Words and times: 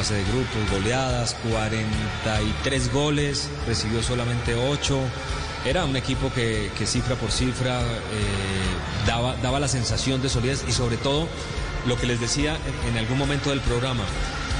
fase 0.00 0.14
de 0.14 0.24
grupos, 0.24 0.70
goleadas, 0.72 1.36
43 1.50 2.90
goles, 2.90 3.50
recibió 3.66 4.02
solamente 4.02 4.54
8. 4.54 4.98
Era 5.66 5.84
un 5.84 5.94
equipo 5.94 6.32
que, 6.32 6.70
cifra 6.86 7.16
por 7.16 7.30
cifra 7.30 7.82
eh, 7.82 9.06
daba, 9.06 9.36
daba 9.42 9.60
la 9.60 9.68
sensación 9.68 10.22
de 10.22 10.30
solidez 10.30 10.64
y 10.66 10.72
sobre 10.72 10.96
todo 10.96 11.28
lo 11.86 11.98
que 11.98 12.06
les 12.06 12.18
decía 12.18 12.56
en, 12.88 12.96
algún 12.96 13.18
momento 13.18 13.50
del 13.50 13.60
programa, 13.60 14.04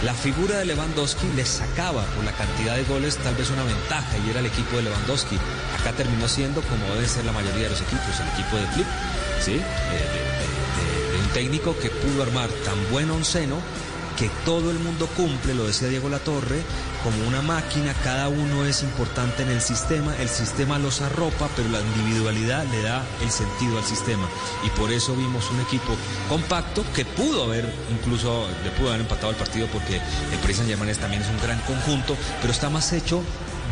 la 0.04 0.12
figura 0.12 0.58
de 0.58 0.66
Lewandowski 0.66 1.26
les 1.36 1.48
sacaba 1.48 2.04
por 2.14 2.22
la 2.22 2.32
cantidad 2.32 2.76
de 2.76 2.84
goles 2.84 3.16
tal 3.16 3.34
vez 3.34 3.48
una 3.48 3.64
ventaja 3.64 4.18
y 4.18 4.28
era 4.28 4.40
el 4.40 4.46
equipo 4.46 4.76
de 4.76 4.82
Lewandowski. 4.82 5.38
Acá 5.80 5.92
terminó 5.92 6.28
siendo 6.28 6.60
como 6.60 6.84
debe 6.96 7.08
ser 7.08 7.24
la 7.24 7.32
mayoría 7.32 7.64
de 7.64 7.70
los 7.70 7.80
equipos, 7.80 8.20
el 8.20 8.28
equipo 8.28 8.56
de 8.58 8.66
Flip, 8.74 8.86
¿sí? 9.42 9.52
Eh, 9.52 9.60
de 11.12 11.18
un 11.18 11.28
técnico 11.30 11.74
que 11.78 11.88
pudo 11.88 12.24
armar 12.24 12.50
tan 12.66 12.76
buen 12.90 13.10
onceno 13.10 13.56
que 14.20 14.30
todo 14.44 14.70
el 14.70 14.78
mundo 14.78 15.08
cumple, 15.16 15.54
lo 15.54 15.66
decía 15.66 15.88
Diego 15.88 16.10
Latorre, 16.10 16.60
como 17.02 17.26
una 17.26 17.40
máquina, 17.40 17.94
cada 18.04 18.28
uno 18.28 18.66
es 18.66 18.82
importante 18.82 19.42
en 19.42 19.48
el 19.48 19.62
sistema, 19.62 20.14
el 20.18 20.28
sistema 20.28 20.78
los 20.78 21.00
arropa, 21.00 21.48
pero 21.56 21.70
la 21.70 21.80
individualidad 21.80 22.66
le 22.66 22.82
da 22.82 23.02
el 23.22 23.30
sentido 23.30 23.78
al 23.78 23.84
sistema. 23.84 24.28
Y 24.62 24.68
por 24.78 24.92
eso 24.92 25.16
vimos 25.16 25.50
un 25.50 25.60
equipo 25.60 25.96
compacto 26.28 26.84
que 26.94 27.06
pudo 27.06 27.44
haber, 27.44 27.64
incluso 27.90 28.46
le 28.62 28.70
pudo 28.72 28.88
haber 28.90 29.00
empatado 29.00 29.30
el 29.30 29.36
partido 29.36 29.66
porque 29.68 29.96
el 29.96 30.38
Paris 30.42 30.58
Saint 30.58 30.68
Germain 30.68 30.94
también 30.96 31.22
es 31.22 31.28
un 31.30 31.40
gran 31.40 31.58
conjunto, 31.60 32.14
pero 32.42 32.52
está 32.52 32.68
más 32.68 32.92
hecho 32.92 33.22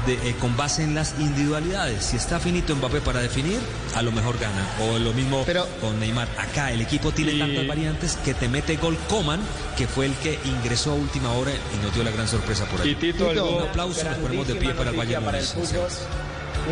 de, 0.07 0.15
eh, 0.31 0.35
con 0.41 0.57
base 0.57 0.83
en 0.83 0.95
las 0.95 1.15
individualidades. 1.19 2.05
Si 2.05 2.17
está 2.17 2.41
finito 2.41 2.75
Mbappé 2.77 3.01
para 3.01 3.21
definir, 3.21 3.59
a 3.95 4.03
lo 4.03 4.13
mejor 4.13 4.39
gana. 4.39 4.67
O 4.81 4.99
lo 4.99 5.13
mismo 5.13 5.45
con 5.81 5.99
Neymar. 6.01 6.29
Acá 6.39 6.73
el 6.73 6.81
equipo 6.81 7.13
tiene 7.13 7.33
Y- 7.33 7.39
tantas 7.39 7.67
variantes 7.67 8.17
que 8.25 8.35
te 8.35 8.49
mete 8.49 8.77
gol 8.77 8.97
Coman, 9.09 9.41
que 9.77 9.87
fue 9.87 10.07
el 10.07 10.15
que 10.15 10.39
ingresó 10.45 10.93
a 10.93 10.95
última 10.95 11.33
hora 11.33 11.53
y 11.53 11.85
nos 11.85 11.95
dio 11.95 12.03
la 12.05 12.11
gran 12.11 12.29
sorpresa 12.29 12.65
por 12.67 12.81
ahí. 12.81 12.91
Y 12.91 12.95
Tito, 12.95 13.29
un 13.31 13.63
aplauso, 13.69 14.05
nos 14.05 14.17
ponemos 14.19 14.47
de 14.49 14.55
pie 14.57 14.71
para 14.75 14.91
el 14.91 14.97
Bayern 14.97 15.25
para 15.25 15.39
el 15.39 15.45
Múnich. 15.55 15.69
fútbol, 15.69 15.89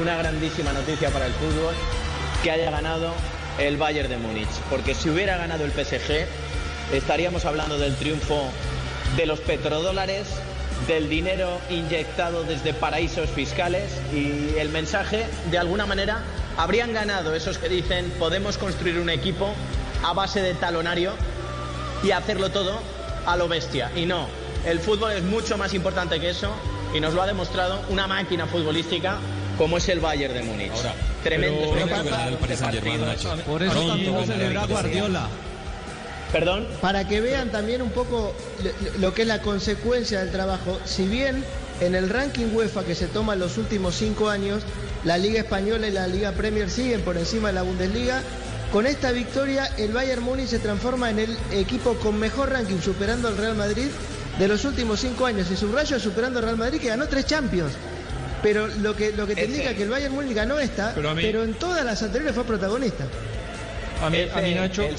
una 0.00 0.16
grandísima 0.16 0.72
noticia 0.72 1.10
para 1.10 1.26
el 1.26 1.32
fútbol 1.34 1.74
que 2.42 2.50
haya 2.50 2.70
ganado 2.70 3.12
el 3.58 3.76
Bayern 3.76 4.08
de 4.08 4.18
Múnich, 4.18 4.48
porque 4.70 4.94
si 4.94 5.08
hubiera 5.10 5.36
ganado 5.36 5.64
el 5.64 5.72
PSG 5.72 6.26
estaríamos 6.92 7.44
hablando 7.44 7.78
del 7.78 7.96
triunfo 7.96 8.50
de 9.16 9.26
los 9.26 9.40
petrodólares, 9.40 10.26
del 10.86 11.08
dinero 11.08 11.58
inyectado 11.70 12.44
desde 12.44 12.74
paraísos 12.74 13.28
fiscales 13.30 13.90
y 14.12 14.58
el 14.58 14.68
mensaje, 14.68 15.26
de 15.50 15.58
alguna 15.58 15.86
manera, 15.86 16.20
habrían 16.56 16.92
ganado 16.92 17.34
esos 17.34 17.58
que 17.58 17.68
dicen 17.68 18.12
podemos 18.18 18.56
construir 18.58 18.98
un 18.98 19.10
equipo 19.10 19.52
a 20.04 20.12
base 20.12 20.42
de 20.42 20.54
talonario 20.54 21.12
y 22.04 22.10
hacerlo 22.12 22.50
todo 22.50 22.78
a 23.26 23.36
lo 23.36 23.48
bestia. 23.48 23.90
Y 23.96 24.06
no, 24.06 24.28
el 24.66 24.78
fútbol 24.78 25.12
es 25.12 25.22
mucho 25.22 25.56
más 25.56 25.74
importante 25.74 26.20
que 26.20 26.30
eso 26.30 26.52
y 26.94 27.00
nos 27.00 27.14
lo 27.14 27.22
ha 27.22 27.26
demostrado 27.26 27.80
una 27.88 28.06
máquina 28.06 28.46
futbolística 28.46 29.18
como 29.58 29.78
es 29.78 29.88
el 29.88 30.00
Bayern 30.00 30.34
de 30.34 30.42
Múnich. 30.42 30.72
Tremendo 31.24 31.58
pero- 31.72 31.86
pero. 32.04 32.16
Nacho. 33.06 33.34
Por 33.44 33.62
eso 33.62 33.74
Guardiola. 34.68 35.28
Perdón. 36.32 36.66
Para 36.80 37.06
que 37.06 37.20
vean 37.20 37.50
también 37.50 37.82
un 37.82 37.90
poco 37.90 38.34
lo- 38.98 39.14
que 39.14 39.22
es 39.22 39.28
la 39.28 39.40
consecuencia 39.42 40.20
del 40.20 40.30
trabajo, 40.32 40.78
si 40.84 41.06
bien 41.06 41.44
en 41.80 41.94
el 41.94 42.08
ranking 42.08 42.46
UEFA 42.52 42.84
que 42.84 42.94
se 42.94 43.06
toma 43.06 43.34
en 43.34 43.40
los 43.40 43.56
últimos 43.58 43.94
cinco 43.94 44.28
años, 44.28 44.62
la 45.04 45.18
Liga 45.18 45.40
Española 45.40 45.86
y 45.88 45.92
la 45.92 46.06
Liga 46.08 46.32
Premier 46.32 46.68
siguen 46.70 47.02
por 47.02 47.16
encima 47.16 47.48
de 47.48 47.54
la 47.54 47.62
Bundesliga, 47.62 48.22
con 48.72 48.86
esta 48.86 49.12
victoria 49.12 49.66
el 49.78 49.92
Bayern 49.92 50.22
Múnich 50.22 50.48
se 50.48 50.58
transforma 50.58 51.10
en 51.10 51.20
el 51.20 51.36
equipo 51.52 51.94
con 51.94 52.18
mejor 52.18 52.50
ranking, 52.50 52.80
superando 52.82 53.28
al 53.28 53.36
Real 53.36 53.54
Madrid 53.54 53.86
de 54.38 54.48
los 54.48 54.64
últimos 54.64 55.00
cinco 55.00 55.24
años. 55.26 55.46
Y 55.50 55.56
subrayo 55.56 55.98
superando 56.00 56.40
al 56.40 56.44
Real 56.46 56.56
Madrid 56.56 56.80
que 56.80 56.88
ganó 56.88 57.06
tres 57.06 57.26
Champions. 57.26 57.72
Pero 58.42 58.66
lo 58.66 58.94
que, 58.96 59.12
lo 59.12 59.26
que 59.26 59.34
te 59.34 59.44
Ese- 59.44 59.52
indica 59.52 59.74
que 59.74 59.84
el 59.84 59.88
Bayern 59.90 60.12
Múnich 60.14 60.34
ganó 60.34 60.58
esta, 60.58 60.92
Pero 61.22 61.44
en 61.44 61.54
todas 61.54 61.84
las 61.84 62.02
anteriores 62.02 62.34
fue 62.34 62.44
protagonista. 62.44 63.04
A 64.02 64.10
mí, 64.10 64.18
a 64.34 64.40
mí 64.40 64.54
Nacho. 64.54 64.82
El. 64.82 64.96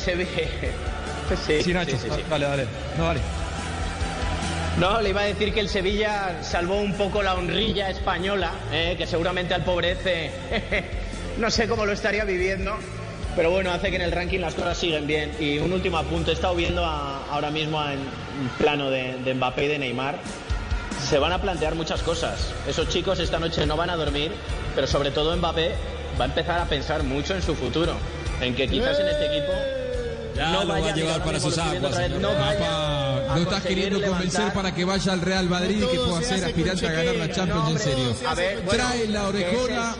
Sí, 1.45 1.61
Sí, 1.63 1.73
Nacho. 1.73 1.91
sí, 1.91 1.97
sí, 2.03 2.09
sí. 2.15 2.23
Dale, 2.29 2.45
dale. 2.45 2.65
No, 2.97 3.05
dale. 3.05 3.19
No, 4.79 5.01
le 5.01 5.09
iba 5.09 5.21
a 5.21 5.25
decir 5.25 5.53
que 5.53 5.59
el 5.59 5.69
Sevilla 5.69 6.37
salvó 6.43 6.79
un 6.79 6.93
poco 6.93 7.23
la 7.23 7.33
honrilla 7.33 7.89
española, 7.89 8.51
eh, 8.71 8.93
que 8.97 9.07
seguramente 9.07 9.53
al 9.55 9.63
pobrece 9.63 10.31
no 11.39 11.49
sé 11.49 11.67
cómo 11.67 11.85
lo 11.85 11.93
estaría 11.93 12.23
viviendo, 12.25 12.75
pero 13.35 13.49
bueno, 13.49 13.71
hace 13.71 13.89
que 13.89 13.95
en 13.95 14.03
el 14.03 14.11
ranking 14.11 14.39
las 14.39 14.53
cosas 14.53 14.77
siguen 14.77 15.07
bien. 15.07 15.31
Y 15.39 15.57
un 15.57 15.73
último 15.73 15.97
apunte, 15.97 16.29
he 16.29 16.33
estado 16.35 16.53
viendo 16.55 16.85
a- 16.85 17.25
ahora 17.31 17.49
mismo 17.49 17.83
en 17.89 17.99
plano 18.59 18.91
de, 18.91 19.15
de 19.25 19.33
Mbappé 19.33 19.65
y 19.65 19.67
de 19.67 19.79
Neymar. 19.79 20.19
Se 21.03 21.17
van 21.17 21.31
a 21.31 21.41
plantear 21.41 21.73
muchas 21.73 22.03
cosas. 22.03 22.53
Esos 22.67 22.87
chicos 22.89 23.19
esta 23.19 23.39
noche 23.39 23.65
no 23.65 23.77
van 23.77 23.89
a 23.89 23.95
dormir, 23.95 24.31
pero 24.75 24.85
sobre 24.85 25.09
todo 25.09 25.35
Mbappé 25.35 25.71
va 26.19 26.25
a 26.25 26.27
empezar 26.27 26.59
a 26.59 26.65
pensar 26.65 27.01
mucho 27.03 27.33
en 27.35 27.41
su 27.41 27.55
futuro, 27.55 27.93
en 28.41 28.53
que 28.55 28.67
quizás 28.67 28.99
en 28.99 29.07
este 29.07 29.25
equipo 29.25 29.53
Ya 30.37 30.51
no 30.51 30.63
lo 30.65 30.81
va 30.81 30.87
a 30.89 30.93
llevar 30.95 31.23
para 31.23 31.39
sus 31.39 31.57
aguas, 31.57 32.09
no 32.19 32.33
vaya 32.33 33.37
estás 33.41 33.63
queriendo 33.63 34.01
convencer 34.01 34.39
levantar- 34.41 34.53
para 34.53 34.73
que 34.75 34.85
vaya 34.85 35.13
al 35.13 35.21
Real 35.21 35.49
Madrid 35.49 35.83
y 35.83 35.87
que 35.87 35.97
pueda 35.99 36.21
ser 36.23 36.45
aspirante 36.45 36.87
a 36.87 36.91
ganar 36.91 37.15
la 37.15 37.31
Champions 37.31 37.69
en 37.71 37.79
serio. 37.79 38.15
A 38.27 38.35
ver, 38.35 38.61
bueno, 38.61 38.83
Trae 38.87 39.07
la 39.07 39.27
orejona. 39.27 39.95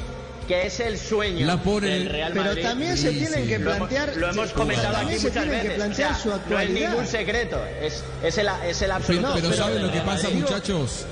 Que 0.48 0.66
es 0.68 0.80
el 0.80 0.98
sueño 0.98 1.46
La 1.46 1.58
pone- 1.62 1.90
del 1.90 2.08
Real 2.10 2.32
Pero 2.32 2.46
Madrid. 2.46 2.64
también 2.64 2.98
se 2.98 3.12
tienen 3.12 3.48
que 3.50 3.60
Lo 3.60 3.74
hemos- 3.74 3.90
plantear- 3.90 4.16
Lo 4.16 4.30
hemos, 4.30 4.50
comentado 4.54 4.94
también 4.94 5.18
aquí 5.20 5.20
se 5.28 5.32
tienen 5.32 5.50
que 5.52 5.56
veces. 5.58 5.74
plantear 5.76 6.12
o 6.12 6.14
sea, 6.14 6.24
su 6.24 6.30
no 6.30 6.36
es 6.36 6.42
actualidad. 6.42 6.90
ningún 6.92 7.08
secreto. 7.08 7.60
Es, 7.82 8.04
es, 8.24 8.38
el, 8.38 8.48
es 8.66 8.82
el 8.82 8.92
absoluto. 8.92 9.28
Pero, 9.36 9.50
pero 9.50 9.62
¿saben 9.62 9.82
lo 9.84 9.92
que 9.92 10.00
pasa, 10.00 10.24
Madrid. 10.30 10.40
muchachos? 10.44 11.06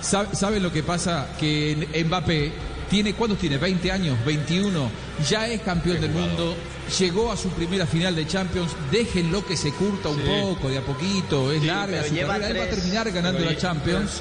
Sa- 0.00 0.34
¿Saben 0.34 0.62
lo 0.64 0.72
que 0.72 0.82
pasa? 0.82 1.28
Que 1.38 2.02
Mbappé 2.04 2.52
tiene, 2.92 3.14
¿cuántos 3.14 3.38
tiene? 3.38 3.56
20 3.56 3.90
años, 3.90 4.18
21. 4.26 4.90
Ya 5.26 5.48
es 5.48 5.62
campeón 5.62 5.98
del 5.98 6.10
mundo. 6.10 6.54
Llegó 6.98 7.32
a 7.32 7.38
su 7.38 7.48
primera 7.48 7.86
final 7.86 8.14
de 8.14 8.26
Champions. 8.26 8.72
Déjenlo 8.90 9.46
que 9.46 9.56
se 9.56 9.72
curta 9.72 10.10
un 10.10 10.18
Sí. 10.18 10.24
poco, 10.42 10.68
de 10.68 10.76
a 10.76 10.82
poquito. 10.82 11.50
Es 11.50 11.62
Sí, 11.62 11.66
larga 11.66 12.04
su 12.04 12.14
carrera. 12.14 12.48
Él 12.48 12.58
va 12.60 12.64
a 12.64 12.68
terminar 12.68 13.10
ganando 13.10 13.38
pero 13.38 13.50
la 13.50 13.56
Champions. 13.56 14.20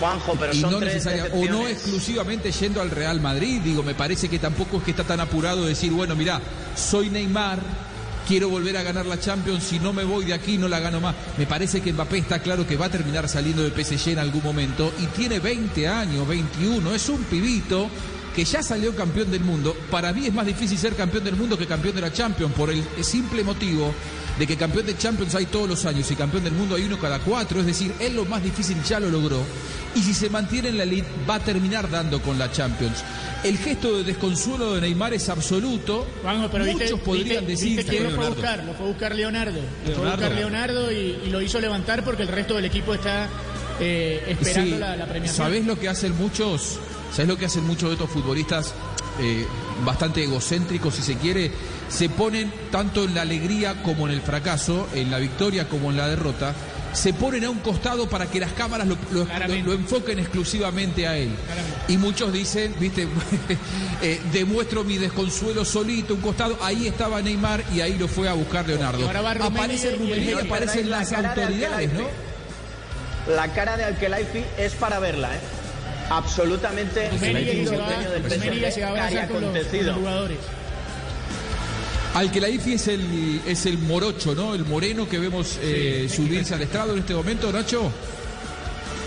Juanjo, 0.00 0.34
pero 0.40 0.52
y 0.52 0.60
son 0.60 0.72
no 0.72 0.78
tres 0.80 1.06
o 1.06 1.44
no 1.44 1.68
exclusivamente 1.68 2.50
yendo 2.50 2.80
al 2.80 2.90
Real 2.90 3.20
Madrid. 3.20 3.60
Digo, 3.62 3.84
me 3.84 3.94
parece 3.94 4.28
que 4.28 4.40
tampoco 4.40 4.78
es 4.78 4.82
que 4.82 4.90
está 4.90 5.04
tan 5.04 5.20
apurado 5.20 5.62
de 5.62 5.68
decir, 5.68 5.92
bueno, 5.92 6.16
mira, 6.16 6.40
soy 6.74 7.10
Neymar, 7.10 7.60
quiero 8.30 8.48
volver 8.48 8.76
a 8.76 8.84
ganar 8.84 9.06
la 9.06 9.18
Champions, 9.18 9.64
si 9.64 9.80
no 9.80 9.92
me 9.92 10.04
voy 10.04 10.24
de 10.24 10.34
aquí 10.34 10.56
no 10.56 10.68
la 10.68 10.78
gano 10.78 11.00
más. 11.00 11.16
Me 11.36 11.46
parece 11.46 11.80
que 11.80 11.92
Mbappé 11.92 12.18
está 12.18 12.38
claro 12.38 12.64
que 12.64 12.76
va 12.76 12.86
a 12.86 12.88
terminar 12.88 13.28
saliendo 13.28 13.68
de 13.68 13.70
PSG 13.70 14.10
en 14.10 14.20
algún 14.20 14.44
momento 14.44 14.92
y 15.00 15.06
tiene 15.06 15.40
20 15.40 15.88
años, 15.88 16.28
21, 16.28 16.94
es 16.94 17.08
un 17.08 17.24
pibito 17.24 17.90
que 18.34 18.44
ya 18.44 18.62
salió 18.62 18.94
campeón 18.94 19.30
del 19.30 19.40
mundo. 19.42 19.76
Para 19.90 20.12
mí 20.12 20.26
es 20.26 20.32
más 20.32 20.46
difícil 20.46 20.78
ser 20.78 20.94
campeón 20.94 21.24
del 21.24 21.36
mundo 21.36 21.58
que 21.58 21.66
campeón 21.66 21.94
de 21.94 22.00
la 22.02 22.12
Champions 22.12 22.52
por 22.54 22.70
el 22.70 22.84
simple 23.02 23.42
motivo 23.44 23.92
de 24.38 24.46
que 24.46 24.56
campeón 24.56 24.86
de 24.86 24.96
Champions 24.96 25.34
hay 25.34 25.46
todos 25.46 25.68
los 25.68 25.84
años 25.84 26.10
y 26.10 26.16
campeón 26.16 26.44
del 26.44 26.54
mundo 26.54 26.74
hay 26.76 26.84
uno 26.84 26.98
cada 26.98 27.18
cuatro, 27.18 27.60
es 27.60 27.66
decir, 27.66 27.92
él 28.00 28.14
lo 28.16 28.24
más 28.24 28.42
difícil 28.42 28.76
ya 28.84 28.98
lo 28.98 29.10
logró 29.10 29.42
y 29.94 30.00
si 30.02 30.14
se 30.14 30.30
mantiene 30.30 30.68
en 30.68 30.78
la 30.78 30.84
elite 30.84 31.06
va 31.28 31.34
a 31.34 31.40
terminar 31.40 31.90
dando 31.90 32.22
con 32.22 32.38
la 32.38 32.50
Champions. 32.50 33.04
El 33.42 33.58
gesto 33.58 33.98
de 33.98 34.04
desconsuelo 34.04 34.74
de 34.74 34.82
Neymar 34.82 35.12
es 35.14 35.28
absoluto. 35.28 36.06
Juanjo, 36.22 36.48
pero 36.50 36.64
Muchos 36.64 36.80
viste, 36.80 36.96
podrían 36.98 37.26
viste- 37.28 37.46
decir 37.46 37.76
viste 37.78 37.90
que 37.96 38.00
lo 38.04 38.10
fue 38.10 38.26
a 38.26 38.28
buscar, 38.30 38.64
lo 38.64 38.72
fue 38.74 38.86
a 38.86 38.88
buscar 38.88 39.14
Leonardo. 39.14 39.60
Lo 39.88 39.94
fue 39.94 40.06
a 40.08 40.10
buscar 40.12 40.32
Leonardo 40.32 40.92
y, 40.92 41.18
y 41.26 41.30
lo 41.30 41.42
hizo 41.42 41.58
levantar 41.60 42.04
porque 42.04 42.22
el 42.22 42.28
resto 42.28 42.54
del 42.54 42.66
equipo 42.66 42.94
está 42.94 43.28
eh, 43.80 44.22
esperando 44.28 44.74
Sí, 44.76 44.80
la, 44.80 44.96
la 44.96 45.06
premiación. 45.06 45.36
¿Sabés 45.46 45.66
lo 45.66 45.78
que 45.78 45.88
hacen 45.88 46.16
muchos? 46.16 46.78
¿Sabés 47.12 47.28
lo 47.28 47.36
que 47.36 47.46
hacen 47.46 47.66
muchos 47.66 47.88
de 47.90 47.94
estos 47.94 48.10
futbolistas 48.10 48.72
eh, 49.20 49.46
bastante 49.84 50.22
egocéntricos, 50.24 50.94
si 50.94 51.02
se 51.02 51.16
quiere? 51.16 51.50
Se 51.88 52.08
ponen 52.08 52.52
tanto 52.70 53.04
en 53.04 53.14
la 53.14 53.22
alegría 53.22 53.82
como 53.82 54.06
en 54.06 54.14
el 54.14 54.20
fracaso, 54.20 54.86
en 54.94 55.10
la 55.10 55.18
victoria 55.18 55.68
como 55.68 55.90
en 55.90 55.96
la 55.96 56.06
derrota. 56.08 56.54
Se 56.92 57.12
ponen 57.12 57.44
a 57.44 57.50
un 57.50 57.58
costado 57.60 58.08
para 58.08 58.26
que 58.26 58.40
las 58.40 58.52
cámaras 58.52 58.86
lo, 58.88 58.96
lo- 59.12 59.24
lo- 59.24 59.64
lo 59.66 59.72
enfoquen 59.74 60.18
exclusivamente 60.18 61.06
a 61.06 61.16
él. 61.16 61.30
Y 61.88 61.96
muchos 61.98 62.32
dicen, 62.32 62.74
viste, 62.80 63.06
eh, 64.02 64.20
demuestro 64.32 64.82
mi 64.82 64.98
desconsuelo 64.98 65.64
solito, 65.64 66.14
un 66.14 66.20
costado. 66.20 66.58
Ahí 66.62 66.86
estaba 66.88 67.20
Neymar 67.22 67.62
y 67.74 67.80
ahí 67.80 67.96
lo 67.96 68.08
fue 68.08 68.28
a 68.28 68.32
buscar 68.32 68.66
Leonardo. 68.66 69.06
ahora 69.06 69.20
va 69.20 69.34
Rummenigge 69.34 69.60
Aparece 69.88 69.90
Rummenigge 69.96 70.30
y 70.30 70.46
aparecen 70.46 70.90
La 70.90 70.98
las 70.98 71.08
cara 71.10 71.34
de 71.34 71.42
autoridades, 71.42 71.92
¿no? 71.92 72.06
La 73.36 73.48
cara 73.52 73.76
de 73.76 73.84
Alkelaifi 73.84 74.42
es 74.58 74.72
para 74.74 74.98
verla, 74.98 75.34
¿eh? 75.36 75.40
Absolutamente 76.10 77.08
del 77.08 78.84
a 78.84 79.28
con 79.28 79.40
los 79.40 79.50
acontecido. 79.56 79.94
jugadores. 79.94 80.38
Al 82.14 82.32
que 82.32 82.40
la 82.40 82.48
IFI 82.48 82.74
es 82.74 82.88
el, 82.88 83.40
es 83.46 83.66
el 83.66 83.78
morocho, 83.78 84.34
¿no? 84.34 84.54
El 84.54 84.64
moreno 84.64 85.08
que 85.08 85.18
vemos 85.18 85.58
eh, 85.62 86.08
subirse 86.10 86.54
al 86.54 86.62
estrado 86.62 86.92
en 86.92 86.98
este 86.98 87.14
momento, 87.14 87.52
Nacho. 87.52 87.92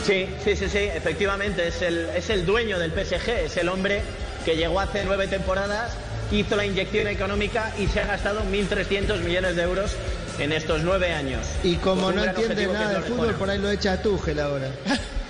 Sí, 0.07 0.27
sí, 0.43 0.55
sí, 0.55 0.69
sí, 0.69 0.77
efectivamente, 0.77 1.67
es 1.67 1.81
el, 1.81 2.07
es 2.15 2.29
el 2.29 2.45
dueño 2.45 2.79
del 2.79 2.91
PSG, 2.91 3.29
es 3.45 3.57
el 3.57 3.67
hombre 3.67 4.01
que 4.45 4.55
llegó 4.55 4.79
hace 4.79 5.03
nueve 5.05 5.27
temporadas 5.27 5.93
hizo 6.31 6.55
la 6.55 6.65
inyección 6.65 7.07
económica 7.07 7.71
y 7.79 7.87
se 7.87 8.01
ha 8.01 8.07
gastado 8.07 8.41
1.300 8.43 9.19
millones 9.19 9.55
de 9.55 9.63
euros 9.63 9.91
en 10.39 10.51
estos 10.51 10.81
nueve 10.81 11.11
años. 11.11 11.45
Y 11.63 11.75
como 11.75 12.11
no 12.11 12.23
entiende 12.23 12.67
nada 12.67 12.99
de 12.99 13.01
fútbol, 13.01 13.35
por 13.35 13.49
ahí 13.49 13.59
lo 13.59 13.69
echa 13.69 13.93
a 13.93 14.01
Tuchel 14.01 14.39
ahora. 14.39 14.71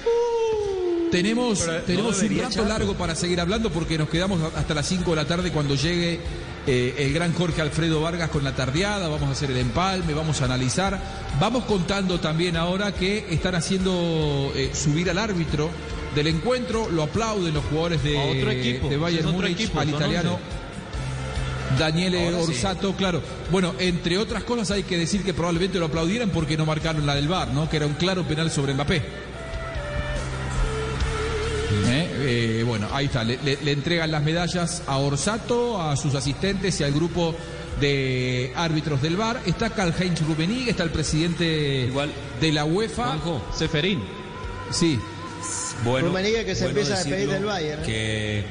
Tenemos, 1.14 1.60
Pero 1.60 1.74
no 1.74 1.84
tenemos 1.86 2.22
un 2.24 2.38
rato 2.38 2.50
echarlo. 2.50 2.70
largo 2.70 2.94
para 2.96 3.16
seguir 3.16 3.40
hablando 3.40 3.70
porque 3.70 4.00
nos 4.00 4.10
quedamos 4.10 4.42
hasta 4.56 4.74
las 4.74 4.88
5 4.88 5.12
de 5.12 5.16
la 5.16 5.26
tarde 5.26 5.52
cuando 5.52 5.76
llegue 5.76 6.20
eh, 6.66 6.96
el 6.98 7.14
gran 7.14 7.34
Jorge 7.34 7.62
Alfredo 7.62 8.02
Vargas 8.02 8.32
con 8.32 8.44
la 8.44 8.56
tardeada. 8.56 9.08
Vamos 9.10 9.30
a 9.30 9.32
hacer 9.34 9.52
el 9.52 9.58
empalme, 9.58 10.16
vamos 10.16 10.42
a 10.42 10.46
analizar. 10.46 11.00
Vamos 11.40 11.66
contando 11.66 12.20
también 12.20 12.58
ahora 12.58 12.94
que 12.94 13.28
están 13.30 13.54
haciendo 13.54 14.52
eh, 14.56 14.72
subir 14.74 15.08
al 15.12 15.20
árbitro 15.20 15.70
del 16.16 16.28
encuentro. 16.28 16.90
Lo 16.90 17.04
aplauden 17.04 17.54
los 17.54 17.64
jugadores 17.66 18.04
de, 18.04 18.18
A 18.18 18.24
otro 18.24 18.50
equipo, 18.50 18.90
de 18.90 18.98
Bayern 18.98 19.32
Múnich 19.32 19.52
equipo, 19.52 19.80
al 19.80 19.90
italiano. 19.90 20.40
Daniele 21.78 22.26
Ahora 22.26 22.44
sí. 22.44 22.52
Orsato, 22.54 22.94
claro. 22.96 23.22
Bueno, 23.52 23.76
entre 23.78 24.18
otras 24.18 24.44
cosas 24.44 24.72
hay 24.72 24.84
que 24.84 24.98
decir 24.98 25.24
que 25.24 25.34
probablemente 25.36 25.78
lo 25.78 25.86
aplaudieran 25.86 26.32
porque 26.32 26.58
no 26.58 26.66
marcaron 26.66 27.06
la 27.06 27.14
del 27.14 27.28
VAR, 27.28 27.50
¿no? 27.50 27.70
Que 27.70 27.78
era 27.78 27.86
un 27.86 27.94
claro 27.94 28.24
penal 28.24 28.50
sobre 28.50 28.74
Mbappé. 28.74 29.33
¿Eh? 31.88 32.60
Eh, 32.60 32.64
bueno, 32.66 32.88
ahí 32.92 33.06
está. 33.06 33.24
Le, 33.24 33.38
le- 33.44 33.58
le 33.62 33.72
entregan 33.72 34.12
las 34.12 34.24
medallas 34.24 34.84
a 34.88 34.98
Orsato, 34.98 35.82
a 35.82 35.96
sus 35.98 36.16
asistentes 36.16 36.80
y 36.80 36.84
al 36.84 36.92
grupo 36.94 37.36
de 37.80 38.52
árbitros 38.56 39.02
del 39.02 39.18
VAR. 39.18 39.42
Está 39.46 39.70
Karl-Heinz 39.72 40.22
Rummenigge, 40.22 40.70
está 40.72 40.84
el 40.84 40.92
presidente 40.92 41.86
Igual, 41.88 42.12
de 42.40 42.52
la 42.52 42.66
UEFA. 42.66 43.06
Juanjo, 43.06 43.42
Seferín. 43.56 44.04
Sí, 44.72 45.00
bueno, 45.84 46.08
Rummenigge 46.08 46.46
que 46.46 46.56
se 46.56 46.66
bueno 46.66 46.80
empieza 46.80 46.94
a 47.00 47.04
despedir 47.04 47.30
del 47.30 47.46
Bayern, 47.46 47.82
¿eh? 47.84 47.86
Que 47.86 48.44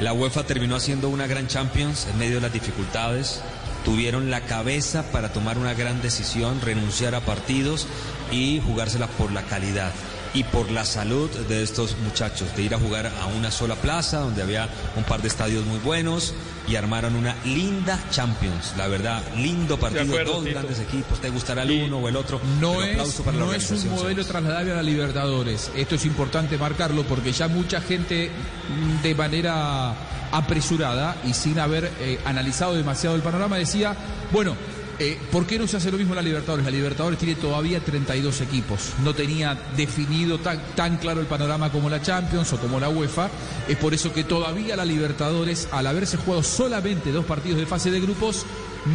la 0.00 0.12
UEFA 0.12 0.44
terminó 0.44 0.76
haciendo 0.76 1.08
una 1.08 1.26
gran 1.26 1.46
Champions 1.48 2.06
en 2.10 2.18
medio 2.18 2.36
de 2.36 2.40
las 2.42 2.52
dificultades. 2.52 3.40
Tuvieron 3.84 4.30
la 4.30 4.40
cabeza 4.40 5.04
para 5.12 5.32
tomar 5.32 5.58
una 5.58 5.72
gran 5.74 6.02
decisión, 6.02 6.60
renunciar 6.60 7.14
a 7.14 7.20
partidos 7.20 7.86
y 8.32 8.60
jugársela 8.66 9.06
por 9.06 9.30
la 9.32 9.42
calidad 9.42 9.92
y 10.34 10.44
por 10.44 10.70
la 10.70 10.84
salud 10.84 11.30
de 11.30 11.62
estos 11.62 11.96
muchachos, 11.98 12.54
de 12.56 12.62
ir 12.62 12.74
a 12.74 12.78
jugar 12.78 13.06
a 13.06 13.26
una 13.26 13.50
sola 13.50 13.74
plaza 13.76 14.20
donde 14.20 14.42
había 14.42 14.68
un 14.96 15.04
par 15.04 15.22
de 15.22 15.28
estadios 15.28 15.64
muy 15.64 15.78
buenos 15.78 16.34
y 16.68 16.76
armaron 16.76 17.14
una 17.16 17.36
linda 17.44 17.98
Champions. 18.10 18.74
La 18.76 18.88
verdad, 18.88 19.22
lindo 19.36 19.78
partido, 19.78 20.02
acuerdo, 20.02 20.34
dos 20.34 20.44
Tito. 20.44 20.58
grandes 20.58 20.80
equipos, 20.80 21.20
te 21.20 21.30
gustará 21.30 21.62
el 21.62 21.70
Y 21.70 21.82
uno 21.82 21.98
o 21.98 22.08
el 22.08 22.16
otro. 22.16 22.40
no 22.60 22.82
es, 22.82 23.20
para 23.24 23.36
no 23.36 23.52
es 23.52 23.70
un 23.70 23.90
modelo 23.90 24.24
trasladable 24.24 24.72
a 24.72 24.76
la 24.76 24.82
Libertadores. 24.82 25.70
Esto 25.76 25.94
es 25.94 26.04
importante 26.04 26.58
marcarlo 26.58 27.04
porque 27.04 27.32
ya 27.32 27.48
mucha 27.48 27.80
gente 27.80 28.30
mm, 28.30 29.02
de 29.02 29.14
manera 29.14 29.94
apresurada 30.32 31.16
y 31.24 31.34
sin 31.34 31.58
haber 31.58 31.90
eh, 32.00 32.18
analizado 32.24 32.74
demasiado 32.74 33.16
el 33.16 33.22
panorama 33.22 33.56
decía, 33.56 33.96
bueno, 34.32 34.56
eh, 34.98 35.18
¿por 35.30 35.46
qué 35.46 35.58
no 35.58 35.66
se 35.66 35.76
hace 35.76 35.90
lo 35.90 35.98
mismo 35.98 36.14
en 36.14 36.16
la 36.16 36.22
Libertadores? 36.22 36.64
La 36.64 36.70
Libertadores 36.70 37.18
tiene 37.18 37.34
todavía 37.34 37.80
32 37.80 38.40
equipos. 38.40 38.92
No 39.04 39.14
tenía 39.14 39.58
definido 39.76 40.38
tan, 40.38 40.60
tan 40.74 40.96
claro 40.96 41.20
el 41.20 41.26
panorama 41.26 41.70
como 41.70 41.90
la 41.90 42.02
Champions 42.02 42.52
o 42.52 42.58
como 42.58 42.80
la 42.80 42.88
UEFA. 42.88 43.30
Es 43.68 43.76
por 43.76 43.94
eso 43.94 44.12
que 44.12 44.24
todavía 44.24 44.76
la 44.76 44.84
Libertadores, 44.84 45.68
al 45.72 45.86
haberse 45.86 46.16
jugado 46.16 46.42
solamente 46.42 47.12
dos 47.12 47.24
partidos 47.24 47.58
de 47.58 47.66
fase 47.66 47.90
de 47.90 48.00
grupos, 48.00 48.46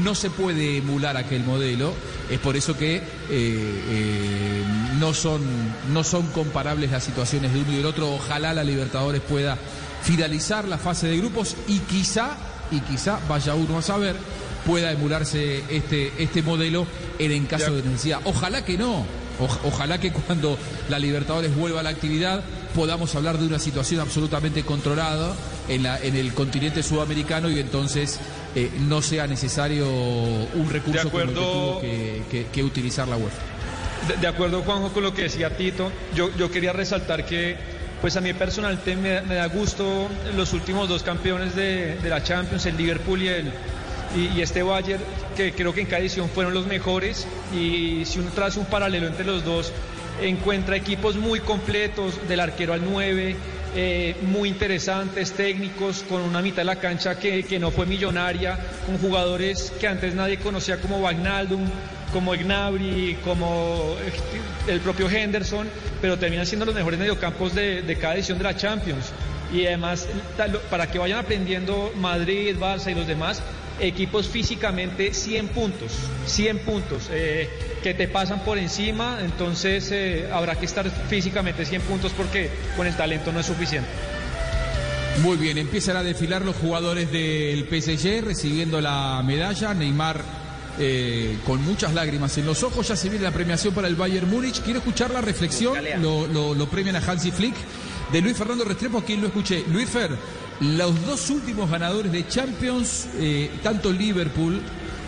no 0.03 0.15
se 0.15 0.30
puede 0.30 0.77
emular 0.77 1.18
aquel 1.18 1.44
modelo. 1.44 1.94
Es 2.30 2.39
por 2.39 2.56
eso 2.56 2.77
que 2.77 2.95
eh, 2.97 3.04
eh, 3.30 4.63
no, 5.00 5.13
son, 5.13 5.42
no 5.94 6.04
son 6.04 6.27
comparables 6.27 6.92
las 6.92 7.04
situaciones 7.04 7.54
de 7.54 7.62
uno 7.62 7.71
y 7.74 7.75
del 7.77 7.86
otro. 7.86 8.13
Ojalá 8.13 8.54
la 8.54 8.63
Libertadores 8.63 9.21
pueda 9.21 9.57
finalizar 10.01 10.68
la 10.68 10.77
fase 10.77 11.07
de 11.07 11.18
grupos 11.18 11.56
y 11.68 11.80
quizá, 11.80 12.38
y 12.71 12.80
quizá, 12.80 13.19
vaya 13.27 13.54
uno 13.54 13.77
a 13.77 13.81
saber, 13.81 14.15
pueda 14.65 14.91
emularse 14.91 15.63
este, 15.69 16.11
este 16.19 16.41
modelo 16.43 16.85
en, 17.19 17.31
en 17.31 17.45
caso 17.45 17.75
de 17.75 17.83
necesidad. 17.83 18.19
Ojalá 18.25 18.63
que 18.65 18.77
no. 18.77 19.05
Oj- 19.39 19.59
Ojalá 19.63 19.99
que 19.99 20.11
cuando 20.11 20.57
la 20.89 20.99
Libertadores 20.99 21.55
vuelva 21.55 21.79
a 21.79 21.83
la 21.83 21.89
actividad 21.89 22.43
podamos 22.75 23.15
hablar 23.15 23.37
de 23.37 23.45
una 23.47 23.59
situación 23.59 23.99
absolutamente 23.99 24.63
controlada 24.63 25.33
en, 25.67 25.83
la, 25.83 25.99
en 25.99 26.15
el 26.15 26.33
continente 26.33 26.83
sudamericano 26.83 27.49
y 27.49 27.59
entonces 27.59 28.19
eh, 28.55 28.69
no 28.87 29.01
sea 29.01 29.27
necesario 29.27 29.89
un 29.89 30.69
recurso 30.69 31.09
como 31.09 31.21
el 31.23 31.29
que 31.29 31.33
tuvo 31.35 31.81
que, 31.81 32.21
que- 32.29 32.45
que 32.47 32.63
utilizar 32.63 33.07
la 33.07 33.17
UEFA. 33.17 33.37
De, 34.07 34.17
de 34.17 34.27
acuerdo, 34.27 34.61
Juanjo, 34.63 34.91
con 34.93 35.03
lo 35.03 35.13
que 35.13 35.23
decía 35.23 35.55
Tito, 35.57 35.91
yo, 36.15 36.29
yo 36.37 36.49
quería 36.51 36.73
resaltar 36.73 37.25
que, 37.25 37.55
pues 38.01 38.15
a 38.17 38.21
mí 38.21 38.33
personalmente 38.33 38.95
me, 38.95 39.21
me 39.21 39.35
da 39.35 39.47
gusto 39.47 40.07
los 40.35 40.53
últimos 40.53 40.87
dos 40.89 41.03
campeones 41.03 41.55
de, 41.55 41.95
de 41.97 42.09
la 42.09 42.23
Champions, 42.23 42.65
el 42.65 42.77
Liverpool 42.77 43.21
y, 43.21 43.27
el, 43.27 43.51
y, 44.15 44.41
este 44.41 44.63
Bayern, 44.63 45.01
que 45.35 45.53
creo 45.53 45.73
que 45.73 45.81
en 45.81 45.87
cada 45.87 46.01
edición 46.01 46.29
fueron 46.29 46.53
los 46.53 46.67
mejores. 46.67 47.27
Y 47.53 48.03
si 48.05 48.19
uno 48.19 48.31
traza 48.31 48.59
un 48.59 48.65
paralelo 48.65 49.07
entre 49.07 49.25
los 49.25 49.43
dos, 49.45 49.71
encuentra 50.21 50.75
equipos 50.75 51.15
muy 51.15 51.39
completos, 51.39 52.19
del 52.27 52.39
arquero 52.39 52.73
al 52.73 52.83
9, 52.83 53.35
eh, 53.75 54.15
muy 54.23 54.49
interesantes, 54.49 55.31
técnicos, 55.31 56.03
con 56.07 56.21
una 56.21 56.41
mitad 56.41 56.57
de 56.57 56.65
la 56.65 56.75
cancha 56.75 57.17
que, 57.17 57.43
que 57.43 57.57
no 57.57 57.71
fue 57.71 57.85
millonaria, 57.85 58.59
con 58.85 58.97
jugadores 58.97 59.71
que 59.79 59.87
antes 59.87 60.13
nadie 60.13 60.37
conocía 60.37 60.77
como 60.77 60.99
Wagnaldum, 60.99 61.65
como 62.11 62.33
Gnabry, 62.33 63.17
como 63.23 63.95
eh, 64.01 64.71
el 64.71 64.81
propio 64.81 65.09
Henderson, 65.09 65.69
pero 66.01 66.19
terminan 66.19 66.45
siendo 66.45 66.65
los 66.65 66.75
mejores 66.75 66.99
mediocampos 66.99 67.55
de, 67.55 67.81
de 67.81 67.95
cada 67.95 68.15
edición 68.15 68.37
de 68.37 68.43
la 68.43 68.57
Champions. 68.57 69.13
Y 69.53 69.65
además, 69.65 70.07
para 70.69 70.89
que 70.89 70.97
vayan 70.97 71.19
aprendiendo 71.19 71.91
Madrid, 71.95 72.55
Barça 72.57 72.91
y 72.91 72.95
los 72.95 73.07
demás, 73.07 73.41
equipos 73.81 74.28
físicamente 74.28 75.13
100 75.13 75.48
puntos, 75.50 75.92
100 76.28 76.60
puntos, 76.60 77.10
eh, 77.12 77.50
que 77.83 77.94
te 77.94 78.07
pasan 78.07 78.44
por 78.45 78.57
encima, 78.57 79.18
entonces 79.22 79.89
eh, 79.92 80.30
habrá 80.31 80.56
que 80.56 80.66
estar 80.66 80.89
físicamente 81.10 81.66
100 81.66 81.81
puntos 81.81 82.12
porque 82.16 82.50
con 82.78 82.86
el 82.88 82.95
talento 82.95 83.31
no 83.31 83.39
es 83.39 83.45
suficiente. 83.48 83.89
Muy 85.22 85.36
bien, 85.38 85.57
empiezan 85.57 85.98
a 85.98 86.04
desfilar 86.04 86.44
los 86.44 86.56
jugadores 86.56 87.12
del 87.12 87.66
PSG 87.68 88.24
recibiendo 88.24 88.80
la 88.80 89.22
medalla. 89.25 89.74
Neymar 89.74 90.22
eh, 90.80 91.38
con 91.45 91.62
muchas 91.66 91.94
lágrimas 91.94 92.38
en 92.38 92.45
los 92.45 92.63
ojos. 92.63 92.88
Ya 92.88 92.95
se 92.95 93.10
viene 93.10 93.25
la 93.25 93.31
premiación 93.31 93.74
para 93.74 93.88
el 93.89 93.95
Bayern 93.95 94.30
Múnich. 94.30 94.62
Quiero 94.62 94.80
escuchar 94.80 95.12
la 95.12 95.19
reflexión. 95.22 95.74
Lo, 96.01 96.28
lo- 96.28 96.54
lo 96.56 96.69
premian 96.69 96.95
a 96.95 97.00
Hansi 97.00 97.31
Flick 97.31 97.56
de 98.12 98.22
Luis 98.22 98.38
Fernando 98.38 98.63
Restrepo, 98.63 99.01
quien 99.04 99.19
lo 99.22 99.28
escuché. 99.28 99.66
Luis 99.69 99.89
Fer, 99.89 100.12
los 100.61 101.05
dos 101.07 101.29
últimos 101.31 101.69
ganadores 101.69 102.11
de 102.11 102.27
Champions, 102.27 103.07
eh, 103.17 103.49
tanto 103.63 103.91
Liverpool 103.91 104.61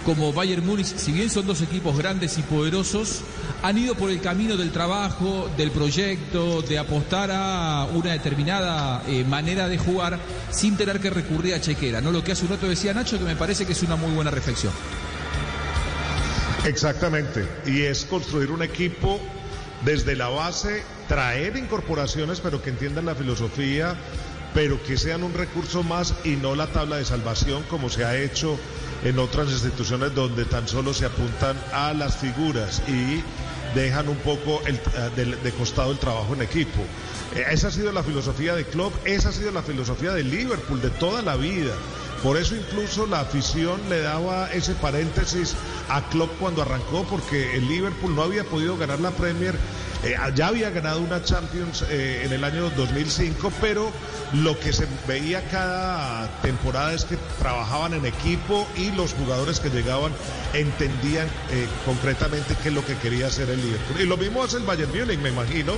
como 0.03 0.33
Bayern 0.33 0.65
Múnich, 0.65 0.97
si 0.97 1.11
bien 1.11 1.29
son 1.29 1.45
dos 1.47 1.61
equipos 1.61 1.97
grandes 1.97 2.37
y 2.37 2.41
poderosos, 2.41 3.21
han 3.61 3.77
ido 3.77 3.95
por 3.95 4.09
el 4.09 4.19
camino 4.19 4.57
del 4.57 4.71
trabajo, 4.71 5.49
del 5.55 5.71
proyecto, 5.71 6.61
de 6.63 6.77
apostar 6.77 7.29
a 7.31 7.87
una 7.93 8.11
determinada 8.11 9.03
eh, 9.07 9.23
manera 9.23 9.69
de 9.69 9.77
jugar 9.77 10.19
sin 10.49 10.75
tener 10.75 10.99
que 10.99 11.11
recurrir 11.11 11.53
a 11.53 11.61
chequera. 11.61 12.01
¿no? 12.01 12.11
Lo 12.11 12.23
que 12.23 12.33
hace 12.33 12.43
un 12.43 12.49
rato 12.49 12.67
decía 12.67 12.93
Nacho, 12.93 13.19
que 13.19 13.23
me 13.23 13.35
parece 13.35 13.65
que 13.65 13.73
es 13.73 13.83
una 13.83 13.95
muy 13.95 14.11
buena 14.11 14.31
reflexión. 14.31 14.73
Exactamente, 16.65 17.45
y 17.65 17.81
es 17.81 18.05
construir 18.05 18.49
un 18.49 18.63
equipo 18.63 19.19
desde 19.85 20.15
la 20.15 20.29
base, 20.29 20.83
traer 21.07 21.57
incorporaciones, 21.57 22.39
pero 22.39 22.61
que 22.61 22.69
entiendan 22.69 23.05
la 23.05 23.15
filosofía, 23.15 23.95
pero 24.53 24.81
que 24.83 24.97
sean 24.97 25.23
un 25.23 25.33
recurso 25.33 25.83
más 25.83 26.13
y 26.23 26.31
no 26.35 26.55
la 26.55 26.67
tabla 26.67 26.97
de 26.97 27.05
salvación 27.05 27.63
como 27.69 27.89
se 27.89 28.05
ha 28.05 28.17
hecho 28.17 28.57
en 29.03 29.19
otras 29.19 29.49
instituciones 29.49 30.13
donde 30.15 30.45
tan 30.45 30.67
solo 30.67 30.93
se 30.93 31.05
apuntan 31.05 31.57
a 31.73 31.93
las 31.93 32.17
figuras 32.17 32.81
y 32.87 33.21
dejan 33.75 34.07
un 34.07 34.17
poco 34.17 34.61
el- 34.65 34.75
eh, 34.75 35.09
de, 35.15 35.25
de 35.37 35.51
costado 35.53 35.91
el 35.91 35.97
trabajo 35.97 36.33
en 36.35 36.41
equipo. 36.43 36.79
Eh, 37.35 37.43
Esa 37.51 37.67
ha 37.69 37.71
sido 37.71 37.91
la 37.91 38.03
filosofía 38.03 38.53
de 38.55 38.65
Klopp, 38.65 38.93
esa 39.05 39.29
ha 39.29 39.31
sido 39.31 39.51
la 39.51 39.63
filosofía 39.63 40.11
de 40.13 40.23
Liverpool 40.23 40.79
de 40.81 40.89
toda 40.91 41.21
la 41.21 41.35
vida. 41.35 41.73
Por 42.21 42.37
eso 42.37 42.55
incluso 42.55 43.05
la 43.05 43.19
afición 43.21 43.81
le 43.89 43.99
daba 43.99 44.49
ese 44.53 44.73
paréntesis 44.75 45.55
a 45.89 46.07
Klopp 46.09 46.31
cuando 46.39 46.61
arrancó, 46.61 47.03
porque 47.09 47.57
el 47.57 47.67
Liverpool 47.67 48.15
no 48.15 48.21
había 48.21 48.45
podido 48.45 48.77
ganar 48.77 49.01
la 49.01 49.11
Premier, 49.11 49.55
eh, 50.03 50.17
ya 50.35 50.47
había 50.47 50.69
ganado 50.69 50.99
una 50.99 51.23
Champions 51.23 51.85
eh, 51.89 52.23
en 52.25 52.33
el 52.33 52.43
año 52.43 52.69
2005, 52.71 53.53
pero 53.61 53.89
lo 54.33 54.59
que 54.59 54.73
se 54.73 54.85
veía 55.07 55.41
cada 55.49 56.27
temporada 56.41 56.93
es 56.93 57.05
que 57.05 57.17
trabajaban 57.39 57.93
en 57.93 58.05
equipo 58.05 58.67
y 58.75 58.91
los 58.91 59.13
jugadores 59.13 59.61
que 59.61 59.69
llegaban 59.69 60.11
entendían 60.53 61.27
eh, 61.51 61.67
concretamente 61.85 62.55
qué 62.61 62.69
es 62.69 62.75
lo 62.75 62.85
que 62.85 62.95
quería 62.97 63.27
hacer 63.27 63.49
el 63.49 63.61
Liverpool. 63.61 64.01
Y 64.01 64.05
lo 64.05 64.17
mismo 64.17 64.43
hace 64.43 64.57
el 64.57 64.63
Bayern 64.63 64.91
Múnich, 64.91 65.19
me 65.19 65.29
imagino 65.29 65.73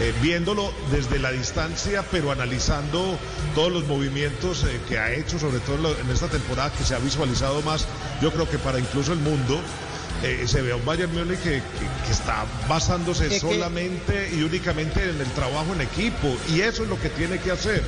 eh, 0.00 0.12
viéndolo 0.20 0.72
desde 0.90 1.20
la 1.20 1.30
distancia, 1.30 2.04
pero 2.10 2.32
analizando 2.32 3.16
todos 3.54 3.72
los 3.72 3.86
movimientos 3.86 4.66
que 4.88 4.98
ha 4.98 5.12
hecho, 5.12 5.38
sobre 5.38 5.60
todo 5.60 5.96
en 5.96 6.10
esta 6.10 6.26
temporada 6.26 6.72
que 6.72 6.82
se 6.82 6.96
ha 6.96 6.98
visualizado 6.98 7.62
más, 7.62 7.86
yo 8.20 8.32
creo 8.32 8.50
que 8.50 8.58
para 8.58 8.80
incluso 8.80 9.12
el 9.12 9.20
mundo. 9.20 9.60
Eh, 10.24 10.44
se 10.48 10.62
ve 10.62 10.72
a 10.72 10.76
un 10.76 10.84
Bayern 10.84 11.12
Múnich 11.12 11.38
que, 11.40 11.50
que- 11.60 12.06
que 12.06 12.12
está 12.12 12.44
basándose 12.68 13.26
Es 13.26 13.32
que- 13.34 13.40
solamente 13.40 14.30
y 14.34 14.42
únicamente 14.42 15.02
en 15.08 15.20
el 15.20 15.30
trabajo 15.34 15.72
en 15.74 15.82
equipo 15.82 16.34
y 16.48 16.60
eso 16.62 16.82
es 16.84 16.88
lo 16.88 16.98
que 16.98 17.10
tiene 17.10 17.38
que 17.38 17.50
hacer 17.50 17.82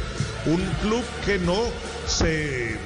un 0.44 0.60
club 0.82 1.02
que 1.24 1.38
no 1.38 1.58
se 2.06 2.76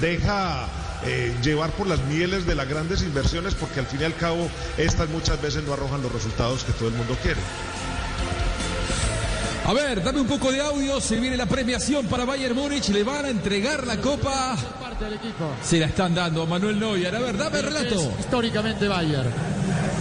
deja 0.00 0.66
eh, 1.06 1.34
llevar 1.42 1.70
por 1.72 1.86
las 1.86 2.00
mieles 2.04 2.46
de 2.46 2.54
las 2.54 2.66
grandes 2.66 3.02
inversiones 3.02 3.54
porque 3.54 3.80
al 3.80 3.86
fin 3.86 4.00
y 4.00 4.04
al 4.04 4.16
cabo 4.16 4.48
estas 4.78 5.08
muchas 5.10 5.40
veces 5.42 5.62
no 5.64 5.74
arrojan 5.74 6.02
los 6.02 6.10
resultados 6.10 6.64
que 6.64 6.72
todo 6.72 6.88
el 6.88 6.94
mundo 6.94 7.14
quiere. 7.22 7.40
A 9.66 9.72
ver, 9.72 10.02
dame 10.02 10.20
un 10.20 10.26
poco 10.26 10.52
de 10.52 10.60
audio. 10.60 11.00
Se 11.00 11.16
viene 11.16 11.38
la 11.38 11.46
premiación 11.46 12.04
para 12.06 12.26
Bayern 12.26 12.54
Múnich. 12.54 12.90
Le 12.90 13.02
van 13.02 13.24
a 13.24 13.28
entregar 13.30 13.86
la 13.86 13.96
copa. 13.96 14.56
Se 15.62 15.78
la 15.78 15.86
están 15.86 16.14
dando 16.14 16.42
a 16.42 16.46
Manuel 16.46 16.78
Neuer. 16.78 17.14
A 17.14 17.18
ver, 17.18 17.38
dame 17.38 17.60
el 17.60 17.64
relato. 17.64 18.12
históricamente 18.20 18.86
Bayern. 18.86 19.30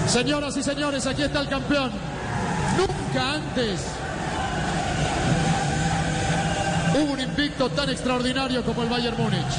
Señoras 0.08 0.58
y 0.58 0.64
señores, 0.64 1.08
aquí 1.08 1.24
está 1.24 1.40
el 1.40 1.48
campeón. 1.48 1.92
Nunca 2.78 3.34
antes 3.36 3.80
hubo 6.96 7.14
un 7.14 7.20
invicto 7.22 7.70
tan 7.70 7.90
extraordinario 7.90 8.64
como 8.64 8.84
el 8.84 8.90
Bayern 8.90 9.16
Múnich. 9.16 9.54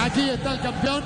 Aquí 0.00 0.28
está 0.28 0.54
el 0.54 0.60
campeón. 0.62 1.04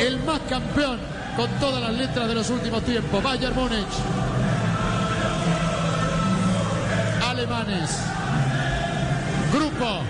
El 0.00 0.18
más 0.24 0.40
campeón 0.48 0.98
con 1.36 1.48
todas 1.60 1.80
las 1.80 1.92
letras 1.92 2.26
de 2.26 2.34
los 2.34 2.50
últimos 2.50 2.82
tiempos. 2.82 3.22
Bayern 3.22 3.54
Múnich. 3.54 4.39
Alemanes. 7.50 7.90
Grupo. 9.52 10.02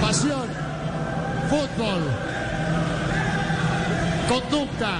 Pasión. 0.00 0.48
Fútbol. 1.48 2.02
Conducta. 4.28 4.90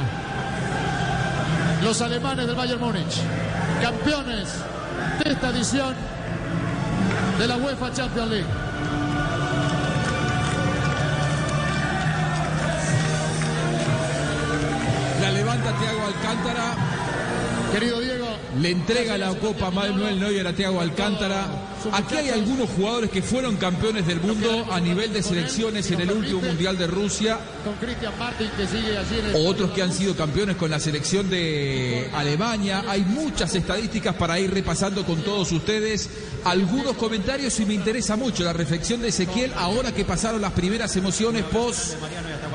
Los 1.82 2.00
alemanes 2.02 2.46
del 2.46 2.54
Bayern 2.54 2.80
Múnich. 2.80 3.20
Campeones 3.82 4.48
de 5.25 5.32
esta 5.32 5.48
edición 5.50 5.94
de 7.38 7.46
la 7.48 7.56
UEFA 7.56 7.92
Champions 7.92 8.30
League. 8.30 8.46
La 15.20 15.32
levanta 15.32 15.72
Thiago 15.78 16.06
Alcántara. 16.06 16.75
Querido 17.72 18.00
Diego. 18.00 18.17
Le 18.57 18.71
entrega 18.71 19.19
la 19.19 19.35
copa 19.35 19.71
Manuel 19.71 20.19
Neuer 20.19 20.47
a 20.47 20.81
Alcántara. 20.81 21.47
Aquí 21.93 22.17
hay 22.17 22.31
algunos 22.31 22.71
jugadores 22.71 23.11
que 23.11 23.23
fueron 23.23 23.57
campeones 23.57 24.07
del 24.07 24.21
mundo 24.21 24.67
a 24.71 24.81
nivel 24.81 25.12
de 25.12 25.23
selecciones 25.23 25.90
en 25.90 26.00
el 26.00 26.11
último 26.11 26.40
Mundial 26.40 26.78
de 26.78 26.87
Rusia. 26.87 27.38
Otros 29.35 29.71
que 29.73 29.83
han 29.83 29.93
sido 29.93 30.17
campeones 30.17 30.57
con 30.57 30.71
la 30.71 30.81
selección 30.81 31.28
de 31.28 32.11
Alemania. 32.14 32.85
Hay 32.88 33.02
muchas 33.02 33.55
estadísticas 33.55 34.14
para 34.14 34.40
ir 34.40 34.52
repasando 34.52 35.05
con 35.05 35.23
todos 35.23 35.52
ustedes. 35.52 36.09
Algunos 36.45 36.95
comentarios 36.95 37.61
y 37.61 37.67
me 37.67 37.75
interesa 37.75 38.17
mucho 38.17 38.45
la 38.45 38.55
reflexión 38.55 39.02
de 39.02 39.09
Ezequiel 39.09 39.52
ahora 39.57 39.93
que 39.93 40.05
pasaron 40.05 40.40
las 40.40 40.52
primeras 40.52 40.97
emociones 40.97 41.45
post 41.45 41.95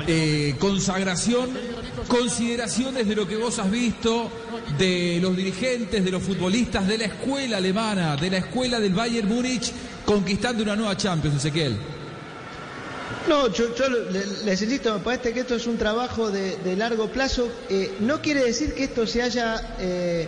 eh, 0.07 0.55
consagración. 0.59 1.72
Consideraciones 2.07 3.07
de 3.07 3.15
lo 3.15 3.27
que 3.27 3.35
vos 3.37 3.57
has 3.59 3.69
visto, 3.71 4.29
de 4.77 5.19
los 5.21 5.35
dirigentes, 5.35 6.03
de 6.03 6.11
los 6.11 6.21
futbolistas, 6.21 6.87
de 6.87 6.97
la 6.97 7.05
escuela 7.05 7.57
alemana, 7.57 8.15
de 8.15 8.29
la 8.29 8.37
escuela 8.37 8.79
del 8.79 8.93
Bayern 8.93 9.27
Múnich, 9.27 9.71
conquistando 10.05 10.63
una 10.63 10.75
nueva 10.75 10.95
Champions, 10.97 11.37
Ezequiel. 11.37 11.75
No, 13.27 13.47
yo, 13.51 13.73
yo 13.75 13.87
le- 13.89 14.25
les 14.45 14.61
insisto, 14.61 14.93
me 14.93 14.99
parece 14.99 15.33
que 15.33 15.41
esto 15.41 15.55
es 15.55 15.65
un 15.65 15.77
trabajo 15.77 16.29
de, 16.29 16.57
de 16.57 16.75
largo 16.75 17.07
plazo. 17.07 17.47
Eh, 17.69 17.93
no 18.01 18.21
quiere 18.21 18.43
decir 18.43 18.73
que 18.73 18.83
esto 18.83 19.07
se 19.07 19.21
haya 19.21 19.75
eh, 19.79 20.27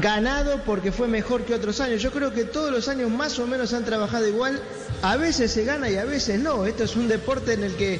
ganado 0.00 0.62
porque 0.64 0.92
fue 0.92 1.08
mejor 1.08 1.44
que 1.44 1.54
otros 1.54 1.80
años. 1.80 2.02
Yo 2.02 2.10
creo 2.10 2.32
que 2.32 2.44
todos 2.44 2.70
los 2.70 2.86
años 2.88 3.10
más 3.10 3.38
o 3.38 3.46
menos 3.46 3.72
han 3.72 3.84
trabajado 3.84 4.28
igual. 4.28 4.60
A 5.02 5.16
veces 5.16 5.50
se 5.52 5.64
gana 5.64 5.88
y 5.88 5.96
a 5.96 6.04
veces 6.04 6.38
no. 6.38 6.66
Esto 6.66 6.84
es 6.84 6.96
un 6.96 7.08
deporte 7.08 7.54
en 7.54 7.64
el 7.64 7.74
que 7.76 7.98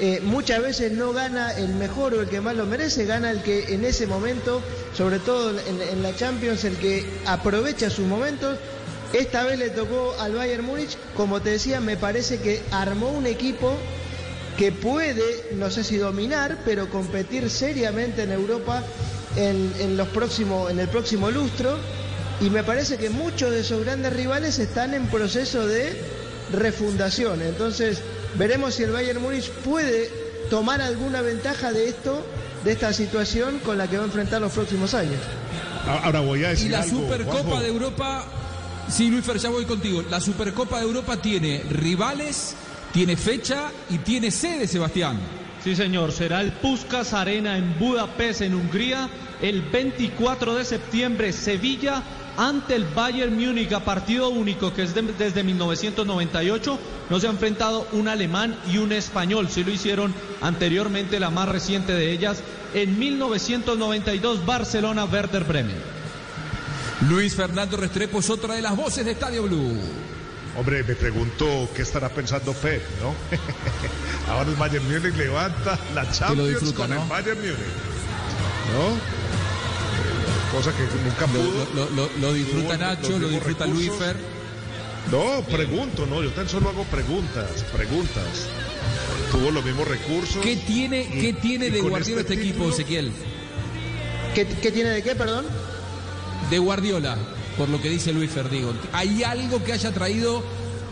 eh, 0.00 0.20
muchas 0.22 0.62
veces 0.62 0.92
no 0.92 1.12
gana 1.12 1.52
el 1.52 1.74
mejor 1.74 2.14
o 2.14 2.22
el 2.22 2.28
que 2.28 2.40
más 2.40 2.56
lo 2.56 2.66
merece, 2.66 3.04
gana 3.04 3.30
el 3.30 3.42
que 3.42 3.74
en 3.74 3.84
ese 3.84 4.06
momento, 4.06 4.62
sobre 4.96 5.18
todo 5.18 5.50
en, 5.50 6.02
la 6.02 6.16
Champions, 6.16 6.64
el 6.64 6.76
que 6.76 7.04
aprovecha 7.26 7.90
sus 7.90 8.06
momentos. 8.06 8.58
Esta 9.12 9.44
vez 9.44 9.58
le 9.58 9.68
tocó 9.68 10.14
al 10.18 10.34
Bayern 10.34 10.64
Múnich, 10.64 10.96
como 11.14 11.42
te 11.42 11.50
decía, 11.50 11.80
me 11.80 11.98
parece 11.98 12.38
que 12.38 12.62
armó 12.70 13.10
un 13.10 13.26
equipo 13.26 13.76
que 14.56 14.72
puede, 14.72 15.50
no 15.56 15.70
sé 15.70 15.84
si 15.84 15.98
dominar, 15.98 16.58
pero 16.64 16.88
competir 16.88 17.50
seriamente 17.50 18.22
en 18.22 18.32
Europa 18.32 18.82
en, 19.36 19.70
en 19.80 19.98
los 19.98 20.08
próximos, 20.08 20.70
en 20.70 20.80
el 20.80 20.88
próximo 20.88 21.30
lustro. 21.30 21.76
Y 22.40 22.48
me 22.48 22.64
parece 22.64 22.96
que 22.96 23.10
muchos 23.10 23.50
de 23.50 23.60
esos 23.60 23.84
grandes 23.84 24.14
rivales 24.14 24.58
están 24.58 24.94
en 24.94 25.06
proceso 25.08 25.66
de 25.66 26.00
refundación. 26.50 27.42
Entonces, 27.42 28.00
veremos 28.36 28.74
si 28.74 28.82
el 28.82 28.92
Bayern 28.92 29.20
Múnich 29.22 29.50
puede 29.50 30.10
tomar 30.50 30.80
alguna 30.80 31.22
ventaja 31.22 31.72
de 31.72 31.88
esto, 31.88 32.24
de 32.64 32.72
esta 32.72 32.92
situación 32.92 33.58
con 33.60 33.78
la 33.78 33.88
que 33.88 33.96
va 33.96 34.04
a 34.04 34.06
enfrentar 34.06 34.40
los 34.40 34.52
próximos 34.52 34.94
años. 34.94 35.20
Ahora 35.86 36.20
voy 36.20 36.44
a 36.44 36.50
decir 36.50 36.66
Y 36.68 36.70
la 36.70 36.82
algo, 36.82 37.00
Supercopa 37.00 37.42
Juanjo. 37.42 37.60
de 37.60 37.68
Europa, 37.68 38.24
sí, 38.88 39.10
Luis 39.10 39.24
Fer, 39.24 39.38
ya 39.38 39.48
voy 39.48 39.64
contigo. 39.64 40.02
La 40.10 40.20
Supercopa 40.20 40.78
de 40.78 40.84
Europa 40.84 41.16
tiene 41.16 41.62
rivales, 41.70 42.54
tiene 42.92 43.16
fecha 43.16 43.70
y 43.90 43.98
tiene 43.98 44.30
sede, 44.30 44.68
Sebastián. 44.68 45.18
Sí, 45.64 45.76
señor, 45.76 46.12
será 46.12 46.40
el 46.40 46.52
Puskas 46.52 47.12
Arena 47.12 47.56
en 47.56 47.78
Budapest, 47.78 48.42
en 48.42 48.54
Hungría, 48.54 49.08
el 49.40 49.62
24 49.62 50.56
de 50.56 50.64
septiembre, 50.64 51.32
Sevilla 51.32 52.02
ante 52.36 52.74
el 52.74 52.84
Bayern 52.84 53.34
Múnich 53.34 53.72
a 53.72 53.80
partido 53.84 54.28
único, 54.30 54.72
que 54.72 54.82
es 54.82 54.94
de- 54.94 55.02
desde 55.02 55.42
1998. 55.42 56.78
No 57.10 57.20
se 57.20 57.26
ha 57.26 57.30
enfrentado 57.30 57.86
un 57.92 58.08
alemán 58.08 58.56
y 58.72 58.78
un 58.78 58.92
español, 58.92 59.48
sí 59.50 59.64
lo 59.64 59.70
hicieron 59.70 60.14
anteriormente, 60.40 61.20
la 61.20 61.30
más 61.30 61.48
reciente 61.48 61.92
de 61.92 62.10
ellas, 62.12 62.38
en 62.74 62.98
1992, 62.98 64.46
Barcelona, 64.46 65.04
Werder 65.04 65.44
Bremen. 65.44 65.76
Luis 67.08 67.34
Fernando 67.34 67.76
Restrepo 67.76 68.20
es 68.20 68.30
otra 68.30 68.54
de 68.54 68.62
las 68.62 68.76
voces 68.76 69.04
de 69.04 69.10
Estadio 69.12 69.42
Blue. 69.42 69.76
Hombre, 70.56 70.82
me 70.84 70.94
pregunto 70.94 71.68
qué 71.74 71.82
estará 71.82 72.08
pensando 72.10 72.52
Pep, 72.52 72.82
¿no? 73.00 73.14
Ahora 74.32 74.48
el 74.50 74.56
Bayern 74.56 74.84
Múnich 74.90 75.16
levanta 75.16 75.78
la 75.94 76.10
Champions 76.10 76.48
disfruta, 76.50 76.76
con 76.76 76.90
¿no? 76.90 77.02
el 77.02 77.08
Bayern 77.08 77.38
Múnich. 77.40 77.56
¿No? 78.72 79.21
Cosa 80.52 80.70
que 80.72 80.82
nunca 80.82 81.26
Lo, 81.26 81.32
pudo. 81.32 81.66
lo- 81.74 81.90
lo- 81.96 82.10
lo 82.20 82.32
disfruta 82.34 82.74
Tuvo 82.76 82.86
Nacho, 82.86 83.18
lo 83.18 83.28
disfruta 83.28 83.64
recursos. 83.66 83.86
Luis 83.88 83.98
Fer. 83.98 84.16
No, 85.10 85.42
pregunto, 85.46 86.06
no, 86.06 86.22
yo 86.22 86.30
tan 86.30 86.48
solo 86.48 86.68
hago 86.68 86.84
preguntas, 86.84 87.48
preguntas. 87.74 88.46
Tuvo 89.30 89.50
los 89.50 89.64
mismos 89.64 89.88
recursos. 89.88 90.42
¿Qué 90.42 90.56
tiene, 90.56 91.00
Y- 91.10 91.20
qué 91.20 91.32
tiene 91.32 91.70
de 91.70 91.80
Guardiola 91.80 92.20
este, 92.20 92.34
este 92.34 92.44
equipo, 92.48 92.68
Ezequiel? 92.68 93.10
¿Qué, 94.34 94.46
qué 94.46 94.70
tiene 94.70 94.90
de 94.90 95.02
qué, 95.02 95.14
perdón? 95.14 95.46
De 96.50 96.58
Guardiola, 96.58 97.16
por 97.56 97.68
lo 97.68 97.80
que 97.80 97.88
dice 97.88 98.12
Luis 98.12 98.30
Fer, 98.30 98.48
digo. 98.50 98.72
¿Hay 98.92 99.22
algo 99.24 99.62
que 99.64 99.72
haya 99.72 99.90
traído 99.92 100.42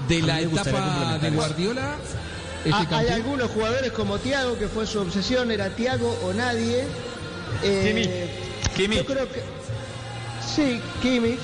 de 0.08 0.22
la 0.22 0.40
etapa 0.40 1.18
de. 1.18 1.30
Guardiola? 1.30 1.96
Este 2.64 2.72
Ah, 2.94 2.98
hay 2.98 3.08
algunos 3.08 3.50
jugadores 3.50 3.92
como 3.92 4.18
Tiago, 4.18 4.58
que 4.58 4.68
fue 4.68 4.86
su 4.86 5.00
obsesión, 5.00 5.50
era 5.50 5.70
Tiago 5.76 6.18
o 6.24 6.32
nadie. 6.32 6.84
Eh, 7.62 8.28
Yo 8.88 9.04
creo 9.06 9.28
que. 9.30 9.42
Sí, 10.54 10.80
Kimi. 11.02 11.36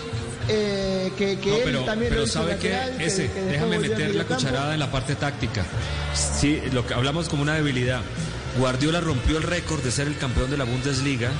eh, 0.48 1.12
que 1.18 1.38
que 1.38 1.50
No, 1.50 1.56
él 1.56 1.62
pero, 1.64 1.84
también 1.84 2.08
pero 2.10 2.22
lo 2.22 2.26
sabe 2.28 2.56
que 2.56 2.70
lateral, 2.70 3.00
ese, 3.00 3.22
que 3.22 3.22
después 3.34 3.46
déjame 3.52 3.78
meter 3.78 4.14
la 4.14 4.24
cucharada 4.24 4.74
en 4.74 4.80
la 4.80 4.90
parte 4.90 5.14
táctica. 5.16 5.64
Sí, 6.14 6.60
lo 6.72 6.86
que 6.86 6.94
hablamos 6.94 7.28
como 7.28 7.42
una 7.42 7.54
debilidad. 7.54 8.00
Guardiola 8.58 9.00
rompió 9.00 9.36
el 9.36 9.42
récord 9.42 9.82
de 9.82 9.90
ser 9.90 10.06
el 10.06 10.16
campeón 10.16 10.50
de 10.50 10.56
la 10.56 10.64
Bundesliga 10.64 11.30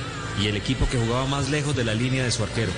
y 0.41 0.47
el 0.47 0.55
equipo 0.55 0.87
que 0.89 0.97
jugaba 0.99 1.25
más 1.25 1.49
lejos 1.49 1.75
de 1.75 1.83
la 1.83 1.93
línea 1.95 2.23
de 2.23 2.31
su 2.31 2.43
arquero. 2.43 2.71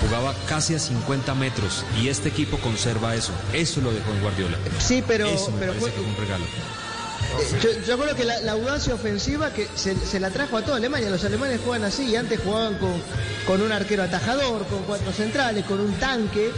Jugaba 0.00 0.34
casi 0.48 0.74
a 0.74 0.80
50 0.80 1.32
metros 1.36 1.84
y 2.02 2.08
este 2.08 2.28
equipo 2.28 2.58
conserva 2.58 3.14
eso. 3.14 3.32
Eso 3.52 3.80
lo 3.80 3.92
dejó 3.92 4.10
en 4.10 4.20
Guardiola. 4.20 4.56
Sí, 4.80 5.02
pero, 5.06 5.26
eso 5.28 5.52
me 5.52 5.58
pero 5.60 5.72
parece 5.74 5.80
fue- 5.80 5.92
que 5.92 6.00
es 6.00 6.06
un 6.08 6.16
regalo. 6.16 6.44
Yo, 7.62 7.70
yo 7.86 7.98
creo 7.98 8.14
que 8.16 8.24
la, 8.24 8.40
la 8.40 8.52
audacia 8.52 8.94
ofensiva 8.94 9.52
que 9.52 9.66
se, 9.74 9.94
se 9.96 10.20
la 10.20 10.30
trajo 10.30 10.56
a 10.56 10.62
toda 10.62 10.76
Alemania. 10.76 11.10
Los 11.10 11.24
alemanes 11.24 11.60
juegan 11.64 11.84
así 11.84 12.04
y 12.10 12.16
antes 12.16 12.40
jugaban 12.40 12.78
con, 12.78 12.92
con 13.46 13.62
un 13.62 13.72
arquero 13.72 14.02
atajador, 14.02 14.66
con 14.66 14.82
cuatro 14.84 15.12
centrales, 15.12 15.64
con 15.64 15.80
un 15.80 15.92
tanque. 15.94 16.50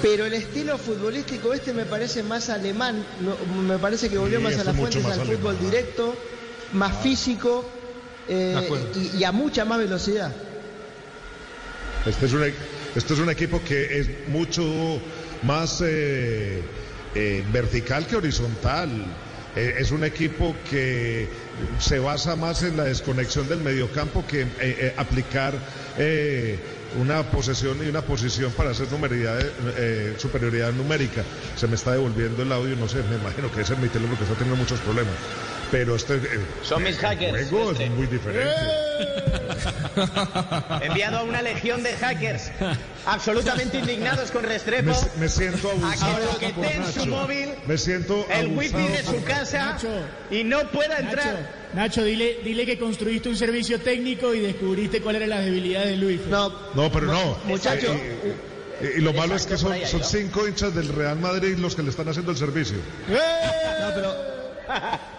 Pero 0.00 0.24
el 0.26 0.34
estilo 0.34 0.78
futbolístico 0.78 1.52
este 1.54 1.72
me 1.72 1.84
parece 1.84 2.22
más 2.22 2.48
alemán. 2.50 3.04
no- 3.20 3.62
me 3.62 3.78
parece 3.78 4.08
que 4.08 4.18
volvió 4.18 4.38
Sí, 4.38 4.44
más 4.44 4.58
a 4.58 4.64
las 4.64 4.76
fuentes, 4.76 5.04
al 5.04 5.12
fútbol 5.20 5.56
alemán. 5.56 5.70
directo, 5.70 6.14
más 6.72 7.02
físico 7.02 7.64
eh, 8.28 8.68
y 9.18 9.24
a 9.24 9.32
mucha 9.32 9.64
más 9.64 9.78
velocidad. 9.78 10.32
Este 12.06 12.26
es 12.26 12.32
un, 12.32 12.42
e- 12.44 12.54
este 12.96 13.14
es 13.14 13.20
un 13.20 13.30
equipo 13.30 13.62
que 13.62 13.98
es 14.00 14.28
mucho 14.28 14.64
más 15.44 15.80
eh, 15.84 16.60
eh, 17.14 17.44
vertical 17.52 18.06
que 18.06 18.16
horizontal. 18.16 18.90
Eh, 19.54 19.74
es 19.78 19.90
un 19.90 20.02
equipo 20.02 20.56
que 20.70 21.28
se 21.78 21.98
basa 21.98 22.36
más 22.36 22.62
en 22.62 22.76
la 22.76 22.84
desconexión 22.84 23.48
del 23.48 23.60
mediocampo 23.60 24.26
que 24.26 24.42
en 24.42 24.48
eh, 24.48 24.52
eh, 24.60 24.94
aplicar 24.96 25.54
una 26.98 27.22
posesión 27.30 27.78
y 27.84 27.88
una 27.88 28.02
posición 28.02 28.52
para 28.52 28.70
hacer 28.70 28.86
superioridad 30.18 30.72
numérica. 30.72 31.22
Se 31.56 31.66
me 31.66 31.74
está 31.74 31.92
devolviendo 31.92 32.42
el 32.42 32.52
audio, 32.52 32.76
no 32.76 32.88
sé, 32.88 33.02
me 33.10 33.16
imagino 33.16 33.52
que 33.52 33.60
es 33.60 33.78
mi 33.78 33.88
teléfono 33.88 34.16
que 34.16 34.24
está 34.24 34.34
teniendo 34.34 34.56
muchos 34.56 34.80
problemas. 34.80 35.14
Pero 35.72 35.96
este 35.96 36.16
eh, 36.16 36.20
Son 36.62 36.82
mis 36.82 36.96
el 36.96 37.00
hackers, 37.00 37.48
juego 37.48 37.72
es 37.72 37.80
este. 37.80 37.90
muy 37.90 38.06
diferente. 38.06 38.46
He 40.82 40.86
enviado 40.86 41.18
a 41.18 41.22
una 41.24 41.42
legión 41.42 41.82
de 41.82 41.92
hackers 41.94 42.50
absolutamente 43.06 43.78
indignados 43.78 44.30
con 44.30 44.42
Restrepo 44.44 44.92
Me, 45.16 45.22
me 45.22 45.28
siento 45.28 45.68
a 45.70 45.72
que 45.72 46.04
abusado 46.04 46.26
toqueteen 46.32 46.92
su 46.92 47.06
móvil, 47.06 47.48
Me 47.66 47.78
siento 47.78 48.26
el 48.30 48.46
abusado 48.46 48.78
wifi 48.84 48.92
de 48.92 49.02
su 49.02 49.24
casa 49.24 49.72
Nacho. 49.72 49.88
y 50.30 50.44
no 50.44 50.70
pueda 50.70 50.98
entrar. 50.98 51.62
Nacho, 51.74 52.04
dile, 52.04 52.38
dile 52.44 52.66
que 52.66 52.78
construiste 52.78 53.28
un 53.30 53.36
servicio 53.36 53.80
técnico 53.80 54.34
y 54.34 54.40
descubriste 54.40 55.00
cuáles 55.00 55.20
eran 55.22 55.30
las 55.30 55.44
debilidades 55.46 55.88
de 55.88 55.96
Luis. 55.96 56.20
No, 56.28 56.50
No, 56.74 56.92
pero 56.92 57.06
no. 57.06 57.38
muchacho, 57.46 57.90
Eh, 57.92 58.34
eh, 58.82 58.92
y 58.98 59.00
lo 59.00 59.12
malo 59.14 59.34
es 59.36 59.46
que 59.46 59.56
son, 59.56 59.74
son 59.86 60.04
cinco 60.04 60.46
hinchas 60.46 60.74
del 60.74 60.88
Real 60.88 61.18
Madrid 61.18 61.56
los 61.56 61.74
que 61.74 61.82
le 61.82 61.88
están 61.90 62.08
haciendo 62.08 62.32
el 62.32 62.36
servicio. 62.36 62.76
no, 63.08 63.16
pero. 63.94 64.14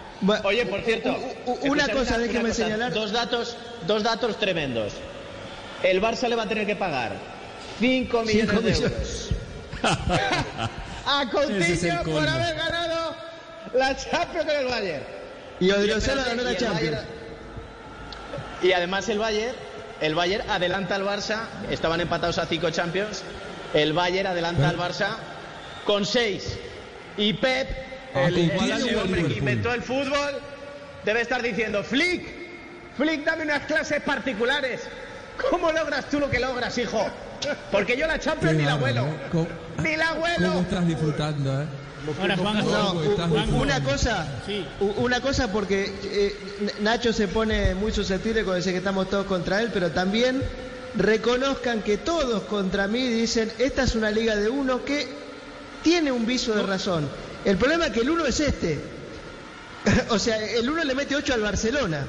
Oye, 0.44 0.64
por 0.66 0.80
cierto, 0.82 1.16
una 1.62 1.88
cosa, 1.88 2.18
déjeme 2.18 2.48
cosa, 2.50 2.54
señalar. 2.64 2.92
Dos 2.92 3.12
datos, 3.12 3.56
dos 3.86 4.02
datos 4.02 4.38
tremendos. 4.38 4.92
El 5.82 6.00
Barça 6.00 6.28
le 6.28 6.36
va 6.36 6.44
a 6.44 6.48
tener 6.48 6.66
que 6.66 6.76
pagar 6.76 7.12
5 7.78 8.22
millones 8.22 8.62
de 8.62 8.84
euros 8.86 9.28
a 11.06 11.22
es 11.24 11.28
Coutinho 11.30 12.02
por 12.04 12.26
haber 12.28 12.54
ganado 12.56 13.14
la 13.74 13.94
Champions 13.96 14.46
con 14.46 14.56
el 14.56 14.64
Bayern. 14.66 15.04
Y 15.60 15.70
Odriozola 15.70 16.24
ganó 16.24 16.42
la 16.42 16.56
Champions. 16.56 16.96
Bayern- 16.96 17.06
Y 18.62 18.72
además 18.72 19.08
el 19.10 19.18
Bayern, 19.18 19.54
el 20.00 20.14
Bayern 20.14 20.48
adelanta 20.50 20.94
al 20.94 21.04
Barça, 21.04 21.40
estaban 21.70 22.00
empatados 22.00 22.38
a 22.38 22.46
5 22.46 22.70
Champions, 22.70 23.22
el 23.74 23.92
Bayern 23.92 24.28
adelanta 24.28 24.68
al 24.70 24.78
Barça 24.78 25.16
con 25.84 26.06
6. 26.06 26.58
Y 27.18 27.34
Pep, 27.34 27.68
el, 28.14 28.38
el- 28.38 28.96
hombre 28.96 29.24
que 29.24 29.34
inventó 29.38 29.72
el 29.74 29.82
fútbol, 29.82 30.40
debe 31.04 31.20
estar 31.20 31.42
diciendo, 31.42 31.82
Flick, 31.82 32.22
Flick, 32.96 33.24
dame 33.24 33.44
unas 33.44 33.62
clases 33.64 34.00
particulares. 34.02 34.80
¿Cómo 35.50 35.72
logras 35.72 36.08
tú 36.10 36.20
lo 36.20 36.30
que 36.30 36.38
logras, 36.38 36.76
hijo? 36.78 37.04
Porque 37.72 37.96
yo 37.96 38.06
la 38.06 38.18
Champions 38.20 38.56
ni 38.56 38.64
la 38.64 38.72
abuelo. 38.72 39.06
¿Cómo, 39.32 39.48
Ni 39.82 39.96
la 39.96 40.10
abuelo. 40.10 40.48
cómo 40.48 40.60
estás 40.60 40.86
disfrutando, 40.86 41.62
eh? 41.62 41.66
Ahora, 42.20 42.36
No, 42.36 42.92
disfrutando. 43.00 43.56
una 43.56 43.82
cosa, 43.82 44.26
una 44.98 45.20
cosa 45.20 45.50
porque 45.50 45.90
eh, 46.04 46.36
Nacho 46.82 47.12
se 47.14 47.28
pone 47.28 47.74
muy 47.74 47.92
susceptible 47.92 48.44
con 48.44 48.54
decir 48.54 48.72
que 48.72 48.78
estamos 48.78 49.08
todos 49.10 49.26
contra 49.26 49.60
él, 49.62 49.70
pero 49.72 49.90
también 49.90 50.42
reconozcan 50.96 51.82
que 51.82 51.96
todos 51.96 52.42
contra 52.44 52.86
mí 52.88 53.08
dicen 53.08 53.50
esta 53.58 53.82
es 53.84 53.94
una 53.94 54.10
liga 54.10 54.36
de 54.36 54.48
uno 54.50 54.84
que 54.84 55.08
tiene 55.82 56.12
un 56.12 56.26
viso 56.26 56.54
de 56.54 56.62
razón. 56.62 57.08
El 57.44 57.56
problema 57.58 57.86
es 57.86 57.92
que 57.92 58.00
el 58.00 58.10
uno 58.10 58.24
es 58.26 58.40
este. 58.40 58.78
o 60.08 60.18
sea, 60.18 60.36
el 60.38 60.68
uno 60.68 60.82
le 60.84 60.94
mete 60.94 61.16
8 61.16 61.34
al 61.34 61.40
Barcelona. 61.42 62.06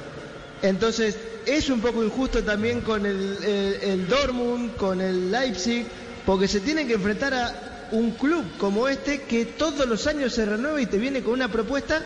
Entonces, 0.62 1.18
es 1.46 1.70
un 1.70 1.82
poco 1.82 2.04
injusto 2.04 2.44
también 2.44 2.82
con 2.82 3.06
el, 3.06 4.08
Dortmund, 4.08 4.76
con 4.76 5.02
el 5.02 5.32
Leipzig, 5.32 5.86
porque 6.26 6.48
se 6.48 6.60
tienen 6.60 6.88
que 6.88 6.94
enfrentar 6.94 7.34
a 7.34 7.90
un 7.92 8.12
club 8.12 8.44
como 8.58 8.88
este 8.88 9.22
que 9.24 9.46
todos 9.46 9.88
los 9.88 10.08
años 10.08 10.34
se 10.34 10.46
renueva 10.46 10.82
y 10.82 10.88
te 10.88 10.98
viene 10.98 11.22
con 11.22 11.34
una 11.34 11.52
propuesta 11.52 12.02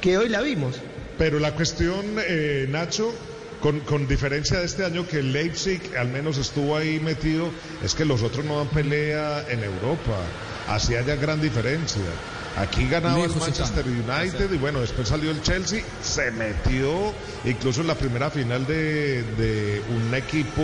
que 0.00 0.18
hoy 0.18 0.28
la 0.28 0.42
vimos. 0.42 0.76
Pero 1.16 1.38
la 1.38 1.54
cuestión, 1.54 2.04
eh, 2.18 2.66
Nacho, 2.68 3.14
con, 3.62 3.80
con 3.80 4.06
diferencia 4.06 4.58
de 4.58 4.66
este 4.66 4.84
año 4.84 5.06
que 5.08 5.22
Leipzig 5.22 5.80
al 5.96 6.08
menos 6.08 6.36
estuvo 6.36 6.76
ahí 6.76 7.00
metido, 7.00 7.48
es 7.82 7.94
que 7.94 8.04
los 8.04 8.22
otros 8.22 8.44
no 8.44 8.58
dan 8.58 8.68
pelea 8.68 9.46
en 9.48 9.64
Europa. 9.64 10.18
Así 10.68 10.94
haya 10.94 11.16
gran 11.16 11.40
diferencia. 11.40 12.02
Aquí 12.56 12.88
ganaba 12.88 13.22
el 13.22 13.36
Manchester 13.36 13.84
United 13.86 14.50
y 14.50 14.56
bueno, 14.56 14.80
después 14.80 15.08
salió 15.08 15.30
el 15.30 15.42
Chelsea, 15.42 15.82
se 16.02 16.30
metió 16.30 17.12
incluso 17.44 17.82
en 17.82 17.86
la 17.86 17.94
primera 17.94 18.30
final 18.30 18.66
de, 18.66 19.22
de 19.36 19.82
un 19.90 20.14
equipo 20.14 20.62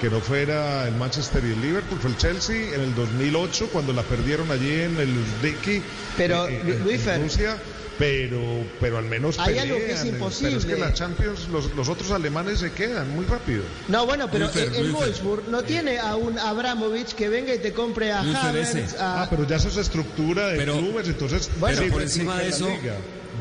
que 0.00 0.10
no 0.10 0.20
fuera 0.20 0.86
el 0.86 0.94
Manchester 0.94 1.42
y 1.44 1.52
el 1.52 1.60
Liverpool, 1.60 1.98
fue 2.00 2.10
el 2.10 2.16
Chelsea 2.16 2.74
en 2.74 2.80
el 2.80 2.94
2008 2.94 3.68
cuando 3.72 3.92
la 3.92 4.02
perdieron 4.02 4.50
allí 4.50 4.80
en 4.80 4.98
el 4.98 5.16
Uzbeki, 5.16 5.82
Pero, 6.16 6.48
eh, 6.48 6.62
eh, 6.64 6.80
Luis 6.82 7.00
en 7.00 7.04
Fer, 7.04 7.22
Rusia, 7.22 7.56
pero, 7.98 8.38
pero 8.80 8.98
al 8.98 9.04
menos 9.04 9.38
Hay 9.38 9.58
algo 9.58 9.76
que 9.76 9.92
es 9.92 10.04
imposible. 10.04 10.50
Pero 10.56 10.58
es 10.58 10.66
que 10.66 10.76
la 10.80 10.92
Champions, 10.92 11.48
los, 11.48 11.72
los 11.74 11.88
otros 11.88 12.10
alemanes 12.10 12.58
se 12.60 12.72
quedan 12.72 13.10
muy 13.14 13.24
rápido. 13.24 13.62
No, 13.88 14.06
bueno, 14.06 14.28
pero 14.30 14.46
Luis 14.46 14.50
Fer, 14.56 14.68
el, 14.74 14.86
el. 14.86 14.92
Wolfsburg 14.92 15.48
no 15.48 15.62
tiene 15.62 15.98
a 15.98 16.16
un 16.16 16.38
Abramovich 16.38 17.14
que 17.14 17.28
venga 17.28 17.54
y 17.54 17.58
te 17.58 17.72
compre 17.72 18.12
a 18.12 18.20
Havertz, 18.20 18.94
a... 18.98 19.22
Ah, 19.22 19.26
pero 19.30 19.46
ya 19.46 19.56
eso 19.56 19.68
es 19.68 19.76
estructura 19.76 20.48
de 20.48 20.58
Pero- 20.58 20.78
clubes, 20.78 21.08
entonces... 21.08 21.50
Bueno, 21.58 21.78
Pero 21.80 21.92
por 21.92 22.02
encima 22.02 22.38
de 22.38 22.48
eso, 22.48 22.68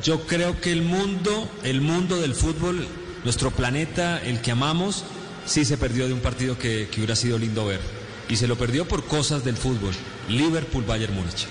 yo 0.03 0.21
creo 0.25 0.59
que 0.61 0.71
el 0.71 0.81
mundo, 0.81 1.49
el 1.63 1.81
mundo 1.81 2.19
del 2.21 2.33
fútbol, 2.35 2.85
nuestro 3.23 3.51
planeta, 3.51 4.21
el 4.23 4.41
que 4.41 4.51
amamos, 4.51 5.03
sí 5.45 5.65
se 5.65 5.77
perdió 5.77 6.07
de 6.07 6.13
un 6.13 6.19
partido 6.21 6.57
que, 6.57 6.87
que 6.89 6.99
hubiera 7.01 7.15
sido 7.15 7.37
lindo 7.37 7.65
ver. 7.65 7.79
Y 8.29 8.37
se 8.37 8.47
lo 8.47 8.55
perdió 8.55 8.87
por 8.87 9.03
cosas 9.05 9.43
del 9.43 9.55
fútbol. 9.57 9.93
Liverpool-Bayern 10.29 11.13
Múnich. 11.13 11.45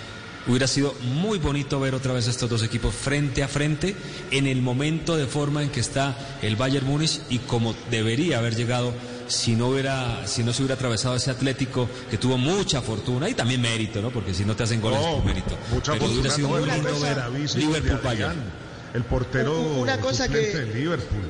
Hubiera 0.47 0.67
sido 0.67 0.95
muy 1.01 1.39
bonito 1.39 1.81
ver 1.81 1.95
otra 1.95 2.13
vez 2.13 2.27
estos 2.27 2.51
dos 2.51 2.63
equipos 2.63 2.95
frente 2.95 3.43
a 3.43 3.49
frente 3.49 3.97
en 4.31 4.47
el 4.47 4.61
momento 4.61 5.17
de 5.17 5.27
forma 5.27 5.63
en 5.63 5.71
que 5.71 5.81
está 5.81 6.15
el 6.43 6.57
Bayern 6.57 6.87
Múnich 6.87 7.21
y 7.31 7.39
como 7.39 7.75
debería 7.91 8.39
haber 8.39 8.55
llegado 8.55 8.93
si 9.27 9.55
no 9.57 9.69
hubiera 9.69 10.27
si 10.27 10.43
no 10.43 10.53
se 10.53 10.61
hubiera 10.61 10.75
atravesado 10.75 11.17
ese 11.17 11.31
Atlético 11.31 11.89
que 12.11 12.19
tuvo 12.19 12.37
mucha 12.37 12.83
fortuna 12.83 13.27
y 13.31 13.33
también 13.35 13.63
mérito, 13.63 14.03
¿no? 14.03 14.11
Porque 14.11 14.35
si 14.35 14.45
no 14.45 14.55
te 14.55 14.65
hacen 14.65 14.83
goles 14.83 15.01
No, 15.01 15.09
es 15.09 15.15
por 15.15 15.25
mérito. 15.25 15.57
Mucha 15.73 15.93
Pero 15.95 16.05
hubiera 16.07 16.31
sido 16.31 16.49
muy 16.49 16.71
lindo 16.71 16.91
gol 16.93 17.01
ver 17.03 17.17
Liverpool-Bayern. 17.57 18.31
Adrián, 18.31 18.53
El 18.93 19.05
portero 19.05 19.59
Una 19.79 19.99
cosa 19.99 20.29
que- 20.29 20.37
de 20.37 20.75
Liverpool. 20.75 21.23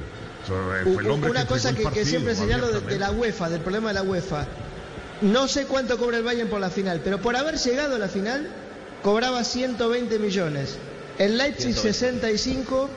Fue 0.47 1.03
el 1.05 1.11
hombre 1.11 1.31
una 1.31 1.43
que 1.43 1.47
cosa 1.49 1.73
que, 1.73 1.83
el 1.85 1.91
que 1.93 2.05
siempre 2.05 2.35
partido, 2.35 2.59
señalo 2.59 2.81
de, 2.81 2.81
de 2.81 2.99
la 2.99 3.13
UEFA, 3.13 3.49
del 3.49 3.61
problema 3.61 3.89
de 3.89 3.95
la 3.95 4.03
UEFA. 4.03 4.47
No 5.23 5.47
sé 5.49 5.67
cuánto 5.67 5.97
cobra 5.99 6.19
el 6.19 6.25
Bayern 6.25 6.51
por 6.51 6.61
la 6.61 6.69
final, 6.69 7.01
pero 7.03 7.21
por 7.23 7.37
haber 7.37 7.57
llegado 7.57 7.95
a 7.95 7.99
la 7.99 8.09
final, 8.09 8.51
cobraba 9.05 9.45
120 9.45 10.19
millones. 10.19 10.77
El 11.19 11.37
Leipzig 11.39 11.75
65, 11.77 12.91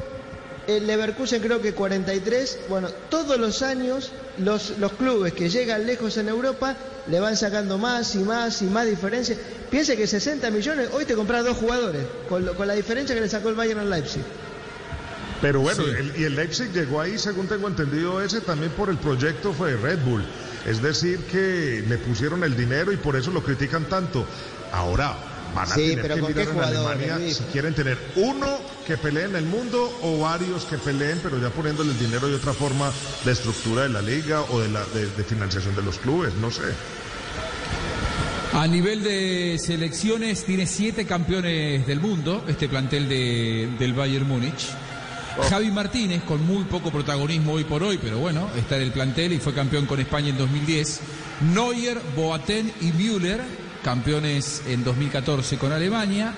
el 0.65 0.87
Leverkusen 0.87 1.41
creo 1.41 1.61
que 1.61 1.73
43. 1.73 2.59
Bueno, 2.69 2.87
todos 3.09 3.37
los 3.37 3.61
años 3.61 4.11
los, 4.39 4.79
los 4.79 4.93
clubes 4.93 5.33
que 5.33 5.49
llegan 5.49 5.85
lejos 5.85 6.17
en 6.17 6.29
Europa 6.29 6.75
le 7.07 7.19
van 7.19 7.37
sacando 7.37 7.77
más 7.77 8.15
y 8.15 8.19
más 8.19 8.61
y 8.61 8.65
más 8.65 8.87
diferencias. 8.87 9.37
Piense 9.69 9.95
que 9.97 10.07
60 10.07 10.49
millones, 10.49 10.89
hoy 10.93 11.05
te 11.05 11.13
compras 11.13 11.43
dos 11.45 11.57
jugadores, 11.57 12.03
con, 12.29 12.45
lo- 12.45 12.55
con 12.55 12.67
la 12.67 12.73
diferencia 12.73 13.13
que 13.13 13.21
le 13.21 13.29
sacó 13.29 13.49
el 13.49 13.55
Bayern 13.55 13.81
al 13.81 13.89
Leipzig. 13.89 14.23
Pero 15.41 15.59
bueno, 15.59 15.83
el- 15.85 16.13
y 16.17 16.23
el 16.23 16.35
Leipzig 16.35 16.71
llegó 16.73 17.01
ahí, 17.01 17.19
según 17.19 17.47
tengo 17.47 17.67
entendido, 17.67 18.21
ese 18.23 18.41
también 18.41 18.71
por 18.71 18.89
el 18.89 18.97
proyecto 18.97 19.53
fue 19.53 19.71
de 19.73 19.77
Red 19.77 19.99
Bull. 20.05 20.23
Es 20.65 20.81
decir, 20.81 21.19
que 21.31 21.83
le 21.87 21.97
pusieron 21.97 22.43
el 22.43 22.55
dinero 22.57 22.91
y 22.91 22.97
por 22.97 23.15
eso 23.15 23.29
lo 23.31 23.43
critican 23.43 23.85
tanto. 23.85 24.25
Ahora 24.71 25.15
van 25.57 25.71
a 25.71 25.75
Sí, 25.75 25.89
tener 25.89 26.01
pero 26.03 26.15
que 26.15 26.21
¿con 26.21 26.33
qué 26.33 26.39
mirar 26.45 26.55
en 26.55 26.63
Alemania 26.63 27.17
Luis? 27.19 27.37
si 27.37 27.43
quieren 27.45 27.73
tener 27.73 27.97
uno 28.15 28.47
que 28.85 28.97
pelee 28.97 29.25
en 29.25 29.35
el 29.35 29.45
mundo 29.45 29.91
o 30.01 30.19
varios 30.19 30.65
que 30.65 30.77
peleen, 30.77 31.19
pero 31.23 31.39
ya 31.41 31.49
poniéndole 31.49 31.91
el 31.91 31.99
dinero 31.99 32.27
de 32.27 32.35
otra 32.35 32.53
forma 32.53 32.91
de 33.25 33.31
estructura 33.31 33.83
de 33.83 33.89
la 33.89 34.01
liga 34.01 34.41
o 34.41 34.59
de, 34.59 34.69
la, 34.69 34.85
de, 34.85 35.07
de 35.07 35.23
financiación 35.23 35.75
de 35.75 35.81
los 35.81 35.97
clubes, 35.97 36.33
no 36.35 36.51
sé. 36.51 36.61
A 38.53 38.65
nivel 38.67 39.03
de 39.03 39.57
selecciones 39.63 40.43
tiene 40.45 40.65
siete 40.65 41.05
campeones 41.05 41.85
del 41.85 41.99
mundo, 41.99 42.43
este 42.47 42.67
plantel 42.69 43.07
de- 43.09 43.69
del 43.77 43.93
Bayern 43.93 44.27
Múnich. 44.27 44.69
Javi 45.49 45.69
Martínez, 45.69 46.23
con 46.23 46.43
muy 46.43 46.63
poco 46.63 46.89
protagonismo 46.89 47.53
hoy 47.53 47.63
por 47.63 47.83
hoy, 47.83 47.99
pero 48.01 48.17
bueno, 48.17 48.49
está 48.57 48.77
en 48.77 48.83
el 48.83 48.91
plantel 48.91 49.33
y 49.33 49.37
fue 49.39 49.53
campeón 49.53 49.85
con 49.85 49.99
España 49.99 50.29
en 50.29 50.37
2010. 50.37 51.01
Neuer, 51.53 51.99
Boateng 52.15 52.71
y 52.81 52.91
Müller, 52.93 53.41
campeones 53.83 54.63
en 54.67 54.83
2014 54.83 55.57
con 55.57 55.71
Alemania. 55.71 56.33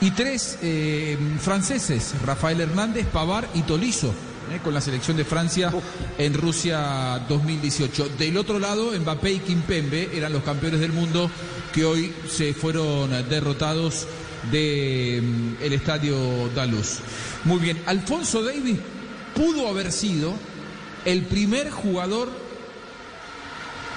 Y 0.00 0.12
tres 0.12 0.58
eh, 0.62 1.18
franceses, 1.40 2.14
Rafael 2.24 2.60
Hernández, 2.60 3.06
Pavar 3.06 3.48
y 3.54 3.62
Tolizo, 3.62 4.14
eh, 4.52 4.60
con 4.62 4.72
la 4.72 4.80
selección 4.80 5.16
de 5.16 5.24
Francia 5.24 5.72
en 6.16 6.34
Rusia 6.34 7.20
2018. 7.28 8.10
Del 8.16 8.36
otro 8.36 8.60
lado, 8.60 8.92
Mbappé 8.98 9.32
y 9.32 9.38
Kimpembe 9.40 10.10
eran 10.14 10.32
los 10.32 10.44
campeones 10.44 10.78
del 10.80 10.92
mundo 10.92 11.28
que 11.72 11.84
hoy 11.84 12.14
se 12.28 12.54
fueron 12.54 13.10
derrotados 13.28 14.06
del 14.52 15.56
el 15.60 15.72
estadio 15.72 16.48
Daluz. 16.54 17.00
Muy 17.44 17.58
bien, 17.58 17.82
Alfonso 17.86 18.42
Davis 18.42 18.78
pudo 19.34 19.68
haber 19.68 19.92
sido 19.92 20.34
el 21.04 21.22
primer 21.22 21.70
jugador 21.70 22.30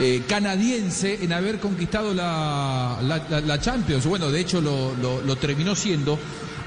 eh, 0.02 0.24
canadiense 0.28 1.20
en 1.24 1.32
haber 1.32 1.60
conquistado 1.60 2.14
la, 2.14 2.98
la- 3.04 3.26
la- 3.30 3.42
la 3.42 3.60
Champions. 3.62 4.06
Bueno, 4.06 4.32
de 4.32 4.40
hecho 4.42 4.60
lo, 4.62 4.96
lo- 4.96 5.22
lo 5.22 5.36
terminó 5.38 5.76
siendo. 5.76 6.18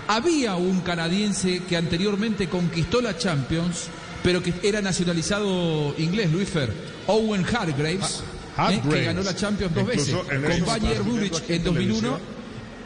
Había 0.07 0.55
un 0.57 0.81
canadiense 0.81 1.62
que 1.68 1.77
anteriormente 1.77 2.49
conquistó 2.49 3.01
la 3.01 3.16
Champions, 3.16 3.88
pero 4.23 4.42
que 4.42 4.53
era 4.62 4.81
nacionalizado 4.83 5.94
inglés, 5.99 6.31
Luis 6.31 6.49
Fer. 6.49 6.70
Owen 7.07 7.44
Hargraves. 7.44 8.23
¿eh? 8.70 8.81
que 8.83 9.05
ganó 9.05 9.23
la 9.23 9.35
Champions 9.35 9.75
dos 9.75 9.87
veces, 9.87 10.14
con 10.14 10.66
Bayern 10.66 11.09
Múnich 11.09 11.42
en 11.49 11.64
2001 11.64 12.18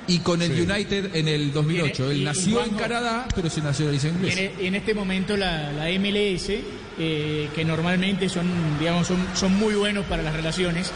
y 0.09 0.19
con 0.21 0.43
el 0.43 0.53
United 0.53 1.15
en 1.15 1.29
el 1.29 1.53
2008. 1.53 2.11
Él 2.11 2.25
nació 2.25 2.65
en 2.65 2.71
Canadá, 2.71 3.29
pero 3.35 3.49
se 3.51 3.61
nacionalizó 3.61 4.09
inglés. 4.09 4.37
En, 4.37 4.67
en 4.67 4.75
este 4.75 4.95
momento 4.95 5.37
la, 5.37 5.71
la 5.73 5.87
MLS, 5.99 6.51
eh, 6.99 7.49
que 7.55 7.65
normalmente 7.65 8.29
son, 8.29 8.49
digamos, 8.81 9.07
son, 9.07 9.25
son 9.35 9.55
muy 9.55 9.75
buenos 9.75 10.07
para 10.07 10.23
las 10.23 10.35
relaciones, 10.35 10.91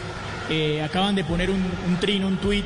eh, 0.51 0.83
acaban 0.83 1.15
de 1.15 1.25
poner 1.25 1.51
un, 1.51 1.63
un 1.89 2.01
trino, 2.01 2.27
un 2.27 2.39
tweet 2.39 2.65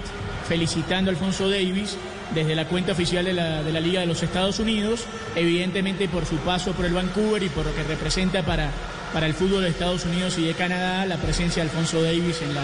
felicitando 0.48 1.10
a 1.10 1.12
Alfonso 1.14 1.50
Davis 1.50 1.96
desde 2.34 2.54
la 2.54 2.66
cuenta 2.66 2.92
oficial 2.92 3.24
de 3.24 3.32
la, 3.32 3.62
de 3.62 3.72
la 3.72 3.80
Liga 3.80 4.00
de 4.00 4.06
los 4.06 4.22
Estados 4.22 4.58
Unidos, 4.58 5.04
evidentemente 5.34 6.08
por 6.08 6.26
su 6.26 6.36
paso 6.38 6.72
por 6.72 6.86
el 6.86 6.92
Vancouver 6.92 7.42
y 7.42 7.48
por 7.48 7.66
lo 7.66 7.74
que 7.74 7.82
representa 7.82 8.44
para, 8.44 8.70
para 9.12 9.26
el 9.26 9.34
fútbol 9.34 9.62
de 9.62 9.70
Estados 9.70 10.04
Unidos 10.04 10.38
y 10.38 10.44
de 10.44 10.54
Canadá 10.54 11.06
la 11.06 11.16
presencia 11.16 11.62
de 11.62 11.70
Alfonso 11.70 12.02
Davis 12.02 12.40
en 12.42 12.54
la, 12.54 12.62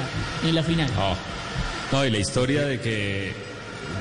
en 0.48 0.54
la 0.54 0.62
final. 0.62 0.88
No. 0.94 1.16
no, 1.92 2.04
y 2.04 2.10
la 2.10 2.18
historia 2.18 2.64
de 2.64 2.80
que, 2.80 3.51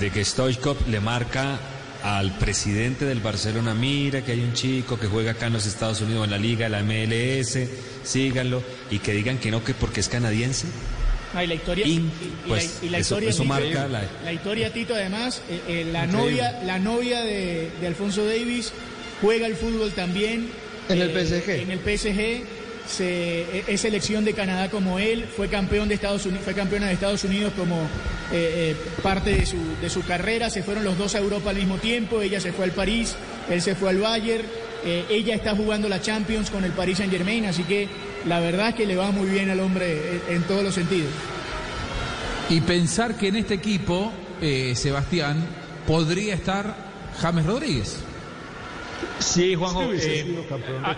de 0.02 0.10
que 0.10 0.26
Stoichkov 0.26 0.76
le 0.90 1.00
marca 1.00 1.60
al 2.04 2.32
presidente 2.38 3.06
del 3.06 3.20
Barcelona, 3.20 3.76
mira 3.76 4.22
que 4.26 4.32
hay 4.32 4.42
un 4.42 4.54
chico 4.54 5.00
que 5.00 5.06
juega 5.08 5.32
acá 5.32 5.46
en 5.48 5.54
los 5.54 5.68
Estados 5.68 6.02
Unidos 6.02 6.26
en 6.26 6.32
la 6.32 6.38
liga, 6.40 6.68
la 6.68 6.82
MLS, 6.82 7.70
síganlo, 8.04 8.64
y 8.90 8.98
que 9.00 9.14
digan 9.14 9.38
que 9.38 9.52
no, 9.52 9.64
que 9.64 9.74
porque 9.76 10.00
es 10.00 10.10
canadiense. 10.10 10.66
Ah, 11.36 11.44
y 11.44 11.48
la 11.48 11.54
historia, 11.54 11.86
Y, 11.88 11.92
y- 11.92 11.94
y 11.98 12.34
pues, 12.48 12.80
la, 12.82 12.88
y 12.88 12.90
la 12.90 12.98
eso- 12.98 13.14
historia, 13.16 13.30
eso 13.30 13.44
Tito, 13.44 13.54
marca 13.54 13.88
la- 13.88 14.04
la 14.26 14.34
historia, 14.34 14.74
Tito, 14.74 14.96
además, 14.96 15.42
eh, 15.50 15.62
eh, 15.68 15.90
la 15.92 16.06
Increíble. 16.06 16.32
novia, 16.32 16.62
la 16.66 16.80
novia 16.80 17.22
de, 17.22 17.70
de 17.80 17.88
Alfonso 17.88 18.26
Davis 18.26 18.74
juega 19.22 19.46
el 19.48 19.56
fútbol 19.56 19.92
también. 19.92 20.50
En 20.90 21.00
el 21.00 21.12
eh, 21.16 21.26
PSG. 21.26 21.50
En 21.62 21.72
el 21.72 21.80
PSG. 21.80 22.44
Se, 22.92 23.42
eh, 23.42 23.64
es 23.68 23.82
selección 23.82 24.26
de 24.26 24.34
Canadá 24.34 24.70
como 24.70 25.00
él, 25.00 25.26
fue 25.26 25.48
campeón 25.48 25.88
de 25.88 25.96
Estados 25.96 26.26
Unidos, 26.26 26.44
fue 26.44 26.54
campeona 26.54 26.88
de 26.88 26.94
Estados 26.94 27.24
Unidos 27.24 27.54
como 27.58 27.88
eh, 28.34 28.72
eh, 28.72 28.76
parte 29.04 29.36
de 29.36 29.90
su, 29.90 30.04
carrera, 30.06 30.50
se 30.50 30.64
fueron 30.64 30.86
los 30.86 30.98
dos 30.98 31.16
a 31.16 31.20
Europa 31.20 31.50
al 31.50 31.58
mismo 31.58 31.78
tiempo, 31.78 32.22
ella 32.22 32.40
se 32.40 32.54
fue 32.54 32.64
al 32.64 32.72
París, 32.72 33.14
él 33.50 33.62
se 33.62 33.76
fue 33.76 33.90
al 33.90 33.98
Bayern, 33.98 34.46
eh, 34.86 35.06
ella 35.10 35.36
está 35.36 35.54
jugando 35.54 35.90
la 35.90 36.02
Champions 36.02 36.50
con 36.50 36.64
el 36.64 36.72
Paris 36.72 37.00
Saint 37.00 37.12
Germain, 37.12 37.46
así 37.46 37.64
que 37.64 37.90
la 38.26 38.40
verdad 38.40 38.70
es 38.70 38.76
que 38.76 38.86
le 38.86 38.96
va 38.96 39.12
muy 39.12 39.30
bien 39.30 39.50
al 39.50 39.60
hombre 39.60 39.86
eh, 39.92 40.22
en 40.30 40.44
todos 40.44 40.64
los 40.64 40.74
sentidos. 40.74 41.10
Y 42.50 42.62
pensar 42.62 43.18
que 43.18 43.28
en 43.28 43.36
este 43.36 43.56
equipo, 43.56 44.12
Sebastián, 44.74 45.46
podría 45.86 46.34
estar 46.34 46.76
James 47.20 47.46
Rodríguez. 47.46 47.98
Sí, 49.20 49.56
Juanjo, 49.56 49.82
eh, 50.18 50.24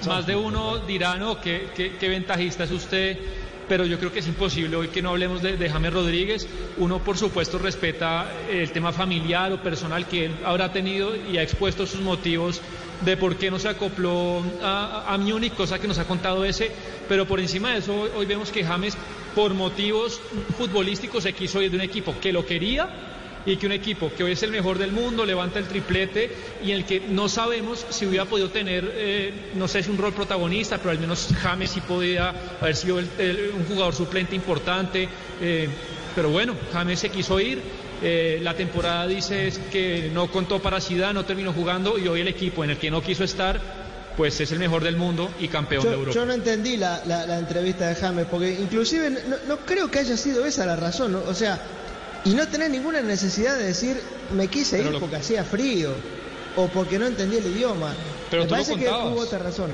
más 0.08 0.26
de 0.26 0.36
uno 0.36 0.78
dirá, 0.80 1.16
no, 1.18 1.40
qué, 1.42 1.68
qué- 1.76 1.94
qué 2.00 2.10
ventajista 2.10 2.64
es 2.64 2.72
usted, 2.72 3.18
pero 3.68 3.86
yo 3.86 3.98
creo 4.00 4.12
que 4.12 4.20
es 4.20 4.28
imposible 4.28 4.76
hoy 4.76 4.88
que 4.90 5.02
no 5.02 5.10
hablemos 5.12 5.42
de, 5.42 5.58
de 5.58 5.70
James 5.70 5.94
Rodríguez. 5.94 6.48
Uno, 6.78 7.00
por 7.00 7.18
supuesto, 7.18 7.58
respeta 7.60 8.30
el 8.50 8.72
tema 8.72 8.92
familiar 8.92 9.52
o 9.54 9.58
personal 9.62 10.06
que 10.08 10.26
él 10.26 10.32
habrá 10.46 10.72
tenido 10.74 11.16
y 11.16 11.38
ha 11.38 11.44
expuesto 11.44 11.86
sus 11.86 12.02
motivos 12.02 12.62
de 13.02 13.18
por 13.18 13.36
qué 13.36 13.52
no 13.52 13.60
se 13.60 13.68
acopló 13.70 14.42
a, 14.62 15.14
a, 15.14 15.18
Múnich, 15.18 15.54
cosa 15.54 15.80
que 15.80 15.88
nos 15.88 15.98
ha 15.98 16.06
contado 16.06 16.46
ese, 16.46 16.72
pero 17.10 17.26
por 17.26 17.40
encima 17.40 17.72
de 17.72 17.80
eso, 17.80 18.10
hoy 18.16 18.26
vemos 18.26 18.52
que 18.52 18.64
James, 18.64 18.96
por 19.36 19.54
motivos 19.54 20.22
futbolísticos, 20.58 21.24
se 21.24 21.34
quiso 21.34 21.62
ir 21.62 21.70
de 21.72 21.78
un 21.78 21.84
equipo 21.84 22.16
que 22.22 22.32
lo 22.32 22.46
quería 22.46 22.88
y 23.46 23.58
que 23.58 23.66
un 23.66 23.72
equipo 23.74 24.12
que 24.16 24.24
hoy 24.24 24.32
es 24.34 24.44
el 24.44 24.52
mejor 24.52 24.78
del 24.78 24.92
mundo 24.92 25.26
levanta 25.26 25.60
el 25.60 25.66
triplete 25.68 26.32
y 26.64 26.72
en 26.72 26.78
el 26.78 26.86
que 26.86 27.02
no 27.10 27.28
sabemos 27.28 27.86
si 27.90 28.06
hubiera 28.06 28.26
podido 28.26 28.50
tener, 28.50 28.90
eh, 28.96 29.34
no 29.56 29.68
sé 29.68 29.84
si 29.84 29.90
un 29.92 29.98
rol 29.98 30.14
protagonista, 30.14 30.78
pero 30.78 30.92
al 30.92 31.00
menos 31.00 31.30
James 31.42 31.72
sí 31.72 31.82
podía 31.82 32.34
haber 32.62 32.76
sido 32.76 33.00
el- 33.00 33.10
el- 33.18 33.52
un 33.56 33.66
jugador 33.66 33.94
suplente 33.94 34.36
importante. 34.36 35.10
eh, 35.42 35.68
pero 36.16 36.30
bueno, 36.30 36.56
James 36.72 37.00
se 37.00 37.10
quiso 37.10 37.40
ir. 37.40 37.60
eh, 38.06 38.40
la 38.44 38.54
temporada 38.54 39.08
dice 39.08 39.48
es 39.48 39.58
que 39.72 40.10
no 40.14 40.30
contó 40.30 40.62
para 40.62 40.82
Zidane, 40.82 41.14
no 41.14 41.24
terminó 41.26 41.54
jugando 41.54 41.98
y 41.98 42.06
hoy 42.08 42.20
el 42.22 42.28
equipo 42.28 42.62
en 42.64 42.72
el 42.72 42.78
que 42.78 42.92
no 42.92 43.02
quiso 43.02 43.24
estar, 43.24 43.62
pues 44.18 44.40
es 44.42 44.52
el 44.52 44.60
mejor 44.60 44.84
del 44.84 44.98
mundo 44.98 45.32
y 45.40 45.48
campeón 45.48 45.86
de 45.86 45.94
Europa. 45.94 46.12
yo 46.14 46.26
no 46.26 46.34
entendí 46.34 46.76
la, 46.76 47.02
la- 47.06 47.26
la 47.26 47.40
entrevista 47.40 47.88
de 47.88 47.96
James, 47.96 48.28
porque 48.30 48.52
inclusive 48.60 49.10
no, 49.10 49.38
no 49.48 49.58
creo 49.66 49.90
que 49.90 50.00
haya 50.00 50.18
sido 50.18 50.46
esa 50.46 50.66
la 50.66 50.76
razón, 50.76 51.14
¿no? 51.14 51.20
o 51.26 51.34
sea, 51.34 51.60
y 52.26 52.34
no 52.34 52.48
tener 52.48 52.72
ninguna 52.72 53.02
necesidad 53.02 53.58
de 53.58 53.66
decir 53.66 54.02
me 54.36 54.48
quise 54.48 54.78
Pero 54.78 54.90
ir 54.90 54.94
lo- 54.94 55.00
porque 55.00 55.18
hacía 55.18 55.44
frío 55.44 55.94
o 56.56 56.68
porque 56.70 57.00
no 57.00 57.08
entendí 57.08 57.38
el 57.38 57.48
idioma. 57.48 57.94
Pero 58.30 58.44
Me 58.44 58.48
tú 58.50 58.56
lo 58.56 58.64
parece 58.64 58.84
que 58.84 58.90
hubo 58.90 59.20
otra 59.20 59.40
razón. 59.40 59.72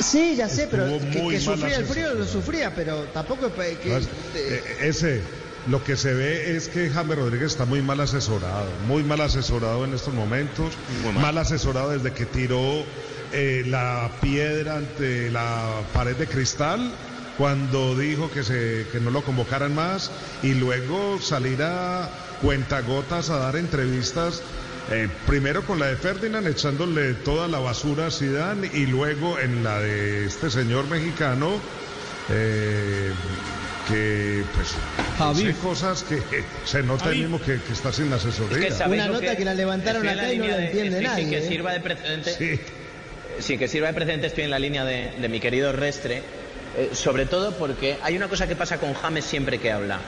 Sí, 0.00 0.36
ya 0.36 0.48
sé, 0.48 0.68
pero 0.70 0.98
que, 1.00 1.28
que 1.28 1.40
sufría 1.40 1.76
el 1.76 1.84
frío 1.86 2.14
lo 2.14 2.24
sufría, 2.26 2.72
pero 2.74 3.04
tampoco 3.12 3.52
que, 3.52 3.88
No, 3.88 3.98
eh, 4.34 4.62
ese, 4.82 5.20
lo 5.68 5.82
que 5.82 5.96
se 5.96 6.14
ve 6.14 6.54
es 6.56 6.68
que 6.68 6.88
James 6.88 7.16
Rodríguez 7.18 7.50
está 7.52 7.64
muy 7.64 7.82
mal 7.82 7.98
asesorado, 8.00 8.66
muy 8.86 9.02
mal 9.02 9.20
asesorado 9.20 9.84
en 9.84 9.94
estos 9.94 10.14
momentos, 10.14 10.72
mal. 11.20 11.36
asesorado 11.38 11.90
desde 11.90 12.12
que 12.12 12.26
tiró 12.26 12.84
eh, 13.32 13.64
la 13.66 14.08
piedra 14.22 14.76
ante 14.76 15.30
la 15.32 15.80
pared 15.92 16.14
de 16.16 16.28
cristal 16.28 16.92
cuando 17.38 17.96
dijo 17.96 18.30
que, 18.30 18.42
se, 18.42 18.86
que 18.92 18.98
no 19.00 19.10
lo 19.10 19.22
convocaran 19.22 19.74
más 19.74 20.10
y 20.42 20.54
luego 20.54 21.20
salir 21.20 21.62
a 21.62 22.10
cuentagotas 22.42 23.30
a 23.30 23.38
dar 23.38 23.56
entrevistas. 23.56 24.42
eh, 24.90 25.08
primero 25.26 25.64
con 25.64 25.78
la 25.78 25.86
de 25.86 25.96
Ferdinand 25.96 26.46
echándole 26.48 27.14
toda 27.14 27.46
la 27.46 27.58
basura 27.60 28.06
a 28.06 28.10
Zidane 28.10 28.68
y 28.74 28.86
luego 28.86 29.38
en 29.38 29.62
la 29.62 29.78
de 29.80 30.24
este 30.26 30.50
señor 30.50 30.88
mexicano 30.88 31.60
eh, 32.30 33.12
que 33.86 34.44
pues 34.54 34.74
Javi. 35.16 35.52
cosas 35.54 36.02
que 36.04 36.20
se 36.64 36.82
nota 36.82 37.10
ahí 37.10 37.20
mismo 37.20 37.40
que, 37.40 37.60
que 37.60 37.72
está 37.72 37.92
sin 37.92 38.12
asesoría. 38.12 38.70
¿sabéis 38.72 39.02
Una 39.04 39.12
nota 39.12 39.36
que 39.36 39.44
la 39.44 39.54
levantaron 39.54 40.06
acá 40.08 40.32
y 40.32 40.38
no 40.38 40.46
la 40.48 40.56
de- 40.56 40.66
entiende 40.66 41.00
nadie, 41.02 41.22
Sin 41.24 41.30
que 41.30 41.38
¿eh? 41.38 41.48
sirva 41.48 41.72
de 41.72 41.80
precedente. 41.80 42.34
Sí. 42.34 42.60
Sí, 43.40 43.56
que 43.56 43.68
sirva 43.68 43.86
de 43.88 43.94
precedente, 43.94 44.26
estoy 44.26 44.44
en 44.44 44.50
la 44.50 44.58
línea 44.58 44.84
de, 44.84 45.12
de 45.20 45.28
mi 45.28 45.38
querido 45.38 45.70
Restre, 45.72 46.22
eh, 46.78 46.90
sobre 46.92 47.26
todo 47.26 47.52
porque 47.52 47.98
hay 48.02 48.16
una 48.16 48.28
cosa 48.28 48.46
que 48.46 48.54
pasa 48.54 48.78
con 48.78 48.94
James 48.94 49.24
siempre 49.24 49.58
que 49.58 49.72
habla. 49.72 49.98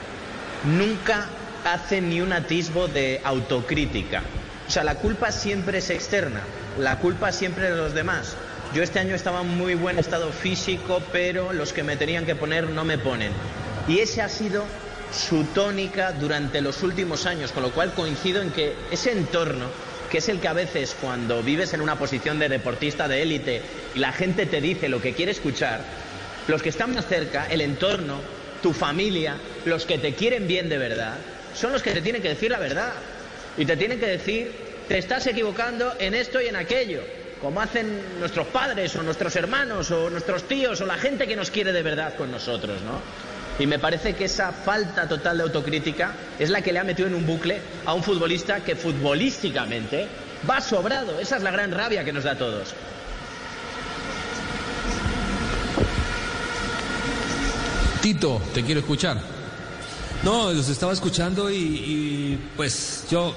Nunca 0.63 1.27
hace 1.65 1.99
ni 1.99 2.21
un 2.21 2.31
atisbo 2.31 2.87
de 2.87 3.19
autocrítica. 3.25 4.23
O 4.69 4.71
sea, 4.71 4.85
la 4.85 4.95
culpa 4.95 5.33
siempre 5.33 5.79
es 5.79 5.89
externa, 5.89 6.39
la 6.79 6.97
culpa 6.99 7.33
siempre 7.33 7.65
es 7.65 7.71
de 7.71 7.77
los 7.77 7.93
demás. 7.93 8.37
Yo 8.73 8.83
este 8.83 8.99
año 8.99 9.15
estaba 9.15 9.41
en 9.41 9.49
muy 9.49 9.75
buen 9.75 9.99
estado 9.99 10.31
físico, 10.31 11.01
pero 11.11 11.51
los 11.51 11.73
que 11.73 11.83
me 11.83 11.97
tenían 11.97 12.25
que 12.25 12.35
poner 12.35 12.69
no 12.69 12.85
me 12.85 12.97
ponen. 12.97 13.33
Y 13.89 13.99
ese 13.99 14.21
ha 14.21 14.29
sido 14.29 14.63
su 15.11 15.43
tónica 15.43 16.13
durante 16.13 16.61
los 16.61 16.83
últimos 16.83 17.25
años, 17.25 17.51
con 17.51 17.63
lo 17.63 17.71
cual 17.71 17.91
coincido 17.93 18.41
en 18.41 18.51
que 18.51 18.75
ese 18.91 19.11
entorno, 19.11 19.65
que 20.09 20.19
es 20.19 20.29
el 20.29 20.39
que 20.39 20.47
a 20.47 20.53
veces 20.53 20.95
cuando 21.01 21.43
vives 21.43 21.73
en 21.73 21.81
una 21.81 21.97
posición 21.97 22.39
de 22.39 22.47
deportista 22.47 23.09
de 23.09 23.23
élite 23.23 23.61
y 23.93 23.99
la 23.99 24.13
gente 24.13 24.45
te 24.45 24.61
dice 24.61 24.87
lo 24.87 25.01
que 25.01 25.13
quiere 25.13 25.33
escuchar, 25.33 25.81
los 26.47 26.61
que 26.61 26.69
están 26.69 26.93
más 26.93 27.07
cerca, 27.07 27.47
el 27.49 27.61
entorno, 27.61 28.19
tu 28.61 28.73
familia, 28.73 29.37
los 29.65 29.85
que 29.85 29.97
te 29.97 30.13
quieren 30.13 30.47
bien 30.47 30.69
de 30.69 30.77
verdad, 30.77 31.15
son 31.55 31.71
los 31.71 31.81
que 31.81 31.91
te 31.91 32.01
tienen 32.01 32.21
que 32.21 32.29
decir 32.29 32.51
la 32.51 32.59
verdad. 32.59 32.93
Y 33.57 33.65
te 33.65 33.75
tienen 33.75 33.99
que 33.99 34.07
decir, 34.07 34.51
te 34.87 34.97
estás 34.97 35.27
equivocando 35.27 35.93
en 35.99 36.13
esto 36.13 36.41
y 36.41 36.47
en 36.47 36.55
aquello, 36.55 37.01
como 37.41 37.61
hacen 37.61 38.19
nuestros 38.19 38.47
padres 38.47 38.95
o 38.95 39.03
nuestros 39.03 39.35
hermanos 39.35 39.91
o 39.91 40.09
nuestros 40.09 40.47
tíos 40.47 40.79
o 40.81 40.85
la 40.85 40.97
gente 40.97 41.27
que 41.27 41.35
nos 41.35 41.51
quiere 41.51 41.71
de 41.71 41.83
verdad 41.83 42.15
con 42.15 42.31
nosotros, 42.31 42.81
¿no? 42.81 43.01
Y 43.59 43.67
me 43.67 43.79
parece 43.79 44.13
que 44.13 44.25
esa 44.25 44.51
falta 44.51 45.07
total 45.07 45.37
de 45.37 45.43
autocrítica 45.43 46.13
es 46.39 46.49
la 46.49 46.61
que 46.61 46.71
le 46.71 46.79
ha 46.79 46.83
metido 46.83 47.07
en 47.07 47.15
un 47.15 47.25
bucle 47.25 47.59
a 47.85 47.93
un 47.93 48.03
futbolista 48.03 48.61
que 48.61 48.75
futbolísticamente 48.75 50.07
va 50.49 50.61
sobrado. 50.61 51.19
Esa 51.19 51.37
es 51.37 51.43
la 51.43 51.51
gran 51.51 51.71
rabia 51.71 52.03
que 52.03 52.13
nos 52.13 52.23
da 52.23 52.31
a 52.31 52.37
todos. 52.37 52.73
Tito, 58.01 58.41
te 58.53 58.63
quiero 58.63 58.79
escuchar. 58.79 59.21
No, 60.23 60.51
los 60.51 60.69
estaba 60.69 60.91
escuchando 60.91 61.51
y, 61.51 61.55
y, 61.55 62.39
pues 62.57 63.05
yo 63.09 63.33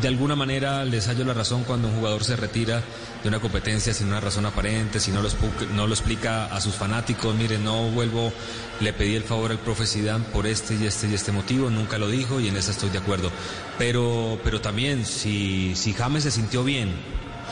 de 0.00 0.08
alguna 0.08 0.34
manera 0.34 0.84
les 0.84 1.06
hallo 1.06 1.24
la 1.24 1.34
razón 1.34 1.62
cuando 1.62 1.88
un 1.88 1.94
jugador 1.94 2.24
se 2.24 2.34
retira 2.34 2.82
de 3.22 3.28
una 3.28 3.38
competencia 3.38 3.94
sin 3.94 4.08
una 4.08 4.20
razón 4.20 4.46
aparente, 4.46 5.00
si 5.00 5.12
no 5.12 5.22
lo, 5.22 5.28
no 5.74 5.86
lo 5.86 5.94
explica 5.94 6.46
a 6.46 6.60
sus 6.60 6.74
fanáticos, 6.74 7.34
miren, 7.34 7.64
no 7.64 7.88
vuelvo, 7.90 8.32
le 8.80 8.92
pedí 8.92 9.14
el 9.14 9.22
favor 9.22 9.50
al 9.50 9.58
profe 9.58 9.86
Zidane 9.86 10.24
por 10.26 10.46
este 10.46 10.74
y 10.74 10.86
este 10.86 11.08
y 11.08 11.14
este 11.14 11.32
motivo, 11.32 11.70
nunca 11.70 11.96
lo 11.96 12.08
dijo 12.08 12.40
y 12.40 12.48
en 12.48 12.56
eso 12.56 12.72
estoy 12.72 12.90
de 12.90 12.98
acuerdo. 12.98 13.30
Pero, 13.78 14.38
pero 14.42 14.60
también 14.60 15.06
si, 15.06 15.74
si 15.76 15.94
James 15.94 16.24
se 16.24 16.30
sintió 16.32 16.64
bien, 16.64 16.92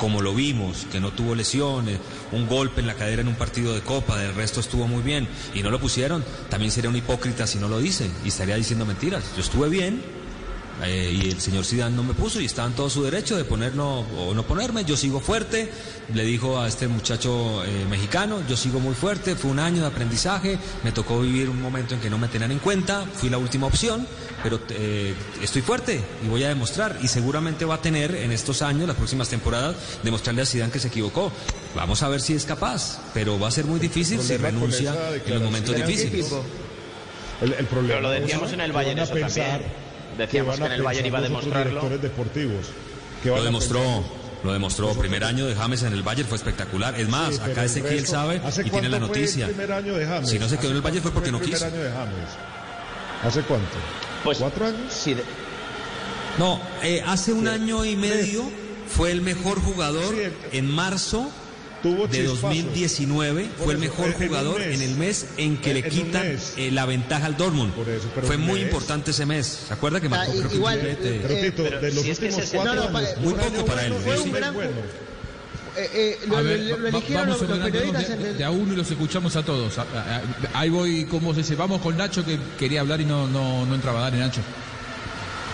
como 0.00 0.20
lo 0.20 0.34
vimos, 0.34 0.86
que 0.90 1.00
no 1.00 1.10
tuvo 1.10 1.34
lesiones, 1.34 1.98
un 2.32 2.46
golpe 2.46 2.80
en 2.80 2.86
la 2.86 2.94
cadera 2.94 3.22
en 3.22 3.28
un 3.28 3.34
partido 3.34 3.74
de 3.74 3.80
copa, 3.80 4.18
del 4.18 4.34
resto 4.34 4.60
estuvo 4.60 4.86
muy 4.86 5.02
bien 5.02 5.28
y 5.54 5.62
no 5.62 5.70
lo 5.70 5.80
pusieron, 5.80 6.24
también 6.48 6.72
sería 6.72 6.90
un 6.90 6.96
hipócrita 6.96 7.46
si 7.46 7.58
no 7.58 7.68
lo 7.68 7.78
dice 7.78 8.10
y 8.24 8.28
estaría 8.28 8.56
diciendo 8.56 8.86
mentiras. 8.86 9.24
Yo 9.36 9.42
estuve 9.42 9.68
bien, 9.68 10.02
eh, 10.84 11.20
y 11.22 11.30
el 11.30 11.40
señor 11.40 11.64
Zidane 11.64 11.94
no 11.94 12.02
me 12.02 12.14
puso 12.14 12.40
y 12.40 12.46
estaba 12.46 12.68
en 12.68 12.74
todo 12.74 12.90
su 12.90 13.02
derecho 13.02 13.36
de 13.36 13.44
ponerlo 13.44 14.00
o 14.00 14.34
no 14.34 14.42
ponerme. 14.44 14.84
Yo 14.84 14.96
sigo 14.96 15.20
fuerte, 15.20 15.70
le 16.12 16.24
dijo 16.24 16.58
a 16.60 16.68
este 16.68 16.88
muchacho 16.88 17.64
eh, 17.64 17.86
mexicano, 17.88 18.42
yo 18.48 18.56
sigo 18.56 18.80
muy 18.80 18.94
fuerte, 18.94 19.36
fue 19.36 19.50
un 19.50 19.58
año 19.58 19.82
de 19.82 19.86
aprendizaje, 19.88 20.58
me 20.82 20.92
tocó 20.92 21.20
vivir 21.20 21.48
un 21.48 21.60
momento 21.60 21.94
en 21.94 22.00
que 22.00 22.10
no 22.10 22.18
me 22.18 22.28
tenían 22.28 22.52
en 22.52 22.58
cuenta, 22.58 23.04
fui 23.14 23.28
la 23.30 23.38
última 23.38 23.66
opción, 23.66 24.06
pero 24.42 24.60
eh, 24.70 25.14
estoy 25.40 25.62
fuerte 25.62 26.00
y 26.24 26.28
voy 26.28 26.42
a 26.44 26.48
demostrar 26.48 26.98
y 27.02 27.08
seguramente 27.08 27.64
va 27.64 27.76
a 27.76 27.80
tener 27.80 28.14
en 28.14 28.32
estos 28.32 28.62
años, 28.62 28.88
las 28.88 28.96
próximas 28.96 29.28
temporadas, 29.28 29.76
demostrarle 30.02 30.42
a 30.42 30.46
Zidane 30.46 30.72
que 30.72 30.80
se 30.80 30.88
equivocó. 30.88 31.32
Vamos 31.76 32.02
a 32.02 32.08
ver 32.08 32.20
si 32.20 32.34
es 32.34 32.44
capaz, 32.44 32.98
pero 33.14 33.38
va 33.38 33.48
a 33.48 33.50
ser 33.50 33.64
muy 33.66 33.80
difícil 33.80 34.20
si 34.20 34.36
renuncia 34.36 34.94
en 35.24 35.34
los 35.34 35.42
momentos 35.42 35.74
¿Pero 35.74 35.86
qué 35.86 35.92
difíciles. 35.92 36.24
tipo? 36.26 36.44
El, 37.40 37.52
el 37.54 37.66
problema 37.66 37.94
Pero 37.94 38.00
lo 38.02 38.10
decíamos 38.10 38.52
en 38.52 38.60
el 38.60 38.76
a 38.76 38.82
eso 38.82 39.14
pensar 39.14 39.60
también. 39.60 39.81
Decíamos 40.18 40.58
que 40.58 40.66
en 40.66 40.72
el 40.72 40.82
Bayern 40.82 41.06
iba 41.06 41.18
a 41.18 41.22
demostrarlo. 41.22 41.88
deportivos. 41.98 42.66
que 43.22 43.28
Lo 43.28 43.42
demostró, 43.44 43.80
lo 44.42 44.52
demostró. 44.52 44.92
Primer 44.94 45.22
año 45.24 45.46
de 45.46 45.54
James 45.54 45.82
en 45.84 45.92
el 45.92 46.02
Bayern 46.02 46.28
fue 46.28 46.36
espectacular. 46.36 46.98
Es 46.98 47.08
más, 47.08 47.36
Sí, 47.36 47.40
acá 47.40 47.60
el 47.60 47.66
Ezequiel 47.66 47.98
resto- 48.00 48.10
sabe 48.10 48.40
¿hace 48.44 48.62
y 48.66 48.70
tiene 48.70 48.88
la 48.88 48.98
noticia. 48.98 49.46
el 49.46 49.52
primer 49.52 49.72
año 49.72 49.94
de 49.94 50.04
James? 50.06 50.28
Si 50.28 50.38
no 50.40 50.48
se 50.48 50.56
quedó 50.58 50.70
en 50.70 50.76
el 50.76 50.78
¿Hace 50.80 50.88
Bayern 50.88 51.02
fue 51.04 51.12
porque 51.12 51.30
no 51.30 51.38
el 51.38 51.44
quiso. 51.44 51.58
primer 51.64 51.74
año 51.74 51.84
de 51.84 51.90
James? 51.92 52.28
¿Hace 53.24 53.40
cuánto? 53.42 53.66
Pues, 54.24 54.38
¿Cuatro 54.38 54.66
años? 54.66 54.92
sí, 54.92 55.14
de- 55.14 55.22
No, 56.38 56.60
eh, 56.82 57.02
hace 57.06 57.32
un 57.32 57.46
año 57.46 57.84
y 57.84 57.94
medio 57.94 58.42
fue 58.88 59.12
el 59.12 59.20
mejor 59.20 59.60
jugador 59.60 60.14
Sí, 60.14 60.20
el- 60.22 60.34
en 60.52 60.68
marzo 60.70 61.30
Tuvo 61.82 62.06
de 62.06 62.18
chispazos. 62.18 62.42
2019. 62.42 63.44
Por 63.44 63.64
Fue 63.64 63.74
el 63.74 63.82
eso, 63.82 63.90
mejor 63.90 64.06
en 64.06 64.14
un 64.22 64.28
jugador 64.28 64.58
mes. 64.60 64.74
en 64.80 64.82
el 64.88 64.96
mes 64.96 65.26
en 65.36 65.56
que 65.58 65.70
En- 65.70 65.76
le 65.76 65.88
quitan 65.88 66.38
eh, 66.56 66.70
la 66.70 66.86
ventaja 66.86 67.26
al 67.26 67.36
Dortmund. 67.36 67.72
Por 67.74 67.88
eso, 67.88 68.08
pero 68.14 68.26
Fue 68.26 68.36
muy 68.36 68.60
mes. 68.60 68.62
importante 68.64 69.10
ese 69.10 69.26
mes. 69.26 69.64
¿Se 69.68 69.74
acuerda 69.74 70.00
que 70.00 70.08
marcó 70.08 70.30
Ah, 70.30 70.34
creo 70.34 70.42
que 70.48 70.54
un 70.54 70.54
igual, 70.60 70.78
Eh, 70.82 71.40
Tito, 71.50 71.62
pero 71.64 71.80
de 71.80 71.92
los 71.92 72.04
si 72.04 72.10
es 72.10 72.18
que 72.18 72.26
últimos 72.26 72.50
cuatro 72.52 72.74
no, 72.74 72.90
no, 72.90 72.98
años, 72.98 73.16
muy 73.18 73.34
poco 73.34 73.64
para 73.66 73.84
él, 73.86 73.92
bueno, 73.92 74.04
fue 74.06 74.16
sí, 74.16 74.22
un 74.28 74.32
gran- 74.32 74.54
bueno. 74.54 74.70
Eh, 75.74 75.88
eh, 75.94 76.18
lo, 76.26 76.36
A 76.36 76.42
ver, 76.42 76.60
lo- 76.60 76.76
lo 76.76 76.88
eligieron 76.88 77.26
vamos 77.28 77.40
los, 77.40 77.48
los 77.50 77.70
periodistas 77.70 78.18
de, 78.18 78.30
el... 78.30 78.36
de 78.38 78.44
a 78.44 78.50
uno 78.50 78.74
y 78.74 78.76
los 78.76 78.90
escuchamos 78.90 79.34
a 79.36 79.42
todos. 79.42 79.78
A- 79.78 79.82
a- 79.82 80.16
a- 80.18 80.60
ahí 80.60 80.68
voy, 80.68 81.04
como 81.06 81.32
se 81.32 81.38
dice, 81.40 81.54
vamos 81.56 81.80
con 81.80 81.96
Nacho 81.96 82.24
que 82.26 82.38
quería 82.58 82.80
hablar 82.82 83.00
y 83.00 83.06
no, 83.06 83.26
no, 83.26 83.64
no 83.64 83.74
entraba. 83.74 84.00
Dale, 84.02 84.18
Nacho. 84.18 84.42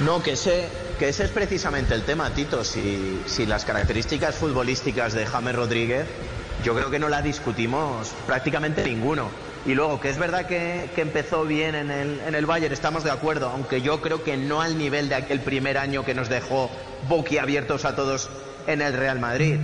No, 0.00 0.20
que 0.22 0.32
ese, 0.32 0.66
que 0.98 1.08
ese 1.08 1.24
es 1.24 1.30
precisamente 1.30 1.94
el 1.94 2.02
tema, 2.02 2.30
Tito. 2.30 2.64
Si, 2.64 3.22
si 3.26 3.46
las 3.46 3.64
características 3.64 4.34
futbolísticas 4.34 5.12
de 5.12 5.26
James 5.26 5.54
Rodríguez, 5.54 6.06
yo 6.64 6.74
creo 6.74 6.90
que 6.90 6.98
no 6.98 7.08
las 7.08 7.22
discutimos 7.22 8.12
prácticamente 8.26 8.82
ninguno. 8.84 9.30
Y 9.64 9.74
luego, 9.74 10.00
que 10.00 10.10
es 10.10 10.18
verdad 10.18 10.46
que, 10.46 10.90
que 10.94 11.02
empezó 11.02 11.44
bien 11.44 11.74
en 11.74 11.90
el, 11.90 12.20
en 12.26 12.34
el 12.34 12.46
Bayern, 12.46 12.72
estamos 12.72 13.04
de 13.04 13.10
acuerdo, 13.10 13.48
aunque 13.48 13.80
yo 13.80 14.00
creo 14.00 14.24
que 14.24 14.36
no 14.36 14.60
al 14.60 14.76
nivel 14.76 15.08
de 15.08 15.14
aquel 15.14 15.40
primer 15.40 15.78
año 15.78 16.04
que 16.04 16.14
nos 16.14 16.28
dejó 16.28 16.70
boquiabiertos 17.08 17.84
a 17.84 17.94
todos 17.94 18.28
en 18.66 18.82
el 18.82 18.92
Real 18.92 19.20
Madrid. 19.20 19.58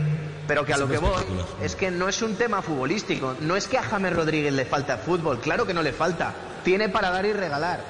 Pero 0.47 0.65
que 0.65 0.75
a 0.75 0.77
lo 0.77 0.89
que 0.89 0.99
voy 0.99 1.25
es 1.63 1.75
que 1.75 1.91
no 1.91 2.09
es 2.09 2.21
un 2.21 2.37
tema 2.37 2.61
futbolístico, 2.61 3.35
no 3.41 3.57
es 3.57 3.67
que 3.67 3.79
a 3.79 3.83
James 3.83 4.13
Rodríguez 4.13 4.53
le 4.53 4.67
falta 4.67 4.99
fútbol, 4.99 5.41
claro 5.41 5.67
que 5.67 5.73
no 5.73 5.83
le 5.83 5.93
falta, 5.93 6.35
tiene 6.63 6.91
para 6.91 7.11
dar 7.11 7.25
y 7.25 7.33
regalar. 7.33 7.81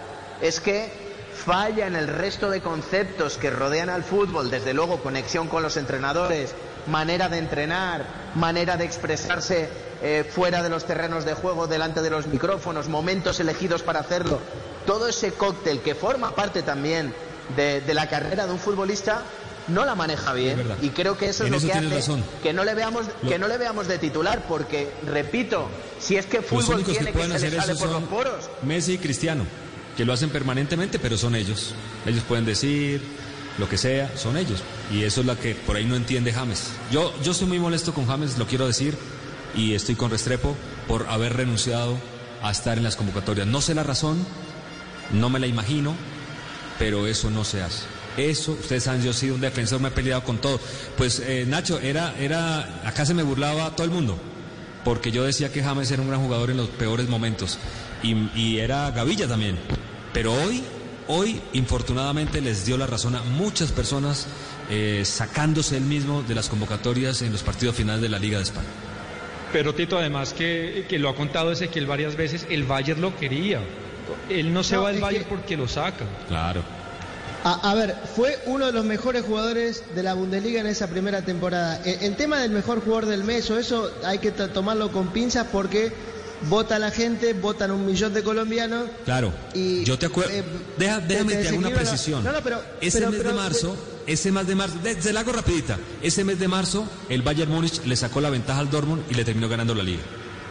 Es 0.40 0.60
que 0.60 1.03
falla 1.34 1.86
en 1.86 1.96
el 1.96 2.08
resto 2.08 2.50
de 2.50 2.60
conceptos 2.60 3.36
que 3.36 3.50
rodean 3.50 3.90
al 3.90 4.04
fútbol, 4.04 4.50
desde 4.50 4.72
luego 4.72 5.02
conexión 5.02 5.48
con 5.48 5.62
los 5.62 5.76
entrenadores, 5.76 6.54
manera 6.86 7.28
de 7.28 7.38
entrenar, 7.38 8.04
manera 8.34 8.76
de 8.76 8.84
expresarse 8.84 9.68
eh, 10.02 10.24
fuera 10.28 10.62
de 10.62 10.68
los 10.68 10.86
terrenos 10.86 11.24
de 11.24 11.34
juego, 11.34 11.66
delante 11.66 12.02
de 12.02 12.10
los 12.10 12.26
micrófonos, 12.26 12.88
momentos 12.88 13.40
elegidos 13.40 13.82
para 13.82 14.00
hacerlo. 14.00 14.38
Todo 14.86 15.08
ese 15.08 15.32
cóctel 15.32 15.80
que 15.80 15.94
forma 15.94 16.34
parte 16.34 16.62
también 16.62 17.12
de, 17.56 17.80
de 17.80 17.94
la 17.94 18.08
carrera 18.08 18.46
de 18.46 18.52
un 18.52 18.58
futbolista 18.58 19.22
no 19.68 19.84
la 19.84 19.94
maneja 19.94 20.32
bien 20.32 20.62
y 20.82 20.90
creo 20.90 21.16
que 21.16 21.28
eso 21.30 21.44
es 21.44 21.50
lo 21.50 21.56
eso 21.56 21.66
que 21.66 21.72
hace 21.72 21.88
razón. 21.88 22.24
que 22.42 22.52
no 22.52 22.64
le 22.64 22.74
veamos 22.74 23.06
que 23.26 23.38
no 23.38 23.48
le 23.48 23.56
veamos 23.56 23.88
de 23.88 23.98
titular 23.98 24.44
porque 24.46 24.90
repito 25.06 25.68
si 25.98 26.16
es 26.16 26.26
que 26.26 26.42
fútbol 26.42 26.84
que 26.84 26.92
tiene 26.92 27.06
que, 27.06 27.12
pueden 27.12 27.38
se 27.38 27.50
le 27.50 27.56
sale 27.56 27.74
por 27.76 27.88
los 27.88 28.02
poros 28.04 28.50
Messi 28.62 28.94
y 28.94 28.98
Cristiano, 28.98 29.46
que 29.96 30.04
lo 30.04 30.12
hacen 30.12 30.30
permanentemente, 30.30 30.98
pero 30.98 31.16
son 31.16 31.34
ellos. 31.34 31.74
Ellos 32.06 32.22
pueden 32.24 32.44
decir 32.44 33.00
lo 33.58 33.68
que 33.68 33.78
sea, 33.78 34.16
son 34.16 34.36
ellos. 34.36 34.62
Y 34.92 35.02
eso 35.04 35.20
es 35.20 35.26
lo 35.26 35.38
que 35.38 35.54
por 35.54 35.76
ahí 35.76 35.84
no 35.84 35.96
entiende 35.96 36.32
James. 36.32 36.70
Yo, 36.90 37.12
yo 37.22 37.32
estoy 37.32 37.46
muy 37.46 37.58
molesto 37.58 37.94
con 37.94 38.06
James, 38.06 38.38
lo 38.38 38.46
quiero 38.46 38.66
decir, 38.66 38.96
y 39.54 39.74
estoy 39.74 39.94
con 39.94 40.10
Restrepo 40.10 40.56
por 40.88 41.06
haber 41.08 41.36
renunciado 41.36 41.96
a 42.42 42.50
estar 42.50 42.76
en 42.76 42.84
las 42.84 42.96
convocatorias. 42.96 43.46
No 43.46 43.60
sé 43.60 43.74
la 43.74 43.82
razón, 43.82 44.24
no 45.12 45.30
me 45.30 45.38
la 45.38 45.46
imagino, 45.46 45.94
pero 46.78 47.06
eso 47.06 47.30
no 47.30 47.44
se 47.44 47.62
hace. 47.62 47.84
Eso, 48.16 48.52
ustedes 48.52 48.84
saben, 48.84 49.02
yo 49.02 49.10
he 49.10 49.14
sido 49.14 49.34
un 49.34 49.40
defensor, 49.40 49.80
me 49.80 49.88
he 49.88 49.92
peleado 49.92 50.22
con 50.22 50.38
todo. 50.38 50.60
Pues 50.96 51.20
eh, 51.20 51.44
Nacho, 51.48 51.80
era, 51.80 52.14
era, 52.18 52.82
acá 52.86 53.04
se 53.06 53.14
me 53.14 53.22
burlaba 53.22 53.74
todo 53.74 53.84
el 53.84 53.92
mundo, 53.92 54.18
porque 54.84 55.10
yo 55.10 55.24
decía 55.24 55.52
que 55.52 55.62
James 55.62 55.90
era 55.90 56.02
un 56.02 56.08
gran 56.08 56.20
jugador 56.20 56.50
en 56.50 56.58
los 56.58 56.68
peores 56.68 57.08
momentos, 57.08 57.58
y, 58.04 58.30
y 58.38 58.58
era 58.58 58.90
Gavilla 58.92 59.26
también. 59.26 59.58
Pero 60.12 60.32
hoy, 60.32 60.62
hoy, 61.08 61.40
infortunadamente, 61.54 62.40
les 62.40 62.64
dio 62.66 62.76
la 62.78 62.86
razón 62.86 63.16
a 63.16 63.22
muchas 63.22 63.72
personas 63.72 64.26
eh, 64.70 65.02
sacándose 65.04 65.76
él 65.76 65.84
mismo 65.84 66.22
de 66.22 66.34
las 66.34 66.48
convocatorias 66.48 67.22
en 67.22 67.32
los 67.32 67.42
partidos 67.42 67.74
finales 67.74 68.02
de 68.02 68.08
la 68.08 68.18
Liga 68.18 68.38
de 68.38 68.44
España. 68.44 68.68
Pero 69.52 69.74
Tito, 69.74 69.98
además 69.98 70.32
que, 70.32 70.86
que 70.88 70.98
lo 70.98 71.08
ha 71.08 71.14
contado 71.14 71.52
Ezequiel 71.52 71.86
varias 71.86 72.16
veces, 72.16 72.46
el 72.50 72.64
Bayern 72.64 73.00
lo 73.00 73.16
quería. 73.16 73.60
Él 74.28 74.52
no 74.52 74.62
se 74.64 74.74
No, 74.76 74.82
va 74.82 74.88
del 74.88 74.96
es 74.96 75.02
Bayern 75.02 75.24
que- 75.24 75.30
porque 75.30 75.56
lo 75.56 75.68
saca. 75.68 76.04
Claro. 76.28 76.62
A, 77.44 77.70
a 77.70 77.74
ver, 77.74 77.94
fue 78.16 78.38
uno 78.46 78.66
de 78.66 78.72
los 78.72 78.84
mejores 78.86 79.22
jugadores 79.24 79.84
de 79.94 80.02
la 80.02 80.14
Bundesliga 80.14 80.60
en 80.60 80.66
esa 80.66 80.88
primera 80.88 81.22
temporada. 81.22 81.78
E- 81.84 81.98
El, 82.06 82.16
tema 82.16 82.38
del 82.38 82.50
mejor 82.52 82.82
jugador 82.82 83.06
del 83.06 83.22
mes 83.22 83.50
o 83.50 83.58
eso 83.58 83.90
hay 84.04 84.18
que 84.18 84.30
to- 84.30 84.48
tomarlo 84.48 84.90
con 84.90 85.08
pinzas 85.08 85.46
porque 85.52 85.92
vota 86.48 86.78
la 86.78 86.90
gente, 86.90 87.32
votan 87.32 87.70
un 87.70 87.84
millón 87.86 88.12
de 88.14 88.22
colombianos. 88.22 88.88
Claro. 89.04 89.32
Y, 89.54 89.84
yo 89.84 89.98
te 89.98 90.06
acuerdo. 90.06 90.32
eh, 90.32 90.42
Deja- 90.78 91.00
déjame 91.00 91.34
te 91.34 91.42
te 91.42 91.48
hago 91.48 91.58
una 91.58 91.70
precisión. 91.70 92.24
No, 92.24 92.32
no, 92.32 92.40
pero- 92.42 92.62
ese 92.80 92.98
pero- 92.98 93.10
mes 93.10 93.18
pero- 93.20 93.30
de 93.30 93.36
marzo, 93.36 93.76
ese 94.06 94.32
mes 94.32 94.46
de 94.46 94.54
marzo, 94.54 94.78
de- 94.82 95.00
se 95.00 95.12
la 95.12 95.20
hago 95.20 95.32
rapidita. 95.32 95.78
Ese 96.02 96.24
mes 96.24 96.38
de 96.38 96.48
marzo, 96.48 96.86
el 97.08 97.22
Bayern 97.22 97.50
Múnich 97.50 97.84
le 97.84 97.96
sacó 97.96 98.20
la 98.20 98.30
ventaja 98.30 98.60
al 98.60 98.70
Dortmund 98.70 99.02
y 99.10 99.14
le 99.14 99.24
terminó 99.24 99.48
ganando 99.48 99.74
la 99.74 99.82
liga. 99.82 100.02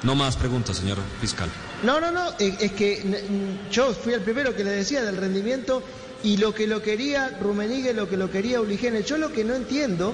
No 0.03 0.15
más 0.15 0.36
preguntas, 0.36 0.77
señor 0.77 0.97
fiscal. 1.21 1.49
No, 1.84 1.99
no, 2.01 2.12
no, 2.12 2.32
es, 2.38 2.60
es 2.62 2.71
que 2.73 3.23
yo 3.71 3.93
fui 3.93 4.13
el 4.13 4.21
primero 4.21 4.53
que 4.56 4.63
le 4.65 4.71
decía 4.71 5.01
del 5.03 5.15
rendimiento 5.15 5.82
y 6.23 6.38
lo 6.38 6.53
que 6.53 6.67
lo 6.67 6.82
quería 6.82 7.38
Rumenigue, 7.41 7.93
lo 7.93 8.10
que 8.10 8.17
lo 8.17 8.29
quería 8.29 8.60
Uligene. 8.60 9.03
Yo 9.03 9.17
lo 9.17 9.32
que 9.32 9.43
no 9.45 9.53
entiendo, 9.56 10.13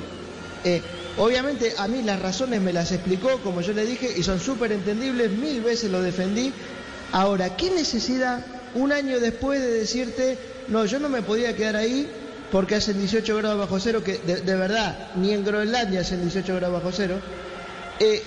eh, 0.64 0.82
obviamente 1.20 1.74
a 1.78 1.88
mí 1.88 2.02
las 2.02 2.20
razones 2.20 2.62
me 2.62 2.74
las 2.74 2.92
explicó, 2.92 3.40
como 3.44 3.62
yo 3.62 3.74
le 3.74 3.86
dije, 3.86 4.12
y 4.18 4.24
son 4.24 4.40
súper 4.40 4.72
entendibles, 4.72 5.30
mil 5.32 5.62
veces 5.62 5.92
lo 5.92 6.02
defendí. 6.02 6.52
Ahora, 7.12 7.56
¿qué 7.56 7.70
necesidad 7.72 8.44
un 8.74 8.92
año 8.92 9.20
después 9.20 9.62
de 9.62 9.72
decirte, 9.72 10.38
no, 10.70 10.86
yo 10.86 11.00
no 11.00 11.10
me 11.10 11.22
podía 11.22 11.56
quedar 11.56 11.76
ahí 11.76 12.08
porque 12.52 12.76
hacen 12.76 12.98
18 12.98 13.36
grados 13.38 13.60
bajo 13.60 13.80
cero, 13.80 14.04
que 14.04 14.18
de, 14.18 14.38
de 14.42 14.56
verdad, 14.56 15.10
ni 15.16 15.34
en 15.34 15.44
Groenlandia 15.44 16.02
hacen 16.02 16.22
18 16.22 16.56
grados 16.56 16.82
bajo 16.82 16.92
cero? 16.96 17.20
Eh, 18.00 18.24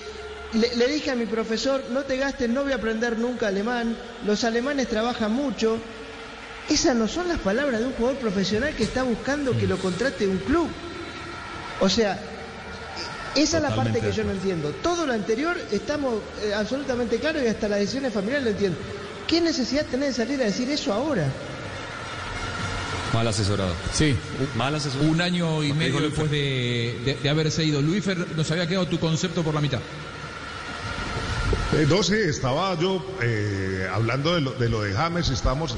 le, 0.53 0.75
le 0.75 0.87
dije 0.87 1.11
a 1.11 1.15
mi 1.15 1.25
profesor, 1.25 1.83
no 1.91 2.03
te 2.03 2.17
gastes, 2.17 2.49
no 2.49 2.63
voy 2.63 2.73
a 2.73 2.75
aprender 2.75 3.17
nunca 3.17 3.47
alemán, 3.47 3.97
los 4.25 4.43
alemanes 4.43 4.87
trabajan 4.87 5.31
mucho. 5.31 5.77
Esas 6.69 6.95
no 6.95 7.07
son 7.07 7.27
las 7.27 7.39
palabras 7.39 7.79
de 7.79 7.87
un 7.87 7.93
jugador 7.93 8.17
profesional 8.19 8.73
que 8.75 8.83
está 8.83 9.03
buscando 9.03 9.57
que 9.57 9.67
lo 9.67 9.77
contrate 9.77 10.27
un 10.27 10.37
club. 10.37 10.69
O 11.81 11.89
sea, 11.89 12.17
esa 13.35 13.57
es 13.57 13.63
la 13.63 13.75
parte 13.75 13.99
que 13.99 14.11
yo 14.11 14.23
no 14.23 14.31
entiendo. 14.31 14.69
Todo 14.81 15.05
lo 15.05 15.13
anterior 15.13 15.57
estamos 15.71 16.15
eh, 16.43 16.53
absolutamente 16.53 17.17
claros 17.17 17.41
y 17.43 17.47
hasta 17.47 17.67
las 17.67 17.79
decisiones 17.79 18.13
familiares 18.13 18.43
lo 18.45 18.51
entiendo. 18.51 18.77
¿Qué 19.27 19.41
necesidad 19.41 19.85
tenés 19.85 20.09
de 20.17 20.23
salir 20.25 20.41
a 20.41 20.45
decir 20.45 20.69
eso 20.69 20.93
ahora? 20.93 21.25
Mal 23.13 23.27
asesorado. 23.27 23.73
Sí, 23.93 24.15
Mal 24.55 24.73
asesorado. 24.75 25.09
un 25.11 25.21
año 25.21 25.63
y 25.63 25.71
medio 25.73 25.99
después 26.01 26.31
de, 26.31 26.99
de- 27.05 27.15
de 27.21 27.29
haberse 27.29 27.63
ido. 27.63 27.81
Luis 27.81 28.03
Fer, 28.03 28.17
nos 28.35 28.49
había 28.51 28.67
quedado 28.67 28.87
tu 28.87 28.99
concepto 28.99 29.43
por 29.43 29.53
la 29.53 29.61
mitad. 29.61 29.79
Eh, 31.73 31.85
no, 31.87 32.01
sí, 32.03 32.15
estaba 32.15 32.77
yo 32.79 33.03
eh, 33.21 33.87
hablando 33.91 34.35
de 34.35 34.41
lo, 34.41 34.51
de 34.51 34.69
lo 34.69 34.81
de 34.81 34.93
James, 34.93 35.29
estamos 35.29 35.75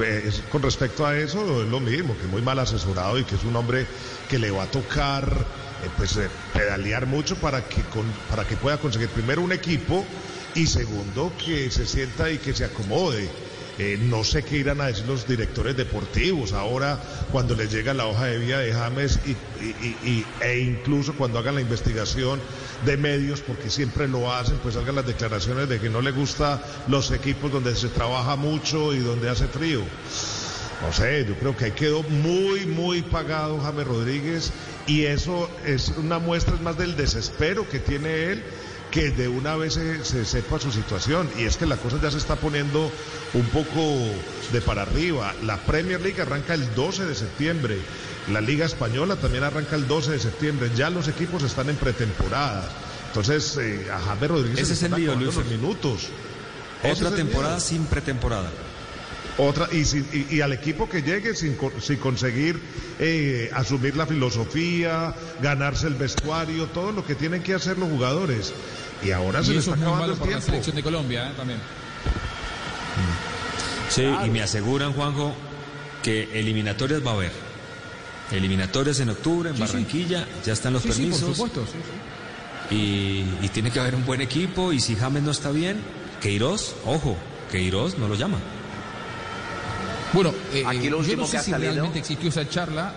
eh, 0.00 0.24
es- 0.26 0.42
con 0.50 0.62
respecto 0.62 1.06
a 1.06 1.16
eso, 1.16 1.62
es 1.62 1.68
lo 1.68 1.80
mismo, 1.80 2.16
que 2.20 2.26
muy 2.26 2.42
mal 2.42 2.58
asesorado 2.58 3.18
y 3.18 3.24
que 3.24 3.34
es 3.36 3.44
un 3.44 3.54
hombre 3.56 3.86
que 4.28 4.38
le 4.38 4.50
va 4.50 4.64
a 4.64 4.66
tocar 4.70 5.32
pues 5.96 6.16
eh, 6.16 6.28
pedalear 6.52 7.06
mucho 7.06 7.36
para 7.36 7.62
que, 7.68 7.82
para 8.30 8.44
que 8.46 8.56
pueda 8.56 8.78
conseguir 8.78 9.08
primero 9.08 9.42
un 9.42 9.52
equipo 9.52 10.04
y 10.54 10.66
segundo 10.66 11.32
que 11.42 11.70
se 11.70 11.86
sienta 11.86 12.30
y 12.30 12.38
que 12.38 12.54
se 12.54 12.64
acomode. 12.64 13.28
Eh, 13.78 13.98
no 13.98 14.22
sé 14.22 14.42
qué 14.42 14.58
irán 14.58 14.82
a 14.82 14.86
decir 14.86 15.06
los 15.06 15.26
directores 15.26 15.74
deportivos 15.74 16.52
ahora 16.52 17.00
cuando 17.32 17.54
les 17.54 17.72
llega 17.72 17.94
la 17.94 18.06
hoja 18.06 18.26
de 18.26 18.38
vida 18.38 18.58
de 18.58 18.70
James 18.70 19.18
y, 19.24 20.24
e 20.42 20.58
incluso 20.58 21.14
cuando 21.14 21.38
hagan 21.38 21.54
la 21.54 21.62
investigación 21.62 22.38
de 22.84 22.96
medios, 22.98 23.40
porque 23.40 23.70
siempre 23.70 24.08
lo 24.08 24.30
hacen, 24.30 24.58
pues 24.58 24.76
hagan 24.76 24.96
las 24.96 25.06
declaraciones 25.06 25.70
de 25.70 25.80
que 25.80 25.88
no 25.88 26.02
le 26.02 26.10
gusta 26.10 26.62
los 26.88 27.10
equipos 27.12 27.50
donde 27.50 27.74
se 27.74 27.88
trabaja 27.88 28.36
mucho 28.36 28.92
y 28.92 28.98
donde 28.98 29.30
hace 29.30 29.48
frío. 29.48 29.82
No 30.82 30.92
sé, 30.92 31.24
yo 31.26 31.34
creo 31.36 31.56
que 31.56 31.66
ahí 31.66 31.72
quedó 31.72 32.02
muy, 32.02 32.66
muy 32.66 33.02
pagado 33.02 33.60
James 33.60 33.86
Rodríguez 33.86 34.52
y 34.86 35.04
eso 35.04 35.48
es 35.64 35.90
una 35.96 36.18
muestra 36.18 36.56
más 36.56 36.76
del 36.76 36.96
desespero 36.96 37.68
que 37.68 37.78
tiene 37.78 38.24
él 38.24 38.42
que 38.90 39.10
de 39.10 39.26
una 39.26 39.56
vez 39.56 39.74
se, 39.74 40.04
se, 40.04 40.24
sepa 40.26 40.58
su 40.58 40.70
situación. 40.70 41.28
Y 41.38 41.44
es 41.44 41.56
que 41.56 41.64
la 41.64 41.78
cosa 41.78 41.98
ya 42.02 42.10
se 42.10 42.18
está 42.18 42.36
poniendo 42.36 42.92
un 43.32 43.46
poco 43.46 43.80
de 44.52 44.60
para 44.60 44.82
arriba. 44.82 45.34
La 45.44 45.56
Premier 45.56 46.00
League 46.00 46.20
arranca 46.20 46.52
el 46.52 46.74
12 46.74 47.06
de 47.06 47.14
septiembre. 47.14 47.78
La 48.30 48.42
Liga 48.42 48.66
Española 48.66 49.16
también 49.16 49.44
arranca 49.44 49.76
el 49.76 49.88
12 49.88 50.10
de 50.10 50.18
septiembre. 50.18 50.70
Ya 50.76 50.90
los 50.90 51.08
equipos 51.08 51.42
están 51.42 51.70
en 51.70 51.76
pretemporada. 51.76 52.68
Entonces, 53.06 53.56
eh, 53.56 53.86
a 53.90 53.98
James 53.98 54.30
Rodríguez 54.30 54.60
Ese 54.60 54.74
es 54.74 54.82
el 54.82 54.94
lío, 54.94 55.14
Luis. 55.14 55.34
los 55.34 55.46
minutos. 55.46 56.08
Otra 56.84 57.10
temporada 57.12 57.60
sin 57.60 57.86
pretemporada. 57.86 58.50
Otra, 59.38 59.66
y, 59.72 59.84
sin- 59.84 60.06
y- 60.12 60.36
y 60.36 60.40
al 60.42 60.52
equipo 60.52 60.88
que 60.88 61.02
llegue 61.02 61.34
sin, 61.34 61.54
co- 61.54 61.72
sin 61.80 61.96
conseguir 61.96 62.60
eh, 62.98 63.50
asumir 63.54 63.96
la 63.96 64.06
filosofía, 64.06 65.14
ganarse 65.40 65.86
el 65.86 65.94
vestuario, 65.94 66.66
todo 66.66 66.92
lo 66.92 67.04
que 67.06 67.14
tienen 67.14 67.42
que 67.42 67.54
hacer 67.54 67.78
los 67.78 67.88
jugadores. 67.88 68.52
Y 69.02 69.10
ahora 69.10 69.42
se 69.42 69.50
Y 69.50 69.54
le 69.54 69.60
eso 69.60 69.70
está 69.70 69.74
es 69.74 69.78
muy 69.78 69.86
acabando 69.94 70.00
malo 70.00 70.12
el 70.12 70.18
para 70.18 70.30
la 70.32 70.40
selección 70.42 70.76
de 70.76 70.82
Colombia 70.82 71.28
¿eh? 71.30 71.32
también. 71.36 71.58
Sí, 73.88 74.04
y 74.26 74.30
me 74.30 74.42
aseguran, 74.42 74.92
Juanjo, 74.92 75.34
que 76.02 76.28
eliminatorias 76.38 77.04
va 77.04 77.10
a 77.10 77.14
haber. 77.14 77.32
Eliminatorias 78.30 79.00
en 79.00 79.10
octubre, 79.10 79.50
en 79.50 79.56
Sí, 79.56 79.62
sí. 79.62 79.68
Barranquilla, 79.68 80.26
ya 80.44 80.52
están 80.54 80.72
los 80.72 80.82
Sí, 80.82 80.92
sí, 80.92 81.02
por 81.02 81.10
permisos. 81.10 81.36
supuesto. 81.36 81.66
sí, 81.66 81.72
sí. 82.70 82.74
y, 82.74 83.44
y 83.44 83.48
tiene 83.48 83.70
que 83.70 83.80
haber 83.80 83.94
un 83.94 84.04
buen 84.06 84.20
equipo. 84.20 84.72
Y 84.72 84.80
si 84.80 84.94
James 84.96 85.22
no 85.22 85.30
está 85.30 85.50
bien, 85.50 85.80
Queiroz, 86.20 86.74
ojo, 86.86 87.16
Queiroz 87.50 87.98
no 87.98 88.08
lo 88.08 88.14
llama. 88.14 88.38
Bueno, 90.12 90.32
eh, 90.52 90.62
Aquí 90.66 90.88
lo 90.90 91.02
yo 91.02 91.16
no 91.16 91.26
sé 91.26 91.38
si 91.40 91.50
salido- 91.52 91.72
realmente 91.72 91.98
existió 92.00 92.28
esa 92.28 92.48
charla 92.48 92.92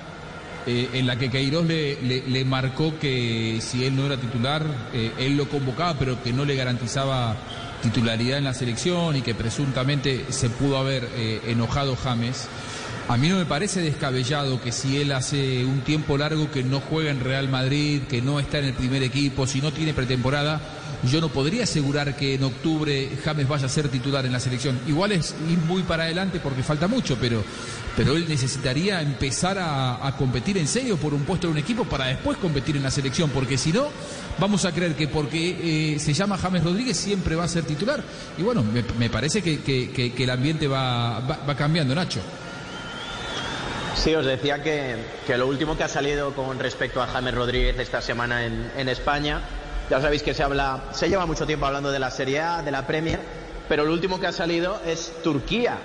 eh, 0.67 0.89
en 0.93 1.05
la 1.07 1.17
que 1.17 1.29
Queiroz 1.29 1.65
le, 1.65 2.01
le- 2.01 2.23
le 2.27 2.43
marcó 2.45 2.97
que 2.99 3.59
si 3.61 3.85
él 3.85 3.95
no 3.95 4.05
era 4.07 4.17
titular, 4.17 4.65
eh, 4.93 5.11
él 5.19 5.37
lo 5.37 5.47
convocaba, 5.47 5.97
pero 5.97 6.21
que 6.23 6.33
no 6.33 6.43
le 6.43 6.55
garantizaba 6.55 7.35
titularidad 7.83 8.39
en 8.39 8.43
la 8.45 8.53
selección 8.53 9.15
y 9.15 9.21
que 9.21 9.35
presuntamente 9.35 10.25
se 10.29 10.49
pudo 10.49 10.77
haber 10.77 11.07
eh, 11.15 11.41
enojado 11.47 11.95
James. 11.95 12.47
A 13.07 13.17
mí 13.17 13.29
no 13.29 13.37
me 13.37 13.45
parece 13.45 13.81
descabellado 13.81 14.59
que 14.59 14.71
si 14.71 14.97
él 14.97 15.11
hace 15.11 15.63
un 15.63 15.81
tiempo 15.81 16.17
largo 16.17 16.49
que 16.49 16.63
no 16.63 16.79
juega 16.79 17.11
en 17.11 17.19
Real 17.19 17.47
Madrid, 17.47 18.01
que 18.09 18.23
no 18.23 18.39
está 18.39 18.57
en 18.57 18.65
el 18.65 18.73
primer 18.73 19.03
equipo, 19.03 19.45
si 19.45 19.61
no 19.61 19.71
tiene 19.71 19.93
pretemporada, 19.93 20.59
yo 21.03 21.21
no 21.21 21.29
podría 21.29 21.63
asegurar 21.63 22.15
que 22.15 22.35
en 22.35 22.43
octubre 22.43 23.09
James 23.23 23.47
vaya 23.47 23.65
a 23.65 23.69
ser 23.69 23.89
titular 23.89 24.25
en 24.25 24.31
la 24.31 24.39
selección. 24.39 24.79
Igual 24.87 25.11
es 25.11 25.35
ir 25.49 25.57
muy 25.59 25.83
para 25.83 26.03
adelante 26.03 26.39
porque 26.41 26.63
falta 26.63 26.87
mucho, 26.87 27.17
pero, 27.19 27.43
pero 27.95 28.15
él 28.15 28.25
necesitaría 28.27 29.01
empezar 29.01 29.57
a, 29.59 30.13
competir 30.17 30.57
en 30.57 30.67
serio 30.67 30.97
por 30.97 31.13
un 31.13 31.23
puesto 31.23 31.47
en 31.47 31.53
un 31.53 31.59
equipo 31.59 31.83
para 31.85 32.05
después 32.05 32.37
competir 32.37 32.77
en 32.77 32.83
la 32.83 32.91
selección, 32.91 33.29
porque 33.29 33.57
si 33.57 33.71
no, 33.71 33.87
vamos 34.39 34.65
a 34.65 34.71
creer 34.71 34.95
que 34.95 35.07
porque 35.07 35.93
eh, 35.95 35.99
se 35.99 36.13
llama 36.13 36.37
James 36.37 36.63
Rodríguez 36.63 36.97
siempre 36.97 37.35
va 37.35 37.43
a 37.43 37.47
ser 37.47 37.63
titular. 37.65 38.03
Y 38.37 38.41
bueno, 38.43 38.63
me, 38.97 39.09
parece 39.09 39.41
que 39.41 40.13
el 40.17 40.29
ambiente 40.29 40.67
va, 40.67 41.19
va- 41.19 41.39
va 41.47 41.55
cambiando, 41.55 41.93
Nacho. 41.95 42.21
Sí, 43.95 44.13
os 44.13 44.25
decía 44.25 44.61
que, 44.61 44.97
que 45.25 45.37
lo 45.37 45.47
último 45.47 45.77
que 45.77 45.83
ha 45.83 45.87
salido 45.87 46.33
con 46.35 46.59
respecto 46.59 47.01
a 47.01 47.07
James 47.07 47.33
Rodríguez 47.33 47.79
esta 47.79 48.01
semana 48.01 48.45
en, 48.45 48.69
en 48.77 48.89
España, 48.89 49.41
ya 49.89 50.01
sabéis 50.01 50.23
que 50.23 50.33
se 50.33 50.43
habla, 50.43 50.85
se 50.91 51.09
lleva 51.09 51.25
mucho 51.25 51.45
tiempo 51.45 51.65
hablando 51.65 51.91
de 51.91 51.99
la 51.99 52.11
Serie 52.11 52.41
A, 52.41 52.61
de 52.61 52.71
la 52.71 52.87
Premier, 52.87 53.19
pero 53.69 53.83
lo 53.85 53.93
último 53.93 54.19
que 54.19 54.27
ha 54.27 54.31
salido 54.31 54.79
es 54.85 55.13
Turquía, 55.23 55.77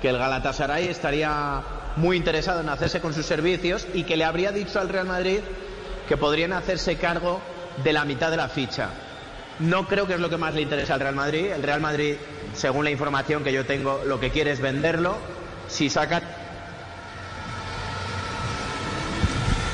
que 0.00 0.08
el 0.08 0.18
Galatasaray 0.18 0.88
estaría 0.88 1.62
muy 1.96 2.16
interesado 2.16 2.60
en 2.60 2.68
hacerse 2.68 3.00
con 3.00 3.14
sus 3.14 3.24
servicios 3.26 3.86
y 3.94 4.04
que 4.04 4.16
le 4.16 4.24
habría 4.24 4.52
dicho 4.52 4.80
al 4.80 4.88
Real 4.88 5.06
Madrid 5.06 5.40
que 6.08 6.16
podrían 6.16 6.52
hacerse 6.52 6.96
cargo 6.96 7.40
de 7.82 7.92
la 7.92 8.04
mitad 8.04 8.30
de 8.30 8.36
la 8.36 8.48
ficha. 8.48 8.90
No 9.58 9.88
creo 9.88 10.06
que 10.06 10.14
es 10.14 10.20
lo 10.20 10.28
que 10.28 10.36
más 10.36 10.54
le 10.54 10.60
interesa 10.60 10.94
al 10.94 11.00
Real 11.00 11.14
Madrid. 11.14 11.46
El 11.46 11.62
Real 11.62 11.80
Madrid, 11.80 12.16
según 12.54 12.84
la 12.84 12.90
información 12.90 13.42
que 13.42 13.52
yo 13.52 13.64
tengo, 13.64 14.02
lo 14.04 14.20
que 14.20 14.30
quiere 14.30 14.50
es 14.52 14.60
venderlo. 14.60 15.16
Si 15.68 15.88
saca 15.88 16.22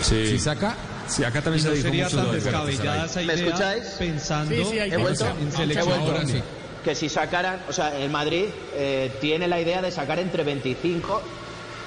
Sí. 0.03 0.27
Si 0.27 0.39
saca, 0.41 0.75
Sí, 1.09 1.25
acá 1.25 1.41
Y 1.41 1.43
también 1.43 1.63
se 1.63 1.69
no 1.69 1.75
dijo 1.75 1.89
sería 1.89 2.05
mucho 2.05 2.17
tan 2.17 2.27
lo 2.27 2.33
de 2.33 2.41
descabellada 2.41 3.07
esa 3.07 3.21
¿Me 3.23 3.33
escucháis? 3.35 3.85
pensando 3.99 4.55
Sí, 4.55 4.65
sí, 4.65 4.79
ahí 4.79 4.91
He 4.91 4.97
vuelto, 4.97 5.27
en 5.27 5.49
he 5.49 5.51
selección 5.51 5.89
vuelto. 5.89 6.13
ahora 6.13 6.27
sí. 6.27 6.43
que 6.85 6.95
si 6.95 7.09
sacaran, 7.09 7.61
o 7.69 7.73
sea, 7.73 7.97
el 7.99 8.11
Madrid 8.11 8.47
eh, 8.75 9.11
tiene 9.21 9.47
la 9.49 9.61
idea 9.61 9.83
de 9.83 9.91
sacar 9.91 10.19
entre 10.19 10.43
25 10.45 11.23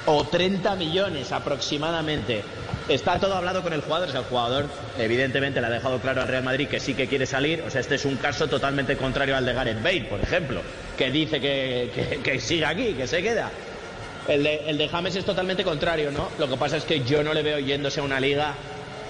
o 0.07 0.23
30 0.25 0.75
millones 0.75 1.31
aproximadamente. 1.31 2.43
Está 2.87 3.19
todo 3.19 3.33
hablado 3.35 3.63
con 3.63 3.73
el 3.73 3.81
jugador, 3.81 4.09
o 4.09 4.11
sea, 4.11 4.19
el 4.19 4.27
jugador 4.27 4.67
evidentemente 4.99 5.59
le 5.59 5.65
ha 5.67 5.71
dejado 5.71 5.97
claro 5.99 6.21
al 6.21 6.27
Real 6.27 6.43
Madrid 6.43 6.67
que 6.67 6.79
sí 6.79 6.93
que 6.93 7.07
quiere 7.07 7.25
salir, 7.25 7.63
o 7.65 7.69
sea, 7.71 7.81
este 7.81 7.95
es 7.95 8.05
un 8.05 8.15
caso 8.17 8.47
totalmente 8.47 8.95
contrario 8.95 9.35
al 9.35 9.43
de 9.45 9.53
Gareth 9.53 9.81
Bale, 9.81 10.01
por 10.05 10.19
ejemplo, 10.21 10.61
que 10.95 11.09
dice 11.09 11.41
que, 11.41 11.89
que, 11.95 12.21
que 12.21 12.39
sigue 12.39 12.65
aquí, 12.65 12.93
que 12.93 13.07
se 13.07 13.23
queda. 13.23 13.49
El 14.27 14.43
de, 14.43 14.69
el 14.69 14.77
de 14.77 14.87
James 14.87 15.15
es 15.15 15.25
totalmente 15.25 15.63
contrario, 15.63 16.11
¿no? 16.11 16.29
Lo 16.37 16.47
que 16.47 16.57
pasa 16.57 16.77
es 16.77 16.83
que 16.83 17.03
yo 17.03 17.23
no 17.23 17.33
le 17.33 17.41
veo 17.41 17.57
yéndose 17.59 17.99
a 17.99 18.03
una 18.03 18.19
liga, 18.19 18.53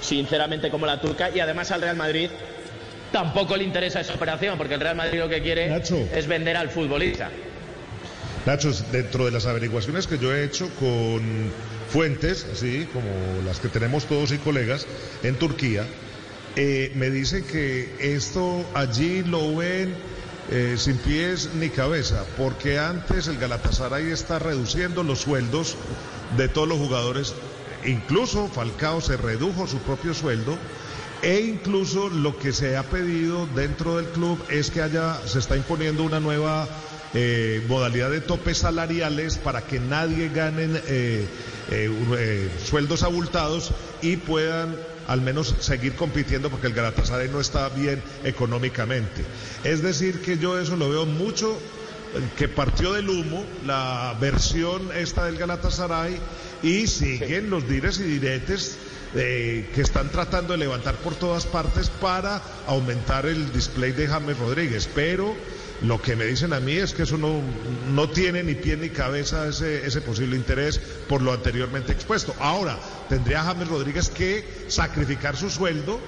sinceramente, 0.02 0.70
como 0.70 0.86
la 0.86 1.00
turca, 1.00 1.30
y 1.34 1.40
además 1.40 1.72
al 1.72 1.82
Real 1.82 1.96
Madrid 1.96 2.30
tampoco 3.12 3.56
le 3.56 3.64
interesa 3.64 4.02
esa 4.02 4.14
operación, 4.14 4.58
porque 4.58 4.74
el 4.74 4.82
Real 4.82 4.96
Madrid 4.96 5.20
lo 5.20 5.30
que 5.30 5.42
quiere 5.42 5.68
Nacho. 5.70 5.98
es 6.14 6.28
vender 6.28 6.58
al 6.58 6.70
futbolista. 6.70 7.30
Nacho, 8.46 8.72
dentro 8.92 9.26
de 9.26 9.32
las 9.32 9.46
averiguaciones 9.46 10.06
que 10.06 10.20
yo 10.20 10.36
he 10.36 10.44
hecho 10.44 10.70
con 10.80 11.52
fuentes, 11.90 12.46
así 12.52 12.88
como 12.92 13.08
las 13.46 13.60
que 13.60 13.70
tenemos 13.70 14.06
todos 14.06 14.32
y 14.32 14.38
colegas 14.38 14.86
en 15.24 15.36
Turquía, 15.36 15.86
eh, 16.56 16.92
me 16.96 17.10
dice 17.10 17.44
que 17.44 17.90
esto 18.00 18.66
allí 18.74 19.24
lo 19.24 19.56
ven 19.56 19.94
eh, 20.52 20.76
sin 20.78 20.98
pies 20.98 21.50
ni 21.56 21.70
cabeza, 21.70 22.24
porque 22.38 22.78
antes 22.78 23.28
el 23.28 23.38
Galatasaray 23.38 24.12
está 24.12 24.38
reduciendo 24.38 25.04
los 25.04 25.22
sueldos 25.22 25.76
de 26.38 26.48
todos 26.48 26.68
los 26.68 26.78
jugadores, 26.78 27.34
incluso 27.88 28.48
Falcao 28.48 29.02
se 29.02 29.18
redujo 29.18 29.68
su 29.68 29.80
propio 29.80 30.14
sueldo. 30.14 30.58
E 31.22 31.40
incluso 31.40 32.10
lo 32.10 32.38
que 32.38 32.54
se 32.54 32.78
ha 32.78 32.84
pedido 32.84 33.48
dentro 33.56 33.98
del 33.98 34.06
club 34.08 34.38
es 34.50 34.70
que 34.70 34.82
haya, 34.82 35.16
se 35.26 35.40
está 35.40 35.56
imponiendo 35.56 36.04
una 36.04 36.20
nueva 36.20 36.68
eh, 37.14 37.64
modalidad 37.68 38.12
de 38.12 38.22
topes 38.22 38.60
salariales 38.60 39.38
para 39.38 39.62
que 39.62 39.80
nadie 39.80 40.30
gane 40.30 40.68
eh, 40.88 41.26
eh, 41.72 42.50
sueldos 42.64 43.04
abultados 43.04 43.72
y 44.02 44.18
puedan 44.18 44.76
al 45.08 45.22
menos 45.22 45.56
seguir 45.60 45.96
compitiendo 45.96 46.50
porque 46.50 46.68
el 46.68 46.74
Galatasaray 46.74 47.30
no 47.30 47.40
está 47.40 47.70
bien 47.70 48.04
económicamente. 48.24 49.24
Es 49.64 49.82
decir, 49.82 50.22
que 50.22 50.38
yo 50.38 50.60
eso 50.60 50.76
lo 50.76 50.90
veo 50.90 51.06
mucho 51.06 51.58
que 52.38 52.48
partió 52.48 52.94
del 52.94 53.10
humo 53.10 53.46
la 53.66 54.16
versión 54.20 54.90
esta 54.96 55.26
del 55.26 55.38
Galatasaray 55.38 56.18
y 56.64 56.88
siguen 56.88 57.50
los 57.50 57.68
dires 57.68 58.00
y 58.00 58.04
diretes 58.04 58.78
eh, 59.14 59.70
que 59.74 59.82
están 59.82 60.10
tratando 60.10 60.54
de 60.54 60.60
levantar 60.60 60.96
por 60.96 61.16
todas 61.16 61.46
partes 61.46 61.90
para 61.90 62.42
aumentar 62.68 63.26
el 63.26 63.52
display 63.52 63.92
de 63.92 64.08
James 64.08 64.38
Rodríguez. 64.38 64.90
Pero 64.94 65.36
lo 65.82 66.02
que 66.02 66.16
me 66.16 66.26
dicen 66.26 66.54
a 66.54 66.60
mí 66.60 66.74
es 66.74 66.94
que 66.94 67.04
eso 67.04 67.18
no, 67.18 67.42
no 67.92 68.10
tiene 68.10 68.44
ni 68.44 68.56
pie 68.56 68.78
ni 68.78 68.90
cabeza 68.90 69.48
ese, 69.48 69.86
ese 69.86 70.02
posible 70.02 70.36
interés 70.36 70.80
por 71.08 71.22
lo 71.22 71.34
anteriormente 71.34 71.92
expuesto. 71.92 72.36
Ahora, 72.40 72.78
tendría 73.08 73.44
James 73.44 73.68
Rodríguez 73.68 74.10
que 74.10 74.44
sacrificar 74.68 75.38
su 75.38 75.50
sueldo 75.50 76.00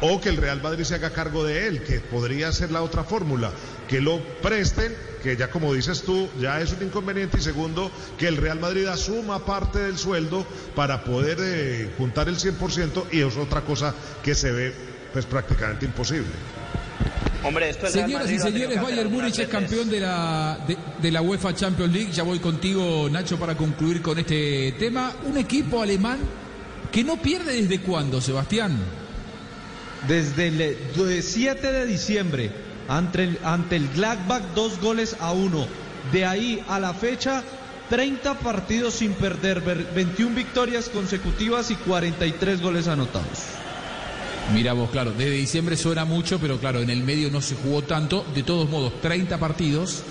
o 0.00 0.20
que 0.20 0.28
el 0.28 0.36
Real 0.36 0.62
Madrid 0.62 0.84
se 0.84 0.94
haga 0.94 1.10
cargo 1.10 1.44
de 1.44 1.66
él, 1.66 1.82
que 1.82 2.00
podría 2.00 2.52
ser 2.52 2.70
la 2.70 2.82
otra 2.82 3.04
fórmula, 3.04 3.50
que 3.88 4.00
lo 4.00 4.20
presten, 4.42 4.94
que 5.22 5.36
ya 5.36 5.50
como 5.50 5.72
dices 5.72 6.02
tú, 6.02 6.28
ya 6.38 6.60
es 6.60 6.72
un 6.72 6.82
inconveniente, 6.82 7.38
y 7.38 7.42
segundo, 7.42 7.90
que 8.18 8.28
el 8.28 8.36
Real 8.36 8.60
Madrid 8.60 8.86
asuma 8.86 9.44
parte 9.44 9.78
del 9.78 9.98
sueldo 9.98 10.46
para 10.74 11.04
poder 11.04 11.38
eh, 11.40 11.90
juntar 11.96 12.28
el 12.28 12.36
100% 12.36 13.04
y 13.12 13.20
es 13.20 13.36
otra 13.36 13.62
cosa 13.62 13.94
que 14.22 14.34
se 14.34 14.52
ve 14.52 14.72
pues 15.12 15.24
prácticamente 15.24 15.86
imposible. 15.86 16.32
Hombre, 17.42 17.70
esto 17.70 17.82
Real 17.82 17.92
Señoras 17.92 18.30
y 18.30 18.38
señores, 18.38 18.82
Bayern 18.82 19.12
Múnich 19.12 19.38
es 19.38 19.48
campeón 19.48 19.88
de 19.88 20.00
la, 20.00 20.58
de, 20.66 20.76
de 21.00 21.10
la 21.12 21.22
UEFA 21.22 21.54
Champions 21.54 21.92
League. 21.92 22.10
Ya 22.12 22.24
voy 22.24 22.40
contigo, 22.40 23.08
Nacho, 23.08 23.38
para 23.38 23.56
concluir 23.56 24.02
con 24.02 24.18
este 24.18 24.74
tema. 24.78 25.14
Un 25.24 25.38
equipo 25.38 25.80
alemán 25.80 26.18
que 26.90 27.04
no 27.04 27.16
pierde 27.16 27.60
desde 27.60 27.80
cuándo, 27.80 28.20
Sebastián. 28.20 29.05
Desde 30.08 30.48
el 30.48 30.58
de 30.58 31.22
7 31.22 31.72
de 31.72 31.86
diciembre, 31.86 32.50
ante 32.88 33.24
el, 33.24 33.38
ante 33.44 33.76
el 33.76 33.88
Gladbach, 33.88 34.42
dos 34.54 34.80
goles 34.80 35.16
a 35.20 35.32
uno. 35.32 35.66
De 36.12 36.24
ahí 36.24 36.62
a 36.68 36.78
la 36.78 36.94
fecha, 36.94 37.42
30 37.90 38.38
partidos 38.38 38.94
sin 38.94 39.12
perder, 39.14 39.60
ver- 39.62 39.86
21 39.94 40.34
victorias 40.36 40.88
consecutivas 40.88 41.70
y 41.70 41.74
43 41.74 42.60
goles 42.62 42.86
anotados. 42.86 43.26
Mira 44.54 44.74
vos, 44.74 44.90
claro, 44.90 45.10
desde 45.10 45.32
diciembre 45.32 45.76
suena 45.76 46.04
mucho, 46.04 46.38
pero 46.38 46.58
claro, 46.58 46.80
en 46.80 46.90
el 46.90 47.02
medio 47.02 47.30
no 47.30 47.40
se 47.40 47.56
jugó 47.56 47.82
tanto. 47.82 48.24
De 48.32 48.44
todos 48.44 48.68
modos, 48.70 48.92
30 49.00 49.38
partidos 49.38 50.02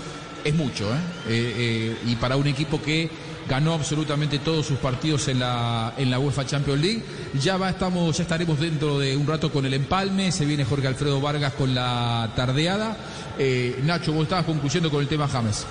es 0.44 0.54
mucho, 0.54 0.84
¿eh? 0.94 0.98
Eh, 1.28 1.54
eh, 1.56 1.96
y 2.06 2.16
para 2.16 2.36
un 2.36 2.46
equipo 2.46 2.82
que 2.82 3.08
ganó 3.48 3.74
absolutamente 3.74 4.38
todos 4.38 4.66
sus 4.66 4.78
partidos 4.78 5.28
en 5.28 5.40
la, 5.40 5.94
en 5.96 6.10
la 6.10 6.18
UEFA 6.18 6.46
Champions 6.46 6.80
League. 6.80 7.02
Ya 7.40 7.56
va, 7.56 7.70
estamos, 7.70 8.16
ya 8.16 8.22
estaremos 8.22 8.58
dentro 8.60 8.98
de 8.98 9.16
un 9.16 9.26
rato 9.26 9.50
con 9.50 9.64
el 9.66 9.74
empalme, 9.74 10.32
se 10.32 10.44
viene 10.44 10.64
Jorge 10.64 10.88
Alfredo 10.88 11.20
Vargas 11.20 11.52
con 11.54 11.74
la 11.74 12.30
tardeada. 12.34 12.96
Eh, 13.38 13.80
Nacho, 13.84 14.12
vos 14.12 14.24
estabas 14.24 14.46
concluyendo 14.46 14.90
con 14.90 15.00
el 15.00 15.08
tema 15.08 15.28
James. 15.28 15.66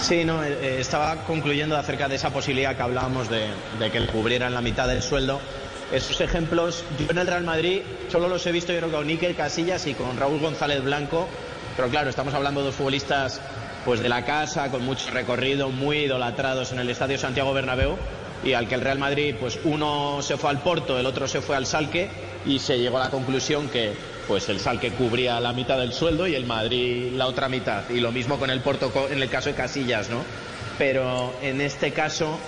Sí, 0.00 0.24
no, 0.24 0.44
eh, 0.44 0.56
eh, 0.60 0.76
estaba 0.80 1.16
concluyendo 1.24 1.76
acerca 1.76 2.08
de 2.08 2.16
esa 2.16 2.30
posibilidad 2.30 2.76
que 2.76 2.82
hablábamos 2.82 3.28
de, 3.28 3.48
que 3.90 4.00
le 4.00 4.06
cubrieran 4.06 4.54
la 4.54 4.60
mitad 4.60 4.86
del 4.86 5.02
sueldo. 5.02 5.40
Esos 5.92 6.20
ejemplos, 6.20 6.84
yo 6.98 7.06
en 7.10 7.18
el 7.18 7.26
Real 7.26 7.44
Madrid 7.44 7.80
solo 8.10 8.28
los 8.28 8.46
he 8.46 8.52
visto 8.52 8.72
yo 8.72 8.78
creo 8.78 8.92
con 8.92 9.06
Níquel 9.06 9.34
Casillas 9.34 9.86
y 9.86 9.94
con 9.94 10.16
Raúl 10.18 10.38
González 10.38 10.84
Blanco, 10.84 11.26
pero 11.76 11.88
claro, 11.88 12.10
estamos 12.10 12.34
hablando 12.34 12.60
de 12.60 12.66
dos 12.66 12.74
futbolistas 12.74 13.40
pues 13.88 14.00
de 14.00 14.10
la 14.10 14.26
casa, 14.26 14.70
con 14.70 14.84
mucho 14.84 15.10
recorrido, 15.12 15.70
muy 15.70 16.00
idolatrados 16.00 16.72
en 16.72 16.78
el 16.78 16.90
Estadio 16.90 17.16
Santiago 17.16 17.54
Bernabéu 17.54 17.96
y 18.44 18.52
al 18.52 18.68
que 18.68 18.74
el 18.74 18.82
Real 18.82 18.98
Madrid, 18.98 19.34
pues 19.40 19.58
uno 19.64 20.20
se 20.20 20.36
fue 20.36 20.50
al 20.50 20.58
Porto, 20.58 20.98
el 20.98 21.06
otro 21.06 21.26
se 21.26 21.40
fue 21.40 21.56
al 21.56 21.64
Salque 21.64 22.10
y 22.44 22.58
se 22.58 22.78
llegó 22.78 22.98
a 22.98 23.04
la 23.04 23.10
conclusión 23.10 23.70
que 23.70 23.94
pues 24.26 24.46
el 24.50 24.60
Salque 24.60 24.90
cubría 24.90 25.40
la 25.40 25.54
mitad 25.54 25.78
del 25.78 25.94
sueldo 25.94 26.26
y 26.26 26.34
el 26.34 26.44
Madrid 26.44 27.12
la 27.14 27.28
otra 27.28 27.48
mitad 27.48 27.88
y 27.88 28.00
lo 28.00 28.12
mismo 28.12 28.38
con 28.38 28.50
el 28.50 28.60
Porto 28.60 28.92
en 29.10 29.22
el 29.22 29.30
caso 29.30 29.48
de 29.48 29.54
Casillas, 29.54 30.10
¿no? 30.10 30.22
Pero 30.76 31.32
en 31.40 31.62
este 31.62 31.92
caso 31.92 32.38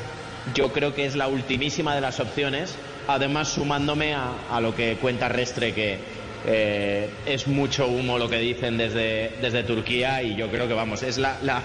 yo 0.54 0.74
creo 0.74 0.94
que 0.94 1.06
es 1.06 1.16
la 1.16 1.28
ultimísima 1.28 1.94
de 1.94 2.02
las 2.02 2.20
opciones, 2.20 2.74
además 3.08 3.48
sumándome 3.48 4.12
a, 4.12 4.30
a 4.50 4.60
lo 4.60 4.74
que 4.74 4.98
cuenta 5.00 5.30
Restre 5.30 5.72
que 5.72 6.19
eh, 6.46 7.10
es 7.26 7.46
mucho 7.46 7.86
humo 7.86 8.18
lo 8.18 8.28
que 8.28 8.38
dicen 8.38 8.76
desde, 8.78 9.36
desde 9.40 9.62
Turquía 9.64 10.22
y 10.22 10.36
yo 10.36 10.50
creo 10.50 10.66
que 10.68 10.74
vamos, 10.74 11.02
es 11.02 11.18
la, 11.18 11.38
la 11.42 11.62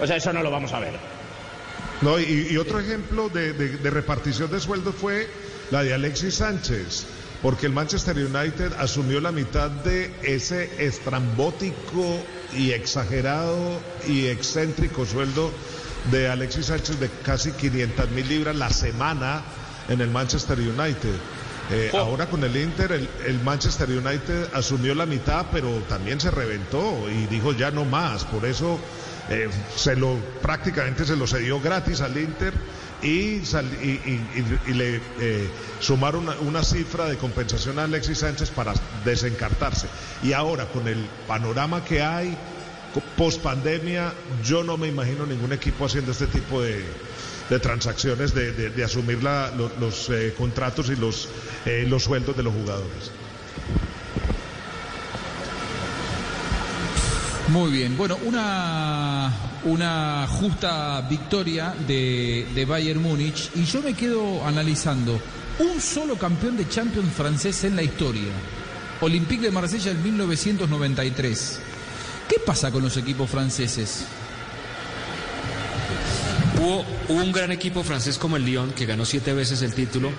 o 0.00 0.06
sea, 0.06 0.16
eso 0.16 0.32
no 0.32 0.42
lo 0.42 0.50
vamos 0.50 0.72
a 0.72 0.80
ver. 0.80 0.94
No, 2.02 2.18
y, 2.18 2.56
otro 2.56 2.80
ejemplo 2.80 3.28
de, 3.28 3.52
de- 3.52 3.76
de 3.78 3.90
repartición 3.90 4.50
de 4.50 4.60
sueldos 4.60 4.94
fue 4.94 5.28
la 5.70 5.82
de 5.82 5.94
Alexis 5.94 6.34
Sánchez, 6.34 7.06
porque 7.40 7.66
el 7.66 7.72
Manchester 7.72 8.16
United 8.16 8.72
asumió 8.78 9.20
la 9.20 9.32
mitad 9.32 9.70
de 9.70 10.10
ese 10.22 10.68
estrambótico 10.84 12.24
y 12.56 12.72
exagerado 12.72 13.80
y 14.06 14.26
excéntrico 14.26 15.06
sueldo 15.06 15.50
de 16.10 16.28
Alexis 16.28 16.66
Sánchez 16.66 17.00
de 17.00 17.08
casi 17.22 17.52
500 17.52 18.10
mil 18.10 18.28
libras 18.28 18.56
la 18.56 18.70
semana 18.70 19.42
en 19.88 20.00
el 20.00 20.10
Manchester 20.10 20.58
United. 20.58 21.14
Eh, 21.70 21.90
Ahora 21.94 22.26
con 22.26 22.44
el 22.44 22.56
Inter, 22.56 22.92
el, 22.92 23.08
el 23.26 23.40
Manchester 23.40 23.88
United 23.88 24.48
asumió 24.52 24.94
la 24.94 25.06
mitad, 25.06 25.46
pero 25.50 25.70
también 25.88 26.20
se 26.20 26.30
reventó 26.30 27.08
y 27.10 27.26
dijo 27.26 27.52
ya 27.52 27.70
no 27.70 27.84
más. 27.84 28.24
Por 28.24 28.44
eso 28.44 28.78
eh, 29.30 29.48
se 29.74 29.96
lo 29.96 30.16
prácticamente 30.42 31.04
se 31.06 31.16
lo 31.16 31.26
cedió 31.26 31.60
gratis 31.60 32.00
al 32.02 32.16
Inter 32.18 32.52
y, 33.02 33.44
sal- 33.46 33.70
y- 33.82 33.86
y- 33.86 34.26
y- 34.66 34.70
y 34.70 34.74
le 34.74 35.00
eh, 35.20 35.48
sumaron 35.80 36.24
una, 36.24 36.38
una 36.40 36.62
cifra 36.62 37.06
de 37.06 37.16
compensación 37.16 37.78
a 37.78 37.84
Alexis 37.84 38.18
Sánchez 38.18 38.50
para 38.50 38.74
desencartarse. 39.04 39.86
Y 40.22 40.32
ahora 40.32 40.66
con 40.66 40.86
el 40.86 41.06
panorama 41.26 41.82
que 41.84 42.02
hay 42.02 42.36
post 43.16 43.40
pandemia, 43.42 44.12
yo 44.44 44.62
no 44.62 44.76
me 44.76 44.86
imagino 44.88 45.26
ningún 45.26 45.52
equipo 45.52 45.86
haciendo 45.86 46.12
este 46.12 46.26
tipo 46.28 46.62
de, 46.62 46.84
de 47.50 47.58
transacciones, 47.60 48.34
de, 48.34 48.52
de- 48.52 48.84
asumir 48.84 49.22
la- 49.22 49.50
lo- 49.56 49.70
los, 49.78 50.08
eh, 50.10 50.34
contratos 50.36 50.88
y 50.90 50.96
los, 50.96 51.28
eh, 51.66 51.84
los 51.88 52.02
sueldos 52.04 52.36
de 52.36 52.42
los 52.42 52.54
jugadores. 52.54 53.10
Muy 57.48 57.70
bien, 57.70 57.96
bueno, 57.96 58.18
una, 58.24 59.30
una 59.64 60.26
justa 60.26 61.02
victoria 61.02 61.74
de, 61.86 62.46
de 62.54 62.64
Bayern 62.64 63.00
Múnich 63.02 63.50
y 63.54 63.64
yo 63.64 63.82
me 63.82 63.92
quedo 63.94 64.44
analizando 64.46 65.20
un 65.58 65.80
solo 65.80 66.16
campeón 66.16 66.56
de 66.56 66.66
Champions 66.68 67.12
francés 67.12 67.62
en 67.64 67.76
la 67.76 67.82
historia, 67.82 68.32
Olympique 69.02 69.42
de 69.42 69.50
Marsella 69.50 69.90
en 69.90 70.02
1993. 70.02 71.60
¿Qué 72.28 72.36
pasa 72.44 72.72
con 72.72 72.82
los 72.82 72.96
equipos 72.96 73.28
franceses? 73.30 74.06
Hubo, 76.64 76.84
hubo 77.08 77.22
un 77.22 77.32
gran 77.32 77.52
equipo 77.52 77.82
francés 77.82 78.16
como 78.18 78.36
el 78.36 78.44
Lyon 78.44 78.72
que 78.72 78.86
ganó 78.86 79.04
siete 79.04 79.32
veces 79.34 79.60
el 79.62 79.74
título 79.74 80.10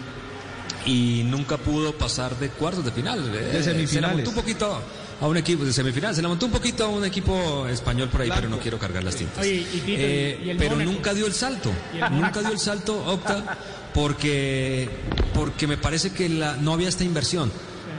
y 0.86 1.24
nunca 1.26 1.58
pudo 1.58 1.94
pasar 1.98 2.38
de 2.38 2.50
cuartos 2.50 2.86
de 2.86 2.92
final. 2.92 3.20
Eh, 3.34 3.50
Se 3.52 3.58
la 3.58 3.64
semifinales. 3.64 4.16
montó 4.18 4.30
un 4.30 4.36
poquito 4.36 4.82
a 5.22 5.28
un 5.28 5.38
equipo 5.38 5.64
de 5.66 5.74
semifinal, 5.74 6.14
se 6.14 6.22
la 6.22 6.28
montó 6.28 6.46
un 6.46 6.52
poquito 6.52 6.86
a 6.86 6.88
un 6.90 7.04
equipo 7.06 7.66
español 7.68 8.10
por 8.10 8.22
ahí, 8.22 8.30
pero 8.36 8.50
no 8.50 8.60
quiero 8.60 8.78
cargar 8.78 9.04
las 9.04 9.16
tintas. 9.16 9.40
Oye, 9.40 9.56
y 9.74 9.80
Tito, 9.80 9.98
Eh, 10.02 10.42
y 10.46 10.50
el 10.52 10.58
pero 10.58 10.72
Mónaco. 10.76 10.92
nunca 10.92 11.14
dio 11.14 11.26
el 11.26 11.34
salto, 11.34 11.72
el 11.94 12.12
nunca 12.22 12.42
dio 12.42 12.52
el 12.52 12.60
salto, 12.60 12.96
Octa, 13.06 13.58
porque, 13.94 14.90
porque 15.34 15.68
me 15.68 15.78
parece 15.78 16.12
que 16.12 16.30
la, 16.30 16.58
no 16.58 16.74
había 16.74 16.90
esta 16.90 17.04
inversión. 17.06 17.52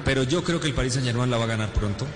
Pero 0.05 0.23
yo 0.23 0.45
creo 0.45 0.61
que 0.61 0.69
el 0.69 0.75
Paris 0.75 0.93
Saint 0.93 1.07
Germain 1.09 1.31
la 1.31 1.37
va 1.39 1.45
a 1.45 1.49
ganar 1.49 1.73
pronto. 1.73 2.07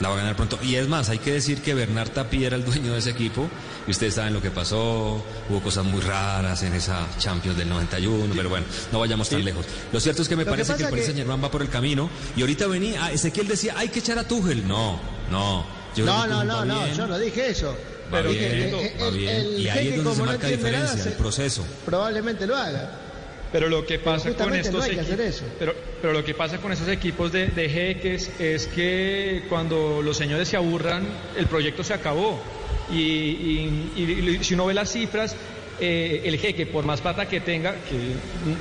La 0.00 0.08
va 0.10 0.14
a 0.14 0.18
ganar 0.18 0.36
pronto. 0.36 0.58
Y 0.62 0.74
es 0.76 0.88
más, 0.88 1.08
hay 1.08 1.18
que 1.18 1.32
decir 1.32 1.62
que 1.62 1.72
Bernard 1.72 2.10
Tapie 2.10 2.46
era 2.46 2.56
el 2.56 2.64
dueño 2.64 2.92
de 2.92 2.98
ese 2.98 3.10
equipo. 3.10 3.48
Y 3.86 3.92
ustedes 3.92 4.14
saben 4.14 4.34
lo 4.34 4.42
que 4.42 4.50
pasó. 4.50 5.24
Hubo 5.48 5.60
cosas 5.62 5.84
muy 5.86 6.00
raras 6.02 6.62
en 6.64 6.74
esa 6.74 7.06
Champions 7.18 7.56
del 7.56 7.68
91. 7.70 8.34
Pero 8.36 8.48
bueno, 8.50 8.66
no 8.92 9.00
vayamos 9.00 9.28
tan 9.30 9.42
lejos. 9.44 9.64
Lo 9.92 9.98
cierto 10.00 10.20
es 10.22 10.28
que 10.28 10.36
me 10.36 10.44
Lo 10.44 10.50
parece 10.50 10.74
que, 10.74 10.82
el 10.82 10.90
Paris 10.90 11.00
que- 11.04 11.12
Saint 11.12 11.18
Germain 11.18 11.42
va 11.42 11.50
por 11.50 11.62
el 11.62 11.70
camino. 11.70 12.10
Y 12.36 12.42
ahorita 12.42 12.66
venía, 12.66 13.04
ah, 13.06 13.12
Ezequiel 13.12 13.48
decía, 13.48 13.74
hay 13.76 13.88
que 13.88 14.00
echar 14.00 14.18
a 14.18 14.28
Tuchel. 14.28 14.66
No, 14.68 15.00
no. 15.30 15.64
Yo 15.96 16.04
No, 16.04 16.26
no, 16.26 16.44
no, 16.44 16.64
no, 16.64 16.86
yo 16.92 17.06
no 17.06 17.18
dije 17.18 17.48
eso. 17.50 17.74
Va 18.12 18.22
Dije 18.22 18.48
bien, 18.54 18.70
que, 18.70 19.02
va 19.02 19.10
bien. 19.10 19.28
el 19.36 19.58
Y 19.60 19.68
ahí 19.68 19.88
es 19.88 19.96
donde 19.96 20.14
se 20.14 20.22
marca 20.22 20.34
entiende 20.48 20.70
nada, 20.72 20.82
diferencia, 20.84 21.10
el 21.10 21.16
proceso. 21.16 21.66
Probablemente 21.86 22.46
lo 22.46 22.54
haga. 22.54 22.90
Pero 23.58 23.68
lo 23.70 23.86
que 23.86 23.98
pasa 23.98 24.28
con 24.44 24.48
no 24.50 24.54
estos 24.54 24.84
equipos, 24.86 25.42
pero, 25.58 25.74
pero 26.02 26.12
lo 26.12 26.24
que 26.24 26.34
pasa 26.34 26.58
con 26.58 26.72
esos 26.72 26.88
equipos 26.88 27.32
de, 27.32 27.48
de 27.48 27.68
jeques 27.68 28.30
es 28.38 28.66
que 28.66 29.44
cuando 29.48 30.02
los 30.02 30.16
señores 30.16 30.48
se 30.48 30.56
aburran, 30.56 31.06
el 31.36 31.46
proyecto 31.46 31.82
se 31.84 31.94
acabó. 31.94 32.40
Y, 32.90 32.96
y- 32.96 33.92
y- 33.96 34.36
y 34.40 34.44
si 34.44 34.54
uno 34.54 34.66
ve 34.66 34.74
las 34.74 34.92
cifras, 34.92 35.34
eh, 35.80 36.22
el 36.24 36.38
jeque, 36.38 36.66
por 36.66 36.84
más 36.84 37.00
plata 37.00 37.26
que 37.28 37.40
tenga, 37.40 37.74
que 37.88 38.14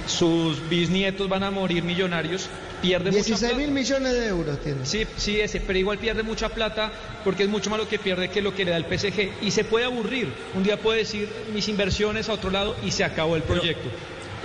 sus 0.07 0.67
bisnietos 0.69 1.29
van 1.29 1.43
a 1.43 1.51
morir 1.51 1.83
millonarios, 1.83 2.49
pierde 2.81 3.11
mucha 3.11 3.23
16 3.23 3.39
plata. 3.51 3.57
mil 3.57 3.71
millones 3.71 4.13
de 4.13 4.27
euros 4.27 4.59
tiene. 4.61 4.85
Sí, 4.85 5.05
sí, 5.17 5.39
ese, 5.39 5.61
pero 5.61 5.79
igual 5.79 5.97
pierde 5.97 6.23
mucha 6.23 6.49
plata 6.49 6.91
porque 7.23 7.43
es 7.43 7.49
mucho 7.49 7.69
más 7.69 7.79
lo 7.79 7.87
que 7.87 7.99
pierde 7.99 8.29
que 8.29 8.41
lo 8.41 8.53
que 8.53 8.65
le 8.65 8.71
da 8.71 8.77
el 8.77 8.85
PSG 8.85 9.29
y 9.41 9.51
se 9.51 9.63
puede 9.63 9.85
aburrir. 9.85 10.27
Un 10.55 10.63
día 10.63 10.77
puede 10.77 10.99
decir 10.99 11.29
mis 11.53 11.67
inversiones 11.69 12.27
a 12.29 12.33
otro 12.33 12.49
lado 12.49 12.75
y 12.85 12.91
se 12.91 13.03
acabó 13.03 13.35
el 13.35 13.43
proyecto. 13.43 13.89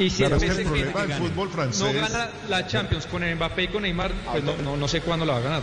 Y 0.00 0.10
si 0.10 0.18
Claro, 0.18 0.36
el 0.36 0.64
problema 0.64 1.02
del 1.02 1.12
fútbol 1.14 1.48
no 1.48 1.54
francés. 1.54 1.94
gana 1.94 2.30
la 2.48 2.66
Champions 2.66 3.06
con 3.06 3.22
Mbappé 3.22 3.64
y 3.64 3.68
con 3.68 3.82
Neymar, 3.82 4.12
pues 4.30 4.42
no, 4.42 4.56
no, 4.58 4.76
no 4.76 4.88
sé 4.88 5.00
cuándo 5.00 5.24
la 5.26 5.34
va 5.34 5.38
a 5.38 5.42
ganar. 5.42 5.62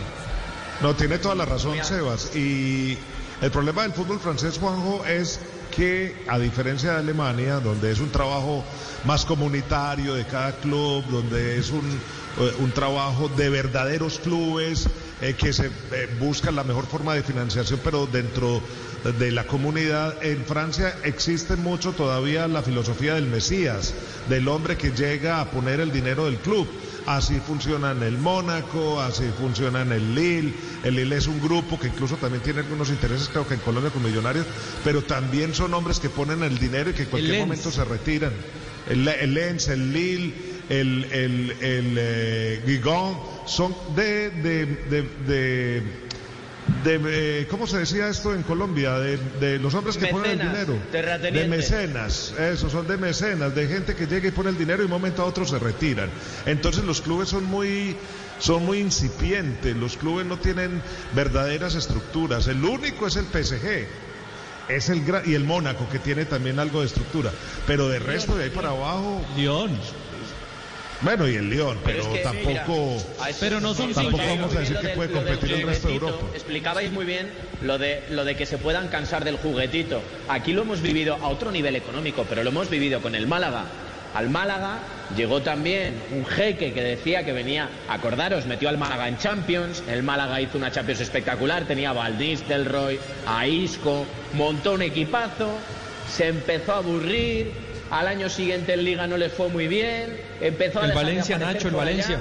No, 0.80 0.94
tiene 0.94 1.18
toda 1.18 1.34
la 1.34 1.44
razón, 1.44 1.76
Sebas. 1.82 2.36
Y 2.36 2.96
el 3.42 3.50
problema 3.50 3.82
del 3.82 3.92
fútbol 3.92 4.20
francés, 4.20 4.58
Juanjo, 4.58 5.04
es 5.04 5.40
que, 5.74 6.14
a 6.28 6.38
diferencia 6.38 6.92
de 6.92 6.98
Alemania, 6.98 7.60
donde 7.60 7.90
es 7.90 8.00
un 8.00 8.10
trabajo 8.10 8.64
más 9.04 9.24
comunitario 9.24 10.14
de 10.14 10.24
cada 10.24 10.52
club, 10.52 11.04
donde 11.08 11.58
es 11.58 11.70
un, 11.70 12.00
eh, 12.40 12.54
un 12.58 12.70
trabajo 12.70 13.28
de 13.28 13.48
verdaderos 13.48 14.18
clubes 14.18 14.88
eh, 15.20 15.34
que 15.34 15.52
se 15.52 15.66
eh, 15.66 16.16
buscan 16.20 16.54
la 16.54 16.64
mejor 16.64 16.86
forma 16.86 17.14
de 17.14 17.22
financiación, 17.22 17.80
pero 17.82 18.06
dentro 18.06 18.60
de 19.04 19.30
la 19.32 19.46
comunidad, 19.46 20.22
en 20.24 20.44
Francia 20.44 20.96
existe 21.04 21.56
mucho 21.56 21.92
todavía 21.92 22.48
la 22.48 22.62
filosofía 22.62 23.14
del 23.14 23.26
Mesías, 23.26 23.94
del 24.28 24.48
hombre 24.48 24.76
que 24.76 24.90
llega 24.90 25.40
a 25.40 25.50
poner 25.50 25.80
el 25.80 25.92
dinero 25.92 26.24
del 26.26 26.36
club. 26.38 26.68
Así 27.06 27.40
funciona 27.40 27.92
en 27.92 28.02
el 28.02 28.18
Mónaco, 28.18 29.00
así 29.00 29.24
funciona 29.38 29.80
en 29.82 29.92
el 29.92 30.14
Lille. 30.14 30.52
El 30.84 30.96
Lille 30.96 31.16
es 31.16 31.26
un 31.26 31.40
grupo 31.40 31.78
que 31.80 31.86
incluso 31.88 32.16
también 32.16 32.42
tiene 32.42 32.60
algunos 32.60 32.90
intereses, 32.90 33.28
creo 33.28 33.46
que 33.46 33.54
en 33.54 33.60
Colombia 33.60 33.90
con 33.90 34.02
Millonarios, 34.02 34.46
pero 34.84 35.02
también 35.02 35.54
son 35.54 35.72
hombres 35.74 36.00
que 36.00 36.10
ponen 36.10 36.42
el 36.42 36.58
dinero 36.58 36.90
y 36.90 36.94
que 36.94 37.04
en 37.04 37.08
cualquier 37.08 37.36
momento 37.40 37.70
se 37.70 37.84
retiran. 37.84 38.32
El, 38.90 39.06
el 39.08 39.34
Lens, 39.34 39.68
el 39.68 39.92
Lille, 39.92 40.34
el, 40.68 41.04
el, 41.10 41.50
el, 41.62 41.94
eh, 41.98 42.62
Guigon, 42.66 43.18
son 43.46 43.74
de, 43.96 44.30
de, 44.30 44.66
de, 44.66 45.02
de- 45.26 46.07
de, 46.84 47.00
eh, 47.42 47.46
¿cómo 47.50 47.66
se 47.66 47.78
decía 47.78 48.08
esto 48.08 48.34
en 48.34 48.42
Colombia? 48.42 48.98
De, 48.98 49.16
de 49.40 49.58
los 49.58 49.74
hombres 49.74 49.96
que 49.96 50.06
ponen 50.12 50.30
el 50.32 50.38
dinero. 50.52 50.78
De 51.32 51.48
mecenas, 51.48 52.34
eso, 52.38 52.70
son 52.70 52.86
de 52.86 52.96
mecenas, 52.96 53.54
de 53.54 53.66
gente 53.68 53.94
que 53.94 54.06
llega 54.06 54.28
y 54.28 54.30
pone 54.30 54.50
el 54.50 54.58
dinero 54.58 54.78
y 54.78 54.80
de 54.80 54.84
un 54.86 54.90
momento 54.90 55.22
a 55.22 55.26
otro 55.26 55.44
se 55.46 55.58
retiran. 55.58 56.10
Entonces 56.46 56.84
los 56.84 57.00
clubes 57.00 57.28
son 57.28 57.44
muy, 57.44 57.96
son 58.38 58.64
muy 58.64 58.78
incipientes, 58.78 59.76
los 59.76 59.96
clubes 59.96 60.26
no 60.26 60.38
tienen 60.38 60.82
verdaderas 61.14 61.74
estructuras. 61.74 62.46
El 62.46 62.64
único 62.64 63.06
es 63.06 63.16
el 63.16 63.24
PSG. 63.26 63.86
Es 64.68 64.90
el 64.90 65.02
gra- 65.06 65.22
y 65.26 65.32
el 65.34 65.44
Mónaco 65.44 65.88
que 65.88 65.98
tiene 65.98 66.26
también 66.26 66.58
algo 66.58 66.80
de 66.80 66.86
estructura, 66.88 67.30
pero 67.66 67.88
de 67.88 67.98
resto 68.00 68.36
de 68.36 68.44
ahí 68.44 68.50
para 68.50 68.68
abajo 68.68 69.24
Lyon. 69.34 69.70
Bueno, 71.00 71.28
y 71.28 71.36
el 71.36 71.48
León, 71.48 71.78
pero, 71.84 72.00
es 72.02 72.06
que, 72.08 72.18
tampoco. 72.18 72.96
mira, 72.96 73.24
a 73.24 73.30
eso- 73.30 73.38
Pero 73.40 73.60
no 73.60 73.72
son 73.74 73.92
Tampoco 73.92 74.18
vamos 74.26 74.56
a 74.56 74.60
decir 74.60 74.78
que 74.78 74.88
puede 74.88 75.12
competir 75.12 75.52
el 75.52 75.62
resto 75.66 75.88
de 75.88 75.94
Europa. 75.94 76.26
Explicabais 76.34 76.90
muy 76.90 77.04
bien 77.04 77.28
lo 77.62 77.78
de, 77.78 78.02
lo 78.10 78.24
de 78.24 78.34
que 78.36 78.46
se 78.46 78.58
puedan 78.58 78.88
cansar 78.88 79.24
del 79.24 79.36
juguetito. 79.36 80.00
Aquí 80.28 80.52
lo 80.52 80.62
hemos 80.62 80.82
vivido 80.82 81.14
a 81.14 81.28
otro 81.28 81.52
nivel 81.52 81.76
económico, 81.76 82.26
pero 82.28 82.42
lo 82.42 82.50
hemos 82.50 82.68
vivido 82.68 83.00
con 83.00 83.14
el 83.14 83.26
Málaga. 83.28 83.64
Al 84.14 84.30
Málaga 84.30 84.78
llegó 85.16 85.42
también 85.42 85.94
un 86.10 86.24
jeque 86.24 86.72
que 86.72 86.82
decía 86.82 87.24
que 87.24 87.32
venía, 87.32 87.68
acordaros, 87.88 88.46
metió 88.46 88.68
al 88.68 88.78
Málaga 88.78 89.06
en 89.06 89.18
Champions, 89.18 89.82
el 89.88 90.02
Málaga 90.02 90.40
hizo 90.40 90.56
una 90.58 90.72
Champions 90.72 91.00
espectacular, 91.00 91.64
tenía 91.66 91.90
a 91.90 91.92
Valdís, 91.92 92.48
Delroy, 92.48 92.98
a 93.26 93.46
Isco, 93.46 94.06
montó 94.32 94.72
un 94.72 94.82
equipazo, 94.82 95.50
se 96.10 96.26
empezó 96.28 96.72
a 96.72 96.76
aburrir, 96.78 97.52
al 97.90 98.06
año 98.06 98.28
siguiente 98.28 98.74
en 98.74 98.84
Liga 98.84 99.06
no 99.06 99.16
le 99.16 99.30
fue 99.30 99.48
muy 99.48 99.68
bien, 99.68 100.16
empezó 100.40 100.80
a 100.80 100.86
El 100.86 100.92
Valencia, 100.92 101.38
Nacho, 101.38 101.68
el 101.68 101.74
allá. 101.74 101.84
Valencia. 101.84 102.20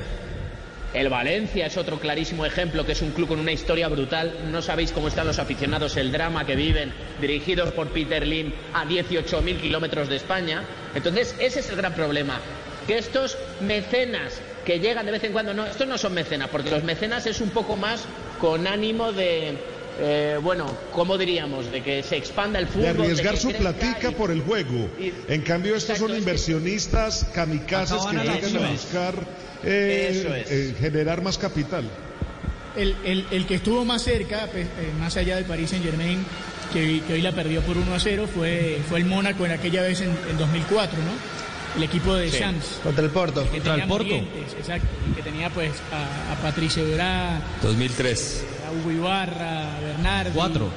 El 0.93 1.09
Valencia 1.09 1.65
es 1.65 1.77
otro 1.77 1.99
clarísimo 1.99 2.45
ejemplo, 2.45 2.85
que 2.85 2.93
es 2.93 3.01
un 3.01 3.11
club 3.11 3.27
con 3.27 3.39
una 3.39 3.51
historia 3.51 3.89
brutal. 3.89 4.33
No 4.51 4.61
sabéis 4.61 4.93
cómo 4.93 5.09
están 5.09 5.27
los 5.27 5.37
aficionados, 5.37 5.97
el 5.97 6.11
drama 6.11 6.45
que 6.45 6.55
viven, 6.55 6.93
dirigidos 7.19 7.71
por 7.73 7.89
Peter 7.89 8.25
Lim 8.25 8.53
a 8.73 8.85
18.000 8.85 9.59
kilómetros 9.59 10.07
de 10.07 10.15
España. 10.15 10.63
Entonces, 10.95 11.35
ese 11.39 11.59
es 11.59 11.69
el 11.69 11.75
gran 11.75 11.93
problema. 11.93 12.39
Que 12.87 12.97
estos 12.97 13.37
mecenas 13.59 14.39
que 14.65 14.79
llegan 14.79 15.05
de 15.05 15.11
vez 15.11 15.23
en 15.25 15.33
cuando, 15.33 15.53
no, 15.53 15.65
estos 15.65 15.87
no 15.87 15.97
son 15.97 16.13
mecenas, 16.13 16.49
porque 16.49 16.71
los 16.71 16.83
mecenas 16.83 17.25
es 17.25 17.41
un 17.41 17.49
poco 17.49 17.75
más 17.75 18.05
con 18.39 18.65
ánimo 18.65 19.11
de, 19.11 19.57
eh, 19.99 20.39
bueno, 20.41 20.65
¿cómo 20.93 21.17
diríamos? 21.17 21.71
De 21.71 21.81
que 21.81 22.03
se 22.03 22.17
expanda 22.17 22.59
el 22.59 22.67
fútbol. 22.67 22.83
De 22.83 22.89
arriesgar 22.89 23.37
su 23.37 23.51
platica 23.51 24.09
y- 24.11 24.13
por 24.13 24.31
el 24.31 24.41
juego. 24.41 24.89
y- 24.99 25.11
En 25.27 25.41
cambio, 25.41 25.75
estos 25.75 25.91
Exacto, 25.97 26.07
son 26.07 26.11
es 26.11 26.15
que- 26.15 26.19
inversionistas 26.19 27.25
kamikazes 27.33 28.01
que 28.05 28.17
llegan 28.17 28.63
a 28.65 28.69
buscar 28.71 29.15
eh, 29.63 30.41
es. 30.45 30.51
eh, 30.51 30.75
generar 30.79 31.21
más 31.21 31.37
capital. 31.37 31.83
El, 32.75 32.95
el- 33.03 33.25
el 33.31 33.45
que 33.47 33.55
estuvo 33.55 33.83
más 33.85 34.03
cerca, 34.03 34.47
pues, 34.51 34.65
eh, 34.65 34.69
más 34.99 35.17
allá 35.17 35.35
del 35.35 35.45
Paris 35.45 35.71
Saint 35.71 35.83
Germain, 35.83 36.23
que, 36.71 37.01
que 37.07 37.13
hoy 37.13 37.21
la 37.21 37.31
perdió 37.31 37.61
por 37.61 37.75
1 37.77 37.95
a 37.95 37.99
0, 37.99 38.27
fue, 38.31 38.77
fue 38.87 38.99
el 38.99 39.05
Mónaco 39.05 39.45
en 39.45 39.51
aquella 39.53 39.81
vez 39.81 40.01
en, 40.01 40.09
en 40.29 40.37
2004, 40.37 40.99
¿no? 40.99 41.37
El 41.77 41.83
equipo 41.83 42.15
de 42.15 42.29
Sí. 42.31 42.43
Contra 42.83 43.03
el 43.03 43.09
Porto. 43.11 43.45
Contra 43.47 43.75
el 43.75 43.83
Porto. 43.87 44.15
Exacto. 44.59 44.87
Y 45.11 45.15
que 45.15 45.21
tenía 45.23 45.49
pues 45.49 45.71
a, 45.91 46.33
a 46.33 46.35
Patricio 46.41 46.85
Durá, 46.85 47.39
2003. 47.61 48.43
A 48.67 48.71
Hugo 48.71 48.91
Ibarra, 48.91 49.77
a 49.77 49.79
Bernardi. 49.79 50.31
Cuatro. 50.33 50.69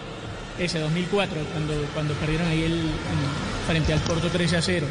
Ese, 0.59 0.79
2004, 0.79 1.37
cuando, 1.53 1.75
cuando 1.95 2.15
perdieron 2.15 2.47
ahí 2.49 2.65
el, 2.65 2.73
en- 2.73 3.67
frente 3.67 3.93
al 3.93 4.01
Porto 4.01 4.29
13 4.29 4.57
a 4.57 4.63
0. 4.63 4.87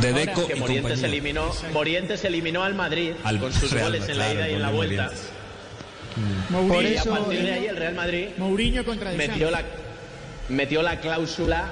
De 0.00 0.08
Ahora, 0.08 0.20
Deco 0.20 0.46
que 0.46 0.56
y 0.56 0.60
Morientes 0.60 0.92
compañía. 0.92 1.06
eliminó, 1.08 1.50
Morientes 1.72 2.24
eliminó 2.24 2.62
al 2.64 2.74
Madrid 2.74 3.12
Al 3.24 3.38
con 3.40 3.52
sus 3.52 3.70
Real, 3.72 3.86
goles 3.92 4.08
en 4.08 4.18
la 4.18 4.24
claro, 4.24 4.38
ida 4.40 4.48
y 4.48 4.54
en 4.54 4.62
la 4.62 4.70
vuelta. 4.70 5.02
Morientes. 5.04 5.30
Mourinho, 6.50 6.74
Por 6.74 6.82
Y 6.84 6.86
a 6.96 7.00
eso- 7.00 7.10
partir 7.10 7.42
de 7.42 7.52
ahí 7.52 7.66
el 7.66 7.76
Real 7.76 7.94
Madrid 7.94 8.26
Mourinho 8.36 8.84
contra 8.84 9.12
metió 9.12 9.50
la, 9.50 9.62
metió 10.48 10.82
la 10.82 11.00
cláusula 11.00 11.64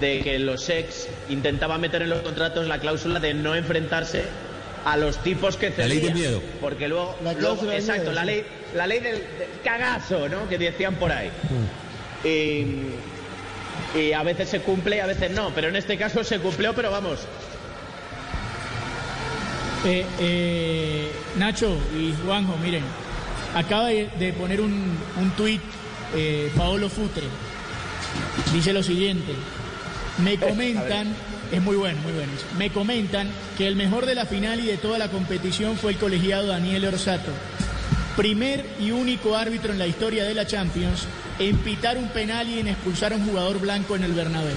de 0.00 0.20
que 0.20 0.38
los 0.38 0.68
ex 0.68 1.08
intentaban 1.28 1.80
meter 1.80 2.02
en 2.02 2.10
los 2.10 2.20
contratos 2.20 2.66
la 2.68 2.78
cláusula 2.78 3.18
de 3.20 3.34
no 3.34 3.54
enfrentarse 3.56 4.24
a 4.84 4.96
los 4.96 5.22
tipos 5.22 5.56
que 5.56 5.70
La 5.76 5.86
ley 5.86 6.00
del 6.00 6.14
miedo. 6.14 6.42
Porque 6.60 6.88
luego, 6.88 7.16
La 7.22 7.32
exacto, 7.32 8.02
miedo, 8.02 8.12
la 8.12 8.24
ley, 8.24 8.44
la 8.74 8.86
ley 8.86 9.00
del, 9.00 9.14
del 9.14 9.48
cagazo, 9.64 10.28
¿no? 10.28 10.48
Que 10.48 10.58
decían 10.58 10.94
por 10.96 11.12
ahí. 11.12 11.30
Y, 12.24 13.98
y 13.98 14.12
a 14.12 14.22
veces 14.22 14.48
se 14.48 14.60
cumple 14.60 14.96
y 14.96 15.00
a 15.00 15.06
veces 15.06 15.30
no, 15.30 15.50
pero 15.54 15.68
en 15.68 15.76
este 15.76 15.96
caso 15.96 16.22
se 16.24 16.38
cumplió, 16.38 16.74
pero 16.74 16.90
vamos, 16.90 17.20
Eh, 19.84 20.04
eh, 20.18 21.10
Nacho 21.36 21.74
y 21.96 22.14
Juanjo, 22.24 22.54
miren, 22.58 22.84
acaba 23.54 23.86
de, 23.88 24.10
de 24.18 24.32
poner 24.34 24.60
un, 24.60 24.98
un 25.18 25.30
tuit 25.30 25.62
eh, 26.14 26.50
Paolo 26.56 26.88
Futre. 26.90 27.24
Dice 28.52 28.72
lo 28.74 28.82
siguiente, 28.82 29.32
me 30.18 30.36
comentan, 30.48 31.14
es 31.52 31.62
muy 31.62 31.76
bueno, 31.76 32.00
muy 32.02 32.12
bueno, 32.12 32.32
me 32.56 32.70
comentan 32.70 33.28
que 33.58 33.66
el 33.66 33.76
mejor 33.76 34.06
de 34.06 34.14
la 34.14 34.26
final 34.26 34.60
y 34.60 34.66
de 34.66 34.76
toda 34.76 34.98
la 34.98 35.08
competición 35.08 35.76
fue 35.76 35.92
el 35.92 35.98
colegiado 35.98 36.46
Daniel 36.46 36.86
Orsato. 36.86 37.32
Primer 38.16 38.64
y 38.78 38.90
único 38.90 39.36
árbitro 39.36 39.72
en 39.72 39.78
la 39.78 39.86
historia 39.86 40.24
de 40.24 40.34
la 40.34 40.46
Champions 40.46 41.06
en 41.38 41.56
pitar 41.58 41.96
un 41.96 42.08
penal 42.08 42.48
y 42.48 42.60
en 42.60 42.68
expulsar 42.68 43.12
a 43.12 43.16
un 43.16 43.26
jugador 43.26 43.58
blanco 43.58 43.96
en 43.96 44.04
el 44.04 44.12
Bernabéu. 44.12 44.56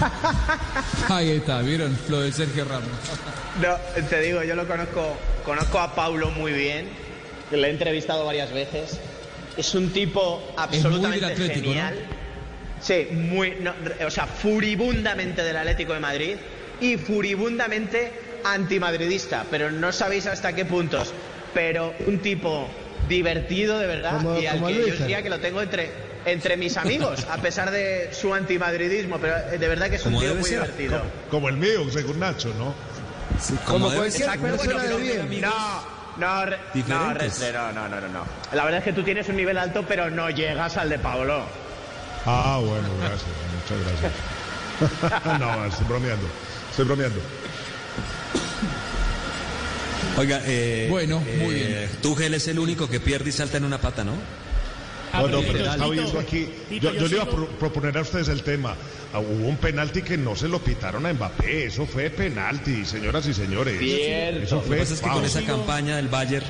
Ahí 1.08 1.30
está, 1.30 1.60
¿vieron? 1.60 1.96
Lo 2.08 2.20
de 2.20 2.32
Sergio 2.32 2.64
Ramos. 2.64 2.88
No, 3.60 3.76
te 4.08 4.20
digo, 4.20 4.42
yo 4.42 4.54
lo 4.54 4.66
conozco, 4.66 5.16
conozco 5.44 5.78
a 5.78 5.94
Paulo 5.94 6.30
muy 6.30 6.52
bien, 6.52 6.88
le 7.50 7.68
he 7.68 7.70
entrevistado 7.70 8.24
varias 8.24 8.52
veces. 8.52 8.98
Es 9.56 9.74
un 9.74 9.90
tipo 9.90 10.42
absolutamente 10.56 11.20
del 11.20 11.32
Atlético, 11.32 11.66
genial. 11.66 11.94
Sí, 12.82 13.06
muy, 13.12 13.56
no, 13.60 13.72
o 14.04 14.10
sea, 14.10 14.26
furibundamente 14.26 15.42
del 15.42 15.56
Atlético 15.56 15.92
de 15.94 16.00
Madrid 16.00 16.34
y 16.80 16.96
furibundamente 16.96 18.12
antimadridista, 18.44 19.44
pero 19.50 19.70
no 19.70 19.92
sabéis 19.92 20.26
hasta 20.26 20.52
qué 20.52 20.64
puntos. 20.64 21.12
Pero 21.54 21.94
un 22.06 22.18
tipo 22.18 22.68
divertido 23.08 23.78
de 23.78 23.86
verdad 23.86 24.16
Como- 24.16 24.38
y 24.38 24.46
al 24.46 24.64
que 24.66 24.74
yo 24.74 24.94
diría 24.96 25.22
que 25.22 25.30
lo 25.30 25.38
tengo 25.40 25.60
entre 25.62 26.12
entre 26.24 26.56
mis 26.56 26.76
amigos, 26.76 27.26
a 27.28 27.38
pesar 27.38 27.72
de 27.72 28.10
su 28.12 28.32
antimadridismo, 28.32 29.18
pero 29.18 29.36
eh, 29.36 29.58
de 29.58 29.68
verdad 29.68 29.90
que 29.90 29.96
es 29.96 30.06
un 30.06 30.16
tío 30.20 30.34
muy 30.36 30.44
ser. 30.44 30.60
divertido. 30.60 31.02
Como 31.28 31.48
el 31.48 31.56
mío, 31.56 31.90
según 31.90 32.20
Nacho, 32.20 32.54
¿no? 32.56 32.74
Sí, 33.40 33.54
Como 33.66 33.86
cualquier 33.92 34.12
ser. 34.30 34.38
Bueno, 34.38 34.56
de 34.56 34.68
pero- 34.68 34.98
bien. 34.98 35.40
No, 35.40 35.82
no, 36.18 36.46
re- 36.46 36.58
no, 36.58 36.72
Diferentes. 36.74 37.40
re- 37.40 37.52
no, 37.52 37.72
no, 37.72 37.88
no, 37.88 38.00
no, 38.00 38.08
no. 38.08 38.24
La 38.52 38.62
verdad 38.64 38.78
es 38.78 38.84
que 38.84 38.92
tú 38.92 39.02
tienes 39.02 39.28
un 39.28 39.36
nivel 39.36 39.58
alto, 39.58 39.84
pero 39.86 40.10
no 40.10 40.30
llegas 40.30 40.76
al 40.76 40.88
de 40.90 41.00
Pablo. 41.00 41.42
Ah, 42.26 42.60
bueno, 42.64 42.88
gracias, 43.00 43.30
muchas 43.60 44.00
gracias. 45.20 45.38
no, 45.40 45.64
estoy 45.66 45.86
bromeando, 45.86 46.26
estoy 46.70 46.84
bromeando. 46.84 47.20
Oiga, 50.18 50.42
eh, 50.44 50.88
Bueno, 50.90 51.20
muy 51.20 51.54
eh, 51.54 51.88
bien. 51.88 51.90
Tuchel 52.02 52.34
es 52.34 52.46
el 52.48 52.58
único 52.58 52.88
que 52.88 53.00
pierde 53.00 53.30
y 53.30 53.32
salta 53.32 53.56
en 53.56 53.64
una 53.64 53.80
pata, 53.80 54.04
¿no? 54.04 54.12
Ah, 55.12 55.22
No, 55.22 55.40
pero 55.40 55.58
estaba 55.58 55.74
Tito, 55.74 55.90
viendo 55.90 56.18
aquí. 56.20 56.48
Tito, 56.68 56.92
Yo, 56.92 57.00
yo 57.00 57.08
le 57.08 57.14
iba 57.16 57.24
a 57.24 57.28
pro- 57.28 57.48
proponer 57.48 57.96
a 57.98 58.02
ustedes 58.02 58.28
el 58.28 58.42
tema. 58.42 58.76
Ah, 59.12 59.18
Hubo 59.20 59.48
un 59.48 59.56
penalti 59.56 60.02
que 60.02 60.16
no 60.16 60.34
se 60.36 60.48
lo 60.48 60.58
pitaron 60.60 61.04
a 61.06 61.12
Mbappé. 61.12 61.66
Eso 61.66 61.86
fue 61.86 62.10
penalti, 62.10 62.84
señoras 62.84 63.26
y 63.26 63.34
señores. 63.34 63.78
Cierto. 63.78 64.40
Eso 64.42 64.54
Lo 64.56 64.62
que 64.62 64.68
fue. 64.68 64.76
pasa 64.78 64.94
es 64.94 65.00
que 65.00 65.08
con 65.10 65.24
esa 65.24 65.42
campaña 65.42 65.96
del 65.96 66.08
Bayern. 66.08 66.46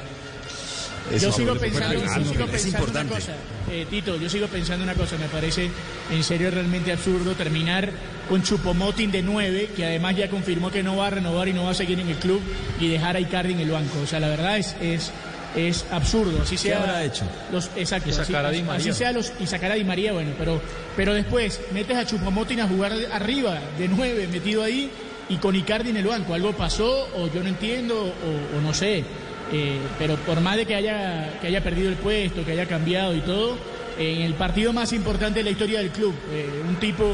Eso 1.11 1.27
Yo 1.27 1.33
sigo 1.33 1.55
pensando, 1.57 1.95
yo 1.95 2.25
sigo 2.25 2.45
es 2.45 2.51
pensando 2.51 2.91
una 2.91 3.05
cosa, 3.05 3.33
eh, 3.71 3.87
Tito, 3.89 4.17
yo 4.17 4.29
sigo 4.29 4.47
pensando 4.47 4.85
una 4.85 4.95
cosa, 4.95 5.17
me 5.19 5.27
parece 5.27 5.71
en 6.11 6.23
serio 6.23 6.51
realmente 6.51 6.93
absurdo 6.93 7.35
terminar 7.35 7.91
con 8.29 8.43
Chupomotin 8.43 9.11
de 9.11 9.23
9, 9.23 9.71
que 9.77 9.85
además 9.85 10.17
ya 10.17 10.29
confirmó 10.31 10.71
que 10.71 10.83
no 10.83 10.97
va 10.97 11.09
a 11.09 11.11
renovar 11.11 11.49
y 11.49 11.53
no 11.53 11.65
va 11.65 11.73
a 11.73 11.75
seguir 11.75 12.01
en 12.01 12.09
el 12.09 12.17
club, 12.17 12.41
y 12.81 12.89
dejar 12.89 13.17
a 13.17 13.21
Icardi 13.21 13.53
en 13.53 13.61
el 13.61 13.71
banco. 13.71 14.01
O 14.03 14.07
sea, 14.07 14.21
la 14.21 14.29
verdad 14.29 14.59
es, 14.59 14.77
es, 14.81 15.13
es 15.57 15.85
absurdo. 15.91 16.41
Así 16.43 16.57
sea, 16.57 16.79
habrá 16.79 17.05
hecho? 17.05 17.25
Los, 17.51 17.71
exacto, 17.77 18.11
Y 18.11 18.13
sacar 18.13 18.47
a 18.47 18.51
Di 18.51 18.63
María. 18.63 18.91
así 18.91 18.93
sea 18.99 19.13
los, 19.13 19.33
y 19.41 19.47
sacar 19.47 19.73
a 19.73 19.75
Di 19.75 19.85
María, 19.85 20.13
bueno, 20.13 20.33
pero, 20.39 20.61
pero 20.97 21.15
después 21.15 21.61
metes 21.73 21.97
a 21.97 22.07
Chupomotin 22.07 22.61
a 22.61 22.69
jugar 22.69 22.93
arriba, 23.13 23.59
de 23.79 23.89
9, 23.89 24.29
metido 24.33 24.63
ahí, 24.63 24.91
y 25.29 25.37
con 25.37 25.55
Icardi 25.55 25.91
en 25.91 25.99
el 25.99 26.07
banco. 26.07 26.35
Algo 26.35 26.53
pasó, 26.53 27.09
o 27.17 27.31
yo 27.33 27.43
no 27.43 27.49
entiendo, 27.49 27.97
o, 28.03 28.59
o 28.59 28.61
no 28.61 28.73
sé. 28.73 29.05
Eh, 29.53 29.79
pero 29.99 30.17
por 30.17 30.41
más 30.41 30.57
de 30.57 30.65
que 30.65 30.75
haya, 30.75 31.39
que 31.41 31.49
haya 31.49 31.63
perdido 31.63 31.91
el 31.91 31.97
puesto, 31.97 32.45
que 32.45 32.53
haya 32.53 32.67
cambiado 32.67 33.15
y 33.15 33.21
todo, 33.21 33.59
en 33.99 34.23
el 34.23 34.35
partido 34.35 34.73
más 34.73 34.93
importante 34.93 35.41
de 35.41 35.45
la 35.45 35.51
historia 35.51 35.81
del 35.81 35.91
club, 35.91 36.15
eh, 36.31 36.63
un 36.67 36.77
tipo 36.77 37.05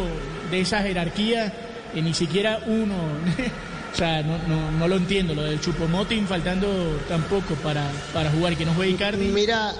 de 0.51 0.61
esa 0.61 0.81
jerarquía, 0.83 1.53
eh, 1.95 2.03
ni 2.03 2.15
siquiera 2.15 2.61
uno, 2.67 2.95
o 3.93 3.97
sea, 3.97 4.23
no, 4.23 4.39
no, 4.47 4.71
no 4.71 4.89
lo 4.89 4.97
entiendo, 4.97 5.35
lo 5.35 5.43
del 5.43 5.61
Chupomotin 5.61 6.27
faltando 6.27 6.99
tampoco 7.09 7.55
para, 7.57 7.91
para 8.13 8.31
jugar, 8.31 8.57
que 8.57 8.65
no 8.65 8.75
juegue 8.75 8.93
Icardi. 8.93 9.27
Mira, 9.29 9.73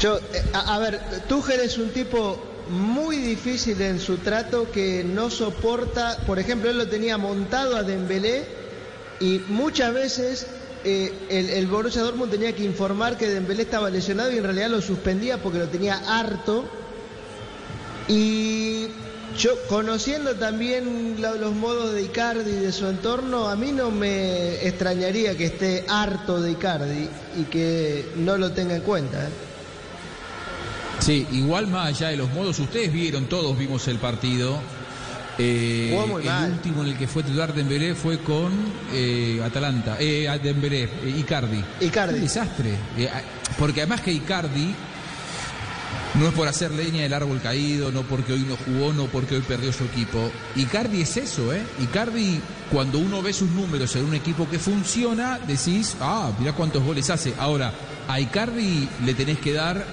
yo, 0.00 0.18
eh, 0.18 0.44
a, 0.52 0.74
a 0.74 0.78
ver, 0.78 1.00
Tuchel 1.28 1.60
es 1.60 1.78
un 1.78 1.90
tipo 1.90 2.44
muy 2.68 3.16
difícil 3.16 3.80
en 3.80 3.98
su 3.98 4.18
trato 4.18 4.70
que 4.70 5.02
no 5.02 5.30
soporta, 5.30 6.18
por 6.26 6.38
ejemplo, 6.38 6.70
él 6.70 6.78
lo 6.78 6.88
tenía 6.88 7.16
montado 7.16 7.76
a 7.76 7.82
Dembélé 7.82 8.44
y 9.20 9.40
muchas 9.48 9.94
veces 9.94 10.46
eh, 10.84 11.12
el, 11.30 11.50
el 11.50 11.66
Borussia 11.66 12.02
Dortmund 12.02 12.30
tenía 12.30 12.54
que 12.54 12.62
informar 12.64 13.16
que 13.18 13.28
Dembélé 13.28 13.62
estaba 13.62 13.90
lesionado 13.90 14.30
y 14.32 14.38
en 14.38 14.44
realidad 14.44 14.68
lo 14.70 14.80
suspendía 14.80 15.38
porque 15.42 15.58
lo 15.58 15.68
tenía 15.68 15.96
harto. 16.06 16.64
Y 18.08 18.86
yo, 19.36 19.52
conociendo 19.68 20.34
también 20.36 21.16
lo- 21.20 21.36
los 21.36 21.54
modos 21.54 21.92
de 21.94 22.02
Icardi 22.02 22.50
y 22.50 22.54
de 22.54 22.72
su 22.72 22.86
entorno, 22.88 23.48
a 23.48 23.56
mí 23.56 23.72
no 23.72 23.90
me 23.90 24.66
extrañaría 24.66 25.36
que 25.36 25.44
esté 25.46 25.84
harto 25.88 26.40
de 26.40 26.52
Icardi 26.52 27.08
y 27.38 27.42
que 27.44 28.06
no 28.16 28.38
lo 28.38 28.52
tenga 28.52 28.74
en 28.76 28.82
cuenta. 28.82 29.24
¿eh? 29.26 29.30
Sí, 31.00 31.26
igual 31.32 31.66
más 31.68 31.88
allá 31.88 32.08
de 32.08 32.16
los 32.16 32.30
modos, 32.32 32.58
ustedes 32.58 32.92
vieron, 32.92 33.26
todos 33.26 33.56
vimos 33.58 33.86
el 33.88 33.98
partido. 33.98 34.58
Eh, 35.40 35.90
Jugó 35.92 36.06
muy 36.08 36.22
el 36.22 36.28
mal. 36.28 36.50
último 36.52 36.82
en 36.82 36.88
el 36.90 36.98
que 36.98 37.06
fue 37.06 37.22
titular 37.22 37.54
Dembélé 37.54 37.94
fue 37.94 38.18
con 38.18 38.52
eh, 38.92 39.40
Atalanta, 39.44 39.96
eh, 40.00 40.28
Dembélé, 40.42 40.82
eh, 40.84 41.14
Icardi. 41.18 41.62
Icardi. 41.80 42.14
Un 42.16 42.20
desastre. 42.22 42.74
Porque 43.58 43.82
además 43.82 44.00
que 44.00 44.12
Icardi 44.12 44.74
no 46.14 46.26
es 46.26 46.34
por 46.34 46.48
hacer 46.48 46.72
leña 46.72 47.02
del 47.02 47.14
árbol 47.14 47.40
caído, 47.40 47.92
no 47.92 48.02
porque 48.02 48.32
hoy 48.32 48.44
no 48.48 48.56
jugó, 48.56 48.92
no 48.92 49.04
porque 49.06 49.36
hoy 49.36 49.42
perdió 49.42 49.72
su 49.72 49.84
equipo. 49.84 50.30
Icardi 50.56 51.02
es 51.02 51.16
eso, 51.16 51.52
¿eh? 51.52 51.62
Icardi, 51.80 52.40
cuando 52.72 52.98
uno 52.98 53.22
ve 53.22 53.32
sus 53.32 53.50
números 53.50 53.94
en 53.94 54.06
un 54.06 54.14
equipo 54.14 54.48
que 54.50 54.58
funciona, 54.58 55.38
decís, 55.46 55.96
ah, 56.00 56.32
mirá 56.40 56.52
cuántos 56.54 56.82
goles 56.82 57.08
hace. 57.10 57.34
Ahora, 57.38 57.72
a 58.08 58.18
Icardi 58.20 58.88
le 59.04 59.14
tenés 59.14 59.38
que 59.38 59.52
dar 59.52 59.84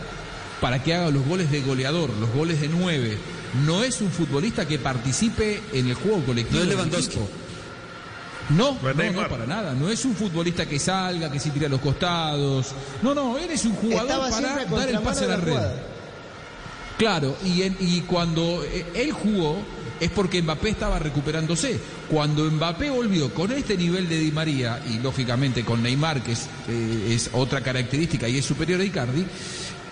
para 0.59 0.81
que 0.81 0.95
haga 0.95 1.11
los 1.11 1.23
goles 1.27 1.51
de 1.51 1.61
goleador, 1.61 2.09
los 2.19 2.31
goles 2.31 2.59
de 2.61 2.69
nueve. 2.69 3.17
No 3.65 3.83
es 3.83 4.01
un 4.01 4.09
futbolista 4.11 4.67
que 4.67 4.79
participe 4.79 5.61
en 5.71 5.87
el 5.87 5.93
juego 5.95 6.23
colectivo. 6.25 6.57
No 6.57 6.61
es 6.63 6.67
del 6.69 6.77
Lewandowski. 6.77 7.17
No, 8.49 8.77
No 8.81 9.11
no, 9.11 9.27
para 9.29 9.45
nada. 9.47 9.73
No 9.73 9.89
es 9.89 10.05
un 10.05 10.15
futbolista 10.15 10.67
que 10.67 10.77
salga, 10.77 11.31
que 11.31 11.39
se 11.39 11.49
tira 11.49 11.67
a 11.67 11.69
los 11.69 11.81
costados. 11.81 12.67
No, 13.01 13.15
no, 13.15 13.37
él 13.37 13.49
es 13.49 13.65
un 13.65 13.73
jugador 13.75 14.03
Estaba 14.05 14.29
para 14.29 14.65
dar 14.69 14.89
el 14.89 14.99
pase 14.99 15.25
a 15.25 15.27
la 15.29 15.37
la 15.37 15.43
red. 15.43 15.51
jugada. 15.53 15.83
Claro, 16.97 17.35
y, 17.43 17.63
en- 17.63 17.75
y 17.79 18.01
cuando 18.01 18.63
eh, 18.63 18.85
él 18.93 19.11
jugó 19.11 19.57
es 19.99 20.09
porque 20.11 20.41
Mbappé 20.41 20.69
estaba 20.69 20.99
recuperándose. 20.99 21.79
Cuando 22.09 22.43
Mbappé 22.49 22.89
volvió 22.89 23.33
con 23.33 23.51
este 23.51 23.75
nivel 23.77 24.07
de 24.07 24.17
Di 24.19 24.31
María 24.31 24.81
y 24.89 24.99
lógicamente 24.99 25.65
con 25.65 25.81
Neymar, 25.83 26.21
que 26.23 26.33
es, 26.33 26.47
eh, 26.69 27.07
es 27.13 27.29
otra 27.33 27.61
característica 27.61 28.29
y 28.29 28.37
es 28.37 28.45
superior 28.45 28.79
a 28.79 28.83
Icardi, 28.85 29.25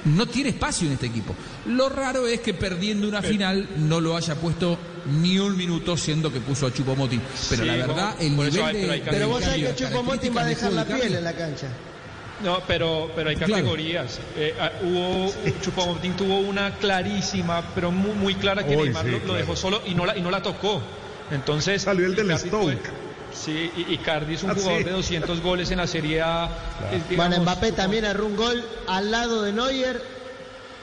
no 0.06 0.26
tiene 0.26 0.50
espacio 0.50 0.88
en 0.88 0.94
este 0.94 1.08
equipo. 1.08 1.36
Lo 1.68 1.90
raro 1.90 2.28
es 2.28 2.40
que 2.42 2.54
perdiendo 2.54 3.08
una 3.08 3.22
final 3.22 3.68
no 3.78 4.02
lo 4.02 4.16
haya 4.18 4.36
puesto 4.36 4.78
ni 5.22 5.38
un 5.40 5.56
minuto, 5.58 5.96
siendo 5.98 6.32
que 6.32 6.40
puso 6.40 6.68
a 6.68 6.74
Chupomotín. 6.74 7.22
Pero 7.50 7.64
Sí, 7.64 7.68
la 7.68 7.76
verdad, 7.76 8.16
el 8.20 8.34
eso 8.34 8.44
nivel 8.68 8.90
hay- 8.92 9.00
de, 9.02 9.12
pero 9.12 9.30
vos 9.30 9.44
sabés 9.44 9.68
que 9.70 9.76
Chupomotín 9.86 10.36
va 10.36 10.42
a 10.42 10.46
dejar 10.46 10.72
la 10.74 10.86
de 10.86 10.96
piel 10.96 11.16
en 11.16 11.24
la 11.24 11.34
cancha. 11.34 11.68
No, 12.44 12.60
pero, 12.68 13.10
pero 13.16 13.30
hay 13.30 13.36
Claro. 13.38 13.54
categorías. 13.54 14.20
Eh, 14.36 14.54
ah, 14.60 14.72
hubo, 14.84 15.32
Chupomotín 15.62 16.14
tuvo 16.18 16.40
una 16.40 16.76
clarísima, 16.76 17.64
pero 17.74 17.92
muy, 17.92 18.12
muy 18.16 18.36
clara 18.36 18.66
que 18.66 18.76
Neymar 18.76 19.06
sí, 19.06 19.12
lo, 19.12 19.18
lo 19.20 19.24
claro. 19.24 19.40
dejó 19.40 19.56
solo 19.56 19.82
y 19.86 19.94
no 19.96 20.06
la, 20.06 20.18
y 20.18 20.22
no 20.22 20.30
la 20.32 20.42
tocó. 20.42 20.82
Entonces. 21.32 21.82
Salió 21.84 22.06
el 22.06 22.16
del 22.16 22.38
Stoke. 22.38 22.52
fue- 22.64 22.78
Sí, 23.34 23.72
y 23.76 23.94
Icardi 23.94 24.36
es 24.36 24.44
un 24.44 24.52
Ah, 24.52 24.56
jugador 24.56 24.80
sí. 24.80 24.84
de 24.86 24.92
200 24.92 25.42
goles 25.42 25.72
en 25.72 25.78
la 25.78 25.88
Serie 25.88 26.22
A. 26.22 26.50
es, 27.10 27.16
Bueno, 27.18 27.40
Mbappé 27.42 27.72
también 27.72 28.06
erró 28.06 28.26
un 28.28 28.36
gol 28.36 28.64
al 28.88 29.12
lado 29.12 29.44
de 29.44 29.52
Neuer 29.54 30.02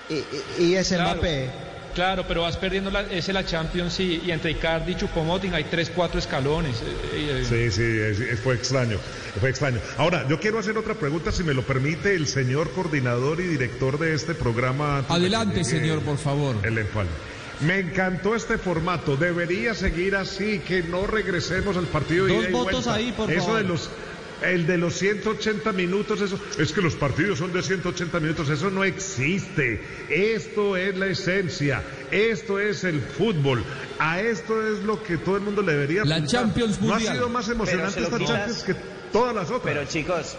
y, 0.09 0.15
y- 0.15 0.67
y 0.67 0.75
es 0.77 0.89
Claro. 0.89 1.15
Mbappé. 1.15 1.51
Claro, 1.95 2.25
pero 2.27 2.43
vas 2.43 2.57
perdiendo 2.57 2.89
la, 2.89 3.01
ese 3.03 3.33
la 3.33 3.45
Champions 3.45 3.99
y, 3.99 4.23
y 4.25 4.31
entre 4.31 4.53
Icardi 4.53 4.93
y 4.93 4.95
Chupomotín 4.95 5.53
hay 5.55 5.65
3, 5.65 5.91
4 5.93 6.21
escalones. 6.21 6.77
Eh, 6.83 7.43
eh, 7.43 7.45
Sí, 7.45 7.71
sí, 7.73 7.83
es- 7.83 8.21
es- 8.21 8.41
fue 8.41 8.55
extraño, 8.55 8.97
fue 9.41 9.51
extraño. 9.51 9.81
Ahora, 9.99 10.25
yo 10.29 10.39
quiero 10.39 10.61
hacer 10.61 10.79
otra 10.79 10.95
pregunta, 10.95 11.33
si 11.33 11.43
me 11.43 11.53
lo 11.53 11.63
permite, 11.63 12.15
el 12.15 12.29
señor 12.29 12.71
coordinador 12.71 13.41
y 13.41 13.45
director 13.45 13.99
de 13.99 14.15
este 14.15 14.35
programa. 14.35 15.05
Adelante, 15.09 15.65
llegue 15.65 15.81
señor, 15.81 16.01
por 16.03 16.17
favor. 16.19 16.55
El 16.63 16.79
enfalde. 16.79 17.11
Me 17.63 17.79
encantó 17.81 18.35
este 18.35 18.57
formato, 18.59 19.17
debería 19.17 19.75
seguir 19.75 20.17
así, 20.17 20.61
que 20.61 20.83
no 20.83 21.07
regresemos 21.07 21.77
al 21.77 21.87
partido 21.87 22.25
de 22.27 22.33
Dos 22.35 22.43
ida 22.45 22.49
y 22.51 22.53
votos 22.53 22.73
vuelta. 22.73 22.95
ahí, 22.95 23.13
por 23.13 23.31
Eso 23.31 23.47
favor. 23.47 23.63
de 23.63 23.69
los 23.69 23.91
el 24.43 24.67
de 24.67 24.79
los 24.79 24.95
180 24.95 25.71
minutos, 25.73 26.23
eso 26.23 26.41
es 26.59 26.73
que 26.73 26.81
los 26.81 26.95
partidos 26.95 27.39
son 27.41 27.53
de 27.53 27.63
180 27.63 28.21
minutos, 28.21 28.49
eso 28.49 28.71
no 28.71 28.85
existe. 28.85 29.83
Esto 30.09 30.79
es 30.79 30.97
la 30.97 31.09
esencia, 31.09 31.83
esto 32.11 32.59
es 32.59 32.85
el 32.85 33.03
fútbol. 33.03 33.63
A 33.99 34.23
esto 34.23 34.67
es 34.67 34.79
lo 34.83 35.03
que 35.03 35.19
todo 35.19 35.37
el 35.37 35.43
mundo 35.43 35.61
le 35.61 35.73
debería 35.73 36.05
La 36.07 36.15
apuntar. 36.17 36.41
Champions 36.41 36.81
No 36.81 36.89
ha 36.89 36.95
Mundial. 36.95 37.15
sido 37.17 37.29
más 37.29 37.49
emocionante 37.51 38.01
esta 38.01 38.17
quitas. 38.17 38.35
Champions 38.35 38.63
que 38.65 38.75
todas 39.13 39.35
las 39.35 39.51
otras. 39.51 39.75
Pero 39.75 39.85
chicos, 39.85 40.37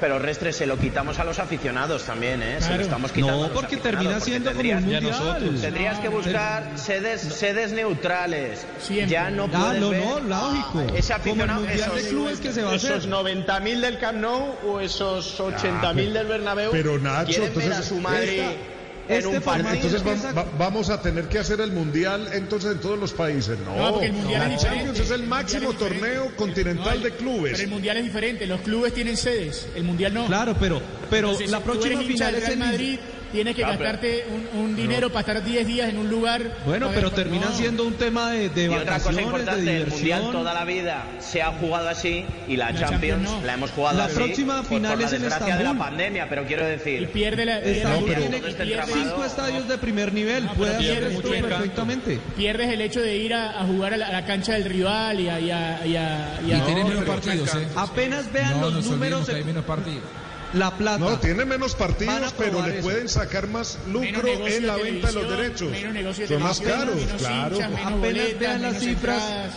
pero 0.00 0.18
Restre, 0.18 0.52
se 0.52 0.66
lo 0.66 0.78
quitamos 0.78 1.18
a 1.18 1.24
los 1.24 1.38
aficionados 1.38 2.04
también, 2.04 2.42
¿eh? 2.42 2.56
Se 2.58 2.62
lo 2.62 2.66
Claro. 2.68 2.82
estamos 2.82 3.12
quitando 3.12 3.32
a 3.34 3.36
No, 3.36 3.42
los 3.48 3.50
porque 3.52 3.76
termina 3.76 4.10
porque 4.10 4.24
siendo 4.24 4.50
como 4.50 4.60
tendrías- 4.62 4.82
un 4.82 4.88
Ya 4.90 5.00
mundial. 5.00 5.18
nosotros. 5.26 5.60
Tendrías 5.60 5.98
que 5.98 6.08
No, 6.08 6.16
buscar 6.16 6.70
sedes, 6.76 7.20
sedes 7.22 7.72
neutrales. 7.72 8.66
Siempre. 8.80 9.08
Ya 9.10 9.30
no 9.30 9.44
Ah, 9.44 9.48
puedes 9.66 9.80
no, 9.80 9.90
ver 9.90 10.00
no, 10.02 10.20
lógico. 10.20 10.80
ese 10.94 11.12
Como 11.12 11.34
el 11.44 11.50
aficionado, 11.50 11.60
mundial 11.60 11.90
de 11.94 11.98
esos, 12.00 12.10
clubes 12.10 12.40
que 12.40 12.52
se 12.52 12.62
va 12.62 12.72
a 12.72 12.74
hacer. 12.74 12.90
esos 12.92 13.06
90.000 13.06 13.80
del 13.80 13.98
Camp 13.98 14.18
Nou 14.18 14.54
o 14.66 14.80
esos 14.80 15.40
80.000 15.40 16.12
del 16.12 16.26
Bernabéu. 16.26 16.70
pero 16.72 16.98
Nacho, 16.98 17.26
quieren 17.26 17.54
ver 17.54 17.64
entonces, 17.64 17.78
a 17.78 17.82
su 17.88 18.00
madre 18.00 18.36
esta- 18.40 18.75
en 19.08 19.16
este 19.16 19.28
un 19.28 19.42
partido. 19.42 19.68
formato 19.68 19.74
Entonces 19.74 20.06
va- 20.06 20.12
empieza- 20.12 20.32
va- 20.32 20.46
vamos 20.58 20.90
a 20.90 21.02
tener 21.02 21.24
que 21.28 21.38
hacer 21.38 21.60
el 21.60 21.72
mundial 21.72 22.28
entonces 22.32 22.72
en 22.72 22.78
todos 22.80 22.98
los 22.98 23.12
países. 23.12 23.58
No, 23.60 23.76
No, 23.76 23.90
porque 23.92 24.06
el 24.06 24.12
mundial 24.12 24.42
es 24.42 24.50
diferente. 24.50 24.66
Champions 24.84 25.00
es 25.00 25.10
el 25.10 25.22
máximo 25.26 25.72
torneo 25.74 26.36
continental 26.36 26.98
No, 26.98 27.04
de 27.04 27.10
clubes. 27.12 27.52
Pero 27.52 27.64
el 27.64 27.70
mundial 27.70 27.96
es 27.98 28.04
diferente. 28.04 28.46
Los 28.46 28.60
clubes 28.60 28.92
tienen 28.94 29.16
sedes. 29.16 29.68
El 29.74 29.84
mundial 29.84 30.14
no. 30.14 30.26
Claro, 30.26 30.56
pero, 30.58 30.80
pero 31.10 31.28
Entonces, 31.30 31.50
la 31.50 31.60
próxima 31.60 32.00
final 32.02 32.34
es 32.34 32.48
el 32.48 32.58
Madrid. 32.58 32.98
Tienes 33.32 33.54
que 33.56 33.64
Ah, 33.64 33.68
pero- 33.72 33.80
gastarte 33.84 34.26
un, 34.54 34.60
un 34.60 34.76
dinero 34.76 35.08
para 35.10 35.20
estar 35.20 35.44
10 35.44 35.66
días 35.66 35.88
en 35.88 35.98
un 35.98 36.08
lugar. 36.08 36.42
Bueno, 36.64 36.90
pero 36.94 37.10
termina 37.10 37.46
no. 37.46 37.52
siendo 37.52 37.84
un 37.84 37.94
tema 37.94 38.30
de, 38.30 38.48
de 38.50 38.64
Y 38.64 38.68
otra 38.68 38.98
cosa 38.98 39.12
de 39.12 39.22
importante, 39.22 39.76
el 39.76 39.86
mundial 39.88 40.22
toda 40.32 40.54
la 40.54 40.64
vida 40.64 41.04
se 41.18 41.42
ha 41.42 41.52
jugado 41.52 41.88
así 41.88 42.24
y 42.48 42.56
la, 42.56 42.70
La 42.70 42.78
Champions, 42.78 42.90
Champions 42.90 43.30
no. 43.40 43.46
la 43.46 43.54
hemos 43.54 43.70
jugado 43.72 43.98
La 43.98 44.04
así 44.04 44.14
próxima 44.14 44.56
pues, 44.58 44.68
final 44.68 44.92
por 44.92 45.00
la 45.00 45.06
es 45.06 45.12
en 45.12 45.22
desgracia 45.22 45.56
de 45.56 45.64
la 45.64 45.74
pandemia, 45.74 46.28
pero 46.28 46.44
quiero 46.46 46.64
decir, 46.66 47.02
Y 47.02 47.06
pierde 47.06 47.44
la. 47.44 47.60
pierde- 47.60 47.76
Estambul 47.78 48.14
tiene 48.14 48.36
este 48.46 48.82
cinco 48.92 49.24
estadios 49.24 49.68
de 49.68 49.78
primer 49.78 50.12
nivel, 50.12 50.44
No, 50.46 50.54
puede 50.54 50.76
hacer 50.76 51.04
esto 51.04 51.28
perfectamente. 51.30 52.20
pierdes 52.36 52.70
el 52.70 52.80
hecho 52.80 53.00
de 53.00 53.16
ir 53.16 53.34
a, 53.34 53.60
a 53.60 53.64
jugar 53.66 53.94
a 53.94 53.96
la, 53.96 54.06
a 54.08 54.12
la 54.12 54.24
cancha 54.24 54.52
del 54.54 54.64
rival 54.64 55.20
y 55.20 55.28
a. 55.28 55.40
Y, 55.40 55.50
a, 55.50 55.86
y, 55.86 55.96
a- 55.96 56.40
y 56.46 56.52
a- 56.52 56.56
Y 56.56 56.60
No, 56.74 56.88
menos 56.88 57.04
partidos, 57.04 57.54
¿eh? 57.54 57.66
Apenas 57.76 58.32
vean 58.32 58.60
los 58.60 58.84
números, 58.86 59.28
hay 59.28 59.44
menos 59.44 59.64
partidos. 59.64 60.04
La 60.52 60.76
plata. 60.76 60.98
No, 60.98 61.18
tiene 61.18 61.44
menos 61.44 61.74
partidos, 61.74 62.34
pero 62.38 62.64
le 62.66 62.74
eso. 62.78 62.82
pueden 62.88 63.08
sacar 63.08 63.48
más 63.48 63.78
lucro 63.90 64.26
en 64.46 64.66
la 64.66 64.76
de 64.76 64.82
venta 64.82 65.08
de 65.08 65.12
los 65.14 65.30
derechos. 65.30 65.70
De 65.72 66.26
Son 66.28 66.42
más 66.42 66.60
caros, 66.60 66.94
menos 66.96 67.20
claro. 67.20 67.56
Apenas 67.56 67.92
boletas, 67.98 68.38
vean 68.40 68.62
las 68.62 68.78
cifras. 68.78 69.22
entradas. 69.22 69.52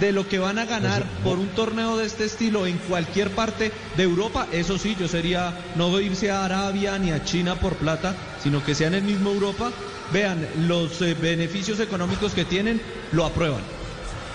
de 0.00 0.12
lo 0.12 0.26
que 0.26 0.38
van 0.38 0.58
a 0.58 0.64
ganar 0.64 1.04
por 1.22 1.38
un 1.38 1.48
torneo 1.48 1.96
de 1.98 2.06
este 2.06 2.24
estilo 2.24 2.66
en 2.66 2.78
cualquier 2.78 3.30
parte 3.30 3.70
de 3.96 4.02
Europa, 4.02 4.48
eso 4.50 4.76
sí, 4.78 4.96
yo 4.98 5.06
sería 5.06 5.54
no 5.76 6.00
irse 6.00 6.30
a 6.32 6.44
Arabia 6.44 6.98
ni 6.98 7.12
a 7.12 7.22
China 7.22 7.60
por 7.60 7.74
plata, 7.76 8.14
sino 8.42 8.64
que 8.64 8.74
sea 8.74 8.88
en 8.88 8.94
el 8.94 9.02
mismo 9.04 9.30
Europa, 9.30 9.70
vean 10.12 10.48
los 10.66 11.00
eh, 11.02 11.14
beneficios 11.14 11.78
económicos 11.80 12.32
que 12.32 12.44
tienen, 12.44 12.80
lo 13.12 13.24
aprueban. 13.26 13.60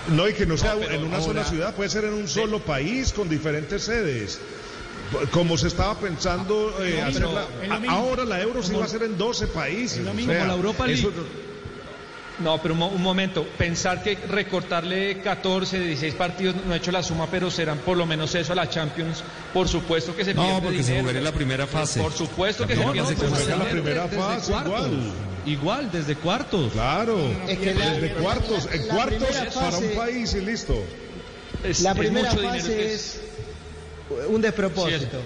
No, 0.08 0.26
y 0.28 0.32
que 0.34 0.46
no 0.46 0.56
sea 0.56 0.74
en 0.74 1.02
una 1.04 1.16
ahora- 1.18 1.20
sola 1.20 1.44
ciudad, 1.44 1.74
puede 1.74 1.90
ser 1.90 2.04
en 2.04 2.14
un 2.14 2.28
solo 2.28 2.60
país 2.60 3.12
con 3.12 3.28
diferentes 3.28 3.82
sedes. 3.82 4.40
Como 5.32 5.58
se 5.58 5.68
estaba 5.68 5.98
pensando 5.98 6.74
eh, 6.80 6.90
Es 7.08 7.18
lo 7.20 7.30
hacer 7.30 7.48
mismo, 7.68 7.84
es 7.84 7.90
ahora 7.90 8.24
la 8.24 8.40
Euro 8.40 8.62
sí 8.62 8.72
va 8.74 8.84
a 8.84 8.88
ser 8.88 9.02
en 9.02 9.18
12 9.18 9.48
países. 9.48 9.98
lo 10.04 10.12
o 10.12 10.14
mismo. 10.14 10.30
sea, 10.32 10.40
Como 10.42 10.52
la 10.52 10.56
Europa 10.56 10.86
League. 10.86 11.00
eso- 11.00 11.12
No, 12.38 12.62
pero 12.62 12.72
un, 12.74 12.82
un 12.82 13.02
momento, 13.02 13.44
pensar 13.58 14.02
que 14.02 14.14
recortarle 14.16 15.20
14, 15.20 15.78
16 15.78 16.14
partidos, 16.14 16.56
no 16.66 16.72
he 16.72 16.78
hecho 16.78 16.90
la 16.90 17.02
suma, 17.02 17.26
pero 17.30 17.50
serán 17.50 17.78
por 17.78 17.98
lo 17.98 18.06
menos 18.06 18.34
eso 18.34 18.52
a 18.52 18.56
la 18.56 18.68
Champions, 18.70 19.22
por 19.52 19.68
supuesto 19.68 20.16
que 20.16 20.24
se 20.24 20.32
No, 20.32 20.42
pierde 20.44 20.60
porque 20.62 20.78
se 20.78 20.82
dinero. 20.84 21.00
jugaría 21.02 21.20
la 21.20 21.32
primera 21.32 21.66
fase. 21.66 22.00
Por 22.00 22.12
supuesto 22.12 22.66
que 22.66 22.76
se 22.76 22.82
pierde 22.82 23.00
fase 23.00 23.14
pues 23.16 23.28
como 23.30 23.40
era 23.42 23.56
la 23.56 23.64
se- 23.64 23.70
primera 23.70 24.02
Desde 24.04 24.16
fase 24.16 24.50
cuartos. 24.52 24.72
igual. 24.86 25.12
Igual, 25.46 25.90
desde 25.92 26.14
cuartos. 26.16 26.72
Claro, 26.72 27.18
Es 27.48 27.58
que 27.58 27.74
la- 27.74 27.92
desde 27.94 28.12
cuartos, 28.14 28.68
en 28.72 28.88
la 28.88 28.94
cuartos 28.94 29.18
primera 29.28 29.50
para 29.50 29.66
un 29.66 29.72
fase- 29.84 29.88
país 29.96 30.34
y 30.34 30.40
listo. 30.40 30.82
es- 31.64 31.80
La 31.80 31.90
es 31.92 31.98
primera 31.98 32.28
mucho 32.30 32.40
dinero 32.40 32.58
fase 32.62 32.76
que 32.76 32.94
es 32.94 33.20
un 34.28 34.40
despropósito. 34.40 35.18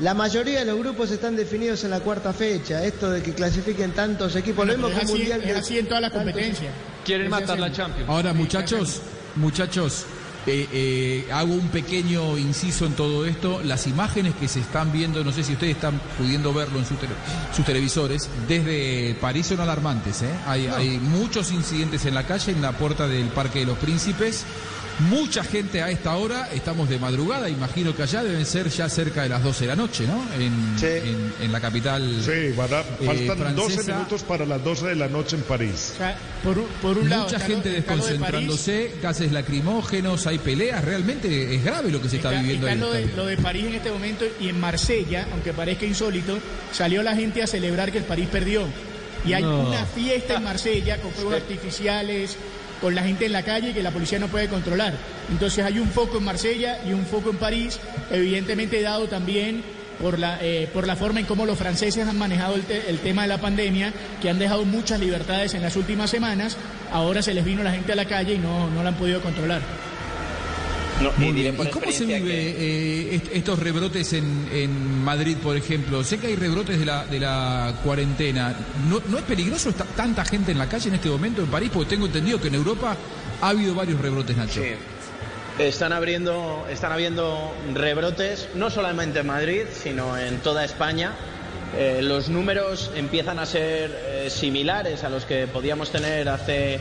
La 0.00 0.12
mayoría 0.12 0.58
de 0.60 0.66
los 0.66 0.78
grupos 0.78 1.10
están 1.10 1.36
definidos 1.36 1.82
en 1.84 1.90
la 1.90 2.00
cuarta 2.00 2.32
fecha. 2.34 2.84
Esto 2.84 3.10
de 3.10 3.22
que 3.22 3.32
clasifiquen 3.32 3.92
tantos 3.92 4.36
equipos, 4.36 4.66
lo 4.66 4.74
Bueno, 4.74 4.88
mismo 4.88 5.00
que 5.00 5.04
así, 5.06 5.16
mundial 5.18 5.42
es 5.42 5.56
así 5.56 5.78
en 5.78 5.86
todas 5.86 6.02
las 6.02 6.12
tantos- 6.12 6.32
competencias. 6.32 6.72
Quieren 7.04 7.30
matar 7.30 7.58
la. 7.58 7.72
Champions. 7.72 8.08
Ahora, 8.10 8.34
muchachos, 8.34 9.00
muchachos, 9.36 10.04
eh, 10.46 10.68
eh, 10.72 11.28
hago 11.32 11.54
un 11.54 11.68
pequeño 11.68 12.36
inciso 12.36 12.84
en 12.84 12.92
todo 12.92 13.24
esto. 13.24 13.62
Las 13.64 13.86
imágenes 13.86 14.34
que 14.34 14.48
se 14.48 14.60
están 14.60 14.92
viendo, 14.92 15.24
no 15.24 15.32
sé 15.32 15.42
si 15.44 15.54
ustedes 15.54 15.76
están 15.76 15.98
pudiendo 16.18 16.52
verlo 16.52 16.78
en 16.78 16.84
su 16.84 16.94
tele- 16.96 17.14
sus 17.54 17.64
televisores, 17.64 18.28
desde 18.46 19.16
París 19.20 19.46
son 19.46 19.60
alarmantes. 19.60 20.20
¿eh? 20.22 20.28
Hay, 20.46 20.66
hay 20.66 20.98
muchos 20.98 21.52
incidentes 21.52 22.04
en 22.04 22.12
la 22.14 22.26
calle, 22.26 22.52
en 22.52 22.60
la 22.60 22.72
puerta 22.72 23.08
del 23.08 23.28
Parque 23.28 23.60
de 23.60 23.64
los 23.66 23.78
Príncipes. 23.78 24.44
Mucha 24.98 25.44
gente 25.44 25.82
a 25.82 25.90
esta 25.90 26.16
hora, 26.16 26.48
estamos 26.54 26.88
de 26.88 26.98
madrugada, 26.98 27.50
imagino 27.50 27.94
que 27.94 28.02
allá 28.02 28.24
deben 28.24 28.46
ser 28.46 28.70
ya 28.70 28.88
cerca 28.88 29.24
de 29.24 29.28
las 29.28 29.42
12 29.42 29.64
de 29.64 29.68
la 29.68 29.76
noche, 29.76 30.06
¿no? 30.06 30.24
En, 30.42 30.78
Sí. 30.78 30.86
en- 30.86 31.34
en 31.38 31.52
la 31.52 31.60
capital. 31.60 32.22
Sí, 32.24 32.54
van 32.56 32.72
a- 32.72 32.82
faltan 32.82 33.54
12 33.54 33.74
francesa. 33.74 33.92
minutos 33.98 34.22
para 34.22 34.46
las 34.46 34.64
12 34.64 34.86
de 34.86 34.94
la 34.94 35.06
noche 35.08 35.36
en 35.36 35.42
París. 35.42 35.92
O 35.94 35.98
sea, 35.98 36.16
por, 36.42 36.58
un- 36.58 36.66
por 36.80 36.96
un 36.96 37.10
lado. 37.10 37.24
Mucha 37.24 37.38
gente 37.40 37.68
lo 37.68 37.74
de 37.74 37.82
París, 37.82 38.04
desconcentrándose, 38.06 38.92
gases 39.02 39.32
lacrimógenos, 39.32 40.26
hay 40.26 40.38
peleas, 40.38 40.82
realmente 40.82 41.54
es 41.54 41.62
grave 41.62 41.90
lo 41.90 42.00
que 42.00 42.08
se 42.08 42.16
está, 42.16 42.30
Está, 42.30 42.40
viviendo 42.40 42.66
está 42.66 42.74
ahí. 42.74 42.80
lo, 43.04 43.08
de, 43.10 43.16
lo 43.16 43.26
de 43.26 43.36
París 43.36 43.66
en 43.66 43.74
este 43.74 43.90
momento 43.90 44.24
y 44.40 44.48
en 44.48 44.58
Marsella, 44.58 45.28
aunque 45.30 45.52
parezca 45.52 45.84
insólito, 45.84 46.38
salió 46.72 47.02
la 47.02 47.14
gente 47.14 47.42
a 47.42 47.46
celebrar 47.46 47.92
que 47.92 47.98
el 47.98 48.04
París 48.04 48.28
perdió. 48.32 48.62
Y 49.26 49.34
hay 49.34 49.42
No. 49.42 49.68
una 49.68 49.84
fiesta 49.84 50.36
en 50.36 50.44
Marsella 50.44 50.98
con 51.02 51.10
fuegos 51.12 51.34
artificiales, 51.34 52.36
con 52.80 52.94
la 52.94 53.02
gente 53.02 53.26
en 53.26 53.32
la 53.32 53.42
calle 53.42 53.72
que 53.72 53.82
la 53.82 53.90
policía 53.90 54.18
no 54.18 54.28
puede 54.28 54.48
controlar. 54.48 54.94
Entonces 55.30 55.64
hay 55.64 55.78
un 55.78 55.88
foco 55.88 56.18
en 56.18 56.24
Marsella 56.24 56.78
y 56.86 56.92
un 56.92 57.06
foco 57.06 57.30
en 57.30 57.36
París, 57.36 57.80
evidentemente 58.10 58.82
dado 58.82 59.08
también 59.08 59.62
por 60.00 60.18
la, 60.18 60.38
eh, 60.42 60.68
por 60.72 60.86
la 60.86 60.96
forma 60.96 61.20
en 61.20 61.26
cómo 61.26 61.46
los 61.46 61.58
franceses 61.58 62.06
han 62.06 62.18
manejado 62.18 62.56
el, 62.56 62.64
el 62.88 62.98
tema 62.98 63.22
de 63.22 63.28
la 63.28 63.38
pandemia, 63.38 63.92
que 64.20 64.30
han 64.30 64.38
dejado 64.38 64.64
muchas 64.64 65.00
libertades 65.00 65.54
en 65.54 65.62
las 65.62 65.76
últimas 65.76 66.10
semanas. 66.10 66.56
Ahora 66.92 67.22
se 67.22 67.34
les 67.34 67.44
vino 67.44 67.62
la 67.62 67.72
gente 67.72 67.92
a 67.92 67.96
la 67.96 68.04
calle 68.04 68.34
y 68.34 68.38
no, 68.38 68.70
no 68.70 68.82
la 68.82 68.90
han 68.90 68.96
podido 68.96 69.20
controlar. 69.20 69.62
No, 71.02 71.12
Muy 71.18 71.26
diré 71.32 71.42
bien. 71.50 71.56
por 71.56 71.66
¿Y 71.66 71.70
cómo 71.70 71.92
se 71.92 72.06
vive 72.06 72.22
que- 72.24 72.50
eh, 73.10 73.14
est- 73.16 73.28
estos 73.32 73.58
rebrotes 73.58 74.12
en, 74.14 74.48
en 74.50 75.04
Madrid, 75.04 75.36
por 75.42 75.54
ejemplo? 75.56 76.02
Sé 76.02 76.18
que 76.18 76.28
hay 76.28 76.36
rebrotes 76.36 76.78
de 76.78 76.86
la, 76.86 77.04
de 77.04 77.20
la 77.20 77.74
cuarentena. 77.84 78.54
¿No, 78.88 79.02
¿No 79.08 79.18
es 79.18 79.24
peligroso 79.24 79.68
estar 79.68 79.86
tanta 79.88 80.24
gente 80.24 80.52
en 80.52 80.58
la 80.58 80.68
calle 80.68 80.88
en 80.88 80.94
este 80.94 81.10
momento 81.10 81.42
en 81.42 81.48
París? 81.48 81.70
Porque 81.72 81.90
tengo 81.90 82.06
entendido 82.06 82.40
que 82.40 82.48
en 82.48 82.54
Europa 82.54 82.96
ha 83.42 83.48
habido 83.50 83.74
varios 83.74 84.00
rebrotes, 84.00 84.36
Nacho. 84.36 84.62
Sí. 84.62 84.70
Están 85.58 85.92
abriendo, 85.92 86.66
están 86.70 86.92
habiendo 86.92 87.52
rebrotes, 87.74 88.48
no 88.54 88.70
solamente 88.70 89.20
en 89.20 89.26
Madrid, 89.26 89.62
sino 89.72 90.16
en 90.16 90.38
toda 90.38 90.64
España. 90.64 91.12
Eh, 91.76 92.00
los 92.02 92.28
números 92.30 92.90
empiezan 92.94 93.38
a 93.38 93.44
ser 93.44 93.90
eh, 94.06 94.30
similares 94.30 95.02
a 95.04 95.10
los 95.10 95.24
que 95.26 95.46
podíamos 95.46 95.90
tener 95.90 96.28
hace 96.28 96.78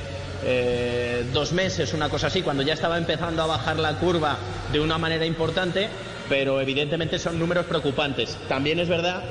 eh, 0.48 1.26
dos 1.34 1.52
meses, 1.54 1.94
una 1.94 2.10
cosa 2.10 2.28
así, 2.28 2.42
cuando 2.44 2.64
ya 2.64 2.74
estaba 2.74 2.98
empezando 2.98 3.42
a 3.42 3.48
bajar 3.48 3.78
la 3.80 3.96
curva 3.98 4.38
de 4.72 4.80
una 4.80 4.98
manera 4.98 5.26
importante, 5.26 5.90
pero 6.30 6.62
evidentemente 6.62 7.18
son 7.20 7.40
números 7.40 7.66
preocupantes. 7.66 8.38
También 8.48 8.80
es 8.80 8.88
verdad 8.88 9.24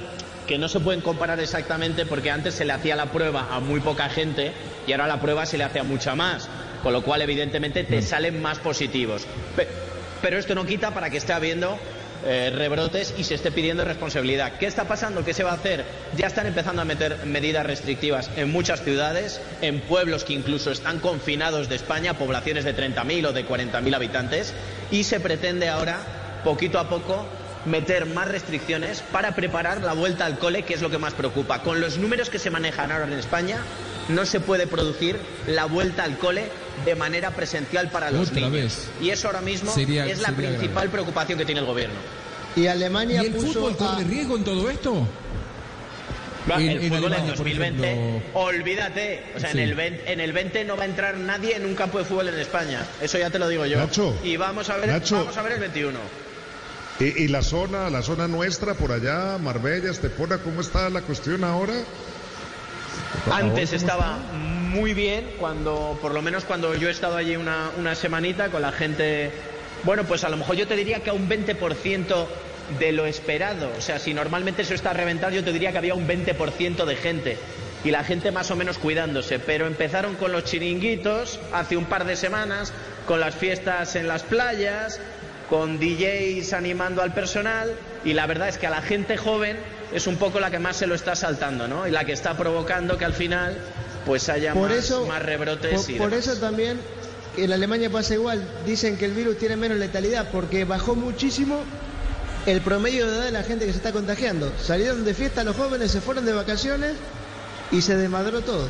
que 0.47 0.59
no 0.59 0.69
se 0.69 0.81
pueden 0.81 1.01
comparar 1.01 1.41
exactamente 1.41 2.05
porque 2.05 2.31
antes 2.31 2.55
se 2.55 2.65
le 2.65 2.73
hacía 2.73 2.97
la 2.97 3.07
prueba 3.07 3.49
a 3.51 3.61
muy 3.61 3.81
poca 3.81 4.09
gente 4.11 4.53
y 4.87 4.93
ahora 4.93 5.07
la 5.07 5.21
prueba 5.21 5.47
se 5.47 5.57
le 5.57 5.65
hace 5.65 5.79
a 5.79 5.85
mucha 5.85 6.15
más, 6.15 6.49
con 6.83 6.93
lo 6.93 7.03
cual 7.03 7.23
evidentemente 7.23 7.85
te 7.85 8.03
salen 8.03 8.43
más 8.43 8.59
positivos. 8.59 9.27
Pe- 9.57 9.69
Pero 10.21 10.37
esto 10.39 10.55
no 10.55 10.67
quita 10.67 10.93
para 10.93 11.11
que 11.11 11.17
esté 11.19 11.33
habiendo 11.33 11.79
eh, 12.25 12.51
rebrotes 12.55 13.15
y 13.19 13.25
se 13.25 13.35
esté 13.35 13.53
pidiendo 13.53 13.85
responsabilidad. 13.85 14.55
¿Qué 14.59 14.67
está 14.67 14.85
pasando? 14.85 15.25
¿Qué 15.25 15.35
se 15.35 15.45
va 15.45 15.53
a 15.53 15.55
hacer? 15.55 15.85
Ya 16.17 16.27
están 16.27 16.47
empezando 16.47 16.83
a 16.83 16.85
meter 16.85 17.27
medidas 17.27 17.67
restrictivas 17.67 18.31
en 18.37 18.51
muchas 18.51 18.83
ciudades, 18.83 19.41
en 19.61 19.81
pueblos 19.81 20.25
que 20.25 20.33
incluso 20.33 20.71
están 20.71 21.01
confinados 21.01 21.69
de 21.69 21.77
España, 21.77 22.15
poblaciones 22.15 22.65
de 22.65 22.77
30.000 22.77 23.27
o 23.29 23.33
de 23.33 23.47
40.000 23.47 23.95
habitantes, 23.95 24.55
y 24.91 25.05
se 25.05 25.21
pretende 25.21 25.69
ahora, 25.69 26.41
poquito 26.45 26.79
a 26.79 26.89
poco, 26.89 27.27
meter 27.65 28.07
más 28.07 28.29
restricciones 28.29 29.03
para 29.13 29.35
preparar 29.35 29.83
la 29.83 29.95
vuelta 29.95 30.27
al 30.27 30.39
cole, 30.39 30.63
que 30.63 30.75
es 30.75 30.83
lo 30.83 30.91
que 30.91 30.99
más 30.99 31.15
preocupa. 31.15 31.63
Con 31.63 31.81
los 31.81 31.99
números 31.99 32.31
que 32.31 32.39
se 32.39 32.51
manejan 32.51 32.93
ahora 32.93 33.07
en 33.07 33.15
España, 33.15 33.59
no 34.09 34.27
se 34.27 34.41
puede 34.41 34.67
producir 34.67 35.17
la 35.47 35.65
vuelta 35.67 36.05
al 36.05 36.19
cole 36.19 36.45
de 36.85 36.95
manera 36.95 37.31
presencial 37.31 37.91
para 37.91 38.11
los 38.11 38.29
Otra 38.29 38.37
niños. 38.49 38.53
vez. 38.53 38.89
Y 39.01 39.11
eso 39.11 39.29
ahora 39.29 39.41
mismo 39.41 39.73
Sería- 39.73 40.07
es 40.07 40.21
la 40.21 40.33
principal 40.33 40.73
grave. 40.75 40.89
preocupación 40.91 41.39
que 41.39 41.45
tiene 41.45 41.61
el 41.61 41.67
gobierno. 41.67 41.95
Y 42.57 42.63
¿Y 42.63 42.67
Alemania 42.69 43.21
el 43.23 43.33
puso 43.33 43.53
fútbol 43.55 43.77
corre 43.77 44.03
a- 44.03 44.07
riesgo 44.07 44.37
en 44.37 44.45
todo 44.45 44.71
esto? 44.71 45.07
Va, 46.51 46.57
el 46.57 46.79
fútbol 46.79 46.85
en 46.87 46.95
Alemania, 46.95 47.25
por 47.35 47.37
2020, 47.39 47.93
ejemplo. 47.93 48.41
olvídate. 48.41 49.23
O 49.35 49.41
sea, 49.41 49.51
Sí. 49.51 49.59
en, 49.59 49.65
el 49.65 49.75
20, 49.75 50.13
en 50.13 50.21
el 50.21 50.33
20 50.33 50.65
no 50.65 50.77
va 50.77 50.83
a 50.83 50.87
entrar 50.87 51.17
nadie 51.17 51.57
en 51.57 51.65
un 51.65 51.75
campo 51.75 51.99
de 51.99 52.05
fútbol 52.05 52.29
en 52.29 52.39
España. 52.39 52.85
Eso 53.01 53.19
ya 53.19 53.31
te 53.31 53.39
lo 53.39 53.49
digo 53.49 53.65
yo. 53.65 53.79
Nacho, 53.79 54.15
y 54.23 54.37
vamos 54.37 54.69
a 54.69 54.77
ver, 54.77 54.89
Nacho. 54.89 55.17
vamos 55.17 55.37
a 55.39 55.43
ver 55.43 55.53
el 55.53 55.61
21. 55.61 55.99
Y, 57.01 57.05
y 57.25 57.29
la 57.29 57.43
zona, 57.43 57.89
la 57.91 58.03
zona 58.03 58.29
nuestra 58.29 58.75
por 58.75 58.93
allá, 58.93 59.39
Marbella, 59.39 59.91
Estepona, 59.91 60.39
¿cómo 60.39 60.61
está 60.61 60.91
la 60.91 61.01
cuestión 61.01 61.43
ahora? 61.45 61.73
Antes 63.31 63.71
¿cómo 63.71 63.81
estaba 63.81 64.19
muy 64.75 64.93
bien, 64.93 65.25
cuando, 65.39 65.97
por 66.03 66.13
lo 66.13 66.21
menos 66.21 66.45
cuando 66.45 66.75
yo 66.75 66.89
he 66.89 66.91
estado 66.91 67.17
allí 67.17 67.37
una, 67.37 67.71
una 67.79 67.95
semanita 67.95 68.49
con 68.49 68.63
la 68.63 68.73
gente. 68.73 69.31
Bueno, 69.85 70.05
pues 70.05 70.25
a 70.25 70.29
lo 70.29 70.37
mejor 70.37 70.57
yo 70.57 70.67
te 70.67 70.75
diría 70.75 71.01
que 71.01 71.11
a 71.11 71.13
un 71.13 71.29
20% 71.29 72.27
de 72.79 72.93
lo 72.93 73.07
esperado. 73.07 73.71
O 73.79 73.81
sea, 73.81 73.99
si 73.99 74.15
normalmente 74.15 74.63
eso 74.63 74.75
está 74.75 74.93
reventado, 74.93 75.33
yo 75.33 75.45
te 75.45 75.53
diría 75.53 75.73
que 75.73 75.79
había 75.79 75.95
un 75.95 76.09
20% 76.09 76.85
de 76.85 76.97
gente. 76.97 77.39
Y 77.85 77.91
la 77.91 78.03
gente 78.03 78.33
más 78.33 78.51
o 78.51 78.57
menos 78.57 78.79
cuidándose. 78.79 79.39
Pero 79.39 79.67
empezaron 79.67 80.17
con 80.17 80.33
los 80.33 80.45
chiringuitos 80.45 81.39
hace 81.53 81.77
un 81.77 81.85
par 81.85 82.07
de 82.07 82.17
semanas, 82.17 82.73
con 83.07 83.21
las 83.21 83.35
fiestas 83.35 83.95
en 83.95 84.09
las 84.09 84.23
playas, 84.23 85.01
con 85.51 85.79
DJs 85.79 86.53
animando 86.55 87.03
al 87.03 87.13
personal. 87.13 87.75
Y 88.05 88.15
la 88.15 88.27
verdad 88.27 88.49
es 88.49 88.59
que 88.59 88.67
a 88.67 88.71
la 88.71 88.83
gente 88.83 89.17
joven 89.17 89.59
es 89.95 90.07
un 90.07 90.17
poco 90.17 90.41
la 90.41 90.51
que 90.51 90.59
más 90.59 90.77
se 90.77 90.87
lo 90.87 90.95
está 90.95 91.15
saltando, 91.15 91.67
¿no? 91.69 91.87
Y 91.87 91.91
la 91.91 92.05
que 92.05 92.13
está 92.13 92.37
provocando 92.37 92.99
que 92.99 93.05
al 93.07 93.15
final 93.15 93.57
pues 94.05 94.29
haya 94.29 94.53
por 94.53 94.69
más, 94.69 94.79
eso, 94.79 95.07
más 95.07 95.23
rebrotes 95.23 95.81
por, 95.83 95.91
y 95.91 95.95
por 95.99 96.13
eso 96.13 96.35
también 96.37 96.79
en 97.37 97.53
Alemania 97.53 97.89
pasa 97.91 98.15
igual. 98.15 98.43
Dicen 98.67 98.97
que 98.99 99.07
el 99.07 99.13
virus 99.13 99.39
tiene 99.39 99.57
menos 99.57 99.79
letalidad 99.79 100.29
porque 100.31 100.65
bajó 100.65 100.95
muchísimo 100.95 101.63
el 102.47 102.61
promedio 102.61 103.07
de 103.07 103.17
edad 103.17 103.25
de 103.25 103.31
la 103.31 103.43
gente 103.45 103.65
que 103.65 103.71
se 103.73 103.79
está 103.79 103.93
contagiando. 103.93 104.53
Salieron 104.63 105.05
de 105.05 105.15
fiesta 105.15 105.43
los 105.45 105.57
jóvenes, 105.57 105.91
se 105.91 106.01
fueron 106.01 106.27
de 106.27 106.33
vacaciones 106.35 106.93
y 107.73 107.81
se 107.81 107.97
desmadró 107.97 108.41
todo. 108.43 108.69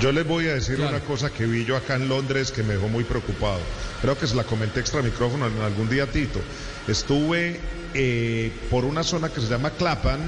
Yo 0.00 0.12
les 0.12 0.26
voy 0.26 0.46
a 0.48 0.54
decir 0.54 0.76
Claro. 0.76 0.90
una 0.96 1.00
cosa 1.04 1.30
que 1.30 1.46
vi 1.46 1.64
yo 1.64 1.76
acá 1.76 1.94
en 1.96 2.08
Londres 2.08 2.52
que 2.52 2.62
me 2.62 2.74
dejó 2.74 2.88
muy 2.88 3.02
preocupado. 3.04 3.58
Creo 4.02 4.16
que 4.18 4.26
se 4.26 4.36
la 4.36 4.44
comenté 4.44 4.80
extra 4.80 5.00
micrófono 5.02 5.46
en 5.46 5.60
algún 5.62 5.88
día, 5.88 6.06
Tito. 6.06 6.40
Estuve 6.88 7.60
eh, 7.94 8.52
por 8.70 8.84
una 8.84 9.02
zona 9.02 9.28
que 9.28 9.40
se 9.40 9.48
llama 9.48 9.70
Clapham. 9.70 10.20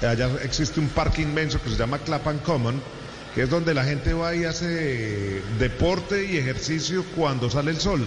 Allá 0.00 0.28
existe 0.42 0.80
un 0.80 0.88
parque 0.88 1.22
inmenso 1.22 1.60
que 1.62 1.70
se 1.70 1.76
llama 1.76 1.98
Clapham 1.98 2.38
Common, 2.38 2.80
que 3.34 3.42
es 3.42 3.50
donde 3.50 3.74
la 3.74 3.84
gente 3.84 4.12
va 4.12 4.34
y 4.34 4.44
hace 4.44 5.40
deporte 5.58 6.24
y 6.26 6.36
ejercicio 6.36 7.04
cuando 7.16 7.50
sale 7.50 7.70
el 7.70 7.78
sol. 7.78 8.06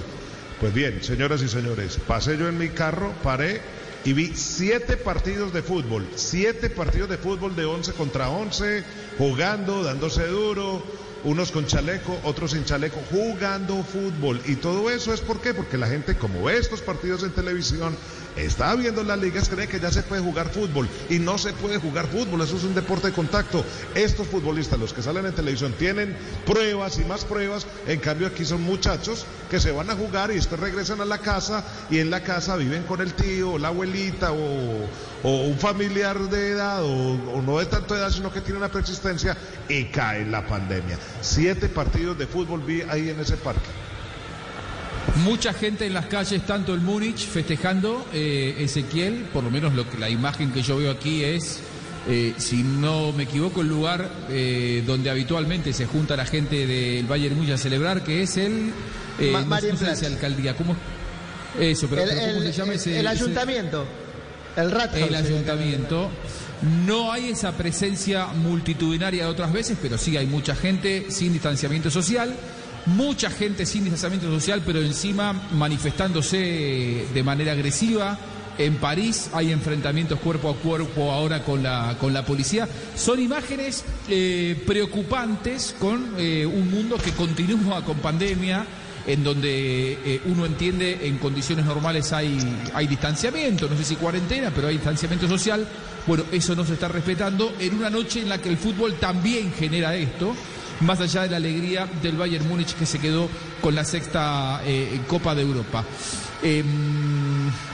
Pues 0.60 0.74
bien, 0.74 1.04
señoras 1.04 1.42
y 1.42 1.48
señores, 1.48 2.00
pasé 2.08 2.38
yo 2.38 2.48
en 2.48 2.58
mi 2.58 2.70
carro, 2.70 3.14
paré 3.24 3.62
y 4.06 4.14
vi 4.14 4.34
siete 4.36 4.98
partidos 4.98 5.54
de 5.54 5.62
fútbol, 5.62 6.08
siete 6.16 6.70
partidos 6.70 7.10
de 7.10 7.18
fútbol 7.18 7.56
de 7.56 7.66
11 7.66 7.94
contra 7.94 8.30
11, 8.30 8.84
jugando, 9.18 9.84
dándose 9.84 10.26
duro, 10.28 10.84
unos 11.24 11.52
con 11.52 11.66
chaleco, 11.66 12.20
otros 12.24 12.52
sin 12.52 12.66
chaleco, 12.66 13.02
jugando 13.12 13.84
fútbol. 13.84 14.42
Y 14.46 14.56
todo 14.56 14.90
eso 14.90 15.14
es 15.14 15.22
por 15.22 15.40
qué? 15.42 15.54
Porque 15.54 15.78
la 15.78 15.88
gente, 15.88 16.16
como 16.16 16.44
ve 16.44 16.58
estos 16.58 16.82
partidos 16.82 17.24
en 17.24 17.32
televisión, 17.32 17.96
está 18.36 18.76
viendo 18.76 19.04
las 19.04 19.20
ligas, 19.20 19.50
cree 19.50 19.68
que 19.68 19.80
ya 19.80 19.92
se 19.92 20.04
puede 20.04 20.22
jugar 20.22 20.50
fútbol. 20.50 20.88
Y 21.10 21.20
no 21.20 21.38
se 21.38 21.54
puede 21.54 21.78
jugar 21.78 22.08
fútbol, 22.08 22.42
eso 22.42 22.58
es 22.58 22.64
un 22.64 22.76
deporte 22.76 23.08
de 23.08 23.14
contacto. 23.14 23.64
Estos 23.96 24.28
futbolistas, 24.28 24.80
los 24.80 24.94
que 24.94 25.02
salen 25.02 25.26
en 25.26 25.34
televisión, 25.34 25.74
tienen 25.74 26.16
pruebas 26.46 26.98
y 27.00 27.06
más 27.06 27.26
pruebas. 27.26 27.68
En 27.88 28.00
cambio, 28.00 28.28
aquí 28.28 28.46
son 28.46 28.62
muchachos 28.62 29.26
que 29.50 29.60
se 29.60 29.72
van 29.72 29.90
a 29.90 29.96
jugar 29.96 30.32
y 30.32 30.36
después 30.36 30.60
regresan 30.60 31.02
a 31.02 31.06
la 31.06 31.20
casa 31.20 31.64
y 31.90 32.00
en 32.00 32.10
la 32.10 32.24
casa 32.24 32.56
viven 32.56 32.84
con 32.84 33.02
el 33.02 33.14
tío, 33.14 33.58
la 33.58 33.70
abuelita 33.70 34.32
o, 34.32 34.88
un 35.24 35.58
familiar 35.58 36.18
de 36.30 36.52
edad 36.52 36.84
o, 36.84 37.42
no 37.42 37.60
de 37.60 37.66
tanta 37.66 37.96
edad, 37.96 38.12
sino 38.12 38.32
que 38.32 38.42
tiene 38.42 38.60
una 38.60 38.72
persistencia 38.72 39.36
y 39.68 39.86
cae 39.86 40.26
la 40.26 40.46
pandemia. 40.46 40.98
Siete 41.22 41.68
partidos 41.70 42.18
de 42.18 42.28
fútbol 42.28 42.62
vi 42.66 42.82
ahí 42.82 43.10
en 43.10 43.20
ese 43.20 43.38
parque. 43.38 43.68
Mucha 45.24 45.52
gente 45.54 45.86
en 45.86 45.94
las 45.94 46.06
calles, 46.08 46.46
tanto 46.46 46.74
en 46.76 46.84
Múnich, 46.84 47.28
festejando 47.28 48.06
eh, 48.14 48.56
Ezequiel, 48.60 49.26
por 49.34 49.44
lo 49.44 49.50
menos 49.50 49.74
lo 49.74 49.90
que, 49.90 49.98
la 49.98 50.10
imagen 50.10 50.52
que 50.52 50.62
yo 50.62 50.78
veo 50.78 50.92
aquí 50.92 51.24
es, 51.24 51.60
eh, 52.08 52.34
si 52.38 52.62
no 52.64 53.12
me 53.14 53.24
equivoco, 53.24 53.62
el 53.62 53.68
lugar 53.70 54.10
eh, 54.30 54.84
donde 54.86 55.10
habitualmente 55.10 55.74
se 55.74 55.86
junta 55.88 56.16
la 56.16 56.26
gente 56.26 56.68
del 56.68 57.06
Bayern 57.08 57.36
Múnich 57.36 57.52
a 57.54 57.58
celebrar, 57.58 58.04
que 58.04 58.22
es 58.22 58.38
el... 58.38 58.72
eh, 59.20 59.32
Ma- 59.32 59.42
no 59.42 59.60
sé 59.60 59.72
dice 59.90 60.06
alcaldía, 60.06 60.56
¿cómo? 60.56 60.76
Eso, 61.60 61.88
pero, 61.90 62.04
el, 62.04 62.10
pero 62.10 62.22
¿cómo 62.22 62.32
el- 62.34 62.44
se 62.44 62.52
llama 62.60 62.74
el- 62.74 62.80
ese? 62.80 62.92
el 63.00 63.08
ese- 63.08 63.08
ayuntamiento, 63.08 63.86
el 64.56 64.72
Rathaus. 64.72 65.08
el 65.08 65.16
ayuntamiento. 65.16 66.10
No 66.62 67.12
hay 67.12 67.30
esa 67.30 67.52
presencia 67.52 68.28
multitudinaria 68.28 69.26
de 69.26 69.30
otras 69.30 69.52
veces, 69.52 69.78
pero 69.82 69.98
sí 69.98 70.18
hay 70.18 70.26
mucha 70.26 70.56
gente 70.56 71.06
sin 71.10 71.34
distanciamiento 71.34 71.92
social, 71.92 72.34
mucha 72.88 73.30
gente 73.30 73.66
sin 73.66 73.84
distanciamiento 73.84 74.30
social, 74.30 74.64
pero 74.66 74.82
encima 74.82 75.34
manifestándose 75.52 77.06
de 77.14 77.24
manera 77.24 77.52
agresiva. 77.52 78.18
En 78.58 78.78
París 78.78 79.30
hay 79.34 79.52
enfrentamientos 79.52 80.20
cuerpo 80.20 80.50
a 80.50 80.56
cuerpo 80.56 81.12
ahora 81.12 81.44
con 81.44 81.62
la, 81.62 81.96
con 82.00 82.12
la 82.12 82.26
policía. 82.26 82.68
Son 82.96 83.20
imágenes 83.20 83.86
eh, 84.10 84.60
preocupantes 84.66 85.76
con 85.80 86.16
eh, 86.18 86.44
un 86.44 86.72
mundo 86.72 86.98
que 86.98 87.12
continúa 87.12 87.86
con 87.86 87.98
pandemia, 88.00 88.66
en 89.08 89.24
donde 89.24 89.94
eh, 90.06 90.22
uno 90.26 90.46
entiende 90.46 91.00
en 91.08 91.18
condiciones 91.18 91.66
normales 91.66 92.12
hay, 92.14 92.38
hay 92.74 92.88
distanciamiento, 92.88 93.68
no 93.70 93.78
sé 93.78 93.84
si 93.86 93.96
cuarentena, 93.96 94.52
pero 94.54 94.68
hay 94.68 94.76
distanciamiento 94.76 95.28
social. 95.28 95.66
Bueno, 96.06 96.26
eso 96.32 96.56
no 96.56 96.66
se 96.66 96.74
está 96.74 96.88
respetando 96.90 97.54
en 97.60 97.76
una 97.76 97.90
noche 97.90 98.22
en 98.22 98.30
la 98.30 98.38
que 98.42 98.50
el 98.50 98.58
fútbol 98.58 98.96
también 98.96 99.52
genera 99.54 99.96
esto, 99.96 100.36
más 100.82 101.00
allá 101.00 101.24
de 101.24 101.30
la 101.30 101.38
alegría 101.38 101.88
del 102.04 102.18
Bayern 102.18 102.48
Múnich 102.48 102.74
que 102.76 102.86
se 102.86 103.00
quedó 103.00 103.30
con 103.62 103.74
la 103.76 103.84
sexta 103.84 104.62
eh, 104.66 105.00
Copa 105.08 105.34
de 105.34 105.42
Europa. 105.42 105.84
Eh, 106.44 106.64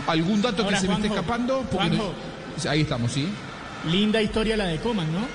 ¿Algún 0.08 0.42
dato 0.42 0.64
Ahora, 0.64 0.78
que 0.78 0.82
se 0.82 0.88
me 0.88 0.94
esté 0.96 1.08
Juanjo, 1.10 1.22
escapando? 1.22 1.62
No- 1.64 1.70
Juanjo. 1.78 2.14
Ahí 2.70 2.82
estamos, 2.82 3.12
sí. 3.12 3.28
Linda 3.92 4.22
historia 4.22 4.56
la 4.56 4.66
de 4.66 4.78
Coman, 4.80 5.12
¿no? 5.12 5.28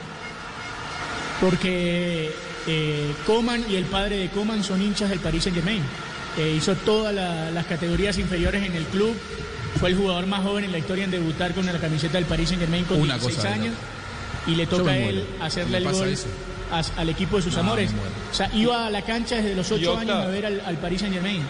Porque 1.40 2.30
eh, 2.69 3.12
Coman 3.27 3.64
y 3.69 3.77
el 3.77 3.85
padre 3.87 4.19
de 4.19 4.29
Coman 4.29 4.62
son 4.62 4.81
hinchas 4.83 5.11
del 5.11 5.19
Paris 5.19 5.45
Saint 5.45 5.57
Germain. 5.57 5.83
Eh, 6.37 6.55
hizo 6.57 6.75
todas 6.77 7.12
la- 7.14 7.51
las 7.51 7.66
categorías 7.66 8.16
inferiores 8.19 8.62
en 8.62 8.75
el 8.75 8.85
club. 8.85 9.16
Fue 9.81 9.91
el 9.91 9.97
jugador 9.97 10.27
más 10.27 10.43
joven 10.43 10.64
en 10.64 10.73
la 10.73 10.79
historia 10.79 11.05
en 11.05 11.11
debutar 11.11 11.53
con 11.55 11.66
la 11.66 11.73
camiseta 11.79 12.14
del 12.19 12.27
Paris 12.27 12.49
Saint 12.51 12.61
Germain 12.62 12.85
con 12.85 13.01
Una 13.01 13.14
16 13.14 13.37
cosa 13.37 13.49
de 13.49 13.55
años. 13.55 13.75
Y 14.47 14.55
le 14.55 14.66
toca 14.66 14.91
a 14.93 14.97
él 14.99 15.25
hacerle 15.41 15.79
el 15.79 15.85
gol 15.85 16.14
al 16.97 17.09
equipo 17.09 17.37
de 17.37 17.43
sus 17.43 17.55
No, 17.55 17.61
amores. 17.61 17.91
O 18.31 18.35
sea, 18.35 18.51
iba 18.55 18.87
a 18.87 18.91
la 18.91 19.03
cancha 19.03 19.37
desde 19.37 19.55
los 19.55 19.71
8 19.73 19.91
Jota. 19.91 20.01
años 20.01 20.14
a 20.16 20.27
ver 20.27 20.47
al, 20.47 20.62
al 20.64 20.77
Paris 20.77 21.01
Saint 21.01 21.14
Germain. 21.14 21.43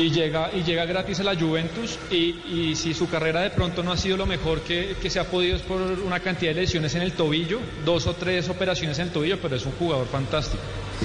Y 0.00 0.10
llega, 0.10 0.50
y 0.54 0.62
llega 0.62 0.84
gratis 0.86 1.18
a 1.18 1.24
la 1.24 1.34
Juventus 1.34 1.98
y, 2.10 2.36
y 2.48 2.76
si 2.76 2.94
su 2.94 3.08
carrera 3.10 3.40
de 3.40 3.50
pronto 3.50 3.82
no 3.82 3.90
ha 3.90 3.96
sido 3.96 4.16
lo 4.16 4.26
mejor 4.26 4.60
que, 4.60 4.96
que 5.02 5.10
se 5.10 5.18
ha 5.18 5.24
podido 5.24 5.56
es 5.56 5.62
por 5.62 5.80
una 5.80 6.20
cantidad 6.20 6.54
de 6.54 6.60
lesiones 6.60 6.94
en 6.94 7.02
el 7.02 7.12
tobillo, 7.12 7.58
dos 7.84 8.06
o 8.06 8.14
tres 8.14 8.48
operaciones 8.48 8.96
en 9.00 9.06
el 9.08 9.12
tobillo, 9.12 9.38
pero 9.42 9.56
es 9.56 9.66
un 9.66 9.72
jugador 9.72 10.06
fantástico. 10.06 10.62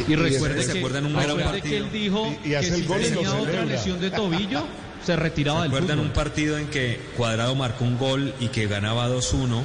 Y 0.08 0.14
y 0.14 0.16
recuerde 0.16 0.62
¿se 0.64 0.74
que, 0.74 0.78
acuerdan 0.80 1.06
un 1.08 1.14
gran 1.14 1.26
recuerde 1.26 1.62
que 1.62 1.70
partido? 1.82 1.86
él 1.86 1.92
dijo 1.92 2.38
Y- 2.44 2.48
y 2.48 2.50
que 2.52 2.58
hace 2.58 2.70
el 2.76 2.82
si 2.82 2.86
gol 2.88 3.02
y 3.02 3.10
lo 3.10 3.16
tenía 3.16 3.30
otra 3.34 3.42
celebra. 3.46 3.66
lesión 3.66 4.00
de 4.00 4.12
tobillo, 4.12 4.64
se 5.06 5.16
retiraba 5.16 5.64
¿Se 5.64 5.70
del 5.70 5.72
fútbol. 5.82 6.00
un 6.00 6.10
partido 6.12 6.58
en 6.60 6.68
que 6.68 7.00
Cuadrado 7.18 7.56
marcó 7.56 7.86
un 7.86 7.98
gol 7.98 8.34
y 8.40 8.50
que 8.50 8.68
ganaba 8.68 9.10
2-1 9.10 9.62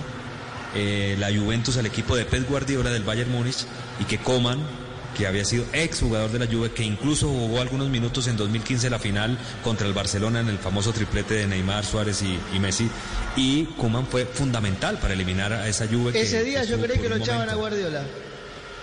eh, 0.74 1.16
la 1.18 1.28
Juventus 1.28 1.76
al 1.76 1.84
equipo 1.86 2.16
de 2.16 2.24
Pep 2.24 2.48
Guardiola 2.48 2.90
del 2.90 3.02
Bayern 3.02 3.30
Múnich 3.30 3.66
y 4.00 4.04
que 4.04 4.16
Coman, 4.18 4.58
que 5.16 5.26
había 5.26 5.44
sido 5.44 5.64
ex 5.72 6.00
jugador 6.00 6.30
de 6.30 6.38
la 6.38 6.46
Juve, 6.46 6.70
que 6.72 6.84
incluso 6.84 7.28
jugó 7.28 7.60
algunos 7.60 7.88
minutos 7.88 8.26
en 8.28 8.36
2015 8.36 8.88
la 8.90 8.98
final 8.98 9.36
contra 9.64 9.86
el 9.86 9.92
Barcelona 9.92 10.40
en 10.40 10.48
el 10.48 10.58
famoso 10.58 10.92
triplete 10.92 11.34
de 11.34 11.46
Neymar, 11.46 11.84
Suárez 11.84 12.22
y, 12.22 12.38
y 12.54 12.58
Messi, 12.60 12.88
y 13.36 13.64
Coman 13.76 14.06
fue 14.06 14.26
fundamental 14.26 14.98
para 14.98 15.14
eliminar 15.14 15.52
a 15.52 15.66
esa 15.68 15.86
Juve. 15.88 16.12
que- 16.12 16.22
Ese 16.22 16.44
día 16.44 16.62
que 16.62 16.68
yo 16.68 16.80
creí 16.80 16.98
que 16.98 17.08
lo 17.08 17.16
echaban 17.16 17.48
a. 17.50 17.54
Guardiola. 17.54 18.02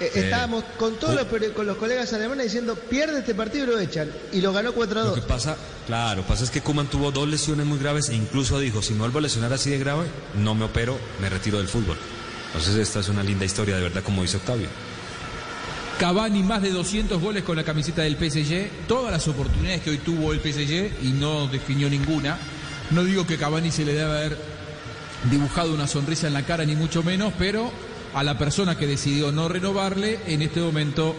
Eh. 0.01 0.11
Estábamos 0.13 0.65
con 0.77 0.95
todos 0.95 1.13
Uh. 1.13 1.35
los, 1.37 1.51
con 1.53 1.65
los 1.65 1.77
colegas 1.77 2.11
alemanes 2.11 2.47
diciendo 2.47 2.75
pierde 2.75 3.19
este 3.19 3.33
partido 3.33 3.63
y 3.63 3.67
lo 3.67 3.79
echan. 3.79 4.11
Y 4.33 4.41
lo 4.41 4.51
ganó 4.51 4.73
4 4.73 4.99
a 4.99 5.03
Lo 5.05 5.13
que 5.13 5.21
2. 5.21 5.29
pasa, 5.29 5.55
claro, 5.87 6.23
pasa 6.23 6.43
es 6.43 6.49
que 6.49 6.59
Kuman 6.59 6.87
tuvo 6.87 7.11
dos 7.11 7.29
lesiones 7.29 7.65
muy 7.65 7.79
graves 7.79 8.09
e 8.09 8.15
incluso 8.15 8.59
dijo, 8.59 8.81
si 8.81 8.91
no 8.93 8.99
vuelvo 8.99 9.19
a 9.19 9.21
lesionar 9.21 9.53
así 9.53 9.69
de 9.69 9.77
grave, 9.77 10.03
no 10.37 10.53
me 10.53 10.65
opero, 10.65 10.99
me 11.21 11.29
retiro 11.29 11.59
del 11.59 11.69
fútbol. 11.69 11.97
Entonces 12.47 12.75
esta 12.75 12.99
es 12.99 13.07
una 13.07 13.23
linda 13.23 13.45
historia, 13.45 13.77
de 13.77 13.83
verdad, 13.83 14.03
como 14.03 14.21
dice 14.21 14.35
Octavio. 14.35 14.67
Cavani 15.99 16.43
más 16.43 16.61
de 16.61 16.71
200 16.71 17.21
goles 17.21 17.43
con 17.43 17.55
la 17.55 17.63
camiseta 17.63 18.01
del 18.01 18.17
PSG, 18.17 18.87
todas 18.87 19.11
las 19.11 19.27
oportunidades 19.29 19.81
que 19.81 19.91
hoy 19.91 19.97
tuvo 19.97 20.33
el 20.33 20.39
PSG 20.39 21.03
y 21.03 21.13
no 21.13 21.47
definió 21.47 21.89
ninguna. 21.89 22.37
No 22.91 23.03
digo 23.03 23.25
que 23.25 23.37
Cavani 23.37 23.71
se 23.71 23.85
le 23.85 23.93
debe 23.93 24.11
haber 24.11 24.37
dibujado 25.31 25.73
una 25.73 25.87
sonrisa 25.87 26.27
en 26.27 26.33
la 26.33 26.43
cara 26.43 26.65
ni 26.65 26.75
mucho 26.75 27.01
menos, 27.01 27.33
pero 27.39 27.71
a 28.13 28.23
la 28.23 28.37
persona 28.37 28.77
que 28.77 28.87
decidió 28.87 29.31
no 29.31 29.47
renovarle, 29.47 30.19
en 30.27 30.41
este 30.41 30.59
momento 30.59 31.15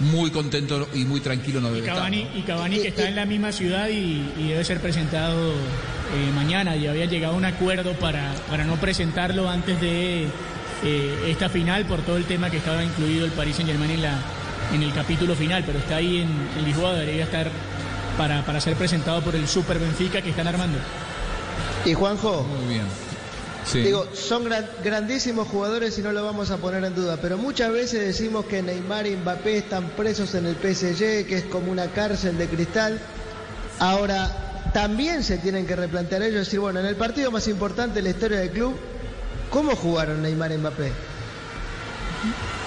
muy 0.00 0.30
contento 0.30 0.88
y 0.94 1.04
muy 1.04 1.20
tranquilo 1.20 1.60
no 1.60 1.68
Y 1.68 1.72
debe 1.72 1.86
estar. 1.86 1.96
Cavani, 1.96 2.28
y 2.34 2.42
Cavani 2.42 2.80
que 2.80 2.88
está 2.88 3.08
en 3.08 3.16
la 3.16 3.24
misma 3.24 3.50
ciudad 3.50 3.88
y, 3.88 4.30
y 4.38 4.48
debe 4.48 4.62
ser 4.62 4.80
presentado 4.80 5.52
eh, 5.52 6.32
mañana. 6.34 6.76
Y 6.76 6.86
había 6.86 7.06
llegado 7.06 7.32
a 7.32 7.36
un 7.36 7.46
acuerdo 7.46 7.92
para, 7.94 8.34
para 8.50 8.64
no 8.64 8.76
presentarlo 8.76 9.48
antes 9.48 9.80
de 9.80 10.26
eh, 10.84 11.24
esta 11.28 11.48
final 11.48 11.84
por 11.86 12.00
todo 12.02 12.16
el 12.16 12.24
tema 12.24 12.50
que 12.50 12.58
estaba 12.58 12.82
incluido 12.84 13.24
el 13.24 13.32
Paris 13.32 13.56
Saint 13.56 13.70
Germain 13.70 13.90
en, 13.90 14.02
la, 14.02 14.18
en 14.72 14.82
el 14.82 14.92
capítulo 14.92 15.34
final. 15.34 15.62
Pero 15.66 15.78
está 15.78 15.96
ahí 15.96 16.22
en, 16.22 16.28
en 16.58 16.64
Lisboa, 16.64 16.94
debería 16.94 17.24
estar 17.24 17.50
para, 18.16 18.44
para 18.44 18.60
ser 18.60 18.74
presentado 18.74 19.20
por 19.22 19.34
el 19.36 19.46
Super 19.48 19.78
Benfica 19.78 20.22
que 20.22 20.30
están 20.30 20.46
armando. 20.48 20.78
Y 21.84 21.94
Juanjo, 21.94 22.42
Muy 22.42 22.74
bien. 22.74 22.86
Sí. 23.64 23.80
digo, 23.80 24.06
son 24.14 24.44
gran- 24.44 24.66
grandísimos 24.82 25.46
jugadores 25.46 25.98
y 25.98 26.02
no 26.02 26.12
lo 26.12 26.24
vamos 26.24 26.50
a 26.50 26.56
poner 26.56 26.82
en 26.84 26.94
duda. 26.94 27.18
Pero 27.20 27.36
muchas 27.36 27.70
veces 27.70 28.00
decimos 28.00 28.46
que 28.46 28.62
Neymar 28.62 29.06
y 29.06 29.14
Mbappé 29.16 29.58
están 29.58 29.88
presos 29.90 30.34
en 30.34 30.46
el 30.46 30.54
PSG, 30.56 31.26
que 31.26 31.34
es 31.36 31.44
como 31.44 31.70
una 31.70 31.86
cárcel 31.88 32.38
de 32.38 32.46
cristal. 32.48 32.98
Ahora, 33.78 34.70
también 34.72 35.22
se 35.22 35.38
tienen 35.38 35.66
que 35.66 35.76
replantear 35.76 36.22
ellos 36.22 36.34
y 36.36 36.38
decir, 36.44 36.60
bueno, 36.60 36.80
en 36.80 36.86
el 36.86 36.96
partido 36.96 37.30
más 37.30 37.46
importante 37.48 37.96
de 37.96 38.02
la 38.02 38.10
historia 38.10 38.38
del 38.38 38.50
club, 38.50 38.74
¿cómo 39.50 39.74
jugaron 39.76 40.22
Neymar 40.22 40.52
y 40.52 40.58
Mbappé? 40.58 40.92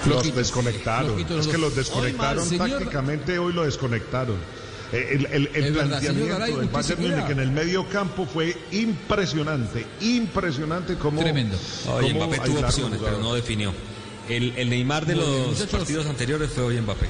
Los 0.08 0.34
desconectaron. 0.34 1.18
es 1.20 1.46
que 1.46 1.58
los 1.58 1.74
desconectaron 1.76 2.42
Hoy, 2.42 2.48
señor- 2.48 2.70
tácticamente, 2.70 3.38
hoy 3.38 3.52
lo 3.52 3.64
desconectaron. 3.64 4.36
Eh, 4.92 5.08
El, 5.12 5.26
el- 5.26 5.50
el 5.54 5.72
planteamiento 5.72 6.26
Garay, 6.26 6.54
del 6.54 6.68
Bayern 6.68 7.00
Múnich 7.02 7.30
en 7.30 7.40
el 7.40 7.50
medio 7.50 7.88
campo 7.88 8.26
fue 8.26 8.54
impresionante, 8.72 9.86
impresionante 10.00 10.96
como 10.96 11.20
Tremendo. 11.20 11.56
Oye, 11.94 12.12
Mbappé 12.14 12.40
tuvo 12.40 12.60
opciones, 12.60 13.00
pero 13.02 13.18
no 13.18 13.32
definió. 13.34 13.72
El, 14.28 14.52
el 14.56 14.68
Neymar 14.70 15.06
de 15.06 15.16
los 15.16 15.28
muchachos. 15.48 15.70
partidos 15.70 16.06
anteriores 16.06 16.50
fue 16.50 16.64
hoy 16.64 16.80
Mbappé. 16.80 17.08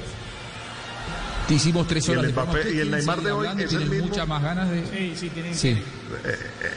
Te 1.47 1.55
hicimos 1.55 1.85
tres 1.87 2.07
Y 2.07 2.11
el 2.11 2.17
horas 2.19 2.27
de 2.31 2.33
Mbappé- 2.41 2.43
programa. 2.45 2.69
y 2.69 2.73
el 2.79 2.87
¿Ustedes 2.87 2.91
Neymar 3.05 3.21
de 3.21 3.31
hoy 3.33 3.47
es 3.47 3.53
el 3.63 3.67
¿Tienen 3.69 3.89
mismo? 3.89 4.07
muchas 4.07 4.27
más 4.29 4.43
ganas 4.43 4.69
de...? 4.69 4.83
Sí, 4.85 5.13
sí, 5.19 5.29
tienen 5.29 5.55
Sí. 5.55 5.77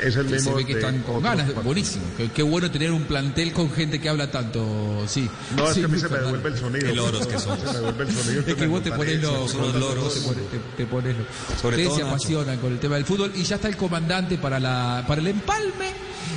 Es 0.02 0.16
el 0.16 0.24
mismo 0.26 0.50
se 0.52 0.56
ve 0.56 0.66
que 0.66 0.74
de 0.74 0.80
están 0.80 1.00
con 1.02 1.22
ganas, 1.22 1.44
partidos. 1.44 1.64
buenísimo. 1.64 2.04
Qué, 2.16 2.30
qué 2.32 2.42
bueno 2.42 2.70
tener 2.70 2.92
un 2.92 3.04
plantel 3.04 3.52
con 3.52 3.70
gente 3.70 4.00
que 4.00 4.08
habla 4.08 4.30
tanto, 4.30 5.04
sí. 5.06 5.28
No, 5.56 5.68
es 5.70 5.78
que 5.78 5.84
a 5.84 5.88
mí 5.88 5.98
se 5.98 6.08
me 6.08 6.18
devuelve 6.18 6.48
el 6.50 6.58
sonido. 6.58 6.86
Qué 6.88 6.94
loros 6.94 7.26
que 7.26 7.38
son. 7.38 7.58
Se 7.58 7.66
me 7.66 7.72
devuelve 7.72 8.04
el 8.04 8.12
sonido. 8.12 8.42
Es 8.46 8.54
que 8.54 8.66
vos 8.66 8.82
te 8.82 8.92
pones 8.92 9.22
vos 9.22 9.54
loros. 9.54 10.14
te 10.14 10.20
pones, 10.20 10.50
te- 10.50 10.58
te 10.76 10.86
pones 10.86 11.16
loco. 11.16 11.30
Sobre 11.60 11.76
Ustedes 11.76 11.88
todo 11.88 11.96
se 11.96 12.02
Nacho. 12.02 12.14
apasionan 12.14 12.58
con 12.58 12.72
el 12.72 12.78
tema 12.78 12.94
del 12.96 13.04
fútbol 13.04 13.32
y 13.34 13.42
ya 13.42 13.56
está 13.56 13.68
el 13.68 13.76
comandante 13.76 14.38
para, 14.38 14.58
la, 14.60 15.04
para 15.06 15.20
el 15.20 15.26
empalme. 15.28 15.92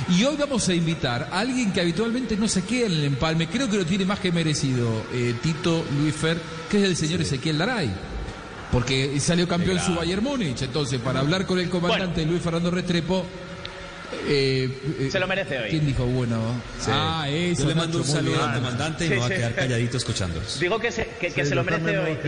Y 0.08 0.24
hoy 0.24 0.36
vamos 0.38 0.68
a 0.68 0.74
invitar 0.74 1.28
a 1.32 1.40
alguien 1.40 1.72
que 1.72 1.80
habitualmente 1.80 2.36
no 2.36 2.48
se 2.48 2.62
queda 2.62 2.86
en 2.86 2.92
el 2.92 3.04
empalme. 3.04 3.48
Creo 3.48 3.68
que 3.68 3.76
lo 3.76 3.84
tiene 3.86 4.04
más 4.04 4.18
que 4.20 4.32
merecido 4.32 4.88
eh, 5.12 5.34
Tito 5.42 5.84
Luis 6.00 6.14
Fer, 6.14 6.38
que 6.70 6.78
es 6.78 6.84
el 6.84 6.96
señor 6.96 7.20
Ezequiel 7.20 7.58
Daray. 7.58 7.90
Porque 8.72 9.18
salió 9.20 9.48
campeón 9.48 9.80
su 9.80 9.94
Bayern 9.94 10.22
Múnich. 10.22 10.62
Entonces, 10.62 11.00
para 11.00 11.20
hablar 11.20 11.44
con 11.46 11.58
el 11.58 11.68
comandante 11.68 12.24
Luis 12.24 12.40
Fernando 12.42 12.70
Restrepo. 12.70 13.24
eh, 14.28 14.68
eh, 15.00 15.08
Se 15.10 15.18
lo 15.18 15.26
merece 15.26 15.58
hoy. 15.58 15.70
¿Quién 15.70 15.86
dijo 15.86 16.04
bueno? 16.04 16.40
Ah, 16.88 17.26
eso. 17.28 17.62
Yo 17.62 17.68
le 17.68 17.74
mando 17.74 17.98
un 17.98 18.04
Nacho, 18.04 18.14
muy 18.22 18.24
saludo 18.32 18.44
al 18.44 18.54
comandante 18.54 19.04
y 19.04 19.08
Sí, 19.08 19.14
me 19.14 19.20
va 19.20 19.26
a 19.26 19.30
quedar 19.30 19.54
calladito 19.54 19.96
escuchándolos. 19.96 20.60
Digo 20.60 20.78
que 20.78 20.92
se, 20.92 21.06
que, 21.20 21.32
que 21.32 21.42
Sí, 21.42 21.48
se 21.48 21.54
lo 21.54 21.64
merece 21.64 21.82
me 21.84 21.98
hoy. 21.98 22.18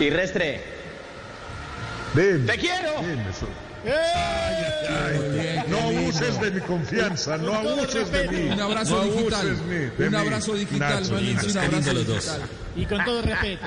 Y, 0.00 0.04
y 0.04 0.10
Restre, 0.10 0.60
Ven, 2.14 2.44
¡te 2.46 2.58
quiero! 2.58 2.92
ven, 3.00 3.24
bien, 3.84 5.64
No 5.68 5.78
abuses 5.78 6.40
de 6.40 6.50
mi 6.50 6.60
confianza, 6.60 7.36
no 7.38 7.54
abuses 7.54 8.10
de 8.12 8.28
mí. 8.28 8.50
Un 8.52 8.60
abrazo 8.60 8.96
no 8.96 9.04
digital. 9.12 9.56
Un 9.98 10.14
abrazo 10.14 10.54
digital, 10.54 11.02
Nacho, 11.02 11.14
un 11.14 11.56
abrazo 11.58 11.70
lindo 11.70 11.92
los 11.94 12.06
dos. 12.06 12.24
digital. 12.24 12.40
Y 12.76 12.84
con 12.86 13.04
todo 13.04 13.22
respeto. 13.22 13.66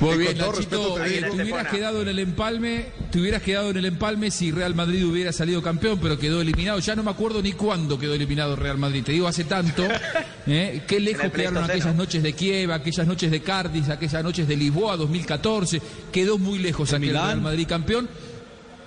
Muy 0.00 0.16
bien, 0.16 0.36
con 0.36 0.38
todo 0.38 0.52
Nachito, 0.52 0.98
respeto 0.98 1.04
te 1.04 1.18
eh, 1.18 1.22
te 1.22 1.42
hubieras 1.42 1.68
quedado 1.68 2.02
en 2.02 2.08
el 2.08 2.18
empalme, 2.18 2.86
te 3.10 3.20
hubieras 3.20 3.42
quedado 3.42 3.70
en 3.70 3.76
el 3.76 3.84
empalme 3.84 4.30
si 4.30 4.50
Real 4.50 4.74
Madrid 4.74 5.04
hubiera 5.04 5.32
salido 5.32 5.62
campeón, 5.62 5.98
pero 6.00 6.18
quedó 6.18 6.40
eliminado. 6.40 6.78
Ya 6.78 6.96
no 6.96 7.02
me 7.02 7.10
acuerdo 7.10 7.42
ni 7.42 7.52
cuándo 7.52 7.98
quedó 7.98 8.14
eliminado 8.14 8.56
Real 8.56 8.78
Madrid. 8.78 9.04
Te 9.04 9.12
digo 9.12 9.28
hace 9.28 9.44
tanto. 9.44 9.86
¿eh? 10.46 10.82
Qué 10.86 11.00
lejos 11.00 11.30
quedaron 11.30 11.64
aquellas 11.64 11.94
noches 11.94 12.22
de 12.22 12.32
Kiev, 12.32 12.72
aquellas 12.72 13.06
noches 13.06 13.30
de 13.30 13.40
Cardiff, 13.42 13.90
aquellas 13.90 14.24
noches 14.24 14.48
de 14.48 14.56
Lisboa 14.56 14.96
2014. 14.96 15.82
Quedó 16.10 16.38
muy 16.38 16.58
lejos 16.58 16.88
aquel 16.90 17.00
Milán. 17.00 17.26
Real 17.26 17.40
Madrid 17.42 17.66
campeón. 17.68 18.08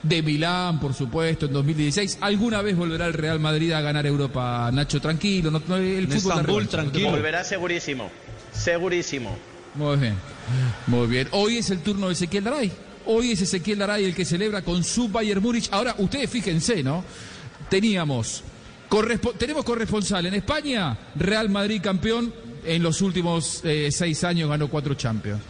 De 0.02 0.22
Milán, 0.22 0.82
por 0.82 0.94
supuesto, 0.94 1.46
en 1.46 1.54
2016. 1.54 2.18
Alguna 2.22 2.62
vez 2.62 2.76
volverá 2.76 3.06
el 3.06 3.14
Real 3.14 3.40
Madrid 3.40 3.72
a 3.72 3.80
ganar 3.80 4.06
Europa, 4.06 4.70
Nacho, 4.74 5.00
tranquilo. 5.00 5.50
No, 5.50 5.62
no, 5.66 5.78
el 5.78 6.04
En 6.04 6.12
fútbol 6.12 6.18
Estambul, 6.18 6.46
revancha, 6.46 6.72
tranquilo. 6.72 7.12
Volverá 7.12 7.44
segurísimo. 7.46 8.12
Segurísimo. 8.52 9.53
Muy 9.76 9.98
bien, 9.98 10.16
muy 10.88 11.08
bien. 11.08 11.28
Hoy 11.32 11.58
es 11.58 11.70
el 11.70 11.80
turno 11.80 12.08
de 12.08 12.14
Ezequiel 12.14 12.44
Daray. 12.44 12.72
Hoy 13.06 13.32
es 13.32 13.42
Ezequiel 13.42 13.80
Daray 13.80 14.06
el 14.06 14.16
que 14.16 14.26
celebra 14.26 14.62
con 14.62 14.84
su 14.84 15.10
Bayern 15.10 15.42
Múnich. 15.42 15.70
Ahora, 15.72 15.96
ustedes 15.98 16.30
fíjense, 16.30 16.84
¿no? 16.84 17.04
Teníamos, 17.70 18.44
correspo- 18.90 19.34
tenemos 19.38 19.64
corresponsal 19.66 20.26
en 20.28 20.36
España, 20.36 20.98
Real 21.16 21.50
Madrid 21.50 21.82
campeón. 21.82 22.34
En 22.66 22.82
los 22.82 23.02
últimos 23.02 23.60
eh, 23.66 23.90
seis 23.92 24.24
años 24.24 24.50
ganó 24.50 24.70
cuatro 24.70 24.94
Champions. 24.94 25.42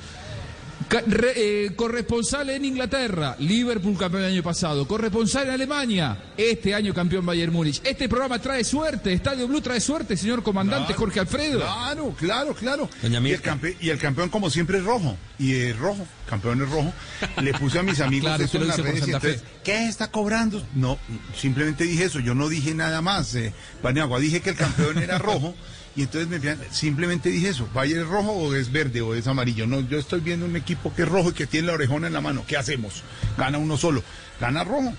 Re- 1.08 1.34
eh, 1.36 1.72
corresponsal 1.76 2.50
en 2.50 2.66
Inglaterra, 2.66 3.36
Liverpool 3.40 3.98
campeón 3.98 4.24
el 4.24 4.32
año 4.34 4.44
pasado. 4.44 4.88
Corresponsal 4.88 5.48
en 5.48 5.54
Alemania, 5.54 6.34
este 6.38 6.74
año 6.74 6.94
campeón 6.94 7.26
Bayern 7.26 7.52
Múnich. 7.54 7.82
Este 7.84 8.08
programa 8.10 8.40
trae 8.40 8.64
suerte, 8.64 9.14
Estadio 9.14 9.48
Blue 9.48 9.62
trae 9.62 9.80
suerte, 9.80 10.16
señor 10.18 10.44
comandante 10.44 10.94
Jorge 10.94 11.20
Alfredo. 11.20 11.60
Claro, 11.60 12.16
claro, 12.20 12.54
claro. 12.54 12.90
Doña 13.02 13.20
y, 13.20 13.32
el 13.32 13.42
campe- 13.42 13.76
y 13.80 13.90
el 13.90 13.98
campeón, 13.98 14.30
como 14.30 14.50
siempre, 14.50 14.78
es 14.80 14.84
rojo. 14.84 15.18
Y 15.40 15.54
es 15.56 15.78
rojo, 15.78 16.06
campeón 16.30 16.62
es 16.62 16.70
rojo. 16.70 16.94
Le 17.42 17.54
puse 17.54 17.80
a 17.80 17.84
mis 17.84 18.00
amigos 18.02 18.30
Claro, 18.30 18.44
eso 18.46 18.58
en 18.58 18.68
las 18.68 18.78
redes 18.80 19.08
y 19.08 19.12
entonces, 19.12 19.44
¿qué 19.64 19.88
está 19.88 20.12
cobrando? 20.12 20.66
No, 20.76 20.98
simplemente 21.36 21.84
dije 21.86 22.06
eso. 22.06 22.20
Yo 22.20 22.36
no 22.36 22.50
dije 22.50 22.74
nada 22.74 23.02
más. 23.02 23.34
Eh, 23.36 23.54
Paniagua, 23.82 24.20
dije 24.20 24.42
que 24.42 24.52
el 24.52 24.56
campeón 24.56 24.98
era 25.00 25.18
rojo. 25.18 25.56
Y 25.96 26.02
entonces 26.04 26.28
me 26.28 26.38
envían- 26.38 26.58
simplemente 26.72 27.30
dije 27.30 27.50
eso. 27.50 27.68
¿Vaya 27.74 28.02
es 28.02 28.08
rojo 28.08 28.32
o 28.32 28.56
es 28.56 28.72
verde 28.72 29.02
o 29.02 29.14
es 29.14 29.28
amarillo? 29.28 29.68
No, 29.68 29.80
yo 29.82 30.00
estoy 30.00 30.22
viendo 30.22 30.46
un 30.46 30.56
equipo 30.56 30.94
que 30.96 31.04
es 31.04 31.08
rojo 31.08 31.30
y 31.30 31.34
que 31.34 31.46
tiene 31.46 31.68
la 31.68 31.74
orejona 31.74 32.08
en 32.08 32.14
la 32.14 32.22
mano. 32.22 32.44
¿Qué 32.48 32.58
hacemos? 32.58 33.04
Gana 33.38 33.58
uno 33.60 33.78
solo. 33.78 34.04
Gana 34.40 34.64
rojo. 34.64 34.94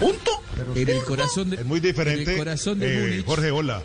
Punto. 0.00 0.30
En 0.74 0.88
el 0.88 1.02
corazón 1.04 1.50
de, 1.50 1.56
Es 1.56 1.64
muy 1.64 1.80
diferente. 1.80 2.22
en 2.22 2.30
el 2.30 2.36
corazón 2.36 2.78
de 2.78 2.94
eh, 2.94 3.00
Múnich. 3.00 3.26
Jorge, 3.26 3.50
hola. 3.50 3.82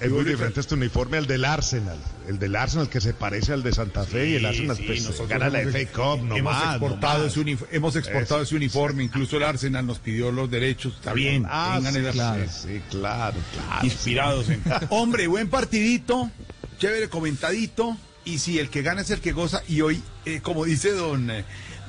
Es 0.00 0.10
muy 0.10 0.24
diferente 0.24 0.58
este 0.60 0.74
uniforme 0.74 1.16
al 1.16 1.26
del 1.28 1.44
Arsenal. 1.44 1.96
El 2.28 2.38
del 2.40 2.56
Arsenal 2.56 2.88
que 2.88 3.00
se 3.00 3.14
parece 3.14 3.52
al 3.52 3.62
de 3.62 3.72
Santa 3.72 4.02
Fe 4.04 4.30
y 4.30 4.34
el 4.34 4.46
Arsenal 4.46 4.76
pues, 4.84 5.02
nosotros 5.02 5.28
gana 5.28 5.48
la 5.48 5.62
hemos- 5.62 5.74
FA 5.74 5.92
Cup, 5.92 6.24
no 6.24 6.36
hemos 6.36 6.52
más. 6.54 6.70
exportado, 6.76 7.18
no 7.18 7.24
más. 7.24 7.32
ese, 7.32 7.40
unif- 7.40 7.66
hemos 7.70 7.94
exportado 7.96 8.42
ese 8.42 8.56
uniforme, 8.56 9.04
incluso 9.04 9.36
el 9.36 9.44
Arsenal 9.44 9.86
nos 9.86 9.98
pidió 10.00 10.32
los 10.32 10.50
derechos, 10.50 10.94
está 10.96 11.12
bien, 11.12 11.44
Ah, 11.48 11.74
tengan 11.76 11.94
sí, 11.94 11.98
el- 12.00 12.12
claro. 12.12 12.44
Sí, 12.50 12.82
claro, 12.90 13.36
claro. 13.52 13.84
inspirados 13.86 14.48
en... 14.48 14.60
Hombre, 14.90 15.28
buen 15.28 15.48
partidito, 15.48 16.30
chévere, 16.78 17.08
comentadito, 17.08 17.96
y 18.24 18.38
si 18.38 18.58
el 18.58 18.70
que 18.70 18.82
gana 18.82 19.02
es 19.02 19.10
el 19.10 19.20
que 19.20 19.30
goza, 19.32 19.62
y 19.68 19.82
hoy, 19.82 20.02
eh, 20.24 20.40
como 20.42 20.64
dice 20.64 20.90
don, 20.92 21.30
eh, 21.30 21.44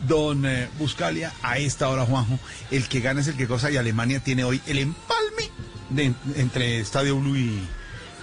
don 0.08 0.46
eh, 0.46 0.68
Buscalia, 0.78 1.34
a 1.42 1.58
esta 1.58 1.90
hora, 1.90 2.06
Juanjo, 2.06 2.38
el 2.70 2.88
que 2.88 3.00
gana 3.00 3.22
es 3.22 3.28
el 3.28 3.36
que 3.38 3.48
goza, 3.48 3.72
y 3.72 3.78
Alemania 3.78 4.20
tiene 4.20 4.44
hoy 4.44 4.62
el 4.68 4.78
empalme 4.78 5.50
de- 5.90 6.14
entre 6.36 6.80
Estadio 6.80 7.18
Blue 7.20 7.36
y... 7.36 7.60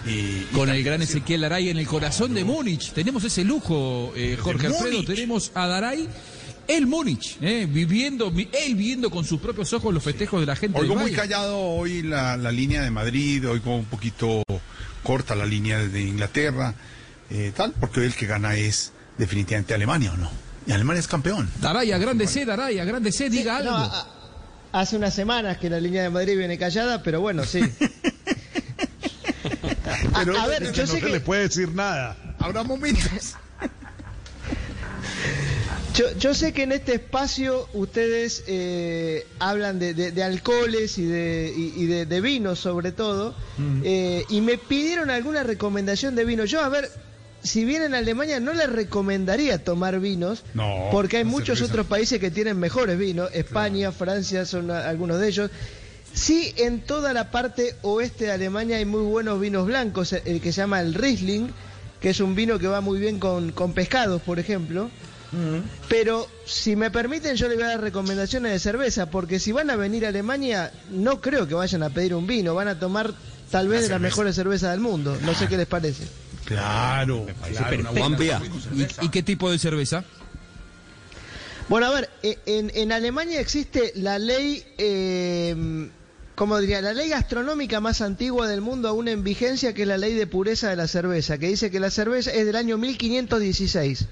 y- 0.07 0.11
y 0.11 0.49
Con 0.53 0.69
el 0.71 0.83
gran. 0.85 1.03
Ezequiel 1.03 1.41
Daray 1.43 1.71
en 1.71 1.79
el 1.79 1.87
corazón 1.87 2.35
de 2.35 2.45
Múnich. 2.45 2.93
Tenemos 2.93 3.25
ese 3.25 3.45
lujo, 3.45 4.13
eh, 4.17 4.37
Jorge 4.41 4.69
Múnich. 4.69 4.83
Alfredo. 4.83 5.05
Tenemos 5.05 5.51
a 5.55 5.67
Daray, 5.67 6.09
el 6.69 6.87
Múnich, 6.87 7.37
eh, 7.41 7.67
viviendo, 7.71 8.31
vi- 8.31 8.49
él 8.53 8.75
viendo 8.75 9.11
con 9.11 9.25
sus 9.25 9.41
propios 9.41 9.73
ojos 9.73 9.93
los 9.93 10.03
festejos 10.03 10.41
de 10.41 10.47
la 10.47 10.57
gente. 10.57 10.79
Oigo 10.79 10.95
muy 10.97 11.13
callado 11.13 11.59
hoy 11.59 12.03
la, 12.03 12.37
la 12.37 12.51
línea 12.53 12.83
de 12.83 12.91
Madrid, 12.91 13.49
oigo 13.49 13.77
un 13.77 13.85
poquito 13.87 14.43
corta 15.03 15.35
la 15.35 15.45
línea 15.45 15.79
de 15.79 16.01
Inglaterra, 16.03 16.75
eh, 17.31 17.53
tal, 17.55 17.73
porque 17.79 18.01
hoy 18.01 18.07
el 18.07 18.15
que 18.15 18.27
gana 18.27 18.55
es 18.57 18.93
definitivamente 19.19 19.75
Alemania, 19.75 20.13
¿o 20.13 20.17
no? 20.17 20.31
Y 20.67 20.73
Alemania 20.73 21.01
es 21.01 21.09
campeón. 21.09 21.51
Daray, 21.61 21.93
agrándese, 21.93 22.45
Daray, 22.47 22.79
agrándese, 22.79 23.29
diga 23.29 23.59
algo. 23.59 23.71
No, 23.71 23.77
a- 23.77 24.01
a- 24.73 24.81
hace 24.81 24.97
unas 24.97 25.15
semanas 25.15 25.59
que 25.59 25.69
la 25.69 25.79
línea 25.79 26.03
de 26.05 26.09
Madrid 26.11 26.39
viene 26.39 26.57
callada, 26.57 27.03
pero 27.03 27.21
bueno, 27.21 27.45
sí. 27.45 27.61
A- 30.13 30.19
Pero 30.25 30.39
a, 30.39 30.47
ver, 30.47 30.59
que 30.63 30.73
yo 30.73 30.83
no 30.83 30.87
sé 30.89 31.01
se 31.01 31.01
que 31.07 31.13
le 31.13 31.21
puede 31.21 31.43
decir 31.43 31.73
nada. 31.75 32.17
Habrá 32.39 32.63
momentos. 32.63 33.35
Yo, 35.95 36.07
yo 36.19 36.35
sé 36.35 36.53
que 36.53 36.65
en 36.65 36.73
este 36.73 36.95
espacio 36.95 37.69
ustedes 37.73 38.43
eh, 38.49 39.29
hablan 39.39 39.79
de, 39.79 39.95
de- 39.95 40.11
de 40.11 40.23
alcoholes 40.25 40.99
y 40.99 41.05
de, 41.05 41.53
y, 41.57 41.73
y 41.83 41.87
de, 41.87 42.05
de 42.05 42.21
vinos 42.21 42.59
sobre 42.59 42.91
todo, 42.91 43.33
eh, 43.85 44.25
y 44.29 44.41
me 44.41 44.59
pidieron 44.59 45.09
alguna 45.11 45.45
recomendación 45.45 46.17
de 46.17 46.25
vino. 46.25 46.47
Yo, 46.47 46.63
a 46.63 46.69
ver, 46.69 46.91
si 47.45 47.65
vienen 47.65 47.95
a 47.95 47.99
Alemania 47.99 48.41
no 48.41 48.53
les 48.55 48.69
recomendaría 48.69 49.63
tomar 49.63 50.01
vinos, 50.01 50.43
No, 50.55 50.89
porque 50.91 51.19
hay 51.19 51.25
muchos 51.25 51.59
cerveza. 51.59 51.73
otros 51.75 51.87
países 51.87 52.19
que 52.19 52.33
tienen 52.33 52.59
mejores 52.59 52.99
vinos, 52.99 53.31
España, 53.33 53.93
Francia 53.93 54.47
son 54.47 54.73
a- 54.73 54.89
algunos 54.89 55.21
de 55.21 55.29
ellos. 55.29 55.51
Sí, 56.15 56.55
en 56.59 56.81
toda 56.81 57.13
la 57.13 57.31
parte 57.31 57.75
oeste 57.83 58.27
de 58.27 58.33
Alemania 58.33 58.77
hay 58.77 58.85
muy 58.85 59.03
buenos 59.03 59.41
vinos 59.41 59.67
blancos, 59.67 60.13
el 60.13 60.41
que 60.41 60.53
se 60.53 60.61
llama 60.61 60.81
el 60.81 60.95
Riesling, 60.95 61.49
que 62.01 62.11
es 62.11 62.21
un 62.21 62.35
vino 62.37 62.59
que 62.59 62.69
va 62.69 62.81
muy 62.81 63.01
bien 63.01 63.19
con, 63.19 63.51
con 63.53 63.73
pescados, 63.73 64.23
por 64.23 64.39
ejemplo. 64.39 64.91
Pero 65.89 66.29
si 66.47 66.77
me 66.77 66.93
permiten, 66.93 67.35
yo 67.35 67.49
les 67.49 67.57
voy 67.57 67.65
a 67.65 67.71
dar 67.71 67.81
recomendaciones 67.81 68.53
de 68.53 68.61
cerveza, 68.61 69.07
porque 69.11 69.41
si 69.41 69.51
van 69.51 69.69
a 69.69 69.75
venir 69.75 70.05
a 70.07 70.11
Alemania, 70.11 70.73
no 70.91 71.21
creo 71.21 71.49
que 71.49 71.55
vayan 71.55 71.83
a 71.83 71.91
pedir 71.91 72.15
un 72.15 72.25
vino, 72.29 72.55
van 72.55 72.69
a 72.69 72.79
tomar 72.79 73.13
tal 73.51 73.67
vez 73.67 73.83
de 73.83 73.89
las 73.89 74.01
mejores 74.01 74.37
cervezas 74.37 74.71
del 74.71 74.79
mundo. 74.79 75.19
No 75.23 75.35
sé 75.35 75.49
qué 75.49 75.57
les 75.57 75.67
parece. 75.67 76.05
Claro, 76.45 77.27
claro, 77.51 77.81
una 77.81 77.91
buena- 77.91 78.07
Juanpia. 78.07 78.41
¿Y, 79.03 79.07
y 79.07 79.09
qué 79.09 79.25
tipo 79.25 79.51
de 79.51 79.59
cerveza? 79.59 80.05
Bueno, 81.69 81.87
a 81.87 81.91
ver, 81.91 82.11
eh, 82.23 82.39
en, 82.47 82.71
en 82.73 82.93
Alemania 82.93 83.41
existe 83.41 83.93
la 83.97 84.21
ley, 84.21 84.63
eh, 84.79 85.89
como 86.35 86.59
diría, 86.59 86.83
la 86.83 86.95
ley 86.95 87.09
gastronómica 87.09 87.81
más 87.81 88.01
antigua 88.01 88.49
del 88.49 88.61
mundo 88.61 88.89
aún 88.89 89.09
en 89.09 89.23
vigencia, 89.23 89.73
que 89.73 89.83
es 89.83 89.89
la 89.89 89.99
ley 89.99 90.15
de 90.15 90.27
pureza 90.27 90.69
de 90.69 90.77
la 90.77 90.89
cerveza, 90.89 91.39
que 91.39 91.49
dice 91.49 91.71
que 91.71 91.81
la 91.81 91.91
cerveza 91.91 92.33
es 92.33 92.45
del 92.45 92.57
año 92.57 92.77
1516 92.77 94.07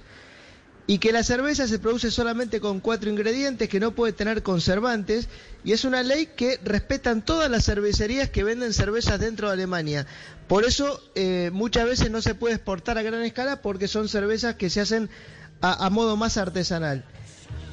y 0.86 0.98
que 0.98 1.12
la 1.12 1.22
cerveza 1.22 1.66
se 1.68 1.78
produce 1.78 2.10
solamente 2.10 2.60
con 2.60 2.80
cuatro 2.80 3.08
ingredientes, 3.08 3.68
que 3.68 3.80
no 3.80 3.92
puede 3.92 4.12
tener 4.12 4.42
conservantes, 4.42 5.28
y 5.64 5.72
es 5.72 5.84
una 5.84 6.02
ley 6.02 6.30
que 6.36 6.58
respetan 6.64 7.24
todas 7.24 7.50
las 7.50 7.64
cervecerías 7.64 8.30
que 8.30 8.44
venden 8.44 8.72
cervezas 8.72 9.20
dentro 9.20 9.46
de 9.46 9.54
Alemania. 9.54 10.06
Por 10.48 10.64
eso 10.64 11.00
eh, 11.14 11.50
muchas 11.52 11.86
veces 11.86 12.10
no 12.10 12.20
se 12.20 12.34
puede 12.34 12.56
exportar 12.56 12.98
a 12.98 13.02
gran 13.02 13.22
escala 13.22 13.62
porque 13.62 13.86
son 13.88 14.08
cervezas 14.08 14.56
que 14.56 14.70
se 14.70 14.80
hacen 14.80 15.08
a, 15.60 15.86
a 15.86 15.90
modo 15.90 16.16
más 16.16 16.36
artesanal. 16.36 17.04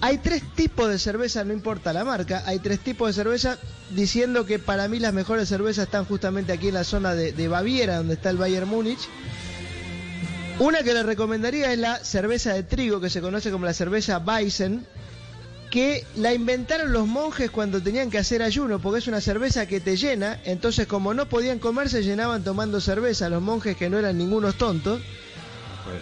Hay 0.02 0.20
tres 0.20 0.44
tipos 0.56 0.90
de 0.90 0.98
cerveza, 0.98 1.44
no 1.44 1.52
importa 1.52 1.92
la 1.92 2.06
marca, 2.06 2.44
hay 2.46 2.60
tres 2.60 2.80
tipos 2.80 3.10
de 3.10 3.14
cerveza, 3.14 3.58
diciendo 3.90 4.46
que 4.46 4.58
para 4.58 4.88
mí 4.88 4.98
las 5.00 5.14
mejores 5.14 5.50
cervezas 5.50 5.86
están 5.86 6.06
justamente 6.06 6.54
aquí 6.54 6.70
en 6.70 6.76
la 6.76 6.86
zona 6.86 7.14
de, 7.16 7.48
Baviera, 7.50 7.98
donde 7.98 8.14
está 8.14 8.30
el 8.30 8.38
Bayern 8.38 8.70
Múnich. 8.70 9.10
Una 10.60 10.84
que 10.84 10.94
les 10.94 11.06
recomendaría 11.06 11.74
es 11.74 11.80
la 11.80 11.98
cerveza 12.04 12.54
de 12.54 12.64
trigo, 12.64 13.02
que 13.02 13.10
se 13.10 13.20
conoce 13.20 13.52
como 13.52 13.66
la 13.66 13.74
cerveza 13.74 14.20
Weizen, 14.20 14.86
que 15.70 16.06
la 16.16 16.34
inventaron 16.34 16.94
los 16.94 17.06
monjes 17.06 17.52
cuando 17.52 17.82
tenían 17.82 18.10
que 18.10 18.18
hacer 18.18 18.42
ayuno, 18.42 18.80
porque 18.80 19.00
es 19.00 19.08
una 19.08 19.22
cerveza 19.22 19.68
que 19.68 19.82
te 19.82 19.98
llena, 19.98 20.40
entonces 20.46 20.88
como 20.88 21.14
no 21.14 21.28
podían 21.28 21.60
comer, 21.60 21.90
se 21.90 22.04
llenaban 22.04 22.44
tomando 22.44 22.80
cerveza, 22.80 23.30
los 23.30 23.42
monjes 23.42 23.76
que 23.76 23.90
no 23.90 23.98
eran 23.98 24.18
ningunos 24.18 24.56
tontos. 24.56 25.02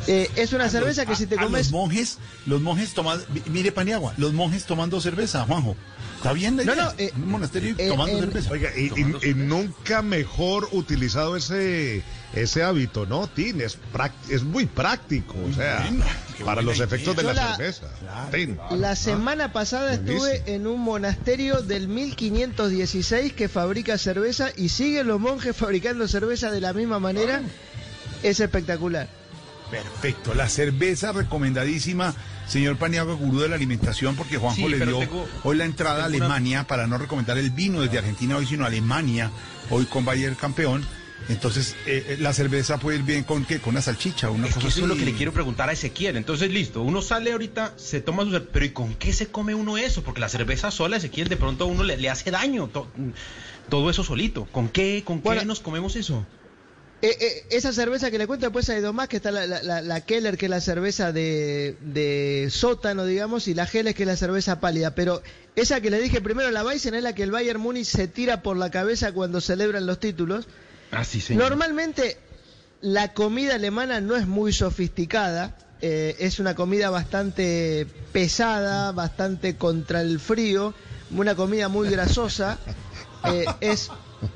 Eh, 0.08 0.30
es 0.36 0.54
una 0.54 0.70
cerveza 0.70 1.06
que 1.06 1.16
si 1.16 1.26
te 1.28 1.36
A- 1.36 1.42
a 1.42 1.44
comes... 1.46 1.68
los 1.68 1.72
monjes, 1.72 2.18
los 2.46 2.62
monjes 2.62 2.94
toman, 2.94 3.20
mi- 3.34 3.42
mire 3.52 3.72
Paniagua, 3.72 4.14
los 4.18 4.34
monjes 4.34 4.66
tomando 4.66 5.00
cerveza, 5.02 5.44
Juanjo. 5.46 5.76
¿Está 6.18 6.34
bien 6.34 6.58
la 6.58 6.64
No, 6.64 6.74
idea? 6.74 6.84
no, 6.86 6.94
eh, 6.98 7.12
un 7.16 7.30
monasterio 7.30 7.76
eh, 7.78 7.90
tomando 7.90 8.20
cerveza. 8.20 8.52
Oiga, 8.52 8.70
y, 8.76 8.86
y- 8.88 9.30
y 9.30 9.34
nunca 9.36 10.02
mejor 10.02 10.68
utilizado 10.72 11.36
ese 11.38 12.04
ese 12.34 12.62
hábito, 12.64 13.06
¿no, 13.06 13.28
Tin? 13.28 13.62
Es, 13.62 13.78
es 14.30 14.44
muy 14.44 14.66
práctico, 14.66 15.36
o 15.50 15.54
sea, 15.54 15.88
qué 16.38 16.44
para 16.44 16.62
los 16.62 16.80
efectos 16.80 17.16
de 17.16 17.22
idea. 17.24 17.34
la 17.34 17.42
Yo 17.44 17.50
la- 17.50 17.56
cerveza. 17.56 17.88
Tin. 18.32 18.58
La 18.72 18.96
semana 18.96 19.54
pasada 19.54 19.94
estuve 19.94 20.18
buenísimo. 20.18 20.48
en 20.56 20.68
un 20.68 20.82
monasterio 20.82 21.62
del 21.62 21.88
1516 21.88 23.34
que 23.34 23.48
fabrica 23.48 23.98
cerveza 23.98 24.50
y 24.58 24.70
siguen 24.70 25.08
los 25.08 25.20
monjes 25.20 25.56
fabricando 25.56 26.08
cerveza 26.08 26.52
de 26.52 26.62
la 26.62 26.74
misma 26.74 27.00
manera. 27.00 27.42
Es 28.24 28.40
espectacular. 28.40 29.08
Perfecto, 29.72 30.34
la 30.34 30.48
cerveza 30.50 31.12
recomendadísima, 31.12 32.14
señor 32.48 32.78
Paniagua, 32.78 33.16
gurú 33.16 33.40
de 33.40 33.50
la 33.50 33.56
alimentación, 33.56 34.16
porque 34.16 34.38
Juanjo 34.38 34.56
Sí, 34.62 34.68
le 34.70 34.78
dio 34.86 35.00
tengo- 35.00 35.28
hoy 35.44 35.58
la 35.58 35.66
entrada 35.66 36.06
a 36.06 36.08
una- 36.08 36.18
Alemania 36.18 36.66
para 36.66 36.88
no 36.88 36.98
recomendar 36.98 37.38
el 37.38 37.52
vino 37.52 37.82
desde 37.82 37.98
Argentina 37.98 38.38
hoy, 38.38 38.46
sino 38.46 38.66
Alemania, 38.66 39.30
hoy 39.70 39.86
con 39.86 40.06
Bayern 40.06 40.36
campeón. 40.36 40.86
Entonces, 41.30 41.76
eh, 41.88 42.06
eh, 42.10 42.18
la 42.20 42.32
cerveza 42.32 42.78
puede 42.78 43.00
ir 43.00 43.04
bien 43.04 43.24
con 43.24 43.44
qué, 43.44 43.60
con 43.60 43.72
una 43.74 43.82
salchicha, 43.82 44.30
una 44.30 44.48
Es 44.48 44.54
cosa 44.54 44.62
que 44.68 44.72
eso 44.72 44.82
es 44.84 44.88
lo 44.88 44.96
que 44.96 45.04
le 45.04 45.14
quiero 45.14 45.34
preguntar 45.34 45.68
a 45.68 45.74
Ezequiel. 45.74 46.16
Entonces, 46.16 46.50
listo, 46.52 46.82
uno 46.84 47.02
sale 47.02 47.32
ahorita, 47.34 47.74
se 47.76 48.00
toma 48.00 48.24
su 48.24 48.32
cerveza, 48.32 48.50
pero 48.54 48.66
¿y 48.66 48.70
con 48.70 48.94
qué 48.94 49.12
se 49.12 49.28
come 49.28 49.54
uno 49.56 49.78
eso? 49.78 50.04
Porque 50.04 50.22
la 50.22 50.30
cerveza 50.30 50.72
sola, 50.72 50.96
Ezequiel, 50.98 51.28
de 51.28 51.36
pronto 51.36 51.66
a 51.66 51.68
uno 51.68 51.84
le, 51.84 51.98
le 51.98 52.10
hace 52.10 52.32
daño 52.32 52.68
to- 52.68 52.88
todo 53.68 53.90
eso 53.90 54.04
solito. 54.04 54.46
¿Con 54.46 54.70
qué, 54.70 55.02
con 55.04 55.22
Bueno. 55.22 55.42
qué 55.42 55.48
nos 55.48 55.60
comemos 55.60 55.96
eso? 55.98 56.26
Eh, 57.02 57.16
eh, 57.20 57.46
esa 57.52 57.72
cerveza 57.74 58.10
que 58.10 58.18
le 58.18 58.26
cuento 58.26 58.48
después 58.48 58.68
hay 58.70 58.82
dos 58.82 58.94
más, 58.94 59.08
que 59.08 59.18
está 59.18 59.30
la, 59.30 59.46
la- 59.46 59.82
la- 59.82 60.02
Keller, 60.02 60.36
que 60.36 60.48
es 60.48 60.50
la 60.50 60.62
cerveza 60.62 61.12
de, 61.12 61.76
de 61.82 62.48
sótano, 62.50 63.06
digamos, 63.06 63.48
y 63.48 63.54
la 63.54 63.66
Helles, 63.72 63.94
que 63.94 64.02
es 64.04 64.08
la 64.08 64.18
cerveza 64.18 64.60
pálida. 64.60 64.96
Pero 64.96 65.22
esa 65.56 65.80
que 65.80 65.92
le 65.92 66.00
dije 66.02 66.22
primero, 66.22 66.50
la 66.50 66.64
Weizen, 66.66 66.96
es 66.96 67.04
la 67.04 67.14
que 67.14 67.22
el 67.24 67.30
Bayern 67.32 67.60
Múnich 67.62 67.86
se 67.86 68.08
tira 68.08 68.42
por 68.42 68.58
la 68.58 68.72
cabeza 68.72 69.12
cuando 69.12 69.42
celebran 69.42 69.86
los 69.86 70.00
títulos. 70.00 70.48
Ah, 70.92 71.04
sí, 71.04 71.22
señor. 71.22 71.44
Normalmente 71.50 72.18
la 72.82 73.14
comida 73.14 73.56
alemana 73.56 74.02
no 74.02 74.16
es 74.16 74.26
muy 74.26 74.52
sofisticada, 74.52 75.56
eh, 75.82 76.16
es 76.20 76.40
una 76.40 76.56
comida 76.56 76.90
bastante 76.90 77.86
pesada, 78.12 78.92
bastante 78.92 79.56
contra 79.56 80.02
el 80.02 80.20
frío, 80.20 80.74
una 81.12 81.36
comida 81.36 81.68
muy 81.68 81.90
grasosa, 81.92 82.58
eh, 83.26 83.46
es 83.62 83.92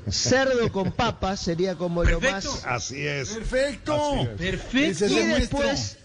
cerdo 0.09 0.71
con 0.71 0.91
papas, 0.91 1.39
sería 1.39 1.75
como 1.75 2.03
lo 2.03 2.19
más... 2.21 2.65
Así 2.65 3.05
es. 3.05 3.29
Perfecto. 3.29 4.21
Así 4.21 4.47
es. 4.47 4.61
Perfecto. 4.61 5.07
Y 5.07 5.25
después, 5.25 5.97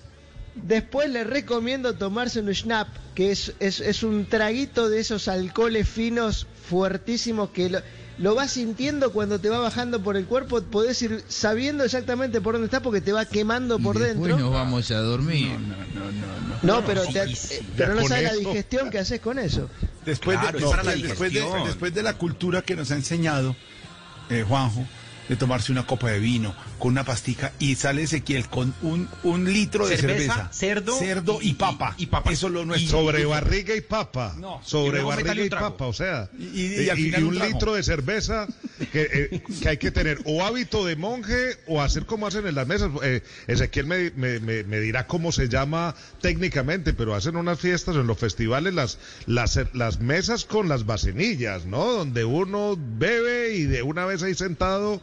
después 0.54 1.10
le 1.10 1.24
recomiendo 1.24 1.94
tomarse 1.94 2.40
un 2.40 2.52
schnapp, 2.54 2.88
que 3.14 3.30
es, 3.30 3.54
es, 3.60 3.80
es 3.80 4.02
un 4.02 4.26
traguito 4.26 4.88
de 4.88 5.00
esos 5.00 5.28
alcoholes 5.28 5.88
finos, 5.88 6.46
fuertísimos, 6.68 7.50
que 7.50 7.70
lo, 7.70 7.80
lo 8.18 8.34
vas 8.34 8.52
sintiendo 8.52 9.12
cuando 9.12 9.38
te 9.38 9.48
va 9.50 9.58
bajando 9.58 10.02
por 10.02 10.16
el 10.16 10.24
cuerpo, 10.26 10.62
podés 10.62 11.00
ir 11.02 11.22
sabiendo 11.28 11.84
exactamente 11.84 12.40
por 12.40 12.54
dónde 12.54 12.66
está 12.66 12.80
porque 12.80 13.00
te 13.00 13.12
va 13.12 13.24
quemando 13.26 13.78
por 13.78 13.96
Y 13.96 14.00
después 14.00 14.20
dentro. 14.28 14.38
nos 14.38 14.52
vamos 14.52 14.90
a 14.90 14.98
dormir. 15.00 15.50
No, 16.62 16.84
pero, 16.84 17.02
te- 17.04 17.24
eh, 17.24 17.62
pero 17.76 17.94
no 17.94 18.06
sabes 18.08 18.24
la 18.24 18.34
digestión 18.34 18.90
que 18.90 18.98
haces 18.98 19.20
con 19.20 19.38
eso. 19.38 19.68
Después, 20.04 20.38
Claro, 20.38 20.58
de, 20.58 20.96
después, 21.02 21.32
de, 21.32 21.44
después 21.66 21.94
de 21.94 22.02
la 22.02 22.14
cultura 22.14 22.62
que 22.62 22.74
nos 22.76 22.90
ha 22.90 22.94
enseñado 22.94 23.54
eh, 24.30 24.44
Juanjo, 24.46 24.84
de 25.28 25.36
tomarse 25.36 25.72
una 25.72 25.86
copa 25.86 26.10
de 26.10 26.18
vino 26.18 26.54
con 26.78 26.92
una 26.92 27.04
pastica 27.04 27.52
y 27.58 27.74
sale 27.76 28.02
Ezequiel 28.02 28.48
con 28.48 28.74
un, 28.82 29.08
un 29.22 29.52
litro 29.52 29.86
de 29.86 29.96
Cerveza, 29.96 30.34
cerveza, 30.34 30.52
cerdo 30.52 30.98
cerdo 30.98 31.38
y, 31.42 31.50
y- 31.50 31.54
papa. 31.54 31.94
y- 31.98 32.04
y 32.04 32.06
papa. 32.06 32.32
Eso 32.32 32.46
es 32.48 32.52
lo 32.52 32.64
nuestro. 32.64 32.98
Sobre 32.98 33.24
barriga 33.24 33.74
y 33.74 33.80
papa. 33.80 34.34
No. 34.38 34.60
Sobre 34.64 35.02
barriga 35.02 35.34
y 35.34 35.48
papa, 35.50 35.86
o 35.86 35.92
sea. 35.92 36.28
Y- 36.38 36.44
y- 36.60 36.82
y 36.84 36.90
al 36.90 36.96
final 36.96 37.20
y 37.20 37.24
un 37.24 37.38
litro 37.38 37.74
de 37.74 37.82
cerveza 37.82 38.46
que, 38.92 39.08
eh, 39.32 39.42
que 39.62 39.68
hay 39.68 39.76
que 39.78 39.90
tener 39.90 40.20
o 40.24 40.44
hábito 40.44 40.84
de 40.84 40.96
monje 40.96 41.56
o 41.66 41.80
hacer 41.82 42.06
como 42.06 42.26
hacen 42.26 42.46
en 42.46 42.54
las 42.54 42.66
mesas. 42.66 42.90
Eh, 43.02 43.22
Ezequiel 43.46 43.86
me, 43.86 44.10
me- 44.12 44.38
me- 44.40 44.64
me 44.64 44.80
dirá 44.80 45.06
cómo 45.06 45.32
se 45.32 45.48
llama 45.48 45.94
técnicamente, 46.20 46.92
pero 46.92 47.14
hacen 47.14 47.36
unas 47.36 47.58
fiestas 47.58 47.96
en 47.96 48.06
los 48.06 48.18
festivales, 48.18 48.74
las, 48.74 48.98
las, 49.26 49.58
las 49.72 50.00
mesas 50.00 50.44
con 50.44 50.68
las 50.68 50.86
vacinillas, 50.86 51.64
¿no? 51.66 51.84
Donde 51.92 52.24
uno 52.24 52.76
bebe 52.78 53.54
y 53.54 53.62
de 53.64 53.82
una 53.82 54.04
vez 54.04 54.22
ahí 54.22 54.34
sentado 54.34 55.00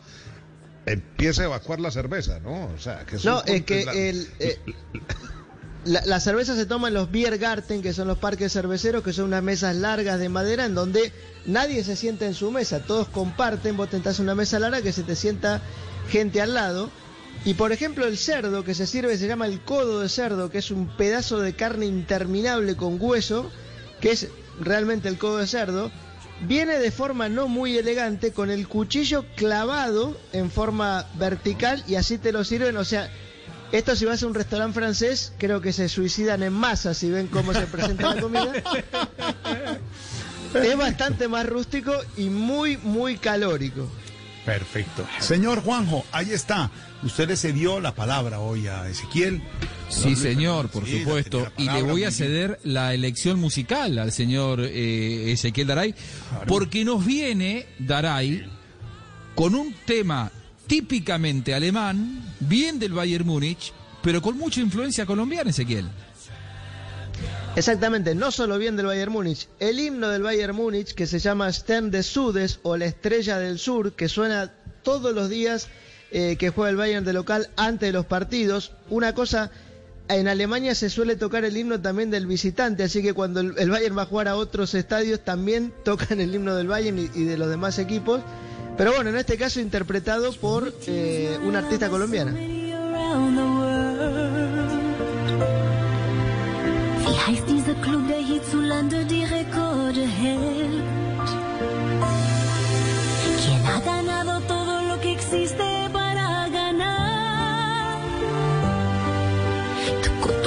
empieza 0.85 1.43
a 1.43 1.45
evacuar 1.45 1.79
la 1.79 1.91
cerveza, 1.91 2.39
¿no? 2.39 2.65
O 2.67 2.79
sea, 2.79 3.05
que 3.05 3.17
No, 3.23 3.43
es 3.45 3.63
que 3.63 3.85
la- 3.85 3.91
el, 3.93 4.27
eh, 4.39 4.59
la, 5.85 6.05
la 6.05 6.19
cerveza 6.19 6.55
se 6.55 6.65
toma 6.65 6.87
en 6.87 6.93
los 6.93 7.11
Biergarten, 7.11 7.81
que 7.81 7.93
son 7.93 8.07
los 8.07 8.17
parques 8.17 8.53
cerveceros, 8.53 9.03
que 9.03 9.13
son 9.13 9.25
unas 9.25 9.43
mesas 9.43 9.75
largas 9.75 10.19
de 10.19 10.29
madera 10.29 10.65
en 10.65 10.75
donde 10.75 11.11
nadie 11.45 11.83
se 11.83 11.95
sienta 11.95 12.25
en 12.25 12.33
su 12.33 12.51
mesa, 12.51 12.79
todos 12.85 13.07
comparten, 13.09 13.75
vos 13.75 13.89
tentás 13.89 14.19
una 14.19 14.33
mesa 14.35 14.59
larga 14.59 14.81
que 14.81 14.93
se 14.93 15.03
te 15.03 15.15
sienta 15.15 15.61
gente 16.09 16.41
al 16.41 16.53
lado. 16.53 16.89
Y 17.45 17.55
por 17.55 17.71
ejemplo 17.73 18.05
el 18.05 18.17
cerdo 18.17 18.63
que 18.63 18.75
se 18.75 18.87
sirve 18.87 19.17
se 19.17 19.27
llama 19.27 19.47
el 19.47 19.59
codo 19.61 19.99
de 20.01 20.07
cerdo, 20.07 20.49
que 20.49 20.59
es 20.59 20.71
un 20.71 20.87
pedazo 20.95 21.39
de 21.41 21.53
carne 21.53 21.85
interminable 21.85 22.75
con 22.77 22.97
hueso, 23.01 23.51
que 23.99 24.11
es 24.11 24.27
realmente 24.61 25.09
el 25.09 25.17
codo 25.17 25.37
de 25.39 25.47
cerdo. 25.47 25.91
Viene 26.41 26.77
de 26.79 26.91
forma 26.91 27.29
no 27.29 27.47
muy 27.47 27.77
elegante 27.77 28.33
con 28.33 28.49
el 28.49 28.67
cuchillo 28.67 29.25
clavado 29.35 30.19
en 30.33 30.51
forma 30.51 31.07
vertical 31.15 31.83
y 31.87 31.95
así 31.95 32.17
te 32.17 32.31
lo 32.31 32.43
sirven, 32.43 32.75
o 32.77 32.83
sea, 32.83 33.09
esto 33.71 33.95
si 33.95 34.05
vas 34.05 34.21
a 34.21 34.27
un 34.27 34.33
restaurante 34.35 34.79
francés, 34.79 35.33
creo 35.37 35.61
que 35.61 35.73
se 35.73 35.89
suicidan 35.89 36.43
en 36.43 36.53
masa 36.53 36.93
si 36.93 37.09
ven 37.09 37.27
cómo 37.27 37.53
se 37.53 37.65
presenta 37.67 38.15
la 38.15 38.21
comida. 38.21 38.53
Es 40.53 40.77
bastante 40.77 41.27
más 41.27 41.47
rústico 41.47 41.91
y 42.15 42.29
muy, 42.29 42.77
muy 42.77 43.17
calórico. 43.17 43.89
Perfecto. 44.45 45.03
Señor 45.19 45.63
Juanjo, 45.63 46.05
ahí 46.11 46.31
está. 46.31 46.69
Usted 47.05 47.27
le 47.27 47.35
cedió 47.35 47.79
la 47.81 47.93
palabra 47.93 48.39
hoy 48.39 48.67
a 48.67 48.87
Ezequiel. 48.89 49.41
Sí, 49.89 50.15
señor, 50.15 50.69
por 50.69 50.85
Sí, 50.85 50.99
supuesto. 50.99 51.47
la 51.57 51.63
Y 51.63 51.69
le 51.69 51.81
voy 51.83 52.03
a 52.05 52.11
ceder 52.11 52.59
la 52.63 52.93
elección 52.93 53.39
musical 53.39 53.99
al 53.99 54.11
señor 54.11 54.61
eh, 54.61 55.31
Ezequiel 55.31 55.67
Daray, 55.67 55.95
porque 56.47 56.85
nos 56.85 57.05
viene 57.05 57.65
Daray 57.79 58.45
con 59.35 59.53
un 59.55 59.73
tema 59.85 60.31
típicamente 60.67 61.53
alemán, 61.53 62.23
bien 62.39 62.79
del 62.79 62.93
Bayern 62.93 63.25
Múnich, 63.27 63.73
pero 64.01 64.21
con 64.21 64.37
mucha 64.37 64.61
influencia 64.61 65.05
colombiana, 65.05 65.49
Ezequiel. 65.49 65.87
Exactamente, 67.55 68.15
no 68.15 68.31
solo 68.31 68.57
bien 68.57 68.75
del 68.75 68.87
Bayern 68.87 69.11
Múnich, 69.11 69.47
el 69.59 69.79
himno 69.79 70.07
del 70.09 70.23
Bayern 70.23 70.55
Múnich 70.55 70.93
que 70.95 71.05
se 71.05 71.19
llama 71.19 71.51
Stern 71.51 71.91
des 71.91 72.07
Sudes 72.07 72.59
o 72.63 72.77
la 72.77 72.85
Estrella 72.85 73.37
del 73.37 73.59
Sur, 73.59 73.93
que 73.93 74.09
suena 74.09 74.51
todos 74.81 75.13
los 75.13 75.29
días 75.29 75.67
eh, 76.15 76.35
que 76.37 76.51
juega 76.51 76.69
el 76.69 76.75
Bayern 76.75 77.03
de 77.03 77.11
local 77.11 77.49
antes 77.55 77.89
de 77.89 77.91
los 77.91 78.05
partidos. 78.05 78.71
Una 78.91 79.15
cosa, 79.15 79.49
en 80.09 80.27
Alemania 80.27 80.75
se 80.75 80.91
suele 80.91 81.15
tocar 81.15 81.43
el 81.43 81.57
himno 81.57 81.81
también 81.81 82.11
del 82.11 82.27
visitante, 82.27 82.83
así 82.83 83.01
que 83.01 83.13
cuando 83.13 83.39
el, 83.39 83.69
Bayern 83.71 83.97
va 83.97 84.03
a 84.03 84.05
jugar 84.05 84.27
a 84.27 84.35
otros 84.35 84.75
estadios 84.75 85.21
también 85.21 85.73
tocan 85.83 86.21
el 86.21 86.35
himno 86.35 86.55
del 86.55 86.67
Bayern 86.67 86.99
y, 86.99 87.23
de 87.23 87.35
los 87.35 87.49
demás 87.49 87.79
equipos. 87.79 88.21
Pero 88.77 88.93
bueno, 88.93 89.09
en 89.09 89.17
este 89.17 89.37
caso 89.37 89.59
interpretado 89.59 90.31
por 90.33 90.71
eh, 90.85 91.35
una 91.43 91.59
artista 91.59 91.89
colombiana. 91.89 92.31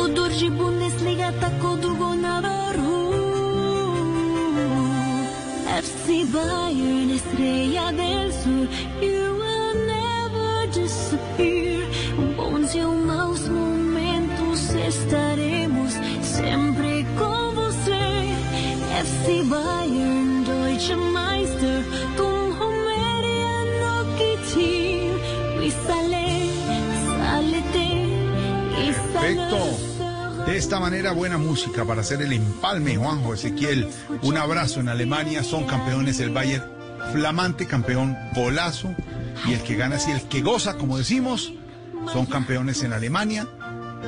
Tako 0.06 0.20
dođi 0.20 0.50
Bundesliga, 0.50 1.32
tako 1.40 1.76
dugo 1.76 2.14
na 2.14 2.38
vrhu. 2.38 3.12
FC 5.78 6.06
Bayern, 6.32 7.10
estrella 7.10 7.92
del 7.92 8.32
sur, 8.32 8.68
you 9.02 9.34
will 9.40 9.74
never 9.86 10.66
disappear. 10.74 11.86
Bones 12.36 12.74
e 12.74 12.84
maus 12.84 13.48
momentos 13.48 14.74
estaremos 14.88 15.92
sempre 16.22 17.04
com 17.18 17.54
você. 17.54 18.06
FC 19.06 19.42
Bayern, 19.50 20.44
Deutsche 20.44 20.96
Meister, 20.96 21.82
tum 22.16 22.52
Homeria 22.58 23.56
Team. 24.54 25.18
We 25.58 25.70
sale, 25.70 26.26
salete, 27.18 27.88
sale. 29.12 29.95
De 30.46 30.56
esta 30.56 30.78
manera, 30.78 31.10
buena 31.10 31.38
música 31.38 31.84
para 31.84 32.02
hacer 32.02 32.22
el 32.22 32.32
empalme, 32.32 32.96
Juanjo 32.96 33.34
Ezequiel. 33.34 33.88
Un 34.22 34.36
abrazo 34.36 34.78
en 34.78 34.88
Alemania, 34.88 35.42
son 35.42 35.64
campeones 35.64 36.20
el 36.20 36.30
Bayern, 36.30 36.64
flamante 37.12 37.66
campeón, 37.66 38.16
golazo. 38.32 38.94
Y 39.44 39.54
el 39.54 39.62
que 39.62 39.74
gana, 39.74 39.98
si 39.98 40.12
el 40.12 40.22
que 40.22 40.42
goza, 40.42 40.76
como 40.78 40.98
decimos, 40.98 41.52
son 42.12 42.26
campeones 42.26 42.84
en 42.84 42.92
Alemania. 42.92 43.48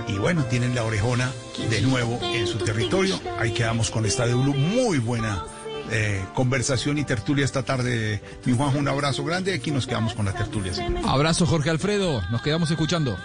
Y 0.06 0.12
bueno, 0.12 0.44
tienen 0.44 0.76
la 0.76 0.84
orejona 0.84 1.32
de 1.70 1.82
nuevo 1.82 2.20
en 2.22 2.46
su 2.46 2.58
territorio. 2.58 3.20
Ahí 3.40 3.50
quedamos 3.50 3.90
con 3.90 4.06
esta 4.06 4.24
de 4.24 4.34
Blue. 4.34 4.54
Muy 4.54 4.98
buena 4.98 5.42
eh, 5.90 6.24
conversación 6.34 6.98
y 6.98 7.04
tertulia 7.04 7.44
esta 7.44 7.64
tarde. 7.64 8.22
Mi 8.44 8.56
Juanjo, 8.56 8.78
un 8.78 8.86
abrazo 8.86 9.24
grande. 9.24 9.54
Aquí 9.54 9.72
nos 9.72 9.88
quedamos 9.88 10.14
con 10.14 10.24
la 10.24 10.32
tertulia. 10.32 10.72
Abrazo, 11.04 11.46
Jorge 11.46 11.70
Alfredo. 11.70 12.22
Nos 12.30 12.42
quedamos 12.42 12.70
escuchando. 12.70 13.18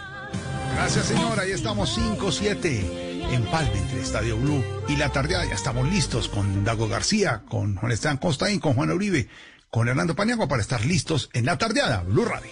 Gracias, 0.75 1.05
señor. 1.05 1.39
Ahí 1.39 1.51
estamos 1.51 1.97
5-7. 1.97 3.13
Empalme 3.31 3.77
entre 3.77 4.01
Estadio 4.01 4.37
Blue 4.37 4.63
y 4.87 4.95
la 4.95 5.09
tardeada. 5.09 5.45
Ya 5.45 5.55
estamos 5.55 5.89
listos 5.89 6.27
con 6.27 6.63
Dago 6.63 6.87
García, 6.87 7.43
con 7.49 7.75
Juan 7.75 7.91
Esteban 7.91 8.17
Costaín, 8.17 8.59
con 8.59 8.73
Juan 8.73 8.91
Uribe, 8.91 9.27
con 9.69 9.87
Hernando 9.87 10.15
Paniagua 10.15 10.47
para 10.47 10.61
estar 10.61 10.85
listos 10.85 11.29
en 11.33 11.45
la 11.45 11.57
tardeada. 11.57 12.03
Blue 12.03 12.25
Radio. 12.25 12.51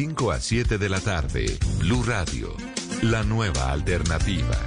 5 0.03 0.31
a 0.31 0.39
7 0.39 0.79
de 0.79 0.89
la 0.89 0.99
tarde, 0.99 1.59
Blue 1.77 2.01
Radio, 2.01 2.55
la 3.03 3.21
nueva 3.21 3.71
alternativa. 3.71 4.57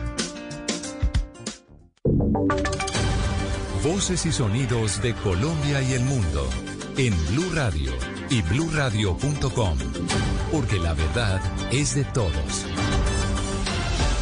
Voces 3.83 4.27
y 4.27 4.31
sonidos 4.31 5.03
de 5.03 5.13
Colombia 5.15 5.83
y 5.83 5.95
el 5.95 6.05
mundo 6.05 6.49
en 6.97 7.13
Blue 7.33 7.51
Radio 7.53 7.91
y 8.31 8.43
bluradio.com, 8.43 9.77
porque 10.53 10.79
la 10.79 10.95
verdad 10.95 11.41
es 11.73 11.97
de 11.97 12.05
todos. 12.05 12.65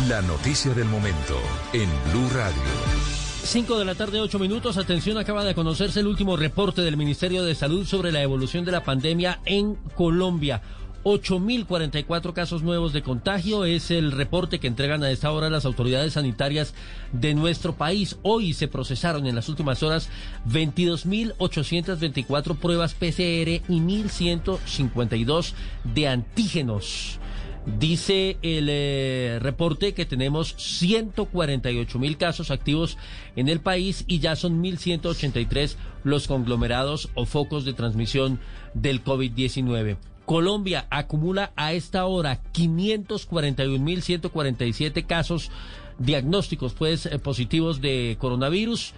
La 0.08 0.22
noticia 0.22 0.72
del 0.72 0.86
momento 0.86 1.38
en 1.74 1.90
Blue 2.10 2.30
Radio. 2.34 3.02
5 3.44 3.78
de 3.78 3.84
la 3.84 3.94
tarde, 3.94 4.18
8 4.18 4.38
minutos. 4.38 4.78
Atención, 4.78 5.18
acaba 5.18 5.44
de 5.44 5.54
conocerse 5.54 6.00
el 6.00 6.06
último 6.06 6.38
reporte 6.38 6.80
del 6.80 6.96
Ministerio 6.96 7.42
de 7.44 7.54
Salud 7.54 7.84
sobre 7.84 8.12
la 8.12 8.22
evolución 8.22 8.64
de 8.64 8.72
la 8.72 8.82
pandemia 8.82 9.40
en 9.44 9.74
Colombia. 9.94 10.62
8.044 11.04 12.32
casos 12.32 12.62
nuevos 12.62 12.92
de 12.92 13.02
contagio 13.02 13.64
es 13.64 13.90
el 13.90 14.12
reporte 14.12 14.60
que 14.60 14.68
entregan 14.68 15.02
a 15.02 15.10
esta 15.10 15.32
hora 15.32 15.50
las 15.50 15.64
autoridades 15.64 16.12
sanitarias 16.12 16.74
de 17.12 17.34
nuestro 17.34 17.74
país. 17.74 18.18
Hoy 18.22 18.52
se 18.52 18.68
procesaron 18.68 19.26
en 19.26 19.34
las 19.34 19.48
últimas 19.48 19.82
horas 19.82 20.08
22.824 20.48 22.56
pruebas 22.56 22.94
PCR 22.94 23.64
y 23.68 23.80
1.152 23.80 25.54
de 25.92 26.06
antígenos. 26.06 27.18
Dice 27.64 28.38
el 28.42 28.66
eh, 28.70 29.38
reporte 29.40 29.94
que 29.94 30.04
tenemos 30.04 30.54
148 30.58 31.98
mil 31.98 32.16
casos 32.16 32.50
activos 32.50 32.98
en 33.36 33.48
el 33.48 33.60
país 33.60 34.04
y 34.08 34.18
ya 34.18 34.34
son 34.34 34.60
1.183 34.62 35.76
los 36.02 36.26
conglomerados 36.26 37.10
o 37.14 37.24
focos 37.24 37.64
de 37.64 37.72
transmisión 37.72 38.40
del 38.74 39.04
COVID-19. 39.04 39.96
Colombia 40.26 40.86
acumula 40.90 41.52
a 41.56 41.72
esta 41.72 42.04
hora 42.06 42.40
541.147 42.52 45.06
casos 45.06 45.50
diagnósticos 45.98 46.74
pues 46.74 47.06
eh, 47.06 47.18
positivos 47.18 47.80
de 47.80 48.16
coronavirus 48.18 48.92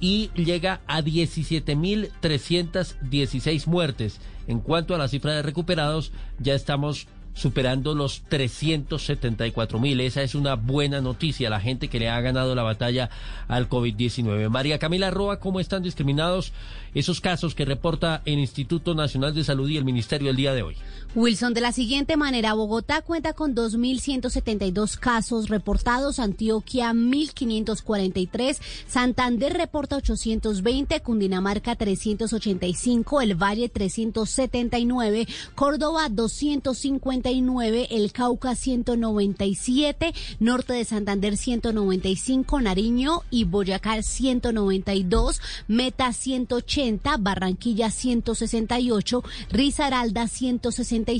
y 0.00 0.30
llega 0.34 0.80
a 0.86 1.02
17.316 1.02 3.66
muertes. 3.66 4.20
En 4.46 4.60
cuanto 4.60 4.94
a 4.94 4.98
la 4.98 5.08
cifra 5.08 5.34
de 5.34 5.42
recuperados, 5.42 6.12
ya 6.38 6.54
estamos 6.54 7.08
superando 7.34 7.94
los 7.94 8.22
374 8.28 9.78
mil. 9.78 10.00
Esa 10.00 10.22
es 10.22 10.34
una 10.34 10.54
buena 10.56 11.00
noticia, 11.00 11.50
la 11.50 11.60
gente 11.60 11.88
que 11.88 11.98
le 11.98 12.08
ha 12.08 12.20
ganado 12.20 12.54
la 12.54 12.62
batalla 12.62 13.10
al 13.48 13.68
COVID-19. 13.68 14.48
María 14.48 14.78
Camila 14.78 15.10
Roa, 15.10 15.40
¿cómo 15.40 15.60
están 15.60 15.82
discriminados 15.82 16.52
esos 16.94 17.20
casos 17.20 17.54
que 17.54 17.64
reporta 17.64 18.22
el 18.24 18.38
Instituto 18.38 18.94
Nacional 18.94 19.34
de 19.34 19.44
Salud 19.44 19.68
y 19.68 19.76
el 19.76 19.84
Ministerio 19.84 20.30
el 20.30 20.36
día 20.36 20.54
de 20.54 20.62
hoy? 20.62 20.76
Wilson, 21.14 21.54
de 21.54 21.60
la 21.60 21.72
siguiente 21.72 22.16
manera, 22.16 22.54
Bogotá 22.54 23.02
cuenta 23.02 23.32
con 23.32 23.56
2.172 23.56 24.96
casos 24.96 25.48
reportados, 25.48 26.20
Antioquia 26.20 26.92
1.543, 26.92 28.58
Santander 28.86 29.54
reporta 29.54 29.96
820, 29.96 31.00
Cundinamarca 31.00 31.74
385, 31.74 33.22
El 33.22 33.34
Valle 33.34 33.68
379, 33.68 35.26
Córdoba 35.56 36.08
259, 37.22 37.88
El 37.90 38.12
Cauca 38.12 38.54
197, 38.54 40.14
Norte 40.38 40.72
de 40.72 40.84
Santander 40.84 41.36
195, 41.36 42.60
Nariño 42.60 43.22
y 43.30 43.44
Boyacá 43.44 44.02
192, 44.02 45.40
Meta 45.68 46.12
180, 46.12 47.16
Barranquilla 47.18 47.90
168, 47.90 49.22
Risaralda 49.50 50.28
160 50.28 51.12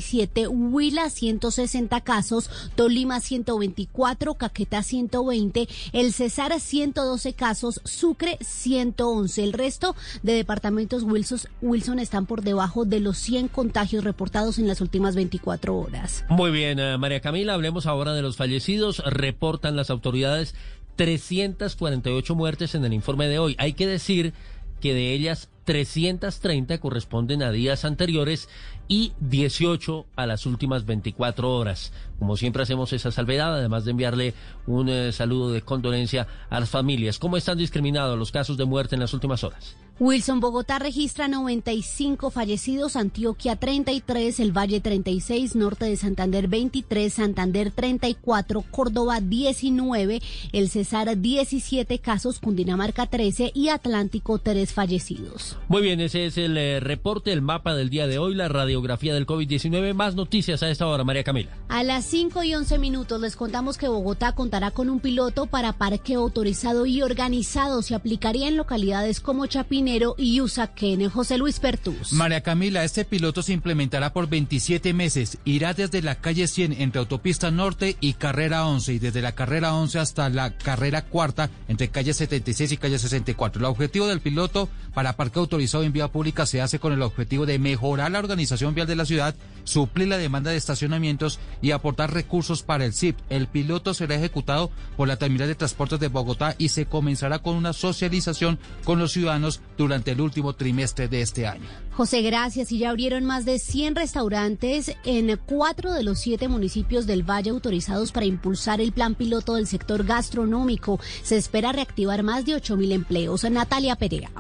Huila 0.49 1.11
160 1.11 2.01
casos, 2.01 2.51
Tolima 2.75 3.21
124, 3.21 4.35
Caquetá 4.35 4.83
120, 4.83 5.69
El 5.93 6.13
Cesar 6.13 6.59
112 6.59 7.33
casos, 7.35 7.81
Sucre 7.85 8.39
111. 8.41 9.43
El 9.43 9.53
resto 9.53 9.95
de 10.23 10.33
departamentos 10.35 11.03
Wilson, 11.03 11.41
Wilson 11.61 11.99
están 11.99 12.27
por 12.27 12.43
debajo 12.43 12.85
de 12.85 13.01
los 13.01 13.19
100 13.19 13.49
contagios 13.49 14.05
reportados 14.05 14.59
en 14.59 14.67
las 14.67 14.81
últimas 14.81 15.15
24 15.15 15.77
horas. 15.77 15.90
Muy 16.29 16.51
bien, 16.51 16.79
eh, 16.79 16.99
María 16.99 17.21
Camila, 17.21 17.55
hablemos 17.55 17.87
ahora 17.87 18.13
de 18.15 18.23
los 18.23 18.37
fallecidos. 18.37 19.03
Reportan 19.05 19.77
las 19.77 19.91
autoridades 19.91 20.55
348 20.97 22.35
muertes 22.35 22.75
en 22.75 22.85
el 22.85 22.93
informe 22.93 23.29
de 23.29 23.39
hoy. 23.39 23.57
Hay 23.59 23.73
que 23.73 23.87
decir 23.87 24.33
que 24.81 24.95
de 24.95 25.13
ellas 25.13 25.51
330 25.65 26.79
corresponden 26.79 27.43
a 27.43 27.53
días 27.53 27.85
anteriores 27.85 28.49
y 28.91 29.13
18 29.21 30.05
a 30.17 30.27
las 30.27 30.47
últimas 30.47 30.85
24 30.85 31.49
horas. 31.57 31.93
Como 32.19 32.37
siempre 32.37 32.65
hacemos 32.65 32.93
esa 32.93 33.13
salvedad, 33.13 33.55
además 33.55 33.85
de 33.85 33.93
enviarle 33.93 34.35
un 34.67 34.89
eh, 34.89 35.13
saludo 35.13 35.53
de 35.53 35.63
condolencia 35.63 36.27
a 36.51 36.59
las 36.59 36.71
familias. 36.71 37.21
¿Cómo 37.21 37.37
están 37.37 37.57
discriminados 37.57 38.19
los 38.19 38.33
casos 38.33 38.57
de 38.57 38.65
muerte 38.65 38.97
en 38.97 39.01
las 39.01 39.15
últimas 39.15 39.45
horas? 39.45 39.77
Wilson 40.01 40.41
Bogotá 40.41 40.79
registra 40.79 41.29
95 41.29 42.31
fallecidos, 42.31 42.97
Antioquia 42.97 43.57
33, 43.57 44.41
El 44.41 44.51
Valle 44.51 44.81
36, 44.81 45.57
Norte 45.57 45.85
de 45.85 45.97
Santander 45.97 46.49
23, 46.49 47.13
Santander 47.13 47.71
34, 47.71 48.65
Córdoba 48.71 49.21
19, 49.21 50.23
El 50.53 50.71
Cesar 50.71 51.19
17 51.19 51.99
casos, 51.99 52.41
Cundinamarca 52.41 53.09
13 53.09 53.53
y 53.55 53.69
Atlántico 53.69 54.39
3 54.39 54.73
fallecidos. 54.73 55.59
Muy 55.69 55.83
bien, 55.83 56.01
ese 56.01 56.25
es 56.25 56.39
el 56.39 56.57
eh, 56.57 56.81
reporte, 56.81 57.31
el 57.31 57.43
mapa 57.43 57.75
del 57.75 57.91
día 57.91 58.07
de 58.07 58.19
hoy, 58.19 58.35
la 58.35 58.49
radiografía 58.81 59.15
del 59.15 59.27
COVID-19. 59.27 59.95
Más 59.95 60.15
noticias 60.15 60.63
a 60.63 60.71
esta 60.71 60.87
hora, 60.87 61.05
María 61.05 61.23
Camila. 61.23 61.51
A 61.69 61.83
las 61.83 62.05
5 62.07 62.43
y 62.45 62.55
11 62.55 62.79
minutos 62.79 63.21
les 63.21 63.37
contamos 63.37 63.77
que 63.77 63.89
Bogotá 63.89 64.33
contará 64.33 64.71
con 64.71 64.89
un 64.89 65.01
piloto 65.01 65.47
para 65.47 65.75
parqueo 65.75 66.21
autorizado 66.21 66.87
y 66.87 67.03
organizado. 67.03 67.83
Se 67.83 67.95
aplicaría 67.95 68.49
en 68.49 68.57
localidades 68.57 69.21
como 69.21 69.47
Chapinero 69.47 70.15
y 70.17 70.41
Usaquén. 70.41 71.09
José 71.11 71.37
Luis 71.39 71.61
Pertus. 71.61 72.13
María 72.13 72.43
Camila, 72.43 72.85
este 72.85 73.05
piloto 73.05 73.43
se 73.43 73.53
implementará 73.53 74.13
por 74.13 74.29
27 74.29 74.95
meses. 74.95 75.39
Irá 75.45 75.75
desde 75.75 76.03
la 76.03 76.17
calle 76.17 76.49
100 76.49 76.73
entre 76.81 77.01
Autopista 77.01 77.51
Norte 77.51 77.97
y 78.01 78.15
Carrera 78.15 78.67
11 78.67 78.95
y 78.95 78.99
desde 78.99 79.23
la 79.23 79.33
Carrera 79.33 79.75
11 79.75 79.99
hasta 79.99 80.29
la 80.31 80.57
Carrera 80.57 81.03
Cuarta 81.03 81.51
entre 81.69 81.89
calle 81.89 82.15
76 82.15 82.73
y 82.73 82.77
calle 82.77 82.99
64. 82.99 83.61
El 83.61 83.67
objetivo 83.67 84.07
del 84.07 84.21
piloto 84.21 84.69
para 84.95 85.15
parque 85.15 85.39
autorizado 85.39 85.85
en 85.85 85.93
vía 85.93 86.09
pública 86.09 86.47
se 86.47 86.61
hace 86.61 86.79
con 86.79 86.93
el 86.93 87.03
objetivo 87.03 87.47
de 87.47 87.59
mejorar 87.59 88.11
la 88.11 88.19
organización 88.19 88.70
vial 88.75 88.87
de 88.87 88.97
la 88.97 89.05
ciudad, 89.05 89.35
suplir 89.65 90.09
la 90.09 90.19
demanda 90.19 90.51
de 90.51 90.57
estacionamientos 90.57 91.39
y 91.63 91.71
aportar 91.71 92.13
recursos 92.13 92.63
para 92.63 92.85
el 92.85 92.93
CIP. 92.93 93.17
El 93.29 93.47
piloto 93.47 93.95
será 93.95 94.17
ejecutado 94.17 94.71
por 94.97 95.09
la 95.09 95.17
Terminal 95.17 95.49
de 95.49 95.55
Transportes 95.55 96.01
de 96.01 96.09
Bogotá 96.09 96.55
y 96.59 96.71
se 96.71 96.87
comenzará 96.87 97.39
con 97.39 97.57
una 97.57 97.73
socialización 97.73 98.59
con 98.85 98.99
los 98.99 99.13
ciudadanos 99.13 99.61
durante 99.77 100.13
el 100.13 100.21
último 100.21 100.55
trimestre 100.55 101.09
de 101.09 101.23
este 101.23 101.47
año. 101.47 101.67
José, 101.93 102.23
gracias. 102.23 102.73
Y 102.73 102.79
ya 102.79 102.91
abrieron 102.91 103.25
más 103.25 103.45
de 103.45 103.59
100 103.59 103.97
restaurantes 103.97 104.97
en 105.05 105.39
cuatro 105.47 105.93
de 105.93 106.03
los 106.03 106.19
siete 106.19 106.49
municipios 106.49 107.07
del 107.07 107.29
Valle 107.29 107.51
autorizados 107.51 108.13
para 108.13 108.27
impulsar 108.27 108.81
el 108.81 108.93
plan 108.93 109.15
piloto 109.15 109.55
del 109.55 109.67
sector 109.67 110.05
gastronómico. 110.05 110.99
Se 111.23 111.37
espera 111.37 111.73
reactivar 111.73 112.23
más 112.23 112.47
de 112.47 112.55
8 112.55 112.77
mil 112.77 112.93
empleos. 112.93 113.45
Natalia 113.51 113.97
Perea. 113.97 114.31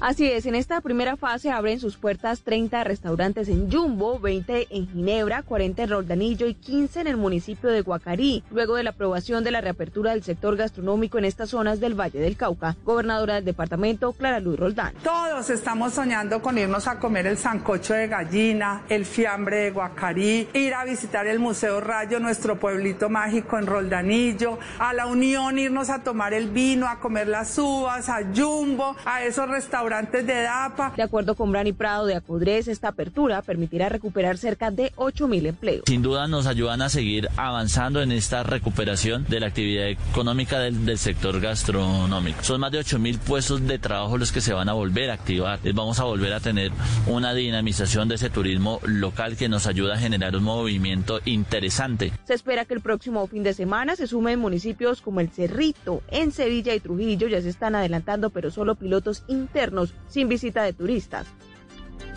Así 0.00 0.26
es, 0.26 0.46
en 0.46 0.54
esta 0.54 0.80
primera 0.80 1.18
fase 1.18 1.50
abren 1.50 1.78
sus 1.78 1.98
puertas 1.98 2.40
30 2.40 2.84
restaurantes 2.84 3.48
en 3.48 3.70
Jumbo, 3.70 4.18
20 4.18 4.68
en 4.70 4.88
Ginebra, 4.88 5.42
40 5.42 5.82
en 5.82 5.90
Roldanillo 5.90 6.46
y 6.46 6.54
15 6.54 7.02
en 7.02 7.06
el 7.06 7.18
municipio 7.18 7.68
de 7.68 7.82
Guacarí, 7.82 8.42
luego 8.50 8.76
de 8.76 8.82
la 8.82 8.90
aprobación 8.90 9.44
de 9.44 9.50
la 9.50 9.60
reapertura 9.60 10.12
del 10.12 10.22
sector 10.22 10.56
gastronómico 10.56 11.18
en 11.18 11.26
estas 11.26 11.50
zonas 11.50 11.80
del 11.80 12.00
Valle 12.00 12.18
del 12.18 12.38
Cauca. 12.38 12.76
Gobernadora 12.82 13.34
del 13.34 13.44
departamento, 13.44 14.14
Clara 14.14 14.40
Luz 14.40 14.58
Roldán. 14.58 14.94
Todos 15.04 15.50
estamos 15.50 15.92
soñando 15.92 16.40
con 16.40 16.56
irnos 16.56 16.88
a 16.88 16.98
comer 16.98 17.26
el 17.26 17.36
sancocho 17.36 17.92
de 17.92 18.08
gallina, 18.08 18.84
el 18.88 19.04
fiambre 19.04 19.64
de 19.64 19.70
Guacarí, 19.70 20.48
ir 20.54 20.72
a 20.72 20.84
visitar 20.86 21.26
el 21.26 21.40
Museo 21.40 21.78
Rayo, 21.78 22.20
nuestro 22.20 22.58
pueblito 22.58 23.10
mágico 23.10 23.58
en 23.58 23.66
Roldanillo, 23.66 24.58
a 24.78 24.94
la 24.94 25.04
Unión 25.04 25.58
irnos 25.58 25.90
a 25.90 26.02
tomar 26.02 26.32
el 26.32 26.48
vino, 26.48 26.88
a 26.88 27.00
comer 27.00 27.28
las 27.28 27.58
uvas, 27.58 28.08
a 28.08 28.20
Jumbo, 28.34 28.96
a 29.04 29.24
esos 29.24 29.46
restaurantes 29.46 29.89
de 29.90 30.42
DAPA. 30.42 30.92
De 30.96 31.02
acuerdo 31.02 31.34
con 31.34 31.50
Brani 31.50 31.72
Prado 31.72 32.06
de 32.06 32.14
Acudres, 32.14 32.68
esta 32.68 32.88
apertura 32.88 33.42
permitirá 33.42 33.88
recuperar 33.88 34.38
cerca 34.38 34.70
de 34.70 34.92
8.000 34.92 35.46
empleos. 35.46 35.82
Sin 35.86 36.00
duda 36.00 36.28
nos 36.28 36.46
ayudan 36.46 36.80
a 36.80 36.88
seguir 36.88 37.28
avanzando 37.36 38.00
en 38.00 38.12
esta 38.12 38.44
recuperación 38.44 39.24
de 39.28 39.40
la 39.40 39.48
actividad 39.48 39.88
económica 39.88 40.60
del, 40.60 40.96
sector 40.96 41.40
gastronómico. 41.40 42.44
Son 42.44 42.60
más 42.60 42.70
de 42.70 42.78
8.000 42.78 43.18
puestos 43.18 43.66
de 43.66 43.80
trabajo 43.80 44.16
los 44.16 44.30
que 44.30 44.40
se 44.40 44.52
van 44.52 44.68
a 44.68 44.74
volver 44.74 45.10
a 45.10 45.14
activar. 45.14 45.58
Vamos 45.74 45.98
a 45.98 46.04
volver 46.04 46.34
a 46.34 46.40
tener 46.40 46.70
una 47.08 47.34
dinamización 47.34 48.08
de 48.08 48.14
ese 48.14 48.30
turismo 48.30 48.78
local 48.84 49.36
que 49.36 49.48
nos 49.48 49.66
ayuda 49.66 49.94
a 49.94 49.98
generar 49.98 50.36
un 50.36 50.44
movimiento 50.44 51.18
interesante. 51.24 52.12
Se 52.24 52.34
espera 52.34 52.64
que 52.64 52.74
el 52.74 52.80
próximo 52.80 53.26
fin 53.26 53.42
de 53.42 53.54
semana 53.54 53.96
se 53.96 54.06
sumen 54.06 54.38
municipios 54.38 55.00
como 55.00 55.18
El 55.18 55.30
Cerrito, 55.30 56.02
en 56.12 56.30
Sevilla 56.30 56.74
y 56.74 56.80
Trujillo. 56.80 57.26
Ya 57.26 57.42
se 57.42 57.48
están 57.48 57.74
adelantando, 57.74 58.30
pero 58.30 58.52
solo 58.52 58.76
pilotos 58.76 59.24
internos 59.26 59.79
sin 60.08 60.28
visita 60.28 60.62
de 60.62 60.72
turistas. 60.72 61.26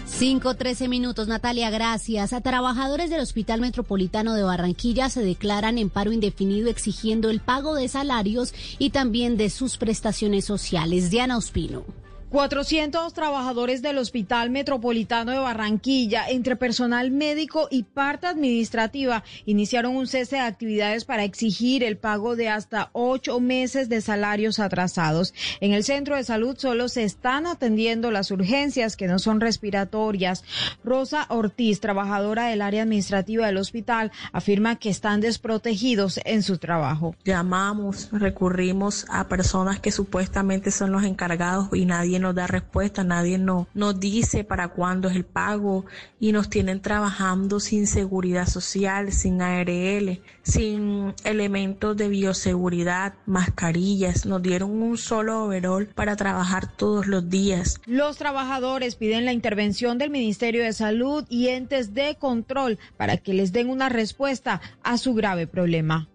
5-13 0.07 0.90
minutos, 0.90 1.27
Natalia, 1.27 1.69
gracias. 1.69 2.34
A 2.34 2.41
trabajadores 2.41 3.10
del 3.10 3.22
Hospital 3.22 3.61
Metropolitano 3.61 4.34
de 4.34 4.44
Barranquilla 4.44 5.10
se 5.10 5.23
declaran 5.23 5.77
en 5.77 5.90
paro 5.90 6.11
indefinido 6.11 6.69
exigiendo 6.69 7.30
el 7.30 7.40
pago 7.40 7.73
de 7.73 7.88
salarios 7.88 8.53
y 8.80 8.90
también 8.90 9.38
de 9.38 9.49
sus 9.49 9.77
prestaciones 9.77 10.45
sociales. 10.45 11.10
Diana 11.10 11.38
Ospino. 11.38 12.02
400 12.34 13.14
trabajadores 13.14 13.84
del 13.84 13.99
Hospital 13.99 14.49
Metropolitano 14.49 15.34
de 15.34 15.38
Barranquilla, 15.38 16.27
entre 16.27 16.55
personal 16.55 17.11
médico 17.11 17.68
y 17.69 17.84
parte 17.84 18.26
administrativa, 18.26 19.23
iniciaron 19.45 19.95
un 19.95 20.07
cese 20.07 20.38
de 20.38 20.41
actividades 20.41 21.05
para 21.05 21.26
exigir 21.26 21.84
el 21.84 21.95
pago 21.95 22.35
de 22.35 22.49
hasta 22.49 22.89
ocho 22.93 23.39
meses 23.39 23.88
de 23.88 24.01
salarios 24.01 24.57
atrasados. 24.57 25.35
En 25.61 25.73
el 25.73 25.84
centro 25.84 26.15
de 26.15 26.23
salud 26.23 26.57
solo 26.57 26.89
se 26.89 27.03
están 27.03 27.45
atendiendo 27.45 28.10
las 28.10 28.31
urgencias 28.31 28.97
que 28.97 29.05
no 29.05 29.19
son 29.19 29.39
respiratorias. 29.39 30.43
Rosa 30.84 31.27
Ortiz, 31.30 31.81
trabajadora 31.81 32.47
del 32.47 32.64
área 32.64 32.81
administrativa 32.81 33.45
del 33.45 33.57
hospital, 33.57 34.11
afirma 34.31 34.77
que 34.77 34.89
están 34.89 35.22
desprotegidos 35.22 36.19
en 36.26 36.41
su 36.41 36.57
trabajo. 36.57 37.15
Llamamos, 37.26 38.10
recurrimos 38.11 39.05
a 39.11 39.27
personas 39.27 39.80
que 39.80 39.91
supuestamente 39.91 40.72
son 40.72 40.91
los 40.91 41.03
encargados 41.03 41.69
y 41.73 41.85
nadie 41.85 42.22
nos 42.23 42.33
da 42.33 42.47
respuesta, 42.47 43.03
nadie 43.03 43.37
nos, 43.37 43.67
nos 43.75 43.99
dice 43.99 44.43
para 44.43 44.69
cuándo 44.69 45.09
es 45.09 45.15
el 45.15 45.25
pago 45.25 45.85
y 46.19 46.31
nos 46.31 46.49
tienen 46.49 46.81
trabajando 46.81 47.59
sin 47.59 47.85
seguridad 47.85 48.47
social, 48.47 49.11
sin 49.11 49.41
ARL, 49.41 50.21
sin 50.41 51.13
elementos 51.23 51.95
de 51.95 52.09
bioseguridad, 52.09 53.13
mascarillas, 53.27 54.25
nos 54.25 54.41
dieron 54.41 54.71
un 54.71 54.97
solo 54.97 55.43
overall 55.43 55.87
para 55.87 56.15
trabajar 56.15 56.75
todos 56.75 57.05
los 57.05 57.29
días. 57.29 57.79
Los 57.85 58.17
trabajadores 58.17 58.95
piden 58.95 59.25
la 59.25 59.33
intervención 59.33 59.97
del 59.97 60.09
Ministerio 60.09 60.63
de 60.63 60.73
Salud 60.73 61.25
y 61.29 61.49
entes 61.49 61.93
de 61.93 62.15
control 62.15 62.79
para 62.97 63.17
que 63.17 63.33
les 63.33 63.51
den 63.51 63.69
una 63.69 63.89
respuesta 63.89 64.61
a 64.81 64.97
su 64.97 65.13
grave 65.13 65.45
problema. 65.45 66.07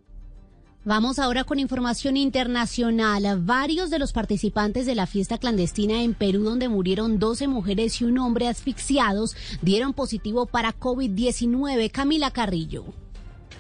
Vamos 0.89 1.19
ahora 1.19 1.45
con 1.45 1.59
información 1.59 2.17
internacional. 2.17 3.43
Varios 3.43 3.91
de 3.91 3.99
los 3.99 4.15
participantes 4.15 4.87
de 4.87 4.95
la 4.95 5.07
fiesta 5.07 5.37
clandestina 5.37 6.03
en 6.03 6.15
Perú, 6.15 6.45
donde 6.45 6.71
murieron 6.71 7.19
12 7.19 7.47
mujeres 7.47 8.01
y 8.01 8.05
un 8.05 8.17
hombre 8.17 8.49
asfixiados, 8.49 9.37
dieron 9.61 9.93
positivo 9.93 10.47
para 10.47 10.75
COVID-19. 10.75 11.91
Camila 11.91 12.31
Carrillo. 12.31 12.87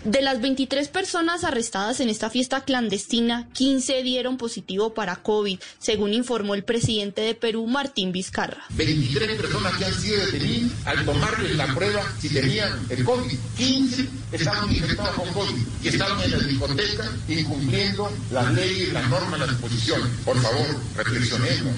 De 0.04 0.22
las 0.22 0.40
23 0.40 0.88
personas 0.88 1.42
arrestadas 1.42 1.98
en 1.98 2.08
esta 2.08 2.30
fiesta 2.30 2.62
clandestina, 2.62 3.48
15 3.52 4.02
dieron 4.04 4.36
positivo 4.36 4.94
para 4.94 5.16
COVID, 5.16 5.58
según 5.78 6.14
informó 6.14 6.54
el 6.54 6.62
presidente 6.62 7.20
de 7.20 7.34
Perú, 7.34 7.66
Martín 7.66 8.12
Vizcarra. 8.12 8.64
23 8.70 9.40
personas 9.40 9.74
que 9.76 9.84
han 9.84 9.94
sido 9.94 10.24
detenidas 10.26 10.70
al 10.86 11.04
tomarles 11.04 11.56
la 11.56 11.74
prueba 11.74 12.02
si 12.20 12.28
tenían 12.28 12.86
el 12.90 13.04
COVID. 13.04 13.38
15 13.56 14.08
estaban 14.32 14.70
infectados 14.72 15.16
con 15.16 15.28
COVID 15.32 15.66
y 15.82 15.88
estaban 15.88 16.22
en 16.22 16.30
la 16.30 16.38
discoteca 16.38 17.12
incumpliendo 17.28 18.10
las 18.30 18.54
leyes, 18.54 18.92
las 18.92 19.08
normas, 19.08 19.40
las 19.40 19.50
disposiciones. 19.50 20.08
Por 20.24 20.40
favor, 20.40 20.80
reflexionemos. 20.96 21.74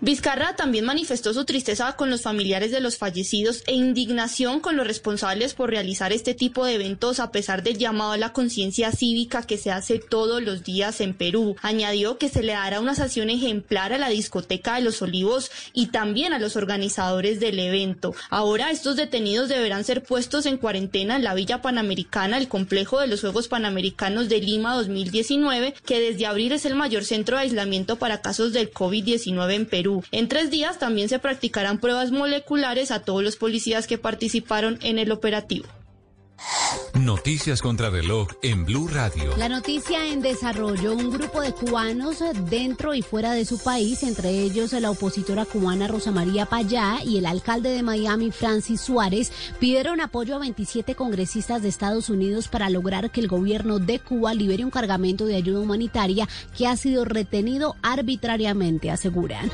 Vizcarra 0.00 0.54
también 0.54 0.84
manifestó 0.84 1.34
su 1.34 1.44
tristeza 1.44 1.96
con 1.96 2.08
los 2.08 2.22
familiares 2.22 2.70
de 2.70 2.80
los 2.80 2.96
fallecidos 2.96 3.64
e 3.66 3.74
indignación 3.74 4.60
con 4.60 4.76
los 4.76 4.86
responsables 4.86 5.54
por 5.54 5.70
realizar 5.70 6.12
este 6.12 6.34
tipo 6.34 6.64
de 6.64 6.76
eventos 6.76 7.18
a 7.18 7.32
pesar 7.32 7.64
del 7.64 7.78
llamado 7.78 8.12
a 8.12 8.16
la 8.16 8.32
conciencia 8.32 8.92
cívica 8.92 9.42
que 9.42 9.58
se 9.58 9.72
hace 9.72 9.98
todos 9.98 10.40
los 10.40 10.62
días 10.62 11.00
en 11.00 11.14
Perú. 11.14 11.56
Añadió 11.62 12.16
que 12.16 12.28
se 12.28 12.44
le 12.44 12.52
dará 12.52 12.78
una 12.78 12.94
sanción 12.94 13.28
ejemplar 13.28 13.92
a 13.92 13.98
la 13.98 14.08
discoteca 14.08 14.76
de 14.76 14.82
los 14.82 15.02
olivos 15.02 15.50
y 15.72 15.86
también 15.86 16.32
a 16.32 16.38
los 16.38 16.54
organizadores 16.54 17.40
del 17.40 17.58
evento. 17.58 18.14
Ahora 18.30 18.70
estos 18.70 18.94
detenidos 18.94 19.48
deberán 19.48 19.82
ser 19.82 20.04
puestos 20.04 20.46
en 20.46 20.58
cuarentena 20.58 21.16
en 21.16 21.24
la 21.24 21.34
Villa 21.34 21.60
Panamericana, 21.60 22.38
el 22.38 22.46
complejo 22.46 23.00
de 23.00 23.08
los 23.08 23.22
Juegos 23.22 23.48
Panamericanos 23.48 24.28
de 24.28 24.38
Lima 24.38 24.76
2019, 24.76 25.74
que 25.84 25.98
desde 25.98 26.26
abril 26.26 26.52
es 26.52 26.66
el 26.66 26.76
mayor 26.76 27.04
centro 27.04 27.36
de 27.36 27.42
aislamiento 27.42 27.96
para 27.96 28.22
casos 28.22 28.52
del 28.52 28.72
COVID-19 28.72 29.54
en 29.54 29.66
Perú. 29.66 29.87
En 30.12 30.28
tres 30.28 30.50
días 30.50 30.78
también 30.78 31.08
se 31.08 31.18
practicarán 31.18 31.78
pruebas 31.78 32.10
moleculares 32.10 32.90
a 32.90 33.02
todos 33.02 33.22
los 33.22 33.36
policías 33.36 33.86
que 33.86 33.98
participaron 33.98 34.78
en 34.82 34.98
el 34.98 35.12
operativo. 35.12 35.66
Noticias 36.94 37.62
contra 37.62 37.90
reloj 37.90 38.28
en 38.42 38.64
Blue 38.64 38.88
Radio. 38.88 39.36
La 39.36 39.48
noticia 39.48 40.08
en 40.08 40.20
desarrollo, 40.20 40.94
un 40.94 41.10
grupo 41.10 41.40
de 41.40 41.52
cubanos 41.52 42.22
dentro 42.50 42.94
y 42.94 43.02
fuera 43.02 43.32
de 43.32 43.44
su 43.44 43.58
país, 43.58 44.02
entre 44.02 44.30
ellos 44.30 44.72
la 44.72 44.90
opositora 44.90 45.44
cubana 45.44 45.88
Rosa 45.88 46.10
María 46.10 46.46
Payá 46.46 46.98
y 47.04 47.18
el 47.18 47.26
alcalde 47.26 47.70
de 47.70 47.82
Miami 47.82 48.30
Francis 48.30 48.80
Suárez, 48.80 49.32
pidieron 49.58 50.00
apoyo 50.00 50.36
a 50.36 50.38
27 50.38 50.94
congresistas 50.94 51.62
de 51.62 51.68
Estados 51.68 52.10
Unidos 52.10 52.48
para 52.48 52.68
lograr 52.68 53.10
que 53.10 53.20
el 53.20 53.28
gobierno 53.28 53.78
de 53.78 54.00
Cuba 54.00 54.34
libere 54.34 54.64
un 54.64 54.70
cargamento 54.70 55.24
de 55.24 55.36
ayuda 55.36 55.60
humanitaria 55.60 56.28
que 56.56 56.66
ha 56.66 56.76
sido 56.76 57.04
retenido 57.04 57.76
arbitrariamente, 57.82 58.90
aseguran. 58.90 59.50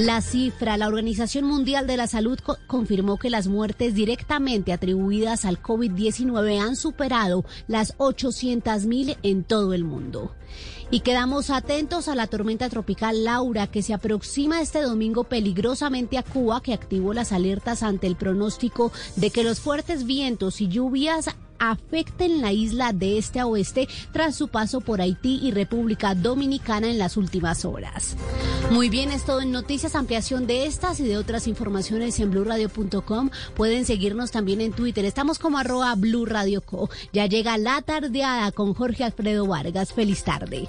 La 0.00 0.22
cifra, 0.22 0.78
la 0.78 0.88
Organización 0.88 1.44
Mundial 1.44 1.86
de 1.86 1.98
la 1.98 2.06
Salud 2.06 2.38
co 2.42 2.56
confirmó 2.66 3.18
que 3.18 3.28
las 3.28 3.48
muertes 3.48 3.94
directamente 3.94 4.72
atribuidas 4.72 5.44
al 5.44 5.60
COVID-19 5.60 6.58
han 6.58 6.74
superado 6.74 7.44
las 7.68 7.92
800 7.98 8.86
mil 8.86 9.18
en 9.22 9.44
todo 9.44 9.74
el 9.74 9.84
mundo. 9.84 10.34
Y 10.92 11.00
quedamos 11.00 11.50
atentos 11.50 12.08
a 12.08 12.16
la 12.16 12.26
tormenta 12.26 12.68
tropical 12.68 13.24
Laura 13.24 13.68
que 13.68 13.82
se 13.82 13.94
aproxima 13.94 14.60
este 14.60 14.82
domingo 14.82 15.22
peligrosamente 15.22 16.18
a 16.18 16.24
Cuba, 16.24 16.60
que 16.62 16.74
activó 16.74 17.14
las 17.14 17.30
alertas 17.30 17.84
ante 17.84 18.08
el 18.08 18.16
pronóstico 18.16 18.90
de 19.14 19.30
que 19.30 19.44
los 19.44 19.60
fuertes 19.60 20.04
vientos 20.04 20.60
y 20.60 20.68
lluvias 20.68 21.28
afecten 21.60 22.40
la 22.40 22.52
isla 22.52 22.92
de 22.92 23.18
este 23.18 23.38
a 23.38 23.46
oeste 23.46 23.86
tras 24.12 24.34
su 24.34 24.48
paso 24.48 24.80
por 24.80 25.00
Haití 25.00 25.38
y 25.42 25.52
República 25.52 26.14
Dominicana 26.14 26.88
en 26.88 26.98
las 26.98 27.16
últimas 27.16 27.64
horas. 27.64 28.16
Muy 28.70 28.88
bien, 28.88 29.10
es 29.10 29.24
todo 29.24 29.42
en 29.42 29.52
noticias, 29.52 29.94
ampliación 29.94 30.46
de 30.46 30.66
estas 30.66 30.98
y 31.00 31.04
de 31.04 31.18
otras 31.18 31.46
informaciones 31.46 32.18
en 32.18 32.30
blurradio.com. 32.30 33.30
Pueden 33.54 33.84
seguirnos 33.84 34.30
también 34.30 34.60
en 34.60 34.72
Twitter. 34.72 35.04
Estamos 35.04 35.38
como 35.38 35.58
arroba 35.58 35.94
Blue 35.94 36.24
Radio 36.24 36.62
Co. 36.62 36.88
Ya 37.12 37.26
llega 37.26 37.58
la 37.58 37.82
tardeada 37.82 38.50
con 38.52 38.74
Jorge 38.74 39.04
Alfredo 39.04 39.46
Vargas. 39.46 39.92
Feliz 39.92 40.24
tarde. 40.24 40.68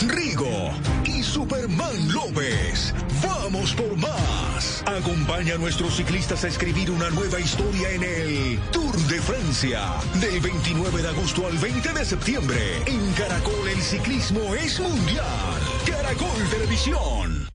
Rigo 0.00 0.70
y 1.04 1.22
Superman 1.22 2.12
López. 2.12 2.94
Vamos 3.22 3.74
por 3.74 3.96
más. 3.96 4.82
Acompaña 4.86 5.54
a 5.54 5.58
nuestros 5.58 5.96
ciclistas 5.96 6.44
a 6.44 6.48
escribir 6.48 6.90
una 6.90 7.10
nueva 7.10 7.40
historia 7.40 7.90
en 7.90 8.02
el 8.02 8.58
Tour 8.72 8.96
de 8.96 9.20
Francia. 9.20 9.80
Del 10.20 10.40
29 10.40 11.02
de 11.02 11.08
agosto 11.08 11.46
al 11.46 11.56
20 11.58 11.92
de 11.92 12.04
septiembre. 12.04 12.58
En 12.86 13.12
Caracol 13.12 13.68
el 13.68 13.80
ciclismo 13.80 14.54
es 14.54 14.80
mundial. 14.80 15.60
Caracol 15.86 16.48
Televisión. 16.50 17.53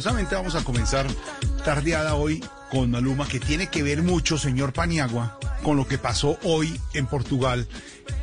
Curiosamente 0.00 0.34
vamos 0.34 0.54
a 0.54 0.64
comenzar 0.64 1.06
tardeada 1.62 2.14
hoy 2.14 2.42
con 2.70 2.90
Maluma, 2.90 3.28
que 3.28 3.38
tiene 3.38 3.66
que 3.66 3.82
ver 3.82 4.02
mucho, 4.02 4.38
señor 4.38 4.72
Paniagua, 4.72 5.38
con 5.62 5.76
lo 5.76 5.86
que 5.86 5.98
pasó 5.98 6.38
hoy 6.42 6.80
en 6.94 7.04
Portugal 7.06 7.68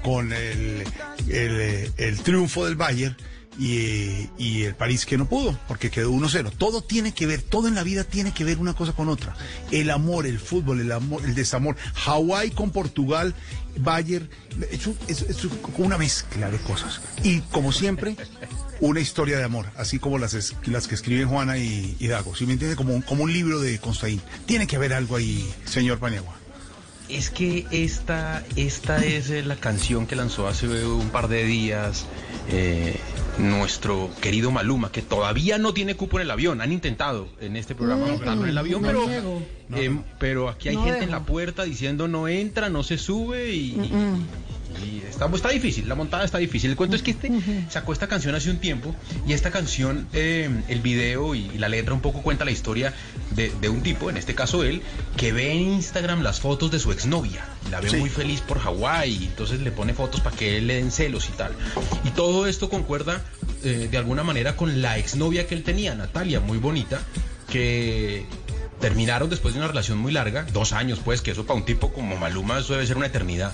con 0.03 0.33
el, 0.33 0.83
el, 1.29 1.93
el 1.95 2.19
triunfo 2.23 2.65
del 2.65 2.77
Bayern 2.77 3.15
y, 3.59 4.27
y 4.39 4.63
el 4.63 4.73
París 4.73 5.05
que 5.05 5.19
no 5.19 5.29
pudo, 5.29 5.55
porque 5.67 5.91
quedó 5.91 6.11
1-0. 6.11 6.51
Todo 6.57 6.81
tiene 6.81 7.13
que 7.13 7.27
ver, 7.27 7.43
todo 7.43 7.67
en 7.67 7.75
la 7.75 7.83
vida 7.83 8.03
tiene 8.03 8.33
que 8.33 8.43
ver 8.43 8.57
una 8.57 8.73
cosa 8.73 8.93
con 8.93 9.07
otra. 9.07 9.35
El 9.69 9.91
amor, 9.91 10.25
el 10.25 10.39
fútbol, 10.39 10.81
el 10.81 10.91
amor, 10.91 11.21
el 11.25 11.35
desamor. 11.35 11.75
Hawái 11.93 12.49
con 12.49 12.71
Portugal, 12.71 13.35
Bayern, 13.77 14.27
es, 14.71 14.87
es- 15.07 15.47
una 15.77 15.99
mezcla 15.99 16.49
de 16.49 16.57
cosas. 16.57 17.01
Y 17.21 17.41
como 17.41 17.71
siempre, 17.71 18.15
una 18.79 18.99
historia 18.99 19.37
de 19.37 19.43
amor, 19.43 19.67
así 19.77 19.99
como 19.99 20.17
las, 20.17 20.33
es- 20.33 20.55
las 20.65 20.87
que 20.87 20.95
escriben 20.95 21.27
Juana 21.27 21.57
y, 21.57 21.95
y 21.99 22.07
Dago. 22.07 22.35
Si 22.35 22.45
me 22.45 22.53
entiende, 22.53 22.75
como, 22.75 22.93
un- 22.95 23.01
como 23.01 23.23
un 23.23 23.33
libro 23.33 23.59
de 23.59 23.79
Constaín. 23.79 24.21
Tiene 24.45 24.67
que 24.67 24.75
haber 24.75 24.93
algo 24.93 25.15
ahí, 25.15 25.47
señor 25.65 25.99
Paniagua. 25.99 26.33
Es 27.09 27.29
que 27.29 27.65
esta, 27.71 28.43
esta 28.57 28.97
es 29.05 29.29
eh, 29.29 29.41
la 29.41 29.55
canción 29.55 30.07
que 30.07 30.17
lanzó 30.17 30.45
hace 30.49 30.67
un 30.85 31.07
par 31.09 31.29
de 31.29 31.45
días 31.45 32.05
eh, 32.49 32.99
nuestro 33.37 34.09
querido 34.21 34.51
Maluma, 34.51 34.91
que 34.91 35.01
todavía 35.01 35.57
no 35.57 35.73
tiene 35.73 35.95
cupo 35.95 36.17
en 36.17 36.23
el 36.23 36.31
avión. 36.31 36.59
Han 36.59 36.73
intentado 36.73 37.29
en 37.39 37.55
este 37.55 37.75
programa 37.75 38.07
montarlo 38.07 38.43
en 38.43 38.49
el 38.49 38.57
avión, 38.57 38.81
no 38.81 38.87
pero, 38.89 39.05
eh, 39.75 39.97
pero 40.19 40.49
aquí 40.49 40.67
hay 40.67 40.75
No 40.75 40.83
gente 40.83 41.03
en 41.05 41.11
la 41.11 41.23
puerta 41.23 41.63
diciendo 41.63 42.09
no 42.09 42.27
entra, 42.27 42.67
no 42.69 42.83
se 42.83 42.97
sube 42.97 43.53
y, 43.53 43.69
y- 43.71 43.91
y 44.83 45.01
está, 45.07 45.27
está 45.33 45.49
difícil, 45.49 45.87
la 45.87 45.95
montada 45.95 46.23
está 46.25 46.37
difícil. 46.37 46.69
El 46.71 46.75
cuento 46.77 46.95
es 46.95 47.01
que 47.01 47.11
este 47.11 47.31
sacó 47.69 47.93
esta 47.93 48.07
canción 48.07 48.35
hace 48.35 48.49
un 48.49 48.57
tiempo 48.57 48.95
y 49.27 49.33
esta 49.33 49.51
canción, 49.51 50.07
eh, 50.13 50.49
el 50.67 50.81
video 50.81 51.35
y, 51.35 51.49
y 51.53 51.57
la 51.57 51.69
letra 51.69 51.93
un 51.93 52.01
poco 52.01 52.21
cuenta 52.21 52.45
la 52.45 52.51
historia 52.51 52.93
de, 53.31 53.51
de 53.61 53.69
un 53.69 53.81
tipo, 53.81 54.09
en 54.09 54.17
este 54.17 54.35
caso 54.35 54.63
él, 54.63 54.81
que 55.15 55.31
ve 55.31 55.51
en 55.53 55.59
Instagram 55.73 56.21
las 56.21 56.39
fotos 56.39 56.71
de 56.71 56.79
su 56.79 56.91
exnovia. 56.91 57.45
La 57.71 57.79
ve 57.81 57.89
Sí. 57.89 57.97
muy 57.97 58.09
feliz 58.09 58.41
por 58.41 58.59
Hawái, 58.59 59.25
entonces 59.25 59.59
le 59.61 59.71
pone 59.71 59.93
fotos 59.93 60.21
para 60.21 60.35
que 60.35 60.57
él 60.57 60.67
le 60.67 60.75
den 60.75 60.91
celos 60.91 61.29
y 61.29 61.31
tal. 61.37 61.51
Y 62.03 62.09
todo 62.11 62.47
esto 62.47 62.69
concuerda 62.69 63.23
eh, 63.63 63.87
de 63.89 63.97
alguna 63.97 64.23
manera 64.23 64.55
con 64.55 64.81
la 64.81 64.97
exnovia 64.97 65.47
que 65.47 65.55
él 65.55 65.63
tenía, 65.63 65.95
Natalia, 65.95 66.39
muy 66.39 66.57
bonita, 66.57 66.99
que 67.49 68.25
terminaron 68.79 69.29
después 69.29 69.53
de 69.55 69.59
una 69.59 69.67
relación 69.67 69.97
muy 69.97 70.11
larga, 70.11 70.45
dos 70.53 70.71
años 70.73 70.99
pues, 71.03 71.21
que 71.21 71.31
eso 71.31 71.45
para 71.45 71.57
un 71.57 71.65
tipo 71.65 71.91
como 71.91 72.15
Maluma 72.17 72.59
eso 72.59 72.73
debe 72.73 72.85
ser 72.85 72.97
una 72.97 73.07
eternidad. 73.07 73.51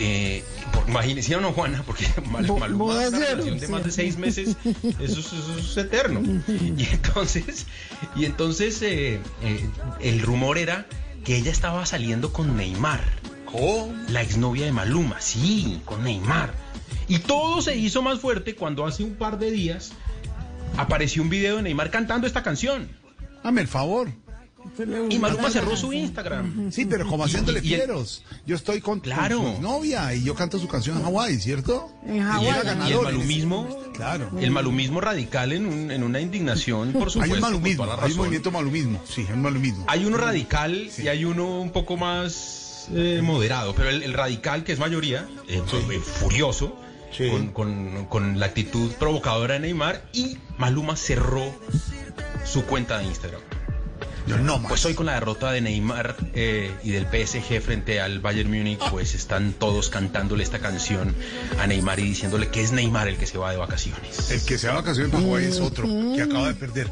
Eh, 0.00 0.42
por- 0.72 0.88
imagínese, 0.88 1.28
¿sí 1.28 1.34
o 1.34 1.40
no, 1.40 1.52
Juana? 1.52 1.82
Porque 1.86 2.06
Mal- 2.30 2.46
Maluma, 2.58 2.84
una 2.84 3.10
de 3.10 3.34
relación 3.34 3.70
más 3.70 3.84
de 3.84 3.90
seis 3.92 4.18
meses, 4.18 4.56
eso, 4.64 5.20
es- 5.20 5.32
eso 5.32 5.58
es 5.58 5.76
eterno. 5.76 6.20
Y 6.76 6.84
entonces, 6.92 7.66
y 8.16 8.24
entonces 8.24 8.82
eh, 8.82 9.20
eh, 9.42 9.68
el 10.00 10.20
rumor 10.22 10.58
era 10.58 10.86
que 11.24 11.36
ella 11.36 11.50
estaba 11.52 11.86
saliendo 11.86 12.32
con 12.32 12.56
Neymar. 12.56 13.00
La 14.08 14.20
exnovia 14.20 14.66
de 14.66 14.72
Maluma, 14.72 15.20
sí, 15.20 15.80
con 15.84 16.02
Neymar. 16.02 16.52
Y 17.06 17.20
todo 17.20 17.62
se 17.62 17.76
hizo 17.76 18.02
más 18.02 18.18
fuerte 18.18 18.56
cuando 18.56 18.84
hace 18.84 19.04
un 19.04 19.14
par 19.14 19.38
de 19.38 19.52
días 19.52 19.92
apareció 20.76 21.22
un 21.22 21.28
video 21.30 21.56
de 21.58 21.62
Neymar 21.62 21.90
cantando 21.90 22.26
esta 22.26 22.42
canción. 22.42 22.88
Dame 23.44 23.60
el 23.60 23.68
favor. 23.68 24.08
Y 25.10 25.18
Maluma 25.18 25.50
cerró 25.50 25.76
su 25.76 25.92
Instagram. 25.92 26.70
Sí, 26.72 26.84
pero 26.86 27.06
como 27.06 27.24
haciéndole 27.24 27.60
Y- 27.60 27.66
y 27.66 27.68
fieros. 27.76 28.22
Yo 28.46 28.56
estoy 28.56 28.80
con, 28.80 29.00
Claro. 29.00 29.38
con 29.42 29.56
su 29.56 29.62
novia 29.62 30.12
y 30.14 30.24
yo 30.24 30.34
canto 30.34 30.58
su 30.58 30.66
canción 30.68 30.96
en 30.98 31.04
Hawái, 31.04 31.38
¿cierto? 31.38 31.90
En 32.06 32.16
Y 32.16 32.20
Hawái. 32.20 32.48
el, 32.48 32.56
era 32.56 32.88
y 32.88 32.92
el 32.92 33.00
malumismo, 33.02 33.78
Claro. 33.94 34.30
el 34.40 34.50
malumismo 34.50 35.00
radical 35.00 35.52
en, 35.52 35.66
un- 35.66 35.90
en 35.90 36.02
una 36.02 36.20
indignación, 36.20 36.92
por 36.92 37.10
supuesto. 37.10 37.22
Hay 37.22 37.30
un 37.32 37.40
malumismo, 37.40 37.84
hay 38.00 38.10
un 38.12 38.16
movimiento 38.18 38.50
malumismo. 38.50 39.00
Sí, 39.08 39.24
hay 39.28 39.34
un 39.34 39.42
malumismo. 39.42 39.84
Hay 39.88 40.04
uno 40.04 40.16
radical 40.16 40.90
y 40.98 41.08
hay 41.08 41.24
uno 41.24 41.60
un 41.60 41.70
poco 41.70 41.96
más 41.96 42.88
eh, 42.92 43.20
moderado, 43.22 43.74
pero 43.74 43.88
el, 43.90 44.02
el 44.02 44.12
radical, 44.12 44.62
que 44.64 44.72
es 44.72 44.78
mayoría, 44.78 45.26
eh, 45.48 45.62
eh, 45.90 45.98
furioso, 46.00 46.76
con, 47.30 47.48
con- 47.52 48.06
con 48.06 48.40
la 48.40 48.46
actitud 48.46 48.90
provocadora 48.98 49.54
de 49.54 49.60
Neymar, 49.60 50.04
y 50.12 50.36
Maluma 50.58 50.96
cerró 50.96 51.54
su 52.44 52.64
cuenta 52.64 52.98
de 52.98 53.04
Instagram. 53.04 53.40
Yo 54.26 54.38
no 54.38 54.58
más. 54.58 54.68
Pues 54.70 54.84
hoy 54.86 54.94
con 54.94 55.06
la 55.06 55.14
derrota 55.14 55.52
de 55.52 55.60
Neymar 55.60 56.16
eh, 56.34 56.74
y 56.82 56.92
del 56.92 57.04
PSG 57.06 57.60
frente 57.60 58.00
al 58.00 58.20
Bayern 58.20 58.48
Múnich, 58.50 58.78
pues 58.90 59.14
están 59.14 59.52
todos 59.52 59.90
cantándole 59.90 60.42
esta 60.42 60.60
canción 60.60 61.14
a 61.60 61.66
Neymar 61.66 61.98
y 62.00 62.04
diciéndole 62.04 62.48
que 62.48 62.62
es 62.62 62.72
Neymar 62.72 63.08
el 63.08 63.16
que 63.18 63.26
se 63.26 63.36
va 63.36 63.50
de 63.50 63.58
vacaciones. 63.58 64.30
El 64.30 64.40
que 64.42 64.56
se 64.56 64.68
va 64.68 64.74
a 64.74 64.76
vacaciones 64.76 65.12
para 65.12 65.22
Hawái 65.24 65.44
es 65.44 65.60
otro, 65.60 65.86
que 66.14 66.22
acaba 66.22 66.48
de 66.48 66.54
perder. 66.54 66.90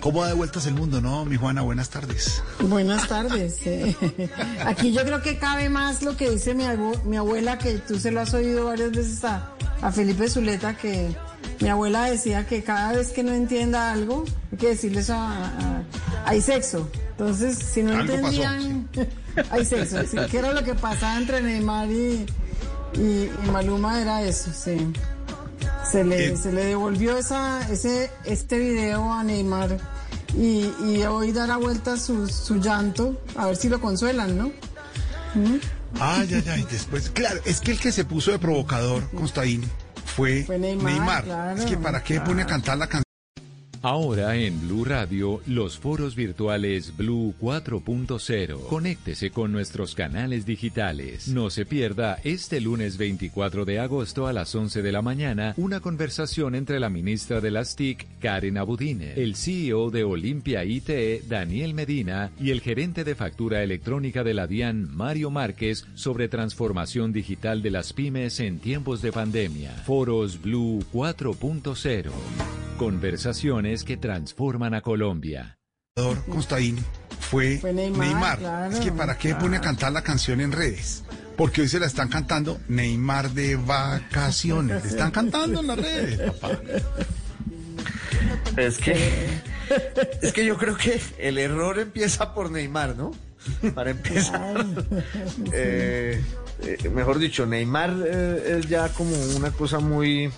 ¿Cómo 0.00 0.22
da 0.22 0.28
de 0.28 0.34
vueltas 0.34 0.66
el 0.66 0.74
mundo, 0.74 1.00
no, 1.00 1.24
mi 1.24 1.36
Juana? 1.36 1.62
Buenas 1.62 1.88
tardes. 1.90 2.42
Buenas 2.58 3.06
tardes. 3.06 3.58
eh. 3.66 3.94
Aquí 4.66 4.92
yo 4.92 5.04
creo 5.04 5.22
que 5.22 5.38
cabe 5.38 5.68
más 5.68 6.02
lo 6.02 6.16
que 6.16 6.28
dice 6.30 6.54
mi, 6.54 6.64
abu- 6.64 6.98
mi 7.04 7.16
abuela, 7.16 7.58
que 7.58 7.74
tú 7.78 8.00
se 8.00 8.10
lo 8.10 8.20
has 8.20 8.34
oído 8.34 8.64
varias 8.66 8.90
veces 8.90 9.22
a, 9.24 9.52
a 9.80 9.92
Felipe 9.92 10.28
Zuleta, 10.28 10.76
que 10.76 11.14
mi 11.60 11.68
abuela 11.68 12.06
decía 12.06 12.44
que 12.46 12.64
cada 12.64 12.90
vez 12.92 13.10
que 13.10 13.22
no 13.22 13.32
entienda 13.32 13.92
algo, 13.92 14.24
hay 14.50 14.58
que 14.58 14.68
decirle 14.70 15.00
eso 15.02 15.14
a, 15.14 15.46
a- 15.46 15.82
hay 16.32 16.40
sexo. 16.42 16.88
Entonces, 17.10 17.58
si 17.58 17.82
no 17.82 17.92
Algo 17.92 18.14
pasó, 18.14 18.16
entendían, 18.26 18.88
hay 19.50 19.64
sexo. 19.64 19.98
Sí, 20.10 20.16
¿Qué 20.30 20.38
era 20.38 20.52
lo 20.52 20.62
que 20.64 20.74
pasaba 20.74 21.16
entre 21.18 21.40
Neymar 21.42 21.90
y, 21.90 22.26
y- 22.94 23.30
y 23.44 23.50
Maluma? 23.50 24.00
Era 24.00 24.22
eso, 24.22 24.50
sí. 24.52 24.92
Se 25.90 26.04
le, 26.04 26.32
Eh. 26.32 26.36
se 26.36 26.52
le 26.52 26.64
devolvió 26.64 27.16
esa, 27.16 27.60
ese, 27.70 28.10
este 28.24 28.58
video 28.58 29.12
a 29.12 29.22
Neymar 29.24 29.78
y, 30.36 30.70
y 30.84 31.02
hoy 31.08 31.32
dará 31.32 31.56
vuelta 31.58 31.96
su, 31.98 32.26
su 32.28 32.56
llanto, 32.56 33.20
a 33.36 33.46
ver 33.46 33.56
si 33.56 33.68
lo 33.68 33.80
consuelan, 33.80 34.38
¿no? 34.38 34.46
¿Mm? 35.34 35.56
Ay, 36.00 36.28
ay, 36.34 36.44
ay, 36.48 36.66
después, 36.70 37.10
claro, 37.10 37.40
es 37.44 37.60
que 37.60 37.72
el 37.72 37.78
que 37.80 37.92
se 37.92 38.04
puso 38.04 38.30
de 38.30 38.38
provocador, 38.38 39.08
Constaín, 39.10 39.62
fue, 40.16 40.44
Fue 40.44 40.58
Neymar, 40.58 41.24
claro, 41.24 41.58
es 41.60 41.64
que 41.66 41.76
para 41.76 42.02
qué 42.02 42.20
pone 42.20 42.42
a 42.42 42.46
cantar 42.46 42.78
la 42.78 42.86
canción. 42.86 43.01
Ahora 43.84 44.36
en 44.36 44.60
Blue 44.60 44.84
Radio, 44.84 45.40
los 45.44 45.76
foros 45.76 46.14
virtuales 46.14 46.96
Blue 46.96 47.34
4.0. 47.40 48.68
Conéctese 48.68 49.32
con 49.32 49.50
nuestros 49.50 49.96
canales 49.96 50.46
digitales. 50.46 51.26
No 51.26 51.50
se 51.50 51.66
pierda 51.66 52.20
este 52.22 52.60
lunes 52.60 52.96
24 52.96 53.64
de 53.64 53.80
agosto 53.80 54.28
a 54.28 54.32
las 54.32 54.54
11 54.54 54.82
de 54.82 54.92
la 54.92 55.02
mañana 55.02 55.54
una 55.56 55.80
conversación 55.80 56.54
entre 56.54 56.78
la 56.78 56.90
ministra 56.90 57.40
de 57.40 57.50
las 57.50 57.74
TIC, 57.74 58.06
Karen 58.20 58.56
Abudine, 58.56 59.14
el 59.14 59.34
CEO 59.34 59.90
de 59.90 60.04
Olimpia 60.04 60.64
IT, 60.64 61.24
Daniel 61.26 61.74
Medina, 61.74 62.30
y 62.40 62.52
el 62.52 62.60
gerente 62.60 63.02
de 63.02 63.16
factura 63.16 63.64
electrónica 63.64 64.22
de 64.22 64.34
la 64.34 64.46
DIAN, 64.46 64.94
Mario 64.94 65.32
Márquez, 65.32 65.86
sobre 65.96 66.28
transformación 66.28 67.12
digital 67.12 67.62
de 67.62 67.72
las 67.72 67.92
pymes 67.92 68.38
en 68.38 68.60
tiempos 68.60 69.02
de 69.02 69.10
pandemia. 69.10 69.72
Foros 69.84 70.40
Blue 70.40 70.84
4.0. 70.92 72.12
Conversaciones 72.82 73.71
que 73.84 73.96
transforman 73.96 74.74
a 74.74 74.82
Colombia. 74.82 75.58
Constaín 76.30 76.84
fue, 77.20 77.58
Fue 77.58 77.72
Neymar, 77.72 78.06
Neymar. 78.06 78.38
claro, 78.38 78.74
es 78.74 78.80
que 78.80 78.92
para 78.92 79.18
qué 79.18 79.34
pone 79.34 79.56
a 79.56 79.60
cantar 79.60 79.92
la 79.92 80.02
canción 80.02 80.40
en 80.40 80.52
redes. 80.52 81.04
Porque 81.36 81.62
hoy 81.62 81.68
se 81.68 81.80
la 81.80 81.86
están 81.86 82.08
cantando 82.08 82.60
Neymar 82.68 83.30
de 83.30 83.56
vacaciones. 83.56 84.82
Le 84.82 84.90
están 84.90 85.10
cantando 85.10 85.60
en 85.60 85.66
las 85.66 85.78
redes, 85.78 86.30
papá. 86.32 86.60
Es 88.56 88.78
que, 88.78 88.94
es 90.20 90.32
que 90.32 90.44
yo 90.44 90.58
creo 90.58 90.76
que 90.76 91.00
el 91.18 91.38
error 91.38 91.78
empieza 91.78 92.34
por 92.34 92.50
Neymar, 92.50 92.96
¿no? 92.96 93.12
Para 93.74 93.90
empezar. 93.90 94.64
Eh, 95.52 96.22
eh, 96.62 96.88
mejor 96.90 97.18
dicho, 97.18 97.46
Neymar 97.46 97.94
eh, 98.06 98.58
es 98.58 98.68
ya 98.68 98.88
como 98.90 99.16
una 99.36 99.50
cosa 99.50 99.80
muy, 99.80 100.30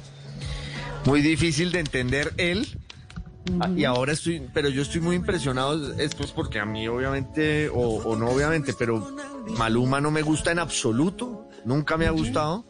muy 1.05 1.21
difícil 1.21 1.73
de 1.73 1.81
entender 1.81 2.33
él. 2.39 2.67
Ah, 3.61 3.69
Y 3.77 3.85
ahora 3.85 4.13
estoy, 4.13 4.49
pero 4.55 4.69
yo 4.71 4.83
estoy 4.83 5.01
muy 5.01 5.17
impresionado, 5.17 5.93
esto 5.99 6.25
es 6.25 6.31
porque 6.33 6.59
a 6.61 6.65
mí 6.65 6.89
obviamente, 6.89 7.69
o, 7.69 7.79
o 7.99 8.17
no 8.17 8.29
obviamente, 8.29 8.73
pero 8.79 9.15
Maluma 9.59 10.01
no 10.01 10.11
me 10.11 10.23
gusta 10.23 10.51
en 10.51 10.59
absoluto. 10.59 11.47
nunca 11.67 11.97
me 11.97 12.07
ha 12.07 12.11
gustado, 12.11 12.65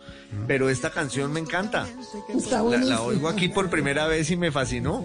pero 0.47 0.69
esta 0.69 0.91
canción 0.91 1.33
me 1.33 1.41
encanta. 1.41 1.87
Está 2.37 2.63
La, 2.63 2.77
la 2.79 3.03
oigo 3.03 3.29
aquí 3.29 3.49
por 3.49 3.71
primera 3.71 4.07
vez 4.07 4.31
y 4.31 4.37
me 4.37 4.51
fascinó. 4.51 5.03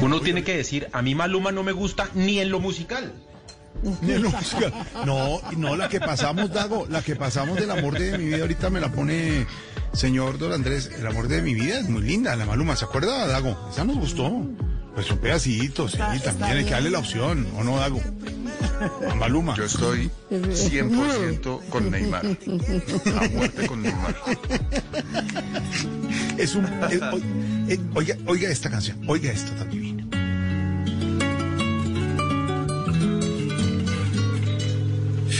Uno 0.00 0.20
tiene 0.20 0.44
que 0.44 0.56
decir, 0.56 0.88
a 0.92 1.02
mí 1.02 1.14
Maluma 1.14 1.50
no 1.52 1.62
me 1.62 1.72
gusta 1.72 2.08
ni 2.14 2.38
en 2.38 2.50
lo 2.50 2.60
musical. 2.60 3.12
Ni 4.02 4.12
en 4.12 4.22
lo 4.22 4.30
musical. 4.30 4.72
No, 5.06 5.40
no, 5.56 5.76
la 5.76 5.88
que 5.88 6.00
pasamos, 6.00 6.52
Dago, 6.52 6.86
la 6.88 7.02
que 7.02 7.16
pasamos 7.16 7.56
del 7.58 7.70
amor 7.70 7.98
de 7.98 8.18
mi 8.18 8.26
vida, 8.26 8.38
ahorita 8.42 8.70
me 8.70 8.80
la 8.80 8.90
pone 8.92 9.46
señor 9.92 10.38
Don 10.38 10.52
Andrés, 10.52 10.90
el 10.98 11.06
amor 11.06 11.28
de 11.28 11.42
mi 11.42 11.54
vida 11.54 11.80
es 11.80 11.88
muy 11.88 12.02
linda, 12.02 12.34
la 12.36 12.46
Maluma, 12.46 12.76
¿se 12.76 12.84
acuerda, 12.84 13.26
Dago? 13.26 13.68
Esa 13.72 13.84
nos 13.84 13.96
gustó. 13.96 14.30
Pues 14.94 15.08
un 15.10 15.18
pedacito, 15.18 15.88
sí, 15.88 15.98
también 16.24 16.58
hay 16.58 16.64
que 16.64 16.70
darle 16.72 16.90
la 16.90 16.98
opción, 16.98 17.46
¿o 17.56 17.62
no, 17.64 17.76
Dago? 17.78 18.00
A 19.10 19.14
Maluma. 19.14 19.54
Yo 19.56 19.64
estoy 19.64 20.10
100% 20.30 21.60
con 21.68 21.90
Neymar. 21.90 22.26
A 22.26 23.28
muerte 23.28 23.66
con 23.66 23.82
Neymar. 23.82 24.16
Es 26.38 26.54
un. 26.54 26.64
es- 26.90 27.00
o- 27.02 27.20
oiga, 27.98 28.16
oiga 28.26 28.48
esta 28.50 28.68
canción, 28.70 28.98
oiga 29.06 29.30
esto 29.30 29.52
también. 29.52 29.79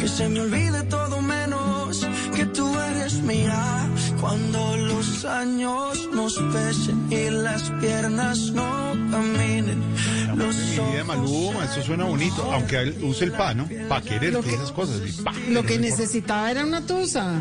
Que 0.00 0.08
se 0.08 0.28
me 0.28 0.40
olvide 0.40 0.82
todo 0.84 1.20
menos 1.20 2.06
que 2.34 2.46
tú 2.46 2.66
eres 2.80 3.14
mía. 3.22 3.88
Cuando 4.20 4.76
los 4.76 5.24
años 5.24 6.08
nos 6.12 6.34
pesen 6.52 7.06
y 7.10 7.30
las 7.30 7.70
piernas 7.80 8.50
no 8.52 8.92
caminen. 9.10 9.82
Los 10.36 10.56
vida, 10.56 11.04
Maluma, 11.04 11.64
esto 11.64 11.82
suena 11.82 12.04
bonito, 12.04 12.50
aunque 12.52 12.78
él 12.78 12.98
use 13.02 13.24
el 13.24 13.32
pa, 13.32 13.52
¿no? 13.54 13.68
Pa 13.88 14.00
quererte, 14.00 14.54
esas 14.54 14.72
cosas. 14.72 15.00
pa, 15.24 15.32
Lo 15.48 15.62
que 15.64 15.78
necesitaba 15.78 16.50
era 16.50 16.64
una 16.64 16.86
tusa. 16.86 17.40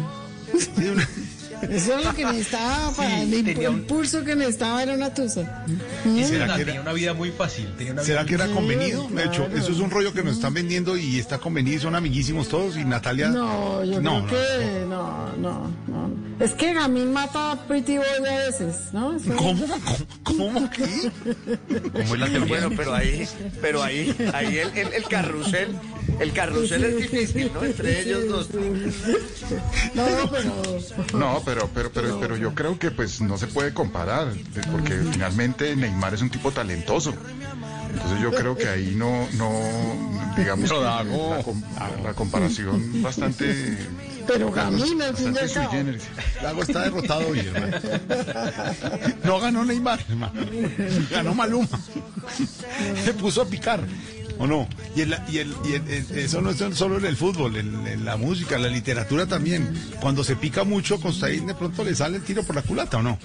Eso 1.64 1.98
es 2.00 2.06
lo 2.06 2.14
que 2.14 2.26
necesitaba 2.26 2.92
para 2.96 3.10
Sí, 3.10 3.22
el, 3.22 3.34
imp- 3.34 3.46
tenía 3.46 3.70
un- 3.70 3.86
que 4.26 4.36
necesitaba 4.36 4.84
era 4.84 4.94
una 4.94 5.14
tusa. 5.14 5.66
Y 6.06 6.24
¿Será 6.24 6.48
tenía 6.48 6.56
que 6.66 6.72
era- 6.72 6.82
una 6.82 6.94
vida 6.94 7.14
muy 7.14 7.32
fácil. 7.32 7.74
tenía 7.78 7.94
una 7.94 8.04
¿Será 8.04 8.24
vida 8.24 8.38
que 8.38 8.44
era 8.44 8.54
convenido? 8.54 9.08
De 9.10 9.26
hecho, 9.26 9.48
eso 9.56 9.72
es 9.72 9.80
un 9.80 9.90
rollo 9.92 10.14
que 10.14 10.24
nos 10.24 10.36
están 10.36 10.54
vendiendo 10.54 10.96
y 10.98 11.20
está 11.20 11.38
convenido 11.40 11.78
y 11.78 11.80
son 11.82 11.96
amiguísimos 11.96 12.48
todos 12.48 12.78
y 12.78 12.84
Natalia... 12.86 13.30
No, 13.30 13.84
yo 13.84 14.02
No, 14.02 14.26
creo 14.28 14.40
que 14.60 14.86
no, 14.88 15.36
no, 15.38 15.72
no. 15.88 16.10
Es 16.40 16.54
que 16.54 16.74
Gamín 16.74 17.12
mata 17.12 17.52
a 17.52 17.68
Pretty 17.68 17.98
Boy 17.98 18.06
a 18.30 18.38
veces, 18.46 18.76
¿no? 18.94 19.16
Eso- 19.18 19.36
¿Cómo? 19.36 19.66
¿Cómo? 20.24 20.54
¿Cómo? 20.54 20.70
¿Qué? 20.72 21.12
¿Cómo 21.92 22.14
es 22.16 22.20
la 22.20 22.28
teoría? 22.28 22.46
Bueno, 22.48 22.70
pero 22.76 22.94
ahí, 22.94 23.28
pero 23.62 23.84
ahí, 23.84 24.16
ahí 24.34 24.58
el, 24.60 24.70
el, 24.78 24.94
el 24.94 25.04
carrusel, 25.04 25.68
el 26.20 26.32
carrusel 26.32 26.84
es 26.86 26.98
difícil, 26.98 27.52
¿no? 27.54 27.64
Entre 27.64 28.02
ellos 28.02 28.28
dos. 28.30 28.50
No, 29.94 30.06
pero... 30.32 30.54
No, 31.20 31.42
pero, 31.44 31.49
pero, 31.74 31.92
pero, 31.92 32.20
pero 32.20 32.38
yo 32.38 32.54
creo 32.54 32.78
que 32.78 32.92
pues 32.92 33.22
no 33.22 33.38
se 33.38 33.48
puede 33.48 33.74
comparar, 33.74 34.28
porque 34.72 35.00
finalmente 35.12 35.76
Neymar 35.76 36.14
es 36.14 36.22
un 36.22 36.30
tipo 36.30 36.52
talentoso. 36.52 37.14
Entonces 37.92 38.22
yo 38.22 38.32
creo 38.32 38.56
que 38.56 38.68
ahí 38.68 38.94
no, 38.96 39.28
no, 39.34 39.52
digamos, 40.38 40.70
Pero 40.70 40.82
Dago. 40.82 41.44
la, 41.76 42.04
la 42.04 42.14
comparación 42.14 43.02
bastante, 43.02 43.78
Pero 44.28 44.52
Gamín, 44.52 45.02
al 45.02 45.16
fin 45.18 45.34
cabo. 45.34 45.72
Lago 46.44 46.62
está 46.62 46.82
derrotado 46.84 47.28
hoy, 47.28 47.40
hermano. 47.40 47.78
No 49.24 49.40
ganó 49.40 49.66
Neymar, 49.66 50.00
hermano. 50.08 50.42
Ganó 51.10 51.34
Maluma. 51.34 51.80
Se 53.04 53.14
puso 53.14 53.42
a 53.42 53.46
picar. 53.46 53.82
¿O 54.40 54.48
no? 54.48 54.68
Y, 54.96 55.02
el, 55.02 55.16
y, 55.30 55.38
el, 55.40 55.54
y 55.66 55.74
el- 55.74 55.88
el- 55.90 56.18
eso 56.18 56.42
no 56.42 56.50
es 56.50 56.58
solo 56.76 56.98
en 56.98 57.06
el 57.06 57.18
fútbol, 57.18 57.58
en, 57.58 57.86
en 57.86 58.06
la 58.06 58.16
música, 58.18 58.56
en 58.56 58.64
la 58.64 58.70
literatura 58.70 59.26
también. 59.28 59.70
Cuando 60.02 60.24
se 60.24 60.36
pica 60.38 60.64
mucho, 60.64 61.00
Constaín 61.00 61.46
de 61.46 61.54
pronto 61.56 61.84
le 61.84 61.94
sale 61.94 62.18
el 62.18 62.24
tiro 62.24 62.42
por 62.44 62.56
la 62.56 62.62
culata, 62.62 62.98
¿o 62.98 63.02
no? 63.04 63.20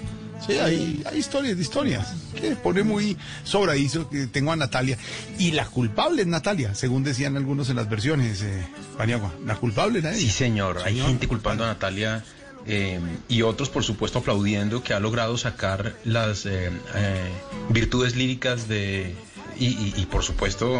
Sí, 0.45 0.53
hay, 0.59 1.01
hay 1.09 1.17
historias 1.17 1.55
de 1.55 1.61
historias. 1.63 2.13
Que 2.35 2.57
pone 2.57 2.83
muy 2.83 3.15
sobradizo 3.45 4.09
que 4.09 4.27
tengo 4.27 4.51
a 4.51 4.57
Natalia. 4.57 4.97
Y 5.39 5.51
la 5.51 5.65
culpable 5.65 6.23
es 6.23 6.27
Natalia, 6.27 6.75
según 6.75 7.05
decían 7.05 7.37
algunos 7.37 7.69
en 7.69 7.77
las 7.77 7.89
versiones, 7.89 8.41
eh, 8.41 8.67
Paniagua. 8.97 9.33
La 9.45 9.55
culpable 9.55 9.99
era 9.99 10.11
ella. 10.11 10.19
Sí, 10.19 10.29
señor. 10.29 10.79
Hay 10.83 10.99
gente 10.99 11.29
culpando 11.29 11.63
a 11.63 11.67
Natalia 11.67 12.25
eh, 12.67 12.99
y 13.29 13.41
otros, 13.43 13.69
por 13.69 13.85
supuesto, 13.85 14.19
aplaudiendo 14.19 14.83
que 14.83 14.93
ha 14.93 14.99
logrado 14.99 15.37
sacar 15.37 15.95
las 16.03 16.45
eh, 16.45 16.69
eh, 16.95 17.29
virtudes 17.69 18.17
líricas 18.17 18.67
de. 18.67 19.15
Y, 19.57 19.65
y- 19.67 19.93
y, 19.97 20.05
por 20.05 20.23
supuesto. 20.23 20.75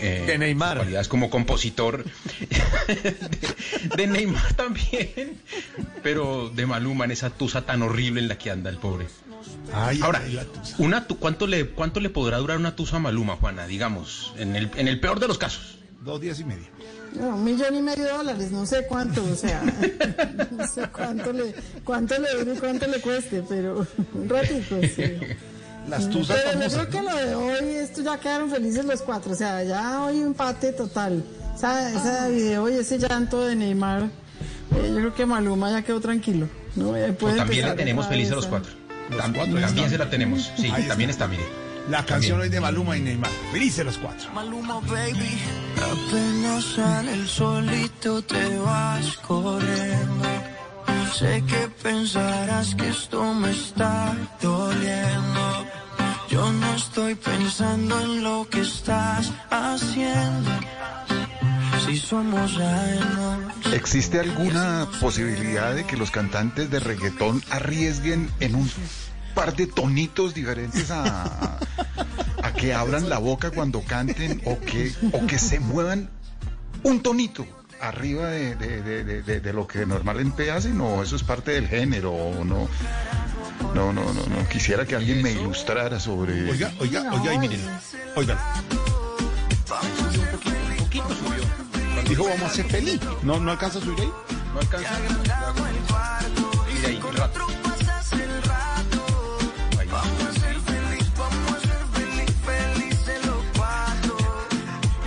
eh, 0.00 0.24
De 0.26 0.38
Neymar. 0.38 0.76
cualidades 0.76 1.08
como 1.08 1.30
compositor. 1.30 2.04
de, 2.88 3.16
de 3.96 4.06
Neymar 4.06 4.54
también. 4.54 5.40
Pero 6.02 6.50
de 6.54 6.66
Maluma 6.66 7.04
en 7.04 7.10
esa 7.12 7.30
tusa 7.30 7.62
tan 7.62 7.82
horrible 7.82 8.20
en 8.20 8.28
la 8.28 8.38
que 8.38 8.50
anda 8.50 8.70
el 8.70 8.76
pobre. 8.78 9.06
Ay, 9.72 10.00
Ahora, 10.02 10.20
ay, 10.24 10.32
la 10.32 10.44
tusa. 10.44 10.74
una 10.78 11.06
tu- 11.06 11.18
¿cuánto, 11.18 11.46
le, 11.46 11.68
¿cuánto 11.68 12.00
le 12.00 12.10
podrá 12.10 12.38
durar 12.38 12.58
una 12.58 12.74
tusa 12.76 12.96
a 12.96 13.00
Maluma, 13.00 13.36
Juana? 13.36 13.66
Digamos, 13.66 14.32
en 14.36 14.56
el, 14.56 14.70
en 14.76 14.88
el 14.88 15.00
peor 15.00 15.20
de 15.20 15.28
los 15.28 15.38
casos. 15.38 15.78
Dos 16.04 16.20
días 16.20 16.38
y 16.40 16.44
medio. 16.44 16.66
No, 17.14 17.28
un 17.36 17.44
millón 17.44 17.74
y 17.74 17.80
medio 17.82 18.04
de 18.04 18.10
dólares, 18.10 18.50
no 18.50 18.66
sé 18.66 18.84
cuánto, 18.86 19.24
o 19.24 19.34
sea, 19.34 19.62
no 20.50 20.66
sé 20.68 20.82
cuánto 20.92 21.32
le, 21.32 21.54
cuánto 21.82 22.18
le 22.18 22.28
dure 22.38 22.54
y 22.54 22.58
cuánto 22.58 22.86
le 22.86 23.00
cueste, 23.00 23.42
pero 23.48 23.86
un 24.14 24.28
ratito, 24.28 24.78
sí. 24.94 25.14
Las 25.88 26.10
tusas 26.10 26.36
Pero 26.36 26.52
yo 26.52 26.58
famosas. 26.58 26.86
creo 26.86 26.90
que 27.04 27.10
lo 27.10 27.16
de 27.16 27.34
hoy, 27.34 27.74
esto 27.76 28.02
ya 28.02 28.18
quedaron 28.18 28.50
felices 28.50 28.84
los 28.84 29.02
cuatro, 29.02 29.32
o 29.32 29.34
sea, 29.34 29.62
ya 29.64 30.02
hoy 30.04 30.20
empate 30.20 30.72
total. 30.72 31.24
Esa, 31.54 31.90
esa 31.90 32.28
video 32.28 32.68
y 32.68 32.74
ese 32.74 32.98
llanto 32.98 33.44
de 33.44 33.56
Neymar, 33.56 34.02
eh, 34.04 34.08
yo 34.88 34.94
creo 34.96 35.14
que 35.14 35.26
Maluma 35.26 35.70
ya 35.70 35.82
quedó 35.82 36.00
tranquilo. 36.00 36.48
¿no? 36.76 36.94
Eh, 36.96 37.12
puede 37.12 37.36
también 37.36 37.66
la 37.66 37.74
tenemos 37.74 38.06
felices 38.06 38.30
vez 38.30 38.36
los 38.36 38.46
a- 38.46 38.50
cuatro. 38.50 38.72
Los 39.10 39.18
Tam- 39.20 39.34
cuatro 39.34 39.54
también 39.54 39.64
están. 39.64 39.90
se 39.90 39.98
la 39.98 40.10
tenemos. 40.10 40.52
Sí, 40.56 40.70
Ahí 40.72 40.84
también 40.86 41.10
está. 41.10 41.24
está, 41.24 41.28
mire. 41.28 41.42
La 41.88 42.04
canción 42.04 42.32
También. 42.38 42.40
hoy 42.42 42.48
de 42.50 42.60
Maluma 42.60 42.96
y 42.98 43.00
Neymar. 43.00 43.30
Felices 43.50 43.84
los 43.86 43.96
cuatro. 43.98 44.30
Maluma, 44.34 44.78
baby. 44.80 45.38
Apenas 45.76 46.64
sale 46.76 47.14
el 47.14 47.26
solito 47.26 48.20
te 48.22 48.58
vas 48.58 49.16
corriendo. 49.26 50.28
Sé 51.14 51.42
que 51.48 51.68
pensarás 51.82 52.74
que 52.74 52.88
esto 52.90 53.32
me 53.34 53.50
está 53.50 54.14
doliendo. 54.42 55.37
No 56.52 56.74
estoy 56.74 57.14
pensando 57.14 58.00
en 58.00 58.22
lo 58.22 58.48
que 58.48 58.60
estás 58.60 59.32
haciendo. 59.50 60.50
Si 61.86 61.96
somos 61.96 62.52
ajenos. 62.58 63.38
¿Existe 63.72 64.20
alguna 64.20 64.86
posibilidad 65.00 65.74
de 65.74 65.84
que 65.84 65.96
los 65.96 66.10
cantantes 66.10 66.70
de 66.70 66.80
reggaetón 66.80 67.42
arriesguen 67.50 68.30
en 68.40 68.54
un 68.54 68.70
par 69.34 69.54
de 69.56 69.66
tonitos 69.66 70.34
diferentes 70.34 70.90
a, 70.90 71.58
que 72.56 72.74
abran 72.74 73.08
la 73.08 73.18
boca 73.18 73.50
cuando 73.52 73.82
canten 73.82 74.40
o 74.44 74.58
que, 74.58 74.92
o 75.12 75.26
que 75.26 75.38
se 75.38 75.60
muevan 75.60 76.10
un 76.82 77.02
tonito 77.02 77.46
arriba 77.80 78.26
de- 78.30 78.56
de- 78.56 79.40
de 79.40 79.52
lo 79.52 79.66
que 79.68 79.86
normalmente 79.86 80.50
hacen 80.50 80.80
o 80.80 81.02
eso 81.02 81.14
es 81.14 81.22
parte 81.22 81.52
del 81.52 81.68
género 81.68 82.12
o 82.12 82.44
no? 82.44 82.68
No, 83.74 83.92
no, 83.92 84.12
no, 84.12 84.26
no. 84.26 84.48
Quisiera 84.48 84.84
que 84.86 84.96
alguien 84.96 85.22
me 85.22 85.32
ilustrara 85.32 86.00
sobre... 86.00 86.50
Oiga, 86.50 86.72
oiga, 86.80 87.12
oiga, 87.12 87.34
y 87.34 87.38
miren. 87.38 87.60
Oigan. 88.16 88.38
Dijo, 92.08 92.24
vamos 92.24 92.50
a 92.50 92.54
ser 92.54 92.66
feliz. 92.66 93.00
¿No, 93.22 93.38
no 93.38 93.50
alcanza 93.50 93.78
a 93.78 93.82
subir 93.82 94.00
ahí? 94.00 94.12
No 94.54 94.60
alcanza. 94.60 94.90
Mire 96.74 96.86
ahí, 96.86 96.96
el 96.96 97.16
rato. 97.16 97.46
Pasas 97.62 98.12
el 98.12 98.42
rato. 98.42 99.38
Vamos 99.90 100.22
a 100.22 100.32
ser 100.40 100.56
feliz, 100.60 101.10
vamos 101.16 101.52
a 101.52 101.60
ser 101.60 101.82
feliz, 101.92 102.34
felices 102.46 103.26
los 103.26 103.44
cuatro. 103.56 104.16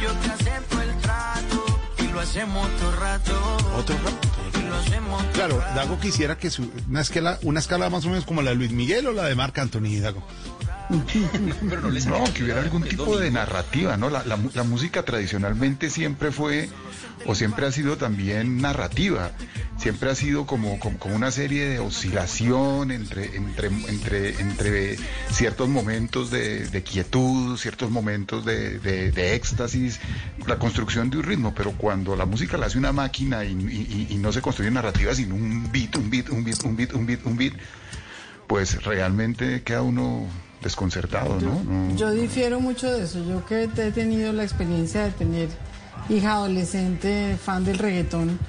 Yo 0.02 0.12
te 0.14 0.32
acepto 0.32 0.82
el 0.82 0.98
trato 1.00 1.80
y 1.98 2.08
lo 2.08 2.20
hacemos 2.20 2.70
todo 2.78 2.92
rato. 2.98 3.58
Otro 3.78 3.96
rato. 3.98 4.31
Claro. 5.34 5.58
Dago 5.76 6.00
quisiera 6.00 6.38
que 6.38 6.50
su, 6.50 6.70
una 6.90 7.02
escala, 7.02 7.40
una 7.44 7.60
escala 7.60 7.90
más 7.90 8.06
o 8.06 8.10
menos 8.10 8.26
como 8.26 8.42
la 8.42 8.52
de 8.52 8.58
Luis 8.58 8.72
Miguel 8.72 9.08
o 9.08 9.12
la 9.12 9.26
de 9.26 9.36
Marc 9.36 9.58
Anthony, 9.58 10.00
Dago. 10.02 10.24
Pero 11.70 11.82
no 11.82 11.90
les 11.90 12.06
No, 12.06 12.16
había 12.16 12.34
que 12.34 12.44
hubiera 12.44 12.62
algún 12.62 12.84
tipo 12.84 13.18
de 13.18 13.32
narrativa, 13.32 13.98
¿no? 13.98 14.10
La, 14.10 14.24
la 14.26 14.64
música 14.64 15.04
tradicionalmente 15.04 15.90
siempre 15.90 16.32
fue, 16.32 16.70
o 17.26 17.36
siempre 17.36 17.66
ha 17.66 17.72
sido 17.72 17.98
también 17.98 18.62
narrativa. 18.62 19.32
Siempre 19.78 20.12
ha 20.12 20.16
sido 20.16 20.46
como, 20.46 20.78
como, 20.80 21.00
como 21.00 21.16
una 21.16 21.32
serie 21.32 21.66
de 21.66 21.80
oscilación 21.80 22.92
entre, 22.92 23.36
entre, 23.36 23.68
entre, 23.88 24.40
entre 24.40 24.98
ciertos 25.32 25.70
momentos 25.70 26.30
de, 26.30 26.68
de 26.68 26.84
quietud, 26.84 27.58
ciertos 27.58 27.90
momentos 27.90 28.46
de, 28.46 28.78
de- 28.78 29.12
de 29.12 29.34
éxtasis, 29.34 30.00
la 30.46 30.60
construcción 30.60 31.10
de 31.10 31.18
un 31.18 31.24
ritmo. 31.24 31.56
Pero 31.56 31.72
cuando 31.72 32.16
la 32.16 32.26
música 32.28 32.58
la 32.58 32.68
hace 32.68 32.78
una 32.78 32.92
máquina 32.92 33.44
y, 33.44 33.54
y- 33.54 34.08
y- 34.12 34.14
y 34.14 34.18
no 34.18 34.32
se 34.32 34.42
construye 34.42 34.70
narrativa, 34.70 35.16
sino 35.16 35.34
un 35.34 35.72
beat, 35.72 35.96
un 35.96 36.10
beat, 36.12 36.30
un 36.30 36.44
beat, 36.44 36.64
un 36.64 36.76
beat, 36.76 36.94
un 36.94 37.06
beat, 37.08 37.26
un 37.26 37.38
beat, 37.38 37.54
pues 38.46 38.84
realmente 38.84 39.64
queda 39.64 39.82
uno 39.82 40.28
desconcertado, 40.62 41.40
¿no? 41.40 41.64
No- 41.64 41.96
Yo 41.96 42.12
difiero 42.12 42.60
mucho 42.60 42.92
de 42.92 43.04
eso. 43.04 43.24
Yo 43.24 43.46
que 43.46 43.64
he 43.64 43.92
tenido 43.92 44.32
la 44.34 44.44
experiencia 44.44 45.04
de 45.06 45.12
tener 45.12 45.50
hija 46.10 46.34
adolescente 46.34 47.38
fan 47.44 47.64
del 47.64 47.78
reggaetón, 47.78 48.40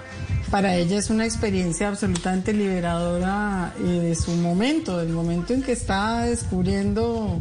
para 0.50 0.74
ella 0.76 0.98
es 0.98 1.08
una 1.08 1.24
experiencia 1.24 1.88
absolutamente 1.88 2.52
liberadora 2.52 3.72
eh, 3.78 3.82
de 3.82 4.14
su 4.14 4.32
momento, 4.32 4.98
del 4.98 5.08
momento 5.08 5.54
en 5.54 5.62
que 5.62 5.72
está 5.72 6.22
descubriendo 6.22 7.40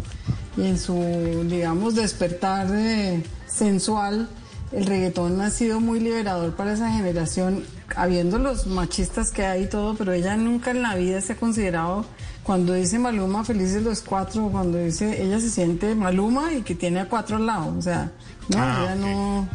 y 0.55 0.61
en 0.67 0.77
su, 0.79 0.93
digamos, 1.49 1.95
despertar 1.95 2.67
eh, 2.71 3.21
sensual. 3.47 4.29
El 4.71 4.85
reggaetón 4.85 5.41
ha 5.41 5.49
sido 5.49 5.81
muy 5.81 5.99
liberador 5.99 6.55
para 6.55 6.71
esa 6.71 6.89
generación, 6.89 7.65
habiendo 7.97 8.39
los 8.39 8.67
machistas 8.67 9.31
que 9.31 9.45
hay 9.45 9.63
y 9.63 9.67
todo, 9.67 9.95
pero 9.95 10.13
ella 10.13 10.37
nunca 10.37 10.71
en 10.71 10.81
la 10.81 10.95
vida 10.95 11.19
se 11.19 11.33
ha 11.33 11.35
considerado, 11.35 12.05
cuando 12.43 12.73
dice 12.73 12.97
Maluma 12.99 13.43
felices 13.45 13.83
los 13.83 14.01
cuatro, 14.01 14.49
cuando 14.51 14.77
dice 14.77 15.21
ella 15.23 15.39
se 15.39 15.49
siente 15.49 15.93
Maluma 15.95 16.53
y 16.53 16.61
que 16.63 16.75
tiene 16.75 16.99
a 17.01 17.07
cuatro 17.09 17.37
al 17.37 17.45
lado, 17.45 17.75
o 17.77 17.81
sea, 17.81 18.11
no, 18.49 18.57
Ah, 18.57 18.79
ella 18.83 18.95
no... 18.95 19.49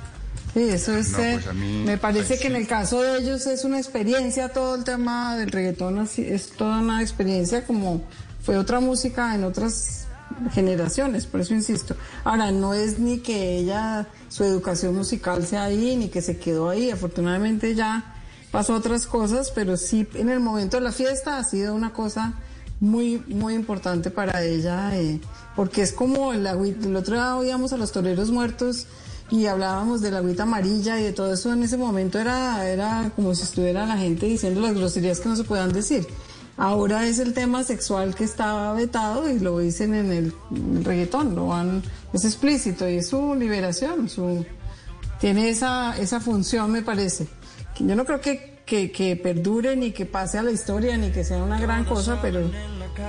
Sí, 0.55 0.63
eso 0.71 0.95
es... 0.97 1.11
No, 1.13 1.19
pues 1.19 1.55
mí- 1.55 1.83
me 1.85 1.99
parece 1.99 2.29
pues 2.29 2.41
que 2.41 2.47
en 2.47 2.57
el 2.57 2.67
caso 2.67 3.03
de 3.03 3.19
ellos 3.19 3.47
es 3.47 3.65
una 3.65 3.79
experiencia, 3.79 4.49
todo 4.51 4.75
el 4.77 4.85
tema 4.85 5.37
del 5.37 5.51
reggaetón 5.51 5.99
así, 5.99 6.23
es 6.23 6.51
toda 6.51 6.79
una 6.81 7.03
experiencia 7.03 7.65
como 7.67 8.03
fue 8.43 8.57
otra 8.57 8.81
música 8.81 9.35
en 9.35 9.45
otras 9.45 10.07
generaciones, 10.53 11.27
por 11.27 11.41
eso 11.41 11.55
insisto. 11.55 11.95
Ahora, 12.25 12.51
no 12.53 12.73
es 12.75 12.99
ni 12.99 13.19
que 13.19 13.59
ella, 13.59 14.07
su 14.29 14.45
educación 14.45 14.95
musical 14.97 15.47
sea 15.47 15.65
ahí, 15.65 15.97
ni 15.97 16.09
que 16.09 16.23
se 16.23 16.39
quedó 16.39 16.71
ahí, 16.71 16.91
afortunadamente 16.91 17.75
ya 17.75 18.15
pasó 18.51 18.75
otras 18.75 19.07
cosas, 19.07 19.51
pero 19.55 19.77
sí 19.77 20.07
en 20.15 20.29
el 20.31 20.41
momento 20.41 20.77
de 20.79 20.83
la 20.85 20.93
fiesta 20.93 21.39
ha 21.39 21.45
sido 21.45 21.75
una 21.75 21.93
cosa 21.93 22.35
muy, 22.81 23.23
muy 23.29 23.55
importante 23.55 24.11
para 24.11 24.43
ella, 24.43 24.97
eh, 24.97 25.21
porque 25.55 25.83
es 25.83 25.93
como 25.93 26.33
el 26.33 26.47
agüita, 26.47 26.87
el 26.87 26.97
otro 26.97 27.15
día 27.15 27.37
oíamos 27.37 27.73
a 27.73 27.77
los 27.77 27.93
toreros 27.93 28.31
muertos 28.31 28.87
y 29.31 29.47
hablábamos 29.47 30.03
de 30.03 30.11
la 30.11 30.19
agüita 30.19 30.45
amarilla 30.45 31.01
y 31.01 31.05
de 31.05 31.13
todo 31.13 31.33
eso 31.33 31.53
en 31.53 31.63
ese 31.63 31.77
momento 31.77 32.19
era, 32.19 32.69
era 32.69 33.11
como 33.17 33.35
si 33.35 33.43
estuviera 33.43 33.87
la 33.87 33.97
gente 33.97 34.27
diciendo 34.27 34.61
las 34.61 34.75
groserías 34.75 35.21
que 35.21 35.29
no 35.29 35.37
se 35.37 35.45
puedan 35.45 35.73
decir. 35.73 36.07
Ahora 36.59 37.07
es 37.07 37.19
el 37.19 37.35
tema 37.35 37.65
sexual 37.65 38.15
que 38.15 38.25
estaba 38.25 38.73
vetado 38.73 39.29
y 39.31 39.39
lo 39.39 39.59
dicen 39.59 39.95
en 39.95 40.11
el, 40.11 40.33
reggaetón, 40.85 41.35
lo 41.35 41.49
van, 41.49 41.83
es 42.15 42.25
explícito 42.25 42.89
y 42.89 42.97
es 42.97 43.09
su 43.09 43.35
liberación, 43.35 44.09
su, 44.09 44.47
tiene 45.21 45.51
esa, 45.51 45.99
esa 45.99 46.19
función 46.19 46.73
me 46.73 46.81
parece. 46.81 47.27
Yo 47.79 47.95
no 47.95 48.07
creo 48.07 48.23
que, 48.23 48.56
que, 48.67 48.91
que 48.91 49.17
perdure 49.17 49.77
ni 49.77 49.93
que 49.93 50.05
pase 50.05 50.39
a 50.39 50.43
la 50.43 50.51
historia 50.51 50.99
ni 50.99 51.11
que 51.11 51.25
sea 51.25 51.39
una 51.39 51.59
gran 51.59 51.85
cosa, 51.85 52.21
pero 52.21 52.51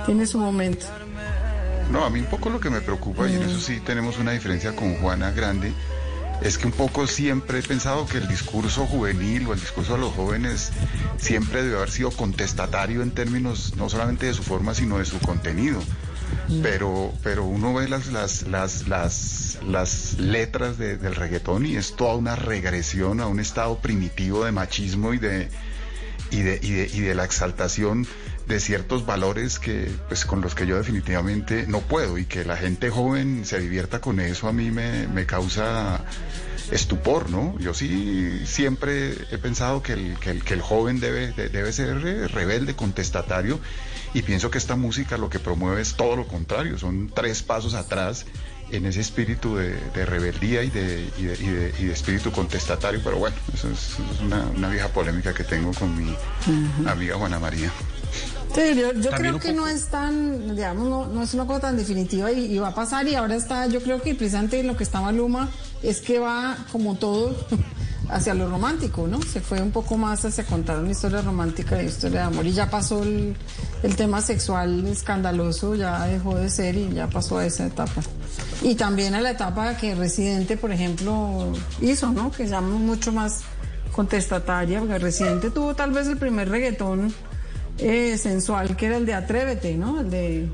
tiene 0.06 0.26
su 0.26 0.38
momento. 0.38 0.86
No, 1.90 2.04
a 2.04 2.10
mí 2.10 2.20
un 2.20 2.26
poco 2.26 2.48
lo 2.48 2.60
que 2.60 2.70
me 2.70 2.80
preocupa, 2.80 3.28
y 3.28 3.34
en 3.34 3.42
eso 3.42 3.58
sí 3.58 3.80
tenemos 3.80 4.18
una 4.18 4.32
diferencia 4.32 4.76
con 4.76 4.94
Juana 4.96 5.32
Grande, 5.32 5.72
es 6.42 6.58
que 6.58 6.66
un 6.66 6.72
poco 6.72 7.06
siempre 7.06 7.58
he 7.58 7.62
pensado 7.62 8.06
que 8.06 8.18
el 8.18 8.28
discurso 8.28 8.86
juvenil 8.86 9.48
o 9.48 9.52
el 9.52 9.60
discurso 9.60 9.94
de 9.94 9.98
los 9.98 10.14
jóvenes 10.14 10.70
siempre 11.16 11.64
debe 11.64 11.76
haber 11.76 11.90
sido 11.90 12.12
contestatario 12.12 13.02
en 13.02 13.10
términos 13.10 13.74
no 13.76 13.88
solamente 13.88 14.26
de 14.26 14.34
su 14.34 14.44
forma, 14.44 14.74
sino 14.74 14.98
de 14.98 15.04
su 15.04 15.18
contenido. 15.18 15.80
Pero, 16.62 17.12
pero 17.22 17.44
uno 17.44 17.74
ve 17.74 17.88
las, 17.88 18.06
las, 18.12 18.42
las, 18.48 18.86
las, 18.86 19.58
letras 20.18 20.78
de- 20.78 20.96
del 20.96 21.14
reggaetón 21.14 21.66
y 21.66 21.76
es 21.76 21.94
toda 21.94 22.14
una 22.16 22.36
regresión 22.36 23.20
a 23.20 23.26
un 23.26 23.38
estado 23.40 23.78
primitivo 23.80 24.44
de 24.44 24.52
machismo 24.52 25.12
y 25.14 25.18
de, 25.18 25.48
y 26.30 26.40
de, 26.42 26.58
y 26.62 26.70
de, 26.72 26.90
y 26.92 27.00
de 27.00 27.14
la 27.14 27.24
exaltación 27.24 28.06
de 28.46 28.60
ciertos 28.60 29.04
valores 29.04 29.58
que 29.58 29.90
pues 30.08 30.24
con 30.24 30.40
los 30.40 30.54
que 30.54 30.66
yo 30.66 30.76
definitivamente 30.78 31.66
no 31.68 31.80
puedo 31.80 32.16
y 32.16 32.24
que 32.24 32.46
la 32.46 32.56
gente 32.56 32.88
joven 32.88 33.44
se 33.44 33.60
divierta 33.60 34.00
con 34.00 34.18
eso 34.20 34.48
a 34.48 34.52
mí 34.54 34.70
me, 34.70 35.06
me 35.08 35.26
causa 35.26 36.02
estupor, 36.70 37.28
¿no? 37.30 37.58
Yo 37.58 37.74
sí 37.74 38.42
siempre 38.46 39.12
he 39.30 39.38
pensado 39.38 39.82
que 39.82 39.92
el, 39.92 40.18
que 40.18 40.30
el, 40.30 40.44
que 40.44 40.54
el 40.54 40.62
joven 40.62 40.98
debe, 41.00 41.32
de- 41.32 41.48
debe 41.50 41.72
ser 41.74 41.98
rebelde, 42.32 42.74
contestatario 42.74 43.60
y 44.14 44.22
pienso 44.22 44.50
que 44.50 44.58
esta 44.58 44.76
música 44.76 45.16
lo 45.18 45.28
que 45.30 45.38
promueve 45.38 45.80
es 45.82 45.94
todo 45.94 46.16
lo 46.16 46.26
contrario, 46.26 46.78
son 46.78 47.10
tres 47.14 47.42
pasos 47.42 47.74
atrás 47.74 48.24
en 48.70 48.84
ese 48.84 49.00
espíritu 49.00 49.56
de, 49.56 49.74
de 49.94 50.04
rebeldía 50.06 50.62
y 50.62 50.70
de, 50.70 51.08
y, 51.18 51.22
de, 51.22 51.34
y 51.34 51.46
de- 51.46 51.74
y 51.78 51.84
de 51.84 51.92
espíritu 51.92 52.30
contestatario, 52.32 53.00
pero 53.02 53.16
bueno, 53.18 53.36
eso 53.54 53.68
es, 53.70 53.78
eso 53.92 54.02
es 54.14 54.20
una, 54.20 54.44
una 54.56 54.68
vieja 54.68 54.88
polémica 54.88 55.32
que 55.32 55.44
tengo 55.44 55.72
con 55.72 55.96
mi 55.96 56.14
amiga 56.86 57.16
Juana 57.16 57.38
María. 57.38 57.70
Sí, 58.54 58.62
yo, 59.02 59.10
creo 59.10 59.38
que 59.38 59.52
no 59.52 59.68
es 59.68 59.86
tan, 59.88 60.54
digamos, 60.56 60.88
no, 60.88 61.06
no 61.06 61.22
es 61.22 61.32
una 61.34 61.46
cosa 61.46 61.60
tan 61.60 61.76
definitiva 61.76 62.32
y, 62.32 62.46
y 62.54 62.58
va 62.58 62.68
a 62.68 62.74
pasar 62.74 63.06
y 63.06 63.14
ahora 63.14 63.36
está, 63.36 63.66
yo 63.68 63.80
creo 63.82 64.00
que 64.02 64.14
precisamente 64.14 64.62
lo 64.64 64.76
que 64.76 64.84
está 64.84 65.00
Maluma 65.02 65.48
es 65.82 66.00
que 66.00 66.18
va 66.18 66.56
como 66.72 66.96
todo 66.96 67.36
hacia 68.08 68.34
lo 68.34 68.48
romántico, 68.48 69.06
¿no? 69.06 69.20
Se 69.22 69.40
fue 69.40 69.60
un 69.60 69.70
poco 69.70 69.96
más 69.96 70.24
hacia 70.24 70.44
contar 70.44 70.78
una 70.78 70.90
historia 70.90 71.20
romántica 71.22 71.82
y 71.82 71.86
historia 71.86 72.20
de 72.20 72.26
amor 72.26 72.46
y 72.46 72.52
ya 72.52 72.70
pasó 72.70 73.02
el, 73.02 73.36
el 73.82 73.96
tema 73.96 74.20
sexual 74.22 74.86
escandaloso, 74.86 75.74
ya 75.74 76.06
dejó 76.06 76.36
de 76.36 76.48
ser 76.48 76.76
y 76.76 76.92
ya 76.92 77.08
pasó 77.08 77.38
a 77.38 77.46
esa 77.46 77.66
etapa. 77.66 78.00
Y 78.62 78.74
también 78.74 79.14
a 79.14 79.20
la 79.20 79.30
etapa 79.30 79.76
que 79.76 79.94
Residente, 79.94 80.56
por 80.56 80.72
ejemplo, 80.72 81.52
hizo, 81.80 82.10
¿no? 82.10 82.30
Que 82.30 82.46
ya 82.46 82.60
mucho 82.60 83.12
más 83.12 83.42
contestataria, 83.92 84.80
porque 84.80 84.98
Residente 84.98 85.50
tuvo 85.50 85.74
tal 85.74 85.92
vez 85.92 86.06
el 86.06 86.16
primer 86.16 86.48
reggaetón 86.48 87.12
eh, 87.78 88.16
sensual 88.18 88.76
que 88.76 88.86
era 88.86 88.96
el 88.96 89.06
de 89.06 89.14
Atrévete, 89.14 89.76
¿no? 89.76 90.00
El 90.00 90.10
de 90.10 90.48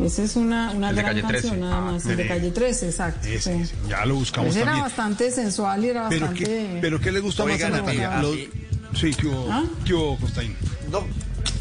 esa 0.00 0.22
es 0.22 0.36
una, 0.36 0.70
una 0.72 0.90
El 0.90 0.96
de 0.96 1.02
gran 1.02 1.14
Calle 1.14 1.26
13. 1.28 1.48
canción 1.48 1.60
nada 1.68 1.80
más, 1.80 2.06
Ah, 2.06 2.10
el 2.10 2.16
de 2.16 2.26
calle 2.28 2.50
13, 2.50 2.86
exacto. 2.86 3.26
Ese, 3.28 3.40
sí. 3.56 3.60
ese, 3.62 3.74
ya 3.88 4.04
lo 4.06 4.14
buscamos 4.16 4.50
Ese 4.50 4.58
era 4.60 4.66
también. 4.72 4.84
bastante 4.84 5.30
sensual 5.30 5.84
y 5.84 5.88
era 5.88 6.08
Pero 6.08 6.26
bastante. 6.26 6.44
¿qué, 6.44 6.78
pero 6.80 7.00
¿qué 7.00 7.10
le 7.12 7.20
gusta 7.20 7.44
más 7.44 7.62
a 7.62 7.68
Natalia? 7.70 8.18
a 8.18 8.22
mí- 8.22 8.48
Lo- 8.92 8.98
sí, 8.98 9.14
¿qué 9.14 9.26
hubo, 9.26 9.48
¿Ah? 9.50 9.64
¿qué 9.84 9.94
hubo, 9.94 10.16
Costaín? 10.18 10.56
No, 10.90 11.04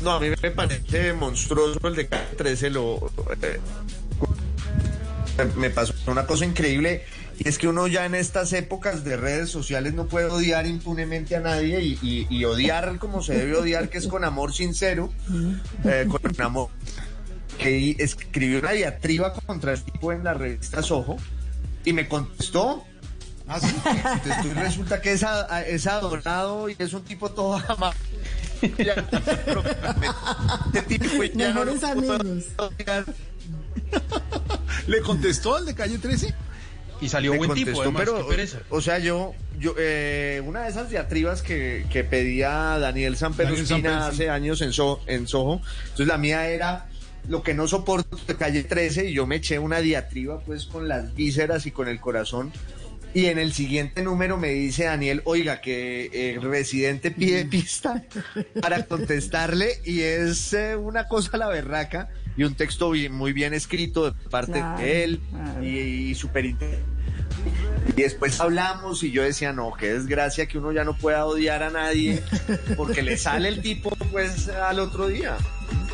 no, 0.03 0.11
a 0.11 0.19
mí 0.19 0.27
me 0.41 0.51
parece 0.51 1.13
monstruoso 1.13 1.79
el 1.87 1.95
de 1.95 2.09
K13. 2.09 2.69
Lo, 2.69 3.11
eh, 3.41 3.59
me 5.55 5.69
pasó 5.69 5.93
una 6.07 6.25
cosa 6.25 6.45
increíble 6.45 7.03
y 7.39 7.47
es 7.47 7.57
que 7.59 7.67
uno 7.67 7.85
ya 7.87 8.05
en 8.05 8.15
estas 8.15 8.51
épocas 8.53 9.03
de 9.03 9.15
redes 9.17 9.49
sociales 9.51 9.93
no 9.93 10.07
puede 10.07 10.25
odiar 10.25 10.65
impunemente 10.65 11.35
a 11.35 11.39
nadie 11.39 11.81
y, 11.83 11.99
y- 12.01 12.27
y 12.29 12.45
odiar 12.45 12.97
como 12.97 13.21
se 13.21 13.35
debe 13.37 13.55
odiar, 13.57 13.89
que 13.89 13.99
es 13.99 14.07
con 14.07 14.23
amor 14.23 14.53
sincero, 14.53 15.11
eh, 15.83 16.07
con 16.09 16.41
amor. 16.41 16.69
Que 17.57 17.95
escribió 17.99 18.59
una 18.59 18.71
diatriba 18.71 19.33
contra 19.33 19.73
el 19.73 19.83
tipo 19.83 20.11
en 20.13 20.23
la 20.23 20.33
revista 20.33 20.81
Soho 20.83 21.17
y 21.85 21.93
me 21.93 22.07
contestó. 22.07 22.83
Entonces, 23.49 23.73
tú 24.43 24.49
resulta 24.55 25.01
que 25.01 25.13
es, 25.13 25.23
a- 25.23 25.61
es 25.65 25.87
adorado 25.87 26.69
y 26.69 26.75
es 26.77 26.91
un 26.93 27.03
tipo 27.03 27.29
todo 27.31 27.55
amable. 27.69 27.97
Este 30.73 30.97
tipo 30.99 31.23
ya 31.23 31.53
no 31.53 31.63
lo 31.65 31.73
Mejores 31.75 31.83
amigos. 31.83 32.21
¿Le 34.87 35.01
contestó 35.01 35.55
al 35.55 35.65
de 35.65 35.75
calle 35.75 35.97
13? 35.97 36.33
Y 36.99 37.09
salió 37.09 37.31
Me 37.33 37.37
buen 37.37 37.53
tipo, 37.53 37.73
contestó, 37.73 37.81
además, 37.99 38.25
pero, 38.35 38.65
o 38.69 38.81
sea, 38.81 38.97
yo, 38.97 39.35
yo 39.59 39.75
eh, 39.77 40.41
una 40.45 40.63
de 40.63 40.69
esas 40.69 40.89
diatribas 40.89 41.43
que, 41.43 41.85
que 41.91 42.03
pedía 42.03 42.49
Daniel 42.79 43.15
Samper, 43.17 43.55
sí. 43.55 43.73
hace 43.85 44.29
años 44.31 44.61
en, 44.61 44.73
So- 44.73 45.01
en 45.05 45.27
Soho, 45.27 45.61
entonces 45.83 46.07
la 46.07 46.17
mía 46.17 46.47
era 46.49 46.87
lo 47.27 47.43
que 47.43 47.53
no 47.53 47.67
soporto 47.67 48.17
de 48.27 48.35
calle 48.35 48.63
13 48.63 49.09
y 49.09 49.13
yo 49.13 49.27
me 49.27 49.35
eché 49.37 49.59
una 49.59 49.79
diatriba 49.79 50.39
pues 50.41 50.65
con 50.65 50.87
las 50.87 51.13
vísceras 51.15 51.65
y 51.65 51.71
con 51.71 51.87
el 51.87 51.99
corazón. 51.99 52.51
Y 53.13 53.27
en 53.27 53.39
el 53.39 53.53
siguiente 53.53 54.03
número 54.03 54.37
me 54.37 54.49
dice 54.49 54.83
Daniel, 54.83 55.21
oiga, 55.25 55.59
que 55.61 56.35
el 56.35 56.41
residente 56.41 57.09
pide 57.09 57.45
pista 57.45 58.03
para 58.61 58.85
contestarle 58.85 59.79
y 59.85 60.01
es 60.01 60.53
eh, 60.53 60.75
una 60.75 61.07
cosa 61.07 61.35
la 61.37 61.47
berraca 61.47 62.09
y 62.35 62.43
un 62.43 62.53
texto 62.55 62.91
bien- 62.91 63.13
muy 63.13 63.33
bien 63.33 63.53
escrito 63.53 64.11
de 64.11 64.29
parte 64.29 64.51
Claro, 64.59 64.77
de 64.79 65.03
él 65.03 65.21
claro. 65.31 65.63
y, 65.63 65.67
y 66.11 66.15
súper 66.15 66.45
y 66.45 66.55
después 68.01 68.39
hablamos 68.39 69.01
y 69.03 69.11
yo 69.11 69.23
decía, 69.23 69.53
no, 69.53 69.71
qué 69.79 69.93
desgracia 69.93 70.45
que 70.47 70.57
uno 70.57 70.71
ya 70.71 70.83
no 70.83 70.95
pueda 70.95 71.25
odiar 71.25 71.63
a 71.63 71.69
nadie 71.71 72.21
porque 72.75 73.01
le 73.01 73.17
sale 73.17 73.47
el 73.49 73.61
tipo 73.61 73.89
pues 74.11 74.49
al 74.49 74.79
otro 74.79 75.07
día. 75.07 75.37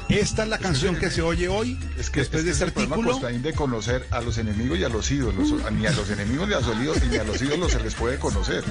Esta 0.09 0.43
es 0.43 0.49
la 0.49 0.57
canción 0.57 0.95
que 0.95 1.09
se 1.09 1.21
oye 1.21 1.47
hoy, 1.47 1.80
Es 1.97 2.09
que 2.09 2.19
después 2.19 2.41
este 2.41 2.43
de 2.43 2.49
es 2.51 2.55
ese 2.57 2.65
el 2.65 2.71
problema, 2.71 2.95
artículo. 2.95 3.13
Costaín, 3.13 3.41
de 3.41 3.53
conocer 3.53 4.05
a 4.11 4.21
los 4.21 4.38
enemigos 4.38 4.77
y 4.77 4.84
a 4.84 4.89
los 4.89 5.09
ídolos. 5.09 5.53
Ni 5.71 5.85
a 5.85 5.91
los 5.91 6.09
enemigos 6.09 6.47
ni 6.47 6.53
a 6.53 6.59
los 6.59 6.77
ídolos, 6.77 7.03
ni 7.05 7.17
a 7.17 7.23
los 7.23 7.41
ídolos 7.41 7.71
se 7.71 7.80
les 7.80 7.95
puede 7.95 8.19
conocer. 8.19 8.63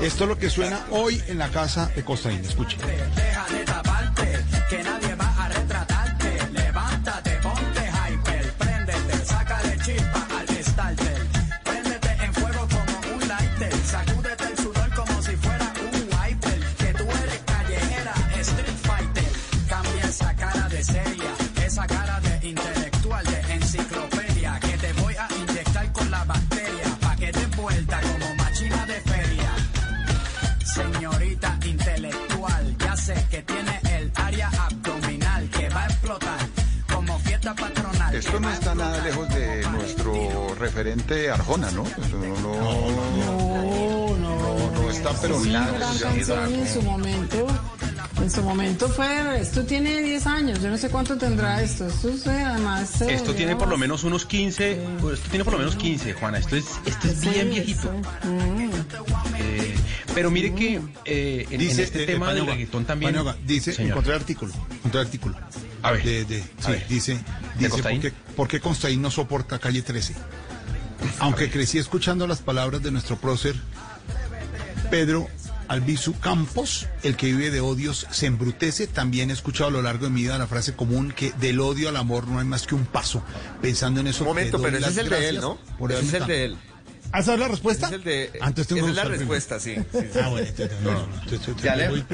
Esto 0.00 0.24
es 0.24 0.28
lo 0.28 0.38
que 0.38 0.50
suena 0.50 0.84
hoy 0.90 1.22
en 1.28 1.38
la 1.38 1.48
casa 1.50 1.90
de 1.94 2.04
Costaín. 2.04 2.40
Escuchen. 2.44 2.80
Deja 2.80 3.46
de 3.52 3.64
taparte, 3.64 4.40
que 4.68 4.82
nadie 4.82 5.09
referente 40.60 41.30
Arjona, 41.30 41.70
¿no? 41.72 41.84
Eso 41.84 42.18
no, 42.18 42.40
no, 42.40 44.16
no, 44.16 44.70
no 44.82 44.90
está, 44.90 45.12
pero 45.20 45.42
Sí, 45.42 45.50
nada. 45.50 45.92
en 46.48 46.68
su 46.68 46.82
momento. 46.82 47.46
En 48.20 48.30
su 48.30 48.42
momento 48.42 48.86
fue, 48.90 49.40
esto 49.40 49.64
tiene 49.64 50.02
10 50.02 50.26
años, 50.26 50.60
yo 50.60 50.68
no 50.68 50.76
sé 50.76 50.90
cuánto 50.90 51.16
tendrá 51.16 51.62
esto. 51.62 51.86
Esto 51.86 52.10
es, 52.10 52.26
eh, 52.26 52.30
además. 52.44 53.00
eh, 53.00 53.14
Esto 53.14 53.34
tiene 53.34 53.56
por 53.56 53.68
lo 53.68 53.78
menos 53.78 54.04
unos 54.04 54.26
15, 54.26 54.78
pues, 55.00 55.14
esto 55.14 55.30
tiene 55.30 55.42
por 55.44 55.54
lo 55.54 55.58
menos 55.58 55.74
15, 55.76 56.12
Juana. 56.12 56.36
Esto 56.38 56.56
es, 56.56 56.66
esto 56.84 57.08
es 57.08 57.20
bien 57.22 57.48
viejito. 57.48 57.90
Eh, 59.38 59.74
pero 60.14 60.30
mire 60.30 60.54
que 60.54 60.80
eh, 61.06 61.46
en, 61.50 61.60
en 61.62 61.80
este 61.80 62.02
eh, 62.02 62.06
tema 62.06 62.26
del 62.26 62.40
Paniagua, 62.40 62.52
reggaetón 62.52 62.84
también. 62.84 63.16
Dice, 63.46 63.72
Señor. 63.72 63.92
encontré 63.92 64.12
el 64.14 64.20
artículo, 64.20 64.52
encontré 64.70 65.00
el 65.00 65.06
artículo. 65.06 65.36
A 65.82 65.90
ver, 65.92 66.02
De, 66.04 66.24
de- 66.26 66.40
a 66.42 66.62
sí, 66.66 66.70
ver. 66.72 66.88
dice, 66.88 67.12
¿De 67.14 67.20
dice 67.56 67.68
¿por 67.70 67.70
Costaín? 67.78 68.00
qué, 68.02 68.12
por 68.36 68.48
qué 68.48 68.60
Constaín 68.60 69.00
no 69.00 69.10
soporta 69.10 69.58
calle 69.58 69.80
13? 69.80 70.14
Aunque 71.18 71.50
crecí 71.50 71.78
escuchando 71.78 72.26
las 72.26 72.40
palabras 72.40 72.82
de 72.82 72.90
nuestro 72.90 73.16
prócer 73.16 73.54
Pedro 74.90 75.28
Albizu 75.68 76.18
Campos, 76.18 76.86
el 77.02 77.16
que 77.16 77.26
vive 77.26 77.50
de 77.50 77.60
odios 77.60 78.06
se 78.10 78.26
embrutece, 78.26 78.86
también 78.88 79.30
he 79.30 79.32
escuchado 79.32 79.68
a 79.68 79.72
lo 79.72 79.82
largo 79.82 80.06
de 80.06 80.10
mi 80.10 80.22
vida 80.22 80.36
la 80.38 80.46
frase 80.48 80.74
común 80.74 81.12
que 81.14 81.32
del 81.40 81.60
odio 81.60 81.88
al 81.88 81.96
amor 81.96 82.26
no 82.26 82.40
hay 82.40 82.44
más 82.46 82.66
que 82.66 82.74
un 82.74 82.86
paso. 82.86 83.22
Pensando 83.62 84.00
en 84.00 84.08
eso. 84.08 84.24
Un 84.24 84.28
momento, 84.30 84.60
pero 84.60 84.78
ese 84.78 84.88
es 84.90 84.96
el 84.96 85.08
de 85.08 85.28
él, 85.28 85.40
¿no? 85.40 85.58
por 85.78 85.92
Ese 85.92 86.04
es 86.06 86.12
el 86.14 86.26
de 86.26 86.44
él. 86.46 86.58
¿Ah, 87.12 87.20
esa 87.20 87.34
es 87.34 87.40
la 87.40 87.48
respuesta? 87.48 87.86
Es 87.86 87.92
el 87.92 88.04
de- 88.04 88.30
entonces 88.34 88.66
tengo 88.68 88.88
es 88.88 88.94
la 88.94 89.04
respuesta, 89.04 89.58
sí, 89.60 89.74
sí, 89.92 89.98
sí. 90.12 90.18
Ah, 90.22 90.28
bueno, 90.28 90.46
entonces, 90.48 90.80
no, 90.82 90.92
no, 90.92 91.06
no, 91.06 91.90
voy. 91.90 92.04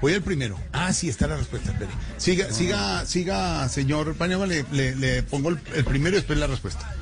Voy 0.00 0.14
al 0.14 0.22
primero. 0.22 0.56
Ah, 0.72 0.92
sí, 0.92 1.08
está 1.08 1.26
la 1.26 1.36
respuesta. 1.36 1.72
espere. 1.72 1.90
Siga, 2.18 2.52
siga, 2.52 3.04
siga, 3.04 3.68
señor 3.68 4.14
Paniagua, 4.14 4.46
le, 4.46 4.64
le, 4.70 4.94
le 4.94 5.22
pongo 5.24 5.48
el, 5.48 5.58
el 5.74 5.84
primero 5.84 6.14
y 6.16 6.20
después 6.20 6.38
la 6.38 6.46
respuesta. 6.46 6.94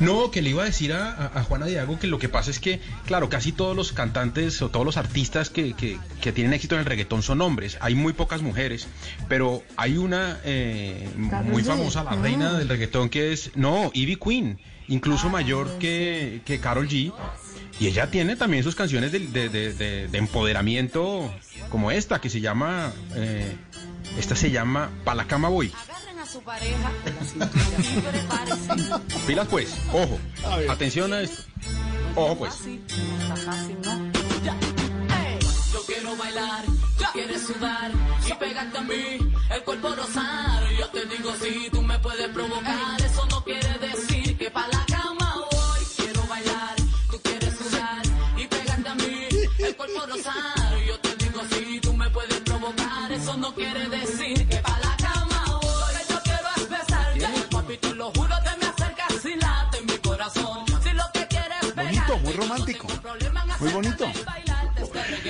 No, 0.00 0.30
que 0.30 0.42
le 0.42 0.50
iba 0.50 0.62
a 0.62 0.66
decir 0.66 0.92
a, 0.92 1.10
a- 1.12 1.38
a 1.38 1.42
Juana 1.44 1.66
Diago 1.66 1.98
que 1.98 2.06
lo 2.06 2.18
que 2.18 2.28
pasa 2.28 2.50
es 2.50 2.58
que, 2.58 2.80
claro, 3.06 3.28
casi 3.28 3.52
todos 3.52 3.76
los 3.76 3.92
cantantes 3.92 4.60
o 4.62 4.68
todos 4.68 4.84
los 4.84 4.96
artistas 4.96 5.50
que, 5.50 5.74
que- 5.74 5.98
que 6.20 6.32
tienen 6.32 6.52
éxito 6.52 6.74
en 6.74 6.80
el 6.80 6.86
reggaetón 6.86 7.22
son 7.22 7.40
hombres. 7.40 7.78
Hay 7.80 7.94
muy 7.94 8.12
pocas 8.12 8.42
mujeres, 8.42 8.86
pero 9.28 9.62
hay 9.76 9.96
una 9.96 10.40
eh, 10.44 11.08
muy 11.16 11.62
famosa, 11.62 12.02
la 12.04 12.10
Ah. 12.12 12.16
reina 12.20 12.52
del 12.58 12.68
reggaetón, 12.68 13.08
que 13.08 13.32
es, 13.32 13.52
no, 13.54 13.90
Ivy 13.94 14.16
Queen, 14.16 14.58
incluso 14.88 15.28
mayor 15.30 15.78
que, 15.78 16.40
que 16.44 16.58
Carol 16.60 16.88
G. 16.88 17.12
Y 17.80 17.86
ella 17.88 18.08
tiene 18.10 18.36
también 18.36 18.62
sus 18.62 18.74
canciones 18.76 19.10
de, 19.12 19.20
de- 19.20 19.48
de- 19.48 19.72
de- 19.74 20.08
de 20.08 20.18
empoderamiento 20.18 21.32
como 21.70 21.90
esta, 21.90 22.20
que 22.20 22.30
se 22.30 22.40
llama, 22.40 22.92
eh, 23.16 23.56
esta 24.18 24.36
se 24.36 24.50
llama 24.50 24.90
Pa' 25.04 25.14
la 25.14 25.26
cama 25.26 25.48
voy. 25.48 25.72
Pilas 29.26 29.46
pues, 29.48 29.74
ojo, 29.92 30.18
atención 30.68 31.12
a 31.12 31.20
esto. 31.20 31.42
Ojo 32.16 32.36
pues. 32.38 32.54
Yo 35.72 35.82
quiero 35.86 36.16
bailar, 36.16 36.64
tú 36.98 37.04
quieres 37.12 37.42
sudar 37.42 37.92
y 38.26 38.32
pegarte 38.34 38.78
a 38.78 38.82
mí, 38.82 39.18
el 39.50 39.62
cuerpo 39.64 39.94
rosar. 39.94 40.64
Yo 40.78 40.88
te 40.88 41.06
digo 41.06 41.32
si 41.40 41.70
tú 41.70 41.82
me 41.82 41.98
puedes 42.00 42.28
provocar, 42.28 43.00
Muy 63.64 63.72
bonito. 63.72 64.04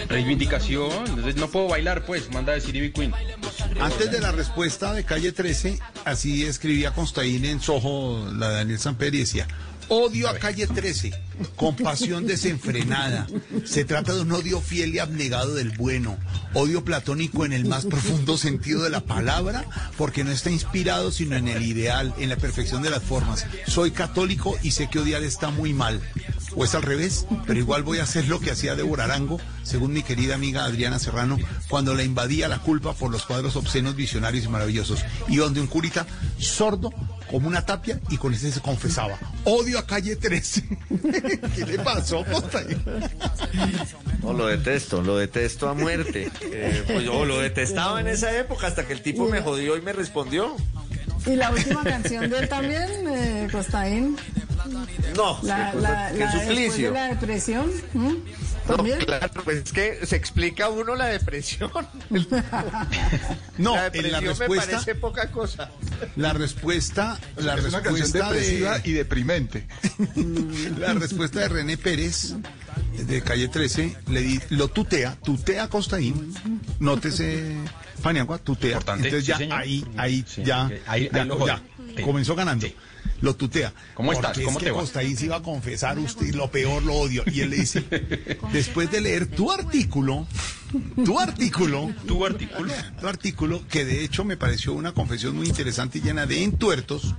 Reivindicación, 0.08 0.90
entonces 1.06 1.36
no 1.36 1.48
puedo 1.48 1.68
bailar 1.68 2.04
pues, 2.04 2.32
manda 2.32 2.50
a 2.50 2.56
decir 2.56 2.74
Ivy 2.74 2.90
Queen. 2.90 3.12
Antes 3.80 4.10
de 4.10 4.20
la 4.20 4.32
respuesta 4.32 4.92
de 4.92 5.04
calle 5.04 5.30
13, 5.30 5.78
así 6.04 6.44
escribía 6.44 6.92
Constaín 6.92 7.44
en 7.44 7.60
Soho, 7.60 8.28
la 8.32 8.48
de 8.48 8.54
Daniel 8.56 8.80
Samper, 8.80 9.14
y 9.14 9.18
decía, 9.18 9.46
odio 9.88 10.28
a 10.28 10.34
calle 10.34 10.66
13, 10.66 11.12
compasión 11.54 12.26
desenfrenada. 12.26 13.28
Se 13.64 13.84
trata 13.84 14.14
de 14.14 14.22
un 14.22 14.32
odio 14.32 14.60
fiel 14.60 14.96
y 14.96 14.98
abnegado 14.98 15.54
del 15.54 15.70
bueno, 15.70 16.18
odio 16.54 16.84
platónico 16.84 17.44
en 17.44 17.52
el 17.52 17.66
más 17.66 17.86
profundo 17.86 18.36
sentido 18.36 18.82
de 18.82 18.90
la 18.90 19.00
palabra, 19.00 19.64
porque 19.96 20.24
no 20.24 20.32
está 20.32 20.50
inspirado 20.50 21.12
sino 21.12 21.36
en 21.36 21.46
el 21.46 21.62
ideal, 21.62 22.12
en 22.18 22.30
la 22.30 22.36
perfección 22.36 22.82
de 22.82 22.90
las 22.90 23.02
formas. 23.04 23.46
Soy 23.68 23.92
católico 23.92 24.56
y 24.64 24.72
sé 24.72 24.90
que 24.90 24.98
odiar 24.98 25.22
está 25.22 25.50
muy 25.50 25.72
mal. 25.72 26.00
O 26.56 26.64
es 26.64 26.74
al 26.74 26.82
revés, 26.82 27.26
pero 27.46 27.58
igual 27.58 27.82
voy 27.82 27.98
a 27.98 28.04
hacer 28.04 28.28
lo 28.28 28.40
que 28.40 28.50
hacía 28.50 28.76
Débora 28.76 29.04
Arango, 29.04 29.40
según 29.62 29.92
mi 29.92 30.02
querida 30.02 30.34
amiga 30.34 30.64
Adriana 30.64 30.98
Serrano, 30.98 31.38
cuando 31.68 31.94
la 31.94 32.04
invadía 32.04 32.48
la 32.48 32.58
culpa 32.58 32.92
por 32.92 33.10
los 33.10 33.26
cuadros 33.26 33.56
obscenos, 33.56 33.96
visionarios 33.96 34.44
y 34.44 34.48
maravillosos. 34.48 35.04
Y 35.28 35.36
donde 35.36 35.60
un 35.60 35.66
curita 35.66 36.06
sordo 36.38 36.92
como 37.30 37.48
una 37.48 37.66
tapia 37.66 38.00
y 38.10 38.16
con 38.16 38.34
ese 38.34 38.52
se 38.52 38.60
confesaba. 38.60 39.18
Odio 39.44 39.78
a 39.78 39.86
calle 39.86 40.16
13. 40.16 40.78
¿Qué 41.56 41.66
le 41.66 41.78
pasó? 41.78 42.24
No, 44.22 44.32
lo 44.32 44.46
detesto, 44.46 45.02
lo 45.02 45.16
detesto 45.16 45.68
a 45.68 45.74
muerte. 45.74 46.30
Eh, 46.42 46.84
pues 46.86 47.04
yo 47.04 47.24
lo 47.24 47.40
detestaba 47.40 48.00
en 48.00 48.08
esa 48.08 48.36
época 48.38 48.66
hasta 48.66 48.86
que 48.86 48.92
el 48.92 49.02
tipo 49.02 49.28
me 49.28 49.40
jodió 49.40 49.76
y 49.76 49.82
me 49.82 49.92
respondió. 49.92 50.56
Y 51.26 51.36
la 51.36 51.50
última 51.50 51.82
canción 51.84 52.28
de 52.28 52.38
él 52.40 52.48
también, 52.48 52.88
eh, 53.08 53.48
Costaín. 53.50 54.16
No, 55.16 55.38
La, 55.42 55.74
la, 55.74 56.10
qué 56.12 56.18
la- 56.18 56.26
después 56.32 56.46
suplicio. 56.48 56.88
de 56.88 56.94
la 56.98 57.06
depresión. 57.08 57.70
¿También? 58.66 58.98
claro, 59.00 59.28
pues 59.44 59.58
es 59.64 59.72
que 59.72 60.06
se 60.06 60.16
explica 60.16 60.70
uno 60.70 60.94
la 60.94 61.06
depresión. 61.06 61.70
No, 63.58 63.76
la 63.76 63.86
en 63.86 64.10
la 64.10 64.20
depresión 64.20 64.22
me 64.22 64.28
respuesta, 64.30 64.70
parece 64.72 64.94
poca 64.96 65.30
cosa. 65.30 65.70
la 66.16 66.32
respuesta, 66.32 67.18
la 67.36 67.54
es 67.54 67.64
una 67.66 67.82
canción 67.82 67.94
respuesta 68.02 68.32
depresiva 68.32 68.78
de, 68.78 68.90
y 68.90 68.92
deprimente. 68.94 69.66
la 70.78 70.92
respuesta 70.94 71.40
de 71.40 71.48
René 71.48 71.76
Pérez 71.76 72.34
de 72.98 73.22
calle 73.22 73.48
13 73.48 73.96
le 74.08 74.20
di, 74.22 74.40
lo 74.50 74.68
tutea, 74.68 75.16
tutea 75.22 75.64
a 75.64 75.68
Costaín, 75.68 76.34
nótese 76.80 77.54
Paniagua, 78.04 78.38
tutea. 78.38 78.70
Importante, 78.72 79.08
Entonces 79.08 79.24
sí, 79.24 79.30
ya 79.32 79.38
señor. 79.38 79.58
ahí, 79.58 79.84
ahí, 79.96 80.24
Sí, 80.28 80.42
ya, 80.44 80.66
ahí- 80.66 80.80
ahí 80.86 81.10
ya, 81.12 81.24
lo 81.24 81.38
comenzó 82.04 82.36
ganando. 82.36 82.66
Sí. 82.66 82.74
Lo 83.20 83.34
tutea. 83.34 83.72
¿Cómo 83.94 84.12
estás? 84.12 84.32
Porque 84.32 84.42
¿Cómo 84.44 84.58
es 84.58 84.64
te 84.64 84.70
que 84.70 84.74
va? 84.76 84.80
Costaín 84.80 85.16
se 85.16 85.24
iba 85.26 85.36
a 85.36 85.42
confesar 85.42 85.98
usted 85.98 86.34
lo 86.34 86.50
peor, 86.50 86.82
lo 86.82 86.94
odio. 86.94 87.22
Y 87.26 87.40
él 87.40 87.50
le 87.50 87.56
dice, 87.56 87.82
después 88.52 88.90
de 88.90 89.00
leer 89.00 89.26
tu 89.28 89.50
artículo, 89.50 90.26
tu 91.04 91.18
artículo, 91.18 91.90
Tu 92.06 92.24
artículo. 92.26 92.72
tu 93.00 93.06
artículo, 93.08 93.62
que 93.68 93.84
de 93.86 94.04
hecho 94.04 94.24
me 94.24 94.36
pareció 94.36 94.74
una 94.74 94.92
confesión 94.92 95.34
muy 95.36 95.46
interesante 95.48 95.98
y 95.98 96.02
llena 96.02 96.26
de 96.26 96.42
entuertos, 96.42 97.14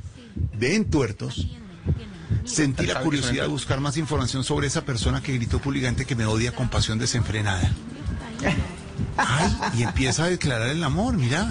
de 0.53 0.75
entuertos, 0.75 1.47
sentí 2.43 2.85
la 2.85 2.93
¿Sabe 2.93 2.99
qué 2.99 3.05
curiosidad 3.05 3.43
de 3.43 3.49
buscar 3.49 3.79
más 3.79 3.97
información 3.97 4.43
sobre 4.43 4.67
esa 4.67 4.85
persona 4.85 5.23
que 5.23 5.33
gritó 5.33 5.57
públicamente 5.59 6.05
que 6.05 6.15
me 6.15 6.25
odia 6.25 6.51
con 6.51 6.69
pasión 6.69 6.99
desenfrenada. 6.99 7.71
Ay, 9.17 9.51
y 9.77 9.83
empieza 9.83 10.25
a 10.25 10.29
declarar 10.29 10.69
el 10.69 10.83
amor, 10.83 11.15
mira. 11.15 11.47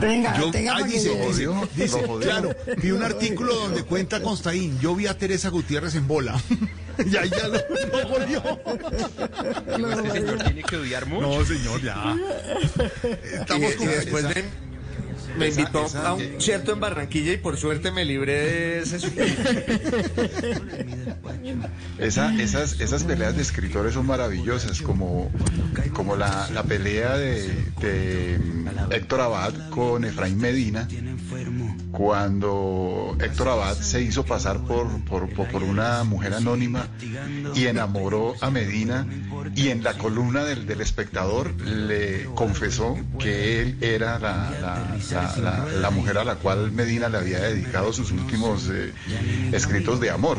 Venga, 0.00 0.36
Yo, 0.36 0.50
tenga 0.50 0.72
ay, 0.74 0.82
para 0.82 0.92
que 0.92 0.98
dice, 0.98 1.26
dice, 1.28 1.48
dice, 1.76 2.02
claro, 2.20 2.50
vi 2.78 2.90
un 2.90 3.02
artículo 3.02 3.54
donde 3.54 3.84
cuenta 3.84 4.20
Constaín, 4.20 4.80
yo 4.80 4.96
vi 4.96 5.06
a 5.06 5.16
Teresa 5.16 5.48
Gutiérrez 5.50 5.94
en 5.94 6.08
bola. 6.08 6.34
y 7.06 7.16
ahí 7.16 7.30
ya 7.30 7.46
lo, 7.48 7.54
lo 7.54 8.08
volvió. 8.08 8.42
Este 10.02 10.10
señor 10.12 10.38
tiene 10.42 10.62
que 10.64 10.76
odiar 10.76 11.06
mucho. 11.06 11.26
No, 11.38 11.44
señor, 11.44 11.80
ya. 11.82 12.16
Y, 13.04 13.36
Estamos 13.36 13.72
con 13.74 13.86
y 13.86 13.90
después 13.90 14.24
esa- 14.24 14.34
me, 14.34 14.71
me 15.38 15.48
esa- 15.48 15.60
invitó 15.60 15.86
esa- 15.86 16.08
a 16.08 16.14
un 16.14 16.28
concierto 16.28 16.72
en 16.72 16.80
Barranquilla 16.80 17.32
y 17.32 17.36
por 17.36 17.56
suerte 17.56 17.90
me 17.90 18.04
libré 18.04 18.32
de 18.42 18.78
ese 18.80 18.98
Esa- 21.98 22.34
esas, 22.34 22.80
esas 22.80 23.04
peleas 23.04 23.36
de 23.36 23.42
escritores 23.42 23.94
son 23.94 24.06
maravillosas, 24.06 24.80
como, 24.82 25.30
como 25.92 26.16
la, 26.16 26.48
la 26.52 26.62
pelea 26.64 27.16
de, 27.16 27.48
de 27.80 28.40
Héctor 28.90 29.20
Abad 29.20 29.52
con 29.70 30.04
Efraín 30.04 30.38
Medina, 30.38 30.88
cuando 31.92 33.16
Héctor 33.20 33.48
Abad 33.48 33.74
se 33.76 34.00
hizo 34.02 34.24
pasar 34.24 34.64
por, 34.66 34.88
por, 35.04 35.28
por- 35.30 35.48
por 35.48 35.62
una 35.62 36.02
mujer 36.04 36.34
anónima 36.34 36.88
y 37.54 37.66
enamoró 37.66 38.34
a 38.40 38.50
Medina 38.50 39.06
y 39.54 39.68
en 39.68 39.82
la 39.84 39.94
columna 39.98 40.44
del, 40.44 40.66
del 40.66 40.80
espectador 40.80 41.52
le 41.60 42.24
confesó 42.34 42.96
que 43.18 43.60
él 43.62 43.78
era 43.80 44.18
la, 44.18 44.50
la- 44.60 44.96
la- 45.10 45.21
la- 45.80 45.90
mujer 45.90 46.18
a 46.18 46.24
la 46.24 46.36
cual 46.36 46.72
Medina 46.72 47.08
le 47.08 47.18
había 47.18 47.40
dedicado 47.40 47.92
sus 47.92 48.10
últimos 48.12 48.68
eh, 48.72 48.92
escritos 49.52 50.00
de 50.00 50.10
amor 50.10 50.38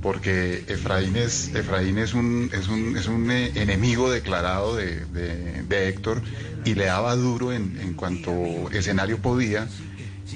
porque 0.00 0.64
Efraín 0.68 1.16
es, 1.16 1.52
Efraín 1.54 1.98
es 1.98 2.14
un, 2.14 2.50
es 2.52 2.68
un, 2.68 2.96
es 2.96 3.06
un 3.08 3.30
eh, 3.32 3.50
enemigo 3.56 4.10
declarado 4.10 4.76
de, 4.76 5.04
de- 5.06 5.62
de 5.64 5.88
Héctor 5.88 6.22
y 6.64 6.74
le 6.74 6.84
daba 6.86 7.16
duro 7.16 7.52
en, 7.52 7.78
en 7.80 7.94
cuanto 7.94 8.32
escenario 8.72 9.18
podía 9.18 9.66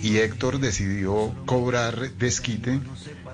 y 0.02 0.16
Héctor 0.18 0.58
decidió 0.58 1.32
cobrar 1.46 2.10
desquite 2.18 2.80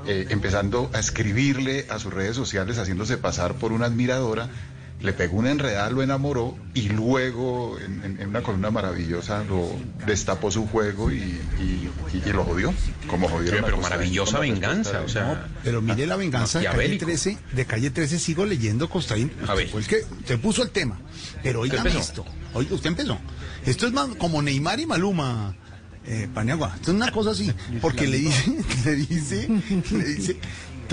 eh, 0.06 0.26
empezando 0.30 0.90
a 0.92 0.98
escribirle 1.00 1.86
a 1.88 1.98
sus 1.98 2.12
redes 2.12 2.36
sociales 2.36 2.78
haciéndose 2.78 3.16
pasar 3.16 3.54
por 3.54 3.72
una 3.72 3.86
admiradora 3.86 4.48
le 5.00 5.12
pegó 5.12 5.36
una 5.38 5.52
enredada, 5.52 5.88
lo 5.90 6.02
enamoró 6.02 6.56
y 6.74 6.88
luego 6.88 7.78
en, 7.78 8.02
en- 8.04 8.20
en 8.20 8.28
una 8.30 8.42
columna 8.42 8.70
maravillosa 8.72 9.44
lo 9.44 9.70
destapó 10.06 10.50
su 10.50 10.66
juego 10.66 11.12
y, 11.12 11.16
y- 11.18 11.90
y- 12.12 12.22
y 12.28 12.32
lo 12.32 12.44
jodió, 12.44 12.74
como 13.06 13.28
jodieron 13.28 13.62
pero 13.64 13.76
maravillosa 13.78 14.40
venganza, 14.40 15.00
o 15.02 15.08
sea, 15.08 15.46
Pero 15.62 15.80
mire 15.82 16.04
la 16.06 16.16
venganza 16.16 16.58
de 16.58 16.64
calle 16.64 16.76
maquiavélico. 16.78 17.06
13, 17.06 17.38
de 17.52 17.64
calle 17.64 17.90
13 17.90 18.18
sigo 18.18 18.44
leyendo 18.44 18.88
Costaín. 18.90 19.30
A 19.46 19.54
ver. 19.54 19.68
Fue 19.68 19.80
el 19.82 19.86
que 19.86 19.98
te 20.26 20.36
puso 20.38 20.62
el 20.64 20.70
tema. 20.70 20.98
Pero 21.44 21.60
oiga 21.60 21.82
esto. 21.84 22.24
Oiga, 22.54 22.74
usted 22.74 22.88
empezó. 22.90 23.18
Esto 23.66 23.86
es 23.86 23.92
más 23.92 24.08
como 24.16 24.42
Neymar 24.42 24.80
y 24.80 24.86
Maluma, 24.86 25.54
eh, 26.06 26.28
Paniagua. 26.34 26.72
Esto 26.74 26.90
es 26.90 26.96
una 26.96 27.12
cosa 27.12 27.30
así. 27.30 27.52
Porque 27.80 28.06
le 28.08 28.18
dice, 28.18 28.52
le 28.84 28.94
dice, 28.96 29.48
le 29.92 30.04
dice, 30.04 30.36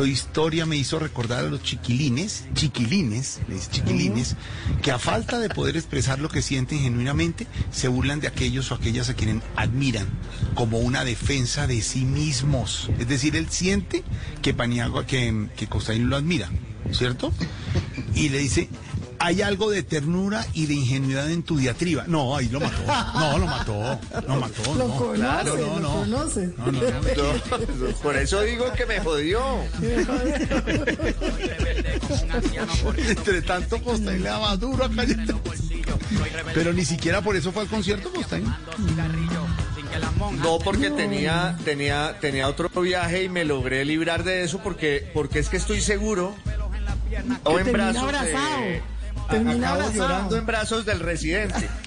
historia 0.04 0.66
me 0.66 0.76
hizo 0.76 1.00
recordar 1.00 1.46
a 1.46 1.50
los 1.50 1.64
chiquilines, 1.64 2.44
chiquilines, 2.54 3.40
le 3.48 3.56
dice 3.56 3.72
chiquilines, 3.72 4.36
que 4.82 4.92
a 4.92 5.00
falta 5.00 5.40
de 5.40 5.48
poder 5.48 5.78
expresar 5.78 6.20
lo 6.20 6.28
que 6.28 6.42
sienten 6.42 6.80
genuinamente, 6.80 7.48
se 7.72 7.88
burlan 7.88 8.20
de 8.20 8.28
aquellos 8.28 8.72
o 8.72 8.76
aquellas 8.76 9.10
a 9.10 9.14
quienes 9.14 9.44
admiran, 9.56 10.08
como 10.56 10.80
una 10.80 11.06
defensa 11.06 11.68
de 11.68 11.82
sí 11.82 12.04
mismos. 12.04 12.90
Es 13.00 13.08
decir, 13.08 13.38
él 13.38 13.48
siente 13.50 14.04
que 14.42 14.54
Paniagua, 14.54 15.06
que, 15.06 15.48
que 15.56 15.68
Costaín 15.68 16.10
lo 16.10 16.18
admira, 16.18 16.50
¿cierto? 16.92 17.32
Y 18.16 18.30
le 18.30 18.40
dice, 18.40 18.70
hay 19.26 19.42
algo 19.42 19.72
de 19.72 19.82
ternura 19.82 20.46
y 20.54 20.68
de 20.68 20.76
ingenuidad 20.76 21.32
en 21.32 21.42
tu 21.42 21.58
diatriba. 21.58 22.04
No, 22.08 22.36
ahí 22.38 22.48
lo 22.50 22.60
mató. 22.60 22.84
No, 23.20 23.38
lo 23.40 23.46
mató. 23.48 24.00
Lo 24.28 24.36
mató. 24.36 24.76
Lo 24.76 24.88
no. 24.88 24.96
conoce, 24.98 25.20
Claro, 25.20 25.58
no, 25.58 25.66
lo 25.66 25.80
no. 25.80 25.90
conoce. 25.96 26.54
No, 26.58 26.72
no, 26.72 26.82
no. 26.82 27.88
No, 27.88 27.96
por 28.04 28.16
eso 28.18 28.42
digo 28.42 28.72
que 28.74 28.86
me 28.86 29.00
jodió. 29.00 29.42
Entre 33.08 33.42
tanto, 33.42 33.82
Costaín 33.82 34.24
le 34.24 34.30
daba 34.30 34.56
duro 34.58 34.86
a 34.86 34.90
Calle 34.92 35.16
13. 35.16 35.34
Pero 36.54 36.74
ni 36.74 36.86
siquiera 36.86 37.22
por 37.22 37.36
eso 37.36 37.52
fue 37.52 37.64
al 37.64 37.68
concierto, 37.68 38.12
Costaín. 38.12 38.46
No, 40.44 40.60
porque 40.60 40.92
tenía, 40.92 41.58
tenía, 41.66 42.18
tenía 42.20 42.48
otro 42.48 42.70
viaje 42.82 43.24
y 43.24 43.30
me 43.30 43.44
logré 43.46 43.86
librar 43.86 44.24
de 44.24 44.44
eso 44.44 44.60
porque, 44.62 45.10
porque 45.14 45.40
es 45.40 45.50
que 45.50 45.58
estoy 45.58 45.82
seguro. 45.82 46.36
O 47.44 47.60
en 47.60 47.72
brazos 47.72 48.04
abrazado. 48.04 48.62
de- 48.62 48.95
acabo 49.28 49.66
abrazado. 49.66 49.94
llorando 49.94 50.38
en 50.38 50.46
brazos 50.46 50.86
del 50.86 51.00
residente. 51.00 51.70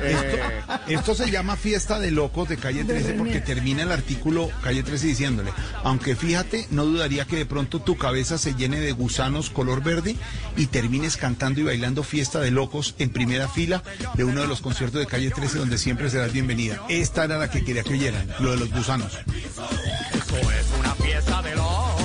Eh, 0.00 0.40
Esto 0.88 1.14
se 1.14 1.30
llama 1.30 1.56
fiesta 1.56 1.98
de 1.98 2.10
locos 2.10 2.48
de 2.48 2.56
calle 2.56 2.84
13 2.84 3.12
porque 3.18 3.42
termina 3.42 3.82
el 3.82 3.92
artículo 3.92 4.48
calle 4.62 4.82
13 4.82 5.08
diciéndole, 5.08 5.52
aunque 5.82 6.16
fíjate, 6.16 6.66
no 6.70 6.86
dudaría 6.86 7.26
que 7.26 7.36
de 7.36 7.44
pronto 7.44 7.82
tu 7.82 7.98
cabeza 7.98 8.38
se 8.38 8.54
llene 8.54 8.80
de 8.80 8.92
gusanos 8.92 9.50
color 9.50 9.82
verde 9.82 10.16
y 10.56 10.68
termines 10.68 11.18
cantando 11.18 11.60
y 11.60 11.64
bailando 11.64 12.02
fiesta 12.02 12.40
de 12.40 12.50
locos 12.50 12.94
en 12.98 13.10
primera 13.10 13.46
fila 13.46 13.82
de 14.14 14.24
uno 14.24 14.40
de 14.40 14.46
los 14.48 14.62
conciertos 14.62 15.00
de 15.00 15.06
calle 15.06 15.30
13 15.30 15.58
donde 15.58 15.76
siempre 15.76 16.08
serás 16.08 16.32
bienvenida. 16.32 16.80
Esta 16.88 17.24
era 17.24 17.36
la 17.36 17.50
que 17.50 17.62
quería 17.62 17.82
que 17.82 17.92
oyeran, 17.92 18.26
lo 18.40 18.52
de 18.52 18.56
los 18.56 18.70
gusanos. 18.72 19.12
Esto 19.14 20.50
es 20.50 20.66
una 20.80 20.94
fiesta 20.94 21.42
de 21.42 21.56
locos. 21.56 22.03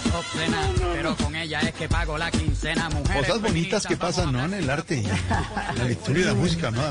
Que 0.00 0.08
mi 0.08 0.10
letra 0.10 0.10
es 0.10 0.14
obscena, 0.14 0.70
pero 0.94 1.16
con 1.16 1.36
ella 1.36 1.60
es 1.60 1.72
que 1.72 1.88
pago 1.88 2.18
la 2.18 2.30
quincena, 2.30 2.88
mujer. 2.90 3.16
Cosas 3.18 3.40
bonitas 3.40 3.86
que 3.86 3.96
pasan, 3.96 4.32
¿no? 4.32 4.44
En 4.44 4.54
el 4.54 4.70
arte, 4.70 4.98
en 4.98 5.78
la 5.78 5.84
lectura 5.84 6.20
y 6.20 6.24
la 6.24 6.34
música, 6.34 6.70
¿no? 6.70 6.82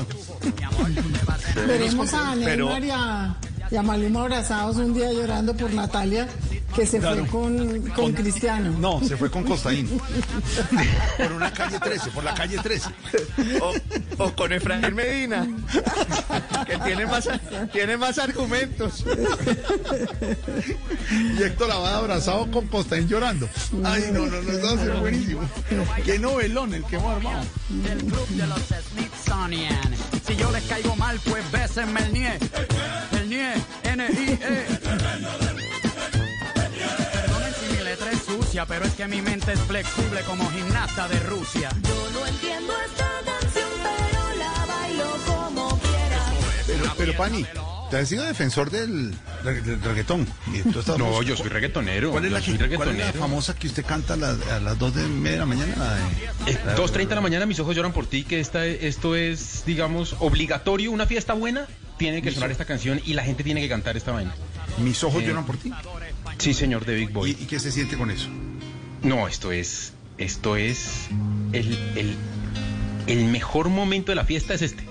Veremos 1.66 2.14
a 2.14 2.34
Neymar 2.34 2.84
y 2.84 2.90
a, 2.90 3.36
y 3.72 3.76
a 3.76 3.82
Maluma 3.82 4.20
abrazados 4.20 4.76
un 4.76 4.92
día 4.92 5.10
llorando 5.12 5.54
por 5.56 5.72
Natalia, 5.72 6.28
que 6.76 6.84
se 6.86 6.98
Claro. 6.98 7.24
fue 7.24 7.40
con, 7.40 7.82
con 7.90 8.12
Cristiano. 8.12 8.70
No, 8.78 9.02
se 9.02 9.16
fue 9.16 9.30
con 9.30 9.44
Costaín. 9.44 9.88
Por 11.16 11.32
una 11.32 11.50
calle 11.52 11.78
13, 11.80 12.10
por 12.10 12.22
la 12.24 12.34
calle 12.34 12.58
13. 12.58 12.88
o, 13.60 13.72
o 14.24 14.32
con 14.34 14.52
Efraín 14.52 14.94
Medina, 14.94 15.46
que 16.66 16.76
tiene 16.78 17.06
más, 17.06 17.28
tiene 17.72 17.96
más 17.96 18.18
argumentos. 18.18 19.04
Y 21.10 21.42
Héctor 21.42 21.70
Abad 21.70 21.94
abrazado 21.96 22.50
con 22.50 22.66
Costaín 22.68 23.08
llorando. 23.08 23.48
Ay, 23.84 24.10
no, 24.12 24.26
no, 24.26 24.40
no, 24.42 24.50
eso 24.52 24.66
va 24.66 24.72
a 24.80 24.84
ser 24.84 24.92
buenísimo. 24.96 25.40
Qué 26.04 26.18
novelón 26.18 26.74
el 26.74 26.84
que 26.84 26.96
hemos 26.96 27.16
armado. 27.16 27.44
del 27.68 27.98
club 27.98 28.28
de 28.28 28.46
los 28.46 28.60
Smithsonian. 28.92 29.94
Si 30.26 30.36
yo 30.36 30.50
les 30.52 30.62
caigo 30.64 30.94
mal, 30.96 31.18
pues 31.24 31.50
bésenme 31.50 32.00
el 32.00 32.12
nie. 32.12 32.38
Nie. 33.32 33.54
Perdonen 37.12 37.54
si 37.60 37.66
mi 37.76 37.82
letra 37.84 38.10
es 38.12 38.22
sucia, 38.22 38.66
pero 38.66 38.84
es 38.84 38.92
que 38.92 39.08
mi 39.08 39.22
mente 39.22 39.52
es 39.52 39.60
flexible 39.60 40.20
como 40.26 40.48
gimnasta 40.50 41.08
de 41.08 41.18
Rusia. 41.20 41.70
Yo 41.82 42.10
no 42.20 42.26
entiendo 42.26 42.72
esta 42.86 43.08
canción, 43.24 43.70
pero 43.82 44.38
la 44.38 44.66
bailo 44.66 45.16
como 45.26 45.78
quiera. 45.80 46.32
Pero, 46.66 46.92
pero 46.96 47.16
Pani, 47.16 47.46
te 47.90 47.96
has 47.98 48.08
sido 48.08 48.24
defensor 48.24 48.70
del, 48.70 49.14
del 49.44 49.82
reggaetón. 49.82 50.26
Y 50.52 50.60
tú 50.70 50.80
estás- 50.80 50.98
No, 50.98 51.22
yo 51.22 51.36
soy 51.36 51.48
reggaetonero. 51.48 52.10
¿Cuál 52.10 52.26
es, 52.26 52.32
la, 52.32 52.40
que- 52.40 52.76
cuál 52.76 52.90
es 52.90 52.98
la 52.98 53.12
famosa 53.14 53.54
que 53.54 53.66
usted 53.66 53.84
canta 53.84 54.14
a 54.14 54.16
las, 54.16 54.46
a 54.48 54.60
las 54.60 54.78
2 54.78 54.94
de 54.94 55.02
media 55.08 55.32
de 55.32 55.38
la 55.38 55.46
mañana? 55.46 55.74
Eh, 56.46 56.58
2.30 56.76 57.08
de 57.08 57.14
la 57.14 57.20
mañana, 57.22 57.46
mis 57.46 57.58
ojos 57.60 57.74
lloran 57.74 57.92
por 57.92 58.06
ti, 58.06 58.24
que 58.24 58.40
esta, 58.40 58.64
esto 58.66 59.16
es, 59.16 59.64
digamos, 59.66 60.16
obligatorio. 60.20 60.90
Una 60.90 61.06
fiesta 61.06 61.32
buena, 61.34 61.66
tiene 62.02 62.20
que 62.22 62.32
sonar 62.32 62.50
esta 62.50 62.64
canción 62.64 63.00
y 63.04 63.12
la 63.14 63.22
gente 63.22 63.44
tiene 63.44 63.60
que 63.60 63.68
cantar 63.68 63.96
esta 63.96 64.10
vaina. 64.12 64.34
Mis 64.78 65.02
ojos 65.04 65.22
Eh, 65.22 65.26
lloran 65.28 65.46
por 65.46 65.56
ti. 65.56 65.70
Sí, 66.38 66.52
señor, 66.52 66.84
de 66.84 66.96
Big 66.96 67.10
Boy. 67.10 67.30
¿Y, 67.38 67.42
y 67.44 67.46
qué 67.46 67.60
se 67.60 67.70
siente 67.70 67.96
con 67.96 68.10
eso? 68.10 68.28
No, 69.02 69.28
esto 69.28 69.52
es, 69.52 69.92
esto 70.18 70.56
es 70.56 71.08
el, 71.52 71.78
el, 71.96 72.16
el 73.06 73.24
mejor 73.26 73.68
momento 73.68 74.10
de 74.12 74.16
la 74.16 74.24
fiesta 74.24 74.54
es 74.54 74.62
este. 74.62 74.84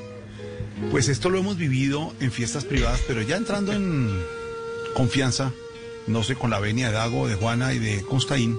Pues 0.89 1.09
esto 1.09 1.29
lo 1.29 1.37
hemos 1.39 1.57
vivido 1.57 2.13
en 2.21 2.31
fiestas 2.31 2.63
privadas, 2.65 3.01
pero 3.07 3.21
ya 3.21 3.35
entrando 3.35 3.73
en 3.73 4.09
confianza, 4.95 5.51
no 6.07 6.23
sé, 6.23 6.35
con 6.35 6.49
la 6.49 6.59
venia 6.59 6.87
de 6.87 6.93
Dago, 6.93 7.27
de 7.27 7.35
Juana 7.35 7.73
y 7.73 7.79
de 7.79 8.01
Constaín, 8.03 8.57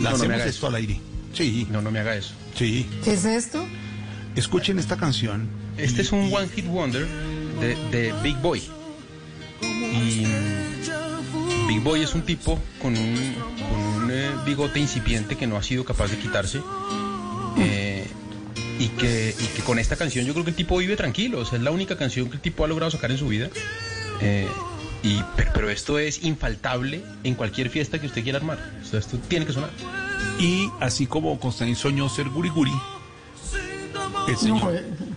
No, 0.00 0.10
lancemos 0.10 0.38
esto 0.38 0.48
eso. 0.48 0.66
al 0.68 0.74
aire. 0.76 1.00
Sí. 1.34 1.66
No, 1.70 1.82
no 1.82 1.90
me 1.90 1.98
haga 2.00 2.16
eso. 2.16 2.32
Sí. 2.56 2.86
¿Qué 3.04 3.12
es 3.12 3.24
esto? 3.24 3.64
Escuchen 4.36 4.78
esta 4.78 4.96
canción. 4.96 5.48
Este 5.76 6.02
es 6.02 6.12
un 6.12 6.32
One 6.32 6.48
Hit 6.54 6.66
Wonder 6.66 7.06
de, 7.60 7.76
de 7.90 8.12
Big 8.22 8.36
Boy. 8.38 8.62
Y 9.62 10.26
Big 11.66 11.80
Boy 11.80 12.02
es 12.02 12.14
un 12.14 12.22
tipo 12.22 12.58
con 12.80 12.96
un, 12.96 13.34
con 13.70 13.80
un, 14.02 14.10
eh, 14.10 14.30
bigote 14.44 14.78
incipiente 14.78 15.36
que 15.36 15.46
no 15.46 15.56
ha 15.56 15.62
sido 15.62 15.84
capaz 15.84 16.10
de 16.10 16.18
quitarse. 16.18 16.60
Eh, 17.58 18.06
y 18.78 18.88
que, 18.88 19.34
y 19.38 19.46
que 19.46 19.62
con 19.62 19.78
esta 19.78 19.96
canción 19.96 20.26
yo 20.26 20.32
creo 20.32 20.44
que 20.44 20.50
el 20.50 20.56
tipo 20.56 20.76
vive 20.76 20.96
tranquilo. 20.96 21.40
O 21.40 21.44
sea, 21.44 21.58
es 21.58 21.64
la 21.64 21.70
única 21.70 21.96
canción 21.96 22.28
que 22.28 22.36
el 22.36 22.42
tipo 22.42 22.64
ha 22.64 22.68
logrado 22.68 22.90
sacar 22.90 23.10
en 23.10 23.18
su 23.18 23.28
vida. 23.28 23.48
Eh, 24.20 24.48
y, 25.02 25.22
pero, 25.36 25.68
esto 25.68 25.98
es 25.98 26.24
infaltable 26.24 27.04
en 27.24 27.34
cualquier 27.34 27.68
fiesta 27.68 28.00
que 28.00 28.06
usted 28.06 28.22
quiera 28.22 28.38
armar. 28.38 28.58
O 28.82 28.86
sea, 28.86 28.98
esto 28.98 29.18
tiene 29.28 29.44
que 29.44 29.52
sonar. 29.52 29.70
Y 30.38 30.70
así 30.80 31.06
como 31.06 31.38
Constantin 31.38 31.76
soñó 31.76 32.08
ser 32.08 32.28
guriguri, 32.30 32.72
el 34.28 34.36
señor. 34.36 34.72
No, 34.72 35.13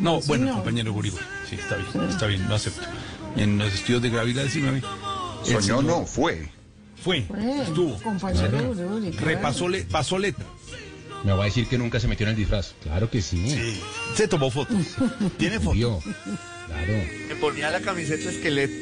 bueno, 0.00 0.22
señor. 0.22 0.54
compañero 0.56 0.92
guriguri. 0.92 1.22
Sí, 1.48 1.56
está 1.56 1.76
bien, 1.76 2.08
está 2.10 2.26
bien, 2.26 2.48
lo 2.48 2.54
acepto. 2.54 2.82
En 3.36 3.58
los 3.58 3.72
estudios 3.72 4.02
de 4.02 4.10
gravedad 4.10 4.42
19. 4.42 4.78
el 4.78 4.82
Soñó 5.44 5.60
señor 5.62 5.84
no, 5.84 6.04
fue. 6.06 6.48
Fue, 7.02 7.22
Fue, 7.22 7.62
estuvo. 7.62 7.96
compañero 8.02 8.48
Claro. 8.50 8.70
Uri, 8.96 9.10
claro. 9.10 9.26
Repasó, 9.26 9.68
le- 9.68 9.84
pasó 9.84 10.18
letra. 10.18 10.44
Me 11.24 11.32
va 11.32 11.42
a 11.42 11.46
decir 11.46 11.66
que 11.68 11.78
nunca 11.78 11.98
se 12.00 12.08
metió 12.08 12.24
en 12.26 12.30
el 12.30 12.36
disfraz. 12.36 12.74
Claro 12.82 13.10
que 13.10 13.22
sí. 13.22 13.48
Sí. 13.50 13.80
Se 14.14 14.26
tomó 14.28 14.50
fotos. 14.50 14.76
Tiene 15.38 15.58
fotos. 15.60 16.04
Claro. 16.66 16.92
Me 17.28 17.34
ponía 17.36 17.70
la 17.70 17.80
camiseta 17.80 18.28
esqueleto. 18.30 18.74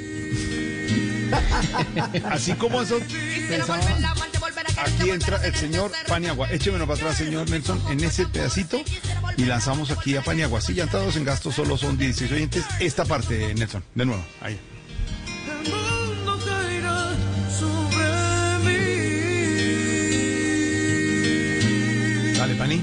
Así 2.30 2.52
como 2.54 2.82
eso 2.82 2.98
pensaba, 3.48 3.80
aquí 4.78 5.10
entra 5.10 5.44
el 5.44 5.54
señor 5.54 5.92
Paniagua. 6.06 6.50
Échemelo 6.50 6.86
para 6.86 6.98
atrás, 6.98 7.16
señor 7.16 7.48
Nelson, 7.48 7.80
en 7.90 8.02
ese 8.04 8.26
pedacito 8.26 8.80
y 9.36 9.44
lanzamos 9.44 9.90
aquí 9.90 10.16
a 10.16 10.22
Paniagua. 10.22 10.60
Si 10.60 10.74
ya 10.74 10.84
entrados 10.84 11.16
en 11.16 11.24
gasto 11.24 11.52
solo 11.52 11.76
son 11.76 11.98
16 11.98 12.32
oyentes. 12.32 12.64
Esta 12.80 13.04
parte, 13.04 13.54
Nelson, 13.54 13.84
de 13.94 14.06
nuevo. 14.06 14.24
Ahí. 14.40 14.58
Dale, 22.36 22.54
Pani. 22.54 22.82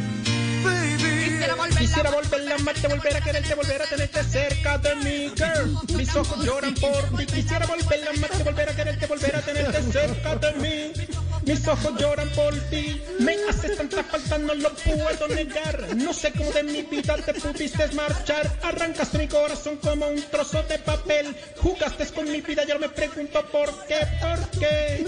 Quisiera 1.77 2.09
volver 2.11 2.51
a 2.51 2.55
amarte, 2.55 2.87
volver 2.87 3.17
a 3.17 3.21
quererte, 3.21 3.55
volver 3.55 3.81
a 3.81 3.85
tenerte 3.85 4.23
cerca 4.23 4.77
de 4.77 4.95
mí, 4.95 5.31
girl. 5.35 5.97
Mis 5.97 6.15
ojos 6.15 6.45
lloran 6.45 6.73
por 6.75 7.17
ti. 7.17 7.25
Quisiera 7.25 7.65
volver 7.65 8.07
a 8.07 8.11
amarte, 8.11 8.43
volver 8.43 8.69
a 8.69 8.75
quererte, 8.75 9.05
volver 9.05 9.35
a 9.35 9.41
tenerte 9.41 9.91
cerca 9.91 10.35
de 10.37 10.53
mí. 10.53 11.22
Mis 11.45 11.67
ojos 11.67 11.93
lloran 11.99 12.29
por 12.29 12.53
ti. 12.69 13.01
Me 13.19 13.35
haces 13.49 13.77
tanta 13.77 14.03
falta, 14.03 14.37
no 14.37 14.53
lo 14.53 14.69
puedo 14.75 15.27
negar. 15.27 15.95
No 15.95 16.13
sé 16.13 16.31
cómo 16.31 16.51
de 16.51 16.63
mi 16.63 16.81
vida 16.83 17.15
te 17.17 17.33
pudiste 17.33 17.87
marchar. 17.93 18.49
Arrancaste 18.63 19.17
mi 19.17 19.27
corazón 19.27 19.77
como 19.77 20.07
un 20.07 20.21
trozo 20.31 20.63
de 20.63 20.79
papel. 20.79 21.35
Jugaste 21.57 22.07
con 22.07 22.31
mi 22.31 22.41
vida, 22.41 22.63
yo 22.65 22.79
me 22.79 22.89
pregunto 22.89 23.45
por 23.51 23.69
qué, 23.87 24.07
por 24.21 24.49
qué. 24.59 25.05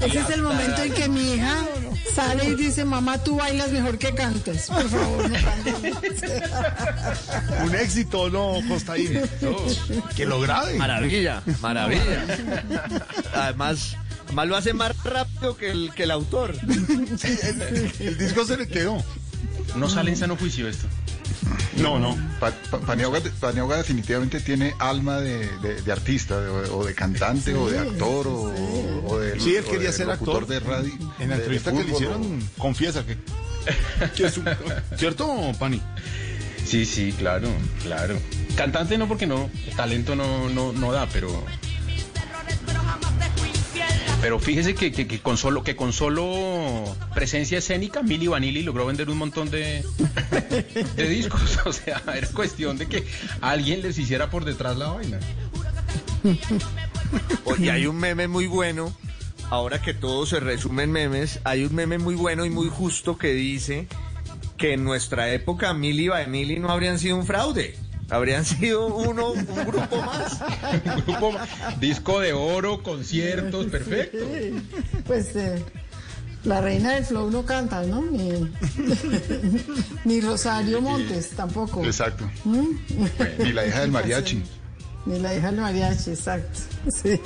Ese 0.00 0.18
es 0.18 0.30
el 0.30 0.42
momento 0.42 0.82
en 0.82 0.92
que 0.92 1.08
mi 1.08 1.34
hija 1.34 1.66
sale 2.14 2.44
y 2.44 2.54
dice, 2.54 2.84
mamá, 2.84 3.18
tú 3.22 3.36
bailas 3.36 3.70
mejor 3.72 3.98
que 3.98 4.14
cantes. 4.14 4.68
Por 4.68 4.88
favor, 4.88 5.30
no 5.30 5.36
cantes. 5.42 6.22
Un 7.64 7.74
éxito, 7.74 8.30
¿no, 8.30 8.60
Costaín? 8.68 9.22
Que 10.14 10.24
lo 10.24 10.40
grabe. 10.40 10.74
Maravilla, 10.74 11.42
maravilla. 11.60 12.24
Además, 13.34 13.96
además 14.26 14.46
lo 14.48 14.56
hace 14.56 14.72
más 14.74 14.92
rápido 15.04 15.56
que 15.56 15.70
el, 15.70 15.92
que 15.94 16.02
el 16.04 16.10
autor. 16.10 16.54
el, 17.22 17.92
el 18.00 18.18
disco 18.18 18.44
se 18.44 18.56
le 18.56 18.68
quedó. 18.68 19.02
No 19.76 19.88
sale 19.88 20.10
en 20.10 20.16
sano 20.16 20.36
juicio 20.36 20.68
esto. 20.68 20.86
No, 21.76 21.98
no. 21.98 22.16
Pa- 22.40 22.52
Pa- 22.70 22.80
Paniagua, 22.80 23.20
Paniagua 23.40 23.76
definitivamente 23.76 24.40
tiene 24.40 24.74
alma 24.78 25.18
de, 25.20 25.46
de- 25.58 25.82
de 25.82 25.92
artista, 25.92 26.40
de- 26.40 26.50
o 26.70 26.84
de 26.84 26.94
cantante, 26.94 27.54
o 27.54 27.68
de 27.68 27.78
actor, 27.78 28.26
o, 28.26 28.52
o 29.06 29.18
de 29.18 29.38
Sí, 29.38 29.54
él 29.56 29.64
quería 29.64 29.92
ser 29.92 30.10
actor. 30.10 30.46
de 30.46 30.60
radio. 30.60 30.92
En 31.18 31.28
la 31.30 31.36
entrevista 31.36 31.72
que 31.72 31.84
le 31.84 31.92
hicieron, 31.92 32.42
confiesa 32.56 33.04
que, 33.04 33.18
que 34.16 34.26
es 34.26 34.38
un- 34.38 34.48
¿Cierto, 34.96 35.52
Pani? 35.58 35.82
Sí, 36.64 36.84
sí, 36.86 37.12
claro, 37.16 37.48
claro. 37.82 38.18
Cantante 38.56 38.96
no 38.96 39.06
porque 39.06 39.26
no, 39.26 39.50
el 39.68 39.76
talento 39.76 40.16
no, 40.16 40.48
no, 40.48 40.72
no 40.72 40.92
da, 40.92 41.06
pero. 41.12 41.44
Pero 44.26 44.40
fíjese 44.40 44.74
que, 44.74 45.20
con 45.20 45.36
solo, 45.36 45.62
que 45.62 45.76
con 45.76 45.92
solo 45.92 46.96
presencia 47.14 47.58
escénica, 47.58 48.02
Milli 48.02 48.26
Vanilli 48.26 48.64
logró 48.64 48.84
vender 48.84 49.08
un 49.08 49.18
montón 49.18 49.50
de, 49.50 49.84
discos. 50.96 51.60
O 51.64 51.72
sea, 51.72 52.02
era 52.12 52.26
cuestión 52.32 52.76
de 52.76 52.88
que 52.88 53.06
alguien 53.40 53.82
les 53.82 53.96
hiciera 53.96 54.28
por 54.28 54.44
detrás 54.44 54.76
la 54.78 54.88
vaina. 54.88 55.20
Oye, 57.44 57.70
hay 57.70 57.86
un 57.86 57.98
meme 57.98 58.26
muy 58.26 58.48
bueno. 58.48 58.92
Ahora 59.48 59.80
que 59.80 59.94
todo 59.94 60.26
se 60.26 60.40
resume 60.40 60.82
en 60.82 60.90
memes, 60.90 61.38
hay 61.44 61.64
un 61.64 61.72
meme 61.72 61.98
muy 61.98 62.16
bueno 62.16 62.44
y 62.44 62.50
muy 62.50 62.68
justo 62.68 63.16
que 63.16 63.32
dice 63.32 63.86
que 64.56 64.72
en 64.72 64.82
nuestra 64.82 65.32
época 65.32 65.72
Milli 65.72 66.06
y 66.06 66.08
Vanilli 66.08 66.58
no 66.58 66.70
habrían 66.70 66.98
sido 66.98 67.14
un 67.14 67.26
fraude. 67.26 67.76
Habrían 68.08 68.44
sido 68.44 68.86
uno, 68.86 69.32
un 69.32 69.44
grupo 69.66 70.02
más. 70.02 70.40
Un 70.86 71.04
grupo, 71.06 71.32
disco 71.80 72.20
de 72.20 72.32
oro, 72.32 72.82
conciertos, 72.82 73.66
perfecto. 73.66 74.18
Pues 75.06 75.34
eh, 75.34 75.64
la 76.44 76.60
reina 76.60 76.94
del 76.94 77.04
flow 77.04 77.30
no 77.30 77.44
canta, 77.44 77.82
¿no? 77.82 78.02
Ni, 78.02 78.30
ni 80.04 80.20
Rosario 80.20 80.80
Montes 80.80 81.30
tampoco. 81.30 81.84
Exacto. 81.84 82.30
¿Mm? 82.44 82.66
Ni 83.38 83.52
la 83.52 83.66
hija 83.66 83.80
del 83.80 83.90
mariachi. 83.90 84.42
Ni 85.06 85.20
la 85.20 85.34
hija 85.34 85.52
del 85.52 85.60
mariachi, 85.60 86.10
exacto. 86.10 86.60
Sí. 86.90 87.20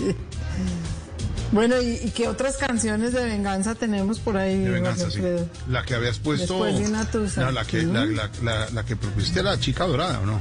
Bueno, 1.53 1.81
¿y, 1.83 1.95
y 2.05 2.11
qué 2.11 2.29
otras 2.29 2.57
canciones 2.57 3.13
de 3.13 3.25
venganza 3.25 3.75
tenemos 3.75 4.21
por 4.21 4.37
ahí? 4.37 4.59
De 4.59 4.71
venganza, 4.71 5.11
sí. 5.11 5.21
La 5.69 5.83
que 5.85 5.95
habías 5.95 6.19
puesto. 6.19 6.63
Después 6.65 6.79
de 6.79 6.87
una 6.89 7.11
tusa. 7.11 7.43
No, 7.43 7.51
la 7.51 7.65
que, 7.65 7.83
la, 7.83 8.05
la, 8.07 8.31
la- 8.43 8.71
la 8.71 8.85
que 8.85 8.95
propusiste 8.97 9.41
a 9.41 9.43
la 9.43 9.59
chica 9.59 9.85
dorada, 9.87 10.21
¿o 10.21 10.27
no? 10.27 10.41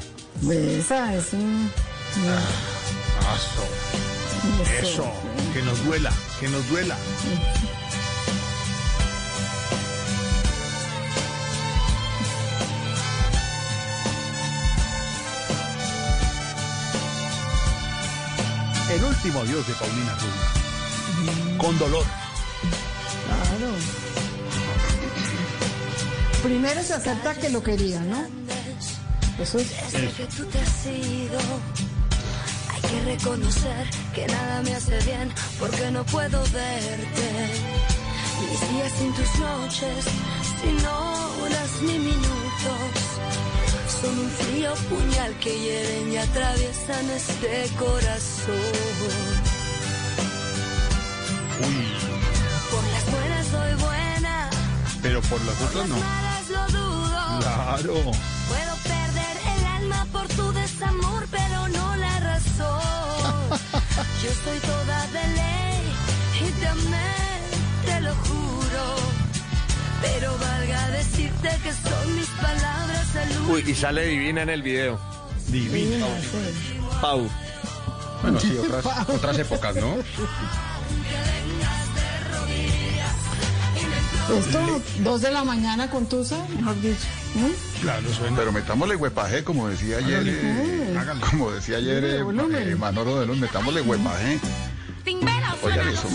Esa 0.51 1.15
es 1.15 1.33
un... 1.33 1.69
Eso. 3.33 4.87
Eso. 4.87 5.11
Que 5.53 5.61
nos 5.63 5.83
duela, 5.85 6.11
que 6.39 6.47
nos 6.47 6.67
duela. 6.69 6.95
El 18.91 19.03
último 19.03 19.41
adiós 19.41 19.67
de 19.67 19.73
Paulina 19.73 20.13
Rubio. 20.15 20.58
Con 21.57 21.77
dolor. 21.77 22.05
Claro. 23.25 23.73
Primero 26.43 26.83
se 26.83 26.93
acepta 26.93 27.35
que 27.35 27.49
lo 27.49 27.61
quería, 27.61 27.99
¿no? 28.01 28.25
Eso 29.39 29.59
es... 29.59 29.69
Desde 29.91 30.11
que 30.11 30.25
tú 30.25 30.45
te 30.45 30.59
has 30.59 30.85
ido, 30.85 31.39
hay 32.73 32.81
que 32.81 33.01
reconocer 33.05 33.89
que 34.13 34.27
nada 34.27 34.61
me 34.61 34.75
hace 34.75 34.99
bien 35.01 35.31
porque 35.59 35.91
no 35.91 36.05
puedo 36.05 36.41
verte. 36.43 37.29
Mis 38.39 38.69
días 38.71 38.93
sin 38.97 39.13
tus 39.13 39.39
noches, 39.39 40.05
sin 40.61 40.77
horas 40.85 41.81
ni 41.81 41.99
minutos, 41.99 42.91
son 44.01 44.19
un 44.19 44.29
frío 44.29 44.73
puñal 44.89 45.33
que 45.39 45.59
hieren 45.59 46.13
y 46.13 46.17
atraviesan 46.17 47.09
este 47.11 47.69
corazón. 47.77 49.48
Por 51.59 52.83
las 52.93 53.05
buenas 53.11 53.47
soy 53.47 53.73
buena, 53.85 54.49
Pero 55.01 55.21
por 55.23 55.41
las 55.43 55.61
otras 55.61 55.87
no. 55.89 55.97
malas 55.97 56.49
lo 56.49 56.67
dudo. 56.67 57.39
Claro. 57.41 57.93
Puedo 58.47 58.75
perder 58.83 59.37
el 59.57 59.65
alma 59.65 60.05
por 60.13 60.27
tu 60.29 60.51
desamor, 60.53 61.27
pero 61.29 61.67
no 61.67 61.95
la 61.97 62.19
razón. 62.21 63.49
Yo 64.23 64.29
soy 64.43 64.59
toda 64.59 65.07
de 65.07 65.27
ley 65.35 66.47
y 66.47 66.51
te 66.59 66.67
amé, 66.67 67.13
te 67.85 68.01
lo 68.01 68.15
juro. 68.15 68.95
Pero 70.01 70.37
valga 70.37 70.89
decirte 70.91 71.49
que 71.61 71.73
son 71.73 72.15
mis 72.15 72.27
palabras 72.29 73.15
el 73.15 73.51
Uy, 73.51 73.63
y 73.67 73.75
sale 73.75 74.05
divina 74.05 74.43
en 74.43 74.49
el 74.49 74.61
video. 74.61 74.97
Divina. 75.47 76.05
Pau. 77.01 77.29
Bueno, 78.21 78.39
sí, 78.39 78.57
otras, 78.63 79.09
otras 79.09 79.37
épocas, 79.39 79.75
¿no? 79.75 79.95
Esto, 84.37 84.81
dos 84.99 85.21
de 85.21 85.31
la 85.31 85.43
mañana 85.43 85.89
con 85.89 86.05
Tusa, 86.05 86.37
mejor 86.55 86.79
dicho. 86.81 87.07
¿Mm? 87.33 87.81
Claro, 87.81 88.13
suena. 88.13 88.37
Pero 88.37 88.51
metámosle 88.51 88.95
huepaje, 88.95 89.43
como 89.43 89.67
decía 89.67 89.97
ayer, 89.97 90.23
eh, 90.27 90.97
como 91.31 91.51
decía 91.51 91.77
ayer 91.77 92.03
eh, 92.03 92.19
eh, 92.19 92.75
Manolo 92.75 93.19
de 93.19 93.25
los, 93.25 93.37
metámosle 93.37 93.81
huepaje. 93.81 94.39
Oigan 95.63 95.87
eso. 95.87 96.07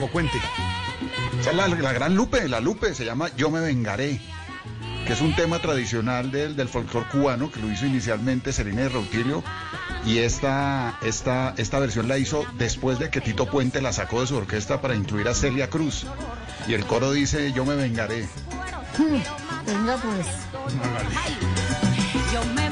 Don 0.00 0.08
Dago, 0.08 0.12
cuente. 0.12 0.38
Esa 1.40 1.50
es 1.50 1.56
la, 1.56 1.68
la 1.68 1.92
gran 1.92 2.14
Lupe, 2.14 2.48
la 2.48 2.60
Lupe, 2.60 2.94
se 2.94 3.04
llama 3.04 3.28
Yo 3.36 3.50
me 3.50 3.60
vengaré, 3.60 4.20
que 5.06 5.12
es 5.12 5.20
un 5.20 5.34
tema 5.34 5.58
tradicional 5.58 6.30
del, 6.30 6.56
del 6.56 6.68
folclore 6.68 7.06
cubano, 7.10 7.50
que 7.50 7.60
lo 7.60 7.70
hizo 7.70 7.86
inicialmente 7.86 8.52
Serena 8.52 8.82
de 8.82 8.88
Rautilio, 8.90 9.42
y 10.04 10.18
esta, 10.18 10.98
esta, 11.02 11.54
esta 11.56 11.78
versión 11.78 12.08
la 12.08 12.18
hizo 12.18 12.44
después 12.54 12.98
de 12.98 13.10
que 13.10 13.20
Tito 13.20 13.46
Puente 13.46 13.80
la 13.80 13.92
sacó 13.92 14.20
de 14.20 14.26
su 14.26 14.36
orquesta 14.36 14.80
para 14.80 14.94
incluir 14.94 15.28
a 15.28 15.34
Celia 15.34 15.68
Cruz. 15.68 16.06
Y 16.66 16.74
el 16.74 16.86
coro 16.86 17.12
dice 17.12 17.52
Yo 17.52 17.64
me 17.64 17.76
vengaré. 17.76 18.28
Venga 19.66 19.96
pues. 19.96 20.26
Yo 22.32 22.44
me 22.54 22.69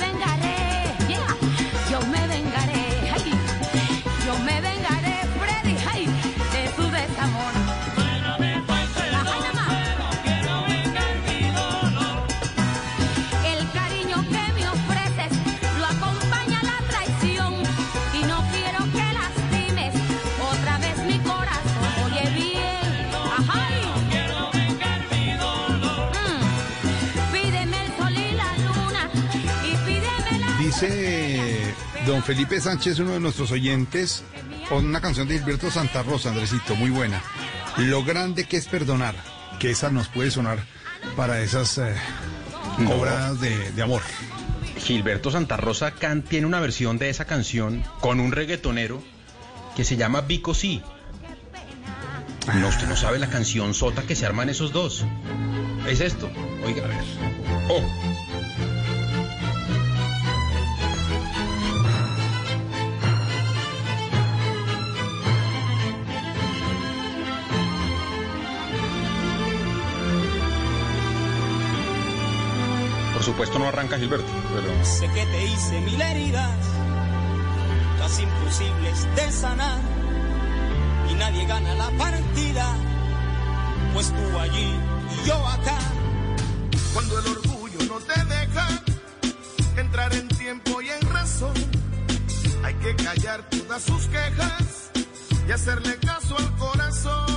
don 32.09 32.23
Felipe 32.23 32.59
Sánchez, 32.59 32.99
uno 33.01 33.13
de 33.13 33.21
nuestros 33.21 33.51
oyentes, 33.53 34.25
una 34.71 34.99
canción 35.03 35.29
de 35.29 35.35
Gilberto 35.39 35.71
Santa 35.71 36.03
Rosa, 36.03 36.31
Andresito, 36.31 36.75
muy 36.75 36.89
buena. 36.89 37.21
Lo 37.77 38.03
grande 38.03 38.45
que 38.45 38.57
es 38.57 38.67
perdonar, 38.67 39.15
que 39.59 39.71
esa 39.71 39.91
nos 39.91 40.09
puede 40.09 40.31
sonar 40.31 40.59
para 41.17 41.41
esas 41.43 41.77
eh, 41.77 41.95
No. 42.79 42.93
obras 42.93 43.39
de, 43.43 43.73
de 43.73 43.83
amor. 43.83 44.01
Gilberto 44.79 45.31
Santa 45.31 45.59
Rosa 45.59 45.91
Can 45.91 46.23
tiene 46.23 46.47
una 46.47 46.61
versión 46.61 46.97
de 46.97 47.11
esa 47.11 47.27
canción 47.27 47.85
con 48.01 48.21
un 48.21 48.33
reggaetonero 48.33 49.03
que 49.77 49.85
se 49.85 49.99
llama 49.99 50.23
Vico 50.23 50.55
Sí. 50.55 50.83
No, 52.55 52.69
usted 52.69 52.89
no 52.89 52.97
sabe 52.97 53.19
la 53.19 53.29
canción 53.29 53.75
sota 53.75 54.05
que 54.05 54.17
se 54.17 54.25
arman 54.25 54.49
esos 54.49 54.73
dos. 54.73 55.05
Es 55.87 56.01
esto. 56.01 56.31
Oiga, 56.65 56.85
a 56.85 56.89
ver. 56.89 57.05
Oh. 57.69 57.83
Por 73.29 73.35
supuesto 73.35 73.59
no 73.59 73.69
arranca 73.69 73.99
Gilberto, 73.99 74.27
pero... 74.55 74.85
Sé 74.87 75.07
que 75.09 75.27
te 75.27 75.45
hice 75.45 75.81
mil 75.83 76.01
heridas, 76.01 76.57
casi 77.99 78.23
imposibles 78.23 79.07
de 79.17 79.31
sanar, 79.31 79.81
y 81.11 81.15
nadie 81.15 81.45
gana 81.45 81.75
la 81.75 81.91
partida, 81.91 82.75
pues 83.93 84.09
tú 84.09 84.39
allí 84.39 84.75
y 85.13 85.29
yo 85.29 85.47
acá. 85.47 85.79
Cuando 86.95 87.19
el 87.19 87.27
orgullo 87.27 87.79
no 87.87 87.99
te 88.01 88.25
deja 88.25 88.67
entrar 89.77 90.15
en 90.15 90.27
tiempo 90.29 90.81
y 90.81 90.89
en 90.89 91.13
razón, 91.13 91.53
hay 92.65 92.75
que 92.77 92.97
callar 92.97 93.45
todas 93.51 93.83
sus 93.83 94.07
quejas 94.07 94.91
y 95.47 95.53
hacerle 95.53 95.97
caso 95.99 96.35
al 96.39 96.57
corazón. 96.57 97.28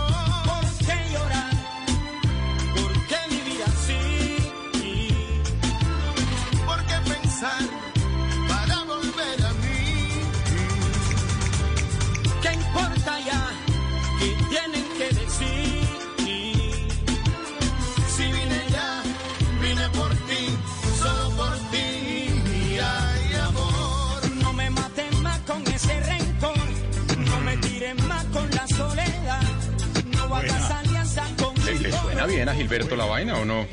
Bien 32.31 32.47
a 32.49 32.55
Gilberto 32.55 32.95
la 32.95 33.05
vaina 33.05 33.37
o 33.37 33.45
no? 33.45 33.67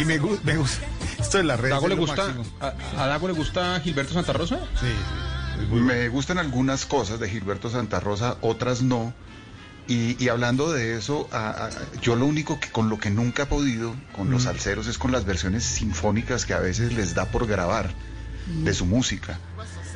Y 0.00 0.04
me, 0.04 0.20
gu- 0.20 0.38
me 0.44 0.56
gusta. 0.56 0.86
Esto 1.18 1.38
de 1.38 1.44
la 1.44 1.56
red. 1.56 1.70
¿Dago 1.70 1.88
le 1.88 1.94
gusta, 1.96 2.32
a, 2.60 2.72
a 3.02 3.06
Dago 3.06 3.26
le 3.28 3.34
gusta 3.34 3.80
Gilberto 3.80 4.14
Santa 4.14 4.32
Rosa? 4.32 4.58
Sí, 4.80 5.66
Me 5.74 6.08
gustan 6.08 6.38
algunas 6.38 6.86
cosas 6.86 7.18
de 7.20 7.28
Gilberto 7.28 7.70
Santa 7.70 8.00
Rosa, 8.00 8.36
otras 8.40 8.82
no. 8.82 9.12
Y, 9.88 10.22
y 10.22 10.28
hablando 10.28 10.70
de 10.72 10.96
eso, 10.98 11.28
a- 11.32 11.48
a- 11.66 11.70
yo 12.02 12.14
lo 12.14 12.26
único 12.26 12.60
que 12.60 12.70
con 12.70 12.88
lo 12.90 12.98
que 12.98 13.10
nunca 13.10 13.44
he 13.44 13.46
podido 13.46 13.94
con 14.14 14.30
los 14.30 14.42
salseros 14.44 14.86
es 14.86 14.98
con 14.98 15.12
las 15.12 15.24
versiones 15.24 15.64
sinfónicas 15.64 16.44
que 16.44 16.54
a 16.54 16.60
veces 16.60 16.92
les 16.92 17.14
da 17.14 17.24
por 17.26 17.46
grabar 17.46 17.90
de 18.46 18.72
su 18.74 18.86
música, 18.86 19.38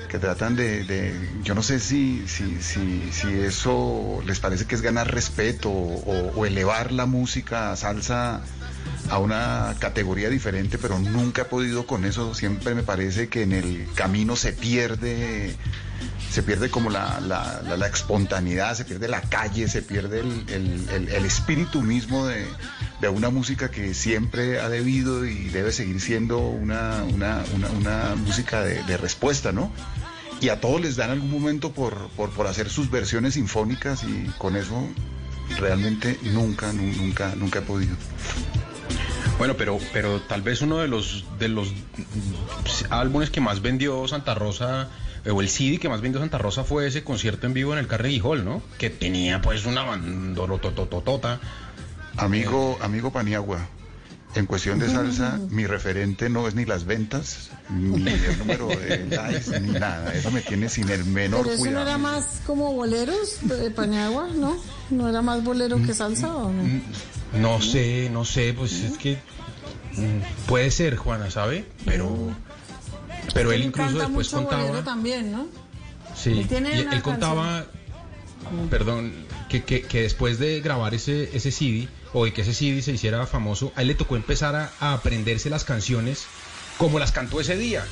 que 0.09 0.19
tratan 0.19 0.57
de, 0.57 0.85
de- 0.85 1.31
yo 1.43 1.55
no 1.55 1.63
sé 1.63 1.79
si, 1.79 2.27
si, 2.27 2.61
si, 2.63 3.11
si 3.13 3.29
eso 3.41 4.21
les 4.27 4.41
parece 4.41 4.67
que 4.67 4.75
es 4.75 4.83
ganar 4.83 5.11
respeto 5.13 5.71
o, 5.71 6.33
o 6.37 6.47
elevar 6.47 6.91
la 6.93 7.07
música 7.07 7.75
salsa 7.77 8.41
a 9.11 9.19
una 9.19 9.75
categoría 9.79 10.29
diferente, 10.31 10.79
pero 10.79 10.99
nunca 10.99 11.43
he 11.43 11.45
podido 11.47 11.87
con 11.87 12.05
eso. 12.05 12.35
Siempre 12.35 12.75
me 12.75 12.83
parece 12.83 13.29
que 13.29 13.43
en 13.43 13.53
el 13.53 13.87
camino 13.95 14.37
se 14.37 14.53
pierde, 14.53 15.55
se 16.31 16.43
pierde 16.43 16.71
como 16.71 16.89
la, 16.91 17.21
la, 17.21 17.63
la- 17.77 17.87
espontaneidad, 17.87 18.75
se 18.75 18.85
pierde 18.85 19.09
la 19.09 19.21
calle, 19.23 19.69
se 19.69 19.83
pierde 19.83 20.21
el, 20.21 20.45
el- 20.49 20.89
el- 20.89 21.09
espíritu 21.27 21.83
mismo 21.83 22.27
de, 22.27 22.47
de 23.01 23.09
una 23.09 23.29
música 23.31 23.71
que 23.71 23.93
siempre 23.93 24.61
ha 24.61 24.69
debido 24.69 25.27
y 25.27 25.49
debe 25.51 25.73
seguir 25.73 26.01
siendo 26.01 26.39
una, 26.39 27.05
una, 27.13 27.43
una- 27.55 28.15
música 28.17 28.63
de, 28.63 28.83
respuesta, 28.97 29.53
¿no? 29.53 29.71
Y 30.41 30.49
a 30.49 30.61
todos 30.61 30.81
les 30.81 30.97
dan 30.97 31.11
algún 31.11 31.31
momento 31.31 31.73
por, 31.73 32.09
por, 32.17 32.31
por 32.31 32.47
hacer 32.47 32.69
sus 32.71 32.91
versiones 32.91 33.35
sinfónicas 33.35 34.03
y 34.05 34.29
con 34.39 34.57
eso 34.57 34.89
realmente 35.61 36.19
nunca, 36.23 36.73
nu- 36.73 36.93
nunca, 36.97 37.35
nunca 37.37 37.59
he 37.61 37.63
podido. 37.63 37.95
Bueno, 39.39 39.55
pero, 39.57 39.79
pero 39.93 40.21
tal 40.21 40.43
vez 40.43 40.63
uno 40.63 40.79
de 40.79 40.89
los 40.89 41.25
de 41.39 41.49
los 41.49 41.73
álbumes 42.91 43.31
que 43.31 43.41
más 43.41 43.61
vendió 43.63 44.07
Santa 44.09 44.35
Rosa 44.35 44.89
eh, 45.25 45.31
o 45.31 45.41
el 45.41 45.49
CD 45.49 45.79
que 45.79 45.89
más 45.89 46.01
vendió 46.01 46.21
Santa 46.21 46.39
Rosa 46.39 46.65
fue 46.65 46.87
ese 46.87 47.05
concierto 47.05 47.47
en 47.47 47.55
vivo 47.55 47.73
en 47.73 47.79
el 47.79 47.87
Carnegie 47.87 48.23
¿no? 48.45 48.63
Que 48.79 48.91
tenía 48.91 49.41
pues 49.43 49.67
una 49.67 49.83
bandolotototota. 49.83 51.41
Amigo, 52.17 52.79
amigo 52.83 53.11
Paniagua, 53.11 53.67
en 54.35 54.47
cuestión 54.47 54.79
de 54.79 54.89
salsa, 54.89 55.39
mi 55.51 55.67
referente 55.67 56.31
no 56.31 56.49
es 56.49 56.55
ni 56.55 56.65
las 56.65 56.85
ventas, 56.85 57.51
ni 57.71 58.09
el 58.11 58.39
número 58.39 58.69
de 58.69 59.07
likes, 59.11 59.61
ni 59.61 59.73
nada. 59.73 60.15
Eso 60.15 60.31
me 60.31 60.41
tiene 60.41 60.69
sin 60.69 60.89
el 60.89 61.05
menor 61.05 61.43
Pero 61.43 61.55
eso 61.55 61.65
no 61.65 61.71
cuidado. 61.71 61.87
era 61.89 61.99
más 61.99 62.41
como 62.47 62.73
boleros 62.73 63.39
de 63.43 63.71
Paniagua, 63.71 64.29
¿no? 64.29 64.57
¿No 64.91 65.09
era 65.09 65.21
más 65.23 65.45
bolero 65.45 65.83
que 65.83 65.93
salsa 65.93 66.35
o 66.35 66.51
no? 66.51 66.63
No 67.39 67.61
sé, 67.61 68.09
no 68.11 68.25
sé, 68.25 68.55
pues 68.57 68.73
es 68.73 68.97
que 68.99 69.17
mm, 69.97 70.47
puede 70.47 70.71
ser, 70.71 70.97
Juana, 70.97 71.31
¿sabe? 71.31 71.67
Pero 71.85 72.31
pero 73.35 73.53
él 73.53 73.65
incluso 73.65 73.99
después 73.99 74.33
mucho 74.33 74.43
bolero 74.47 74.63
contaba, 74.67 74.85
también, 74.85 75.33
¿no? 75.33 75.47
sí, 76.15 76.47
Él 76.51 76.67
él 76.67 77.03
contaba, 77.03 77.67
perdón, 78.71 79.13
que, 79.49 79.63
que, 79.63 79.83
que 79.83 80.03
después 80.03 80.39
de 80.39 80.61
grabar 80.61 80.95
ese 80.95 81.31
ese 81.37 81.51
CD 81.51 81.89
o 82.13 82.25
de 82.25 82.33
que 82.33 82.43
ese 82.43 82.55
CD 82.55 82.83
se 82.83 82.93
hiciera 82.93 83.27
famoso, 83.27 83.73
a 83.77 83.83
él 83.83 83.89
le 83.89 83.95
tocó 83.95 84.17
empezar 84.17 84.55
a, 84.57 84.73
a 84.81 84.93
aprenderse 84.95 85.49
las 85.51 85.65
canciones 85.65 86.25
como 86.79 86.99
las 86.99 87.13
cantó 87.13 87.41
ese 87.41 87.57
día. 87.57 87.85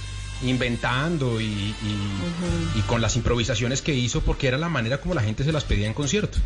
inventando 0.43 1.39
y, 1.39 1.45
y- 1.45 2.79
y 2.79 2.81
con 2.87 3.03
las 3.03 3.15
improvisaciones 3.17 3.83
que 3.83 3.95
hizo, 3.95 4.23
porque 4.23 4.49
era 4.49 4.57
la 4.57 4.71
manera 4.71 4.99
como 4.99 5.13
la 5.13 5.21
gente 5.23 5.45
se 5.45 5.53
las 5.53 5.65
pedía 5.65 5.87
en 5.87 5.93
concierto. 5.93 6.39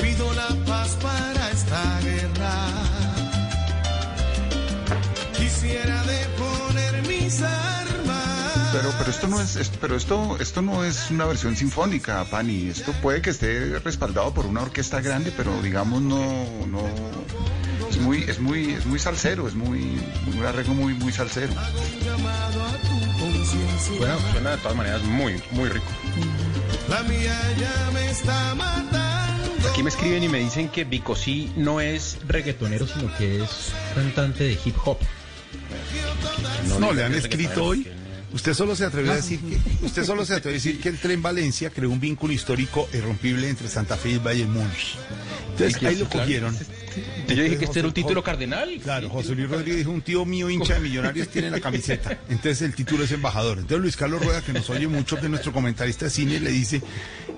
Pido 0.00 0.32
la 0.34 0.48
paz 0.66 0.96
para 1.02 1.50
esta 1.50 2.00
Pero, 8.80 8.94
pero 8.98 9.10
esto 9.10 9.26
no 9.26 9.40
es, 9.40 9.56
es- 9.56 9.70
pero 9.80 9.96
esto, 9.96 10.36
esto 10.40 10.62
no 10.62 10.84
es 10.84 11.10
una 11.10 11.24
versión 11.24 11.56
sinfónica, 11.56 12.24
Pani. 12.30 12.68
Esto 12.68 12.92
puede 13.02 13.20
que 13.20 13.30
esté 13.30 13.78
respaldado 13.80 14.32
por 14.32 14.46
una 14.46 14.62
orquesta 14.62 15.00
grande, 15.00 15.32
pero 15.36 15.60
digamos 15.62 16.00
no, 16.02 16.20
no, 16.66 16.82
es 17.90 17.98
muy, 17.98 18.22
es 18.22 18.38
muy, 18.38 18.70
es 18.74 18.86
muy 18.86 18.98
salsero, 18.98 19.48
es 19.48 19.54
muy, 19.54 20.00
un 20.26 20.44
arreglo 20.46 20.74
muy, 20.74 20.94
muy 20.94 21.12
salsero. 21.12 21.52
Bueno, 23.98 24.16
suena 24.32 24.50
de 24.52 24.56
todas 24.58 24.76
maneras 24.76 25.02
muy, 25.02 25.42
muy 25.50 25.68
rico. 25.68 25.86
La 26.88 27.02
mía 27.02 27.36
ya 27.58 27.90
me 27.92 28.10
está 28.10 28.54
matando. 28.54 29.68
Aquí 29.70 29.82
me 29.82 29.90
escriben 29.90 30.22
y 30.22 30.28
me 30.28 30.38
dicen 30.38 30.68
que 30.68 30.84
Bicosí 30.84 31.52
no 31.56 31.80
es 31.80 32.18
reggaetonero, 32.26 32.86
sino 32.86 33.14
que 33.16 33.42
es 33.42 33.72
cantante 33.94 34.44
de 34.44 34.58
hip 34.64 34.76
hop. 34.84 34.98
No, 36.68 36.76
diga 36.76 36.92
le 36.92 37.04
han 37.04 37.14
escrito 37.14 37.64
hoy. 37.64 37.88
Usted 38.32 38.52
solo 38.52 38.76
se 38.76 38.84
atrevió 38.84 39.12
a 39.12 39.16
decir 39.16 39.40
que 39.40 39.86
usted 39.86 40.04
solo 40.04 40.24
se 40.26 40.34
atrevió 40.34 40.56
a 40.58 40.62
decir 40.62 40.80
que 40.80 40.90
el 40.90 40.98
tren 40.98 41.22
Valencia 41.22 41.70
creó 41.70 41.90
un 41.90 41.98
vínculo 41.98 42.32
histórico 42.32 42.88
irrompible 42.92 43.48
entre 43.48 43.68
Santa 43.68 43.96
Fe 43.96 44.10
y 44.10 44.18
Valle 44.18 44.44
Munch. 44.44 44.96
Entonces 45.52 45.82
ahí 45.82 45.96
lo 45.96 46.08
cogieron. 46.08 46.56
Yo 47.28 47.42
dije 47.42 47.58
que 47.58 47.64
este 47.64 47.78
era 47.78 47.88
un 47.88 47.94
título 47.94 48.22
cardenal. 48.22 48.78
Claro, 48.82 49.08
José 49.08 49.34
Luis 49.34 49.48
Rodríguez 49.48 49.78
dijo, 49.78 49.90
un 49.90 50.02
tío 50.02 50.24
mío 50.24 50.50
hincha 50.50 50.74
de 50.74 50.80
millonarios 50.80 51.28
tiene 51.28 51.50
la 51.50 51.60
camiseta. 51.60 52.18
Entonces 52.28 52.62
el 52.62 52.74
título 52.74 53.04
es 53.04 53.12
embajador. 53.12 53.58
Entonces 53.58 53.80
Luis 53.80 53.96
Carlos 53.96 54.24
Rueda, 54.24 54.42
que 54.42 54.52
nos 54.52 54.68
oye 54.70 54.88
mucho, 54.88 55.16
que 55.16 55.24
es 55.24 55.30
nuestro 55.30 55.52
comentarista 55.52 56.04
de 56.04 56.10
cine, 56.10 56.40
le 56.40 56.50
dice, 56.50 56.82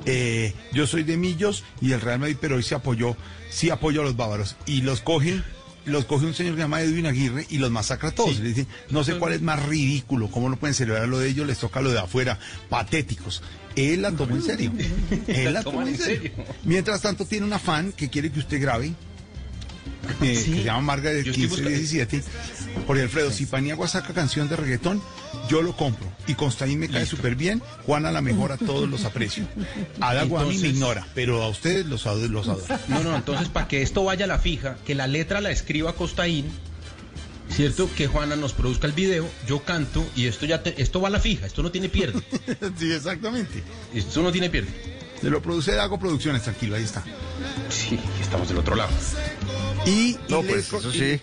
eh, 0.07 0.55
yo 0.73 0.87
soy 0.87 1.03
de 1.03 1.17
Millos 1.17 1.65
y 1.81 1.93
el 1.93 2.01
Real 2.01 2.19
Madrid, 2.19 2.37
pero 2.41 2.57
hoy 2.57 2.63
se 2.63 2.75
apoyó, 2.75 3.17
sí 3.51 3.71
apoyo 3.71 4.01
a 4.01 4.05
los 4.05 4.17
bávaros. 4.17 4.57
Y 4.67 4.83
los 4.83 5.01
cogen, 5.01 5.45
los 5.85 6.05
coge 6.05 6.27
un 6.27 6.35
señor 6.35 6.55
que 6.55 6.59
se 6.59 6.65
llama 6.65 6.83
Edwin 6.83 7.07
Aguirre 7.07 7.47
y 7.49 7.59
los 7.59 7.71
masacra 7.71 8.11
a 8.11 8.13
todos. 8.13 8.39
Le 8.39 8.49
dicen, 8.49 8.67
no 8.91 9.05
sé 9.05 9.17
cuál 9.19 9.33
es 9.33 9.43
más 9.43 9.65
ridículo, 9.65 10.31
cómo 10.31 10.49
no 10.49 10.57
pueden 10.57 10.75
celebrar 10.75 11.09
lo 11.09 11.19
de 11.19 11.29
ellos, 11.29 11.47
les 11.47 11.59
toca 11.59 11.81
lo 11.81 11.91
de 11.91 11.99
afuera, 11.99 12.39
patéticos. 12.69 13.43
Él 13.77 14.03
la 14.03 14.13
tomó 14.13 14.37
en 14.37 14.43
serio. 14.43 14.73
Él 15.27 15.53
la 15.53 15.63
tomó 15.63 15.83
en 15.83 15.97
serio. 15.97 16.33
Mientras 16.65 17.03
tanto 17.03 17.25
tiene 17.25 17.47
una 17.47 17.59
fan 17.59 17.93
que 17.93 18.09
quiere 18.11 18.31
que 18.31 18.41
usted 18.41 18.61
grabe 18.61 18.95
eh, 20.03 20.17
que 20.21 20.35
se 20.37 20.65
llama 20.65 20.81
Margaret 20.81 21.25
Yo 21.25 21.31
estoy 21.33 21.47
1517. 21.49 22.23
Jorge 22.87 23.03
Alfredo, 23.03 23.31
si 23.33 23.47
Paniagua 23.47 23.89
saca 23.89 24.13
canción 24.15 24.49
de 24.49 24.57
reggaetón, 24.57 25.03
yo 25.49 25.63
lo 25.63 25.77
compro. 25.77 26.11
Y 26.27 26.35
Constaín 26.35 26.79
me 26.79 26.89
cae 26.89 27.07
súper 27.07 27.35
bien, 27.35 27.63
Juana 27.87 28.11
la 28.13 28.21
mejor, 28.21 28.53
a 28.53 28.57
todos 28.57 28.89
los 28.89 29.05
aprecio. 29.05 29.45
Adagua 30.01 30.43
a 30.43 30.45
mí 30.45 30.59
me 30.59 30.69
ignora, 30.69 31.07
pero 31.15 31.43
a 31.43 31.49
ustedes 31.49 31.87
los, 31.87 32.05
los 32.31 32.49
adoro. 32.49 32.65
No, 32.89 33.03
no, 33.03 33.17
entonces 33.17 33.49
para 33.49 33.67
que 33.69 33.83
esto 33.83 34.05
vaya 34.05 34.25
a 34.25 34.29
la 34.29 34.39
fija, 34.39 34.77
que 34.87 34.95
la 34.95 35.07
letra 35.07 35.41
la 35.41 35.51
escriba 35.51 35.95
Costaín, 35.95 36.47
¿cierto? 37.51 37.91
Que 37.97 38.07
Juana 38.07 38.37
nos 38.37 38.53
produzca 38.53 38.87
el 38.87 38.93
video, 38.93 39.29
yo 39.49 39.63
canto 39.65 40.07
y 40.15 40.27
esto 40.27 40.47
ya 40.47 40.63
te- 40.63 40.81
esto 40.81 41.01
va 41.01 41.09
a 41.09 41.11
la 41.11 41.21
fija, 41.21 41.47
esto 41.47 41.63
no 41.63 41.71
tiene 41.73 41.89
pierde. 41.89 42.21
sí, 42.79 42.93
exactamente. 42.93 43.63
Esto 43.95 44.23
no 44.23 44.31
tiene 44.33 44.51
pierde. 44.51 44.71
Se 45.21 45.29
lo 45.29 45.43
produce 45.43 45.73
Dago 45.73 45.99
Producciones, 45.99 46.43
tranquilo, 46.45 46.77
ahí 46.77 46.85
está. 46.85 47.05
Sí, 47.69 47.99
estamos 48.23 48.49
del 48.49 48.59
otro 48.59 48.75
lado. 48.75 48.91
Y, 49.87 50.17
No, 50.29 50.41
y 50.41 50.45
pues, 50.45 50.73
le, 50.73 50.79
eso 50.79 50.91
y- 50.91 50.99
sí. 50.99 51.21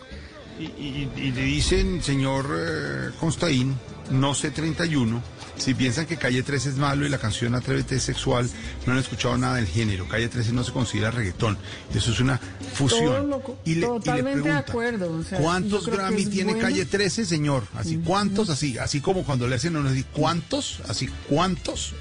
Y, 0.59 0.63
y- 0.63 1.11
y 1.15 1.31
le 1.33 1.43
dicen, 1.43 2.01
señor 2.01 2.47
eh, 2.51 3.09
Constaín, 3.19 3.75
no 4.09 4.33
sé 4.33 4.49
31, 4.49 5.21
si 5.55 5.75
piensan 5.75 6.07
que 6.07 6.17
Calle 6.17 6.41
13 6.41 6.69
es 6.69 6.75
malo 6.77 7.05
y 7.05 7.09
la 7.09 7.19
canción 7.19 7.53
Atrévete 7.53 7.95
es 7.97 8.03
sexual, 8.03 8.49
no 8.87 8.93
han 8.93 8.99
escuchado 8.99 9.37
nada 9.37 9.55
del 9.57 9.67
género. 9.67 10.07
Calle 10.07 10.29
13 10.29 10.53
no 10.53 10.63
se 10.63 10.71
considera 10.71 11.11
reggaetón. 11.11 11.57
Eso 11.93 12.11
es 12.11 12.19
una 12.19 12.39
fusión. 12.73 13.29
lo 13.29 13.59
Y 13.65 13.75
le, 13.75 13.77
y 13.77 13.81
le 13.81 13.87
totalmente 13.87 14.29
de 14.37 14.41
pregunta, 14.43 14.57
acuerdo. 14.71 15.13
o 15.13 15.23
sea, 15.23 15.37
¿Cuántos 15.39 15.87
Grammy 15.87 16.25
tiene 16.25 16.53
bueno. 16.53 16.67
Calle 16.67 16.85
13, 16.85 17.25
señor? 17.25 17.63
Así, 17.75 17.97
¿cuántos? 18.03 18.49
Así, 18.49 18.77
así 18.79 18.99
como 19.01 19.23
cuando 19.23 19.47
le 19.47 19.55
hacen 19.55 19.75
uno 19.75 19.89
así, 19.89 20.03
¿cuántos? 20.11 20.79
Así, 20.87 21.07
¿cuántos? 21.29 21.93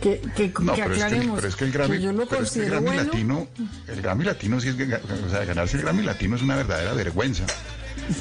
Que, 0.00 0.20
que, 0.36 0.52
No, 0.60 0.74
que 0.74 0.82
pero 0.82 0.94
es 0.94 0.98
que, 0.98 0.98
el- 0.98 1.02
aclaremos. 1.02 1.36
pero 1.36 1.48
es 1.48 1.56
que 1.56 1.64
el 1.64 1.72
Grammy, 1.72 1.96
que 1.96 2.02
yo 2.02 2.12
lo 2.12 2.26
pero 2.26 2.42
es 2.42 2.50
que 2.52 2.58
el 2.60 2.64
considero 2.66 2.70
Grammy 2.82 2.86
bueno. 2.86 3.02
latino, 3.04 3.48
el 3.88 4.02
Grammy 4.02 4.24
latino 4.24 4.60
sí 4.60 4.68
es, 4.68 4.74
que- 4.76 4.84
o 4.94 5.30
sea, 5.30 5.44
ganarse 5.44 5.76
el 5.78 5.82
Grammy 5.82 6.02
latino 6.02 6.36
es 6.36 6.42
una 6.42 6.56
verdadera 6.56 6.92
vergüenza. 6.92 7.44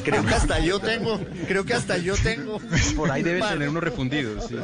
Creo 0.03 0.25
que 0.25 0.33
hasta 0.33 0.59
yo 0.59 0.79
tengo, 0.79 1.19
creo 1.47 1.65
que 1.65 1.73
hasta 1.73 1.97
yo 1.97 2.15
tengo. 2.15 2.59
Por 2.95 3.11
ahí 3.11 3.23
debe 3.23 3.39
Vale. 3.39 3.53
tener 3.53 3.69
unos 3.69 3.83
refundidos. 3.83 4.45
sí. 4.47 4.55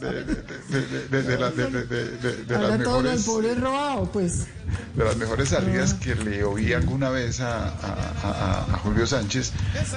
De, 0.00 0.24
de- 0.24 1.08
de- 1.08 1.22
de 1.22 1.38
la- 1.38 1.50
de- 1.50 1.66
de- 1.70 1.84
de- 1.84 2.04
de- 2.16 2.44
de 2.44 2.54
Ahora 2.54 2.68
las 2.68 2.78
mejores, 2.78 3.22
pobre 3.24 3.54
robado, 3.54 4.10
pues. 4.12 4.46
de 4.94 5.04
las 5.04 5.16
mejores 5.16 5.48
salidas 5.50 5.94
que 5.94 6.14
le 6.14 6.44
oí 6.44 6.72
alguna 6.72 7.10
vez 7.10 7.40
a, 7.40 7.64
a- 7.68 8.12
a- 8.22 8.66
a 8.74 8.78
Julio 8.78 9.06
Sánchez 9.06 9.52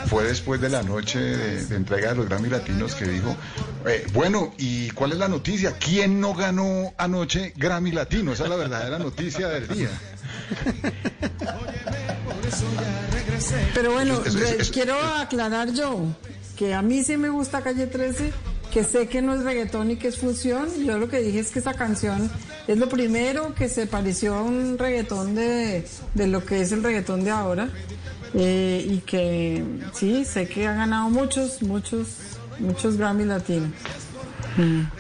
fue 0.08 0.24
después 0.24 0.60
de 0.62 0.70
la 0.70 0.84
noche 0.84 1.20
de, 1.20 1.66
de 1.66 1.76
entrega 1.76 2.10
de 2.10 2.16
los 2.16 2.28
Grammy 2.28 2.50
Latinos 2.50 2.96
que 2.96 3.06
dijo, 3.06 3.36
eh, 3.88 4.06
bueno, 4.14 4.54
¿y 4.58 4.90
cuál 4.92 5.12
es 5.14 5.18
la 5.18 5.28
noticia? 5.28 5.74
¿Quién 5.80 6.20
no 6.20 6.34
ganó 6.34 6.94
anoche 6.98 7.54
Grammy 7.56 7.92
Latino? 7.92 8.34
Esa 8.34 8.44
es 8.44 8.50
la 8.50 8.56
verdadera 8.56 9.00
noticia 9.00 9.48
del 9.50 9.68
día. 9.68 9.90
Pero 13.74 13.92
bueno, 13.94 14.22
Es- 14.26 14.28
es- 14.28 14.40
re- 14.40 14.62
es- 14.62 14.72
quiero 14.72 14.96
aclarar 14.98 15.72
yo 15.74 16.06
que 16.58 16.74
a 16.74 16.82
mí 16.82 17.04
sí 17.04 17.18
me 17.18 17.30
gusta 17.30 17.62
Calle 17.62 17.88
13, 17.88 18.32
que 18.72 18.84
sé 18.84 19.08
que 19.08 19.22
no 19.22 19.34
es 19.36 19.44
reggaetón 19.44 19.92
y 19.92 19.96
que 19.98 20.08
es 20.08 20.18
fusión. 20.18 20.68
Yo 20.86 20.98
lo 20.98 21.08
que 21.10 21.20
dije 21.20 21.40
es 21.40 21.52
que 21.52 21.60
esta 21.60 21.74
canción 21.74 22.32
es 22.68 22.78
lo 22.78 22.90
primero 22.90 23.54
que 23.56 23.70
se 23.70 23.88
pareció 23.88 24.36
a 24.36 24.42
un 24.44 24.78
reggaetón 24.78 25.36
de, 25.36 25.86
de 26.14 26.28
lo 26.28 26.46
que 26.46 26.62
es 26.62 26.72
el 26.72 26.84
reggaetón 26.84 27.24
de 27.24 27.32
ahora. 27.32 27.70
Eh, 28.36 28.84
y 28.90 28.98
que 29.00 29.64
sí, 29.94 30.26
sé 30.26 30.48
que 30.48 30.68
ha 30.68 30.74
ganado 30.74 31.10
muchos, 31.12 31.62
muchos, 31.62 32.08
muchos 32.60 32.98
Grammy 32.98 33.26
latinos. 33.26 33.70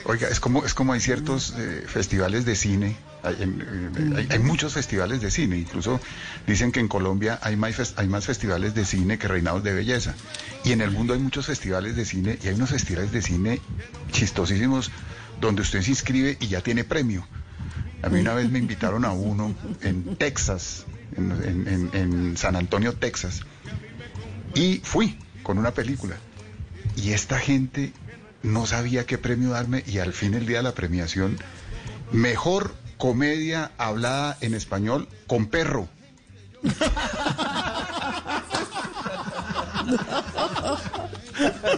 Oiga, 0.05 0.27
es 0.29 0.39
como, 0.39 0.65
es 0.65 0.73
como 0.73 0.93
hay 0.93 0.99
ciertos 0.99 1.53
eh, 1.57 1.83
festivales 1.87 2.45
de 2.45 2.55
cine, 2.55 2.95
hay, 3.23 4.39
muchos 4.39 4.73
festivales 4.73 5.21
de 5.21 5.31
cine, 5.31 5.57
incluso 5.57 5.99
dicen 6.45 6.71
que 6.71 6.79
en 6.79 6.87
Colombia 6.87 7.39
hay 7.41 7.55
más, 7.55 7.93
hay 7.95 8.07
más 8.07 8.25
festivales 8.25 8.75
de 8.75 8.85
cine 8.85 9.17
que 9.17 9.27
reinados 9.27 9.63
de 9.63 9.73
belleza. 9.73 10.13
Y 10.65 10.73
en 10.73 10.81
el 10.81 10.91
mundo 10.91 11.13
hay 11.13 11.19
muchos 11.19 11.45
festivales 11.45 11.95
de 11.95 12.05
cine 12.05 12.37
y 12.43 12.47
hay 12.47 12.55
unos 12.55 12.69
festivales 12.69 13.11
de 13.11 13.21
cine 13.21 13.61
chistosísimos 14.11 14.91
donde 15.39 15.61
usted 15.61 15.81
se 15.81 15.91
inscribe 15.91 16.37
y 16.39 16.47
ya 16.47 16.61
tiene 16.61 16.83
premio. 16.83 17.25
A 18.01 18.09
mí 18.09 18.19
una 18.19 18.33
vez 18.33 18.49
me 18.49 18.59
invitaron 18.59 19.05
a 19.05 19.13
uno 19.13 19.55
en 19.81 20.17
Texas, 20.17 20.85
en 21.15 22.35
San 22.35 22.57
Antonio, 22.57 22.93
Texas, 22.93 23.41
y 24.53 24.81
fui 24.83 25.17
con 25.41 25.57
una 25.57 25.71
película. 25.71 26.17
Y 26.97 27.11
esta 27.11 27.39
gente 27.39 27.93
no 28.43 28.65
sabía 28.65 29.05
qué 29.05 29.17
premio 29.17 29.51
darme 29.51 29.83
y 29.87 29.99
al 29.99 30.11
fin 30.11 30.33
el 30.33 30.45
día 30.45 30.57
de 30.57 30.63
la 30.63 30.75
premiación, 30.75 31.37
mejor 32.11 32.75
comedia 33.03 33.69
hablada 33.77 34.37
en 34.39 34.53
español 34.53 35.09
con 35.27 35.47
perro. 35.47 35.89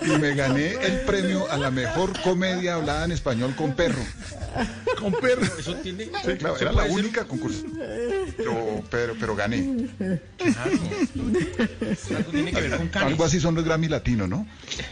Y 0.03 0.09
me 0.19 0.35
gané 0.35 0.73
el 0.73 0.99
premio 1.05 1.49
a 1.51 1.57
la 1.57 1.71
mejor 1.71 2.21
comedia 2.21 2.75
hablada 2.75 3.05
en 3.05 3.11
español 3.11 3.55
con 3.55 3.73
perro. 3.73 4.03
Con 4.99 5.13
perro. 5.13 5.41
Eso 5.59 5.75
tiene, 5.75 6.05
Sí, 6.05 6.11
claro, 6.39 6.57
era 6.59 6.71
la 6.71 6.83
ser- 6.83 6.91
única 6.91 7.25
concurso. 7.25 7.63
Pero, 8.37 8.83
pero, 8.89 9.13
pero 9.19 9.35
gané. 9.35 9.87
Algo 10.63 12.31
tiene 12.31 12.51
que 12.51 12.61
ver 12.61 12.77
con 12.77 12.87
canes. 12.87 13.07
Algo 13.11 13.25
así 13.25 13.39
son 13.39 13.55
los 13.55 13.63
Grammy 13.65 13.87
latinos, 13.87 14.29
¿no? 14.29 14.47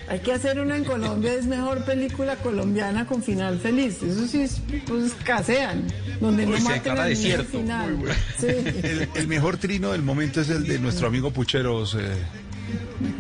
Hay 0.08 0.20
que 0.20 0.34
hacer 0.34 0.60
una 0.60 0.76
en 0.78 0.84
Colombia, 0.84 1.34
es 1.34 1.46
mejor 1.46 1.84
película 1.86 2.36
colombiana 2.38 3.06
con 3.08 3.24
final 3.24 3.60
feliz. 3.60 4.02
Eso 4.04 4.28
sí, 4.28 4.42
es, 4.42 4.62
pues 4.88 5.14
casean, 5.24 5.84
donde 6.20 6.46
no 6.46 6.54
Uy, 6.56 6.62
maten 6.62 6.74
declara 6.76 7.04
al 7.04 7.10
desierto. 7.10 7.50
final. 7.58 7.98
Muy 7.98 8.12
Sí. 8.40 8.48
El, 8.48 9.10
el 9.16 9.28
mejor 9.28 9.58
trino 9.58 9.92
del 9.92 10.02
momento 10.02 10.42
es 10.42 10.50
el 10.50 10.66
de 10.68 10.80
nuestro 10.80 11.08
amigo 11.08 11.32
Pucheros. 11.32 11.96
Eh, 11.96 12.00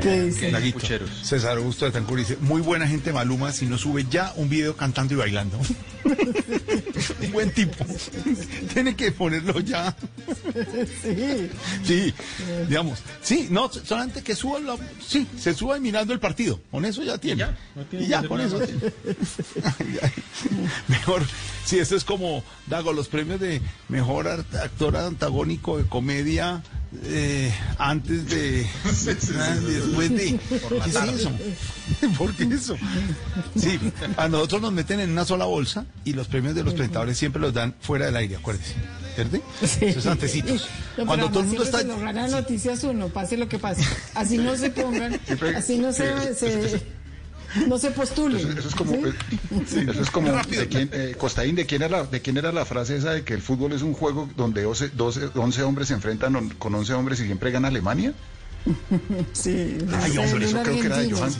¿Qué 0.02 0.22
dice? 0.24 0.52
César 1.24 1.58
Augusto 1.58 1.86
de 1.86 1.92
Tancur 1.92 2.20
dice, 2.20 2.38
muy 2.42 2.62
buena 2.62 2.88
gente 2.88 3.12
Maluma 3.12 3.52
si 3.52 3.66
no 3.66 3.78
sube 3.78 4.06
ya 4.10 4.34
un 4.36 4.50
video 4.50 4.76
cantando 4.76 5.14
y 5.14 5.18
bailando. 5.18 5.60
Un 7.22 7.32
buen 7.32 7.52
tipo. 7.52 7.86
Tiene 8.74 8.96
que 8.96 9.12
ponerlo 9.12 9.60
ya. 9.60 9.96
Sí. 11.02 11.50
Sí, 11.84 12.14
digamos. 12.68 13.00
Sí, 13.22 13.48
no, 13.50 13.72
solamente 13.72 14.22
que 14.22 14.36
suba 14.36 14.60
la, 14.60 14.78
sí, 15.06 15.28
se 15.38 15.54
suba 15.54 15.80
mirando 15.80 16.14
el 16.14 16.20
partido. 16.20 16.60
Con 16.72 16.86
eso 16.86 17.04
ya 17.04 17.18
tiene. 17.18 17.40
ya, 17.40 17.58
no 17.76 17.84
tiene 17.86 18.06
Y 18.06 18.08
ya, 18.10 18.28
con 18.28 18.42
eso 18.42 18.60
tiene. 18.60 18.82
Mejor, 20.88 21.24
sí, 21.66 21.80
esto 21.80 21.96
es 21.96 22.04
como, 22.04 22.44
Dago, 22.68 22.94
los 22.94 23.08
premios 23.08 23.40
de 23.40 23.62
mejor 23.90 24.28
actor 24.28 24.96
antagónico 24.98 25.78
de 25.78 25.86
comedia 25.86 26.62
eh, 27.06 27.54
antes 27.78 28.30
de, 28.30 28.68
después 29.34 30.10
de. 30.10 30.40
Por 30.60 30.72
la 30.74 30.84
¿Qué 30.84 30.90
es 30.90 30.96
tarde. 30.96 31.16
eso? 31.16 31.32
¿Por 32.18 32.34
qué 32.34 32.44
eso? 32.46 32.76
Sí, 33.58 33.80
a 34.18 34.28
nosotros 34.28 34.62
nos 34.62 34.72
meten 34.74 35.00
en 35.00 35.12
una 35.12 35.26
sola 35.26 35.46
bolsa 35.46 35.86
y 36.06 36.14
los 36.14 36.28
premios 36.28 36.56
de 36.56 36.64
los 36.64 36.74
presentadores 36.74 37.18
siempre 37.18 37.42
los 37.42 37.54
dan 37.54 37.76
fuera 37.82 38.06
del 38.06 38.16
aire, 38.16 38.36
acuérdese. 38.38 38.74
¿Verdad? 39.16 39.42
Esos 39.82 40.08
antecitos. 40.08 40.68
No, 40.98 41.06
Cuando 41.06 41.30
todo 41.30 41.42
el 41.42 41.46
mundo 41.48 41.64
está. 41.64 41.80
se 41.80 41.86
lo 41.86 42.00
gana 42.00 42.28
Noticias 42.28 42.84
Uno, 42.84 43.10
pase 43.10 43.38
lo 43.38 43.48
que 43.48 43.60
pase. 43.60 43.84
Así 44.16 44.38
no 44.40 44.56
se 44.58 44.72
pongan, 44.72 45.20
así 45.56 45.78
no 45.78 45.94
se, 45.94 46.34
se- 46.34 46.82
no 47.68 47.78
se 47.78 47.92
postulen. 47.92 48.40
Eso, 48.40 48.58
eso 48.60 48.68
es 48.70 48.74
como, 48.76 48.94
¿sí? 49.68 49.80
eso 49.88 50.02
es 50.02 50.10
como 50.10 50.32
de 50.32 50.68
quién, 50.68 50.90
eh, 50.92 51.14
Costaín, 51.16 51.54
¿de 51.56 51.68
quién, 51.68 51.84
era 51.84 51.98
la, 52.00 52.04
¿de 52.06 52.22
quién 52.24 52.38
era 52.38 52.52
la 52.52 52.66
frase 52.66 52.96
esa 52.98 53.12
de 53.12 53.24
que 53.24 53.36
el 53.36 53.44
fútbol 53.44 53.74
es 53.74 53.84
un 53.84 53.94
juego 53.94 54.28
donde 54.36 54.64
12, 54.64 54.90
12, 54.96 55.30
11 55.36 55.62
hombres 55.62 55.90
se 55.90 55.94
enfrentan 55.94 56.36
on- 56.36 56.50
con 56.50 56.74
11 56.74 56.94
hombres 56.96 57.20
y 57.20 57.26
siempre 57.26 57.52
gana 57.52 57.68
Alemania? 57.68 58.14
Sí, 59.34 59.78
Ay, 60.02 60.18
hombre, 60.18 60.46
eso 60.46 60.62
creo 60.64 60.80
que 60.80 60.86
era 60.88 60.98
de. 61.00 61.12
Johan. 61.12 61.34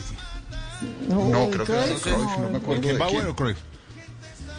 No, 1.08 1.28
No, 1.28 1.50
creo 1.50 1.64
que 1.64 1.72
era 1.72 1.86
de 1.86 1.94
Cruyff, 1.94 2.38
no 2.38 2.50
me 2.50 2.56
acuerdo 2.58 2.80
de 2.82 2.88
¿Quién 2.88 2.98
bueno, 2.98 3.36
Cruyff? 3.36 3.56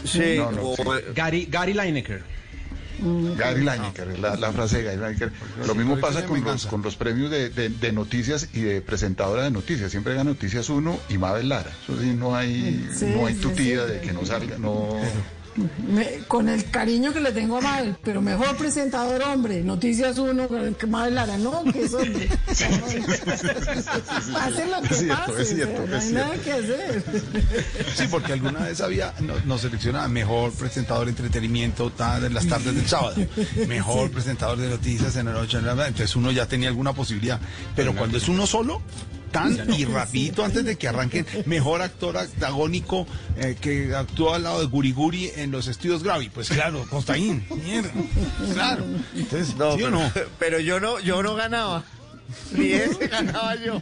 Sí, 0.03 0.35
No, 0.37 0.51
no, 0.51 0.61
o- 0.69 0.75
sí. 0.75 0.83
Gary, 1.15 1.47
Gary 1.49 1.73
Lineker. 1.73 2.23
Gary 3.37 3.59
Lineker, 3.61 4.17
la, 4.19 4.35
la 4.37 4.53
frase 4.53 4.77
de 4.77 4.83
Gary 4.83 4.97
Lineker. 4.97 5.31
Lo 5.67 5.75
mismo 5.75 5.99
pasa 5.99 6.25
con 6.25 6.41
los, 6.43 6.65
con 6.65 6.81
los 6.81 6.95
premios 6.95 7.29
de, 7.29 7.49
de- 7.49 7.69
de 7.69 7.91
noticias 7.91 8.47
y 8.53 8.61
de 8.61 8.81
presentadora 8.81 9.43
de 9.43 9.51
noticias. 9.51 9.91
Siempre 9.91 10.13
gana 10.13 10.29
Noticias 10.31 10.69
1 10.69 10.99
y 11.09 11.17
Mabel 11.17 11.49
Lara. 11.49 11.71
Eso 11.83 11.99
sí, 11.99 12.13
no 12.17 12.35
hay, 12.35 12.87
Sí, 12.97 13.05
no 13.15 13.25
hay 13.27 13.35
sí, 13.35 13.41
tutía 13.41 13.85
sí. 13.85 13.91
de 13.93 14.01
que 14.01 14.13
no 14.13 14.25
salga, 14.25 14.57
no... 14.57 14.97
Me- 15.87 16.19
con 16.27 16.49
el 16.49 16.69
cariño 16.69 17.13
que 17.13 17.21
le 17.21 17.31
tengo 17.31 17.57
a 17.57 17.61
Mabel, 17.61 17.95
pero 18.03 18.21
mejor 18.21 18.57
presentador 18.57 19.21
hombre, 19.23 19.61
Noticias 19.63 20.17
Uno, 20.17 20.47
que 20.77 20.85
Mabel 20.87 21.15
Lara, 21.15 21.37
no, 21.37 21.63
que 21.63 21.83
es 21.85 21.93
hombre. 21.93 22.27
Hace 24.39 24.65
lo 24.67 24.81
que 24.81 24.93
Es 24.93 24.99
cierto, 24.99 25.25
pase, 25.31 25.41
es 25.41 25.49
cierto, 25.49 25.83
o 25.83 25.87
sea, 25.87 25.87
no 25.87 25.97
es 25.97 26.03
hay 26.05 26.11
nada 26.13 26.35
que 26.37 26.51
hacer. 26.51 27.03
Sí, 27.95 28.03
porque 28.09 28.33
alguna 28.33 28.59
vez 28.61 28.81
había, 28.81 29.13
no- 29.21 29.33
nos 29.45 29.61
seleccionaba 29.61 30.07
mejor 30.07 30.51
presentador 30.53 31.05
de 31.05 31.11
entretenimiento 31.11 31.91
en 32.25 32.33
las 32.33 32.47
tardes 32.47 32.75
del 32.75 32.87
sábado, 32.87 33.15
mejor 33.67 34.11
presentador 34.11 34.57
de 34.57 34.69
noticias 34.69 35.15
en 35.15 35.27
la 35.27 35.33
noche, 35.33 35.57
en 35.57 35.65
la- 35.65 35.71
entonces 35.87 36.15
uno 36.15 36.31
ya 36.31 36.47
tenía 36.47 36.69
alguna 36.69 36.93
posibilidad. 36.93 37.39
Pero 37.75 37.95
cuando 37.95 38.17
es 38.17 38.27
uno 38.27 38.45
solo, 38.47 38.81
tan 39.35 39.73
y 39.73 39.83
rapidito 39.83 40.45
antes 40.45 40.63
de 40.63 40.77
que 40.77 40.87
arranquen, 40.87 41.25
mejor 41.45 41.81
actor 41.81 42.17
antagónico 42.17 43.05
eh, 43.37 43.57
que 43.59 43.93
actúa 43.93 44.37
al 44.37 44.43
lado 44.43 44.61
de 44.61 44.67
Guriguri 44.67 45.29
en 45.35 45.51
los 45.51 45.67
estudios 45.67 46.03
Gravi, 46.03 46.29
pues 46.29 46.47
claro, 46.49 46.85
Costaín, 46.89 47.45
mierda, 47.63 47.91
claro. 48.53 48.85
Entonces, 49.13 49.55
No, 49.57 49.75
¿sí 49.75 49.83
o 49.83 49.87
pero, 49.87 49.89
no? 49.91 50.11
pero 50.39 50.59
yo 50.59 50.79
no, 50.79 50.99
yo 50.99 51.21
no 51.21 51.35
ganaba. 51.35 51.83
Ni 52.57 52.71
ese 52.71 53.07
ganaba 53.07 53.55
yo. 53.55 53.81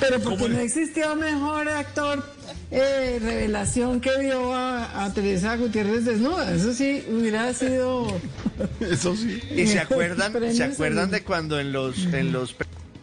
Pero 0.00 0.20
porque 0.20 0.48
no 0.48 0.58
existió 0.58 1.14
mejor 1.16 1.68
actor 1.68 2.24
eh, 2.70 3.18
revelación 3.20 4.00
que 4.00 4.10
vio 4.18 4.52
a, 4.54 5.04
a 5.04 5.12
Teresa 5.12 5.56
Gutiérrez 5.56 6.04
desnuda. 6.04 6.52
Eso 6.54 6.72
sí 6.72 7.04
hubiera 7.10 7.52
sido. 7.54 8.06
Eso 8.80 9.14
sí. 9.16 9.40
Y 9.54 9.66
se 9.66 9.78
acuerdan, 9.80 10.32
se 10.54 10.64
acuerdan 10.64 11.10
de 11.10 11.22
cuando 11.22 11.60
en 11.60 11.72
los 11.72 11.98
en 12.06 12.32
los 12.32 12.54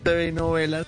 TV 0.03 0.27
y 0.27 0.31
novelas 0.31 0.87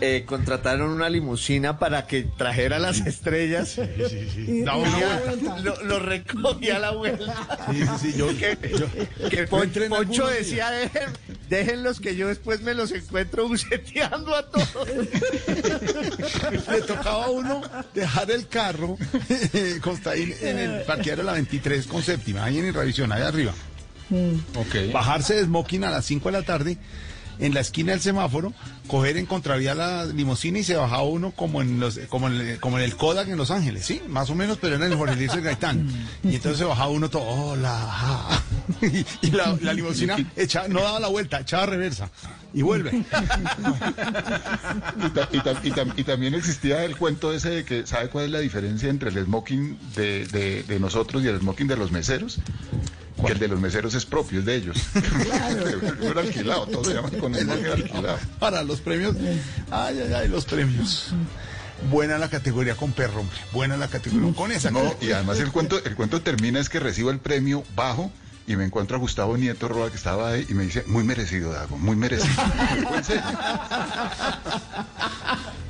eh, 0.00 0.24
contrataron 0.26 0.90
una 0.90 1.08
limusina 1.08 1.78
para 1.78 2.06
que 2.06 2.22
trajera 2.24 2.78
las 2.78 3.00
estrellas. 3.06 3.78
Una 3.78 4.74
vuelta. 4.74 5.20
vuelta. 5.24 5.58
Lo, 5.60 5.82
lo 5.84 5.98
recogía 5.98 6.76
a 6.76 6.78
la 6.78 6.90
vuelta. 6.92 7.68
Sí, 7.70 7.80
sí, 7.82 8.12
sí, 8.12 8.18
yo, 8.18 8.28
Que, 8.36 8.58
yo- 8.78 9.48
Pon- 9.48 9.70
Poncho 9.88 10.26
decía, 10.26 10.70
dejen, 10.70 11.08
déjenlos 11.48 12.00
que 12.00 12.14
yo 12.16 12.28
después 12.28 12.60
me 12.62 12.74
los 12.74 12.92
encuentro 12.92 13.48
buceteando 13.48 14.34
a 14.34 14.50
todos. 14.50 14.68
le 16.70 16.82
tocaba 16.82 17.24
a 17.26 17.30
uno 17.30 17.62
dejar 17.94 18.30
el 18.30 18.46
carro 18.48 18.96
Costaín 19.80 20.34
en 20.40 20.58
el 20.58 20.82
parqueadero 20.82 21.22
de 21.22 21.26
la 21.26 21.32
23 21.32 21.86
con 21.86 22.02
séptima, 22.02 22.44
ahí 22.44 22.58
en 22.58 22.72
revisión, 22.74 23.12
ahí 23.12 23.22
arriba. 23.22 23.52
Ok. 24.54 24.92
Bajarse 24.92 25.34
de 25.34 25.44
smoking 25.44 25.84
a 25.84 25.90
las 25.90 26.04
5 26.04 26.28
de 26.30 26.32
la 26.38 26.44
tarde 26.44 26.78
en 27.38 27.54
la 27.54 27.60
esquina 27.60 27.92
del 27.92 28.00
semáforo, 28.00 28.52
coger 28.88 29.16
en 29.16 29.26
contravía 29.26 29.74
la 29.74 30.04
limusina 30.06 30.58
y 30.58 30.64
se 30.64 30.76
bajaba 30.76 31.02
uno 31.02 31.32
como 31.32 31.60
en 31.62 31.80
los, 31.80 31.98
como 32.08 32.28
en, 32.28 32.34
el- 32.40 32.60
como 32.60 32.78
en 32.78 32.84
el 32.84 32.96
Kodak 32.96 33.28
en 33.28 33.36
Los 33.36 33.50
Ángeles, 33.50 33.84
sí, 33.84 34.00
más 34.08 34.30
o 34.30 34.34
menos, 34.34 34.58
pero 34.60 34.76
en 34.76 34.82
el 34.82 34.94
Jorge 34.94 35.16
Luis 35.16 35.34
Gaitán. 35.36 35.88
Y 36.24 36.36
entonces 36.36 36.58
se 36.58 36.64
bajaba 36.64 36.90
uno 36.90 37.08
todo, 37.10 37.24
hola, 37.24 38.42
y, 39.22 39.30
la, 39.30 39.56
la 39.60 39.72
limusina 39.72 40.16
echa- 40.36 40.68
no 40.68 40.80
daba 40.82 41.00
la 41.00 41.08
vuelta, 41.08 41.40
echaba 41.40 41.66
reversa 41.66 42.10
y 42.54 42.62
vuelve. 42.62 43.04
Y, 45.06 45.10
ta- 45.10 45.28
y 45.32 45.40
ta- 45.40 45.60
y 45.62 45.70
tam- 45.70 45.92
y 45.96 46.04
también 46.04 46.34
existía 46.34 46.84
el 46.84 46.96
cuento 46.96 47.32
ese 47.32 47.50
de 47.50 47.64
que, 47.64 47.86
¿sabe 47.86 48.08
cuál 48.08 48.26
es 48.26 48.30
la 48.30 48.38
diferencia 48.40 48.88
entre 48.88 49.10
el 49.10 49.24
smoking 49.24 49.78
de- 49.94 50.26
de 50.66 50.80
nosotros 50.80 51.22
y 51.22 51.28
el 51.28 51.38
smoking 51.40 51.66
de 51.68 51.76
los 51.76 51.92
meseros? 51.92 52.38
Que 53.24 53.32
el 53.32 53.38
de 53.38 53.48
los 53.48 53.60
meseros 53.60 53.94
es 53.94 54.04
propio, 54.04 54.40
es 54.40 54.44
de 54.44 54.56
ellos. 54.56 54.76
No 56.00 56.06
era 56.10 56.20
alquilado, 56.20 56.66
todos 56.66 56.88
se 56.88 56.94
llaman 56.94 57.18
con 57.18 57.34
smoking 57.34 57.66
alquilado. 57.66 58.18
Para 58.38 58.62
los 58.62 58.80
premios, 58.80 59.16
ay, 59.70 60.00
ay, 60.00 60.12
ay, 60.12 60.28
los 60.28 60.44
premios. 60.44 61.14
Buena 61.90 62.18
la 62.18 62.28
categoría 62.28 62.74
con 62.74 62.92
perro, 62.92 63.20
hombre. 63.20 63.36
Buena 63.52 63.76
la 63.76 63.88
categoría 63.88 64.32
con 64.34 64.52
esa. 64.52 64.70
No, 64.70 64.94
y 65.00 65.12
además 65.12 65.38
el 65.40 65.52
cuento, 65.52 65.82
el 65.84 65.94
cuento 65.94 66.22
termina 66.22 66.60
es 66.60 66.68
que 66.68 66.80
recibo 66.80 67.10
el 67.10 67.18
premio 67.18 67.64
bajo 67.74 68.10
y 68.46 68.56
me 68.56 68.64
encuentro 68.64 68.96
a 68.96 69.00
Gustavo 69.00 69.36
Nieto 69.36 69.68
Roa 69.68 69.90
que 69.90 69.96
estaba 69.96 70.30
ahí 70.30 70.46
y 70.48 70.54
me 70.54 70.64
dice, 70.64 70.84
muy 70.86 71.04
merecido, 71.04 71.52
Dago, 71.52 71.78
muy 71.78 71.96
merecido. 71.96 72.28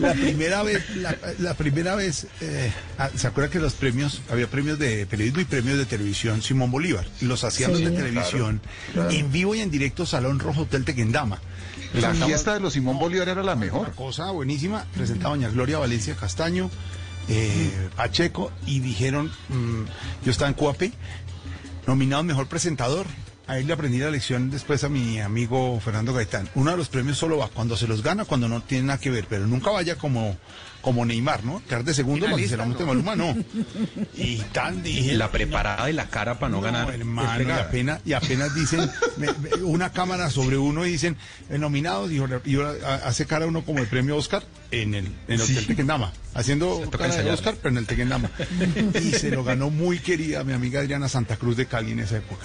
La 0.00 0.12
primera 0.12 0.62
vez, 0.62 0.96
la, 0.96 1.16
la 1.38 1.54
primera 1.54 1.94
vez, 1.94 2.26
eh, 2.40 2.72
ah, 2.98 3.10
¿se 3.14 3.26
acuerda 3.26 3.50
que 3.50 3.58
los 3.58 3.74
premios, 3.74 4.20
había 4.30 4.46
premios 4.48 4.78
de 4.78 5.06
periodismo 5.06 5.40
y 5.40 5.44
premios 5.44 5.78
de 5.78 5.86
televisión 5.86 6.42
Simón 6.42 6.70
Bolívar? 6.70 7.06
Los 7.20 7.44
hacían 7.44 7.74
Sí, 7.76 7.84
de 7.84 7.90
televisión 7.90 8.60
claro. 8.92 9.10
en 9.10 9.32
vivo 9.32 9.54
y 9.54 9.60
en 9.60 9.70
directo 9.70 10.04
Salón 10.06 10.38
Rojo 10.38 10.62
Hotel 10.62 10.84
Tequendama. 10.84 11.40
La 11.94 12.12
fiesta 12.14 12.54
de 12.54 12.60
los 12.60 12.72
Simón 12.74 12.98
Bolívar 12.98 13.28
era 13.28 13.42
la 13.42 13.52
Una 13.52 13.60
mejor. 13.64 13.92
cosa 13.94 14.30
buenísima. 14.30 14.84
Presentaba 14.94 15.34
doña 15.34 15.48
Gloria 15.48 15.78
Valencia 15.78 16.14
Castaño, 16.14 16.70
eh, 17.28 17.70
Pacheco, 17.96 18.52
y 18.66 18.80
dijeron, 18.80 19.30
mm, 19.48 19.82
yo 20.24 20.30
estaba 20.30 20.48
en 20.48 20.54
Cuape, 20.54 20.92
nominado 21.86 22.22
mejor 22.22 22.48
presentador. 22.48 23.06
Ahí 23.48 23.62
le 23.62 23.72
aprendí 23.74 23.98
la 23.98 24.10
lección 24.10 24.50
después 24.50 24.82
a 24.82 24.88
mi 24.88 25.20
amigo 25.20 25.78
Fernando 25.80 26.12
Gaitán. 26.12 26.48
Uno 26.56 26.72
de 26.72 26.76
los 26.76 26.88
premios 26.88 27.16
solo 27.16 27.38
va 27.38 27.46
cuando 27.48 27.76
se 27.76 27.86
los 27.86 28.02
gana, 28.02 28.24
cuando 28.24 28.48
no 28.48 28.60
tiene 28.60 28.88
nada 28.88 28.98
que 28.98 29.08
ver, 29.10 29.26
pero 29.28 29.46
nunca 29.46 29.70
vaya 29.70 29.94
como, 29.96 30.36
como 30.80 31.04
Neymar, 31.06 31.44
¿no? 31.44 31.62
Quedar 31.64 31.84
de 31.84 31.94
segundo 31.94 32.26
que 32.34 32.48
se 32.48 32.56
la 32.56 32.64
monte 32.64 32.84
Maluma, 32.84 33.14
no. 33.14 33.36
Y 34.16 34.38
tan 34.52 34.82
dije. 34.82 35.14
La 35.14 35.30
preparada 35.30 35.86
de 35.86 35.92
la 35.92 36.08
cara 36.08 36.40
para 36.40 36.50
no, 36.50 36.60
ganar. 36.60 36.92
hermano, 36.92 37.40
y 37.44 37.50
apenas, 37.52 38.00
y 38.04 38.14
apenas 38.14 38.52
dicen 38.52 38.80
me- 39.16 39.32
me- 39.34 39.62
una 39.62 39.92
cámara 39.92 40.28
sobre 40.28 40.56
uno 40.58 40.84
y 40.84 40.90
dicen 40.90 41.16
eh, 41.48 41.56
nominados 41.56 42.10
y, 42.10 42.16
y 42.50 42.58
hace 43.04 43.26
cara 43.26 43.46
uno 43.46 43.64
como 43.64 43.78
el 43.78 43.86
premio 43.86 44.16
Oscar 44.16 44.42
en 44.72 44.96
el, 44.96 45.06
en 45.28 45.34
el 45.34 45.40
Sí. 45.40 45.52
Hotel 45.52 45.66
Tequendama, 45.68 46.12
haciendo 46.34 46.82
cara 46.90 47.14
de. 47.14 47.30
Oscar, 47.30 47.54
pero 47.62 47.68
en 47.70 47.78
el 47.78 47.86
Tequendama. 47.86 48.28
Y 49.00 49.12
se 49.12 49.30
lo 49.30 49.44
ganó 49.44 49.70
muy 49.70 50.00
querida 50.00 50.42
mi 50.42 50.52
amiga 50.52 50.80
Adriana 50.80 51.08
Santa 51.08 51.36
Cruz 51.36 51.56
de 51.56 51.66
Cali 51.66 51.92
en 51.92 52.00
esa 52.00 52.16
época. 52.16 52.44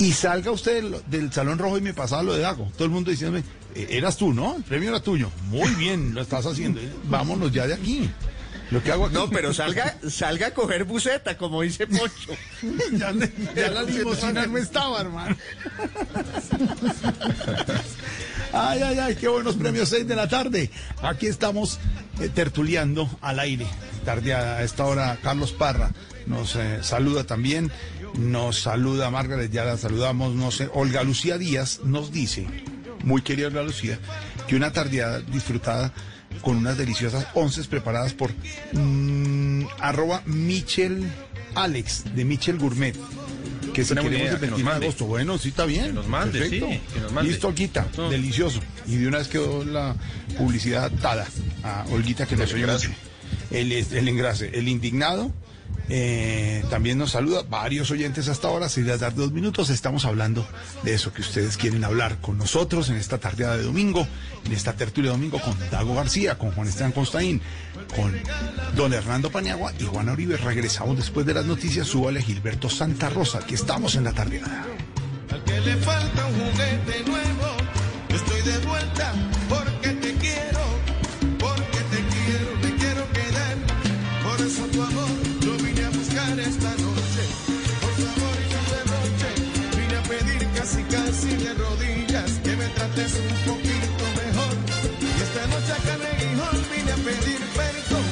Y 0.00 0.12
salga 0.12 0.50
usted 0.50 0.82
del, 0.82 0.96
del 1.08 1.32
Salón 1.32 1.58
Rojo 1.58 1.76
y 1.76 1.82
me 1.82 1.92
pasaba 1.92 2.22
lo 2.22 2.32
de 2.32 2.40
Dago. 2.40 2.72
Todo 2.74 2.86
el 2.86 2.90
mundo 2.90 3.10
diciéndome, 3.10 3.44
"Eh, 3.74 3.86
eras 3.90 4.16
tú, 4.16 4.32
¿no? 4.32 4.56
El 4.56 4.62
premio 4.62 4.88
era 4.88 5.00
tuyo. 5.00 5.30
Muy 5.48 5.68
bien, 5.74 6.14
lo 6.14 6.22
estás 6.22 6.46
haciendo. 6.46 6.80
Vámonos 7.04 7.52
ya 7.52 7.66
de 7.66 7.74
aquí. 7.74 8.10
Lo 8.70 8.82
que 8.82 8.92
hago 8.92 9.06
aquí. 9.06 9.14
No, 9.14 9.28
pero 9.28 9.52
salga, 9.52 9.98
salga 10.08 10.46
a 10.48 10.54
coger 10.54 10.84
buceta, 10.84 11.36
como 11.36 11.60
dice 11.60 11.86
Poncho. 11.86 12.32
ya, 12.92 13.12
ya 13.54 13.70
la 13.70 13.82
limosina 13.82 14.46
no 14.46 14.56
estaba, 14.56 15.02
hermano. 15.02 15.36
Ay, 18.52 18.80
ay, 18.82 18.98
ay, 18.98 19.16
qué 19.16 19.28
buenos 19.28 19.56
premios, 19.56 19.88
seis 19.90 20.06
de 20.08 20.16
la 20.16 20.28
tarde. 20.28 20.70
Aquí 21.02 21.26
estamos 21.26 21.78
eh, 22.20 22.28
tertuleando 22.28 23.08
al 23.20 23.38
aire. 23.38 23.66
Tarde 24.04 24.32
a 24.34 24.56
a 24.56 24.62
esta 24.62 24.86
hora, 24.86 25.18
Carlos 25.22 25.52
Parra 25.52 25.90
nos 26.26 26.56
eh, 26.56 26.78
saluda 26.82 27.24
también. 27.24 27.70
Nos 28.18 28.60
saluda 28.60 29.10
Margaret, 29.10 29.50
ya 29.50 29.64
la 29.64 29.76
saludamos. 29.76 30.34
No 30.34 30.50
sé, 30.50 30.68
Olga 30.74 31.02
Lucía 31.02 31.38
Díaz 31.38 31.80
nos 31.84 32.12
dice, 32.12 32.46
muy 33.04 33.22
querida 33.22 33.48
Olga 33.48 33.62
Lucía, 33.62 33.98
que 34.46 34.56
una 34.56 34.72
tardeada 34.72 35.20
disfrutada 35.20 35.92
con 36.42 36.56
unas 36.56 36.78
deliciosas 36.78 37.26
onces 37.34 37.66
preparadas 37.66 38.14
por 38.14 38.30
mm, 38.72 39.64
arroba 39.80 40.22
Michel 40.26 41.10
Alex 41.54 42.04
de 42.14 42.24
Michel 42.24 42.58
Gourmet. 42.58 42.94
Que 43.74 43.84
si 43.84 43.94
queremos 43.94 44.12
idea, 44.12 44.32
el 44.32 44.40
que 44.40 44.46
nos 44.46 44.56
29 44.56 44.58
de 44.58 44.64
mande. 44.64 44.86
agosto. 44.86 45.04
Bueno, 45.06 45.38
sí 45.38 45.50
está 45.50 45.64
bien. 45.64 45.86
Que 45.86 45.92
nos 45.92 46.08
mande, 46.08 46.38
perfecto. 46.40 46.66
sí, 46.66 46.80
que 46.92 47.00
nos 47.00 47.12
mande. 47.12 47.30
Listo, 47.30 47.48
Olguita. 47.48 47.86
No. 47.96 48.10
Delicioso. 48.10 48.60
Y 48.86 48.96
de 48.96 49.06
una 49.06 49.18
vez 49.18 49.28
quedó 49.28 49.64
la 49.64 49.94
publicidad 50.36 50.90
dada 50.90 51.26
a 51.62 51.84
Olguita 51.90 52.26
que 52.26 52.36
nos 52.36 52.52
oye 52.52 52.66
mucho. 52.66 52.90
El, 53.50 53.70
el 53.70 54.08
engrase. 54.08 54.50
El 54.52 54.68
indignado. 54.68 55.32
Eh, 55.92 56.64
también 56.70 56.98
nos 56.98 57.10
saluda 57.10 57.42
varios 57.42 57.90
oyentes 57.90 58.28
hasta 58.28 58.46
ahora. 58.46 58.68
Si 58.68 58.80
les 58.80 59.00
dar 59.00 59.12
dos 59.12 59.32
minutos, 59.32 59.70
estamos 59.70 60.04
hablando 60.04 60.46
de 60.84 60.94
eso 60.94 61.12
que 61.12 61.20
ustedes 61.20 61.56
quieren 61.56 61.82
hablar 61.82 62.18
con 62.20 62.38
nosotros 62.38 62.88
en 62.90 62.96
esta 62.96 63.18
tardeada 63.18 63.56
de 63.56 63.64
domingo, 63.64 64.06
en 64.44 64.52
esta 64.52 64.74
tertulia 64.74 65.10
de 65.10 65.16
domingo 65.16 65.40
con 65.40 65.56
Dago 65.68 65.96
García, 65.96 66.38
con 66.38 66.52
Juan 66.52 66.68
Esteban 66.68 66.92
Constaín, 66.92 67.42
con 67.96 68.16
don 68.76 68.92
Hernando 68.92 69.30
Paniagua 69.30 69.72
y 69.80 69.84
Juan 69.84 70.08
Uribe. 70.08 70.36
Regresamos 70.36 70.96
después 70.96 71.26
de 71.26 71.34
las 71.34 71.44
noticias. 71.44 71.88
Súbale 71.88 72.22
Gilberto 72.22 72.70
Santa 72.70 73.10
Rosa, 73.10 73.40
que 73.40 73.56
estamos 73.56 73.96
en 73.96 74.04
la 74.04 74.12
tardeada. 74.12 74.64
Al 75.32 75.42
que 75.42 75.60
le 75.60 75.76
falta 75.76 76.26
un 76.26 76.34
juguete 76.34 77.10
nuevo, 77.10 77.56
estoy 78.10 78.42
de 78.42 78.58
vuelta 78.64 79.12
trates 93.00 93.14
un 93.18 93.52
poquito 93.52 94.04
mejor. 94.16 94.56
Y 95.00 95.22
esta 95.22 95.46
noche 95.46 95.72
acá 95.72 95.94
en 95.94 96.02
Aguijón 96.02 96.66
vine 96.74 96.92
a 96.92 96.96
pedir 96.96 97.40
perdón. 97.56 98.04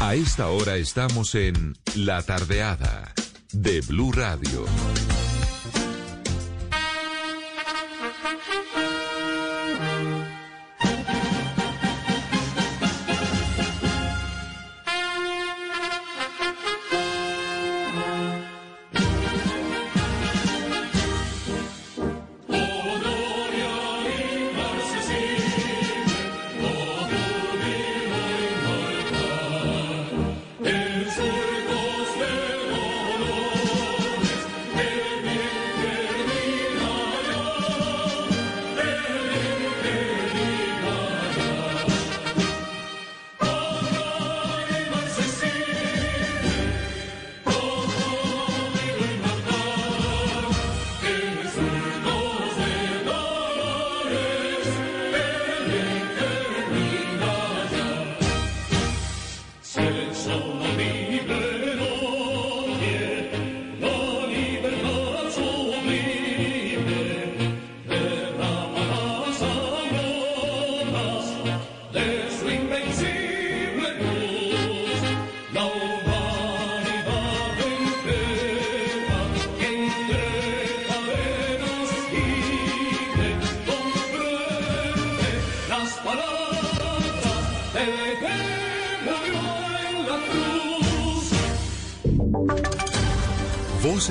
A 0.00 0.14
esta 0.14 0.48
hora 0.48 0.76
estamos 0.76 1.34
en 1.34 1.76
La 1.94 2.22
Tardeada 2.22 3.12
de 3.52 3.80
Blue 3.80 4.12
Radio. 4.12 4.66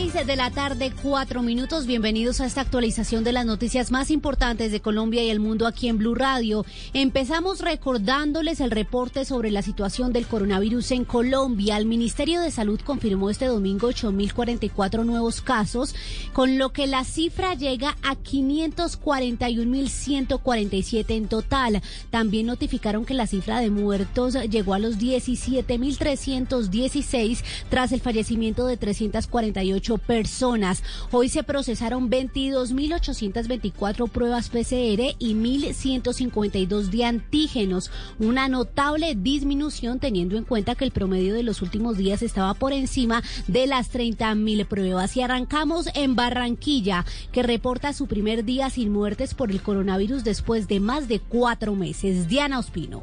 Son 0.00 0.06
las 0.06 0.14
6 0.14 0.26
de 0.26 0.36
la 0.36 0.50
tarde, 0.50 0.92
cuatro 1.02 1.42
minutos. 1.42 1.84
Bienvenidos 1.84 2.40
a 2.40 2.46
esta 2.46 2.62
actualización 2.62 3.22
de 3.22 3.32
las 3.32 3.44
noticias 3.44 3.90
más 3.90 4.10
importantes 4.10 4.72
de 4.72 4.80
Colombia 4.80 5.22
y 5.22 5.28
el 5.28 5.40
mundo 5.40 5.66
aquí 5.66 5.88
en 5.88 5.98
Blue 5.98 6.14
Radio. 6.14 6.64
Empezamos 6.94 7.60
recordándoles 7.60 8.60
el 8.60 8.70
reporte 8.70 9.26
sobre 9.26 9.50
la 9.50 9.60
situación 9.60 10.14
del 10.14 10.26
coronavirus 10.26 10.92
en 10.92 11.04
Colombia. 11.04 11.76
El 11.76 11.84
Ministerio 11.84 12.40
de 12.40 12.50
Salud 12.50 12.80
confirmó 12.82 13.28
este 13.28 13.44
domingo 13.44 13.90
8.044 13.90 15.04
nuevos 15.04 15.42
casos, 15.42 15.94
con 16.32 16.56
lo 16.56 16.72
que 16.72 16.86
la 16.86 17.04
cifra 17.04 17.52
llega 17.54 17.98
a 18.02 18.16
541.147 18.16 21.10
en 21.10 21.28
total. 21.28 21.82
También 22.08 22.46
notificaron 22.46 23.04
que 23.04 23.12
la 23.14 23.26
cifra 23.26 23.60
de 23.60 23.68
muertos 23.70 24.34
llegó 24.48 24.72
a 24.74 24.78
los 24.78 24.98
17.316 24.98 27.44
tras 27.68 27.92
el 27.92 28.00
fallecimiento 28.00 28.66
de 28.66 28.78
348 28.78 29.89
personas. 29.98 30.82
Hoy 31.10 31.28
se 31.28 31.42
procesaron 31.42 32.10
22.824 32.10 34.08
pruebas 34.08 34.48
PCR 34.48 35.16
y 35.18 35.34
1.152 35.34 36.90
de 36.90 37.04
antígenos, 37.04 37.90
una 38.18 38.48
notable 38.48 39.14
disminución 39.14 39.98
teniendo 39.98 40.36
en 40.36 40.44
cuenta 40.44 40.74
que 40.74 40.84
el 40.84 40.90
promedio 40.90 41.34
de 41.34 41.42
los 41.42 41.62
últimos 41.62 41.96
días 41.96 42.22
estaba 42.22 42.54
por 42.54 42.72
encima 42.72 43.22
de 43.46 43.66
las 43.66 43.92
30.000 43.92 44.66
pruebas. 44.66 45.16
Y 45.16 45.22
arrancamos 45.22 45.88
en 45.94 46.16
Barranquilla, 46.16 47.04
que 47.32 47.42
reporta 47.42 47.92
su 47.92 48.06
primer 48.06 48.44
día 48.44 48.70
sin 48.70 48.92
muertes 48.92 49.34
por 49.34 49.50
el 49.50 49.62
coronavirus 49.62 50.24
después 50.24 50.68
de 50.68 50.80
más 50.80 51.08
de 51.08 51.20
cuatro 51.20 51.74
meses. 51.74 52.28
Diana 52.28 52.58
Ospino. 52.58 53.02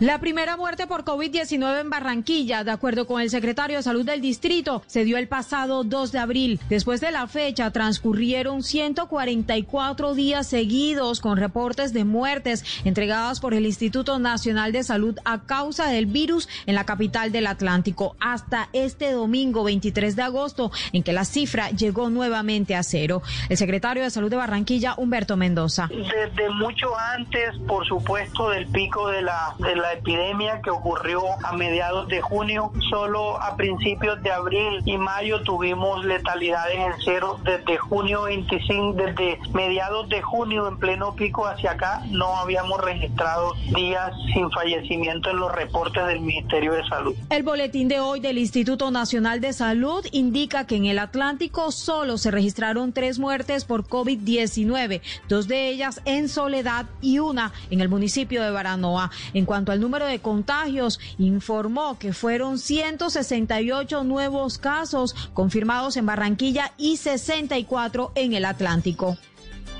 La 0.00 0.20
primera 0.20 0.56
muerte 0.56 0.86
por 0.86 1.02
COVID-19 1.02 1.80
en 1.80 1.90
Barranquilla, 1.90 2.62
de 2.62 2.70
acuerdo 2.70 3.08
con 3.08 3.20
el 3.20 3.30
secretario 3.30 3.78
de 3.78 3.82
Salud 3.82 4.06
del 4.06 4.20
distrito, 4.20 4.80
se 4.86 5.02
dio 5.02 5.18
el 5.18 5.26
pasado 5.26 5.82
2 5.82 6.12
de 6.12 6.20
abril. 6.20 6.60
Después 6.68 7.00
de 7.00 7.10
la 7.10 7.26
fecha, 7.26 7.72
transcurrieron 7.72 8.62
144 8.62 10.14
días 10.14 10.46
seguidos 10.46 11.18
con 11.18 11.36
reportes 11.36 11.92
de 11.92 12.04
muertes 12.04 12.64
entregadas 12.84 13.40
por 13.40 13.54
el 13.54 13.66
Instituto 13.66 14.20
Nacional 14.20 14.70
de 14.70 14.84
Salud 14.84 15.18
a 15.24 15.40
causa 15.40 15.88
del 15.88 16.06
virus 16.06 16.48
en 16.66 16.76
la 16.76 16.84
capital 16.84 17.32
del 17.32 17.48
Atlántico, 17.48 18.14
hasta 18.20 18.68
este 18.72 19.10
domingo 19.10 19.64
23 19.64 20.14
de 20.14 20.22
agosto, 20.22 20.70
en 20.92 21.02
que 21.02 21.12
la 21.12 21.24
cifra 21.24 21.70
llegó 21.70 22.08
nuevamente 22.08 22.76
a 22.76 22.84
cero. 22.84 23.20
El 23.48 23.56
secretario 23.56 24.04
de 24.04 24.10
Salud 24.10 24.30
de 24.30 24.36
Barranquilla, 24.36 24.94
Humberto 24.96 25.36
Mendoza. 25.36 25.88
Desde 25.88 26.50
mucho 26.50 26.96
antes, 26.96 27.58
por 27.66 27.84
supuesto, 27.84 28.50
del 28.50 28.68
pico 28.68 29.08
de 29.08 29.22
la, 29.22 29.56
de 29.58 29.74
la 29.74 29.87
epidemia 29.92 30.60
que 30.62 30.70
ocurrió 30.70 31.22
a 31.44 31.52
mediados 31.52 32.08
de 32.08 32.20
junio, 32.20 32.72
solo 32.90 33.40
a 33.40 33.56
principios 33.56 34.22
de 34.22 34.30
abril 34.30 34.82
y 34.84 34.96
mayo 34.98 35.42
tuvimos 35.42 36.04
letalidades 36.04 36.76
en 36.78 36.92
cero. 37.04 37.38
Desde 37.44 37.76
junio 37.76 38.22
25, 38.22 38.94
desde 38.94 39.38
mediados 39.52 40.08
de 40.08 40.22
junio, 40.22 40.68
en 40.68 40.78
pleno 40.78 41.14
pico 41.14 41.46
hacia 41.46 41.72
acá, 41.72 42.02
no 42.10 42.36
habíamos 42.36 42.80
registrado 42.80 43.54
días 43.74 44.12
sin 44.32 44.50
fallecimiento 44.50 45.30
en 45.30 45.38
los 45.38 45.52
reportes 45.52 46.06
del 46.06 46.20
Ministerio 46.20 46.72
de 46.72 46.86
Salud. 46.88 47.14
El 47.30 47.42
boletín 47.42 47.88
de 47.88 48.00
hoy 48.00 48.20
del 48.20 48.38
Instituto 48.38 48.90
Nacional 48.90 49.40
de 49.40 49.52
Salud 49.52 50.04
indica 50.12 50.66
que 50.66 50.76
en 50.76 50.86
el 50.86 50.98
Atlántico 50.98 51.70
solo 51.72 52.18
se 52.18 52.30
registraron 52.30 52.92
tres 52.92 53.18
muertes 53.18 53.64
por 53.64 53.84
COVID-19, 53.84 55.00
dos 55.28 55.48
de 55.48 55.68
ellas 55.68 56.00
en 56.04 56.28
Soledad 56.28 56.86
y 57.00 57.18
una 57.18 57.52
en 57.70 57.80
el 57.80 57.88
municipio 57.88 58.42
de 58.42 58.50
Baranoa. 58.50 59.10
En 59.34 59.44
cuanto 59.44 59.72
al 59.72 59.77
número 59.80 60.06
de 60.06 60.20
contagios, 60.20 61.00
informó 61.18 61.98
que 61.98 62.12
fueron 62.12 62.58
168 62.58 64.04
nuevos 64.04 64.58
casos 64.58 65.14
confirmados 65.34 65.96
en 65.96 66.06
Barranquilla 66.06 66.72
y 66.76 66.96
64 66.96 68.12
en 68.14 68.32
el 68.32 68.44
Atlántico. 68.44 69.16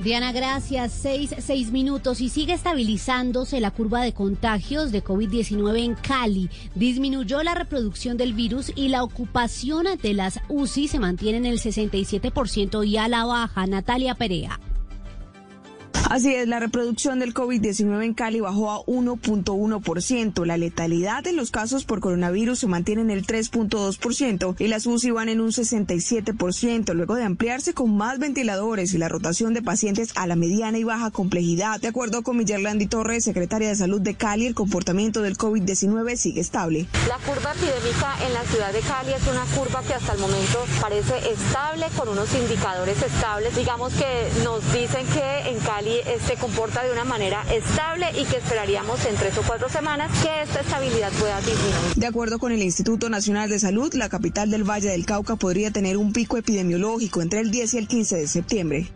Diana, 0.02 0.30
gracias. 0.30 0.92
Seis, 0.92 1.34
seis 1.38 1.72
minutos 1.72 2.20
y 2.20 2.28
sigue 2.28 2.52
estabilizándose 2.52 3.60
la 3.60 3.72
curva 3.72 4.02
de 4.02 4.12
contagios 4.12 4.92
de 4.92 5.02
COVID-19 5.02 5.84
en 5.84 5.94
Cali. 5.96 6.50
Disminuyó 6.76 7.42
la 7.42 7.54
reproducción 7.54 8.16
del 8.16 8.32
virus 8.32 8.72
y 8.76 8.88
la 8.88 9.02
ocupación 9.02 9.86
de 10.00 10.14
las 10.14 10.38
UCI 10.48 10.86
se 10.86 11.00
mantiene 11.00 11.38
en 11.38 11.46
el 11.46 11.58
67% 11.58 12.86
y 12.86 12.96
a 12.96 13.08
la 13.08 13.24
baja. 13.24 13.66
Natalia 13.66 14.14
Perea. 14.14 14.60
Así 16.10 16.34
es, 16.34 16.48
la 16.48 16.58
reproducción 16.58 17.18
del 17.18 17.34
COVID-19 17.34 18.02
en 18.02 18.14
Cali 18.14 18.40
bajó 18.40 18.70
a 18.70 18.80
1.1%. 18.86 20.46
La 20.46 20.56
letalidad 20.56 21.22
de 21.22 21.34
los 21.34 21.50
casos 21.50 21.84
por 21.84 22.00
coronavirus 22.00 22.60
se 22.60 22.66
mantiene 22.66 23.02
en 23.02 23.10
el 23.10 23.26
3.2% 23.26 24.56
y 24.58 24.68
las 24.68 24.86
UCI 24.86 25.10
van 25.10 25.28
en 25.28 25.42
un 25.42 25.50
67%, 25.50 26.94
luego 26.94 27.14
de 27.14 27.24
ampliarse 27.24 27.74
con 27.74 27.94
más 27.94 28.18
ventiladores 28.18 28.94
y 28.94 28.98
la 28.98 29.10
rotación 29.10 29.52
de 29.52 29.60
pacientes 29.60 30.12
a 30.14 30.26
la 30.26 30.34
mediana 30.34 30.78
y 30.78 30.84
baja 30.84 31.10
complejidad. 31.10 31.78
De 31.78 31.88
acuerdo 31.88 32.22
con 32.22 32.38
Millerlandi 32.38 32.86
Torres, 32.86 33.24
secretaria 33.24 33.68
de 33.68 33.76
Salud 33.76 34.00
de 34.00 34.14
Cali, 34.14 34.46
el 34.46 34.54
comportamiento 34.54 35.20
del 35.20 35.36
COVID-19 35.36 36.16
sigue 36.16 36.40
estable. 36.40 36.86
La 37.06 37.18
curva 37.18 37.52
epidémica 37.52 38.16
en 38.26 38.32
la 38.32 38.44
ciudad 38.44 38.72
de 38.72 38.80
Cali 38.80 39.12
es 39.12 39.26
una 39.28 39.44
curva 39.54 39.82
que 39.82 39.92
hasta 39.92 40.14
el 40.14 40.20
momento 40.20 40.64
parece 40.80 41.18
estable, 41.30 41.84
con 41.98 42.08
unos 42.08 42.34
indicadores 42.34 42.96
estables. 43.02 43.54
Digamos 43.54 43.92
que 43.92 44.42
nos 44.42 44.64
dicen 44.72 45.06
que 45.08 45.50
en 45.50 45.58
Cali 45.58 45.97
eh, 46.06 46.18
se 46.26 46.34
comporta 46.36 46.84
de 46.84 46.92
una 46.92 47.04
manera 47.04 47.44
estable 47.52 48.06
y 48.18 48.24
que 48.24 48.36
esperaríamos 48.38 49.04
en 49.06 49.16
tres 49.16 49.36
o 49.38 49.42
cuatro 49.42 49.68
semanas 49.68 50.10
que 50.22 50.42
esta 50.42 50.60
estabilidad 50.60 51.10
pueda 51.12 51.38
disminuir. 51.40 51.94
De 51.96 52.06
acuerdo 52.06 52.38
con 52.38 52.52
el 52.52 52.62
Instituto 52.62 53.08
Nacional 53.08 53.48
de 53.48 53.58
Salud, 53.58 53.92
la 53.94 54.08
capital 54.08 54.50
del 54.50 54.68
Valle 54.68 54.90
del 54.90 55.06
Cauca 55.06 55.36
podría 55.36 55.70
tener 55.70 55.96
un 55.96 56.12
pico 56.12 56.36
epidemiológico 56.36 57.22
entre 57.22 57.40
el 57.40 57.50
10 57.50 57.74
y 57.74 57.78
el 57.78 57.88
15 57.88 58.16
de 58.16 58.26
septiembre. 58.28 58.88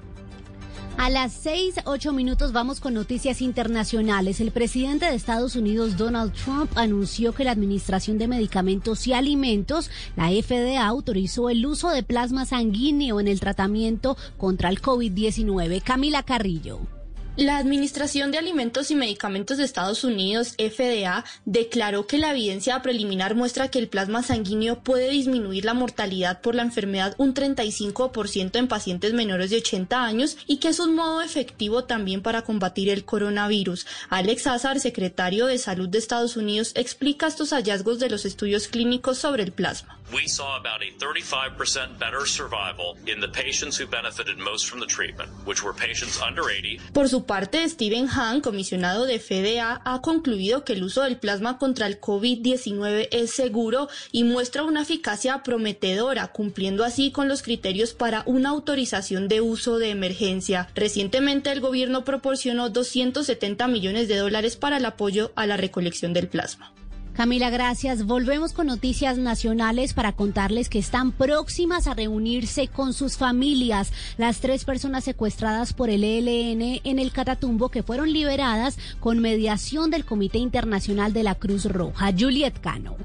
A 0.98 1.10
las 1.10 1.32
seis, 1.32 1.74
ocho 1.84 2.12
minutos 2.12 2.52
vamos 2.52 2.78
con 2.78 2.94
noticias 2.94 3.42
internacionales. 3.42 4.40
El 4.40 4.52
presidente 4.52 5.06
de 5.06 5.14
Estados 5.14 5.56
Unidos, 5.56 5.96
Donald 5.96 6.32
Trump, 6.32 6.70
anunció 6.76 7.32
que 7.32 7.44
la 7.44 7.50
Administración 7.50 8.18
de 8.18 8.28
Medicamentos 8.28 9.06
y 9.06 9.12
Alimentos, 9.12 9.90
la 10.16 10.28
FDA, 10.28 10.86
autorizó 10.86 11.50
el 11.50 11.66
uso 11.66 11.88
de 11.88 12.02
plasma 12.02 12.44
sanguíneo 12.44 13.20
en 13.20 13.26
el 13.26 13.40
tratamiento 13.40 14.16
contra 14.36 14.68
el 14.68 14.80
COVID-19. 14.80 15.82
Camila 15.82 16.22
Carrillo. 16.22 17.01
La 17.38 17.56
Administración 17.56 18.30
de 18.30 18.36
Alimentos 18.36 18.90
y 18.90 18.94
Medicamentos 18.94 19.56
de 19.56 19.64
Estados 19.64 20.04
Unidos, 20.04 20.54
FDA, 20.58 21.24
declaró 21.46 22.06
que 22.06 22.18
la 22.18 22.32
evidencia 22.32 22.82
preliminar 22.82 23.34
muestra 23.34 23.68
que 23.68 23.78
el 23.78 23.88
plasma 23.88 24.22
sanguíneo 24.22 24.80
puede 24.80 25.08
disminuir 25.08 25.64
la 25.64 25.72
mortalidad 25.72 26.42
por 26.42 26.54
la 26.54 26.60
enfermedad 26.60 27.14
un 27.16 27.32
35% 27.32 28.56
en 28.56 28.68
pacientes 28.68 29.14
menores 29.14 29.48
de 29.48 29.56
80 29.56 30.04
años 30.04 30.36
y 30.46 30.58
que 30.58 30.68
es 30.68 30.78
un 30.78 30.94
modo 30.94 31.22
efectivo 31.22 31.84
también 31.84 32.20
para 32.20 32.42
combatir 32.42 32.90
el 32.90 33.06
coronavirus. 33.06 33.86
Alex 34.10 34.46
Azar, 34.48 34.78
secretario 34.78 35.46
de 35.46 35.56
Salud 35.56 35.88
de 35.88 35.96
Estados 35.96 36.36
Unidos, 36.36 36.72
explica 36.74 37.28
estos 37.28 37.54
hallazgos 37.54 37.98
de 37.98 38.10
los 38.10 38.26
estudios 38.26 38.68
clínicos 38.68 39.16
sobre 39.16 39.42
el 39.42 39.52
plasma. 39.52 39.98
We 40.12 40.28
saw 40.28 40.58
about 40.58 40.82
a 40.82 40.92
35% 40.98 41.98
better 41.98 42.26
survival 42.26 42.98
in 43.06 43.18
the 43.20 43.28
patients 43.28 43.78
who 43.78 43.86
benefited 43.86 44.36
most 44.36 44.68
from 44.68 44.80
the 44.80 44.86
treatment, 44.86 45.30
which 45.46 45.64
were 45.64 45.72
patients 45.72 46.20
under 46.20 46.50
80. 46.50 46.92
Por 46.92 47.08
su 47.08 47.24
parte, 47.24 47.66
Steven 47.66 48.08
Hahn, 48.08 48.42
comisionado 48.42 49.06
de 49.06 49.18
FDA, 49.18 49.80
ha 49.82 50.02
concluido 50.02 50.66
que 50.66 50.74
el 50.74 50.82
uso 50.82 51.00
del 51.02 51.16
plasma 51.16 51.56
contra 51.56 51.86
el 51.86 51.98
COVID-19 51.98 53.08
es 53.10 53.30
seguro 53.30 53.88
y 54.10 54.24
muestra 54.24 54.64
una 54.64 54.82
eficacia 54.82 55.42
prometedora, 55.42 56.28
cumpliendo 56.28 56.84
así 56.84 57.10
con 57.10 57.26
los 57.26 57.40
criterios 57.40 57.94
para 57.94 58.22
una 58.26 58.50
autorización 58.50 59.28
de 59.28 59.40
uso 59.40 59.78
de 59.78 59.88
emergencia. 59.88 60.68
Recientemente, 60.74 61.50
el 61.50 61.60
gobierno 61.60 62.04
proporcionó 62.04 62.68
270 62.68 63.66
millones 63.66 64.08
de 64.08 64.16
dólares 64.16 64.56
para 64.56 64.76
el 64.76 64.84
apoyo 64.84 65.32
a 65.36 65.46
la 65.46 65.56
recolección 65.56 66.12
del 66.12 66.28
plasma. 66.28 66.74
Camila, 67.14 67.50
gracias. 67.50 68.06
Volvemos 68.06 68.52
con 68.54 68.66
noticias 68.66 69.18
nacionales 69.18 69.92
para 69.92 70.12
contarles 70.12 70.70
que 70.70 70.78
están 70.78 71.12
próximas 71.12 71.86
a 71.86 71.94
reunirse 71.94 72.68
con 72.68 72.94
sus 72.94 73.18
familias. 73.18 73.92
Las 74.16 74.40
tres 74.40 74.64
personas 74.64 75.04
secuestradas 75.04 75.74
por 75.74 75.90
el 75.90 76.04
ELN 76.04 76.80
en 76.84 76.98
el 76.98 77.12
Catatumbo 77.12 77.68
que 77.68 77.82
fueron 77.82 78.12
liberadas 78.12 78.78
con 78.98 79.18
mediación 79.18 79.90
del 79.90 80.06
Comité 80.06 80.38
Internacional 80.38 81.12
de 81.12 81.22
la 81.22 81.34
Cruz 81.34 81.66
Roja. 81.66 82.12
Juliet 82.18 82.58
Cano. 82.60 82.96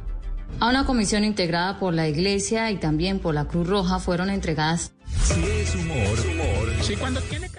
A 0.60 0.70
una 0.70 0.86
comisión 0.86 1.26
integrada 1.26 1.78
por 1.78 1.94
la 1.94 2.08
Iglesia 2.08 2.72
y 2.72 2.78
también 2.78 3.20
por 3.20 3.36
la 3.36 3.46
Cruz 3.46 3.68
Roja 3.68 4.00
fueron 4.00 4.30
entregadas. 4.30 4.94
Si 5.22 5.44
es 5.44 5.76
humor, 5.76 6.18
humor. 6.32 6.74
Sí, 6.82 6.96
cuando 6.96 7.20
tiene 7.22 7.50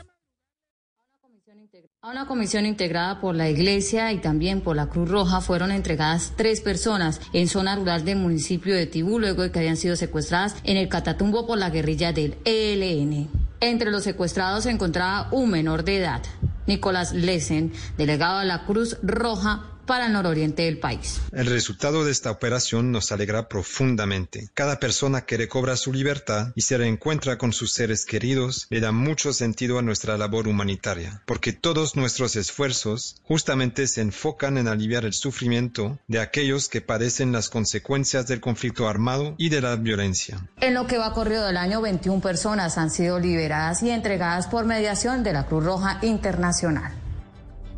a 2.09 2.11
una 2.11 2.27
comisión 2.27 2.65
integrada 2.65 3.21
por 3.21 3.35
la 3.35 3.51
Iglesia 3.51 4.13
y 4.15 4.19
también 4.19 4.63
por 4.63 4.77
la 4.77 4.87
Cruz 4.87 5.11
Roja 5.11 5.43
fueron 5.43 5.71
entregadas 5.71 6.33
tres 6.37 6.63
personas 6.63 7.21
en 7.35 7.49
zona 7.49 7.77
rural 7.77 8.07
del 8.07 8.17
municipio 8.17 8.75
de 8.75 8.87
Tibú 8.87 9.19
luego 9.19 9.43
de 9.43 9.51
que 9.51 9.59
habían 9.59 9.77
sido 9.77 9.95
secuestradas 9.95 10.57
en 10.65 10.79
el 10.79 10.89
Catatumbo 10.89 11.47
por 11.47 11.59
la 11.59 11.69
guerrilla 11.69 12.15
del 12.15 12.39
ELN. 12.47 13.29
Entre 13.61 13.91
los 13.91 14.05
secuestrados 14.05 14.65
se 14.65 14.71
encontraba 14.71 15.29
un 15.33 15.51
menor 15.51 15.85
de 15.85 15.99
edad, 15.99 16.23
Nicolás 16.67 17.13
Lesen, 17.13 17.75
delegado 17.99 18.39
de 18.39 18.47
la 18.47 18.65
Cruz 18.65 18.97
Roja 19.03 19.67
para 19.89 20.07
el 20.07 20.13
nororiente 20.13 20.63
del 20.63 20.79
país. 20.79 21.21
El 21.33 21.47
resultado 21.47 22.05
de 22.05 22.13
esta 22.13 22.31
operación 22.31 22.93
nos 22.93 23.11
alegra 23.11 23.49
profundamente. 23.49 24.51
Cada 24.55 24.79
persona 24.79 25.23
que 25.23 25.37
recobra 25.37 25.77
su 25.77 25.93
libertad 25.93 26.53
y 26.55 26.61
se 26.61 26.79
reencuentra 26.79 27.39
con 27.39 27.53
sus 27.53 27.73
seres 27.73 28.05
queridos 28.05 28.69
le 28.71 28.79
da 28.79 28.93
mucho 28.93 29.33
sentido 29.33 29.79
a 29.79 29.83
nuestra 29.83 30.17
labor 30.17 30.47
humanitaria, 30.47 31.23
porque 31.27 31.53
todos 31.53 31.97
nuestros 31.97 32.37
esfuerzos 32.37 33.17
justamente 33.25 33.89
se 33.89 34.03
enfocan 34.03 34.59
en 34.59 34.69
aliviar 34.69 35.05
el 35.05 35.15
sufrimiento 35.15 35.99
de 36.07 36.21
aquellos 36.21 36.69
que 36.69 36.83
padecen 36.83 37.33
las 37.33 37.49
consecuencias 37.49 38.29
del 38.29 38.41
conflicto 38.41 38.87
armado 38.89 39.35
y 39.39 39.49
de 39.49 39.63
la 39.63 39.75
violencia. 39.77 40.47
En 40.61 40.75
lo 40.75 40.87
que 40.87 40.99
va 40.99 41.15
corrido 41.15 41.47
del 41.47 41.57
año, 41.57 41.81
21 41.81 42.21
personas 42.21 42.77
han 42.77 42.91
sido 42.91 43.19
liberadas 43.19 43.83
y 43.83 43.91
entregadas 43.91 44.47
por 44.47 44.67
mediación 44.67 45.25
de 45.25 45.33
la 45.33 45.47
Cruz 45.47 45.65
Roja 45.65 45.99
Internacional. 46.03 47.08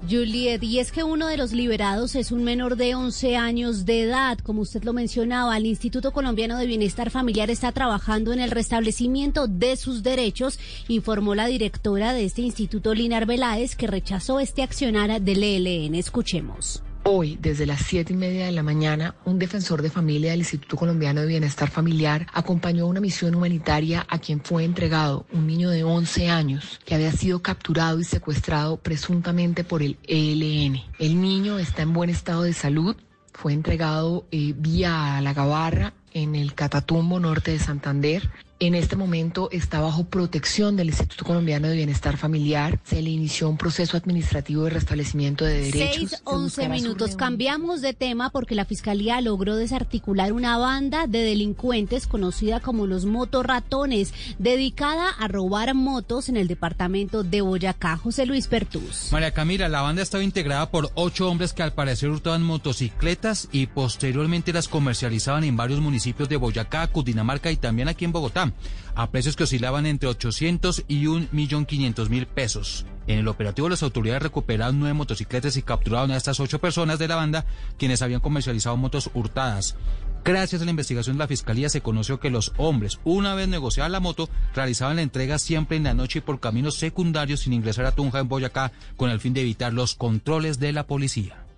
Juliet, 0.09 0.63
y 0.63 0.79
es 0.79 0.93
que 0.93 1.05
uno 1.05 1.27
de 1.27 1.37
los 1.37 1.53
liberados 1.53 2.15
es 2.15 2.33
un 2.33 2.43
menor 2.43 2.77
de 2.77 2.95
11 2.95 3.37
años 3.37 3.85
de 3.85 4.03
edad, 4.03 4.39
como 4.39 4.63
usted 4.63 4.83
lo 4.85 4.93
mencionaba. 4.93 5.57
El 5.57 5.67
Instituto 5.67 6.13
Colombiano 6.13 6.59
de 6.59 6.67
Bienestar 6.67 7.11
Familiar 7.11 7.51
está 7.51 7.73
trabajando 7.73 8.33
en 8.33 8.41
el 8.41 8.51
restablecimiento 8.51 9.47
de 9.47 9.77
sus 9.77 10.03
derechos, 10.03 10.59
informó 10.89 11.35
la 11.35 11.47
directora 11.47 12.13
de 12.13 12.25
este 12.25 12.43
instituto, 12.43 12.95
Linar 12.95 13.27
Veláez, 13.27 13.77
que 13.77 13.87
rechazó 13.87 14.41
este 14.41 14.63
accionar 14.63 15.21
del 15.21 15.43
ELN. 15.43 15.95
Escuchemos. 15.95 16.83
Hoy, 17.03 17.39
desde 17.41 17.65
las 17.65 17.81
siete 17.81 18.13
y 18.13 18.17
media 18.17 18.45
de 18.45 18.53
la 18.53 18.63
mañana, 18.63 19.15
un 19.25 19.39
defensor 19.39 19.81
de 19.81 19.89
familia 19.89 20.33
del 20.33 20.41
Instituto 20.41 20.77
Colombiano 20.77 21.23
de 21.23 21.29
Bienestar 21.29 21.71
Familiar 21.71 22.27
acompañó 22.35 22.87
una 22.87 23.01
misión 23.01 23.35
humanitaria 23.35 24.07
a 24.07 24.19
quien 24.19 24.43
fue 24.43 24.65
entregado 24.65 25.25
un 25.33 25.47
niño 25.47 25.71
de 25.71 25.83
11 25.83 26.29
años 26.29 26.79
que 26.85 26.95
había 26.95 27.11
sido 27.11 27.41
capturado 27.41 28.01
y 28.01 28.05
secuestrado 28.05 28.77
presuntamente 28.77 29.65
por 29.65 29.83
el 29.83 29.97
ELN. 30.07 30.83
El 30.99 31.23
niño 31.23 31.59
está 31.59 31.83
en 31.83 31.95
buen 31.95 32.11
estado 32.11 32.43
de 32.43 32.53
salud, 32.53 32.95
fue 33.33 33.55
entregado 33.55 34.27
eh, 34.31 34.53
vía 34.55 35.19
la 35.23 35.33
Gabarra 35.33 35.95
en 36.13 36.35
el 36.35 36.53
Catatumbo 36.55 37.19
norte 37.19 37.53
de 37.53 37.61
Santander 37.61 38.29
en 38.61 38.75
este 38.75 38.95
momento 38.95 39.49
está 39.53 39.81
bajo 39.81 40.05
protección 40.05 40.77
del 40.77 40.89
Instituto 40.89 41.25
Colombiano 41.25 41.67
de 41.69 41.77
Bienestar 41.77 42.19
Familiar. 42.19 42.79
Se 42.85 43.01
le 43.01 43.09
inició 43.09 43.49
un 43.49 43.57
proceso 43.57 43.97
administrativo 43.97 44.65
de 44.65 44.71
restablecimiento 44.71 45.47
de 45.47 45.63
derechos. 45.63 46.11
Seis, 46.11 46.23
once 46.25 46.69
minutos. 46.69 47.17
Cambiamos 47.17 47.81
de 47.81 47.95
tema 47.95 48.29
porque 48.29 48.55
la 48.55 48.67
Fiscalía 48.67 49.21
logró 49.23 49.57
desarticular 49.57 50.35
una 50.35 50.59
banda 50.59 51.07
de 51.07 51.21
delincuentes 51.21 52.07
conocida 52.07 52.61
como 52.61 52.87
los 52.87 53.07
motorratones, 53.07 54.13
dedicada 54.39 55.09
a 55.09 55.27
robar 55.27 55.75
motos 55.75 56.29
en 56.29 56.37
el 56.37 56.47
departamento 56.47 57.23
de 57.23 57.41
Boyacá. 57.41 57.97
José 57.97 58.27
Luis 58.27 58.47
Pertús. 58.47 59.09
María 59.11 59.33
Camila, 59.33 59.71
la 59.71 59.81
banda 59.81 60.03
estaba 60.03 60.23
integrada 60.23 60.71
por 60.71 60.91
ocho 60.95 61.31
hombres 61.31 61.55
que 61.55 61.63
al 61.63 61.73
parecer 61.73 62.11
hurtaban 62.11 62.43
motocicletas 62.43 63.49
y 63.53 63.69
posteriormente 63.69 64.53
las 64.53 64.69
comercializaban 64.69 65.45
en 65.45 65.57
varios 65.57 65.81
municipios 65.81 66.29
de 66.29 66.37
Boyacá, 66.37 66.87
Cundinamarca 66.89 67.51
y 67.51 67.57
también 67.57 67.89
aquí 67.89 68.05
en 68.05 68.13
Bogotá 68.13 68.50
a 68.95 69.11
precios 69.11 69.37
que 69.37 69.45
oscilaban 69.45 69.87
entre 69.87 70.09
800 70.09 70.85
y 70.89 71.05
1.500.000 71.05 72.27
pesos. 72.27 72.87
En 73.07 73.19
el 73.19 73.29
operativo, 73.29 73.69
las 73.69 73.83
autoridades 73.83 74.23
recuperaron 74.23 74.79
nueve 74.79 74.95
motocicletas 74.95 75.57
y 75.57 75.63
capturaron 75.63 76.11
a 76.11 76.17
estas 76.17 76.39
ocho 76.39 76.61
personas 76.61 76.99
de 76.99 77.09
la 77.09 77.17
banda 77.17 77.45
quienes 77.79 78.03
habían 78.03 78.21
comercializado 78.21 78.77
motos 78.77 79.11
hurtadas. 79.15 79.77
Gracias 80.23 80.61
a 80.61 80.65
la 80.67 80.71
investigación 80.71 81.17
de 81.17 81.25
la 81.25 81.29
Fiscalía 81.29 81.71
se 81.71 81.81
conoció 81.81 82.21
que 82.21 82.29
los 82.29 82.53
hombres, 82.59 83.01
una 83.05 83.35
vez 83.35 83.49
negociada 83.49 83.89
la 83.89 84.01
moto, 84.01 84.29
realizaban 84.55 84.97
la 84.97 85.03
entrega 85.03 85.39
siempre 85.39 85.79
en 85.79 85.85
la 85.85 85.95
noche 85.95 86.19
y 86.19 86.23
por 86.23 86.41
caminos 86.41 86.77
secundarios 86.77 87.41
sin 87.41 87.55
ingresar 87.55 87.87
a 87.87 87.93
Tunja 87.93 88.21
en 88.21 88.29
Boyacá 88.29 88.71
con 88.97 89.11
el 89.11 89.19
fin 89.19 89.33
de 89.33 89.41
evitar 89.41 89.73
los 89.73 89.95
controles 89.95 90.61
de 90.61 90.73
la 90.73 90.87
policía. 90.87 91.50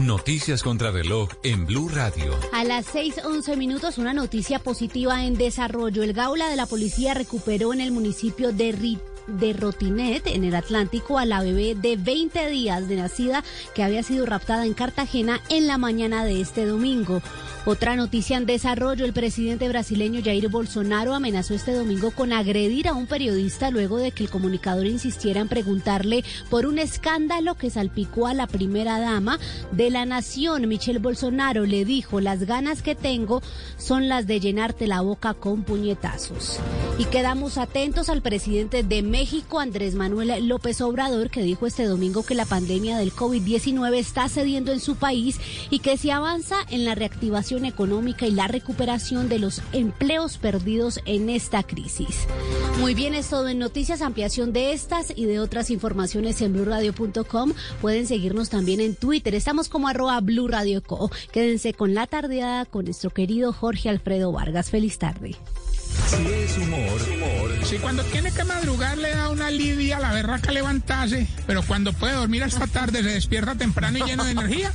Noticias 0.00 0.62
contra 0.62 0.92
reloj 0.92 1.28
en 1.42 1.66
Blue 1.66 1.88
Radio. 1.88 2.38
A 2.52 2.62
las 2.62 2.86
6:11 2.94 3.56
minutos, 3.56 3.98
una 3.98 4.12
noticia 4.12 4.60
positiva 4.60 5.24
en 5.24 5.34
desarrollo. 5.34 6.04
El 6.04 6.12
Gaula 6.12 6.48
de 6.48 6.56
la 6.56 6.66
policía 6.66 7.14
recuperó 7.14 7.72
en 7.72 7.80
el 7.80 7.90
municipio 7.90 8.52
de 8.52 8.98
de 9.26 9.52
Rotinet, 9.52 10.26
en 10.26 10.44
el 10.44 10.54
Atlántico, 10.54 11.18
a 11.18 11.26
la 11.26 11.42
bebé 11.42 11.74
de 11.74 11.96
20 11.96 12.48
días 12.48 12.88
de 12.88 12.96
nacida 12.96 13.44
que 13.74 13.82
había 13.82 14.02
sido 14.02 14.24
raptada 14.24 14.64
en 14.64 14.72
Cartagena 14.72 15.40
en 15.50 15.66
la 15.66 15.78
mañana 15.78 16.24
de 16.24 16.40
este 16.40 16.64
domingo. 16.64 17.20
Otra 17.70 17.96
noticia 17.96 18.38
en 18.38 18.46
desarrollo, 18.46 19.04
el 19.04 19.12
presidente 19.12 19.68
brasileño 19.68 20.22
Jair 20.24 20.48
Bolsonaro 20.48 21.12
amenazó 21.12 21.52
este 21.52 21.74
domingo 21.74 22.12
con 22.12 22.32
agredir 22.32 22.88
a 22.88 22.94
un 22.94 23.06
periodista 23.06 23.70
luego 23.70 23.98
de 23.98 24.10
que 24.10 24.22
el 24.22 24.30
comunicador 24.30 24.86
insistiera 24.86 25.42
en 25.42 25.48
preguntarle 25.48 26.24
por 26.48 26.64
un 26.64 26.78
escándalo 26.78 27.56
que 27.56 27.68
salpicó 27.68 28.26
a 28.26 28.32
la 28.32 28.46
primera 28.46 28.98
dama 28.98 29.38
de 29.70 29.90
la 29.90 30.06
nación. 30.06 30.66
Michelle 30.66 30.98
Bolsonaro 30.98 31.66
le 31.66 31.84
dijo, 31.84 32.22
las 32.22 32.44
ganas 32.44 32.80
que 32.80 32.94
tengo 32.94 33.42
son 33.76 34.08
las 34.08 34.26
de 34.26 34.40
llenarte 34.40 34.86
la 34.86 35.02
boca 35.02 35.34
con 35.34 35.62
puñetazos. 35.62 36.60
Y 36.98 37.04
quedamos 37.04 37.58
atentos 37.58 38.08
al 38.08 38.22
presidente 38.22 38.82
de 38.82 39.02
México, 39.02 39.60
Andrés 39.60 39.94
Manuel 39.94 40.48
López 40.48 40.80
Obrador, 40.80 41.28
que 41.28 41.42
dijo 41.42 41.66
este 41.66 41.84
domingo 41.84 42.24
que 42.24 42.34
la 42.34 42.46
pandemia 42.46 42.96
del 42.96 43.12
COVID-19 43.12 43.94
está 43.98 44.26
cediendo 44.30 44.72
en 44.72 44.80
su 44.80 44.96
país 44.96 45.38
y 45.68 45.80
que 45.80 45.98
si 45.98 46.10
avanza 46.10 46.56
en 46.70 46.86
la 46.86 46.94
reactivación 46.94 47.57
económica 47.64 48.26
y 48.26 48.32
la 48.32 48.48
recuperación 48.48 49.28
de 49.28 49.38
los 49.38 49.62
empleos 49.72 50.38
perdidos 50.38 51.00
en 51.04 51.30
esta 51.30 51.62
crisis. 51.62 52.26
Muy 52.78 52.94
bien, 52.94 53.14
es 53.14 53.28
todo 53.28 53.48
en 53.48 53.58
noticias, 53.58 54.02
ampliación 54.02 54.52
de 54.52 54.72
estas 54.72 55.12
y 55.14 55.26
de 55.26 55.40
otras 55.40 55.70
informaciones 55.70 56.40
en 56.42 56.52
blurradio.com. 56.52 57.52
Pueden 57.80 58.06
seguirnos 58.06 58.50
también 58.50 58.80
en 58.80 58.94
Twitter. 58.94 59.34
Estamos 59.34 59.68
como 59.68 59.88
arroba 59.88 60.20
blurradioco. 60.20 61.10
Quédense 61.32 61.74
con 61.74 61.94
la 61.94 62.06
tardeada 62.06 62.64
con 62.64 62.84
nuestro 62.84 63.10
querido 63.10 63.52
Jorge 63.52 63.88
Alfredo 63.88 64.32
Vargas. 64.32 64.70
Feliz 64.70 64.98
tarde. 64.98 65.36
Si 66.06 66.26
es 66.26 66.56
humor, 66.56 67.00
humor. 67.14 67.66
Si 67.66 67.76
cuando 67.78 68.02
tiene 68.04 68.32
que 68.32 68.44
madrugar 68.44 68.96
le 68.96 69.10
da 69.10 69.28
una 69.30 69.50
lidia 69.50 69.98
a 69.98 70.00
la 70.00 70.12
berraca 70.12 70.52
levantarse, 70.52 71.26
pero 71.46 71.62
cuando 71.62 71.92
puede 71.92 72.14
dormir 72.14 72.44
hasta 72.44 72.66
tarde 72.66 73.02
se 73.02 73.10
despierta 73.10 73.54
temprano 73.54 73.98
y 73.98 74.02
lleno 74.02 74.24
de 74.24 74.30
energía. 74.30 74.72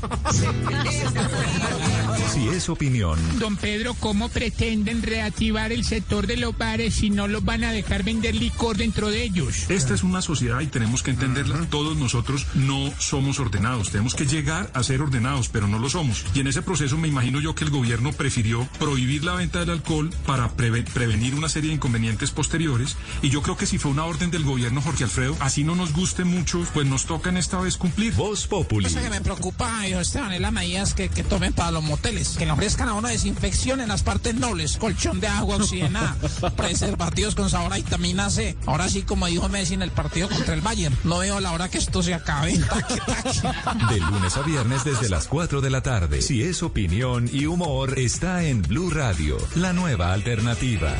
Si 2.33 2.47
es 2.49 2.67
opinión. 2.69 3.19
Don 3.39 3.55
Pedro, 3.57 3.93
¿cómo 3.93 4.27
pretenden 4.29 5.03
reactivar 5.03 5.71
el 5.71 5.83
sector 5.85 6.25
de 6.25 6.37
los 6.37 6.57
bares 6.57 6.95
si 6.95 7.09
no 7.11 7.27
los 7.27 7.45
van 7.45 7.63
a 7.63 7.71
dejar 7.71 8.03
vender 8.03 8.33
licor 8.35 8.75
dentro 8.77 9.09
de 9.11 9.23
ellos? 9.23 9.69
Esta 9.69 9.93
es 9.93 10.03
una 10.03 10.21
sociedad 10.21 10.59
y 10.61 10.67
tenemos 10.67 11.03
que 11.03 11.11
entenderla. 11.11 11.67
Todos 11.69 11.95
nosotros 11.95 12.47
no 12.55 12.91
somos 12.97 13.39
ordenados. 13.39 13.91
Tenemos 13.91 14.15
que 14.15 14.25
llegar 14.25 14.71
a 14.73 14.81
ser 14.83 15.01
ordenados, 15.01 15.49
pero 15.49 15.67
no 15.67 15.77
lo 15.77 15.89
somos. 15.89 16.25
Y 16.33 16.39
en 16.39 16.47
ese 16.47 16.61
proceso 16.63 16.97
me 16.97 17.07
imagino 17.07 17.39
yo 17.39 17.53
que 17.53 17.65
el 17.65 17.69
gobierno 17.69 18.11
prefirió 18.13 18.67
prohibir 18.79 19.23
la 19.23 19.35
venta 19.35 19.59
del 19.59 19.69
alcohol 19.69 20.09
para 20.25 20.49
preve- 20.57 20.83
prevenir 20.91 21.35
una 21.35 21.49
serie 21.49 21.69
de 21.69 21.75
inconvenientes 21.75 22.31
posteriores. 22.31 22.97
Y 23.21 23.29
yo 23.29 23.43
creo 23.43 23.57
que 23.57 23.67
si 23.67 23.77
fue 23.77 23.91
una 23.91 24.05
orden 24.05 24.31
del 24.31 24.43
gobierno, 24.43 24.81
Jorge 24.81 25.03
Alfredo, 25.03 25.35
así 25.39 25.63
no 25.63 25.75
nos 25.75 25.93
guste 25.93 26.23
mucho, 26.23 26.65
pues 26.73 26.87
nos 26.87 27.05
toca 27.05 27.29
en 27.29 27.37
esta 27.37 27.59
vez 27.61 27.77
cumplir. 27.77 28.13
Voz 28.13 28.47
Populi. 28.47 28.85
Cosa 28.85 29.01
que 29.03 29.09
me 29.11 29.21
preocupa, 29.21 29.87
hijo 29.87 29.99
Esteban, 29.99 30.31
es 30.33 30.41
las 30.41 30.51
medidas 30.51 30.93
que, 30.95 31.09
que 31.09 31.23
tomen 31.23 31.53
para 31.53 31.69
los 31.71 31.83
moteles. 31.83 32.22
Que 32.29 32.45
le 32.45 32.51
ofrezcan 32.51 32.89
a 32.89 32.93
uno 32.93 33.07
desinfección 33.07 33.81
en 33.81 33.89
las 33.89 34.03
partes 34.03 34.35
nobles, 34.35 34.77
colchón 34.77 35.19
de 35.19 35.27
agua 35.27 35.57
oxigenada, 35.57 36.15
preservativos 36.55 37.35
con 37.35 37.49
sabor 37.49 37.73
a 37.73 37.77
vitamina 37.77 38.29
C. 38.29 38.57
Ahora 38.65 38.89
sí, 38.89 39.03
como 39.03 39.27
dijo 39.27 39.49
Messi 39.49 39.73
en 39.73 39.81
el 39.81 39.91
partido 39.91 40.29
contra 40.29 40.53
el 40.53 40.61
Bayern, 40.61 40.97
no 41.03 41.19
veo 41.19 41.39
la 41.39 41.51
hora 41.51 41.69
que 41.69 41.77
esto 41.77 42.01
se 42.01 42.13
acabe. 42.13 42.53
De 43.89 43.99
lunes 43.99 44.37
a 44.37 44.41
viernes 44.41 44.83
desde 44.83 45.09
las 45.09 45.27
4 45.27 45.61
de 45.61 45.69
la 45.69 45.81
tarde. 45.81 46.21
Si 46.21 46.43
es 46.43 46.63
opinión 46.63 47.29
y 47.31 47.45
humor, 47.45 47.97
está 47.99 48.43
en 48.43 48.61
Blue 48.61 48.89
Radio, 48.89 49.37
la 49.55 49.73
nueva 49.73 50.13
alternativa. 50.13 50.93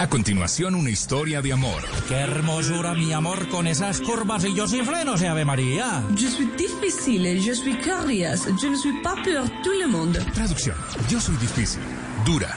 A 0.00 0.08
continuación, 0.08 0.76
una 0.76 0.90
historia 0.90 1.42
de 1.42 1.52
amor. 1.52 1.82
Qué 2.06 2.14
hermosura, 2.14 2.94
mi 2.94 3.12
amor, 3.12 3.48
con 3.48 3.66
esas 3.66 4.00
curvas 4.00 4.44
y 4.44 4.54
yo 4.54 4.68
sin 4.68 4.84
frenos, 4.84 5.22
Ave 5.22 5.44
María. 5.44 6.04
Je 6.14 6.28
suis 6.28 6.48
difficile, 6.56 7.40
je 7.40 7.52
suis 7.52 7.76
curious, 7.80 8.46
je 8.62 8.68
ne 8.68 8.76
suis 8.76 9.02
pas 9.02 9.16
pour 9.16 9.50
tout 9.64 9.76
le 9.76 9.88
monde. 9.88 10.24
Traducción. 10.34 10.76
Yo 11.10 11.20
soy 11.20 11.36
difícil, 11.38 11.80
dura, 12.24 12.56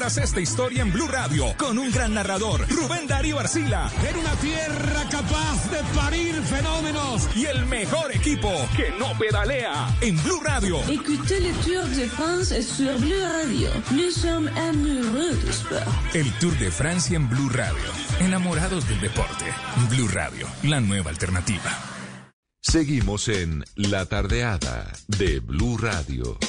esta 0.07 0.41
historia 0.41 0.81
en 0.81 0.91
Blue 0.91 1.07
Radio 1.07 1.55
con 1.57 1.77
un 1.77 1.91
gran 1.91 2.15
narrador, 2.15 2.67
Rubén 2.69 3.05
Darío 3.07 3.39
Arcila. 3.39 3.89
En 4.09 4.17
una 4.17 4.33
tierra 4.37 5.07
capaz 5.11 5.69
de 5.69 5.77
parir 5.95 6.33
fenómenos. 6.41 7.29
Y 7.35 7.45
el 7.45 7.67
mejor 7.67 8.13
equipo 8.13 8.51
que 8.75 8.91
no 8.97 9.15
pedalea 9.19 9.95
en 10.01 10.21
Blue 10.23 10.41
Radio. 10.43 10.79
Écoutez 10.89 11.39
le 11.39 11.53
Tour 11.53 11.85
de 11.95 12.09
France 12.09 12.63
sur 12.63 12.97
Bleu 12.99 13.21
Radio. 13.21 13.69
Nous 13.91 14.11
sommes 14.11 14.49
amoureux 14.57 15.35
du 15.45 15.51
sport. 15.51 15.83
El 16.15 16.31
Tour 16.39 16.53
de 16.57 16.71
Francia 16.71 17.15
en 17.15 17.29
Blue 17.29 17.49
Radio. 17.49 17.91
Enamorados 18.19 18.87
del 18.89 18.99
deporte. 19.01 19.45
Blue 19.91 20.07
Radio, 20.07 20.47
la 20.63 20.81
nueva 20.81 21.11
alternativa. 21.11 21.77
Seguimos 22.59 23.27
en 23.27 23.63
La 23.75 24.07
Tardeada 24.07 24.91
de 25.07 25.39
Blue 25.39 25.77
Radio. 25.77 26.39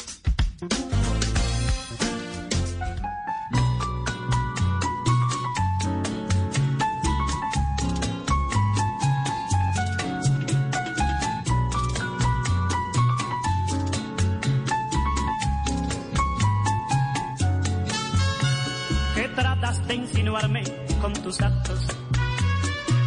De 19.93 19.97
insinuarme 19.97 20.63
con 21.03 21.13
tus 21.13 21.39
actos. 21.43 21.87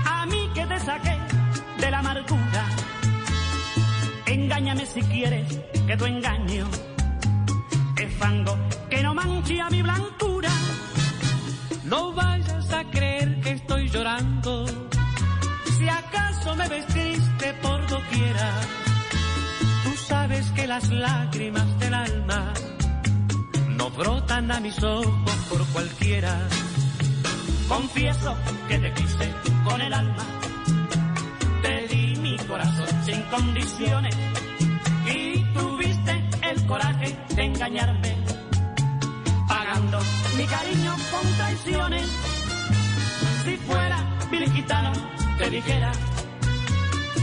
A 0.05 0.25
mí 0.27 0.49
que 0.53 0.63
te 0.67 0.79
saqué 0.79 1.17
de 1.79 1.89
la 1.89 1.99
amargura. 1.99 2.63
Engáñame 4.27 4.85
si 4.85 5.01
quieres 5.01 5.47
que 5.87 5.97
tu 5.97 6.05
engaño 6.05 6.67
es 7.97 8.13
fango 8.15 8.55
que 8.87 9.01
no 9.01 9.15
manche 9.15 9.59
a 9.59 9.69
mi 9.71 9.81
blancura. 9.81 10.51
No 11.85 12.13
vayas 12.13 12.71
a 12.71 12.83
creer 12.91 13.41
que 13.41 13.51
estoy 13.51 13.89
llorando. 13.89 14.65
Si 15.77 15.89
acaso 15.89 16.55
me 16.55 16.67
ves 16.67 16.85
triste 16.87 17.53
por 17.63 17.79
doquiera, 17.87 18.49
Tú 19.83 19.91
sabes 20.07 20.51
que 20.51 20.67
las 20.67 20.89
lágrimas 20.89 21.79
del 21.79 21.93
alma 21.93 22.53
no 23.77 23.89
brotan 23.91 24.51
a 24.51 24.59
mis 24.59 24.81
ojos 24.83 25.35
por 25.49 25.65
cualquiera. 25.67 26.47
Confieso 27.67 28.35
que 28.67 28.79
te 28.79 28.93
quise 28.93 29.33
con 29.63 29.81
el 29.81 29.93
alma. 29.93 30.23
Te 31.61 31.87
di 31.87 32.15
mi 32.17 32.37
corazón 32.37 32.87
sin 33.03 33.21
condiciones 33.23 34.15
y 35.07 35.43
tuviste 35.53 36.23
el 36.49 36.65
coraje 36.65 37.17
de 37.35 37.43
engañarme, 37.43 38.15
pagando 39.47 39.99
mi 40.37 40.45
cariño 40.45 40.95
con 41.11 41.31
traiciones. 41.37 42.07
Si 43.43 43.57
fuera 43.57 44.15
gitano, 44.53 44.91
te 45.37 45.49
dijera 45.49 45.91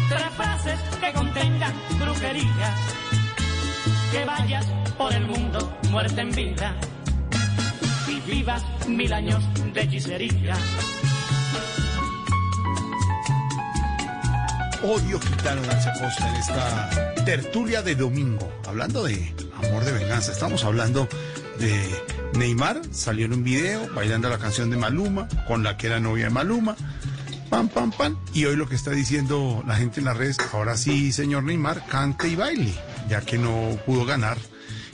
tres 0.08 0.30
frases 0.36 0.80
que 1.00 1.12
contengan 1.12 1.72
brujería. 1.98 2.74
Que 4.10 4.24
vayas 4.24 4.66
por 4.98 5.12
el 5.12 5.26
mundo 5.26 5.78
muerte 5.90 6.20
en 6.20 6.30
vida 6.32 6.76
y 8.12 8.20
vivas 8.30 8.62
mil 8.86 9.12
años 9.12 9.42
de 9.72 9.82
hechicería. 9.82 10.56
Odio 14.82 15.20
quitaron 15.20 15.64
a 15.70 15.80
Chacosta 15.80 16.28
en 16.28 16.36
esta 16.36 17.24
tertulia 17.24 17.82
de 17.82 17.94
domingo. 17.94 18.52
Hablando 18.66 19.04
de 19.04 19.32
amor 19.62 19.84
de 19.84 19.92
venganza, 19.92 20.32
estamos 20.32 20.64
hablando 20.64 21.08
de 21.58 21.72
Neymar, 22.34 22.82
salió 22.90 23.26
en 23.26 23.34
un 23.34 23.44
video 23.44 23.88
bailando 23.94 24.28
la 24.28 24.38
canción 24.38 24.70
de 24.70 24.76
Maluma, 24.76 25.28
con 25.46 25.62
la 25.62 25.76
que 25.76 25.86
era 25.86 26.00
novia 26.00 26.24
de 26.24 26.30
Maluma. 26.30 26.76
Pam, 27.48 27.68
pam, 27.68 27.92
pam. 27.92 28.18
Y 28.34 28.44
hoy 28.46 28.56
lo 28.56 28.68
que 28.68 28.74
está 28.74 28.90
diciendo 28.90 29.62
la 29.66 29.76
gente 29.76 30.00
en 30.00 30.06
las 30.06 30.16
redes, 30.16 30.38
ahora 30.52 30.76
sí, 30.76 31.12
señor 31.12 31.44
Neymar, 31.44 31.86
cante 31.86 32.28
y 32.28 32.34
baile, 32.34 32.74
ya 33.08 33.20
que 33.20 33.38
no 33.38 33.78
pudo 33.86 34.04
ganar. 34.04 34.36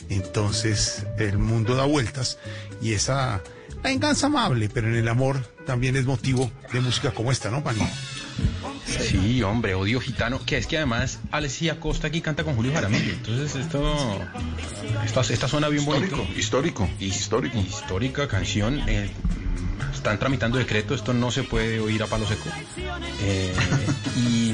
Entonces 0.08 1.06
el 1.18 1.38
mundo 1.38 1.74
da 1.74 1.84
vueltas 1.84 2.38
y 2.80 2.92
esa 2.92 3.42
venganza 3.82 4.26
amable, 4.26 4.68
pero 4.68 4.88
en 4.88 4.94
el 4.94 5.08
amor 5.08 5.42
también 5.66 5.96
es 5.96 6.06
motivo 6.06 6.50
de 6.72 6.80
música 6.80 7.10
como 7.10 7.30
esta, 7.30 7.50
¿no, 7.50 7.62
Pani? 7.62 7.80
Sí, 8.86 9.42
hombre, 9.42 9.74
odio 9.74 10.00
gitano, 10.00 10.40
que 10.44 10.56
es 10.56 10.66
que 10.66 10.78
además 10.78 11.20
Alessia 11.30 11.78
Costa 11.78 12.06
aquí 12.06 12.20
canta 12.20 12.42
con 12.42 12.56
Julio 12.56 12.72
Jaramillo, 12.72 13.12
entonces 13.12 13.54
esto, 13.54 14.18
esta, 15.04 15.20
esta 15.20 15.46
suena 15.48 15.68
bien 15.68 15.84
bonito. 15.84 16.26
Histórico, 16.36 16.88
histórico. 16.98 17.58
Histórica 17.58 18.26
canción, 18.28 18.82
eh, 18.88 19.10
están 19.92 20.18
tramitando 20.18 20.58
decreto, 20.58 20.94
esto 20.94 21.12
no 21.12 21.30
se 21.30 21.42
puede 21.42 21.80
oír 21.80 22.02
a 22.02 22.06
palo 22.06 22.26
seco. 22.26 22.48
Eh, 23.20 23.52
y, 24.16 24.52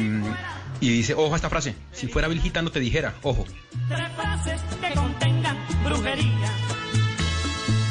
y 0.81 0.89
dice, 0.89 1.15
ojo 1.15 1.33
a 1.33 1.37
esta 1.37 1.49
frase, 1.49 1.75
si 1.93 2.09
fuera 2.09 2.27
Bill 2.29 2.41
Gitano 2.41 2.71
te 2.71 2.81
dijera, 2.81 3.15
ojo. 3.23 3.45
Tres 3.89 4.09
frases 4.17 4.61
que 4.81 4.95
contengan 4.95 5.24
brujería. 5.85 6.51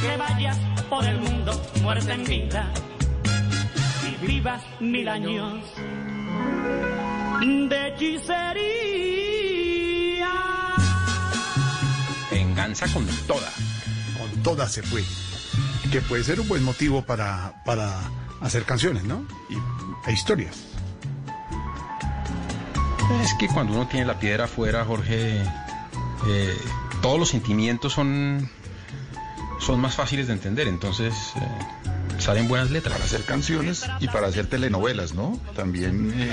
Que 0.02 0.18
vayas 0.18 0.58
por 0.90 1.06
el 1.06 1.20
mundo 1.20 1.62
muerte 1.82 2.14
en 2.14 2.24
vida. 2.26 2.72
Y 4.04 4.26
vivas 4.26 4.62
mil 4.80 5.08
años 5.08 5.64
de 7.70 7.88
hechicería. 7.88 8.64
Venganza 12.32 12.88
con 12.94 13.06
toda. 13.28 13.52
Con 14.18 14.44
toda 14.44 14.68
se 14.68 14.84
fue. 14.84 15.04
Que 15.92 16.02
puede 16.02 16.24
ser 16.24 16.40
un 16.40 16.48
buen 16.48 16.64
motivo 16.64 17.04
para, 17.04 17.64
para 17.66 18.00
hacer 18.42 18.64
canciones, 18.64 19.04
¿no? 19.04 19.26
Y, 19.50 20.10
e 20.10 20.14
historias. 20.14 20.56
Es 23.22 23.34
que 23.36 23.48
cuando 23.48 23.74
uno 23.74 23.88
tiene 23.88 24.06
la 24.06 24.20
piedra 24.20 24.46
afuera, 24.46 24.86
Jorge, 24.86 25.42
eh, 26.28 26.58
todos 27.04 27.20
los 27.20 27.30
sentimientos 27.30 27.94
son, 27.94 28.50
son 29.60 29.80
más 29.80 29.96
fáciles 29.96 30.26
de 30.28 30.34
entender, 30.34 30.68
entonces 30.68 31.14
eh, 31.36 32.20
salen 32.20 32.48
buenas 32.48 32.72
letras. 32.72 32.94
Para 32.94 33.06
hacer 33.06 33.24
canciones 33.26 33.86
y 34.00 34.08
para 34.08 34.28
hacer 34.28 34.48
telenovelas, 34.48 35.14
¿no? 35.14 35.40
También, 35.56 36.14
eh, 36.18 36.32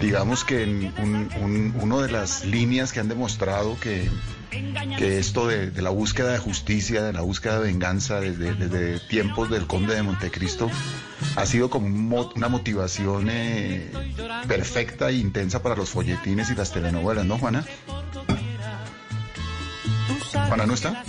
digamos 0.00 0.44
que 0.44 0.64
en 0.64 0.92
un- 0.98 1.30
un- 1.40 1.74
uno 1.80 2.00
de 2.00 2.10
las 2.10 2.44
líneas 2.44 2.92
que 2.92 3.00
han 3.00 3.08
demostrado 3.08 3.78
que, 3.80 4.08
que 4.98 5.18
esto 5.18 5.46
de, 5.46 5.70
de 5.70 5.82
la 5.82 5.90
búsqueda 5.90 6.32
de 6.32 6.38
justicia, 6.38 7.02
de 7.02 7.12
la 7.12 7.20
búsqueda 7.20 7.60
de 7.60 7.66
venganza 7.66 8.18
desde, 8.20 8.54
desde 8.54 8.98
tiempos 9.08 9.48
del 9.50 9.66
conde 9.66 9.94
de 9.94 10.02
Montecristo, 10.02 10.70
ha 11.36 11.46
sido 11.46 11.70
como 11.70 11.86
un 11.86 12.08
mo- 12.08 12.32
una 12.34 12.48
motivación 12.48 13.28
eh, 13.30 13.90
perfecta 14.48 15.10
e 15.10 15.14
intensa 15.14 15.62
para 15.62 15.76
los 15.76 15.88
folletines 15.90 16.50
y 16.50 16.54
las 16.56 16.72
telenovelas, 16.72 17.24
¿no, 17.26 17.38
Juana? 17.38 17.64
Juana 20.32 20.66
no 20.66 20.74
está. 20.74 21.04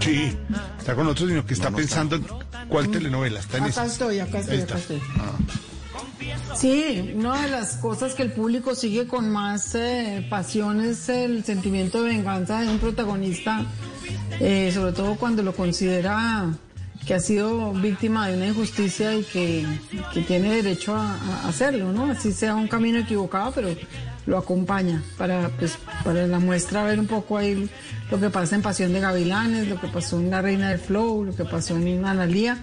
Sí, 0.00 0.36
está 0.78 0.94
con 0.94 1.04
nosotros, 1.04 1.28
sino 1.30 1.46
que 1.46 1.54
está 1.54 1.70
pensando 1.70 2.16
en 2.16 2.26
cuál 2.68 2.88
telenovela 2.90 3.40
está 3.40 3.58
en 3.58 3.64
Acá 3.64 3.70
esa. 3.70 3.86
estoy, 3.86 4.20
acá 4.20 4.38
estoy, 4.38 4.60
acá 4.60 4.76
está. 4.76 4.78
estoy. 4.94 5.02
Ah. 5.18 6.56
Sí, 6.56 7.12
una 7.14 7.42
de 7.42 7.48
las 7.50 7.76
cosas 7.76 8.14
que 8.14 8.22
el 8.22 8.32
público 8.32 8.74
sigue 8.74 9.06
con 9.06 9.30
más 9.30 9.74
eh, 9.74 10.26
pasión 10.28 10.80
es 10.80 11.08
el 11.08 11.44
sentimiento 11.44 12.02
de 12.02 12.10
venganza 12.10 12.60
de 12.60 12.68
un 12.68 12.78
protagonista, 12.78 13.64
eh, 14.40 14.70
sobre 14.74 14.92
todo 14.92 15.16
cuando 15.16 15.42
lo 15.42 15.54
considera 15.54 16.46
que 17.06 17.14
ha 17.14 17.20
sido 17.20 17.72
víctima 17.72 18.28
de 18.28 18.36
una 18.36 18.48
injusticia 18.48 19.14
y 19.14 19.22
que, 19.22 19.66
que 20.12 20.22
tiene 20.22 20.50
derecho 20.56 20.94
a, 20.94 21.14
a 21.14 21.48
hacerlo, 21.48 21.92
¿no? 21.92 22.10
Así 22.10 22.32
sea 22.32 22.54
un 22.54 22.68
camino 22.68 22.98
equivocado, 22.98 23.52
pero 23.52 23.68
lo 24.28 24.36
acompaña 24.36 25.02
para, 25.16 25.48
pues, 25.48 25.78
para 26.04 26.26
la 26.26 26.38
muestra 26.38 26.84
ver 26.84 27.00
un 27.00 27.06
poco 27.06 27.38
ahí 27.38 27.68
lo 28.10 28.20
que 28.20 28.28
pasa 28.28 28.56
en 28.56 28.62
Pasión 28.62 28.92
de 28.92 29.00
Gavilanes, 29.00 29.68
lo 29.68 29.80
que 29.80 29.88
pasó 29.88 30.20
en 30.20 30.30
La 30.30 30.42
Reina 30.42 30.68
del 30.68 30.78
Flow, 30.78 31.24
lo 31.24 31.34
que 31.34 31.46
pasó 31.46 31.76
en 31.76 32.04
Analía. 32.04 32.58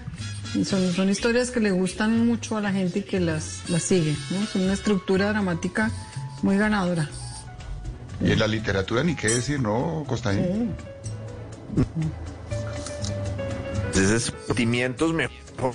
Son, 0.64 0.94
son 0.94 1.10
historias 1.10 1.50
que 1.50 1.60
le 1.60 1.72
gustan 1.72 2.28
mucho 2.28 2.56
a 2.56 2.62
la 2.62 2.72
gente 2.72 3.00
y 3.00 3.02
que 3.02 3.20
las, 3.20 3.68
las 3.68 3.82
sigue, 3.82 4.16
¿no? 4.30 4.46
Son 4.46 4.62
una 4.62 4.74
estructura 4.74 5.30
dramática 5.30 5.92
muy 6.44 6.56
ganadora. 6.56 7.10
Y 8.22 8.32
en 8.32 8.40
la 8.40 8.48
literatura 8.48 9.04
ni 9.04 9.16
qué 9.16 9.28
decir, 9.28 9.60
¿no, 9.60 10.06
Costaín? 10.08 10.72
Entonces, 13.88 14.32
sentimientos 14.46 15.14
mejor. 15.14 15.74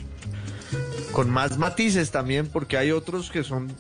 Con 1.13 1.29
más 1.29 1.59
matices 1.59 2.13
también, 2.13 2.47
porque 2.47 2.79
hay 2.79 2.93
otros 2.93 3.31
que 3.31 3.43
son 3.43 3.73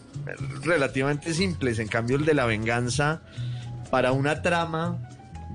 relativamente 0.62 1.34
simples. 1.34 1.78
En 1.78 1.88
cambio, 1.88 2.16
el 2.16 2.24
de 2.24 2.34
la 2.34 2.46
venganza, 2.46 3.22
para 3.90 4.12
una 4.12 4.42
trama 4.42 4.98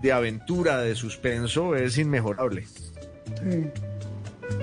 de 0.02 0.12
aventura, 0.12 0.78
de 0.80 0.96
suspenso, 0.96 1.76
es 1.76 1.98
inmejorable. 1.98 2.68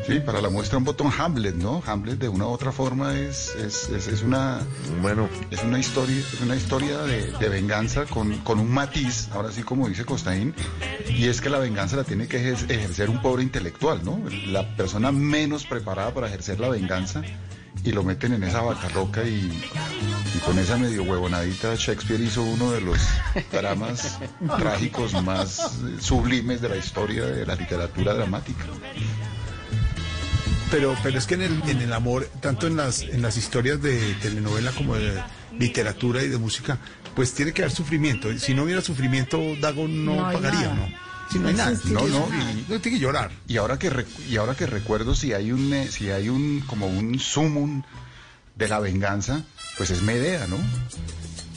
Sí, 0.06 0.20
para 0.20 0.40
la 0.40 0.48
muestra 0.48 0.78
un 0.78 0.84
botón 0.84 1.10
Hamlet, 1.16 1.56
¿no? 1.56 1.82
Hamlet 1.84 2.16
de 2.18 2.28
una 2.28 2.46
u 2.46 2.50
otra 2.50 2.70
forma 2.70 3.18
es, 3.18 3.54
es, 3.56 3.88
es, 3.88 4.06
es 4.06 4.22
una 4.22 4.60
bueno 5.00 5.28
es 5.50 5.62
una 5.64 5.78
historia, 5.80 6.16
es 6.18 6.40
una 6.40 6.54
historia 6.54 6.98
de, 6.98 7.32
de 7.32 7.48
venganza 7.48 8.04
con, 8.04 8.38
con 8.38 8.60
un 8.60 8.70
matiz, 8.70 9.28
ahora 9.32 9.50
sí 9.50 9.62
como 9.62 9.88
dice 9.88 10.04
Costaín, 10.04 10.54
y 11.08 11.26
es 11.26 11.40
que 11.40 11.50
la 11.50 11.58
venganza 11.58 11.96
la 11.96 12.04
tiene 12.04 12.28
que 12.28 12.38
ejer- 12.40 12.70
ejercer 12.70 13.10
un 13.10 13.20
pobre 13.20 13.42
intelectual, 13.42 14.04
¿no? 14.04 14.22
La 14.46 14.76
persona 14.76 15.10
menos 15.10 15.66
preparada 15.66 16.14
para 16.14 16.28
ejercer 16.28 16.60
la 16.60 16.68
venganza 16.68 17.22
y 17.84 17.92
lo 17.92 18.02
meten 18.02 18.32
en 18.34 18.44
esa 18.44 18.62
vaca 18.62 18.88
loca 18.90 19.24
y, 19.24 19.50
y 20.34 20.38
con 20.44 20.58
esa 20.58 20.76
medio 20.76 21.02
huevonadita 21.02 21.74
Shakespeare 21.74 22.22
hizo 22.22 22.42
uno 22.42 22.70
de 22.70 22.80
los 22.80 22.98
dramas 23.50 24.18
trágicos 24.58 25.20
más 25.22 25.58
eh, 25.58 25.96
sublimes 26.00 26.60
de 26.60 26.68
la 26.68 26.76
historia 26.76 27.24
de 27.24 27.44
la 27.44 27.54
literatura 27.54 28.14
dramática. 28.14 28.64
Pero, 30.70 30.96
pero 31.02 31.18
es 31.18 31.26
que 31.26 31.34
en 31.34 31.42
el, 31.42 31.62
en 31.68 31.82
el 31.82 31.92
amor, 31.92 32.28
tanto 32.40 32.66
en 32.66 32.76
las, 32.76 33.02
en 33.02 33.20
las 33.20 33.36
historias 33.36 33.82
de 33.82 34.14
telenovela 34.22 34.70
como 34.72 34.94
de 34.94 35.22
literatura 35.58 36.22
y 36.22 36.28
de 36.28 36.38
música, 36.38 36.78
pues 37.14 37.34
tiene 37.34 37.52
que 37.52 37.62
haber 37.62 37.74
sufrimiento. 37.74 38.36
Si 38.38 38.54
no 38.54 38.62
hubiera 38.62 38.80
sufrimiento, 38.80 39.38
Dago 39.60 39.86
no, 39.86 40.16
pagaría, 40.32 40.72
nada. 40.72 40.74
¿no? 40.74 41.11
Si 41.32 41.38
no 41.38 41.48
hay 41.48 41.54
nada. 41.54 41.72
No, 41.84 42.06
no, 42.06 42.28
y 42.28 42.66
no 42.68 42.80
tiene 42.80 42.98
que 42.98 43.02
llorar. 43.02 43.30
Y 43.48 43.56
ahora 43.56 43.78
que 43.78 43.88
re- 43.90 44.06
y 44.28 44.36
ahora 44.36 44.54
que 44.54 44.66
recuerdo 44.66 45.14
si 45.14 45.32
hay 45.32 45.50
un 45.52 45.72
eh, 45.72 45.88
si 45.90 46.10
hay 46.10 46.28
un 46.28 46.60
como 46.66 46.86
un 46.86 47.18
sumum 47.18 47.82
de 48.56 48.68
la 48.68 48.78
venganza, 48.80 49.42
pues 49.78 49.90
es 49.90 50.02
Medea, 50.02 50.46
¿no? 50.46 50.58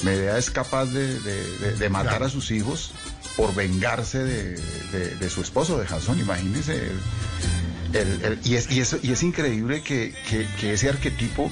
Medea 0.04 0.38
es 0.38 0.50
capaz 0.50 0.86
de, 0.86 1.20
de- 1.20 1.58
de- 1.60 1.76
de 1.76 1.90
matar 1.90 2.10
Claro. 2.12 2.26
a 2.26 2.30
sus 2.30 2.52
hijos 2.52 2.92
por 3.36 3.54
vengarse 3.54 4.20
de, 4.24 4.54
de- 4.92 5.16
de 5.16 5.30
su 5.30 5.42
esposo, 5.42 5.78
de 5.80 5.86
Jasón, 5.88 6.20
imagínese. 6.20 6.78
el- 6.78 7.96
el- 7.96 8.22
el- 8.26 8.40
y, 8.46 8.56
es, 8.56 8.70
y, 8.72 8.80
es, 8.82 8.96
y 9.04 9.12
es 9.12 9.24
increíble 9.24 9.82
que, 9.82 10.14
que- 10.30 10.48
que 10.60 10.74
ese 10.74 10.90
arquetipo 10.90 11.52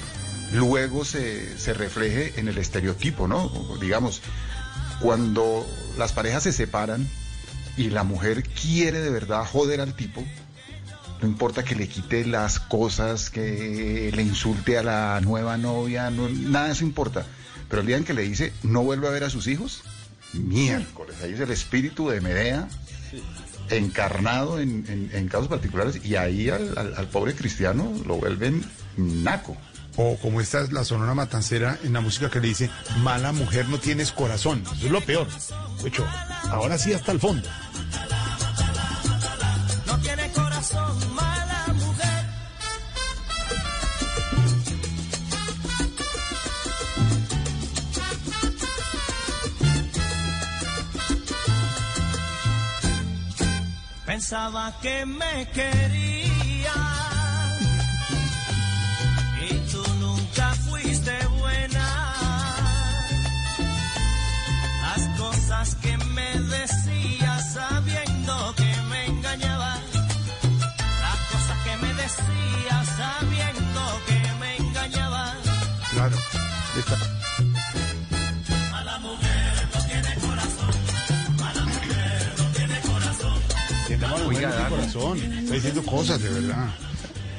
luego 0.52 1.04
se, 1.04 1.58
se 1.58 1.74
refleje 1.74 2.38
en 2.38 2.48
el 2.48 2.56
estereotipo, 2.58 3.26
¿no? 3.28 3.50
Digamos, 3.80 4.20
cuando 5.00 5.66
las 5.98 6.12
parejas 6.12 6.42
se 6.44 6.52
separan 6.52 7.08
y 7.76 7.90
la 7.90 8.04
mujer 8.04 8.42
quiere 8.44 9.00
de 9.00 9.10
verdad 9.10 9.44
joder 9.44 9.80
al 9.80 9.94
tipo, 9.94 10.24
no 11.20 11.28
importa 11.28 11.64
que 11.64 11.74
le 11.74 11.88
quite 11.88 12.24
las 12.26 12.60
cosas, 12.60 13.30
que 13.30 14.10
le 14.14 14.22
insulte 14.22 14.78
a 14.78 14.82
la 14.82 15.20
nueva 15.22 15.56
novia, 15.56 16.10
no- 16.10 16.28
nada 16.28 16.66
de 16.66 16.72
eso 16.72 16.84
importa. 16.84 17.24
Pero 17.68 17.80
el 17.80 17.86
día 17.86 17.96
en 17.96 18.04
que 18.04 18.14
le 18.14 18.22
dice 18.22 18.52
no 18.62 18.82
vuelve 18.82 19.08
a 19.08 19.10
ver 19.10 19.24
a 19.24 19.30
sus 19.30 19.46
hijos, 19.46 19.82
miércoles, 20.32 21.16
ahí 21.22 21.32
es 21.32 21.40
el 21.40 21.50
espíritu 21.50 22.08
de 22.08 22.20
Medea 22.20 22.68
encarnado 23.70 24.60
en, 24.60 24.84
en- 24.88 25.10
en 25.12 25.28
casos 25.28 25.48
particulares 25.48 26.00
y 26.04 26.16
ahí 26.16 26.50
al, 26.50 26.76
al- 26.76 26.94
al 26.96 27.08
pobre 27.08 27.34
cristiano 27.34 27.90
lo 28.06 28.16
vuelven 28.16 28.64
naco. 28.96 29.56
O 29.96 30.16
como 30.18 30.40
esta 30.40 30.60
es 30.60 30.72
la 30.72 30.84
sonora 30.84 31.14
matancera 31.14 31.78
en 31.84 31.92
la 31.92 32.00
música 32.00 32.28
que 32.28 32.40
le 32.40 32.48
dice, 32.48 32.68
mala 32.98 33.30
mujer 33.32 33.68
no 33.68 33.78
tienes 33.78 34.10
corazón. 34.10 34.62
Eso 34.76 34.86
es 34.86 34.92
lo 34.92 35.00
peor. 35.00 35.28
Ocho, 35.84 36.04
ahora 36.50 36.76
sí 36.78 36.92
hasta 36.92 37.12
el 37.12 37.20
fondo. 37.20 37.48
No 39.86 39.98
tiene 39.98 40.30
corazón, 40.32 41.14
mala 41.14 41.66
mujer. 41.74 42.24
Pensaba 54.06 54.72
que 54.80 55.06
me 55.06 55.48
quería 55.52 56.13
corazón. 84.94 85.32
Está 85.32 85.54
diciendo 85.54 85.82
cosas 85.84 86.22
de 86.22 86.28
verdad. 86.30 86.68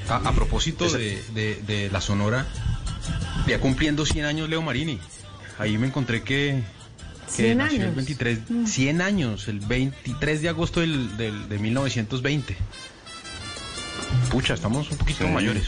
A, 0.10 0.16
a 0.18 0.34
propósito 0.34 0.90
de, 0.90 1.22
de- 1.34 1.62
de 1.66 1.90
la 1.90 2.00
Sonora, 2.00 2.46
ya 3.48 3.60
cumpliendo 3.60 4.06
100 4.06 4.26
años 4.26 4.50
Leo 4.50 4.62
Marini. 4.62 5.00
Ahí 5.58 5.78
me 5.80 5.88
encontré 5.88 6.22
que, 6.22 6.62
que 7.26 7.32
100 7.32 7.58
nació 7.58 7.78
el 7.78 7.84
años. 7.84 7.96
23, 7.96 8.40
100 8.68 9.02
años, 9.02 9.48
el 9.48 9.60
23 9.62 10.42
de 10.44 10.50
agosto 10.50 10.82
del, 10.82 11.18
del- 11.18 11.50
de 11.50 11.58
1920. 11.58 12.56
Pucha, 14.30 14.54
estamos 14.54 14.92
un 14.92 14.98
poquito 14.98 15.26
Sí. 15.26 15.32
mayores. 15.32 15.64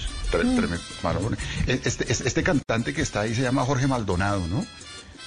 Maravilla. 1.04 1.38
Este, 1.68 2.12
este, 2.12 2.28
este 2.28 2.44
cantante 2.44 2.94
que 2.94 3.02
está 3.02 3.22
ahí 3.22 3.34
se 3.34 3.42
llama 3.42 3.64
Jorge 3.64 3.88
Maldonado, 3.88 4.46
¿no? 4.48 4.66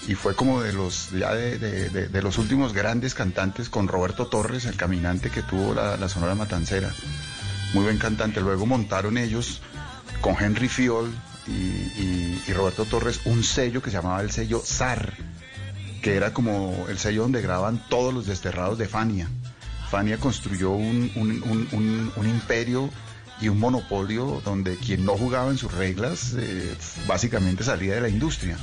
Y 0.09 0.15
fue 0.15 0.35
como 0.35 0.63
de 0.63 0.73
los 0.73 1.11
ya 1.11 1.35
de, 1.35 1.59
de- 1.59 2.23
los 2.23 2.39
últimos 2.39 2.73
grandes 2.73 3.15
cantantes 3.15 3.69
con 3.69 3.87
Roberto 3.87 4.27
Torres, 4.27 4.65
el 4.65 4.77
caminante 4.77 5.31
que 5.31 5.43
tuvo 5.43 5.75
la, 5.75 5.97
la 5.97 6.09
Sonora 6.09 6.35
Matancera. 6.35 6.91
Muy 7.75 7.85
buen 7.85 7.99
cantante. 7.99 8.41
Luego 8.41 8.67
montaron 8.67 9.19
ellos 9.19 9.61
con 10.21 10.35
Henry 10.43 10.69
Fiol 10.69 11.13
y, 11.47 12.53
Roberto 12.53 12.85
Torres 12.85 13.21
un 13.27 13.45
sello 13.45 13.81
que 13.83 13.91
se 13.91 13.97
llamaba 13.97 14.21
el 14.23 14.31
sello 14.33 14.61
SAR, 14.65 15.15
que 16.03 16.17
era 16.17 16.33
como 16.35 16.87
el 16.89 16.99
sello 16.99 17.23
donde 17.23 17.41
graban 17.43 17.83
todos 17.89 18.13
los 18.13 18.27
desterrados 18.27 18.77
de 18.79 18.89
Fania. 18.89 19.29
Fania 19.91 20.19
construyó 20.19 20.71
un- 20.73 21.11
un- 21.15 22.13
un 22.17 22.29
imperio 22.29 22.91
y 23.41 23.49
un 23.49 23.59
monopolio 23.59 24.43
donde 24.45 24.77
quien 24.77 25.05
no 25.05 25.17
jugaba 25.17 25.51
en 25.51 25.57
sus 25.59 25.73
reglas 25.73 26.35
eh, 26.37 26.75
básicamente 27.07 27.65
salía 27.65 27.95
de 27.95 28.01
la 28.03 28.09
industria. 28.09 28.57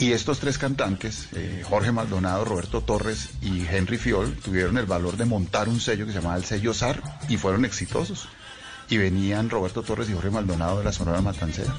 Y 0.00 0.12
estos 0.12 0.40
tres 0.40 0.56
cantantes, 0.56 1.28
eh, 1.34 1.62
Jorge 1.68 1.92
Maldonado, 1.92 2.46
Roberto 2.46 2.80
Torres 2.80 3.28
y 3.42 3.66
Henry 3.66 3.98
Fiol, 3.98 4.34
tuvieron 4.34 4.78
el 4.78 4.86
valor 4.86 5.18
de 5.18 5.26
montar 5.26 5.68
un 5.68 5.78
sello 5.78 6.06
que 6.06 6.12
se 6.12 6.20
llamaba 6.20 6.38
el 6.38 6.44
sello 6.46 6.72
SAR 6.72 7.02
y 7.28 7.36
fueron 7.36 7.66
exitosos. 7.66 8.26
Y 8.88 8.96
venían 8.96 9.50
Roberto 9.50 9.82
Torres 9.82 10.08
y 10.08 10.14
Jorge 10.14 10.30
Maldonado 10.30 10.78
de 10.78 10.84
la 10.84 10.92
Sonora 10.92 11.20
Matancera. 11.20 11.74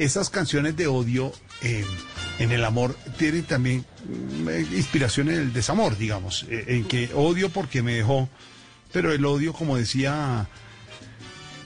Esas 0.00 0.30
canciones 0.30 0.76
de 0.76 0.86
odio 0.86 1.32
eh, 1.60 1.84
en 2.38 2.52
el 2.52 2.64
amor 2.64 2.96
tienen 3.18 3.44
también 3.44 3.84
mm, 4.08 4.48
eh, 4.48 4.66
inspiración 4.72 5.28
en 5.28 5.36
el 5.36 5.52
desamor, 5.52 5.98
digamos, 5.98 6.46
eh, 6.48 6.64
en 6.68 6.84
que 6.84 7.10
odio 7.14 7.50
porque 7.50 7.82
me 7.82 7.94
dejó, 7.94 8.28
pero 8.92 9.12
el 9.12 9.22
odio, 9.26 9.52
como 9.52 9.76
decía 9.76 10.48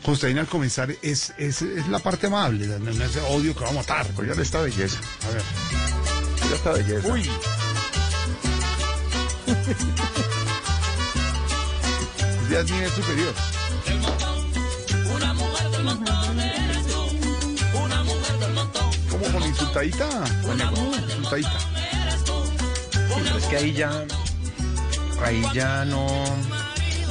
Constantina 0.04 0.40
al 0.40 0.48
comenzar, 0.48 0.90
es, 1.00 1.32
es, 1.38 1.62
es 1.62 1.86
la 1.88 2.00
parte 2.00 2.26
amable, 2.26 2.66
no 2.66 2.90
es 2.90 3.16
odio 3.28 3.54
que 3.54 3.64
va 3.64 3.70
a 3.70 3.74
matar. 3.74 4.06
Oigan 4.16 4.40
esta 4.40 4.60
belleza. 4.60 4.98
A 5.26 5.30
ver. 5.30 5.42
Oigan 6.42 6.52
esta 6.54 6.72
belleza. 6.72 7.08
Uy. 7.08 7.30
Ya 12.50 12.60
es 12.60 12.70
nivel 12.70 12.90
superior. 12.90 13.34
Una 15.16 15.32
mujer 15.32 15.70
del 15.70 15.84
montón 15.84 16.40
eres 16.40 16.63
¿Cómo 19.24 19.38
con 19.38 19.48
insultadita? 19.48 20.08
Insultadita. 21.06 21.58
Pero 23.22 23.38
es 23.38 23.44
que 23.46 23.56
ahí 23.56 23.72
ya, 23.72 24.04
ahí 25.24 25.42
ya 25.54 25.84
no, 25.84 26.06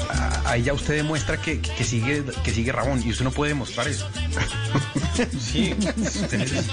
ah, 0.10 0.42
ahí 0.46 0.64
ya 0.64 0.74
usted 0.74 0.96
demuestra 0.96 1.42
que, 1.42 1.62
que 1.62 1.84
sigue, 1.84 2.24
que 2.44 2.52
sigue 2.52 2.72
Ramón 2.72 3.02
y 3.04 3.12
usted 3.12 3.24
no 3.24 3.32
puede 3.32 3.50
demostrar 3.50 3.88
eso. 3.88 4.08
Sí, 5.40 5.74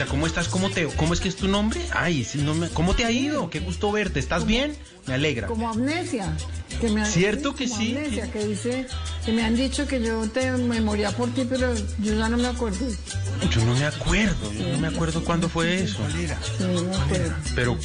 ¿cómo 0.09 0.27
estás? 0.27 0.49
¿Cómo 0.49 0.71
te, 0.71 0.87
cómo 0.97 1.13
es 1.15 1.21
que 1.21 1.29
es 1.29 1.37
tu 1.37 1.49
nombre? 1.49 1.81
Ay, 1.93 2.25
sí, 2.25 2.39
no 2.39 2.55
me- 2.55 2.69
¿cómo 2.71 2.95
te 2.95 3.05
ha 3.05 3.11
ido? 3.11 3.51
Qué 3.51 3.61
gusto 3.61 3.93
verte. 3.93 4.19
¿Estás 4.21 4.47
bien? 4.47 4.77
Me 5.07 5.15
alegra. 5.15 5.47
Como 5.47 5.69
amnesia. 5.69 6.37
Que 6.81 6.89
me 6.89 7.05
Cierto 7.05 7.55
que 7.55 7.69
sí, 7.69 7.95
Amnesia, 7.97 8.31
que 8.33 8.47
dice 8.47 8.87
que 9.27 9.33
me 9.33 9.43
han 9.43 9.55
dicho 9.57 9.87
que 9.87 10.01
yo 10.03 10.27
te 10.29 10.51
me 10.53 10.81
moría 10.81 11.11
por 11.11 11.29
ti, 11.35 11.45
pero 11.49 11.75
yo 11.99 12.15
ya 12.15 12.29
no 12.29 12.37
me 12.39 12.47
acuerdo. 12.47 12.87
Yo 13.51 13.65
no 13.65 13.75
me 13.75 13.85
acuerdo, 13.85 14.53
yo 14.53 14.69
no 14.69 14.79
me 14.79 14.89
acuerdo 14.89 15.23
cuándo 15.25 15.49
fue 15.49 15.83
eso. 15.83 15.99
Sí, 16.17 16.27
no. 16.61 16.91
Pero, 17.55 17.77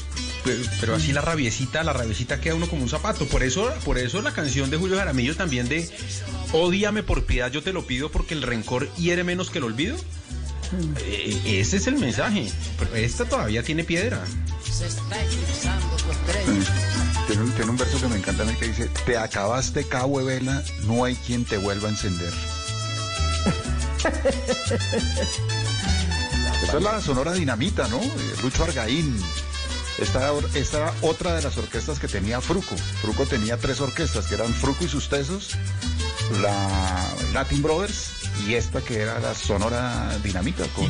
pero, 0.46 0.62
pero 0.80 0.96
así 0.96 1.12
la 1.12 1.22
rabiecita, 1.22 1.84
la 1.84 1.92
rabiecita 1.94 2.40
queda 2.40 2.56
uno 2.56 2.68
como 2.70 2.84
un 2.84 2.90
zapato. 2.90 3.26
Por 3.28 3.44
eso, 3.44 3.70
por 3.84 3.98
eso 3.98 4.22
la 4.22 4.32
canción 4.32 4.70
de 4.70 4.78
Julio 4.78 4.96
Jaramillo 4.98 5.36
también 5.36 5.68
de 5.68 5.90
Ódiame 6.54 7.04
por 7.04 7.26
piedad, 7.26 7.52
yo 7.52 7.64
te 7.64 7.74
lo 7.74 7.86
pido 7.88 8.12
porque 8.12 8.34
el 8.34 8.44
rencor 8.44 8.90
hiere 8.96 9.24
menos 9.26 9.50
que 9.50 9.58
el 9.58 9.66
olvido. 9.66 9.98
Eh, 11.00 11.60
ese 11.60 11.78
es 11.78 11.88
el 11.88 11.96
mensaje. 11.96 12.52
Pero 12.80 12.96
esta 12.96 13.26
todavía 13.26 13.64
tiene 13.64 13.84
piedra. 13.84 14.24
Se 14.64 14.88
está. 14.88 15.18
Tiene 17.28 17.44
un, 17.44 17.52
tiene 17.52 17.72
un 17.72 17.78
verso 17.78 18.00
que 18.00 18.08
me 18.08 18.18
encanta 18.18 18.44
a 18.44 18.46
mí 18.46 18.54
que 18.54 18.68
dice, 18.68 18.90
te 19.06 19.18
acabaste 19.18 19.88
cabo 19.88 20.20
de 20.20 20.26
vela, 20.26 20.64
no 20.84 21.04
hay 21.04 21.16
quien 21.16 21.46
te 21.46 21.58
vuelva 21.58 21.88
a 21.88 21.92
encender. 21.92 22.32
Esa 26.64 26.78
es 26.78 26.84
la 26.84 27.02
Sonora 27.02 27.34
Dinamita, 27.34 27.88
¿no? 27.88 28.02
Eh, 28.02 28.36
Lucho 28.44 28.64
Argaín. 28.64 29.20
Esta, 29.98 30.32
esta 30.56 30.78
era 30.78 30.94
otra 31.02 31.36
de 31.36 31.42
las 31.42 31.58
orquestas 31.58 32.00
que 32.00 32.08
tenía 32.08 32.42
Fruco. 32.42 32.76
Fruco 33.02 33.26
tenía 33.26 33.58
tres 33.58 33.82
orquestas, 33.82 34.28
que 34.28 34.36
eran 34.36 34.54
Fruco 34.54 34.84
y 34.84 34.90
sus 34.90 35.10
tesos, 35.10 35.52
la 36.42 37.14
Latin 37.34 37.62
Brothers 37.62 38.10
y 38.48 38.54
esta 38.56 38.82
que 38.82 39.00
era 39.02 39.20
la 39.20 39.34
Sonora 39.34 40.18
Dinamita, 40.24 40.66
con 40.76 40.86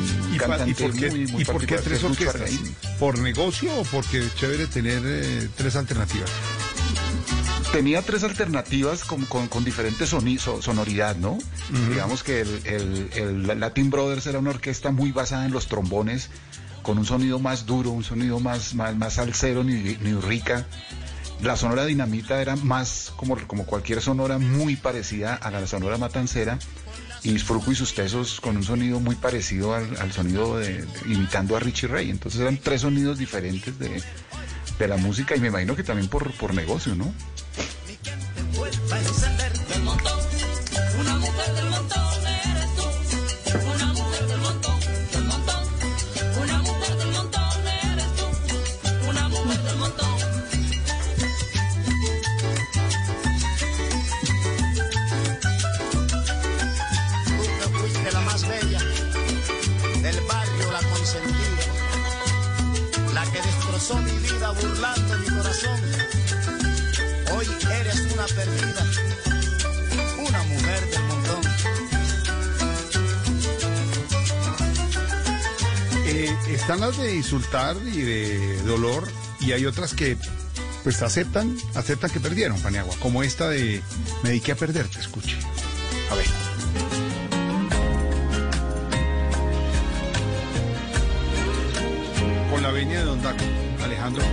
¿Y, 0.70 0.74
por 0.74 0.92
qué, 0.92 1.10
muy, 1.10 1.26
muy 1.26 1.42
y 1.42 1.44
por 1.44 1.66
qué 1.66 1.76
tres 1.78 2.02
orquestas? 2.04 2.50
¿Por 2.98 3.18
negocio 3.18 3.74
o 3.78 3.82
porque 3.84 4.18
es 4.18 4.34
chévere 4.34 4.66
tener 4.66 5.02
eh, 5.04 5.48
tres 5.56 5.76
alternativas? 5.76 6.30
tenía 7.72 8.00
tres 8.00 8.22
alternativas 8.24 9.04
con, 9.04 9.26
con- 9.26 9.48
con 9.48 9.64
diferente 9.64 10.04
soni- 10.06 10.38
so- 10.38 10.62
sonoridad, 10.62 11.16
¿no? 11.16 11.36
Digamos 11.90 12.22
que 12.22 12.40
el, 12.40 12.60
el- 12.64 13.10
el 13.14 13.60
Latin 13.60 13.90
Brothers 13.90 14.26
era 14.26 14.38
una 14.38 14.50
orquesta 14.50 14.92
muy 14.92 15.12
basada 15.12 15.44
en 15.44 15.52
los 15.52 15.66
trombones, 15.66 16.30
con 16.82 16.96
un 16.96 17.04
sonido 17.04 17.38
más 17.38 17.66
duro, 17.66 17.90
un 17.90 18.04
sonido 18.04 18.40
más, 18.40 18.74
más, 18.74 18.96
más 18.96 19.14
salsero, 19.14 19.62
ni, 19.64 19.74
ni 20.00 20.14
rica. 20.14 20.66
La 21.42 21.56
sonora 21.56 21.84
dinamita 21.84 22.40
era 22.40 22.56
más 22.56 23.12
como, 23.16 23.36
como 23.46 23.66
cualquier 23.66 24.00
sonora 24.00 24.38
muy 24.38 24.76
parecida 24.76 25.34
a 25.34 25.50
la 25.50 25.66
sonora 25.66 25.98
matancera. 25.98 26.58
Y 27.32 27.72
y 27.72 27.74
sus 27.74 27.94
tesos 27.94 28.40
con 28.40 28.56
un 28.56 28.62
sonido 28.64 29.00
muy 29.00 29.16
parecido 29.16 29.74
al, 29.74 29.96
sonido 30.12 30.58
de, 30.58 30.82
de- 30.82 30.86
imitando 31.06 31.56
a 31.56 31.60
Richie 31.60 31.88
Ray. 31.88 32.10
Entonces 32.10 32.40
eran 32.40 32.56
tres 32.58 32.82
sonidos 32.82 33.18
diferentes 33.18 33.78
de, 33.78 34.02
de 34.78 34.88
la 34.88 34.96
música 34.96 35.34
y 35.36 35.40
me 35.40 35.48
imagino 35.48 35.74
que 35.74 35.82
también 35.82 36.08
por, 36.08 36.30
por 36.32 36.54
negocio, 36.54 36.94
¿no? 36.94 37.12
Están 76.66 76.80
las 76.80 76.98
de 76.98 77.14
insultar 77.14 77.76
y 77.76 78.00
de 78.00 78.60
dolor 78.62 79.06
y 79.38 79.52
hay 79.52 79.66
otras 79.66 79.94
que 79.94 80.16
pues 80.82 81.00
aceptan, 81.00 81.56
aceptan 81.76 82.10
que 82.10 82.18
perdieron, 82.18 82.58
Paniagua, 82.58 82.92
como 82.98 83.22
esta 83.22 83.48
de 83.48 83.80
me 84.24 84.30
dediqué 84.30 84.50
a 84.50 84.56
perderte, 84.56 84.98
escuche. 84.98 85.36
A 86.10 86.16
ver. 86.16 86.26
Con 92.50 92.62
la 92.64 92.72
venia 92.72 92.98
de 92.98 93.04
Don 93.04 93.22
Daco, 93.22 93.44
Alejandro. 93.84 94.24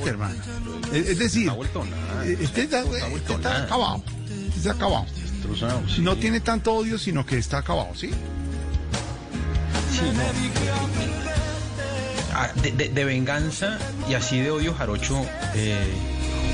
Perderte, 0.00 0.10
hermano. 0.10 0.34
Es, 0.92 1.08
es 1.10 1.18
decir, 1.18 1.48
eh, 2.24 2.36
este 2.40 2.62
está, 2.62 2.80
este 2.82 3.34
está 3.34 3.62
acabado. 3.64 4.02
Este 4.48 4.58
está 4.58 4.70
acabado. 4.72 5.06
No 5.98 6.16
tiene 6.16 6.40
tanto 6.40 6.72
odio, 6.74 6.98
sino 6.98 7.24
que 7.26 7.38
está 7.38 7.58
acabado, 7.58 7.94
¿sí? 7.94 8.10
Ah, 12.34 12.50
de, 12.62 12.72
de- 12.72 12.88
de 12.88 13.04
venganza 13.04 13.78
y 14.08 14.14
así 14.14 14.40
de 14.40 14.50
odio 14.50 14.72
jarocho, 14.74 15.24
eh, 15.54 15.78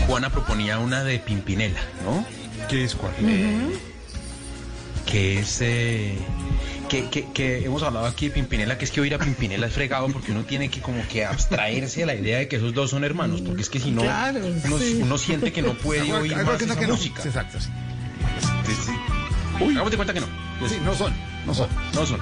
Juana 0.06 0.30
proponía 0.30 0.78
una 0.80 1.04
de 1.04 1.18
Pimpinela, 1.20 1.80
¿no? 2.04 2.24
¿Qué 2.68 2.84
es 2.84 2.94
cuál? 2.94 3.12
Que 5.06 5.38
es... 5.40 5.58
eh, 5.60 6.18
que, 6.88 7.08
que- 7.10 7.26
que 7.32 7.64
hemos 7.64 7.82
hablado 7.82 8.06
aquí 8.06 8.28
de 8.28 8.34
Pimpinela, 8.34 8.78
que 8.78 8.84
es 8.84 8.90
que 8.90 9.00
oír 9.00 9.14
a 9.14 9.18
Pimpinela 9.18 9.66
es 9.66 9.72
fregado 9.72 10.08
porque 10.08 10.32
uno 10.32 10.44
tiene 10.44 10.68
que 10.70 10.80
como 10.80 11.06
que 11.08 11.24
abstraerse 11.24 12.00
de 12.00 12.06
la 12.06 12.14
idea 12.14 12.38
de 12.38 12.48
que 12.48 12.56
esos 12.56 12.72
dos 12.74 12.90
son 12.90 13.04
hermanos, 13.04 13.40
porque 13.42 13.62
es 13.62 13.68
que 13.70 13.78
si 13.78 13.90
no, 13.90 14.02
Claro, 14.02 14.40
uno, 14.64 14.78
sí. 14.78 15.00
uno 15.02 15.18
siente 15.18 15.52
que 15.52 15.62
no 15.62 15.74
puede 15.74 16.12
oír 16.12 16.34
más 16.36 16.56
que 16.58 16.66
no, 16.66 16.72
esa 16.72 16.80
que 16.80 16.86
no. 16.86 16.94
música. 16.94 17.22
Exacto, 17.24 17.60
sí. 17.60 17.68
Uy, 19.60 19.74
hagamos 19.74 19.90
de 19.90 19.96
cuenta 19.96 20.14
que 20.14 20.20
no. 20.20 20.26
Sí, 20.68 20.76
no 20.84 20.94
son, 20.94 21.12
no 21.46 21.54
son. 21.54 21.68
No 21.94 22.06
son. 22.06 22.20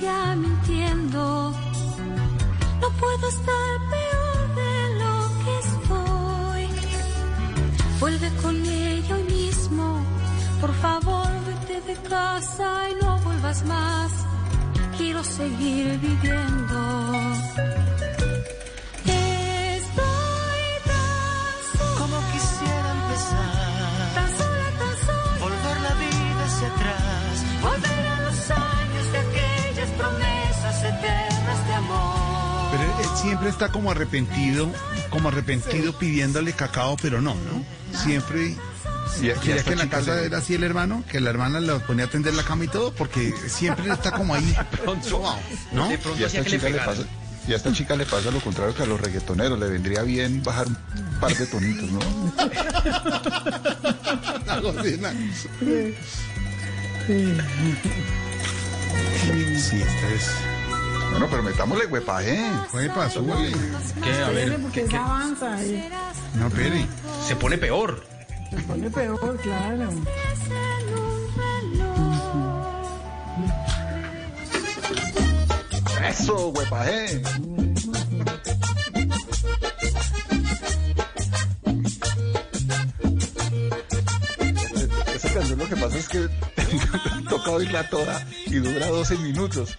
Ya 0.00 0.34
mintiendo. 0.36 1.52
No 2.80 2.88
puedo 3.00 3.28
estar 3.28 3.72
peor 3.94 4.40
de 4.60 4.74
lo 5.00 5.14
que 5.42 5.52
estoy. 5.66 6.64
Vuelve 8.00 8.30
con 8.42 8.56
ella 8.64 9.14
hoy 9.14 9.24
mismo. 9.24 10.00
Por 10.60 10.72
favor, 10.74 11.28
vete 11.46 11.80
de 11.92 11.96
casa 12.08 12.88
y 12.90 13.04
no 13.04 13.18
vuelvas 13.20 13.64
más. 13.64 14.10
Quiero 14.96 15.22
seguir 15.22 15.98
viviendo. 15.98 16.49
Está 33.50 33.70
como 33.70 33.90
arrepentido, 33.90 34.70
como 35.10 35.28
arrepentido 35.28 35.96
pidiéndole 35.98 36.52
cacao, 36.52 36.96
pero 37.00 37.20
no, 37.20 37.34
¿no? 37.34 37.98
Siempre. 37.98 38.56
Y- 39.20 39.26
y 39.26 39.30
a 39.30 39.34
¿Quería 39.34 39.56
esta 39.56 39.64
que 39.64 39.72
en 39.72 39.78
la 39.78 39.88
casa 39.88 40.14
le- 40.14 40.26
era 40.26 40.38
así 40.38 40.54
el 40.54 40.62
hermano? 40.64 41.02
Que 41.10 41.20
la 41.20 41.30
hermana 41.30 41.58
le 41.60 41.74
ponía 41.80 42.04
a 42.04 42.08
tender 42.08 42.34
la 42.34 42.44
cama 42.44 42.64
y 42.64 42.68
todo, 42.68 42.92
porque 42.94 43.34
siempre 43.48 43.92
está 43.92 44.12
como 44.12 44.34
ahí. 44.34 44.56
¿No? 45.72 45.88
Y 46.18 46.22
a 46.22 46.26
esta 46.26 46.44
chica 46.44 46.68
le 46.68 46.78
pasa, 46.78 47.02
y 47.48 47.52
a 47.52 47.56
esta 47.56 47.72
chica 47.72 47.96
le 47.96 48.06
pasa 48.06 48.30
lo 48.30 48.40
contrario 48.40 48.74
que 48.74 48.82
a 48.84 48.86
los 48.86 49.00
reggaetoneros, 49.00 49.58
le 49.58 49.66
vendría 49.68 50.02
bien 50.02 50.42
bajar 50.42 50.68
un 50.68 51.20
par 51.20 51.34
de 51.36 51.46
tonitos, 51.46 51.90
¿no? 51.90 52.00
La. 55.00 55.12
Sí, 59.58 59.82
esta 59.82 60.08
es. 60.14 60.30
Bueno, 61.10 61.26
pero 61.30 61.42
metámosle 61.42 61.86
huepaje. 61.86 62.40
Huepa, 62.72 63.10
súbale. 63.10 63.52
¿Qué? 64.02 64.12
A 64.24 64.30
ver, 64.30 64.60
porque 64.62 64.82
esa 64.82 65.04
avanza 65.04 65.56
No, 66.34 66.48
Peri. 66.50 66.86
se 67.26 67.36
pone 67.36 67.58
peor. 67.58 68.04
se 68.50 68.56
pone 68.62 68.90
peor, 68.90 69.38
claro. 69.42 69.90
Eso, 76.08 76.48
huepaje. 76.50 77.20
Esa 85.14 85.32
canción 85.34 85.58
lo 85.58 85.68
que 85.68 85.76
pasa 85.76 85.98
es 85.98 86.08
que 86.08 86.28
toca 87.28 87.50
oírla 87.50 87.88
toda 87.88 88.26
y 88.46 88.54
dura 88.56 88.86
12 88.86 89.18
minutos. 89.18 89.76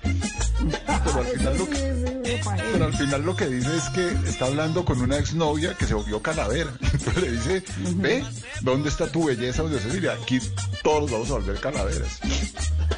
Pero 1.03 1.19
al 1.19 1.25
final 1.25 1.57
lo 1.57 1.69
que, 1.69 2.40
pero 2.72 2.85
al 2.85 2.93
final 2.93 3.22
lo 3.23 3.35
que 3.35 3.48
dice 3.48 3.77
es 3.77 3.90
que 3.90 4.30
está 4.30 4.45
hablando 4.45 4.85
con 4.85 5.01
una 5.01 5.17
exnovia 5.17 5.75
que 5.75 5.85
se 5.85 5.93
volvió 5.93 6.22
calavera. 6.22 6.72
Entonces 6.93 7.22
le 7.22 7.31
dice, 7.31 7.64
ve, 7.95 8.23
¿dónde 8.61 8.90
está 8.90 9.07
tu 9.07 9.25
belleza? 9.25 9.64
Donde 9.64 9.80
se 9.80 9.90
dice, 9.90 10.09
aquí 10.09 10.40
todos 10.83 11.11
vamos 11.11 11.30
a 11.30 11.33
volver 11.33 11.59
calaveras. 11.59 12.19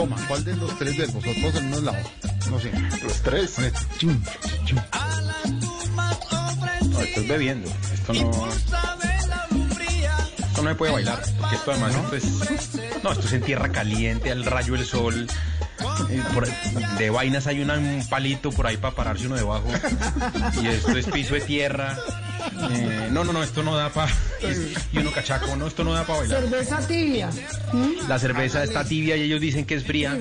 toma? 0.02 0.16
¿Cuál 0.28 0.44
de 0.46 0.56
los 0.56 0.78
tres 0.78 0.98
de 0.98 1.06
vosotros 1.08 1.56
en 1.56 1.66
uno 1.68 1.82
lado? 1.82 1.98
No 2.50 2.60
sé. 2.60 2.72
Los 3.04 3.22
tres. 3.22 3.56
Chum, 3.98 4.22
chum. 4.66 4.80
No, 6.90 7.00
esto 7.02 7.22
es 7.22 7.28
bebiendo. 7.28 7.70
Esto 7.94 8.14
no. 8.14 8.48
Esto 10.48 10.62
no 10.64 10.70
se 10.70 10.76
puede 10.76 10.92
bailar. 10.94 11.22
Porque 11.40 11.56
esto 11.56 11.72
además 11.72 11.96
esto 11.96 12.16
es. 12.16 13.04
No, 13.04 13.12
esto 13.12 13.28
es 13.28 13.34
en 13.34 13.42
tierra 13.44 13.72
caliente, 13.72 14.32
al 14.32 14.46
rayo 14.46 14.74
del 14.74 14.86
sol. 14.86 15.28
Eh, 16.10 16.24
por- 16.34 16.48
de 16.98 17.10
vainas 17.10 17.48
hay 17.48 17.62
una- 17.62 17.78
un 17.78 18.06
palito 18.10 18.52
por 18.52 18.68
ahí 18.68 18.78
para 18.78 18.96
pararse 18.96 19.28
uno 19.28 19.36
debajo. 19.36 19.68
Y 20.62 20.68
esto 20.68 20.98
es 20.98 21.06
piso 21.06 21.34
de 21.36 21.42
tierra. 21.42 21.98
Eh, 22.72 23.10
no, 23.12 23.24
no, 23.24 23.32
no, 23.34 23.44
esto 23.44 23.64
no 23.64 23.76
da 23.76 23.90
para... 23.92 24.12
Y 24.94 24.98
uno 25.00 25.12
cachaco, 25.12 25.56
no, 25.56 25.68
esto 25.68 25.84
no 25.84 25.94
da 25.94 26.06
para 26.06 26.20
bailar. 26.20 26.42
Cerveza 26.42 26.88
tibia. 26.88 27.30
¿Mm? 27.74 28.08
La 28.08 28.18
cerveza 28.20 28.64
está 28.64 28.84
tibia 28.86 29.16
y 29.18 29.24
ellos 29.24 29.40
dicen 29.42 29.66
que 29.66 29.76
es 29.76 29.84
fría. 29.84 30.18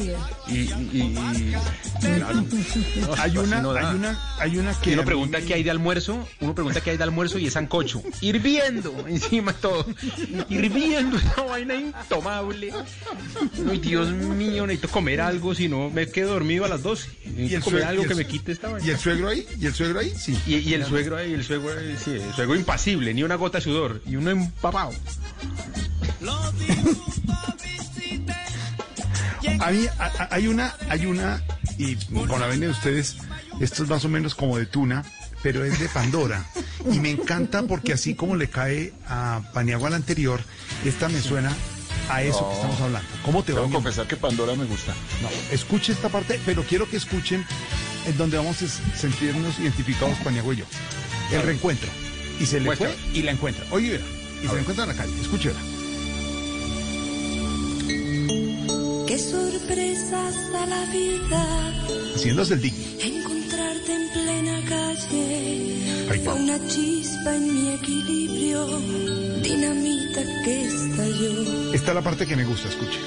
Y, 0.48 0.52
y- 0.54 0.70
y- 0.92 1.54
claro. 2.00 2.44
No, 3.00 3.14
Hay 3.16 3.38
una, 3.38 3.60
no 3.62 3.70
hay 3.72 3.94
una, 3.94 4.18
hay 4.38 4.56
una 4.58 4.72
Y 4.72 4.74
que 4.76 4.92
uno 4.92 5.00
a 5.02 5.04
mí 5.04 5.06
pregunta 5.06 5.38
me- 5.38 5.44
qué 5.44 5.54
hay 5.54 5.62
de 5.62 5.70
almuerzo, 5.70 6.28
uno 6.40 6.54
pregunta 6.54 6.80
qué 6.80 6.90
hay 6.90 6.96
de 6.96 7.02
almuerzo 7.04 7.38
y 7.38 7.46
es 7.46 7.52
sancocho, 7.54 8.02
hirviendo 8.20 9.04
encima 9.08 9.52
de 9.52 9.58
todo, 9.58 9.86
hirviendo 10.48 11.16
esa 11.16 11.42
vaina 11.42 11.74
intomable. 11.76 12.72
Ay, 13.70 13.78
Dios 13.78 14.10
mío, 14.10 14.66
necesito 14.66 14.88
comer 14.92 15.20
algo, 15.20 15.54
si 15.54 15.68
no 15.68 15.90
me 15.90 16.08
quedo 16.08 16.32
dormido 16.34 16.64
a 16.64 16.68
las 16.68 16.82
12. 16.82 17.08
Necesito 17.26 17.64
comer 17.64 17.80
suegro- 17.82 17.88
algo 17.88 18.02
y 18.02 18.04
el 18.04 18.08
que 18.08 18.14
me 18.16 18.26
quite 18.26 18.52
esta 18.52 18.68
vaina. 18.68 18.86
¿Y 18.86 18.90
el 18.90 18.98
suegro 18.98 19.28
ahí? 19.28 19.46
¿Y 19.60 19.66
el 19.66 19.74
suegro 19.74 20.00
ahí? 20.00 20.12
Sí. 20.16 20.38
Y, 20.46 20.56
y 20.56 20.74
el 20.74 20.84
suegro 20.84 21.16
ahí, 21.16 21.32
el 21.32 21.44
suegro 21.44 21.70
ahí, 21.78 21.96
sí, 22.02 22.18
el 22.28 22.34
suegro 22.34 22.54
impasible, 22.56 23.12
ni 23.14 23.22
una 23.22 23.34
gota 23.36 23.58
de 23.58 23.64
sudor, 23.64 24.02
y 24.06 24.16
uno 24.16 24.30
empapado. 24.30 24.92
A 29.60 29.70
mí 29.70 29.86
a- 29.98 30.04
a- 30.04 30.28
hay 30.34 30.46
una, 30.48 30.74
hay 30.88 31.06
una, 31.06 31.42
y 31.78 31.96
con 32.06 32.40
la 32.40 32.46
venia 32.46 32.66
de 32.68 32.72
ustedes, 32.72 33.16
esto 33.60 33.82
es 33.82 33.88
más 33.88 34.04
o 34.04 34.08
menos 34.08 34.34
como 34.34 34.56
de 34.58 34.66
tuna, 34.66 35.04
pero 35.42 35.64
es 35.64 35.78
de 35.78 35.88
Pandora. 35.88 36.44
Y 36.92 36.98
me 37.00 37.10
encanta 37.10 37.62
porque 37.62 37.92
así 37.92 38.14
como 38.14 38.36
le 38.36 38.48
cae 38.48 38.92
a 39.08 39.42
Paniagua 39.52 39.90
la 39.90 39.96
anterior, 39.96 40.40
esta 40.84 41.08
me 41.08 41.20
suena 41.20 41.52
a 42.08 42.22
eso 42.22 42.38
que 42.40 42.44
No. 42.46 42.52
estamos 42.54 42.80
hablando. 42.80 43.08
¿Cómo 43.24 43.42
te 43.42 43.52
mi 43.52 43.58
amor? 43.58 43.72
confesar 43.72 44.06
que 44.06 44.16
Pandora 44.16 44.54
me 44.54 44.64
gusta. 44.64 44.94
No, 45.22 45.28
escuche 45.50 45.92
esta 45.92 46.08
parte, 46.08 46.40
pero 46.46 46.62
quiero 46.62 46.88
que 46.88 46.96
escuchen 46.96 47.44
en 48.06 48.16
donde 48.16 48.36
vamos 48.36 48.62
a 48.62 48.96
sentirnos 48.96 49.58
identificados 49.58 50.16
Paniagua 50.18 50.54
y 50.54 50.58
yo. 50.58 50.64
El 51.32 51.42
reencuentro. 51.42 51.88
Y 52.40 52.46
se 52.46 52.60
le 52.60 52.66
Muestra. 52.66 52.88
fue 52.90 53.18
y 53.18 53.22
la 53.22 53.32
encuentra. 53.32 53.64
Oye, 53.70 53.90
verá. 53.90 54.04
Y 54.42 54.46
se 54.46 54.54
la 54.54 54.60
encuentra 54.60 54.84
en 54.84 54.90
la 54.90 54.96
calle. 54.96 55.12
Escúchela. 55.20 55.58
Qué 59.06 59.18
sorpresas 59.18 60.52
da 60.52 60.66
la 60.66 60.84
vida 60.92 61.74
Haciéndose 62.14 62.54
el 62.54 62.60
digno. 62.60 62.78
encontrarte 63.00 63.92
en 63.94 64.08
plena 64.12 64.60
calle. 64.68 66.06
Ahí 66.10 66.18
Fue 66.20 66.34
una 66.34 66.58
chispa 66.68 67.34
en 67.36 67.54
mi 67.54 67.70
equilibrio, 67.74 68.66
dinamita 69.42 70.22
que 70.44 70.64
estalló. 70.66 71.72
Esta 71.74 71.88
es 71.90 71.94
la 71.94 72.02
parte 72.02 72.26
que 72.26 72.36
me 72.36 72.44
gusta, 72.44 72.68
escuche. 72.68 72.98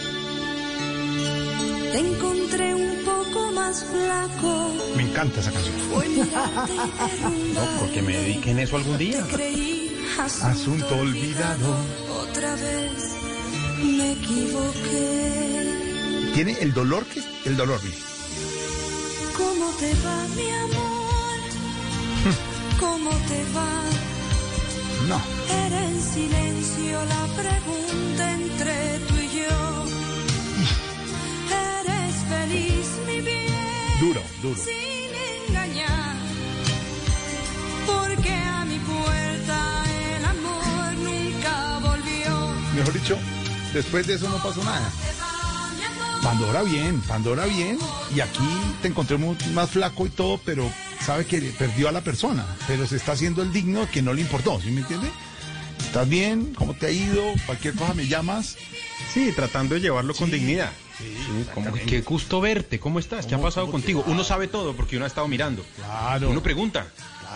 Te 1.91 1.99
encontré 1.99 2.75
un 2.75 3.03
poco 3.03 3.51
más 3.51 3.83
flaco. 3.85 4.73
Me 4.95 5.03
encanta 5.03 5.39
esa 5.39 5.51
canción. 5.51 5.75
No, 7.53 7.61
porque 7.79 8.01
me 8.01 8.13
dediquen 8.13 8.59
eso 8.59 8.77
algún 8.77 8.97
día. 8.97 9.25
Creí 9.31 9.81
Asunto 10.19 10.97
olvidado. 10.97 11.75
Otra 12.21 12.53
vez 12.55 13.15
me 13.83 14.11
equivoqué. 14.13 15.71
Tiene 16.35 16.53
el 16.61 16.73
dolor 16.73 17.05
que 17.05 17.21
el 17.45 17.57
dolor, 17.57 17.79
mire. 17.83 17.97
¿Cómo 19.35 19.71
te 19.79 19.93
va, 20.05 20.27
mi 20.35 20.49
amor? 20.51 21.39
¿Cómo 22.79 23.09
te 23.09 23.43
va? 23.55 23.83
No. 25.07 25.21
Era 25.65 25.85
en 25.85 26.01
silencio 26.01 27.05
la 27.05 27.27
pregunta 27.41 28.33
entre 28.33 28.99
tú 29.07 29.15
y 29.15 29.29
yo. 29.39 29.80
¿Eres 31.51 32.15
feliz, 32.29 32.87
mi 33.07 33.21
bien? 33.21 33.47
Duro, 33.99 34.21
duro. 34.41 34.59
Sin 34.59 35.49
engañar. 35.49 36.15
Porque 37.85 38.33
a 38.33 38.65
mi 38.65 38.77
puerta 38.79 39.83
el 40.17 40.25
amor 40.25 40.93
nunca 40.95 41.79
volvió. 41.79 42.49
Mejor 42.75 42.93
dicho, 42.93 43.17
después 43.73 44.07
de 44.07 44.15
eso 44.15 44.29
no 44.29 44.41
pasó 44.41 44.63
nada. 44.63 44.89
Pandora 46.23 46.61
bien, 46.63 47.01
Pandora 47.01 47.45
bien. 47.45 47.79
Y 48.15 48.19
aquí 48.19 48.47
te 48.81 48.87
encontré 48.89 49.17
mu- 49.17 49.35
más 49.53 49.71
flaco 49.71 50.05
y 50.05 50.09
todo, 50.09 50.39
pero 50.45 50.71
sabe 51.03 51.25
que 51.25 51.41
perdió 51.57 51.89
a 51.89 51.91
la 51.91 52.01
persona. 52.01 52.45
Pero 52.67 52.85
se 52.85 52.97
está 52.97 53.13
haciendo 53.13 53.41
el 53.41 53.51
digno 53.51 53.89
que 53.91 54.01
no 54.03 54.13
le 54.13 54.21
importó, 54.21 54.61
¿sí 54.61 54.69
me 54.69 54.81
entiende? 54.81 55.09
¿Estás 55.79 56.07
bien? 56.07 56.53
¿Cómo 56.53 56.75
te 56.75 56.85
ha 56.87 56.91
ido? 56.91 57.23
Cualquier 57.47 57.73
cosa 57.73 57.95
me 57.95 58.07
llamas. 58.07 58.55
Sí, 59.13 59.31
tratando 59.35 59.73
de 59.75 59.81
llevarlo 59.81 60.13
con 60.13 60.29
dignidad. 60.29 60.71
Sí, 61.01 61.45
como 61.53 61.73
que 61.73 61.81
qué 61.81 62.01
gusto 62.01 62.41
verte, 62.41 62.79
¿cómo 62.79 62.99
estás? 62.99 63.25
¿Qué 63.25 63.35
ha 63.35 63.37
¿Cómo- 63.37 63.47
pasado 63.47 63.69
contigo? 63.71 64.03
Uno 64.07 64.23
sabe 64.23 64.47
todo 64.47 64.73
porque 64.75 64.95
uno 64.97 65.05
ha 65.05 65.07
estado 65.07 65.27
mirando. 65.27 65.63
Claro. 65.75 66.29
Uno 66.29 66.41
pregunta. 66.43 66.87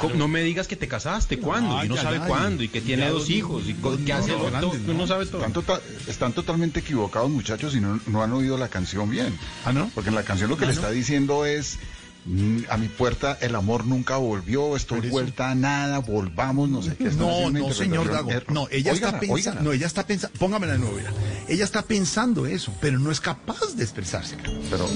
¿cómo- 0.01 0.15
No 0.15 0.27
me 0.27 0.41
digas 0.43 0.67
que 0.67 0.75
te 0.75 0.89
casaste, 0.89 1.39
¿cuándo? 1.39 1.81
y 1.81 1.85
uno 1.85 1.95
ya, 1.95 2.01
sabe 2.01 2.17
ya, 2.19 2.25
cuándo, 2.27 2.63
y 2.63 2.67
que 2.67 2.81
tiene 2.81 3.07
dos 3.07 3.19
dos 3.21 3.29
hijos, 3.29 3.63
y 3.65 3.73
niños, 3.73 3.99
qué 4.05 4.11
hace, 4.11 4.31
no, 4.33 4.49
¿no? 4.61 4.71
uno 4.91 5.07
sabe 5.07 5.25
todo. 5.25 5.37
Están, 5.37 5.53
tota- 5.53 5.79
están 6.07 6.33
totalmente 6.33 6.81
equivocados, 6.81 7.29
muchachos, 7.29 7.73
y 7.75 7.79
no, 7.79 7.97
no 8.07 8.21
han 8.21 8.33
oído 8.33 8.57
la 8.57 8.67
canción 8.67 9.09
bien. 9.09 9.37
¿Ah, 9.63 9.71
no? 9.71 9.89
Porque 9.95 10.09
en 10.09 10.15
la 10.15 10.23
canción 10.23 10.49
lo 10.49 10.57
que 10.57 10.65
le 10.65 10.73
está 10.73 10.91
diciendo 10.91 11.45
es. 11.45 11.79
"Mm, 12.25 12.63
A 12.69 12.77
mi 12.77 12.87
puerta 12.87 13.37
el 13.41 13.55
amor 13.55 13.85
nunca 13.85 14.17
volvió, 14.17 14.75
estoy 14.75 14.99
eso. 14.99 15.09
vuelta 15.09 15.51
a 15.51 15.55
nada, 15.55 15.99
volvamos, 15.99 16.69
no 16.69 16.81
sé 16.81 16.95
qué. 16.95 17.05
No, 17.05 17.29
haciendo 17.29 17.67
no, 17.67 17.73
señor 17.73 18.11
Dago. 18.11 18.31
No, 18.49 18.67
ella 18.71 18.93
está 18.93 19.19
pensando, 19.19 19.61
no, 19.61 19.71
ella 19.71 19.87
está 19.87 20.05
pensando, 20.07 20.37
póngame 20.39 20.67
de 20.67 20.77
nuevo. 20.79 20.97
Ella 21.47 21.63
está 21.63 21.83
pensando 21.83 22.45
eso, 22.47 22.73
pero 22.81 22.97
no 22.99 23.11
es 23.11 23.21
capaz 23.21 23.75
de 23.75 23.83
expresarse. 23.83 24.37
Pero 24.69 24.87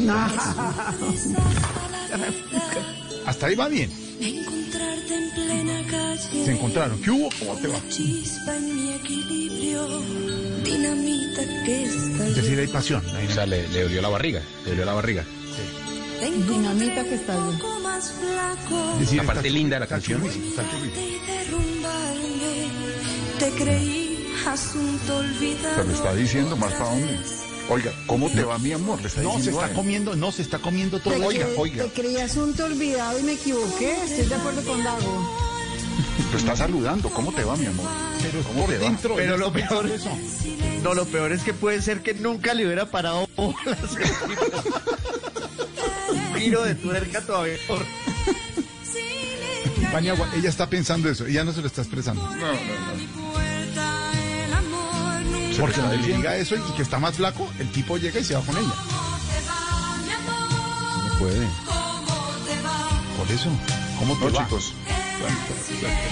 Hasta 3.26 3.46
ahí 3.46 3.56
va 3.56 3.68
bien. 3.68 3.92
Encontrarte 4.20 5.16
en 5.16 5.32
plena 5.34 5.82
calle. 5.90 6.46
Se 6.46 6.52
encontraron. 6.52 7.02
¿Qué 7.02 7.12
hubo? 7.12 7.30
¿Cómo 7.40 7.56
te 7.58 7.68
va? 7.68 7.80
Chispa 7.90 8.56
en 8.58 8.76
mi 8.76 8.94
equilibrio, 8.94 10.02
dinamita 10.64 11.42
que 11.66 11.84
Es 11.84 12.36
decir, 12.36 12.60
hay 12.60 12.68
pasión. 12.68 13.04
O 13.06 13.34
sea, 13.34 13.46
le, 13.46 13.68
le 13.70 14.02
la 14.02 14.10
barriga, 14.10 14.42
le 14.64 14.72
dolió 14.72 14.86
la 14.86 14.94
barriga. 14.94 15.24
Te 16.20 16.32
Dinamita 16.32 17.04
que 17.04 17.16
está 17.16 17.36
bien. 17.46 17.58
poco 17.60 17.80
más 17.80 18.12
flaco. 18.12 18.92
Es 18.94 19.00
decir, 19.02 19.18
La 19.20 19.24
parte 19.24 19.48
está- 19.48 19.58
linda 19.58 19.76
de 19.76 19.80
la 19.80 19.86
está 19.86 19.96
canción. 19.96 20.22
Te 23.40 23.50
creí 23.52 24.28
asunto 24.48 25.18
olvidado. 25.18 25.76
Pero 25.76 25.88
le 25.88 25.94
está 25.94 26.14
diciendo 26.14 26.58
más 26.58 26.74
para 26.74 26.90
dónde. 26.92 27.20
Oiga, 27.70 27.92
¿cómo 28.08 28.30
te 28.30 28.44
va 28.44 28.58
mi 28.58 28.72
amor? 28.74 29.00
Le 29.02 29.08
está 29.08 29.22
No, 29.22 29.40
se 29.40 29.50
a 29.50 29.54
está 29.54 29.74
comiendo, 29.74 30.16
no, 30.16 30.32
se 30.32 30.42
está 30.42 30.58
comiendo 30.60 31.00
todo. 31.00 31.14
Te, 31.14 31.22
Oiga, 31.26 31.46
cre- 31.48 31.54
oiga. 31.58 31.84
te 31.86 31.90
creí 32.02 32.18
asunto 32.18 32.66
olvidado 32.66 33.20
y 33.20 33.24
me 33.24 33.34
equivoqué. 33.34 33.96
Estoy 34.06 34.26
de 34.26 34.36
acuerdo 34.36 34.64
con 34.64 34.84
Dago. 34.84 35.30
Lo 36.32 36.38
está 36.38 36.56
saludando. 36.56 37.10
¿Cómo 37.10 37.32
te 37.32 37.44
va 37.44 37.56
mi 37.56 37.68
amor? 37.68 37.86
Pero 38.22 38.44
¿Cómo 38.44 38.62
por 38.62 38.70
te 38.72 38.78
va? 38.80 38.84
dentro. 38.86 39.16
Pero 39.16 39.36
ella 39.36 39.38
lo 39.38 39.56
está 39.56 39.68
peor 39.70 39.88
eso. 39.88 40.10
No, 40.84 40.94
lo 40.94 41.06
peor 41.06 41.32
es 41.32 41.44
que 41.44 41.54
puede 41.54 41.82
ser 41.82 42.02
que 42.02 42.14
nunca 42.16 42.54
le 42.54 42.66
hubiera 42.66 42.90
parado 42.90 43.28
bolas. 43.36 43.78
Un 46.34 46.36
giro 46.40 46.64
de 46.64 46.76
tuerca 46.76 47.22
todavía. 47.22 47.56
por- 47.68 47.86
Paniagua, 49.92 50.30
ella 50.36 50.50
está 50.50 50.70
pensando 50.70 51.10
eso, 51.10 51.26
ella 51.26 51.44
no 51.44 51.52
se 51.54 51.62
lo 51.62 51.68
está 51.68 51.82
expresando. 51.82 52.22
No, 52.22 52.30
no, 52.36 52.48
Porque 55.60 55.82
le 55.82 55.98
diciendo. 55.98 56.18
diga 56.18 56.36
eso 56.38 56.56
y 56.56 56.60
que 56.76 56.84
está 56.84 57.00
más 57.00 57.16
flaco, 57.16 57.50
el 57.60 57.70
tipo 57.72 57.98
llega 57.98 58.20
y 58.20 58.24
se 58.24 58.36
va 58.36 58.42
con 58.42 58.56
ella. 58.58 58.74
No 61.08 61.20
puede. 61.20 61.48
Por 63.18 63.32
eso, 63.32 63.50
¿cómo 63.98 64.16
te 64.18 64.26
No, 64.26 64.32
va? 64.32 64.44
chicos. 64.46 64.74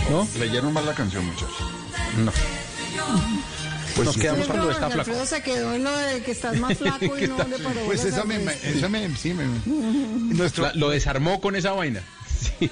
¿No? 0.10 0.28
Leyeron 0.40 0.74
mal 0.74 0.86
la 0.86 0.94
canción, 0.94 1.26
muchachos. 1.26 1.56
No. 2.18 2.32
Pues 3.98 4.06
Nos 4.06 4.18
quedamos 4.18 4.48
de 4.48 4.54
Jorge 4.54 4.72
está 4.72 4.90
flaco. 4.90 5.00
Alfredo 5.12 5.26
se 5.26 5.42
quedó 5.42 5.74
en 5.74 5.84
lo 5.84 5.98
de 5.98 6.22
que 6.22 6.32
estás 6.32 6.58
más 6.60 6.78
flaco 6.78 7.18
y 7.20 7.28
no 7.28 7.38
le 7.38 7.58
paró. 7.60 7.82
Pues 7.86 8.06
esa 8.06 8.24
me, 8.24 8.36
esa 8.64 8.88
me, 8.90 9.16
sí, 9.18 9.34
me, 9.34 9.46
nuestro, 10.36 10.64
La- 10.66 10.74
lo 10.76 10.90
desarmó 10.90 11.42
con 11.42 11.56
esa 11.56 11.72
vaina. 11.74 12.02
Sí. 12.60 12.70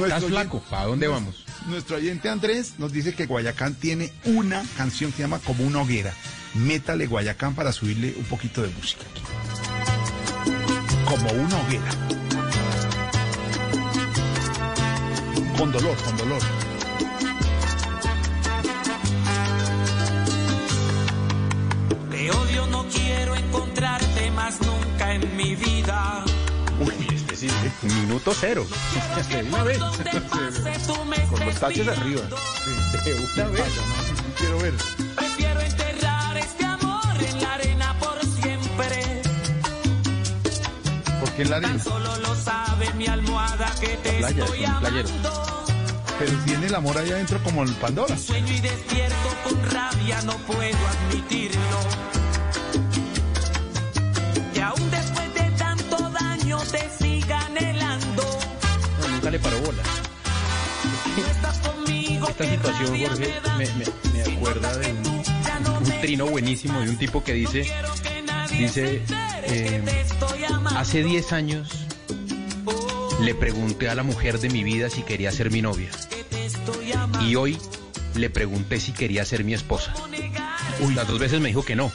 Estás 0.00 0.24
flaco, 0.24 0.62
¿para 0.70 0.84
dónde 0.86 1.08
vamos? 1.08 1.44
Nuestro 1.66 1.96
oyente 1.96 2.28
Andrés 2.28 2.74
nos 2.78 2.92
dice 2.92 3.14
que 3.14 3.26
Guayacán 3.26 3.74
tiene 3.74 4.12
una 4.24 4.62
canción 4.76 5.10
que 5.10 5.16
se 5.18 5.22
llama 5.24 5.40
Como 5.40 5.64
una 5.64 5.82
hoguera. 5.82 6.14
Métale 6.54 7.06
Guayacán 7.08 7.56
para 7.56 7.72
subirle 7.72 8.14
un 8.16 8.24
poquito 8.26 8.62
de 8.62 8.68
música 8.68 9.02
aquí. 9.10 9.22
Como 11.04 11.30
una 11.32 11.56
hoguera. 11.62 11.90
Con 15.58 15.72
dolor, 15.72 15.96
con 16.04 16.16
dolor. 16.16 16.42
Nunca 25.18 25.26
en 25.26 25.36
mi 25.36 25.54
vida. 25.56 26.24
Uy, 26.78 27.06
este 27.14 27.36
sí, 27.36 27.48
minuto 27.82 28.32
cero. 28.38 28.66
De 29.30 29.42
una 29.42 29.64
vez. 29.64 29.78
Con 31.30 31.46
los 31.46 31.60
taches 31.60 31.88
arriba. 31.88 32.22
De 33.04 33.14
una 33.14 33.48
vez. 33.48 33.64
Quiero 34.38 34.58
ver. 34.58 34.74
Prefiero 35.16 35.60
enterrar 35.60 36.36
este 36.36 36.64
amor 36.64 37.02
en 37.18 37.42
la 37.42 37.54
arena 37.54 37.96
por 37.98 38.24
siempre. 38.24 39.22
¿Por 41.20 41.30
qué 41.32 41.42
en 41.42 41.50
la 41.50 41.56
arena? 41.56 41.72
Tan 41.72 41.80
solo 41.80 42.16
lo 42.18 42.34
sabe 42.34 42.92
mi 42.94 43.06
almohada 43.06 43.72
que 43.80 43.96
te 43.98 44.18
Playa, 44.18 44.44
estoy 44.44 44.64
amando. 44.64 45.56
Pero 46.18 46.32
tiene 46.44 46.66
el 46.66 46.74
amor 46.74 46.98
ahí 46.98 47.10
adentro 47.10 47.42
como 47.42 47.62
el 47.62 47.72
Pandora. 47.74 48.16
Sueño 48.16 48.52
y 48.52 48.60
despierto 48.60 49.28
con 49.44 49.70
rabia, 49.70 50.20
no 50.22 50.34
puedo 50.38 50.78
admitirlo. 50.88 52.19
Te 56.70 56.88
siga 57.04 57.46
anhelando. 57.46 58.22
No, 59.00 59.08
nunca 59.08 59.30
le 59.30 59.38
paró 59.38 59.58
bola. 59.60 59.82
No 61.16 61.26
estás 61.26 61.58
conmigo, 61.58 62.28
Esta 62.28 62.44
situación, 62.44 62.98
Jorge, 63.00 63.34
me 63.58 63.66
me, 63.66 63.84
me- 64.24 64.36
acuerda 64.36 64.76
de 64.78 64.92
un, 64.92 65.06
un 65.06 66.00
trino 66.00 66.26
buenísimo 66.26 66.80
de 66.80 66.90
un 66.90 66.96
tipo 66.96 67.22
que 67.22 67.32
dice, 67.34 67.70
dice, 68.50 69.02
eh, 69.44 69.82
hace 70.76 71.02
10 71.04 71.32
años 71.32 71.86
le 73.20 73.34
pregunté 73.34 73.88
a 73.90 73.94
la 73.94 74.02
mujer 74.02 74.38
de 74.40 74.48
mi 74.48 74.64
vida 74.64 74.88
si 74.88 75.02
quería 75.02 75.30
ser 75.32 75.50
mi 75.50 75.60
novia. 75.62 75.90
Y 77.20 77.34
hoy 77.36 77.58
le 78.14 78.30
pregunté 78.30 78.80
si 78.80 78.92
quería 78.92 79.24
ser 79.26 79.44
mi 79.44 79.52
esposa. 79.54 79.92
Las 80.94 81.06
dos 81.06 81.18
veces 81.18 81.40
me 81.40 81.48
dijo 81.48 81.62
que 81.64 81.76
no. 81.76 81.92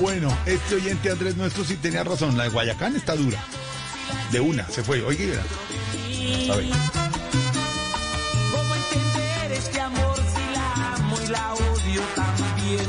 Bueno, 0.00 0.36
este 0.46 0.74
oyente 0.76 1.10
Andrés 1.10 1.36
nuestro 1.36 1.64
sí 1.64 1.76
tenía 1.76 2.04
razón. 2.04 2.36
La 2.36 2.44
de 2.44 2.50
Guayacán 2.50 2.96
está 2.96 3.14
dura. 3.14 3.38
De 4.30 4.40
una, 4.40 4.68
se 4.68 4.82
fue. 4.82 4.98
Y 4.98 5.26
verá. 5.26 5.42
A 5.42 6.56
ver. 6.56 6.66
¿Cómo 8.52 8.74
entender 8.74 9.52
este 9.52 9.80
amor 9.80 10.16
si 10.16 10.54
la 10.54 10.94
amo 10.94 11.16
y 11.20 11.26
la 11.28 11.54
odio 11.54 12.02
también? 12.14 12.86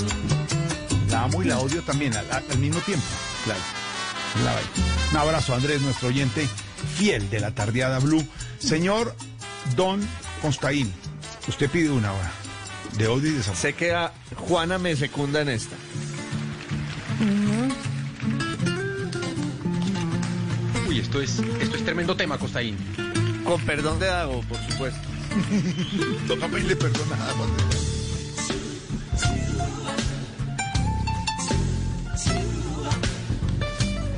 La 1.10 1.24
amo 1.24 1.44
y 1.44 1.46
la 1.46 1.60
odio 1.60 1.82
también 1.84 2.16
al, 2.16 2.26
al 2.32 2.58
mismo 2.58 2.80
tiempo. 2.82 3.06
Claro. 3.46 3.60
La. 4.44 4.56
Un 5.12 5.18
abrazo, 5.18 5.54
Andrés, 5.54 5.82
nuestro 5.82 6.08
oyente 6.08 6.48
fiel 6.96 7.30
de 7.30 7.40
la 7.40 7.52
tardeada 7.52 8.00
Blue. 8.00 8.28
Señor 8.58 9.16
Don 9.76 10.02
Constaín, 10.42 10.92
usted 11.48 11.70
pide 11.70 11.90
una 11.92 12.14
hora 12.14 12.32
de 12.98 13.08
odio 13.08 13.32
y 13.32 13.34
desamor. 13.34 13.58
Sé 13.58 13.74
que 13.74 13.94
a 13.94 14.12
Juana 14.36 14.78
me 14.78 14.96
secunda 14.96 15.42
en 15.42 15.50
esta. 15.50 15.76
Uy, 20.88 21.00
esto 21.00 21.22
es, 21.22 21.40
esto 21.60 21.78
es 21.78 21.86
tremendo 21.86 22.16
tema, 22.16 22.38
Costaín. 22.38 22.78
Con 23.44 23.62
perdón 23.62 24.00
de 24.00 24.08
Dago, 24.08 24.42
por 24.42 24.58
supuesto. 24.70 25.02
Toca 26.28 26.48
pedirle 26.48 26.76
perdón 26.76 27.14
a 27.14 27.26
Dago. 27.26 27.48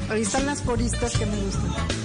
Ahí 0.09 0.21
están 0.21 0.45
las 0.45 0.61
coristas 0.61 1.17
que 1.17 1.25
me 1.25 1.35
gustan. 1.37 2.04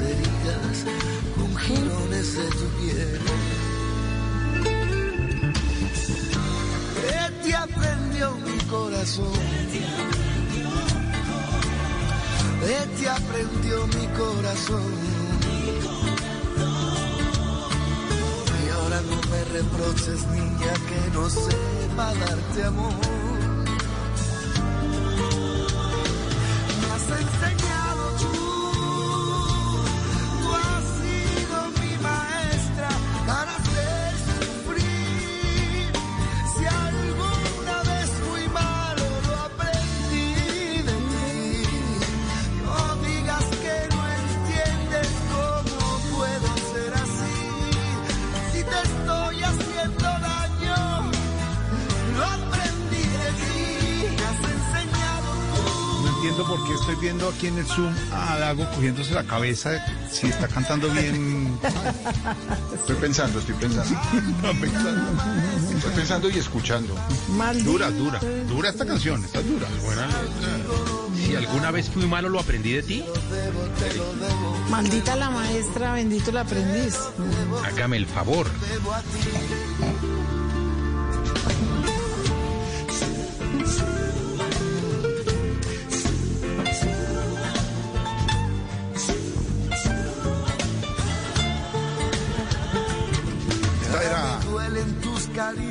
heridas 0.00 0.84
con 1.36 1.56
jirones 1.56 2.36
de 2.36 2.46
tu 2.58 2.66
piel. 2.78 3.20
¿Qué 7.00 7.24
te 7.42 7.54
aprendió 7.54 8.34
mi 8.46 8.58
corazón? 8.64 9.32
¿Qué 12.60 12.80
te 12.98 13.08
aprendió 13.08 13.86
mi 13.86 14.06
corazón? 14.18 14.92
Y 18.64 18.70
ahora 18.70 19.00
no 19.10 19.18
me 19.30 19.44
reproches, 19.56 20.26
niña, 20.28 20.72
que 20.88 21.00
no 21.14 21.30
sepa 21.30 22.14
darte 22.14 22.64
amor. 22.64 23.27
Zoom 57.78 57.94
a 58.12 58.38
Dago 58.38 58.68
cogiéndose 58.74 59.14
la 59.14 59.22
cabeza 59.24 59.84
si 60.10 60.26
está 60.26 60.48
cantando 60.48 60.90
bien. 60.90 61.58
Estoy 62.74 62.96
pensando, 62.96 63.38
estoy 63.38 63.54
pensando. 63.54 64.00
Estoy 65.76 65.92
pensando 65.94 66.28
y 66.28 66.38
escuchando. 66.38 66.94
Dura, 67.64 67.90
dura. 67.90 68.18
Dura 68.48 68.70
esta 68.70 68.84
canción, 68.84 69.24
está 69.24 69.40
dura. 69.42 69.68
Buena. 69.84 70.08
Si 71.24 71.36
alguna 71.36 71.70
vez 71.70 71.88
fui 71.88 72.06
malo, 72.06 72.28
lo 72.28 72.40
aprendí 72.40 72.72
de 72.72 72.82
ti. 72.82 73.04
Maldita 74.70 75.14
la 75.14 75.30
maestra, 75.30 75.92
bendito 75.92 76.30
el 76.30 76.38
aprendiz. 76.38 76.98
Hágame 77.64 77.98
el 77.98 78.06
favor. 78.06 78.48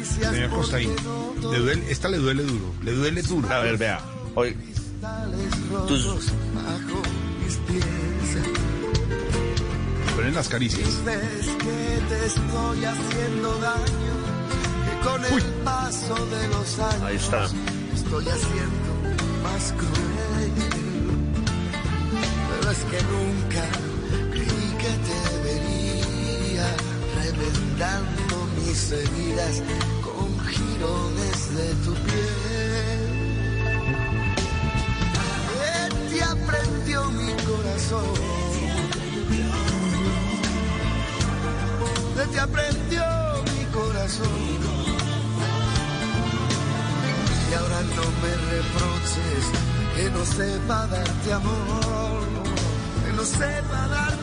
Señor 0.03 0.49
Costaín. 0.49 0.95
Le 1.51 1.59
duele, 1.59 1.91
esta 1.91 2.09
le 2.09 2.17
duele 2.17 2.43
duro. 2.43 2.73
Le 2.83 2.91
duele 2.91 3.21
duro. 3.21 3.49
A 3.51 3.59
ver, 3.59 3.77
vea. 3.77 4.01
Hoy, 4.35 4.55
tus. 5.87 6.31
Ponen 10.15 10.33
las 10.33 10.49
caricias. 10.49 10.87
Dices 10.87 11.55
que 11.59 12.01
te 12.09 12.25
estoy 12.25 12.85
haciendo 12.85 13.59
daño, 13.59 14.15
que 14.85 15.07
con 15.07 15.25
el 15.25 15.43
paso 15.63 16.15
de 16.25 16.47
los 16.47 16.79
años 16.79 17.03
ahí 17.03 17.15
está. 17.15 17.45
estoy 17.93 18.27
haciendo 18.27 19.17
más 19.43 19.73
cruel. 19.73 20.06
Heridas 28.91 29.61
con 30.01 30.39
jirones 30.47 31.55
de 31.55 31.73
tu 31.83 31.93
piel. 32.05 33.07
¿Qué 35.51 36.15
te 36.15 36.23
aprendió 36.23 37.11
mi 37.11 37.33
corazón? 37.43 38.13
¿Qué 42.15 42.25
te 42.31 42.39
aprendió 42.39 43.03
mi 43.53 43.65
corazón? 43.65 44.67
Y 47.49 47.53
ahora 47.53 47.81
no 47.95 48.05
me 48.21 48.33
reproches 48.53 49.43
que 49.95 50.09
no 50.11 50.25
sepa 50.25 50.87
darte 50.87 51.33
amor, 51.33 52.21
que 53.05 53.13
no 53.13 53.23
sepa 53.23 53.87
darte 53.87 54.16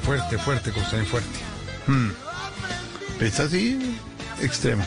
Fuerte, 0.00 0.38
fuerte, 0.38 0.72
fuerte, 0.72 1.04
fuerte. 1.04 1.38
Hmm. 1.86 2.10
Es 3.20 3.40
así, 3.40 3.98
extremo. 4.40 4.84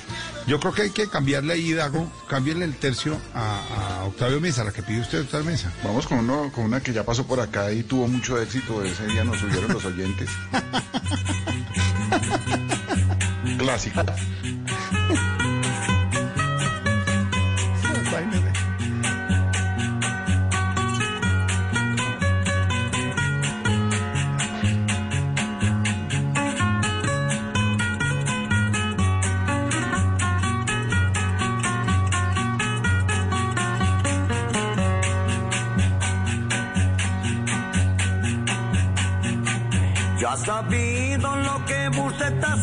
Yo 0.47 0.59
creo 0.59 0.73
que 0.73 0.83
hay 0.83 0.89
que 0.91 1.07
cambiarle 1.07 1.53
ahí, 1.53 1.73
Dago, 1.73 2.09
cámbienle 2.29 2.65
el 2.65 2.75
tercio 2.75 3.17
a, 3.33 3.99
a 3.99 4.05
Octavio 4.05 4.39
Mesa, 4.39 4.63
la 4.63 4.71
que 4.71 4.81
pide 4.81 5.01
usted, 5.01 5.21
Octavio 5.21 5.51
Mesa. 5.51 5.71
Vamos 5.83 6.07
con, 6.07 6.19
uno, 6.19 6.51
con 6.53 6.65
una 6.65 6.81
que 6.81 6.93
ya 6.93 7.03
pasó 7.03 7.27
por 7.27 7.39
acá 7.39 7.71
y 7.71 7.83
tuvo 7.83 8.07
mucho 8.07 8.41
éxito. 8.41 8.83
Ese 8.83 9.05
día 9.07 9.23
nos 9.23 9.39
subieron 9.39 9.73
los 9.73 9.85
oyentes. 9.85 10.29
Clásico. 13.57 14.01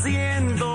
Haciendo. 0.05 0.67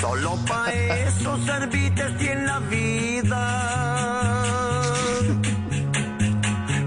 Solo 0.00 0.36
para 0.46 0.72
eso 0.72 1.38
serviste 1.44 2.32
en 2.32 2.46
la 2.46 2.58
vida. 2.60 3.42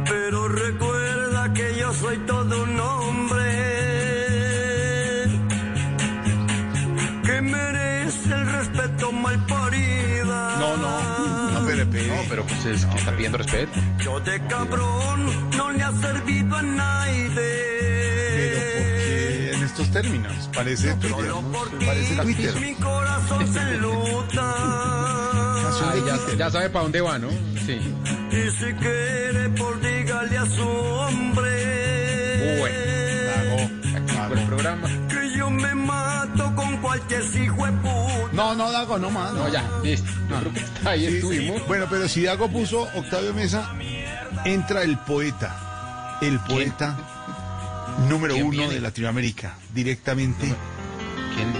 Pero 0.05 0.47
recuerda 0.47 1.53
que 1.53 1.75
yo 1.79 1.93
soy 1.93 2.17
todo 2.19 2.63
un 2.63 2.79
hombre 2.79 3.45
que 7.23 7.41
merece 7.41 8.33
el 8.33 8.51
respeto 8.51 9.11
mal 9.11 9.45
parida. 9.45 10.57
No, 10.59 10.77
no, 10.77 11.51
no, 11.51 11.65
pero, 11.65 11.85
No, 11.85 12.21
pero 12.29 12.43
pues 12.45 12.65
es 12.65 12.85
que 12.85 12.97
está 12.97 13.11
pidiendo 13.11 13.37
respeto. 13.39 13.79
Yo 14.03 14.19
de 14.19 14.39
cabrón 14.47 15.49
no 15.57 15.71
le 15.71 15.83
ha 15.83 15.91
servido 15.93 16.55
a 16.55 16.61
nadie. 16.61 16.74
Términos? 20.05 20.49
Parece 20.53 20.93
Twitter, 20.95 21.25
¿no? 21.27 21.41
Parece 21.85 22.15
Twitter. 22.15 22.55
Mi 22.59 22.73
corazón 22.75 23.53
se 23.53 23.59
enluta. 23.59 24.53
Ay, 25.91 26.01
ya, 26.05 26.35
ya 26.37 26.49
sabe 26.51 26.69
para 26.69 26.83
dónde 26.83 27.01
va, 27.01 27.17
¿no? 27.19 27.29
Sí. 27.65 27.79
Y 28.31 28.51
si 28.51 28.73
quiere, 28.73 29.49
por 29.49 29.79
dígale 29.81 30.37
a 30.37 30.45
su 30.45 30.61
hombre. 30.67 32.59
Bueno, 32.59 34.27
por 34.29 34.37
el 34.37 34.45
programa. 34.45 34.87
Que 35.09 35.37
yo 35.37 35.49
me 35.49 35.75
mato 35.75 36.55
con 36.55 36.77
cualquier 36.77 37.23
hijo 37.35 37.65
de 37.65 37.71
puta. 37.73 38.29
No, 38.33 38.55
no, 38.55 38.71
Dago, 38.71 38.97
no 38.99 39.09
más. 39.09 39.33
No, 39.33 39.47
ya, 39.49 39.63
listo. 39.83 40.09
Yo 40.29 40.39
creo 40.39 40.53
que 40.53 40.59
hasta 40.61 40.89
ahí 40.89 41.07
Sí, 41.09 41.15
estuvimos. 41.17 41.57
sí. 41.57 41.63
Bueno, 41.67 41.87
pero 41.89 42.07
si 42.07 42.23
Dago 42.23 42.49
puso 42.49 42.81
Octavio 42.95 43.33
Mesa, 43.33 43.71
entra 44.45 44.83
el 44.83 44.97
poeta. 44.99 46.17
El 46.21 46.39
poeta 46.39 46.95
número 48.09 48.33
¿Quién 48.33 48.47
uno 48.47 48.57
viene? 48.57 48.73
de 48.75 48.79
Latinoamérica. 48.81 49.57
Directamente. 49.73 50.45
¿Quién? 51.35 51.53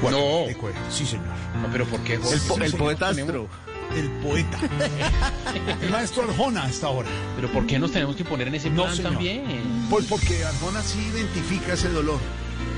Guadalupe 0.00 0.54
Cueva. 0.56 0.78
Sí, 0.90 1.06
señor. 1.06 1.26
No, 1.62 1.68
pero 1.72 1.86
¿por 1.86 2.00
qué? 2.00 2.14
El, 2.14 2.20
po- 2.20 2.56
el 2.62 2.72
poetastro. 2.74 3.48
El 3.94 4.10
poeta. 4.22 4.58
el 5.82 5.90
maestro 5.90 6.24
Arjona 6.24 6.64
a 6.64 6.68
esta 6.68 6.88
hora. 6.88 7.08
Pero 7.36 7.50
¿por 7.52 7.66
qué 7.66 7.78
nos 7.78 7.92
tenemos 7.92 8.16
que 8.16 8.24
poner 8.24 8.48
en 8.48 8.54
ese 8.56 8.70
No, 8.70 8.84
plan 8.84 8.96
señor. 8.96 9.12
también? 9.12 9.86
Pues 9.90 10.06
porque 10.06 10.44
Arjona 10.44 10.82
sí 10.82 10.98
identifica 11.14 11.74
ese 11.74 11.88
dolor. 11.90 12.18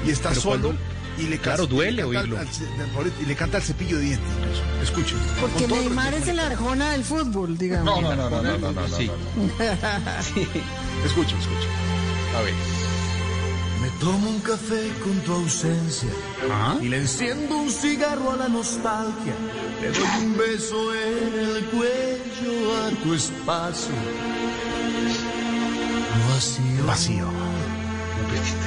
Y 0.06 0.10
está 0.10 0.30
Pero 0.30 0.40
solo. 0.40 0.60
cuando- 0.68 0.80
Y 1.18 1.22
le 1.28 1.38
Claro, 1.38 1.62
canta- 1.62 1.74
duele 1.74 1.92
le 1.92 2.04
oírlo. 2.04 2.38
al- 2.38 2.46
al- 2.46 3.12
y 3.22 3.24
le 3.24 3.34
canta 3.34 3.56
al 3.56 3.62
cepillo 3.62 3.96
de 3.96 4.02
dientes. 4.04 4.28
incluso. 4.38 4.62
Escuchen. 4.82 5.18
Porque 5.40 5.66
Neymar 5.66 6.12
es 6.12 6.28
el 6.28 6.38
Arjona 6.38 6.90
del 6.92 7.04
fútbol, 7.04 7.56
digamos. 7.56 8.02
No, 8.02 8.14
no, 8.14 8.14
no, 8.14 8.28
no, 8.30 8.42
no, 8.42 8.58
no, 8.58 8.72
no, 8.72 8.88
Sí. 8.96 9.06
no. 9.06 9.64
Escuchen, 11.06 11.38
escuchen. 11.38 11.70
A 12.36 12.42
ver. 12.42 12.54
Me 13.80 13.88
tomo 14.00 14.28
un 14.30 14.40
café 14.40 14.90
con 15.02 15.18
tu 15.20 15.32
ausencia 15.32 16.10
y 16.82 16.88
le 16.88 16.98
enciendo 16.98 17.56
un 17.56 17.70
cigarro 17.70 18.32
a 18.32 18.36
la 18.36 18.48
nostalgia. 18.48 19.34
Le 19.80 19.90
doy 19.90 20.24
un 20.24 20.36
beso 20.36 20.94
en 20.94 21.34
el 21.34 21.64
cuello 21.66 22.76
a 22.84 22.90
tu 23.02 23.14
espacio. 23.14 23.94
Vacío. 26.28 26.86
Vacío. 26.86 27.26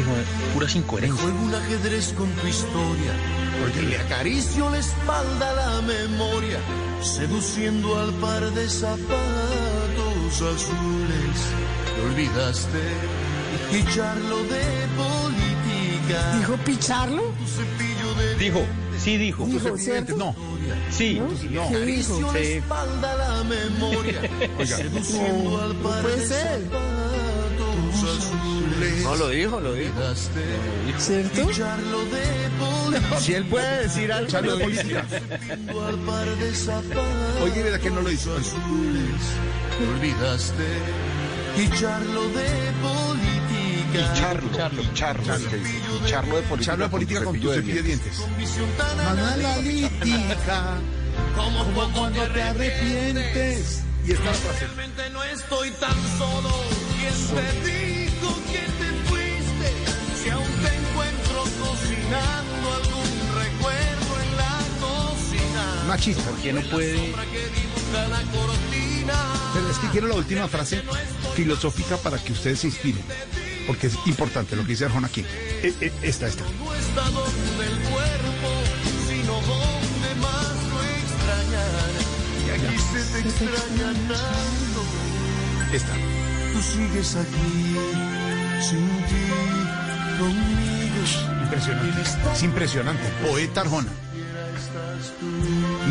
Güey, 0.06 0.24
puras 0.54 0.74
Me 0.74 0.82
incoherencias. 0.82 1.22
juego 1.22 1.40
un 1.42 1.56
ajedrez 1.56 2.14
con 2.14 2.30
tu 2.32 2.48
historia. 2.48 3.14
Porque 3.60 3.82
le 3.82 3.98
acaricio 3.98 4.70
la 4.70 4.78
espalda 4.78 5.52
a 5.52 5.54
la 5.54 5.82
memoria, 5.82 6.60
seduciendo 7.02 8.00
al 8.00 8.14
par 8.14 8.50
de 8.52 8.70
zapatos 8.70 10.34
azules. 10.34 11.38
Te 11.96 12.02
olvidaste 12.06 12.80
picharlo 13.72 14.44
de 14.44 14.64
política. 14.98 16.38
¿Dijo 16.38 16.58
picharlo? 16.66 17.34
Dijo, 18.38 18.66
sí 18.98 19.18
dijo. 19.18 19.46
Dijo, 19.46 19.78
¿cierto? 19.78 20.16
No. 20.18 20.36
Sí. 20.92 21.22
No. 21.50 21.70
¿Qué 21.70 21.80
dijo? 21.80 22.34
Sí. 22.34 22.40
espalda 22.40 23.16
la 23.16 23.44
memoria, 23.44 24.22
seduciendo 24.66 25.50
No, 25.52 25.62
al 25.62 25.76
puede 25.76 26.16
de 26.16 26.26
ser. 26.26 26.62
No, 29.04 29.16
lo 29.16 29.30
dijo, 29.30 29.60
lo 29.60 29.74
dijo. 29.74 29.94
¿Cierto? 30.98 31.48
picharlo 31.48 32.06
de 32.06 32.50
política. 32.60 33.20
Si 33.20 33.34
él 33.34 33.46
puede 33.46 33.84
decir 33.84 34.12
algo, 34.12 34.30
Charlo 34.30 34.52
lo 34.52 34.58
de 34.58 34.64
política. 34.64 35.06
Oye, 37.44 37.64
¿verdad 37.64 37.80
que 37.80 37.90
no 37.90 38.02
lo 38.02 38.12
hizo? 38.12 38.36
olvidaste 39.96 40.64
y 41.58 41.70
charlo 41.70 42.24
de 42.30 42.72
política. 42.82 43.29
Y 43.92 44.20
charlo, 44.20 44.48
y 44.82 44.94
charlo, 44.94 45.34
es 45.34 45.44
que 45.48 45.58
dice, 45.58 45.82
y 46.06 46.10
charlo 46.10 46.36
de 46.36 46.42
política. 46.44 46.72
Charlo 46.72 46.84
de 46.86 46.90
política 46.90 47.24
con 47.24 47.40
tu 47.40 47.52
cepillo 47.52 47.76
de 47.76 47.84
dientes. 47.84 48.22
Analítica. 49.08 50.78
como 51.36 51.94
cuando 51.94 52.22
te 52.28 52.42
arrepientes. 52.42 53.84
Y 54.06 54.12
esta 54.12 54.34
frase. 54.34 54.66
Realmente 54.66 55.10
no 55.12 55.24
estoy 55.24 55.72
tan 55.72 55.98
solo. 56.18 56.50
¿Quién 57.00 57.14
te 57.36 57.70
dijo 57.70 58.36
que 58.52 58.60
te 58.60 58.90
fuiste? 59.10 59.70
Si 60.24 60.30
aún 60.30 60.46
te 60.46 60.76
encuentro 60.76 61.44
cocinando 61.60 62.74
algún 62.76 63.12
recuerdo 63.42 64.12
en 64.24 64.38
la 64.38 64.58
cocina. 64.80 65.84
Machista. 65.88 66.24
¿Por 66.30 66.40
qué 66.40 66.54
no 66.54 66.62
puede? 66.62 67.14
Pero 69.54 69.70
es 69.70 69.78
que 69.80 69.88
quiero 69.90 70.08
la 70.08 70.16
última 70.16 70.48
frase 70.48 70.84
filosófica 71.36 71.98
para 71.98 72.18
que 72.18 72.34
ustedes 72.34 72.60
se 72.60 72.68
inspiren. 72.68 73.04
Porque 73.70 73.86
es 73.86 73.94
importante 74.08 74.56
lo 74.56 74.64
que 74.64 74.70
dice 74.70 74.86
Arjona 74.86 75.06
aquí. 75.08 75.22
Eh, 75.22 75.72
eh, 75.80 75.92
Esta, 76.02 76.28
esta. 76.28 76.44
No 76.44 76.74
está 76.74 77.04
donde 77.12 77.66
el 77.68 77.78
cuerpo, 77.92 78.50
sino 79.08 79.34
donde 79.34 80.16
más 80.20 80.56
lo 80.72 80.84
extrañar. 80.84 81.92
Y 82.48 82.50
aquí 82.50 82.78
se 82.80 83.04
te 83.14 83.20
extraña 83.30 83.94
tanto. 84.08 84.82
Esta. 85.72 85.94
Tú 86.52 86.62
sigues 86.64 87.16
aquí, 87.16 87.76
sin 88.68 88.88
ti, 89.06 89.28
conmigo. 90.18 91.44
Impresionante. 91.44 92.02
Es 92.34 92.42
impresionante. 92.44 93.04
Poeta 93.28 93.62
Arjona. 93.62 93.90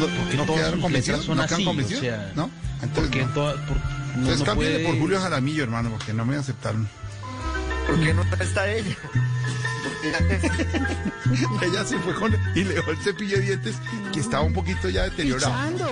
No, 0.00 0.06
Porque 0.06 0.36
¿no 0.36 0.44
todas 0.46 0.60
quedaron 0.60 0.80
convencidos? 0.80 1.24
son 1.24 1.36
¿No 1.36 1.44
así, 1.44 1.64
convencidos? 1.64 2.02
o 2.02 2.06
sea, 2.06 2.32
¿No? 2.34 2.50
Porque 2.94 3.20
Entonces, 3.20 3.26
no. 3.28 3.34
toda- 3.34 3.66
por- 3.66 3.76
no, 3.76 4.14
Entonces 4.14 4.38
no 4.40 4.44
cámbiale 4.44 4.74
puede- 4.80 4.86
por 4.88 4.98
Julio 4.98 5.20
Jaramillo, 5.20 5.62
hermano, 5.62 5.90
porque 5.90 6.12
no 6.12 6.24
me 6.24 6.34
aceptaron. 6.36 6.88
¿Por 7.88 8.00
qué 8.04 8.14
no 8.14 8.22
está 8.40 8.70
ella? 8.70 8.96
Ella 11.62 11.84
se 11.84 11.98
fue 11.98 12.14
con 12.14 12.32
y 12.54 12.62
le 12.64 12.74
dejó 12.74 12.90
el 12.92 12.98
cepillo 12.98 13.36
de 13.38 13.42
dientes 13.42 13.76
que 14.12 14.20
estaba 14.20 14.42
un 14.44 14.52
poquito 14.52 14.88
ya 14.88 15.02
deteriorado. 15.04 15.52
Pichando. 15.52 15.86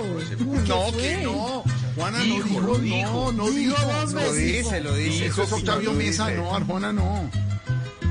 No, 0.67 0.91
¿Qué 0.91 1.17
que 1.17 1.23
no. 1.23 1.63
Juana 1.95 2.19
Dijo, 2.19 2.47
no 2.61 2.67
lo 2.67 2.77
dijo, 2.77 2.95
dijo. 2.95 3.11
no, 3.11 3.31
no 3.31 3.49
dijo. 3.51 3.75
dos 3.81 4.13
Lo 4.13 4.19
veces. 4.19 4.35
dice, 4.63 4.81
lo 4.81 4.93
dice. 4.95 5.25
Eso 5.25 5.43
es 5.43 5.51
Octavio 5.51 5.91
Lo 5.91 5.97
Mesa, 5.97 6.29
no, 6.31 6.55
Arjona 6.55 6.93
no. 6.93 7.29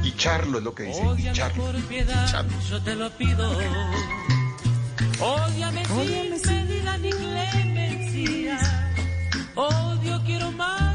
Y 0.03 0.13
charlo 0.17 0.59
es 0.59 0.65
lo 0.65 0.75
que 0.75 0.83
dice, 0.85 1.03
y 1.19 1.33
charlo. 1.33 1.65
yo 2.69 2.83
te 2.83 2.95
lo 2.97 3.11
pido. 3.17 3.59
Ódiame 5.21 5.85
sin 5.87 5.97
medida 6.67 6.99
ni 6.99 7.11
clemencia. 7.11 8.59
Odio 9.55 10.23
quiero 10.27 10.53
más. 10.53 10.86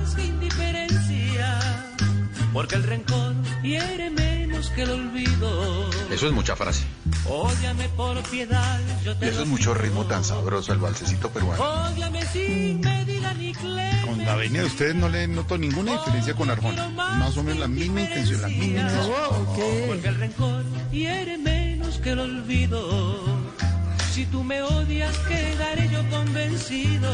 Porque 2.53 2.75
el 2.75 2.83
rencor 2.83 3.33
hiere 3.63 4.09
menos 4.09 4.69
que 4.71 4.83
el 4.83 4.91
olvido. 4.91 5.89
Eso 6.11 6.27
es 6.27 6.33
mucha 6.33 6.55
frase. 6.55 6.83
Ódiame 7.29 7.87
por 7.89 8.21
piedad, 8.23 8.79
yo 9.03 9.13
Y 9.13 9.15
te 9.15 9.29
eso 9.29 9.37
lo 9.37 9.43
es 9.43 9.49
mucho 9.49 9.73
ritmo 9.73 10.05
tan 10.05 10.23
sabroso, 10.23 10.73
el 10.73 10.79
balsecito 10.79 11.29
peruano. 11.29 11.63
Ódiame 11.63 12.25
sin 12.25 12.81
medida 12.81 13.33
ni 13.35 13.53
clemencia. 13.53 14.05
Con 14.05 14.25
la 14.25 14.33
avenida 14.33 14.61
de 14.61 14.67
ustedes 14.67 14.95
no 14.95 15.07
le 15.07 15.27
noto 15.27 15.57
ninguna 15.57 15.93
diferencia 15.93 16.33
con 16.33 16.49
Arjona. 16.49 16.89
Más 16.89 17.37
o 17.37 17.43
menos 17.43 17.59
la 17.59 17.67
misma 17.67 18.01
intención, 18.01 18.41
la 18.41 18.47
misma 18.49 18.65
intención. 18.65 19.11
Porque 19.87 20.07
el 20.07 20.15
rencor 20.15 20.63
hiere 20.91 21.37
menos 21.37 21.97
que 21.99 22.11
el 22.11 22.19
olvido. 22.19 23.23
Si 24.13 24.25
tú 24.25 24.43
me 24.43 24.61
odias, 24.61 25.17
quedaré 25.19 25.89
yo 25.89 26.07
convencido 26.09 27.11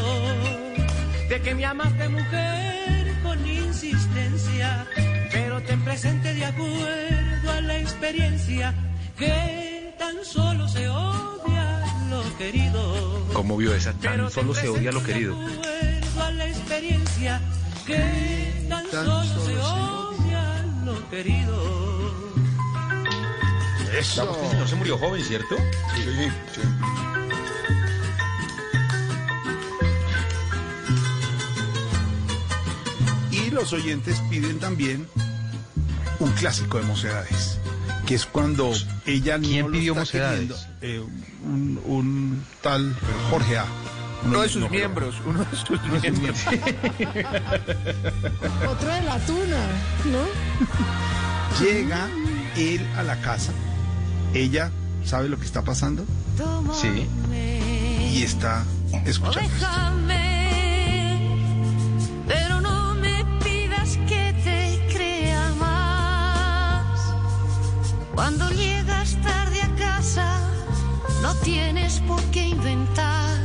de 1.28 1.40
que 1.42 1.54
me 1.54 1.64
amaste 1.64 2.08
mujer 2.08 3.14
con 3.22 3.46
insistencia. 3.46 4.86
Pero 5.32 5.62
ten 5.62 5.80
presente 5.84 6.34
de 6.34 6.44
acuerdo 6.44 7.50
a 7.52 7.60
la 7.60 7.78
experiencia 7.78 8.74
que 9.18 9.94
tan 9.98 10.16
solo 10.24 10.66
se 10.68 10.88
odia 10.88 11.84
lo 12.10 12.22
querido. 12.38 13.24
¿Cómo 13.32 13.56
vio 13.56 13.74
esa? 13.74 13.92
Pero 14.00 14.24
Tan 14.24 14.32
solo 14.32 14.52
ten 14.52 14.62
se 14.62 14.68
odia 14.68 14.92
lo 14.92 15.02
querido. 15.02 15.38
de 15.38 15.54
acuerdo 15.54 16.22
a 16.24 16.30
la 16.32 16.46
experiencia 16.48 17.40
que 17.86 18.66
tan 18.68 18.84
solo 18.90 19.44
se 19.44 19.58
odia 19.58 20.64
lo 20.84 21.10
querido. 21.10 21.98
Eso. 23.98 24.24
No 24.58 24.66
se 24.66 24.76
murió 24.76 24.98
joven, 24.98 25.22
¿cierto? 25.24 25.56
Sí, 25.94 26.02
sí. 26.54 26.60
Y 26.60 27.07
los 33.58 33.72
oyentes 33.72 34.20
piden 34.30 34.58
también 34.60 35.06
un 36.20 36.30
clásico 36.32 36.78
de 36.78 36.84
Mocedades, 36.84 37.58
que 38.06 38.14
es 38.14 38.24
cuando 38.26 38.70
ella 39.06 39.38
¿Quién 39.38 39.62
no 39.62 39.68
lo 39.68 39.72
pidió 39.72 39.92
está 39.92 40.00
Mocedades? 40.02 40.40
queriendo. 40.40 40.56
Eh, 40.82 41.00
un, 41.44 41.80
un 41.84 42.44
tal 42.62 42.94
Jorge 43.30 43.58
A. 43.58 43.64
Uno 44.24 44.42
de 44.42 44.48
sus 44.48 44.62
no, 44.62 44.68
miembros, 44.68 45.14
uno 45.26 45.44
de 45.44 45.56
sus 45.56 45.70
uno 45.70 46.00
de 46.00 46.10
sus 46.10 46.18
miembros. 46.18 46.44
Otro 48.68 48.88
de 48.92 49.02
la 49.02 49.18
tuna, 49.26 49.66
¿no? 50.06 50.24
Llega 51.64 52.08
él 52.56 52.84
a 52.96 53.02
la 53.04 53.20
casa, 53.20 53.52
ella 54.34 54.70
sabe 55.04 55.28
lo 55.28 55.38
que 55.38 55.44
está 55.46 55.62
pasando 55.62 56.04
Sí. 56.80 57.06
y 58.12 58.22
está 58.22 58.64
escuchando. 59.04 59.48
Déjame, 59.48 60.27
tienes 71.50 72.00
por 72.00 72.22
qué 72.32 72.42
inventar, 72.48 73.36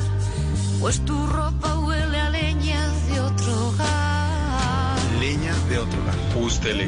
pues 0.81 0.99
tu 1.05 1.17
ropa 1.27 1.69
huele 1.79 2.19
a 2.19 2.29
leña 2.29 2.81
de 3.07 3.19
otro 3.21 3.51
hogar. 3.67 4.97
Leña 5.19 5.53
de 5.69 5.77
otro 5.79 5.99
lado. 6.07 6.21
Pústele. 6.33 6.85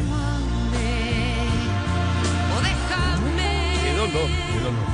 O 2.56 2.58
déjame. 2.70 3.52
Qué 3.84 3.92
dolor, 4.02 4.30
qué 4.52 4.60
dolor. 4.68 4.88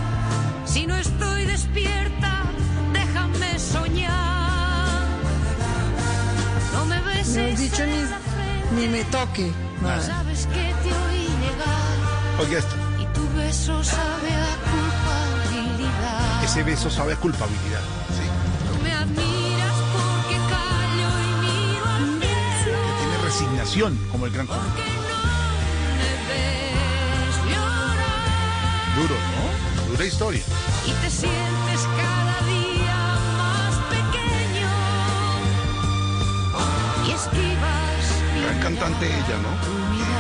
Si 0.66 0.86
no 0.86 0.96
estoy 0.96 1.46
despierta, 1.46 2.32
déjame 2.94 3.50
soñar. 3.58 5.08
No 6.74 6.86
me 6.86 6.98
No 6.98 7.10
he 7.10 7.18
beses 7.18 7.60
dicho 7.60 7.84
ni, 7.92 8.02
ni 8.78 8.88
me 8.94 9.04
toque. 9.06 9.52
Nada. 9.82 10.02
Sabes 10.02 10.46
que 10.54 10.66
te 10.84 10.92
oí 11.06 11.26
negar 11.46 11.96
Oiga 12.42 12.60
esto, 12.60 12.76
y 13.02 13.06
tu 13.16 13.24
beso 13.36 13.84
sabe 13.84 14.32
a. 14.50 14.71
ese 16.52 16.64
beso 16.64 16.90
sabe 16.90 17.14
a 17.14 17.16
culpabilidad. 17.16 17.80
Sí. 18.10 18.28
Tú 18.68 18.84
me 18.84 18.92
admiras 18.92 19.78
porque 19.94 20.36
callo 20.52 21.10
y 21.24 21.32
miro 21.46 21.86
al 21.86 22.20
cielo. 22.62 22.78
Tiene 23.00 23.18
resignación, 23.24 23.98
como 24.12 24.26
el 24.26 24.34
gran 24.34 24.48
Jorge. 24.48 24.84
Me 25.98 26.12
ves 26.28 27.36
llorar 27.48 27.96
Duro, 28.98 29.16
¿no? 29.16 29.92
Dura 29.92 30.04
historia. 30.04 30.44
y 30.86 30.92
te 30.92 31.10
sientes 31.10 31.88
cada 31.96 32.36
día 32.46 33.00
más 33.38 33.74
pequeño 33.96 34.68
y 37.08 37.12
esquivas 37.12 38.04
mi 38.36 38.42
Gran 38.42 38.60
cantante 38.60 39.06
ella, 39.06 39.38
¿no? 39.42 39.52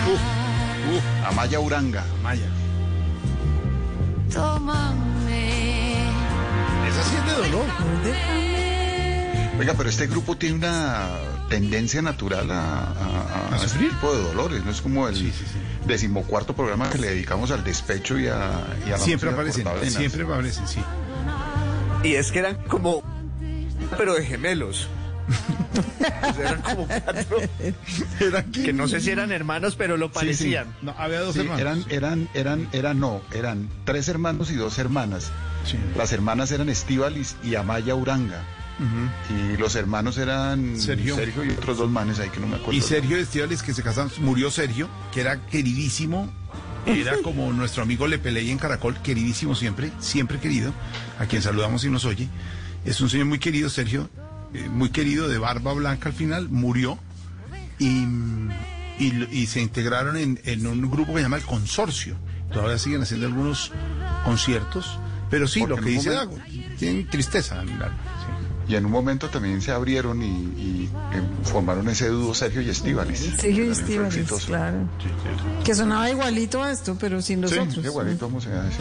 Uh, 0.08 0.96
uh, 0.96 1.28
Amaya 1.28 1.60
Uranga. 1.60 2.06
Maya. 2.24 2.48
Tómame. 4.34 5.21
Sí 7.36 7.42
de 7.42 7.50
dolor. 7.50 7.66
Oiga, 9.60 9.74
pero 9.78 9.90
este 9.90 10.08
grupo 10.08 10.36
tiene 10.38 10.56
una 10.56 11.10
tendencia 11.50 12.02
natural 12.02 12.50
a, 12.52 12.62
a- 12.62 13.50
a- 13.52 13.54
a 13.54 13.58
este 13.64 13.78
tipo 13.80 14.12
de 14.16 14.24
dolores, 14.24 14.64
¿no? 14.66 14.72
Es 14.72 14.82
como 14.82 15.08
el 15.08 15.32
decimocuarto 15.86 16.56
programa 16.56 16.90
que 16.90 16.98
le 16.98 17.10
dedicamos 17.10 17.52
al 17.52 17.64
despecho 17.64 18.18
y 18.18 18.28
a, 18.28 18.64
y 18.86 18.90
a 18.90 18.92
la 18.92 18.98
Siempre 18.98 19.30
aparecen, 19.30 19.68
siempre 19.90 20.24
aparecen, 20.24 20.68
sí. 20.68 20.80
Y 22.04 22.16
es 22.16 22.32
que 22.32 22.40
eran 22.40 22.56
como, 22.68 23.04
pero 23.98 24.16
de 24.16 24.26
gemelos. 24.26 24.88
Eran 26.40 26.62
como 26.62 26.88
cuatro. 26.88 27.38
que 28.52 28.74
no 28.74 28.88
sé 28.88 29.00
si 29.00 29.12
eran 29.12 29.32
hermanos, 29.32 29.76
pero 29.78 29.96
lo 29.98 30.08
Sí, 30.08 30.12
sí. 30.14 30.16
parecían. 30.20 30.76
No, 30.82 30.96
había 30.98 31.20
dos 31.22 31.34
Sí, 31.36 31.42
hermanos. 31.42 31.62
eran, 31.62 31.86
eran, 31.90 32.30
eran, 32.34 32.68
eran, 32.74 33.00
no, 33.00 33.22
eran 33.32 33.70
tres 33.86 34.08
hermanos 34.08 34.50
y 34.50 34.56
dos 34.56 34.80
hermanas. 34.80 35.32
Sí. 35.66 35.78
Las 35.96 36.12
hermanas 36.12 36.52
eran 36.52 36.70
Estivalis 36.70 37.36
y 37.44 37.56
Amaya 37.56 37.96
Uranga. 37.96 38.42
Y 39.30 39.58
los 39.58 39.76
hermanos 39.76 40.18
eran 40.18 40.80
Sergio. 40.80 41.16
y 41.46 41.52
otros 41.52 41.78
dos 41.78 41.90
manes 41.92 42.18
ahí 42.20 42.30
que 42.30 42.40
no 42.40 42.48
me 42.48 42.56
acuerdo. 42.56 42.74
Y 42.74 42.82
Sergio 42.82 43.16
Estivales, 43.18 43.62
que 43.62 43.76
se 43.76 43.84
casaron, 43.84 44.12
murió 44.22 44.50
Sergio, 44.50 44.90
que 45.14 45.22
era 45.22 45.46
queridísimo, 45.46 46.34
era 46.88 47.14
como 47.24 47.54
nuestro 47.54 47.84
amigo 47.84 48.08
Lepeley 48.08 48.50
en 48.50 48.58
Caracol, 48.58 48.98
queridísimo 49.04 49.54
siempre, 49.54 49.92
siempre 50.00 50.40
querido, 50.40 50.74
a 51.20 51.28
quien 51.28 51.44
saludamos 51.44 51.84
y 51.84 51.90
nos 51.92 52.06
oye. 52.06 52.28
Es 52.84 53.00
un 53.02 53.10
señor 53.12 53.28
muy 53.28 53.38
querido, 53.38 53.70
Sergio, 53.70 54.10
eh, 54.56 54.68
muy 54.68 54.90
querido, 54.90 55.28
de 55.30 55.38
barba 55.38 55.74
blanca 55.74 56.10
al 56.10 56.16
final, 56.16 56.50
murió 56.50 56.98
y, 57.78 57.86
y- 58.98 59.28
y 59.32 59.46
se 59.46 59.62
integraron 59.62 60.18
en, 60.18 60.40
en 60.44 60.66
un 60.66 60.82
grupo 60.90 61.12
que 61.12 61.18
se 61.20 61.24
llama 61.24 61.38
El 61.38 61.44
Consorcio. 61.44 62.16
Todavía 62.52 62.80
siguen 62.80 63.04
haciendo 63.04 63.28
algunos 63.28 63.72
conciertos, 64.26 64.98
pero 65.32 65.48
sí, 65.48 65.62
Porque 65.62 65.76
lo 65.76 65.82
que 65.82 65.90
dice 65.90 66.10
momento- 66.12 66.36
Dago, 66.36 66.46
tienen 66.78 67.08
tristeza. 67.08 67.62
en 67.64 67.70
el 67.70 67.82
alma, 67.82 67.98
sí. 68.68 68.72
Y 68.74 68.76
en 68.76 68.86
un 68.86 68.92
momento 68.92 69.28
también 69.30 69.62
se 69.62 69.72
abrieron 69.72 70.22
y, 70.22 70.28
y, 70.28 70.90
eh, 71.14 71.22
formaron 71.44 71.90
ese 71.90 72.08
dúo 72.10 72.34
Sergio 72.36 72.62
y 72.62 72.70
Estivalis. 72.70 73.20
Sergio 73.40 73.66
y 73.66 73.70
exitoso. 73.72 74.46
claro. 74.48 74.88
Que 75.66 75.74
sonaba 75.76 76.10
igualito 76.10 76.62
a 76.64 76.72
esto, 76.72 76.96
pero 77.00 77.22
sin 77.22 77.42
los 77.42 77.52
Sí, 77.52 77.58
otros. 77.58 77.84
igualito, 77.84 78.28
vamos 78.28 78.46
a 78.46 78.62
decir. 78.64 78.80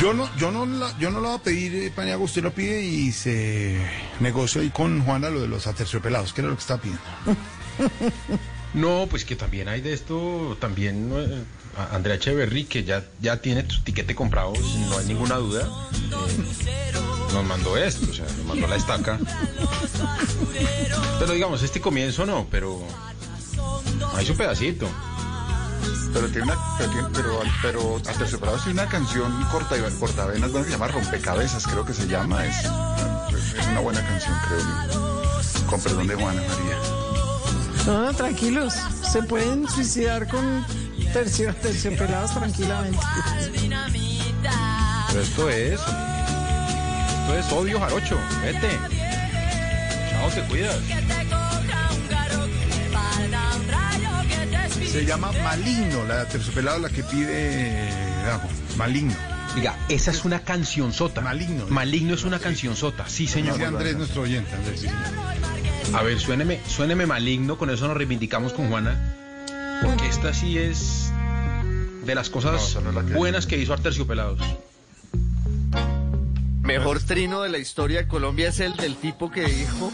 Yo 0.00 0.12
no, 0.14 0.28
yo 0.36 0.50
no, 0.50 0.66
la, 0.66 0.98
yo 0.98 1.10
no 1.10 1.20
lo 1.20 1.28
voy 1.28 1.38
a 1.38 1.42
pedir, 1.42 1.74
eh, 1.76 1.92
Paniagua, 1.94 2.24
usted 2.24 2.42
lo 2.42 2.52
pide 2.52 2.82
y 2.82 3.12
se 3.12 3.80
negocia 4.18 4.60
ahí 4.62 4.70
con 4.70 5.02
Juana 5.04 5.30
lo 5.30 5.40
de 5.42 5.46
los 5.48 5.68
aterciopelados, 5.68 6.32
que 6.32 6.40
era 6.40 6.50
lo 6.50 6.56
que 6.56 6.60
está 6.62 6.78
pidiendo. 6.78 7.02
No, 8.74 9.06
pues 9.08 9.24
que 9.24 9.36
también 9.36 9.68
hay 9.68 9.80
de 9.80 9.92
esto, 9.92 10.56
también 10.60 11.08
eh, 11.14 11.44
Andrea 11.92 12.16
Echeverry, 12.16 12.64
que 12.64 12.84
ya, 12.84 13.04
ya 13.20 13.40
tiene 13.40 13.64
su 13.68 13.82
tiquete 13.82 14.14
comprado, 14.14 14.52
no 14.88 14.98
hay 14.98 15.06
ninguna 15.06 15.36
duda. 15.36 15.62
eh, 16.66 16.92
nos 17.32 17.44
mandó 17.44 17.76
esto, 17.76 18.06
o 18.10 18.14
sea, 18.14 18.24
nos 18.36 18.46
mandó 18.46 18.66
la 18.66 18.76
estaca. 18.76 19.18
Pero 21.18 21.32
digamos, 21.32 21.62
este 21.62 21.80
comienzo 21.80 22.26
no, 22.26 22.46
pero 22.50 22.80
hay 24.14 24.26
su 24.26 24.36
pedacito. 24.36 24.88
Pero 26.12 26.28
tiene 26.28 26.42
una, 26.44 26.56
pero, 26.78 26.90
tiene- 26.92 27.08
pero, 27.12 27.40
pero 27.60 27.96
Aterciopelados 28.08 28.62
tiene 28.64 28.80
una 28.80 28.88
canción 28.90 29.32
corta 29.50 29.74
cortavenas 29.98 30.52
bueno, 30.52 30.64
se 30.64 30.70
llama 30.72 30.86
Rompecabezas, 30.88 31.66
creo 31.66 31.84
que 31.84 31.92
se 31.92 32.06
llama. 32.06 32.46
Es, 32.46 32.58
es 32.64 33.66
una 33.68 33.80
buena 33.80 34.00
canción, 34.06 34.32
creo 34.46 34.60
yo. 34.60 35.66
Con 35.66 35.80
perdón 35.80 36.06
de 36.06 36.14
Juana 36.14 36.40
María. 36.40 36.78
No, 37.86 38.02
no, 38.04 38.14
tranquilos. 38.14 38.74
Se 39.10 39.22
pueden 39.24 39.68
suicidar 39.68 40.28
con 40.28 40.64
tercio, 41.14 41.54
terciopelados 41.54 42.34
tranquilamente. 42.34 42.98
Pero 45.08 45.20
esto 45.22 45.48
es. 45.48 45.80
Esto 45.80 47.38
es 47.38 47.52
odio 47.52 47.78
jarocho. 47.78 48.18
Vete. 48.42 48.68
Chao, 50.10 50.28
te 50.30 50.42
cuidas. 50.48 50.76
Se 54.90 55.04
llama 55.04 55.30
Maligno, 55.44 56.04
la 56.04 56.16
de 56.16 56.22
aterciopelado, 56.22 56.80
la 56.80 56.88
que 56.88 57.04
pide 57.04 57.88
Dago. 58.26 58.48
Maligno. 58.76 59.14
Diga, 59.54 59.76
esa 59.88 60.10
es 60.10 60.24
una 60.24 60.40
canción 60.40 60.92
sota. 60.92 61.20
Maligno. 61.20 61.66
Maligno 61.68 62.14
es 62.14 62.24
una 62.24 62.40
canción 62.40 62.74
sota. 62.74 63.06
Sí, 63.06 63.28
señor. 63.28 63.54
Dice 63.54 63.66
Andrés, 63.66 63.96
nuestro 63.96 64.22
oyente. 64.22 64.52
Andrés, 64.52 64.80
sí, 64.80 64.88
señor. 64.88 65.94
A 65.94 66.02
ver, 66.02 66.18
suéneme, 66.18 66.60
suéneme 66.66 67.06
maligno, 67.06 67.56
con 67.56 67.70
eso 67.70 67.86
nos 67.86 67.96
reivindicamos 67.96 68.52
con 68.52 68.68
Juana. 68.68 68.98
Porque 69.84 70.08
esta 70.08 70.32
sí 70.34 70.58
es 70.58 71.10
de 72.04 72.14
las 72.14 72.30
cosas 72.30 72.62
esa 72.70 72.80
no 72.80 72.90
es 72.90 72.94
la 72.96 73.04
que- 73.04 73.14
buenas 73.14 73.46
que 73.46 73.58
hizo 73.58 73.72
Arterciopelados. 73.72 74.40
Mejor 76.62 77.00
trino 77.02 77.42
de 77.42 77.50
la 77.50 77.58
historia 77.58 78.00
de 78.02 78.08
Colombia 78.08 78.48
es 78.48 78.60
el 78.60 78.74
del 78.76 78.96
tipo 78.96 79.30
que 79.30 79.44
dijo 79.44 79.92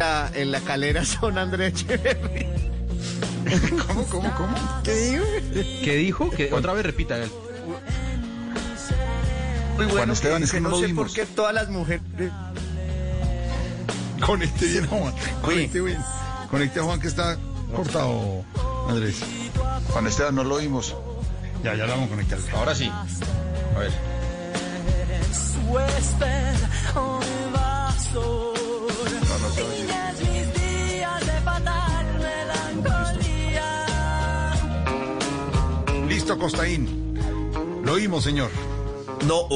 "Ah, 0.00 0.30
en 0.34 0.50
la 0.52 0.60
calera 0.60 1.04
son 1.04 1.38
Andrés 1.38 1.72
Echeverry. 1.82 2.46
¿Cómo, 3.86 4.04
cómo, 4.06 4.34
cómo? 4.34 4.82
¿Qué 4.82 4.94
dijo? 4.94 5.24
¿Qué 5.84 5.96
dijo? 5.96 6.30
Que 6.30 6.52
otra 6.52 6.72
vez 6.72 6.84
repita 6.84 7.16
él. 7.22 7.30
Muy 9.76 9.84
Juan 9.86 9.96
bueno, 9.96 10.12
Esteban, 10.12 10.38
que- 10.40 10.44
es 10.44 10.50
que 10.50 10.56
que 10.58 10.62
no 10.62 10.68
no 10.70 10.76
lo 10.76 10.80
sé 10.80 10.86
vimos. 10.86 11.04
por 11.06 11.14
qué 11.14 11.26
todas 11.26 11.54
las 11.54 11.68
mujeres... 11.68 12.02
Conecte 14.24 14.66
bien 14.66 14.84
a 14.84 14.88
Juan. 14.88 15.14
Conecte 15.42 15.80
bien. 15.80 15.98
Conecte 16.50 16.80
a 16.80 16.82
Juan 16.84 17.00
que 17.00 17.08
está 17.08 17.36
cortado, 17.74 18.44
Andrés. 18.88 19.20
Juan 19.92 20.06
Esteban, 20.06 20.34
no 20.34 20.44
lo 20.44 20.56
oímos. 20.56 20.94
Ya, 21.62 21.74
ya 21.74 21.86
lo 21.86 21.92
vamos 21.92 22.06
a 22.06 22.10
conectar. 22.10 22.38
Ahora 22.54 22.74
sí. 22.74 22.90
A 22.90 23.78
ver. 23.78 23.92
Listo, 36.08 36.38
Costaín. 36.38 37.18
Lo 37.82 37.94
oímos, 37.94 38.24
señor. 38.24 38.50
No, 39.26 39.48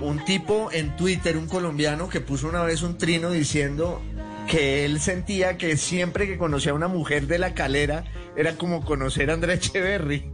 un 0.00 0.24
tipo 0.24 0.70
en 0.72 0.96
Twitter, 0.96 1.36
un 1.36 1.46
colombiano, 1.46 2.08
que 2.08 2.20
puso 2.20 2.48
una 2.48 2.62
vez 2.62 2.82
un 2.82 2.96
trino 2.96 3.30
diciendo 3.30 4.00
que 4.50 4.84
él 4.84 5.00
sentía 5.00 5.56
que 5.56 5.76
siempre 5.76 6.26
que 6.26 6.36
conocía 6.36 6.72
a 6.72 6.74
una 6.74 6.88
mujer 6.88 7.28
de 7.28 7.38
la 7.38 7.54
calera 7.54 8.02
era 8.36 8.56
como 8.56 8.84
conocer 8.84 9.30
a 9.30 9.34
Andrés 9.34 9.68
Echeverry. 9.68 10.28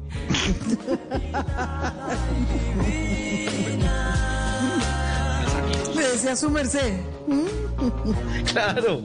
Le 5.94 6.08
decía 6.08 6.32
a 6.32 6.36
su 6.36 6.48
merced. 6.48 6.94
Claro. 8.50 9.02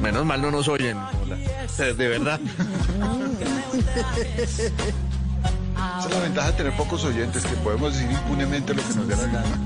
Menos 0.00 0.24
mal 0.24 0.40
no 0.40 0.52
nos 0.52 0.68
oyen. 0.68 0.96
De 1.76 2.08
verdad. 2.08 2.38
Esa 5.80 6.08
es 6.08 6.14
la 6.14 6.20
ventaja 6.20 6.50
de 6.50 6.56
tener 6.58 6.76
pocos 6.76 7.04
oyentes, 7.04 7.44
que 7.44 7.56
podemos 7.56 7.92
decir 7.92 8.10
impunemente 8.10 8.74
lo 8.74 8.82
que 8.82 8.94
nos 8.94 9.08
dé 9.08 9.16
la 9.16 9.26
gana. 9.26 9.56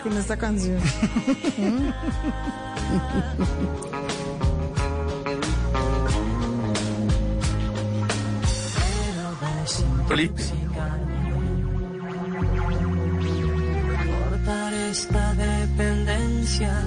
Con 0.00 0.16
esta 0.16 0.36
canción. 0.36 0.78
¿Mm? 1.58 1.90
Cortar 14.30 14.72
esta 14.74 15.34
dependencia 15.34 16.82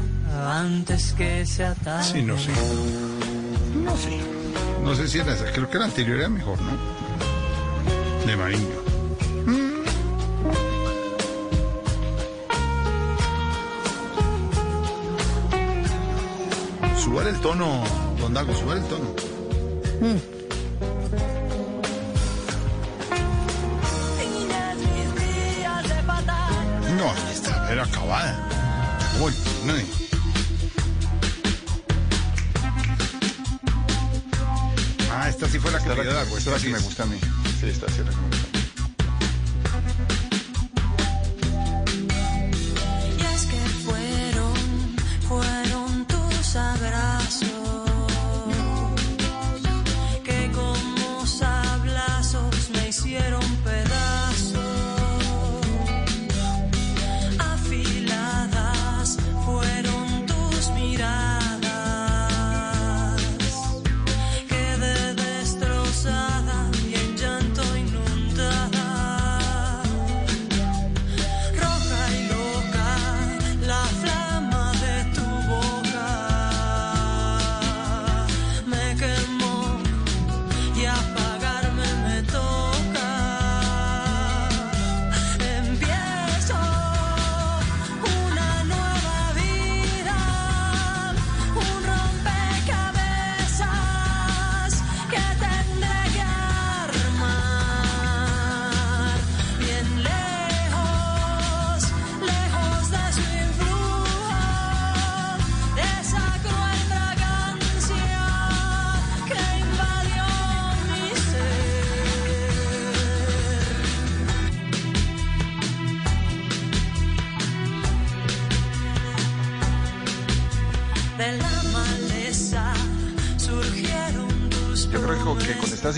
antes 0.50 1.14
que 1.14 1.45
sea 1.45 1.74
tarde. 1.75 2.03
Sí, 2.03 2.22
no 2.22 2.38
sé. 2.38 2.51
No 3.83 3.95
sé. 3.95 4.19
No 4.83 4.95
sé 4.95 5.08
si 5.08 5.19
era 5.19 5.33
esa. 5.33 5.45
Creo 5.51 5.69
que 5.69 5.77
la 5.77 5.85
anterior 5.85 6.17
era 6.19 6.30
mejor, 6.30 6.59
¿no? 6.61 6.72
De 8.25 8.35
Marinho. 8.35 8.82
Tono, 17.43 17.83
don 18.19 18.33
Dago, 18.33 18.53
subar 18.55 18.77
el 18.77 18.83
tono. 18.85 19.13
Fatal. 26.07 26.97
No, 26.97 27.13
esta 27.31 27.72
era 27.72 27.83
acabada. 27.83 28.47
Uy, 29.22 29.33
no. 29.65 29.73
Ah, 35.11 35.30
esta 35.30 35.47
sí 35.49 35.59
fue 35.59 35.72
la 35.72 35.80
que 35.80 35.89
Esta 35.89 35.91
es 35.91 35.97
le 35.97 36.03
dio 36.03 36.13
la, 36.13 36.23
Dago. 36.23 36.38
esta 36.38 36.59
sí 36.59 36.69
me 36.69 36.80
gusta 36.80 37.03
a 37.03 37.05
mí. 37.07 37.19
Sí, 37.59 37.67
esta 37.69 37.88
sí 37.88 37.99
es 37.99 38.05
la 38.05 38.11
que 38.11 38.17
me 38.17 38.27
gusta. 38.27 38.52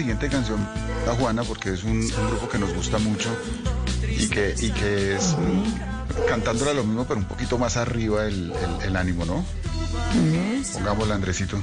Siguiente 0.06 0.30
canción, 0.30 0.60
la 1.08 1.14
Juana, 1.16 1.44
porque 1.44 1.72
es 1.74 1.84
un, 1.84 1.94
un 1.98 2.28
grupo 2.30 2.48
que 2.48 2.60
nos 2.60 2.72
gusta 2.76 3.00
mucho 3.00 3.28
y 4.08 4.28
que, 4.28 4.54
y 4.62 4.70
que 4.70 5.16
es 5.16 5.36
mm, 5.36 6.28
cantándola 6.28 6.74
lo 6.76 6.84
mismo, 6.84 7.06
pero 7.06 7.20
un 7.20 7.26
poquito 7.26 7.58
más 7.58 7.76
arriba 7.76 8.26
el, 8.28 8.52
el- 8.54 8.86
el 8.88 8.96
ánimo, 8.98 9.26
¿no? 9.26 9.44
Pongámosla, 10.74 11.16
Andresito. 11.16 11.58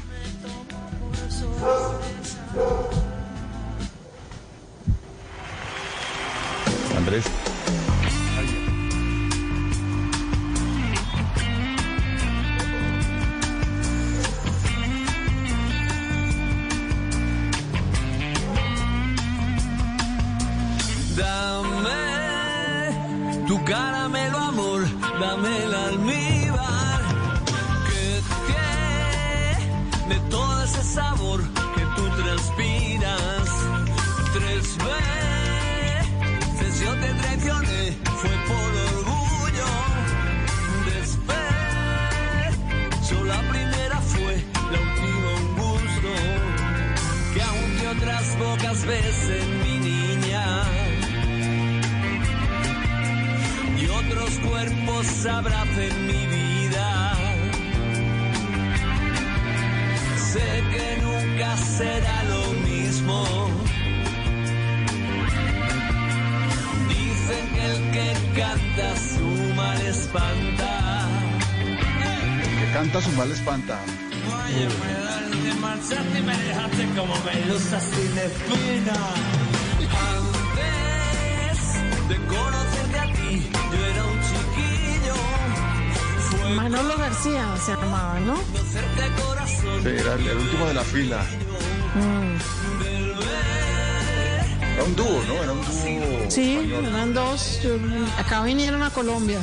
Vinieron 98.45 98.83
a 98.83 98.91
Colombia. 98.91 99.41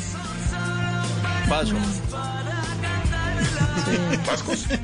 Paso. 1.48 1.76
Vascos. 4.28 4.66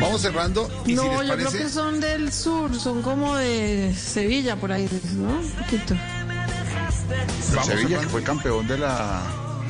Vamos 0.00 0.20
cerrando. 0.20 0.68
Y 0.84 0.90
si 0.90 0.94
No, 0.96 1.22
les 1.22 1.28
yo 1.28 1.36
creo 1.36 1.52
que 1.52 1.68
son 1.68 2.00
del 2.00 2.32
sur, 2.32 2.74
son 2.78 3.00
como 3.02 3.36
de 3.36 3.94
Sevilla 3.94 4.56
por 4.56 4.72
ahí, 4.72 4.88
¿no? 5.14 5.28
Un 5.30 5.50
poquito. 5.50 5.94
el 5.94 7.64
Sevilla, 7.64 8.00
que 8.00 8.08
fue 8.08 8.22
campeón 8.22 8.66
de 8.66 8.76
la, 8.78 9.22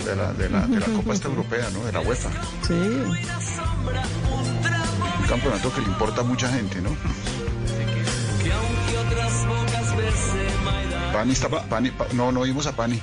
de 0.05 0.17
la, 0.17 0.33
de 0.33 0.49
la, 0.51 0.67
de 0.67 0.81
la 0.81 0.87
Copa 0.87 1.15
esta 1.15 1.29
Europea, 1.29 1.69
¿no? 1.73 1.85
De 1.85 1.93
la 1.93 2.01
UEFA. 2.01 2.31
Sí. 2.67 2.73
Un 2.73 3.17
campeonato 5.29 5.73
que 5.73 5.81
le 5.83 5.87
importa 5.89 6.23
a 6.23 6.25
mucha 6.25 6.49
gente, 6.49 6.81
¿no? 6.81 6.91
Pani 11.15 11.33
está, 11.33 11.49
Pani, 11.49 11.91
Pa- 11.91 12.09
no, 12.13 12.33
no 12.33 12.43
vimos 12.43 12.67
a 12.67 12.73
Pani. 12.73 13.01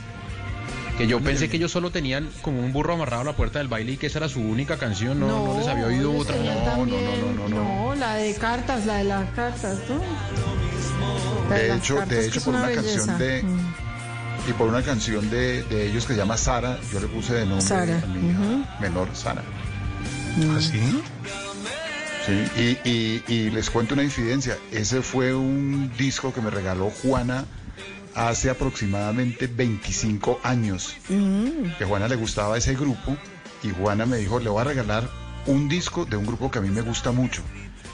Que 0.98 1.08
yo 1.08 1.22
pensé 1.22 1.50
que 1.50 1.56
ellos 1.58 1.72
solo 1.72 1.90
tenían 1.92 2.30
como 2.42 2.60
un 2.60 2.74
burro 2.74 2.94
amarrado 2.94 3.22
a 3.22 3.26
la 3.26 3.34
puerta 3.34 3.60
del 3.60 3.70
baile 3.70 3.94
y 3.94 3.98
que 3.98 4.08
esa 4.08 4.20
era 4.20 4.28
su 4.30 4.42
única 4.42 4.78
canción, 4.78 5.18
no, 5.20 5.28
no, 5.28 5.58
les 5.58 5.68
había 5.68 5.86
oído 5.88 6.16
otra. 6.16 6.36
No, 6.36 6.44
no, 6.44 6.62
también- 6.66 7.06
no, 7.36 7.48
no, 7.48 7.50
no. 7.50 7.86
No, 7.88 7.96
la 7.96 8.16
de 8.16 8.36
cartas, 8.36 8.86
la 8.86 8.98
de 8.98 9.06
las 9.06 9.30
cartas, 9.32 9.78
¿no? 9.90 11.50
La 11.50 11.56
De 11.56 11.76
hecho, 11.76 11.96
cartas, 11.96 12.18
de 12.18 12.28
hecho 12.28 12.42
por 12.42 12.54
una 12.56 12.72
canción 12.72 13.18
de 13.18 13.44
Mm. 13.44 14.50
y 14.50 14.54
por 14.54 14.68
una 14.68 14.82
canción 14.84 15.30
de, 15.30 15.64
de 15.64 15.88
ellos 15.88 16.06
que 16.06 16.14
se 16.14 16.20
llama 16.20 16.38
Sara, 16.38 16.78
yo 16.92 17.00
le 17.00 17.08
puse 17.08 17.34
de 17.34 17.46
nombre 17.46 17.62
Sara, 17.66 18.02
a 18.04 18.08
mi 18.08 18.30
hija 18.30 18.78
menor 18.82 19.08
Sara. 19.14 19.42
¿Así? 20.58 21.02
Sí, 22.26 22.78
y, 22.86 22.90
y- 22.90 23.24
y 23.28 23.50
les 23.50 23.70
cuento 23.72 23.96
una 23.96 24.04
infidencia. 24.04 24.58
Ese 24.72 25.02
fue 25.02 25.34
un 25.34 25.92
disco 25.98 26.32
que 26.34 26.42
me 26.42 26.52
regaló 26.52 26.92
Juana 26.92 27.46
hace 28.16 28.50
aproximadamente 28.50 29.48
25 29.48 30.40
años. 30.44 30.96
Mm. 31.10 31.78
Que 31.78 31.84
a 31.84 31.88
Juana 31.88 32.08
le 32.08 32.16
gustaba 32.16 32.58
ese 32.58 32.76
grupo 32.76 33.16
y 33.64 33.70
Juana 33.70 34.06
me 34.06 34.18
dijo, 34.18 34.40
le 34.40 34.50
voy 34.50 34.62
a 34.62 34.66
regalar 34.66 35.10
un 35.46 35.68
disco 35.68 36.06
de 36.06 36.18
un 36.18 36.26
grupo 36.26 36.52
que 36.52 36.60
a 36.60 36.62
mí 36.62 36.70
me 36.70 36.82
gusta 36.82 37.12
mucho. 37.12 37.42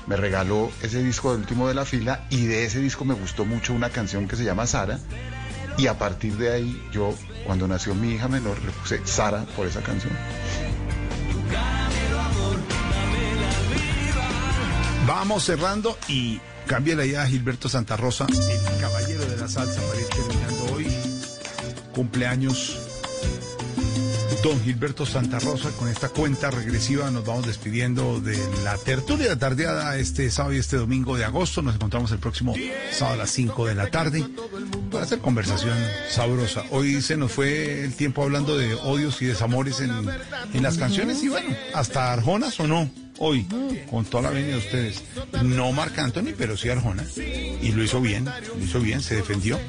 Me 0.05 0.15
regaló 0.15 0.71
ese 0.81 1.03
disco 1.03 1.31
del 1.31 1.41
último 1.41 1.67
de 1.67 1.73
la 1.73 1.85
fila 1.85 2.25
y 2.29 2.45
de 2.45 2.63
ese 2.63 2.79
disco 2.79 3.03
me 3.03 3.13
gustó 3.13 3.45
mucho 3.45 3.73
una 3.73 3.89
canción 3.89 4.27
que 4.27 4.35
se 4.35 4.43
llama 4.43 4.65
Sara. 4.65 4.99
Y 5.77 5.87
a 5.87 5.97
partir 5.97 6.37
de 6.37 6.51
ahí, 6.51 6.81
yo, 6.91 7.13
cuando 7.45 7.67
nació 7.67 7.93
mi 7.93 8.13
hija 8.13 8.27
menor, 8.27 8.57
le 8.63 8.71
puse 8.71 9.05
Sara 9.05 9.45
por 9.55 9.67
esa 9.67 9.81
canción. 9.81 10.13
Vamos 15.05 15.43
cerrando 15.43 15.97
y 16.07 16.39
cambia 16.67 16.95
la 16.95 17.05
idea 17.05 17.23
a 17.23 17.27
Gilberto 17.27 17.69
Santa 17.69 17.95
Rosa, 17.95 18.27
el 18.29 18.81
caballero 18.81 19.25
de 19.25 19.37
la 19.37 19.47
salsa, 19.47 19.81
Cumpleaños 21.97 22.77
don 24.43 24.61
Gilberto 24.61 25.03
Santa 25.03 25.39
Rosa. 25.39 25.71
Con 25.71 25.87
esta 25.87 26.09
cuenta 26.09 26.51
regresiva 26.51 27.09
nos 27.09 27.25
vamos 27.25 27.47
despidiendo 27.47 28.19
de 28.19 28.37
la 28.63 28.77
tertulia 28.77 29.35
tardeada 29.35 29.97
este 29.97 30.29
sábado 30.29 30.53
y 30.53 30.59
este 30.59 30.77
domingo 30.77 31.17
de 31.17 31.25
agosto. 31.25 31.63
Nos 31.63 31.73
encontramos 31.73 32.11
el 32.11 32.19
próximo 32.19 32.53
sábado 32.91 33.15
a 33.15 33.17
las 33.17 33.31
5 33.31 33.65
de 33.65 33.73
la 33.73 33.87
tarde 33.87 34.23
para 34.91 35.05
hacer 35.05 35.21
conversación 35.21 35.75
sabrosa. 36.07 36.65
Hoy 36.69 37.01
se 37.01 37.17
nos 37.17 37.31
fue 37.31 37.83
el 37.83 37.95
tiempo 37.95 38.21
hablando 38.21 38.55
de 38.55 38.75
odios 38.75 39.19
y 39.23 39.25
desamores 39.25 39.79
en, 39.79 39.91
en 40.53 40.61
las 40.61 40.77
canciones 40.77 41.23
y 41.23 41.29
bueno, 41.29 41.49
hasta 41.73 42.13
Arjona 42.13 42.51
sonó 42.51 42.91
hoy 43.17 43.47
con 43.89 44.05
toda 44.05 44.23
la 44.23 44.29
venia 44.29 44.51
de 44.51 44.57
ustedes. 44.59 45.03
No 45.43 45.71
Marc 45.71 45.97
Anthony, 45.97 46.33
pero 46.37 46.55
sí 46.57 46.69
Arjona. 46.69 47.03
Y 47.15 47.71
lo 47.71 47.83
hizo 47.83 48.01
bien, 48.01 48.25
lo 48.25 48.63
hizo 48.63 48.79
bien, 48.79 49.01
se 49.01 49.15
defendió. 49.15 49.59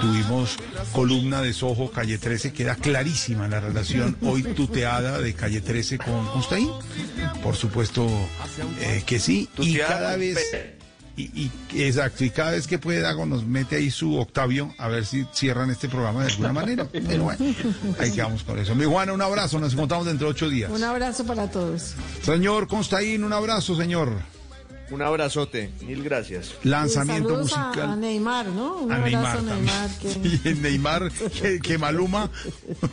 Tuvimos 0.00 0.56
columna 0.92 1.42
de 1.42 1.52
Sojo, 1.52 1.90
Calle 1.90 2.18
13, 2.18 2.52
queda 2.52 2.74
clarísima 2.74 3.48
la 3.48 3.60
relación 3.60 4.16
hoy 4.22 4.42
tuteada 4.42 5.18
de 5.18 5.34
Calle 5.34 5.60
13 5.60 5.98
con 5.98 6.26
Constaín. 6.28 6.70
Por 7.42 7.54
supuesto 7.56 8.06
eh, 8.80 9.02
que 9.06 9.18
sí. 9.18 9.48
Y 9.58 9.76
cada 9.78 10.16
vez... 10.16 10.38
Y- 11.16 11.48
exacto, 11.74 12.24
y 12.24 12.30
cada 12.30 12.50
vez 12.50 12.66
que 12.66 12.80
puede 12.80 13.00
Dago 13.00 13.24
nos 13.24 13.44
mete 13.46 13.76
ahí 13.76 13.88
su 13.90 14.16
Octavio 14.16 14.74
a 14.78 14.88
ver 14.88 15.06
si 15.06 15.24
cierran 15.32 15.70
este 15.70 15.88
programa 15.88 16.24
de 16.24 16.32
alguna 16.32 16.52
manera. 16.52 16.88
Pero 16.90 17.22
bueno, 17.24 17.54
ahí 18.00 18.10
quedamos 18.10 18.42
con 18.42 18.58
eso. 18.58 18.74
Mi 18.74 18.84
Juana, 18.84 19.12
un 19.12 19.22
abrazo, 19.22 19.60
nos 19.60 19.74
encontramos 19.74 20.06
dentro 20.06 20.26
de 20.26 20.30
ocho 20.32 20.48
días. 20.48 20.72
Un 20.72 20.82
abrazo 20.82 21.24
para 21.24 21.48
todos. 21.48 21.94
Señor 22.24 22.66
Constaín, 22.66 23.22
un 23.22 23.32
abrazo, 23.32 23.76
señor. 23.76 24.10
Un 24.90 25.00
abrazote, 25.02 25.70
mil 25.86 26.02
gracias. 26.04 26.54
Lanzamiento 26.62 27.36
a- 27.36 27.38
musical. 27.38 27.90
A, 27.90 27.96
Neymar, 27.96 28.46
¿no? 28.46 28.76
Un 28.76 28.92
A 28.92 28.96
abrazo 28.96 29.40
Neymar 29.42 29.52
a 29.52 29.56
Neymar. 29.56 29.90
Que... 30.00 30.08
también. 30.10 30.40
Y 30.44 30.48
el 30.48 30.62
Neymar, 30.62 31.10
que, 31.12 31.58
que 31.60 31.78
Maluma, 31.78 32.30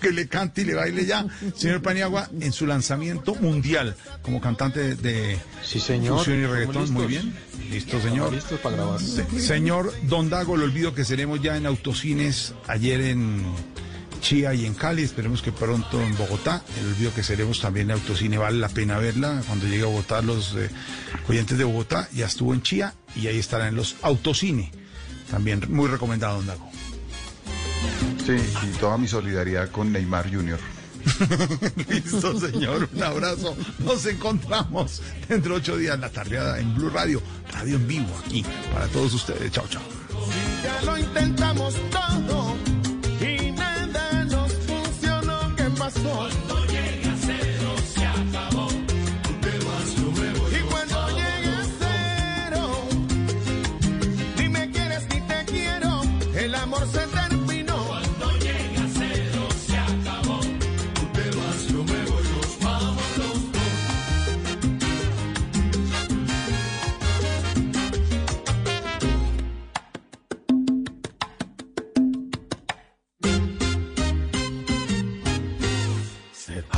que 0.01 0.11
le 0.11 0.27
cante 0.27 0.61
y 0.61 0.65
le 0.65 0.75
baile 0.75 1.05
ya. 1.05 1.25
Señor 1.55 1.81
Paniagua, 1.81 2.29
en 2.39 2.53
su 2.53 2.65
lanzamiento 2.65 3.35
mundial 3.35 3.95
como 4.21 4.39
cantante 4.39 4.95
de 4.95 5.37
Sí, 5.63 5.79
señor. 5.79 6.19
fusión 6.19 6.41
y 6.41 6.45
reggaetón. 6.45 6.91
Muy 6.91 7.07
bien. 7.07 7.33
Listo, 7.69 8.01
señor. 8.01 8.33
Listos 8.33 8.59
para 8.61 8.77
grabar. 8.77 8.99
Se- 9.01 9.39
señor 9.39 9.93
Don 10.03 10.29
Dago, 10.29 10.55
le 10.57 10.63
olvido 10.65 10.93
que 10.95 11.03
seremos 11.05 11.41
ya 11.41 11.57
en 11.57 11.65
autocines 11.65 12.53
ayer 12.67 13.01
en 13.01 13.43
Chía 14.21 14.53
y 14.53 14.65
en 14.65 14.73
Cali. 14.73 15.03
Esperemos 15.03 15.41
que 15.41 15.51
pronto 15.51 16.01
en 16.01 16.15
Bogotá. 16.15 16.63
El 16.79 16.87
olvido 16.87 17.13
que 17.13 17.23
seremos 17.23 17.59
también 17.59 17.89
en 17.89 17.97
autocine. 17.97 18.37
Vale 18.37 18.59
la 18.59 18.69
pena 18.69 18.97
verla. 18.97 19.41
Cuando 19.45 19.67
llegue 19.67 19.83
a 19.83 19.87
Bogotá, 19.87 20.21
los 20.21 20.55
eh, 20.55 20.69
oyentes 21.27 21.57
de 21.57 21.63
Bogotá 21.63 22.07
ya 22.13 22.27
estuvo 22.27 22.53
en 22.53 22.61
Chía 22.61 22.93
y 23.15 23.27
ahí 23.27 23.39
estará 23.39 23.67
en 23.67 23.75
los 23.75 23.97
autocine. 24.01 24.71
También 25.29 25.61
muy 25.69 25.89
recomendado, 25.89 26.37
Don 26.37 26.47
Dago. 26.47 26.71
Sí, 28.25 28.33
y 28.33 28.77
toda 28.77 28.97
mi 28.97 29.07
solidaridad 29.07 29.69
con 29.71 29.91
Neymar 29.91 30.31
Jr. 30.31 30.59
Listo, 31.89 32.39
señor. 32.39 32.89
Un 32.93 33.03
abrazo. 33.03 33.55
Nos 33.79 34.05
encontramos 34.05 35.01
dentro 35.27 35.53
de 35.53 35.59
ocho 35.59 35.77
días 35.77 35.99
la 35.99 36.09
tardeada 36.09 36.59
en 36.59 36.75
Blue 36.75 36.89
Radio. 36.89 37.21
Radio 37.51 37.77
en 37.77 37.87
vivo 37.87 38.15
aquí 38.25 38.45
para 38.73 38.87
todos 38.87 39.13
ustedes. 39.13 39.51
Chao, 39.51 39.67
chao. 39.67 39.81
Ya 40.63 40.81
lo 40.83 40.97
intentamos 40.97 41.75
todo 41.89 42.10
corazón. 45.93 46.50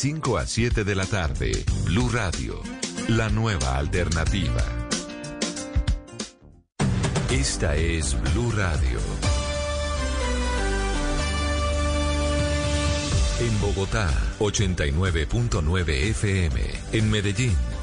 5 0.00 0.38
a 0.38 0.46
7 0.46 0.82
de 0.84 0.94
la 0.94 1.04
tarde, 1.04 1.52
Blue 1.84 2.08
Radio, 2.08 2.58
la 3.08 3.28
nueva 3.28 3.76
alternativa. 3.76 4.64
Esta 7.30 7.76
es 7.76 8.16
Blue 8.32 8.50
Radio. 8.52 8.98
En 13.40 13.60
Bogotá, 13.60 14.08
89.9 14.38 15.88
FM. 15.90 16.60
En 16.92 17.10
Medellín, 17.10 17.54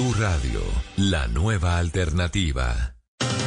Blue 0.00 0.14
Radio, 0.18 0.62
la 0.96 1.28
nueva 1.28 1.76
alternativa. 1.76 2.94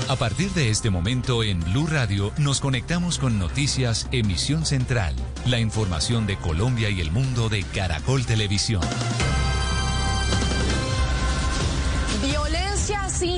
A 0.08 0.16
partir 0.18 0.52
de 0.52 0.70
este 0.70 0.92
momento 0.92 1.42
en 1.42 1.60
Blue 1.60 1.88
Radio 1.88 2.32
nos 2.38 2.62
conectamos 2.62 3.18
con 3.18 3.40
Noticias 3.40 4.08
Emisión 4.12 4.64
Central, 4.64 5.16
la 5.48 5.60
información 5.60 6.28
de 6.28 6.38
Colombia 6.38 6.92
y 6.92 7.02
el 7.02 7.10
mundo 7.10 7.50
de 7.50 7.64
Caracol 7.64 8.28
Televisión. 8.28 8.84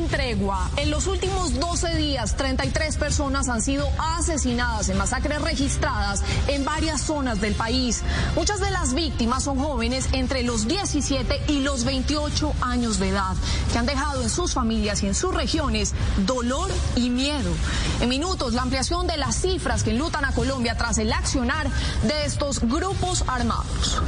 Tregua. 0.07 0.69
En 0.77 0.91
los 0.91 1.07
últimos 1.07 1.59
12 1.59 1.95
días, 1.95 2.35
33 2.35 2.97
personas 2.97 3.49
han 3.49 3.61
sido 3.61 3.89
asesinadas 3.97 4.89
en 4.89 4.97
masacres 4.97 5.41
registradas 5.41 6.23
en 6.47 6.65
varias 6.65 7.01
zonas 7.01 7.41
del 7.41 7.55
país. 7.55 8.03
Muchas 8.35 8.59
de 8.59 8.71
las 8.71 8.93
víctimas 8.93 9.43
son 9.43 9.59
jóvenes 9.59 10.07
entre 10.13 10.43
los 10.43 10.67
17 10.67 11.41
y 11.47 11.61
los 11.61 11.83
28 11.83 12.53
años 12.61 12.99
de 12.99 13.09
edad, 13.09 13.35
que 13.71 13.77
han 13.77 13.85
dejado 13.85 14.21
en 14.21 14.29
sus 14.29 14.53
familias 14.53 15.03
y 15.03 15.07
en 15.07 15.15
sus 15.15 15.33
regiones 15.33 15.93
dolor 16.25 16.69
y 16.95 17.09
miedo. 17.09 17.51
En 18.01 18.09
minutos, 18.09 18.53
la 18.53 18.63
ampliación 18.63 19.07
de 19.07 19.17
las 19.17 19.35
cifras 19.35 19.83
que 19.83 19.91
enlutan 19.91 20.25
a 20.25 20.31
Colombia 20.31 20.75
tras 20.77 20.97
el 20.97 21.11
accionar 21.11 21.69
de 22.03 22.25
estos 22.25 22.59
grupos 22.61 23.23
armados. 23.27 24.01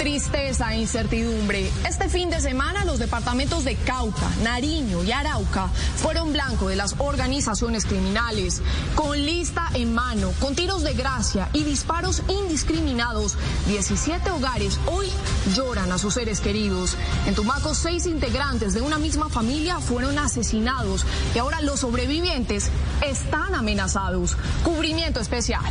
Tristeza 0.00 0.72
e 0.72 0.80
incertidumbre. 0.80 1.70
Este 1.86 2.08
fin 2.08 2.30
de 2.30 2.40
semana 2.40 2.86
los 2.86 2.98
departamentos 2.98 3.64
de 3.66 3.76
Cauca, 3.76 4.30
Nariño 4.42 5.04
y 5.04 5.12
Arauca 5.12 5.68
fueron 5.96 6.32
blanco 6.32 6.70
de 6.70 6.76
las 6.76 6.94
organizaciones 6.96 7.84
criminales. 7.84 8.62
Con 8.94 9.22
lista 9.22 9.68
en 9.74 9.92
mano, 9.92 10.32
con 10.40 10.54
tiros 10.54 10.84
de 10.84 10.94
gracia 10.94 11.50
y 11.52 11.64
disparos 11.64 12.22
indiscriminados, 12.28 13.36
17 13.66 14.30
hogares 14.30 14.80
hoy 14.86 15.06
lloran 15.54 15.92
a 15.92 15.98
sus 15.98 16.14
seres 16.14 16.40
queridos. 16.40 16.96
En 17.26 17.34
Tumaco, 17.34 17.74
seis 17.74 18.06
integrantes 18.06 18.72
de 18.72 18.80
una 18.80 18.96
misma 18.96 19.28
familia 19.28 19.80
fueron 19.80 20.18
asesinados 20.18 21.04
y 21.34 21.38
ahora 21.40 21.60
los 21.60 21.80
sobrevivientes 21.80 22.70
están 23.06 23.54
amenazados. 23.54 24.38
Cubrimiento 24.64 25.20
especial. 25.20 25.70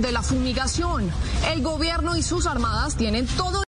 De 0.00 0.12
la 0.12 0.22
fumigación. 0.22 1.10
El 1.52 1.62
gobierno 1.62 2.16
y 2.16 2.22
sus 2.22 2.46
armadas 2.46 2.96
tienen 2.96 3.26
todo 3.26 3.58